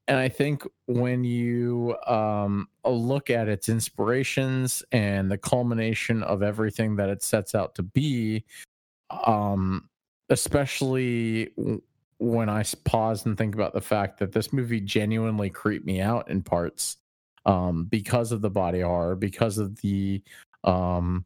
and 0.08 0.18
I 0.18 0.28
think 0.28 0.62
when 0.86 1.24
you 1.24 1.96
um, 2.06 2.68
look 2.84 3.30
at 3.30 3.48
its 3.48 3.68
inspirations 3.68 4.82
and 4.92 5.30
the 5.30 5.38
culmination 5.38 6.22
of 6.22 6.42
everything 6.42 6.96
that 6.96 7.08
it 7.08 7.22
sets 7.22 7.54
out 7.54 7.74
to 7.76 7.82
be, 7.82 8.44
um, 9.10 9.88
especially 10.28 11.52
when 12.18 12.48
I 12.48 12.64
pause 12.84 13.26
and 13.26 13.36
think 13.36 13.54
about 13.54 13.74
the 13.74 13.80
fact 13.80 14.18
that 14.18 14.32
this 14.32 14.52
movie 14.52 14.80
genuinely 14.80 15.50
creeped 15.50 15.86
me 15.86 16.00
out 16.00 16.30
in 16.30 16.42
parts 16.42 16.96
um, 17.44 17.84
because 17.84 18.32
of 18.32 18.40
the 18.40 18.50
body 18.50 18.80
horror, 18.80 19.16
because 19.16 19.58
of 19.58 19.80
the 19.80 20.22
um, 20.64 21.24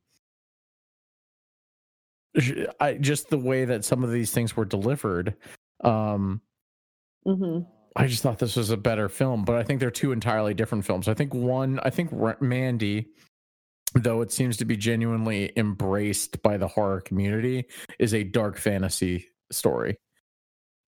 I 2.78 2.94
just 2.94 3.28
the 3.30 3.38
way 3.38 3.64
that 3.64 3.84
some 3.84 4.04
of 4.04 4.12
these 4.12 4.30
things 4.30 4.56
were 4.56 4.64
delivered. 4.64 5.34
Um, 5.82 6.40
hmm 7.24 7.60
I 7.96 8.06
just 8.06 8.22
thought 8.22 8.38
this 8.38 8.54
was 8.54 8.70
a 8.70 8.76
better 8.76 9.08
film, 9.08 9.44
but 9.44 9.56
I 9.56 9.64
think 9.64 9.80
they're 9.80 9.90
two 9.90 10.12
entirely 10.12 10.54
different 10.54 10.84
films. 10.84 11.08
I 11.08 11.14
think 11.14 11.34
one, 11.34 11.80
I 11.82 11.90
think 11.90 12.12
Mandy, 12.40 13.08
though 13.94 14.20
it 14.22 14.32
seems 14.32 14.56
to 14.58 14.64
be 14.64 14.76
genuinely 14.76 15.52
embraced 15.56 16.42
by 16.42 16.56
the 16.56 16.68
horror 16.68 17.00
community, 17.00 17.66
is 17.98 18.14
a 18.14 18.22
dark 18.24 18.56
fantasy 18.56 19.26
story. 19.50 19.96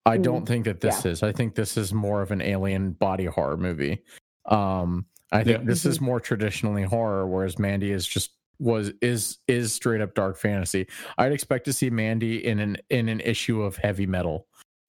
I 0.05 0.17
don't 0.17 0.45
think 0.45 0.65
that 0.65 0.81
this 0.81 1.05
is. 1.05 1.23
I 1.23 1.31
think 1.31 1.55
this 1.55 1.77
is 1.77 1.93
more 1.93 2.21
of 2.21 2.31
an 2.31 2.41
alien 2.41 2.91
body 2.91 3.25
horror 3.25 3.55
movie. 3.57 4.03
Um, 4.45 5.05
I 5.31 5.43
think 5.43 5.59
Yeah. 5.59 5.65
this 5.65 5.85
is 5.85 6.01
more 6.01 6.19
traditionally 6.19 6.83
horror, 6.83 7.25
whereas 7.25 7.57
Mandy 7.57 7.91
is 7.91 8.05
just 8.05 8.31
was 8.59 8.91
is 9.01 9.39
is 9.47 9.73
straight 9.73 10.01
up 10.01 10.13
dark 10.13 10.37
fantasy. 10.37 10.87
I'd 11.17 11.31
expect 11.31 11.65
to 11.65 11.73
see 11.73 11.89
Mandy 11.89 12.45
in 12.45 12.59
an 12.59 12.77
in 12.89 13.09
an 13.09 13.19
issue 13.21 13.61
of 13.61 13.77
heavy 13.77 14.05
metal. 14.05 14.47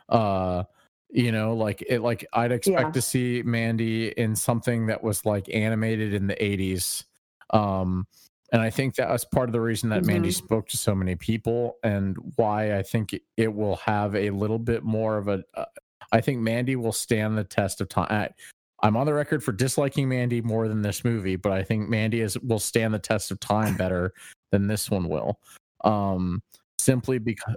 Uh 0.08 0.64
you 1.10 1.30
know, 1.30 1.54
like 1.54 1.82
it 1.88 2.00
like 2.00 2.26
I'd 2.32 2.50
expect 2.52 2.88
Yeah. 2.88 2.92
to 2.92 3.00
see 3.02 3.42
Mandy 3.44 4.08
in 4.08 4.34
something 4.36 4.86
that 4.86 5.02
was 5.02 5.24
like 5.24 5.48
animated 5.54 6.12
in 6.12 6.26
the 6.26 6.34
80s. 6.34 7.04
Um 7.50 8.06
and 8.52 8.62
I 8.62 8.70
think 8.70 8.94
that 8.96 9.08
was 9.08 9.24
part 9.24 9.48
of 9.48 9.52
the 9.52 9.60
reason 9.60 9.88
that 9.88 10.04
Mandy 10.04 10.28
Mhm. 10.28 10.34
spoke 10.34 10.68
to 10.68 10.76
so 10.76 10.94
many 10.94 11.16
people 11.16 11.78
and 11.82 12.16
why 12.36 12.76
I 12.78 12.82
think 12.82 13.12
it, 13.12 13.22
it 13.36 13.52
will 13.52 13.76
have 13.76 14.14
a 14.14 14.30
little 14.30 14.58
bit 14.60 14.84
more 14.84 15.16
of 15.16 15.28
a 15.28 15.42
uh, 15.54 15.64
I 16.12 16.20
think 16.20 16.40
Mandy 16.40 16.76
will 16.76 16.92
stand 16.92 17.36
the 17.36 17.44
test 17.44 17.80
of 17.80 17.88
time. 17.88 18.06
I, 18.10 18.28
I'm 18.82 18.96
on 18.96 19.06
the 19.06 19.14
record 19.14 19.42
for 19.42 19.52
disliking 19.52 20.08
Mandy 20.08 20.42
more 20.42 20.68
than 20.68 20.82
this 20.82 21.04
movie, 21.04 21.36
but 21.36 21.52
I 21.52 21.64
think 21.64 21.88
Mandy 21.88 22.20
is 22.20 22.38
will 22.40 22.58
stand 22.58 22.92
the 22.94 22.98
test 22.98 23.30
of 23.30 23.40
time 23.40 23.76
better 23.76 24.12
than 24.52 24.66
this 24.68 24.90
one 24.90 25.08
will. 25.08 25.40
Um, 25.82 26.42
simply 26.78 27.18
because 27.18 27.56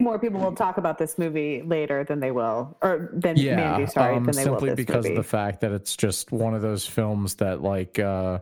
More 0.00 0.18
people 0.18 0.40
will 0.40 0.54
talk 0.54 0.78
about 0.78 0.96
this 0.98 1.18
movie 1.18 1.62
later 1.62 2.04
than 2.04 2.20
they 2.20 2.30
will, 2.30 2.76
or 2.82 3.10
than 3.12 3.36
yeah, 3.36 3.56
Mandy. 3.56 3.86
Sorry, 3.86 4.16
um, 4.16 4.24
than 4.24 4.34
they 4.34 4.44
will 4.46 4.54
simply 4.58 4.70
this 4.70 4.76
because 4.76 5.04
movie. 5.04 5.16
of 5.18 5.22
the 5.24 5.28
fact 5.28 5.60
that 5.60 5.72
it's 5.72 5.94
just 5.94 6.32
one 6.32 6.54
of 6.54 6.62
those 6.62 6.86
films 6.86 7.34
that 7.36 7.62
like 7.62 7.98
uh 7.98 8.40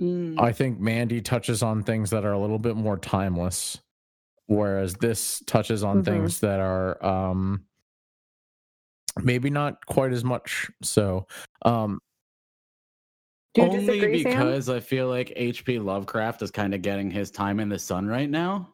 Mm, 0.00 0.40
I 0.40 0.50
think 0.52 0.80
Mandy 0.80 1.20
touches 1.20 1.62
on 1.62 1.82
things 1.82 2.08
that 2.10 2.24
are 2.24 2.32
a 2.32 2.38
little 2.38 2.58
bit 2.58 2.74
more 2.74 2.96
timeless, 2.96 3.78
whereas 4.46 4.94
this 4.94 5.42
touches 5.46 5.82
on 5.84 6.00
Mhm. 6.00 6.04
things 6.06 6.40
that 6.40 6.58
are 6.58 7.04
um 7.04 7.64
maybe 9.22 9.50
not 9.50 9.84
quite 9.86 10.12
as 10.12 10.24
much. 10.24 10.70
So 10.82 11.26
um 11.66 12.00
Do 13.54 13.60
you 13.62 13.66
only 13.68 13.86
disagree, 13.86 14.22
Sam? 14.22 14.32
because 14.32 14.68
I 14.70 14.80
feel 14.80 15.08
like 15.08 15.32
H.P. 15.36 15.78
Lovecraft 15.80 16.40
is 16.42 16.50
kind 16.50 16.74
of 16.74 16.80
getting 16.82 17.10
his 17.10 17.30
time 17.30 17.60
in 17.60 17.68
the 17.68 17.78
sun 17.78 18.06
right 18.06 18.30
now. 18.30 18.72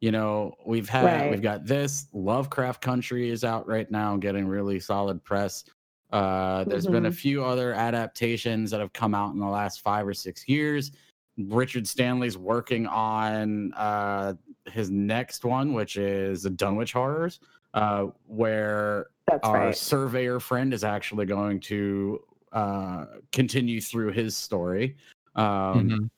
You 0.00 0.12
know, 0.12 0.54
we've 0.64 0.88
had 0.88 1.04
Right. 1.04 1.30
we've 1.30 1.42
got 1.42 1.66
this 1.66 2.06
Lovecraft 2.12 2.80
Country 2.80 3.30
is 3.30 3.42
out 3.42 3.66
right 3.66 3.90
now, 3.90 4.16
getting 4.16 4.46
really 4.46 4.78
solid 4.78 5.22
press. 5.24 5.64
Uh, 6.12 6.64
there's 6.64 6.86
been 6.86 7.06
a 7.06 7.10
Mhm. 7.10 7.14
few 7.14 7.44
other 7.44 7.74
adaptations 7.74 8.70
that 8.70 8.80
have 8.80 8.92
come 8.92 9.14
out 9.14 9.34
in 9.34 9.40
the 9.40 9.46
last 9.46 9.80
five 9.82 10.06
or 10.06 10.14
six 10.14 10.48
years. 10.48 10.92
Richard 11.36 11.86
Stanley's 11.86 12.38
working 12.38 12.86
on 12.86 13.72
uh, 13.74 14.34
his 14.66 14.88
next 14.90 15.44
one, 15.44 15.72
which 15.74 15.96
is 15.96 16.42
the 16.44 16.50
Dunwich 16.50 16.92
Horrors, 16.92 17.40
uh, 17.74 18.06
where 18.26 19.06
That's 19.26 19.46
our 19.46 19.66
right. 19.66 19.76
surveyor 19.76 20.40
friend 20.40 20.72
is 20.72 20.84
actually 20.84 21.26
going 21.26 21.60
to 21.60 22.20
uh, 22.52 23.04
continue 23.32 23.78
through 23.80 24.10
his 24.12 24.34
story. 24.36 24.96
Um, 25.34 25.90
mhm. 25.90 26.10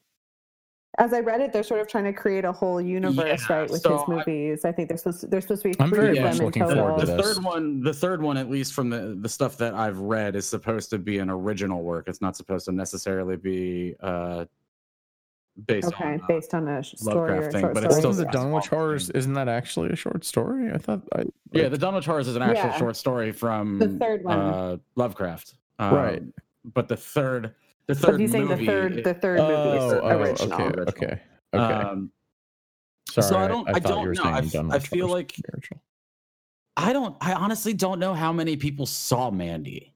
As 0.99 1.13
I 1.13 1.21
read 1.21 1.41
it, 1.41 1.53
they're 1.53 1.63
sort 1.63 1.81
of 1.81 1.87
trying 1.87 2.05
to 2.05 2.13
create 2.13 2.45
a 2.45 2.51
whole 2.51 2.81
universe, 2.81 3.47
Yeah, 3.49 3.57
right, 3.61 3.71
with 3.71 3.81
so 3.81 3.99
his 3.99 4.09
movies. 4.09 4.65
I, 4.65 4.73
think 4.73 4.89
there's 4.89 5.03
supposed 5.03 5.21
to, 5.21 5.27
there's 5.29 5.45
supposed 5.45 5.63
to 5.63 5.69
be 5.69 5.77
I'm 5.79 5.89
three 5.89 5.99
very 6.01 6.19
of 6.19 6.25
much 6.25 6.33
them 6.33 6.41
in 6.41 6.47
looking 6.47 6.63
total. 6.65 6.77
forward 6.85 7.01
to 7.01 7.07
the 7.07 7.17
this. 7.17 7.27
third 7.35 7.45
one, 7.45 7.81
the 7.83 7.95
third 7.95 8.21
one, 8.23 8.37
at 8.37 8.51
least 8.51 8.75
from 8.75 8.91
the 8.91 9.17
the 9.21 9.29
stuff 9.29 9.57
that 9.59 9.75
I've 9.75 9.99
read, 9.99 10.35
is 10.35 10.49
supposed 10.49 10.91
to 10.91 10.99
be 10.99 11.19
an 11.19 11.31
original 11.31 11.83
work. 11.83 12.09
It's 12.09 12.21
not 12.21 12.37
supposed 12.37 12.65
to 12.67 12.73
necessarily 12.73 13.37
be 13.37 13.95
uh, 14.01 14.47
based 15.67 15.87
Okay, 15.89 16.15
on. 16.15 16.21
uh, 16.23 16.27
based 16.27 16.55
on 16.55 16.67
a 16.67 16.83
sh- 16.83 16.95
story 16.97 17.31
Lovecraft 17.31 17.43
or 17.45 17.49
a 17.49 17.53
thing, 17.53 17.61
short 17.61 17.75
but 17.75 17.85
it's 17.85 17.95
story. 17.95 18.01
still 18.01 18.11
Wasn't 18.11 18.33
the 18.33 18.39
Yeah. 18.39 18.43
Dunwich 18.45 18.67
Horrors? 18.69 19.11
Isn't 19.11 19.35
that 19.35 19.49
actually 19.49 19.91
a 19.91 19.97
short 19.97 20.25
story? 20.25 20.73
I 20.73 20.79
thought. 20.79 21.03
I, 21.15 21.25
yeah, 21.53 21.69
the 21.69 21.79
Dunwich 21.79 22.07
Horrors 22.07 22.27
is 22.27 22.35
an 22.35 22.43
actual 22.43 22.65
Yeah. 22.71 22.79
short 22.79 22.97
story 22.97 23.31
from 23.31 23.79
The 23.79 23.89
third 23.91 24.25
one. 24.25 24.39
uh, 24.39 24.77
Lovecraft. 24.97 25.55
Um, 25.79 25.95
Right. 25.95 26.23
But 26.65 26.89
the 26.89 26.97
third, 26.97 27.55
the 27.91 28.01
So 28.01 28.09
third 28.09 28.21
he's 28.21 28.31
saying 28.31 28.49
the 28.49 28.57
third, 28.57 29.05
the 29.05 29.15
third 29.15 29.39
movie 29.39 29.53
is 29.53 29.93
oh, 29.93 30.01
oh, 30.03 30.09
original. 30.19 30.53
okay, 30.63 30.81
okay, 30.83 31.21
okay. 31.55 31.75
um, 31.75 32.11
Sorry, 33.11 33.27
so 33.29 33.37
I 33.37 33.49
don't- 33.49 33.69
I 33.69 33.73
thought 33.81 33.83
don't 33.83 34.13
know. 34.17 34.23
I, 34.25 34.75
I 34.75 34.77
I 34.77 34.79
feel 34.79 35.09
like- 35.09 35.35
original. 35.53 35.83
I 36.77 36.93
don't. 36.93 37.17
I 37.21 37.35
honestly 37.35 37.75
don't 37.75 37.99
know 37.99 38.15
how 38.15 38.33
many 38.33 38.57
people 38.57 38.87
saw 38.87 39.31
Mandy. 39.31 39.90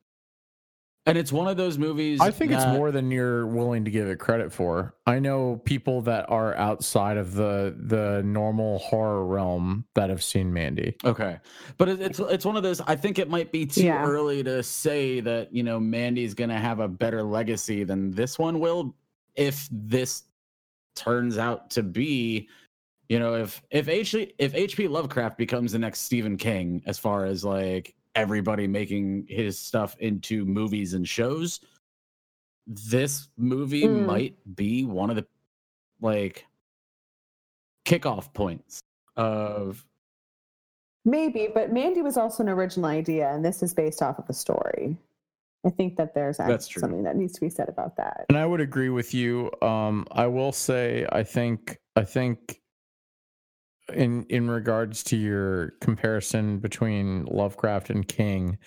And 1.06 1.18
it's 1.18 1.30
one 1.30 1.48
of 1.48 1.58
those 1.58 1.76
movies. 1.76 2.20
I 2.22 2.30
think 2.30 2.50
it's 2.50 2.64
more 2.66 2.90
than 2.90 3.10
you're 3.10 3.46
willing 3.46 3.84
to 3.84 3.90
give 3.90 4.08
it 4.08 4.18
credit 4.18 4.50
for. 4.50 4.94
I 5.06 5.18
know 5.18 5.60
people 5.64 6.00
that 6.02 6.30
are 6.30 6.54
outside 6.56 7.18
of 7.18 7.34
the 7.34 7.74
the 7.78 8.22
normal 8.24 8.78
horror 8.78 9.26
realm 9.26 9.84
that 9.94 10.08
have 10.08 10.22
seen 10.22 10.50
Mandy. 10.52 10.96
Okay, 11.04 11.38
but 11.76 11.90
it's 11.90 12.20
it's 12.20 12.46
one 12.46 12.56
of 12.56 12.62
those. 12.62 12.80
I 12.80 12.96
think 12.96 13.18
it 13.18 13.28
might 13.28 13.52
be 13.52 13.66
too 13.66 13.84
Yeah. 13.84 14.02
early 14.02 14.42
to 14.44 14.62
say 14.62 15.20
that 15.20 15.54
you 15.54 15.62
know 15.62 15.78
Mandy's 15.78 16.32
gonna 16.32 16.58
have 16.58 16.80
a 16.80 16.88
better 16.88 17.22
legacy 17.22 17.84
than 17.84 18.10
this 18.10 18.38
one 18.38 18.58
will, 18.58 18.94
if 19.34 19.68
this 19.70 20.22
turns 20.96 21.36
out 21.36 21.68
to 21.72 21.82
be, 21.82 22.48
you 23.10 23.18
know, 23.18 23.34
if 23.34 23.62
if 23.70 23.88
H 23.88 24.14
if 24.14 24.54
H.P. 24.54 24.88
Lovecraft 24.88 25.36
becomes 25.36 25.72
the 25.72 25.78
next 25.78 26.00
Stephen 26.00 26.38
King 26.38 26.82
as 26.86 26.98
far 26.98 27.26
as 27.26 27.44
like 27.44 27.94
everybody 28.14 28.66
making 28.66 29.26
his 29.28 29.58
stuff 29.58 29.96
into 29.98 30.44
movies 30.44 30.94
and 30.94 31.06
shows, 31.08 31.60
this 32.66 33.28
movie 33.36 33.84
Mm. 33.84 34.06
might 34.06 34.56
be 34.56 34.84
one 34.84 35.10
of 35.10 35.16
the 35.16 35.26
like 36.00 36.46
kickoff 37.84 38.32
points 38.32 38.80
of 39.16 39.84
Maybe, 41.06 41.48
but 41.52 41.70
Mandy 41.70 42.00
was 42.00 42.16
also 42.16 42.42
an 42.42 42.48
original 42.48 42.86
idea, 42.86 43.30
and 43.30 43.44
this 43.44 43.62
is 43.62 43.74
based 43.74 44.00
off 44.00 44.18
of 44.18 44.24
a 44.30 44.32
story. 44.32 44.96
I 45.66 45.68
think 45.68 45.96
that 45.96 46.14
there's 46.14 46.38
That's 46.38 46.64
actually 46.64 46.72
true. 46.72 46.80
something 46.80 47.02
that 47.04 47.16
needs 47.16 47.34
to 47.34 47.40
be 47.42 47.50
said 47.50 47.68
about 47.68 47.96
that. 47.96 48.24
And 48.30 48.38
I 48.38 48.46
would 48.46 48.62
agree 48.62 48.88
with 48.88 49.12
you. 49.12 49.50
Um, 49.60 50.06
I 50.12 50.26
will 50.26 50.52
say, 50.52 51.06
I 51.12 51.22
think, 51.22 51.78
I 51.94 52.04
think, 52.04 52.62
in 53.92 54.24
in 54.30 54.48
regards 54.50 55.02
to 55.04 55.16
your 55.16 55.72
comparison 55.80 56.58
between 56.58 57.24
Lovecraft 57.26 57.90
and 57.90 58.06
King, 58.06 58.58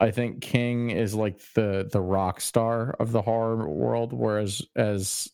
I 0.00 0.10
think 0.10 0.40
King 0.42 0.90
is 0.90 1.14
like 1.14 1.40
the 1.54 1.88
the 1.90 2.00
rock 2.00 2.40
star 2.40 2.94
of 3.00 3.12
the 3.12 3.22
horror 3.22 3.68
world, 3.68 4.12
whereas 4.12 4.62
as 4.76 5.28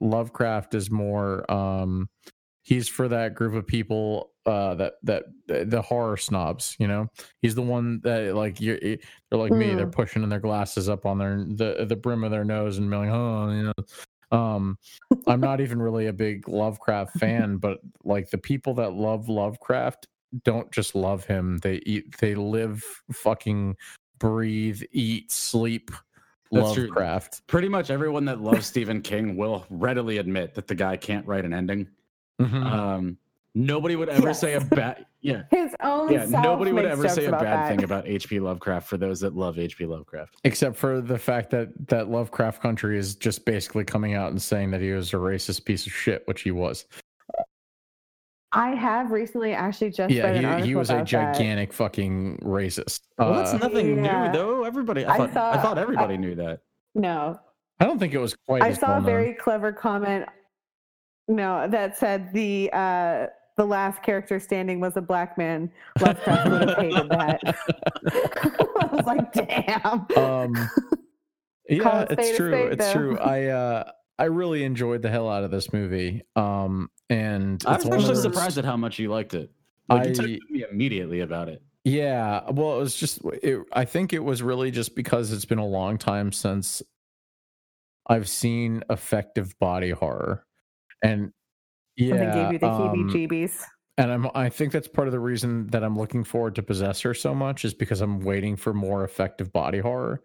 Lovecraft 0.00 0.74
is 0.74 0.90
more, 0.90 1.50
um, 1.50 2.08
he's 2.62 2.88
for 2.88 3.08
that 3.08 3.34
group 3.34 3.54
of 3.54 3.66
people 3.66 4.32
uh 4.46 4.74
that 4.74 4.94
that 5.02 5.24
the 5.48 5.82
horror 5.82 6.16
snobs 6.16 6.74
you 6.78 6.86
know 6.88 7.06
he's 7.42 7.54
the 7.54 7.60
one 7.60 8.00
that 8.02 8.34
like 8.34 8.58
you're 8.58 8.78
they're 8.80 8.98
like 9.32 9.52
me 9.52 9.74
they're 9.74 9.86
Mm. 9.86 9.92
pushing 9.92 10.26
their 10.30 10.40
glasses 10.40 10.88
up 10.88 11.04
on 11.04 11.18
their 11.18 11.44
the 11.46 11.84
the 11.86 11.94
brim 11.96 12.24
of 12.24 12.30
their 12.30 12.44
nose 12.44 12.78
and 12.78 12.88
being 12.88 13.02
like 13.02 13.12
oh 13.12 13.50
you 13.50 13.62
know 13.64 13.72
um 14.32 14.76
i'm 15.26 15.40
not 15.40 15.60
even 15.62 15.80
really 15.80 16.06
a 16.06 16.12
big 16.12 16.48
lovecraft 16.48 17.18
fan 17.18 17.56
but 17.56 17.78
like 18.04 18.30
the 18.30 18.38
people 18.38 18.74
that 18.74 18.92
love 18.92 19.28
lovecraft 19.28 20.06
don't 20.44 20.70
just 20.70 20.94
love 20.94 21.24
him 21.24 21.58
they 21.58 21.80
eat 21.86 22.16
they 22.18 22.34
live 22.34 22.84
fucking 23.12 23.76
breathe 24.18 24.82
eat 24.92 25.32
sleep 25.32 25.90
That's 26.52 26.72
true. 26.72 26.84
lovecraft 26.84 27.46
pretty 27.48 27.68
much 27.68 27.90
everyone 27.90 28.24
that 28.26 28.40
loves 28.40 28.66
Stephen 28.66 29.00
King 29.02 29.36
will 29.36 29.66
readily 29.70 30.18
admit 30.18 30.54
that 30.54 30.68
the 30.68 30.74
guy 30.74 30.96
can't 30.96 31.26
write 31.26 31.44
an 31.44 31.52
ending. 31.54 31.88
Mhm. 32.40 32.64
Um, 32.64 33.18
nobody 33.54 33.96
would 33.96 34.08
ever 34.08 34.32
say 34.34 34.54
a 34.54 34.60
bad 34.60 35.06
yeah. 35.22 35.42
His 35.50 35.74
own 35.82 36.10
Yeah, 36.12 36.24
nobody 36.26 36.72
would 36.72 36.84
ever 36.86 37.08
say 37.08 37.26
a 37.26 37.30
bad 37.32 37.42
that. 37.42 37.68
thing 37.68 37.82
about 37.84 38.06
H.P. 38.08 38.40
Lovecraft 38.40 38.88
for 38.88 38.96
those 38.96 39.20
that 39.20 39.34
love 39.36 39.58
H.P. 39.58 39.84
Lovecraft. 39.86 40.36
except 40.44 40.76
for 40.76 41.00
the 41.00 41.18
fact 41.18 41.50
that 41.50 41.68
that 41.88 42.08
lovecraft 42.08 42.62
country 42.62 42.96
is 42.98 43.14
just 43.16 43.44
basically 43.44 43.84
coming 43.84 44.14
out 44.14 44.30
and 44.30 44.40
saying 44.40 44.70
that 44.70 44.80
he 44.80 44.92
was 44.92 45.12
a 45.12 45.16
racist 45.16 45.64
piece 45.64 45.86
of 45.86 45.92
shit 45.92 46.22
which 46.26 46.42
he 46.42 46.50
was 46.52 46.86
I 48.52 48.70
have 48.74 49.12
recently 49.12 49.52
actually 49.52 49.90
just 49.90 50.12
read 50.12 50.36
an 50.36 50.42
yeah 50.42 50.58
he, 50.60 50.68
he 50.68 50.74
was 50.74 50.90
a 50.90 50.94
about 50.94 51.08
that. 51.10 51.34
gigantic 51.36 51.72
fucking 51.72 52.38
racist 52.42 53.00
Well, 53.18 53.34
that's 53.34 53.52
Uh, 53.54 53.58
nothing 53.58 54.02
yeah. 54.04 54.26
new 54.26 54.32
though. 54.32 54.64
Everybody, 54.64 55.04
I 55.04 55.14
I 55.14 55.16
thought, 55.18 55.30
I 55.30 55.32
saw- 55.56 55.62
thought 55.62 55.78
everybody 55.78 56.14
I- 56.14 56.18
knew 56.18 56.34
that. 56.36 56.60
No, 56.96 57.38
i 57.78 57.84
don't 57.84 57.98
think 58.00 58.12
it 58.14 58.18
was 58.18 58.34
quite 58.48 58.62
I 58.62 58.70
as 58.70 58.80
saw 58.80 58.88
well 58.88 58.96
a 58.96 59.00
known. 59.00 59.06
very 59.06 59.34
clever 59.34 59.72
comment. 59.72 60.26
No, 61.28 61.68
that 61.68 61.96
said 61.96 62.32
the 62.32 62.68
uh, 62.72 63.26
the 63.60 63.66
last 63.66 64.02
character 64.02 64.40
standing 64.40 64.80
was 64.80 64.96
a 64.96 65.02
black 65.02 65.36
man. 65.36 65.70
Lovecraft 66.00 66.48
would 66.50 66.68
have 66.70 66.78
hated 66.78 67.08
that. 67.10 67.40
I 68.80 68.86
was 68.90 69.04
like, 69.04 69.32
damn. 69.34 70.06
um 70.16 70.70
yeah 71.68 71.82
Call 71.82 72.06
it's 72.08 72.36
true 72.38 72.50
spade, 72.50 72.72
it's 72.72 72.86
though. 72.86 72.92
true 72.94 73.18
i 73.18 73.44
uh 73.44 73.90
i 74.18 74.24
really 74.24 74.64
enjoyed 74.64 75.02
the 75.02 75.10
hell 75.10 75.28
out 75.28 75.44
of 75.44 75.50
this 75.52 75.72
movie 75.72 76.22
um 76.34 76.88
and 77.10 77.62
I 77.66 77.76
was 77.76 77.84
it's 77.84 77.94
actually 77.94 78.08
those- 78.14 78.22
surprised 78.22 78.56
at 78.56 78.64
how 78.64 78.76
much 78.78 78.98
you 78.98 79.10
liked 79.10 79.34
it. 79.34 79.50
Like 79.90 80.06
you 80.06 80.10
I- 80.10 80.14
texted 80.14 80.38
me 80.48 80.64
immediately 80.70 81.20
about 81.20 81.48
it. 81.50 81.62
Yeah, 81.84 82.48
well, 82.50 82.76
it 82.76 82.80
was 82.80 82.94
just. 82.94 83.20
It, 83.42 83.60
I 83.72 83.84
think 83.86 84.12
it 84.12 84.22
was 84.22 84.42
really 84.42 84.70
just 84.70 84.94
because 84.94 85.32
it's 85.32 85.46
been 85.46 85.58
a 85.58 85.66
long 85.66 85.96
time 85.98 86.30
since 86.30 86.82
I've 88.06 88.28
seen 88.28 88.84
effective 88.90 89.58
body 89.58 89.90
horror, 89.90 90.44
and 91.02 91.32
yeah, 91.96 92.14
and 92.14 92.32
gave 92.32 92.52
you 92.52 92.58
the 92.58 92.68
um, 92.68 93.10
heebie-jeebies. 93.10 93.62
and 93.98 94.10
I'm. 94.10 94.28
I 94.34 94.48
think 94.48 94.72
that's 94.72 94.88
part 94.88 95.08
of 95.08 95.12
the 95.12 95.20
reason 95.20 95.66
that 95.68 95.84
I'm 95.84 95.96
looking 95.96 96.24
forward 96.24 96.54
to 96.56 96.62
Possessor 96.62 97.14
so 97.14 97.34
much 97.34 97.64
is 97.64 97.74
because 97.74 98.00
I'm 98.00 98.20
waiting 98.20 98.56
for 98.56 98.72
more 98.72 99.04
effective 99.04 99.52
body 99.52 99.78
horror. 99.78 100.22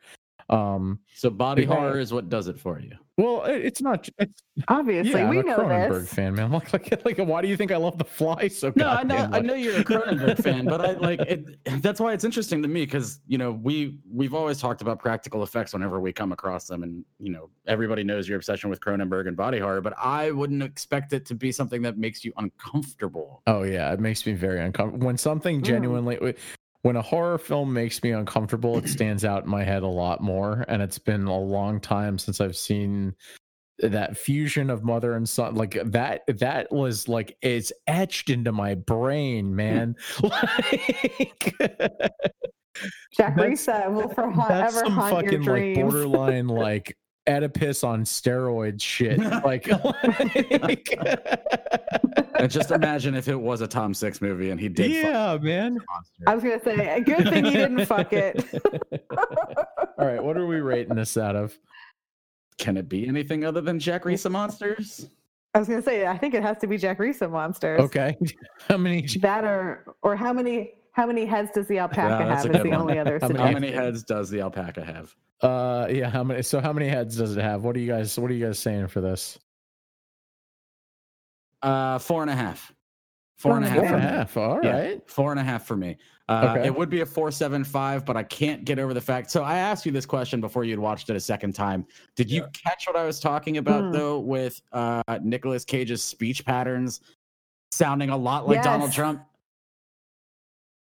Um, 0.49 0.99
So 1.14 1.30
body 1.30 1.65
Right. 1.65 1.77
horror 1.77 1.99
is 1.99 2.14
what 2.14 2.30
does 2.30 2.48
it 2.48 2.59
for 2.59 2.80
you. 2.80 2.91
well, 3.17 3.43
it, 3.45 3.65
it's 3.65 3.82
not. 3.82 4.07
It's, 4.19 4.43
Obviously, 4.67 5.19
yeah, 5.22 5.30
we 5.30 5.40
I'm 5.40 5.45
a 5.45 5.49
know 5.49 5.57
Cronenberg 5.59 5.99
this. 6.01 6.14
fan, 6.14 6.35
man. 6.35 6.51
Like, 6.51 6.72
like, 6.74 7.06
like, 7.06 7.17
why 7.17 7.41
do 7.41 7.48
you 7.48 7.57
think 7.57 7.72
I 7.72 7.77
love 7.77 7.98
The 7.98 8.06
Fly 8.06 8.48
so? 8.49 8.72
No, 8.75 8.88
I 8.90 9.03
know, 9.03 9.15
goddamn 9.15 9.33
I 9.33 9.40
know 9.40 9.53
you're 9.56 9.77
a 9.77 9.83
Cronenberg 9.83 10.38
fan, 10.43 10.65
but 10.65 10.82
I 10.82 10.91
like 10.91 11.19
it. 11.27 11.57
That's 11.82 11.99
why 11.99 12.14
it's 12.14 12.24
interesting 12.24 12.61
to 12.61 12.67
me 12.67 12.85
because 12.85 13.19
you 13.27 13.38
know 13.38 13.51
we 13.53 13.98
we've 14.11 14.33
always 14.35 14.59
talked 14.59 14.82
about 14.82 14.99
practical 14.99 15.41
effects 15.43 15.74
whenever 15.74 15.99
we 15.99 16.14
come 16.14 16.32
across 16.32 16.67
them, 16.67 16.83
and 16.83 17.03
you 17.19 17.32
know 17.32 17.49
everybody 17.67 18.03
knows 18.03 18.27
your 18.30 18.38
obsession 18.38 18.69
with 18.69 18.80
Cronenberg 18.82 19.27
and 19.27 19.35
body 19.35 19.59
horror, 19.59 19.82
but 19.82 19.93
I 19.98 20.32
wouldn't 20.32 20.61
expect 20.64 21.11
it 21.14 21.25
to 21.27 21.35
be 21.35 21.51
something 21.51 21.82
that 21.82 21.98
makes 21.98 22.24
you 22.24 22.33
uncomfortable. 22.38 23.41
Oh 23.48 23.64
yeah, 23.64 23.91
it 23.93 23.99
makes 23.99 24.25
me 24.25 24.33
very 24.33 24.59
uncomfortable 24.61 25.07
when 25.07 25.17
something 25.17 25.61
Mm. 25.61 25.64
Genuinely. 26.85 26.89
When 26.89 26.95
a 26.95 27.01
horror 27.01 27.38
film 27.38 27.73
makes 27.73 28.01
me 28.03 28.11
uncomfortable, 28.11 28.77
it 28.77 28.88
stands 28.89 29.25
out 29.25 29.43
in 29.43 29.49
my 29.49 29.64
head 29.64 29.83
a 29.83 29.88
lot 29.88 30.22
more. 30.22 30.65
And 30.67 30.81
it's 30.81 30.99
been 30.99 31.25
a 31.25 31.39
long 31.39 31.80
time 31.80 32.17
since 32.17 32.41
I've 32.41 32.57
seen 32.57 33.15
that 33.80 34.17
fusion 34.17 34.69
of 34.69 34.83
mother 34.83 35.15
and 35.15 35.27
son. 35.27 35.55
Like 35.55 35.77
that, 35.83 36.22
that 36.27 36.72
was 36.72 37.07
like 37.07 37.38
it's 37.41 37.72
etched 37.88 38.30
into 38.30 38.51
my 38.51 38.75
brain, 38.75 39.55
man. 39.55 39.95
like 40.23 41.55
Jack 43.15 43.35
That's- 43.38 43.67
Risa 43.67 43.91
will 43.91 44.07
that's 44.07 44.75
forever 44.75 44.80
some 44.80 44.91
haunt 44.93 45.31
your 45.31 45.41
fucking 45.41 45.43
like 45.43 45.45
dreams. 45.45 45.77
borderline 45.93 46.47
like 46.49 46.97
Oedipus 47.27 47.83
on 47.83 48.03
steroids 48.03 48.81
shit. 48.81 49.19
Like, 49.45 49.67
like 50.61 50.97
And 52.37 52.51
just 52.51 52.71
imagine 52.71 53.15
if 53.15 53.27
it 53.27 53.35
was 53.39 53.61
a 53.61 53.67
Tom 53.67 53.93
Six 53.93 54.21
movie 54.21 54.49
and 54.51 54.59
he 54.59 54.69
did. 54.69 55.03
fuck 55.03 55.11
yeah, 55.11 55.37
man. 55.41 55.77
I 56.27 56.35
was 56.35 56.43
gonna 56.43 56.61
say, 56.61 56.95
a 56.95 57.01
good 57.01 57.29
thing 57.29 57.45
you 57.45 57.51
didn't 57.51 57.85
fuck 57.85 58.11
it. 58.11 58.43
All 59.97 60.05
right, 60.05 60.21
what 60.21 60.37
are 60.37 60.45
we 60.45 60.57
rating 60.59 60.95
this 60.95 61.17
out 61.17 61.35
of? 61.35 61.57
Can 62.57 62.77
it 62.77 62.89
be 62.89 63.07
anything 63.07 63.45
other 63.45 63.61
than 63.61 63.79
Jack 63.79 64.03
Risa 64.03 64.29
monsters? 64.29 65.09
I 65.53 65.59
was 65.59 65.67
gonna 65.67 65.81
say, 65.81 66.05
I 66.05 66.17
think 66.17 66.33
it 66.33 66.43
has 66.43 66.57
to 66.59 66.67
be 66.67 66.77
Jack 66.77 66.99
Risa 66.99 67.29
monsters. 67.29 67.79
Okay, 67.81 68.17
how 68.67 68.77
many? 68.77 69.07
That 69.21 69.45
or 69.45 69.95
or 70.01 70.15
how 70.15 70.33
many 70.33 70.73
how 70.95 71.06
many 71.06 71.25
heads 71.25 71.51
does 71.53 71.67
the 71.67 71.77
alpaca 71.80 72.24
Yeah, 72.25 72.35
have? 72.35 72.45
Is 72.45 72.51
the 72.64 72.69
one. 72.69 72.74
only 72.82 72.98
other 72.99 73.19
How 73.22 73.27
many- 73.27 73.40
How 73.40 73.51
many 73.51 73.72
heads 73.72 74.03
does 74.03 74.30
the 74.30 74.40
alpaca 74.41 74.83
have? 74.83 75.15
Uh, 75.41 75.88
yeah, 75.90 76.09
how 76.09 76.24
many? 76.24 76.41
So 76.41 76.61
how 76.61 76.72
many 76.72 76.88
heads 76.88 77.17
does 77.17 77.35
it 77.35 77.41
have? 77.41 77.64
What 77.64 77.75
are 77.75 77.80
you 77.80 77.88
guys? 77.88 78.17
What 78.17 78.32
are 78.32 78.33
you 78.33 78.45
guys 78.45 78.57
saying 78.59 78.88
for 78.88 79.01
this? 79.01 79.38
Uh, 81.61 81.98
four 81.99 82.22
and 82.22 82.32
a 82.32 82.35
half. 82.35 82.72
Four 83.38 83.57
and 83.57 83.65
a 83.65 83.67
half. 83.69 83.77
Four 83.77 83.85
and 83.85 83.95
a 83.95 83.98
for 83.98 83.98
me. 83.98 84.17
half. 84.17 84.38
All 84.38 84.59
Yeah. 84.64 84.72
right. 84.80 85.09
Four 85.09 85.32
and 85.32 85.40
a 85.40 85.43
half 85.43 85.65
for 85.65 85.75
me. 85.75 85.98
Uh, 86.30 86.56
Okay. 86.56 86.67
It 86.67 86.75
would 86.75 86.90
be 86.90 87.01
a 87.01 87.06
four 87.06 87.32
seven 87.32 87.64
five, 87.64 88.06
but 88.06 88.15
I 88.15 88.24
can't 88.24 88.64
get 88.64 88.80
over 88.80 88.93
the 88.93 89.01
fact. 89.01 89.30
So 89.30 89.43
I 89.43 89.57
asked 89.57 89.85
you 89.85 89.91
this 89.91 90.06
question 90.06 90.40
before 90.41 90.64
you'd 90.64 90.80
watched 90.80 91.09
it 91.09 91.15
a 91.15 91.19
second 91.19 91.53
time. 91.53 91.85
Did 92.15 92.32
you 92.32 92.48
catch 92.53 92.88
what 92.88 92.95
I 92.95 93.06
was 93.06 93.19
talking 93.19 93.57
about 93.57 93.83
Hmm. 93.85 93.91
though 93.91 94.19
with 94.19 94.61
uh, 94.72 95.03
Nicolas 95.22 95.65
Cage's 95.65 96.01
speech 96.01 96.45
patterns 96.45 97.01
sounding 97.72 98.09
a 98.09 98.17
lot 98.17 98.48
like 98.48 98.64
Donald 98.64 98.91
Trump? 98.93 99.22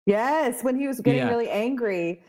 Yes, 0.08 0.64
when 0.64 0.74
he 0.80 0.88
was 0.88 1.00
getting 1.00 1.18
Yeah. 1.20 1.28
really 1.28 1.50
angry 1.50 2.22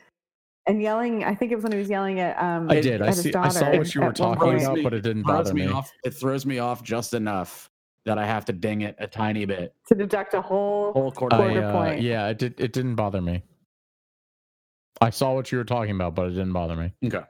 and 0.68 0.82
yelling. 0.82 1.24
I 1.24 1.34
think 1.34 1.54
it 1.54 1.56
was 1.56 1.64
when 1.64 1.72
he 1.72 1.78
was 1.80 1.90
yelling 1.90 2.20
at 2.20 2.38
um. 2.44 2.70
I 2.70 2.76
It- 2.76 2.82
did. 2.82 3.02
I 3.02 3.08
at 3.08 3.14
his 3.16 3.24
see. 3.24 3.34
I 3.34 3.48
saw 3.48 3.62
daughter 3.62 3.78
what 3.78 3.96
you 3.96 4.02
were 4.02 4.12
talking 4.12 4.56
about, 4.62 4.76
me- 4.76 4.84
but 4.84 4.94
it 4.94 5.02
didn't 5.02 5.24
bother 5.24 5.54
me 5.54 5.66
me. 5.66 5.72
off. 5.72 5.90
It 6.04 6.12
throws 6.14 6.46
me 6.46 6.60
off 6.60 6.84
just 6.84 7.14
enough 7.14 7.70
that 8.06 8.18
I 8.18 8.26
have 8.26 8.44
to 8.46 8.54
ding 8.54 8.82
it 8.82 8.96
a 9.00 9.08
tiny 9.08 9.46
bit. 9.46 9.74
to 9.88 9.96
deduct 9.96 10.34
a 10.34 10.42
whole. 10.42 10.92
Whole 10.92 11.12
quarter. 11.12 11.36
I, 11.36 11.40
Quarter 11.40 11.64
uh, 11.64 11.72
point. 11.72 12.02
yeah, 12.02 12.28
it 12.28 12.38
did. 12.38 12.60
It 12.60 12.74
didn't 12.74 12.96
bother 12.96 13.22
me. 13.22 13.44
I 15.02 15.10
saw 15.10 15.34
what 15.34 15.50
you 15.52 15.58
were 15.58 15.64
talking 15.64 15.96
about, 15.96 16.16
but 16.16 16.26
it 16.28 16.32
didn't 16.32 16.52
bother 16.52 16.76
me. 16.76 16.92
Okay. 17.06 17.24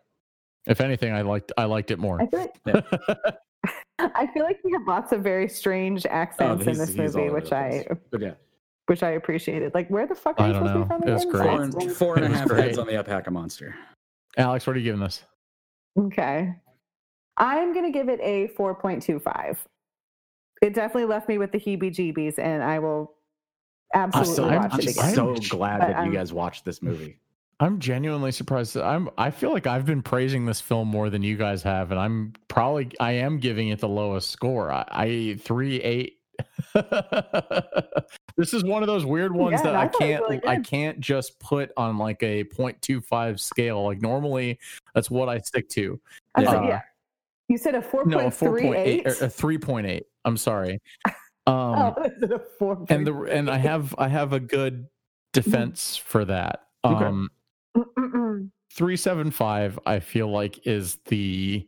If 0.65 0.81
anything, 0.81 1.13
I 1.13 1.21
liked. 1.21 1.51
I 1.57 1.65
liked 1.65 1.91
it 1.91 1.99
more. 1.99 2.19
I 2.21 2.25
feel 2.25 2.39
like 2.65 2.85
I 3.99 4.27
feel 4.33 4.43
like 4.45 4.59
he 4.63 4.71
had 4.71 4.81
lots 4.87 5.11
of 5.11 5.21
very 5.21 5.47
strange 5.47 6.05
accents 6.07 6.63
in 6.63 6.69
Oh, 6.69 6.73
he's- 6.73 6.95
this 6.95 7.15
movie, 7.15 7.29
which 7.29 7.51
I 7.51 7.83
place. 7.87 7.99
But 8.11 8.21
yeah, 8.21 8.33
which 8.89 9.03
I 9.03 9.11
appreciated. 9.11 9.73
Like, 9.75 9.87
where 9.89 10.07
the 10.07 10.15
fuck 10.15 10.39
are 10.39 10.43
I 10.43 10.47
you 10.47 10.53
don't 10.53 10.67
supposed 10.67 10.73
to 10.73 10.79
know. 10.79 10.99
be 10.99 11.05
from 11.05 11.09
It 11.09 11.13
was 11.13 11.25
great. 11.25 11.43
four 11.47 11.61
and, 11.61 11.73
Boston? 11.73 11.93
four 11.93 12.15
and 12.15 12.23
a 12.23 12.27
It 12.27 12.29
was 12.31 12.39
half 12.39 12.47
great. 12.49 12.63
heads 12.63 12.77
on 12.79 12.87
the 12.87 12.95
alpaca 12.95 13.29
monster. 13.31 13.75
Alex, 14.37 14.65
what 14.65 14.75
are 14.75 14.79
you 14.79 14.85
giving 14.85 14.99
this? 15.01 15.23
Okay. 15.97 16.55
I'm 17.37 17.73
going 17.73 17.85
to 17.85 17.91
give 17.91 18.09
it 18.09 18.19
a 18.21 18.47
4.25. 18.57 19.57
It 20.61 20.73
definitely 20.73 21.05
left 21.05 21.29
me 21.29 21.37
with 21.37 21.51
the 21.51 21.59
heebie 21.59 21.91
jeebies, 21.93 22.37
and 22.39 22.61
I 22.63 22.79
will 22.79 23.13
I'm, 23.93 24.09
absolutely 24.13 24.35
so, 24.35 24.43
I'm 24.49 24.61
watch 24.63 24.73
I'm 24.73 24.79
it 24.79 24.89
again. 24.89 25.13
so 25.15 25.27
I'm- 25.33 25.35
glad 25.49 25.79
but 25.79 25.87
that 25.87 25.97
you 25.97 26.03
I'm- 26.03 26.13
guys 26.13 26.33
watched 26.33 26.65
this 26.65 26.81
movie. 26.81 27.17
I'm 27.61 27.79
genuinely 27.79 28.31
surprised. 28.31 28.77
I'm. 28.77 29.09
I 29.17 29.31
feel 29.31 29.51
like 29.51 29.67
I've 29.67 29.85
been 29.85 30.01
praising 30.01 30.45
this 30.45 30.61
film 30.61 30.87
more 30.87 31.09
than 31.09 31.23
you 31.23 31.35
guys 31.35 31.61
have, 31.63 31.91
and 31.91 31.99
I'm 31.99 32.31
probably. 32.47 32.89
I 33.01 33.11
am 33.11 33.37
giving 33.37 33.67
it 33.67 33.79
the 33.79 33.89
lowest 33.89 34.31
score. 34.31 34.71
I, 34.71 34.85
I 34.89 35.35
three 35.41 35.81
eight. 35.81 36.18
this 38.37 38.53
is 38.53 38.63
one 38.63 38.83
of 38.83 38.87
those 38.87 39.05
weird 39.05 39.33
ones 39.33 39.53
Yeah, 39.53 39.63
that 39.63 39.75
I 39.75 39.83
I 39.83 39.87
thought 39.87 40.01
it 40.01 40.19
was 40.21 40.29
can't. 40.29 40.43
really 40.43 40.47
I 40.47 40.59
can't 40.61 40.99
just 40.99 41.39
put 41.39 41.71
on 41.77 41.97
like 41.97 42.21
a 42.23 42.43
0.25 42.45 43.39
scale. 43.39 43.83
Like 43.83 44.01
normally, 44.01 44.59
that's 44.93 45.09
what 45.09 45.29
I 45.29 45.39
stick 45.39 45.69
to. 45.69 45.99
I 46.35 46.45
said, 46.45 46.55
Uh, 46.55 46.63
yeah. 46.63 46.81
You 47.47 47.57
said 47.57 47.75
a 47.75 47.81
4.38? 47.81 48.05
No, 48.07 48.19
a 48.19 48.23
4.8 48.29 49.05
or 49.07 49.25
a 49.25 49.29
3.8. 49.29 50.01
I'm 50.25 50.37
sorry. 50.37 50.79
Um, 51.47 51.95
oh, 51.97 52.11
a 52.35 52.39
4. 52.59 52.85
and 52.89 53.07
the 53.07 53.13
and 53.23 53.49
I 53.49 53.57
have 53.57 53.95
I 53.97 54.07
have 54.07 54.33
a 54.33 54.39
good 54.39 54.85
defense 55.33 55.97
for 55.97 56.23
that. 56.25 56.65
Um, 56.83 57.31
Mm-mm-mm. 57.75 58.51
375 58.71 59.79
i 59.87 59.99
feel 59.99 60.27
like 60.31 60.67
is 60.67 60.97
the 61.05 61.67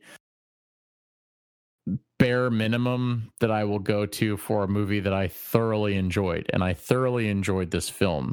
bare 2.22 2.50
minimum 2.52 3.32
that 3.40 3.50
i 3.52 3.64
will 3.64 3.80
go 3.80 4.06
to 4.06 4.38
for 4.38 4.64
a 4.64 4.68
movie 4.68 5.00
that 5.00 5.14
i 5.14 5.28
thoroughly 5.28 5.96
enjoyed 5.96 6.46
and 6.54 6.64
i 6.64 6.74
thoroughly 6.74 7.28
enjoyed 7.30 7.72
this 7.72 7.90
film. 7.90 8.32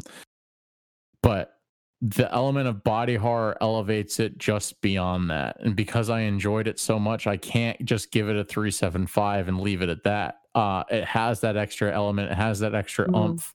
But 1.22 1.54
the 2.00 2.32
element 2.32 2.68
of 2.68 2.84
body 2.84 3.16
horror 3.16 3.56
elevates 3.60 4.20
it 4.20 4.38
just 4.38 4.80
beyond 4.82 5.30
that. 5.30 5.56
And 5.60 5.74
because 5.74 6.10
i 6.10 6.20
enjoyed 6.20 6.68
it 6.68 6.78
so 6.78 6.98
much 6.98 7.26
i 7.26 7.36
can't 7.36 7.82
just 7.84 8.12
give 8.12 8.28
it 8.28 8.36
a 8.36 8.44
375 8.44 9.48
and 9.48 9.60
leave 9.60 9.82
it 9.82 9.88
at 9.88 10.04
that. 10.04 10.36
Uh 10.54 10.84
it 10.90 11.04
has 11.04 11.40
that 11.40 11.56
extra 11.56 11.92
element 11.92 12.30
it 12.30 12.36
has 12.36 12.60
that 12.60 12.74
extra 12.74 13.06
Mhm. 13.08 13.30
oomph. 13.30 13.54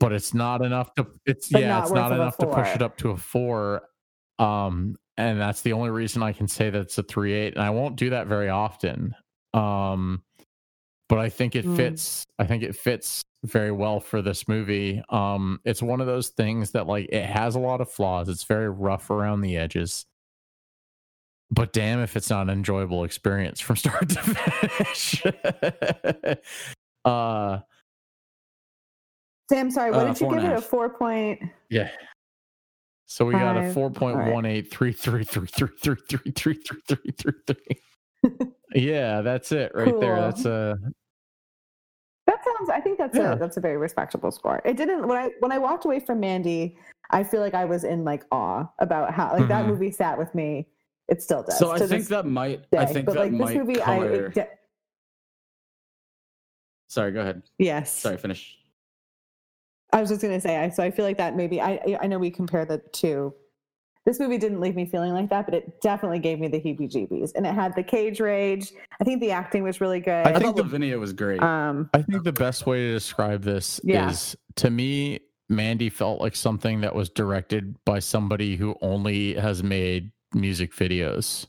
But 0.00 0.12
it's 0.12 0.32
not 0.32 0.62
enough 0.62 0.94
to 0.94 1.06
it's 1.26 1.48
But 1.48 1.62
yeah 1.62 1.68
not 1.68 1.82
it's 1.82 1.92
not 1.92 2.12
enough 2.12 2.36
to 2.38 2.46
push 2.46 2.68
it 2.74 2.82
up 2.82 2.96
to 2.98 3.10
a 3.10 3.16
four. 3.16 3.82
Um 4.38 4.96
and 5.16 5.40
that's 5.40 5.62
the 5.62 5.72
only 5.72 5.90
reason 5.90 6.22
i 6.22 6.32
can 6.32 6.48
say 6.48 6.70
that 6.70 6.80
it's 6.80 6.98
a 6.98 7.02
three 7.02 7.32
eight 7.32 7.54
and 7.54 7.62
i 7.64 7.70
won't 7.70 7.96
do 7.96 8.10
that 8.10 8.26
very 8.26 8.48
often 8.48 9.14
um 9.52 10.22
but 11.08 11.18
i 11.18 11.28
think 11.28 11.54
it 11.54 11.64
Mm. 11.64 11.76
fits 11.76 12.24
i 12.38 12.44
think 12.46 12.62
it 12.62 12.74
fits 12.76 13.22
very 13.44 13.70
well 13.70 14.00
for 14.00 14.22
this 14.22 14.48
movie 14.48 15.02
um 15.10 15.60
it's 15.64 15.82
one 15.82 16.00
of 16.00 16.06
those 16.06 16.28
things 16.30 16.70
that 16.72 16.86
like 16.86 17.08
it 17.10 17.24
has 17.26 17.54
a 17.54 17.60
lot 17.60 17.80
of 17.80 17.90
flaws 17.90 18.28
it's 18.28 18.44
very 18.44 18.68
rough 18.70 19.10
around 19.10 19.42
the 19.42 19.56
edges 19.56 20.06
but 21.50 21.72
damn 21.72 22.00
if 22.00 22.16
it's 22.16 22.30
not 22.30 22.42
an 22.42 22.50
enjoyable 22.50 23.04
experience 23.04 23.60
from 23.60 23.76
start 23.84 24.08
to 24.08 24.20
finish 24.20 25.22
uh 27.04 27.58
Sam, 29.50 29.70
sorry, 29.70 29.90
what 29.90 30.06
Uh, 30.06 30.12
did 30.14 30.20
you 30.22 30.30
give 30.30 30.42
it? 30.44 30.56
A. 30.56 30.60
4 30.62 30.88
point? 30.88 31.42
Yeah. 31.68 31.90
So 33.06 33.24
we 33.26 33.32
got 33.34 33.56
a 33.56 33.72
four 33.72 33.90
point 33.90 34.16
one 34.32 34.46
eight 34.46 34.70
three 34.70 34.92
three 34.92 35.24
three 35.24 35.46
three 35.46 35.68
three 35.82 35.96
three 36.08 36.32
three 36.32 36.54
three 36.54 36.80
three 36.88 37.12
three 37.16 37.32
three. 37.46 38.48
Yeah, 38.74 39.20
that's 39.20 39.52
it 39.52 39.72
right 39.74 39.98
there. 40.00 40.16
That's 40.16 40.44
a 40.46 40.78
That 42.26 42.38
sounds. 42.44 42.70
I 42.70 42.80
think 42.80 42.98
that's 42.98 43.16
Yeah. 43.16 43.34
a 43.34 43.38
that's 43.38 43.56
a 43.58 43.60
very 43.60 43.76
respectable 43.76 44.30
score. 44.30 44.62
It 44.64 44.76
didn't 44.76 45.06
when 45.06 45.18
I 45.18 45.30
when 45.40 45.52
I 45.52 45.58
walked 45.58 45.84
away 45.84 46.00
from 46.00 46.20
Mandy, 46.20 46.78
I 47.10 47.22
feel 47.22 47.40
like 47.40 47.54
I 47.54 47.66
was 47.66 47.84
in 47.84 48.04
like 48.04 48.24
awe 48.32 48.64
about 48.78 49.12
how 49.12 49.32
like 49.36 49.48
that 49.48 49.64
Mhm. 49.66 49.68
movie 49.68 49.90
sat 49.90 50.18
with 50.18 50.34
me. 50.34 50.66
It 51.08 51.22
still 51.22 51.42
does. 51.42 51.58
So 51.58 51.70
I 51.72 51.78
think 51.80 52.06
that 52.08 52.24
might. 52.24 52.64
I 52.76 52.86
think 52.86 53.04
but 53.04 53.14
that 53.16 53.20
like 53.20 53.30
this 53.32 53.40
might 53.40 53.56
movie, 53.58 53.82
I 53.82 53.84
color. 53.84 54.12
it 54.26 54.34
de- 54.34 54.48
Sorry, 56.88 57.12
go 57.12 57.20
ahead. 57.20 57.42
yes. 57.58 57.92
Sorry, 57.94 58.16
finish. 58.16 58.58
I 59.94 60.00
was 60.00 60.10
just 60.10 60.20
gonna 60.22 60.40
say. 60.40 60.56
I 60.58 60.68
so 60.68 60.82
I 60.82 60.90
feel 60.90 61.04
like 61.04 61.16
that 61.18 61.36
maybe 61.36 61.60
I 61.60 61.72
I- 61.86 61.98
I 62.02 62.06
know 62.06 62.18
we 62.18 62.30
compare 62.30 62.64
the 62.64 62.78
two. 62.92 63.32
This 64.06 64.20
movie 64.20 64.36
didn't 64.36 64.60
leave 64.60 64.74
me 64.76 64.84
feeling 64.84 65.14
like 65.14 65.30
that, 65.30 65.46
but 65.46 65.54
it 65.54 65.80
definitely 65.80 66.18
gave 66.18 66.38
me 66.38 66.46
the 66.48 66.60
heebie-jeebies, 66.60 67.32
and 67.36 67.46
it 67.46 67.54
had 67.54 67.74
the 67.74 67.82
cage 67.82 68.20
rage. 68.20 68.70
I 69.00 69.04
think 69.04 69.20
the 69.22 69.30
acting 69.30 69.62
was 69.62 69.80
really 69.80 70.00
good. 70.00 70.26
I 70.26 70.30
I 70.30 70.32
think 70.34 70.44
thought 70.44 70.56
the- 70.56 70.62
Lavinia 70.64 70.98
was 70.98 71.14
great. 71.14 71.42
um, 71.42 71.88
I 71.94 72.02
think 72.02 72.22
the 72.22 72.32
best 72.32 72.66
way 72.66 72.80
to 72.88 72.92
describe 72.92 73.42
this 73.44 73.80
Yeah. 73.82 74.10
is 74.10 74.36
to 74.56 74.68
me, 74.70 75.20
Mandy 75.48 75.88
felt 75.88 76.20
like 76.20 76.36
something 76.36 76.82
that 76.82 76.94
was 76.94 77.08
directed 77.08 77.82
by 77.86 77.98
somebody 78.00 78.56
who 78.56 78.76
only 78.82 79.34
has 79.34 79.62
made 79.62 80.10
music 80.34 80.74
videos. 80.74 81.46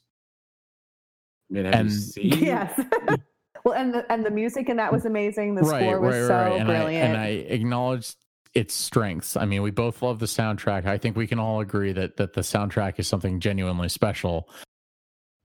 I 1.51 1.53
mean, 1.55 1.65
have 1.65 1.73
you 1.73 1.79
and- 1.81 1.91
seen? 1.91 2.31
yes. 2.39 2.79
well, 3.65 3.73
and 3.75 3.93
the 3.93 4.09
and 4.11 4.25
the 4.25 4.31
music 4.31 4.69
and 4.69 4.79
that 4.79 4.93
was 4.93 5.05
amazing. 5.05 5.55
The 5.55 5.61
right, 5.63 5.81
score 5.81 5.99
was 5.99 6.15
right, 6.15 6.27
so 6.27 6.35
right. 6.35 6.59
And 6.61 6.71
I, 6.71 6.75
brilliant. 6.77 7.09
and 7.09 7.17
I 7.17 7.27
acknowledge 7.27 8.15
its 8.55 8.73
strengths. 8.73 9.35
I 9.35 9.45
mean, 9.45 9.61
we 9.61 9.69
both 9.71 10.01
love 10.01 10.19
the 10.19 10.25
soundtrack. 10.25 10.85
I 10.85 10.97
think 10.97 11.15
we 11.17 11.27
can 11.27 11.39
all 11.39 11.59
agree 11.59 11.91
that 11.91 12.17
that 12.17 12.33
the 12.33 12.41
soundtrack 12.41 12.97
is 12.97 13.07
something 13.07 13.39
genuinely 13.39 13.89
special. 13.89 14.49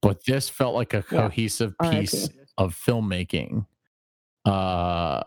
But 0.01 0.25
this 0.25 0.49
felt 0.49 0.75
like 0.75 0.95
a 0.95 1.05
Yeah. 1.11 1.19
cohesive 1.23 1.75
R.I.P. 1.81 1.99
piece 2.01 2.31
of 2.57 2.75
filmmaking 2.75 3.67
uh 4.47 5.23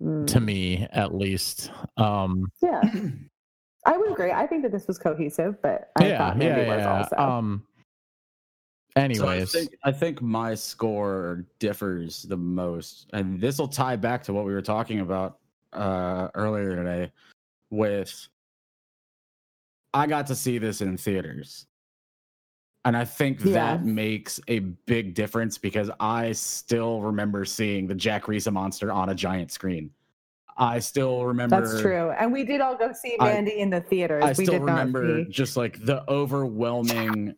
Mm. 0.00 0.28
to 0.28 0.38
me 0.38 0.86
at 0.92 1.12
least. 1.12 1.72
Um 1.96 2.44
Yeah, 2.62 2.80
I 3.86 3.96
would 3.96 4.12
agree. 4.12 4.30
I 4.30 4.46
think 4.46 4.62
that 4.62 4.70
this 4.70 4.86
was 4.86 4.96
cohesive, 4.96 5.60
but 5.60 5.90
I 5.96 6.06
yeah, 6.06 6.18
thought 6.18 6.36
yeah, 6.40 6.54
Mandy 6.54 6.68
was 6.70 6.84
yeah. 6.84 6.98
also. 6.98 7.16
Um 7.16 7.66
So 8.96 9.02
anyways, 9.02 9.54
I 9.54 9.58
think, 9.58 9.70
I 9.84 9.90
think 9.92 10.22
my 10.22 10.54
score 10.54 11.46
differs 11.58 12.22
the 12.22 12.36
most, 12.36 13.10
and 13.12 13.40
this 13.40 13.58
will 13.58 13.66
tie 13.66 13.96
back 13.96 14.22
to 14.24 14.32
what 14.32 14.44
we 14.44 14.52
were 14.52 14.62
talking 14.62 15.00
about 15.00 15.38
uh, 15.72 16.28
earlier 16.34 16.76
today. 16.76 17.12
With 17.70 18.28
I 19.94 20.06
got 20.06 20.26
to 20.28 20.34
see 20.34 20.58
this 20.58 20.80
in 20.80 20.96
theaters, 20.96 21.66
and 22.84 22.96
I 22.96 23.04
think 23.04 23.44
Yeah. 23.44 23.52
that 23.52 23.84
makes 23.84 24.40
a 24.48 24.60
big 24.60 25.14
difference 25.14 25.58
because 25.58 25.90
I 26.00 26.32
still 26.32 27.00
remember 27.02 27.44
seeing 27.44 27.86
the 27.86 27.94
Jack 27.94 28.24
Risa 28.24 28.52
monster 28.52 28.92
on 28.92 29.10
a 29.10 29.14
giant 29.14 29.50
screen. 29.50 29.90
I 30.56 30.78
still 30.80 31.24
remember. 31.24 31.60
That's 31.60 31.80
true. 31.80 32.10
And 32.10 32.32
we 32.32 32.42
did 32.44 32.60
all 32.60 32.76
go 32.76 32.92
see 32.92 33.16
I- 33.20 33.32
Mandy 33.34 33.60
in 33.60 33.70
the 33.70 33.80
theaters. 33.80 34.24
I 34.24 34.28
we 34.28 34.44
still 34.44 34.54
did 34.54 34.62
remember 34.62 35.24
just 35.24 35.56
like 35.56 35.84
the 35.84 36.02
overwhelming, 36.10 37.34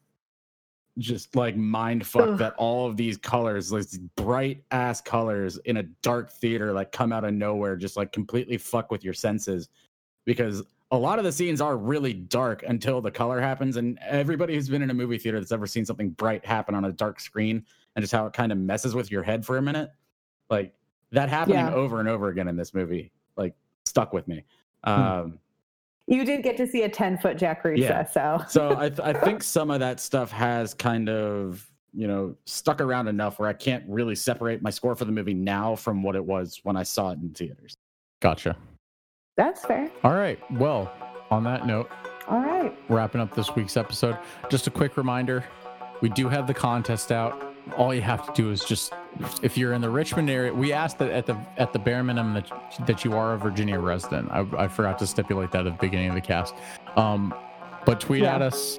just 0.98 1.34
like 1.36 1.56
mind 1.56 2.06
fuck 2.06 2.36
that 2.38 2.54
all 2.56 2.86
of 2.86 2.96
these 2.96 3.16
colors, 3.16 3.72
like 3.72 3.88
these 3.88 3.98
bright 4.16 4.62
ass 4.70 5.00
colors 5.00 5.56
in 5.64 5.78
a 5.78 5.82
dark 6.02 6.30
theater, 6.30 6.72
like 6.72 6.92
come 6.92 7.12
out 7.12 7.24
of 7.24 7.32
nowhere, 7.32 7.76
just 7.76 7.96
like 7.96 8.12
completely 8.12 8.58
fuck 8.58 8.90
with 8.90 9.04
your 9.04 9.14
senses. 9.14 9.68
Because 10.26 10.62
a 10.90 10.98
lot 10.98 11.18
of 11.18 11.24
the 11.24 11.32
scenes 11.32 11.60
are 11.60 11.76
really 11.76 12.12
dark 12.12 12.64
until 12.64 13.00
the 13.00 13.10
color 13.10 13.40
happens. 13.40 13.76
And 13.76 13.98
everybody 14.06 14.54
who's 14.54 14.68
been 14.68 14.82
in 14.82 14.90
a 14.90 14.94
movie 14.94 15.18
theater 15.18 15.38
that's 15.38 15.52
ever 15.52 15.66
seen 15.66 15.84
something 15.84 16.10
bright 16.10 16.44
happen 16.44 16.74
on 16.74 16.84
a 16.84 16.92
dark 16.92 17.20
screen 17.20 17.64
and 17.94 18.02
just 18.02 18.12
how 18.12 18.26
it 18.26 18.32
kind 18.32 18.52
of 18.52 18.58
messes 18.58 18.94
with 18.94 19.10
your 19.10 19.22
head 19.22 19.46
for 19.46 19.56
a 19.56 19.62
minute, 19.62 19.90
like 20.50 20.74
that 21.12 21.28
happening 21.28 21.58
Yeah. 21.58 21.72
over 21.72 22.00
and 22.00 22.08
over 22.08 22.28
again 22.28 22.48
in 22.48 22.56
this 22.56 22.74
movie, 22.74 23.12
like 23.36 23.54
stuck 23.86 24.12
with 24.12 24.26
me. 24.28 24.44
Hmm. 24.84 24.90
Um, 24.90 25.38
You 26.10 26.24
did 26.26 26.42
get 26.42 26.56
to 26.58 26.66
see 26.66 26.82
a 26.82 26.88
10 26.88 27.18
foot 27.18 27.38
Jack 27.38 27.62
Risa, 27.64 27.78
Yeah. 27.78 28.04
so. 28.04 28.42
so 28.48 28.76
I, 28.78 28.88
th- 28.90 29.00
I 29.00 29.12
think 29.14 29.42
some 29.42 29.70
of 29.70 29.80
that 29.80 29.98
stuff 30.00 30.30
has 30.32 30.74
kind 30.74 31.08
of 31.08 31.66
you 31.92 32.06
know 32.06 32.36
stuck 32.46 32.80
around 32.80 33.08
enough 33.08 33.38
where 33.38 33.48
I 33.48 33.52
can't 33.52 33.82
really 33.88 34.14
separate 34.14 34.60
my 34.62 34.70
score 34.70 34.94
for 34.94 35.04
the 35.06 35.12
movie 35.12 35.34
now 35.34 35.74
from 35.76 36.02
what 36.02 36.14
it 36.16 36.24
was 36.24 36.60
when 36.62 36.76
I 36.76 36.82
saw 36.82 37.10
it 37.12 37.18
in 37.20 37.30
theaters. 37.30 37.74
gotcha. 38.20 38.56
That's 39.36 39.64
fair. 39.64 39.90
All 40.04 40.12
right. 40.12 40.38
Well, 40.52 40.92
on 41.30 41.44
that 41.44 41.66
note, 41.66 41.88
All 42.28 42.40
right. 42.40 42.76
wrapping 42.90 43.20
up 43.20 43.34
this 43.34 43.54
week's 43.56 43.76
episode. 43.78 44.18
Just 44.50 44.66
a 44.66 44.70
quick 44.70 44.96
reminder 44.98 45.44
we 46.02 46.08
do 46.10 46.28
have 46.28 46.46
the 46.46 46.52
contest 46.54 47.10
out. 47.12 47.49
All 47.76 47.94
you 47.94 48.02
have 48.02 48.26
to 48.26 48.32
do 48.42 48.50
is 48.50 48.64
just, 48.64 48.92
if 49.42 49.56
you're 49.56 49.72
in 49.72 49.80
the 49.80 49.90
Richmond 49.90 50.28
area, 50.30 50.52
we 50.52 50.72
asked 50.72 50.98
that 50.98 51.10
at 51.10 51.26
the 51.26 51.36
at 51.56 51.72
the 51.72 51.78
bare 51.78 52.02
minimum 52.02 52.34
that 52.34 52.86
that 52.86 53.04
you 53.04 53.14
are 53.14 53.34
a 53.34 53.38
Virginia 53.38 53.78
resident. 53.78 54.30
I, 54.30 54.46
I 54.56 54.68
forgot 54.68 54.98
to 55.00 55.06
stipulate 55.06 55.50
that 55.52 55.66
at 55.66 55.72
the 55.72 55.86
beginning 55.86 56.08
of 56.08 56.14
the 56.14 56.20
cast. 56.20 56.54
Um, 56.96 57.34
but 57.86 58.00
tweet 58.00 58.22
Yeah. 58.22 58.34
at 58.36 58.42
us, 58.42 58.78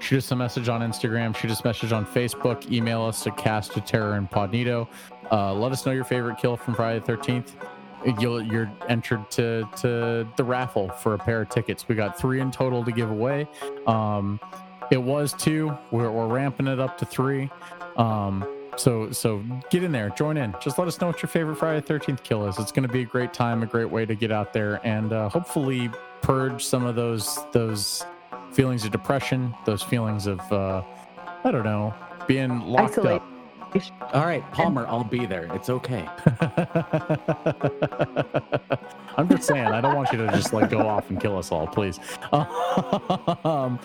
shoot 0.00 0.18
us 0.18 0.30
a 0.32 0.36
message 0.36 0.68
on 0.68 0.80
Instagram, 0.80 1.36
shoot 1.36 1.50
us 1.50 1.60
a 1.60 1.66
message 1.66 1.92
on 1.92 2.04
Facebook, 2.06 2.70
email 2.72 3.02
us 3.02 3.26
at 3.26 3.36
cast 3.36 3.72
to 3.74 3.80
terror 3.80 4.14
and 4.14 4.30
podnito. 4.30 4.88
Uh, 5.30 5.54
let 5.54 5.70
us 5.72 5.86
know 5.86 5.92
your 5.92 6.04
favorite 6.04 6.38
kill 6.38 6.56
from 6.56 6.74
Friday 6.74 6.98
the 6.98 7.04
Thirteenth. 7.06 7.56
You'll, 8.18 8.42
you're 8.42 8.72
entered 8.88 9.30
to 9.32 9.68
to 9.82 10.26
the 10.36 10.44
raffle 10.44 10.88
for 10.88 11.14
a 11.14 11.18
pair 11.18 11.42
of 11.42 11.50
tickets. 11.50 11.86
We 11.86 11.94
got 11.94 12.18
three 12.18 12.40
in 12.40 12.50
total 12.50 12.82
to 12.84 12.90
give 12.92 13.10
away. 13.10 13.46
Um, 13.86 14.40
it 14.90 15.00
was 15.00 15.34
two. 15.34 15.76
We're, 15.92 16.10
we're 16.10 16.26
ramping 16.26 16.66
it 16.66 16.80
up 16.80 16.98
to 16.98 17.04
three. 17.06 17.48
Um, 18.00 18.46
so 18.76 19.10
so 19.10 19.44
get 19.70 19.82
in 19.82 19.92
there, 19.92 20.10
join 20.10 20.36
in. 20.36 20.54
Just 20.60 20.78
let 20.78 20.88
us 20.88 21.00
know 21.00 21.08
what 21.08 21.20
your 21.22 21.28
favorite 21.28 21.56
Friday 21.56 21.80
Thirteenth 21.80 22.22
kill 22.22 22.46
is. 22.46 22.58
It's 22.58 22.72
going 22.72 22.86
to 22.86 22.92
be 22.92 23.02
a 23.02 23.06
great 23.06 23.34
time, 23.34 23.62
a 23.62 23.66
great 23.66 23.90
way 23.90 24.06
to 24.06 24.14
get 24.14 24.32
out 24.32 24.52
there 24.52 24.80
and 24.86 25.12
uh, 25.12 25.28
hopefully 25.28 25.90
purge 26.22 26.64
some 26.64 26.86
of 26.86 26.94
those 26.94 27.38
those 27.52 28.06
feelings 28.52 28.84
of 28.84 28.90
depression, 28.90 29.54
those 29.66 29.82
feelings 29.82 30.26
of 30.26 30.40
uh, 30.50 30.82
I 31.44 31.50
don't 31.50 31.64
know, 31.64 31.94
being 32.26 32.60
locked 32.60 32.92
Isolate. 32.98 33.20
up. 33.20 33.26
All 34.14 34.26
right, 34.26 34.42
Palmer, 34.50 34.84
I'll 34.88 35.04
be 35.04 35.26
there. 35.26 35.48
It's 35.54 35.70
okay. 35.70 36.04
I'm 39.16 39.28
just 39.28 39.44
saying, 39.44 39.66
I 39.66 39.80
don't 39.80 39.94
want 39.94 40.10
you 40.10 40.18
to 40.18 40.26
just 40.32 40.52
like 40.52 40.70
go 40.70 40.88
off 40.88 41.08
and 41.08 41.20
kill 41.20 41.38
us 41.38 41.52
all, 41.52 41.66
please. 41.66 42.00
Um, 43.44 43.78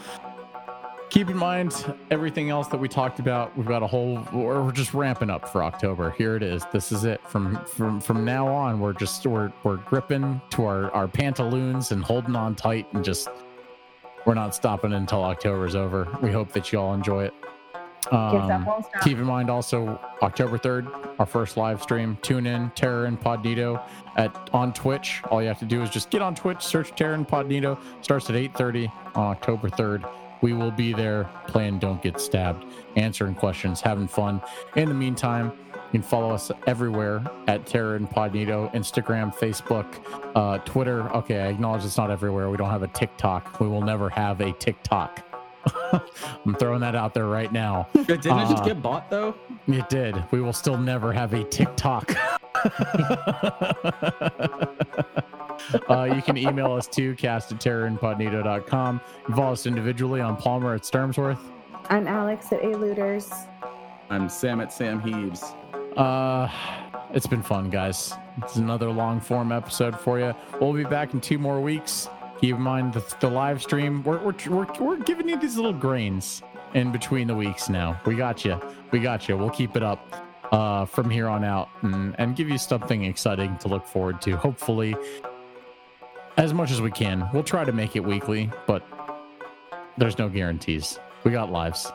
keep 1.15 1.29
in 1.29 1.37
mind 1.37 1.95
everything 2.11 2.49
else 2.49 2.67
that 2.67 2.77
we 2.77 2.89
talked 2.89 3.19
about. 3.19 3.57
We've 3.57 3.65
got 3.65 3.81
a 3.81 3.87
whole, 3.87 4.19
we're 4.33 4.61
we're 4.61 4.73
just 4.73 4.93
ramping 4.93 5.29
up 5.29 5.47
for 5.47 5.63
October. 5.63 6.11
Here 6.11 6.35
it 6.35 6.43
is. 6.43 6.65
This 6.73 6.91
is 6.91 7.05
it. 7.05 7.25
From 7.25 7.63
from 7.65 8.01
from 8.01 8.25
now 8.25 8.47
on, 8.47 8.81
we're 8.81 8.93
just 8.93 9.25
we're 9.25 9.51
we're 9.63 9.77
gripping 9.77 10.41
to 10.51 10.65
our 10.65 10.91
our 10.91 11.07
pantaloons 11.07 11.93
and 11.93 12.03
holding 12.03 12.35
on 12.35 12.53
tight 12.53 12.87
and 12.91 13.03
just 13.03 13.29
we're 14.25 14.33
not 14.33 14.53
stopping 14.53 14.91
until 14.91 15.23
October's 15.23 15.73
over. 15.73 16.05
We 16.21 16.31
hope 16.31 16.51
that 16.51 16.73
you 16.73 16.79
all 16.79 16.93
enjoy 16.93 17.25
it. 17.25 17.33
Um. 18.11 18.67
Keep 19.01 19.17
in 19.17 19.23
mind 19.23 19.49
also 19.49 19.99
October 20.21 20.57
3rd, 20.57 21.15
our 21.17 21.25
first 21.25 21.55
live 21.55 21.81
stream. 21.81 22.17
Tune 22.23 22.45
in, 22.45 22.71
Terror 22.71 23.05
and 23.05 23.19
Podnito 23.19 23.81
at 24.17 24.49
on 24.53 24.73
Twitch. 24.73 25.21
All 25.31 25.41
you 25.41 25.47
have 25.47 25.59
to 25.59 25.65
do 25.65 25.81
is 25.81 25.89
just 25.89 26.09
get 26.09 26.21
on 26.21 26.35
Twitch, 26.35 26.61
search 26.61 26.93
Terror 26.93 27.13
and 27.13 27.25
Podnito. 27.25 27.79
Starts 28.01 28.29
at 28.29 28.35
8:30 28.35 28.91
on 29.15 29.27
October 29.27 29.69
3rd. 29.69 30.05
We 30.41 30.53
will 30.53 30.71
be 30.71 30.93
there 30.93 31.29
playing 31.47 31.79
Don't 31.79 32.01
Get 32.01 32.19
Stabbed, 32.19 32.65
answering 32.95 33.35
questions, 33.35 33.81
having 33.81 34.07
fun. 34.07 34.41
In 34.75 34.87
the 34.89 34.93
meantime, 34.95 35.51
you 35.73 35.99
can 35.99 36.01
follow 36.01 36.31
us 36.31 36.51
everywhere 36.67 37.23
at 37.47 37.65
Terror 37.65 37.95
and 37.95 38.09
Podnito, 38.09 38.73
Instagram, 38.73 39.33
Facebook, 39.35 39.85
uh, 40.35 40.57
Twitter. 40.59 41.09
Okay, 41.15 41.39
I 41.41 41.47
acknowledge 41.47 41.83
it's 41.85 41.97
not 41.97 42.11
everywhere. 42.11 42.49
We 42.49 42.57
don't 42.57 42.69
have 42.69 42.83
a 42.83 42.87
TikTok. 42.89 43.59
We 43.59 43.67
will 43.67 43.81
never 43.81 44.09
have 44.09 44.41
a 44.41 44.51
TikTok. 44.53 45.23
I'm 46.45 46.53
throwing 46.59 46.81
that 46.81 46.95
out 46.95 47.13
there 47.13 47.25
right 47.27 47.51
now. 47.51 47.87
Didn't 47.93 48.09
it 48.09 48.21
just 48.23 48.61
Uh, 48.61 48.65
get 48.65 48.81
bought 48.83 49.09
though? 49.09 49.35
It 49.67 49.89
did. 49.89 50.23
We 50.31 50.41
will 50.41 50.53
still 50.53 50.77
never 50.77 51.11
have 51.11 51.33
a 51.33 51.43
TikTok. 51.43 52.15
uh, 55.89 56.03
you 56.03 56.21
can 56.21 56.37
email 56.37 56.73
us 56.73 56.87
to 56.89 57.15
cast 57.15 57.51
at 57.51 57.59
terrorandpodnito.com. 57.59 59.01
You 59.27 59.35
follow 59.35 59.53
us 59.53 59.65
individually 59.65 60.21
on 60.21 60.37
Palmer 60.37 60.73
at 60.75 60.81
Sturmsworth. 60.81 61.39
I'm 61.89 62.07
Alex 62.07 62.51
at 62.51 62.63
A 62.63 62.75
Looters. 62.77 63.31
I'm 64.09 64.29
Sam 64.29 64.61
at 64.61 64.71
Sam 64.71 64.99
Heaves. 65.01 65.43
Uh, 65.95 66.49
it's 67.13 67.27
been 67.27 67.43
fun, 67.43 67.69
guys. 67.69 68.13
It's 68.43 68.55
another 68.57 68.89
long 68.89 69.19
form 69.19 69.51
episode 69.51 69.99
for 69.99 70.19
you. 70.19 70.33
We'll 70.59 70.73
be 70.73 70.83
back 70.83 71.13
in 71.13 71.21
two 71.21 71.37
more 71.37 71.61
weeks. 71.61 72.09
Keep 72.41 72.57
in 72.57 72.61
mind 72.61 72.93
the, 72.93 73.15
the 73.21 73.29
live 73.29 73.61
stream. 73.61 74.03
We're, 74.03 74.19
we're, 74.19 74.35
we're, 74.49 74.67
we're 74.79 74.97
giving 74.97 75.29
you 75.29 75.39
these 75.39 75.55
little 75.55 75.73
grains 75.73 76.41
in 76.73 76.91
between 76.91 77.27
the 77.27 77.35
weeks 77.35 77.69
now. 77.69 77.99
We 78.05 78.15
got 78.15 78.43
you. 78.43 78.59
We 78.91 78.99
got 78.99 79.29
you. 79.29 79.37
We'll 79.37 79.49
keep 79.49 79.75
it 79.77 79.83
up 79.83 80.25
uh, 80.51 80.85
from 80.85 81.09
here 81.09 81.27
on 81.27 81.43
out 81.43 81.69
and, 81.81 82.15
and 82.19 82.35
give 82.35 82.49
you 82.49 82.57
something 82.57 83.05
exciting 83.05 83.57
to 83.59 83.67
look 83.67 83.85
forward 83.87 84.21
to. 84.23 84.35
Hopefully, 84.35 84.95
as 86.37 86.53
much 86.53 86.71
as 86.71 86.81
we 86.81 86.91
can. 86.91 87.29
We'll 87.33 87.43
try 87.43 87.63
to 87.63 87.71
make 87.71 87.95
it 87.95 88.01
weekly, 88.01 88.49
but 88.67 88.83
there's 89.97 90.17
no 90.17 90.29
guarantees. 90.29 90.99
We 91.23 91.31
got 91.31 91.51
lives. 91.51 91.91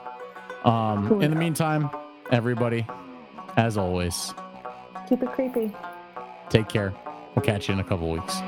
Um, 0.64 1.08
cool. 1.08 1.20
In 1.20 1.30
the 1.30 1.36
meantime, 1.36 1.90
everybody, 2.30 2.86
as 3.56 3.76
always, 3.76 4.34
keep 5.08 5.22
it 5.22 5.30
creepy. 5.32 5.72
Take 6.48 6.68
care. 6.68 6.94
We'll 7.34 7.44
catch 7.44 7.68
you 7.68 7.74
in 7.74 7.80
a 7.80 7.84
couple 7.84 8.10
weeks. 8.10 8.40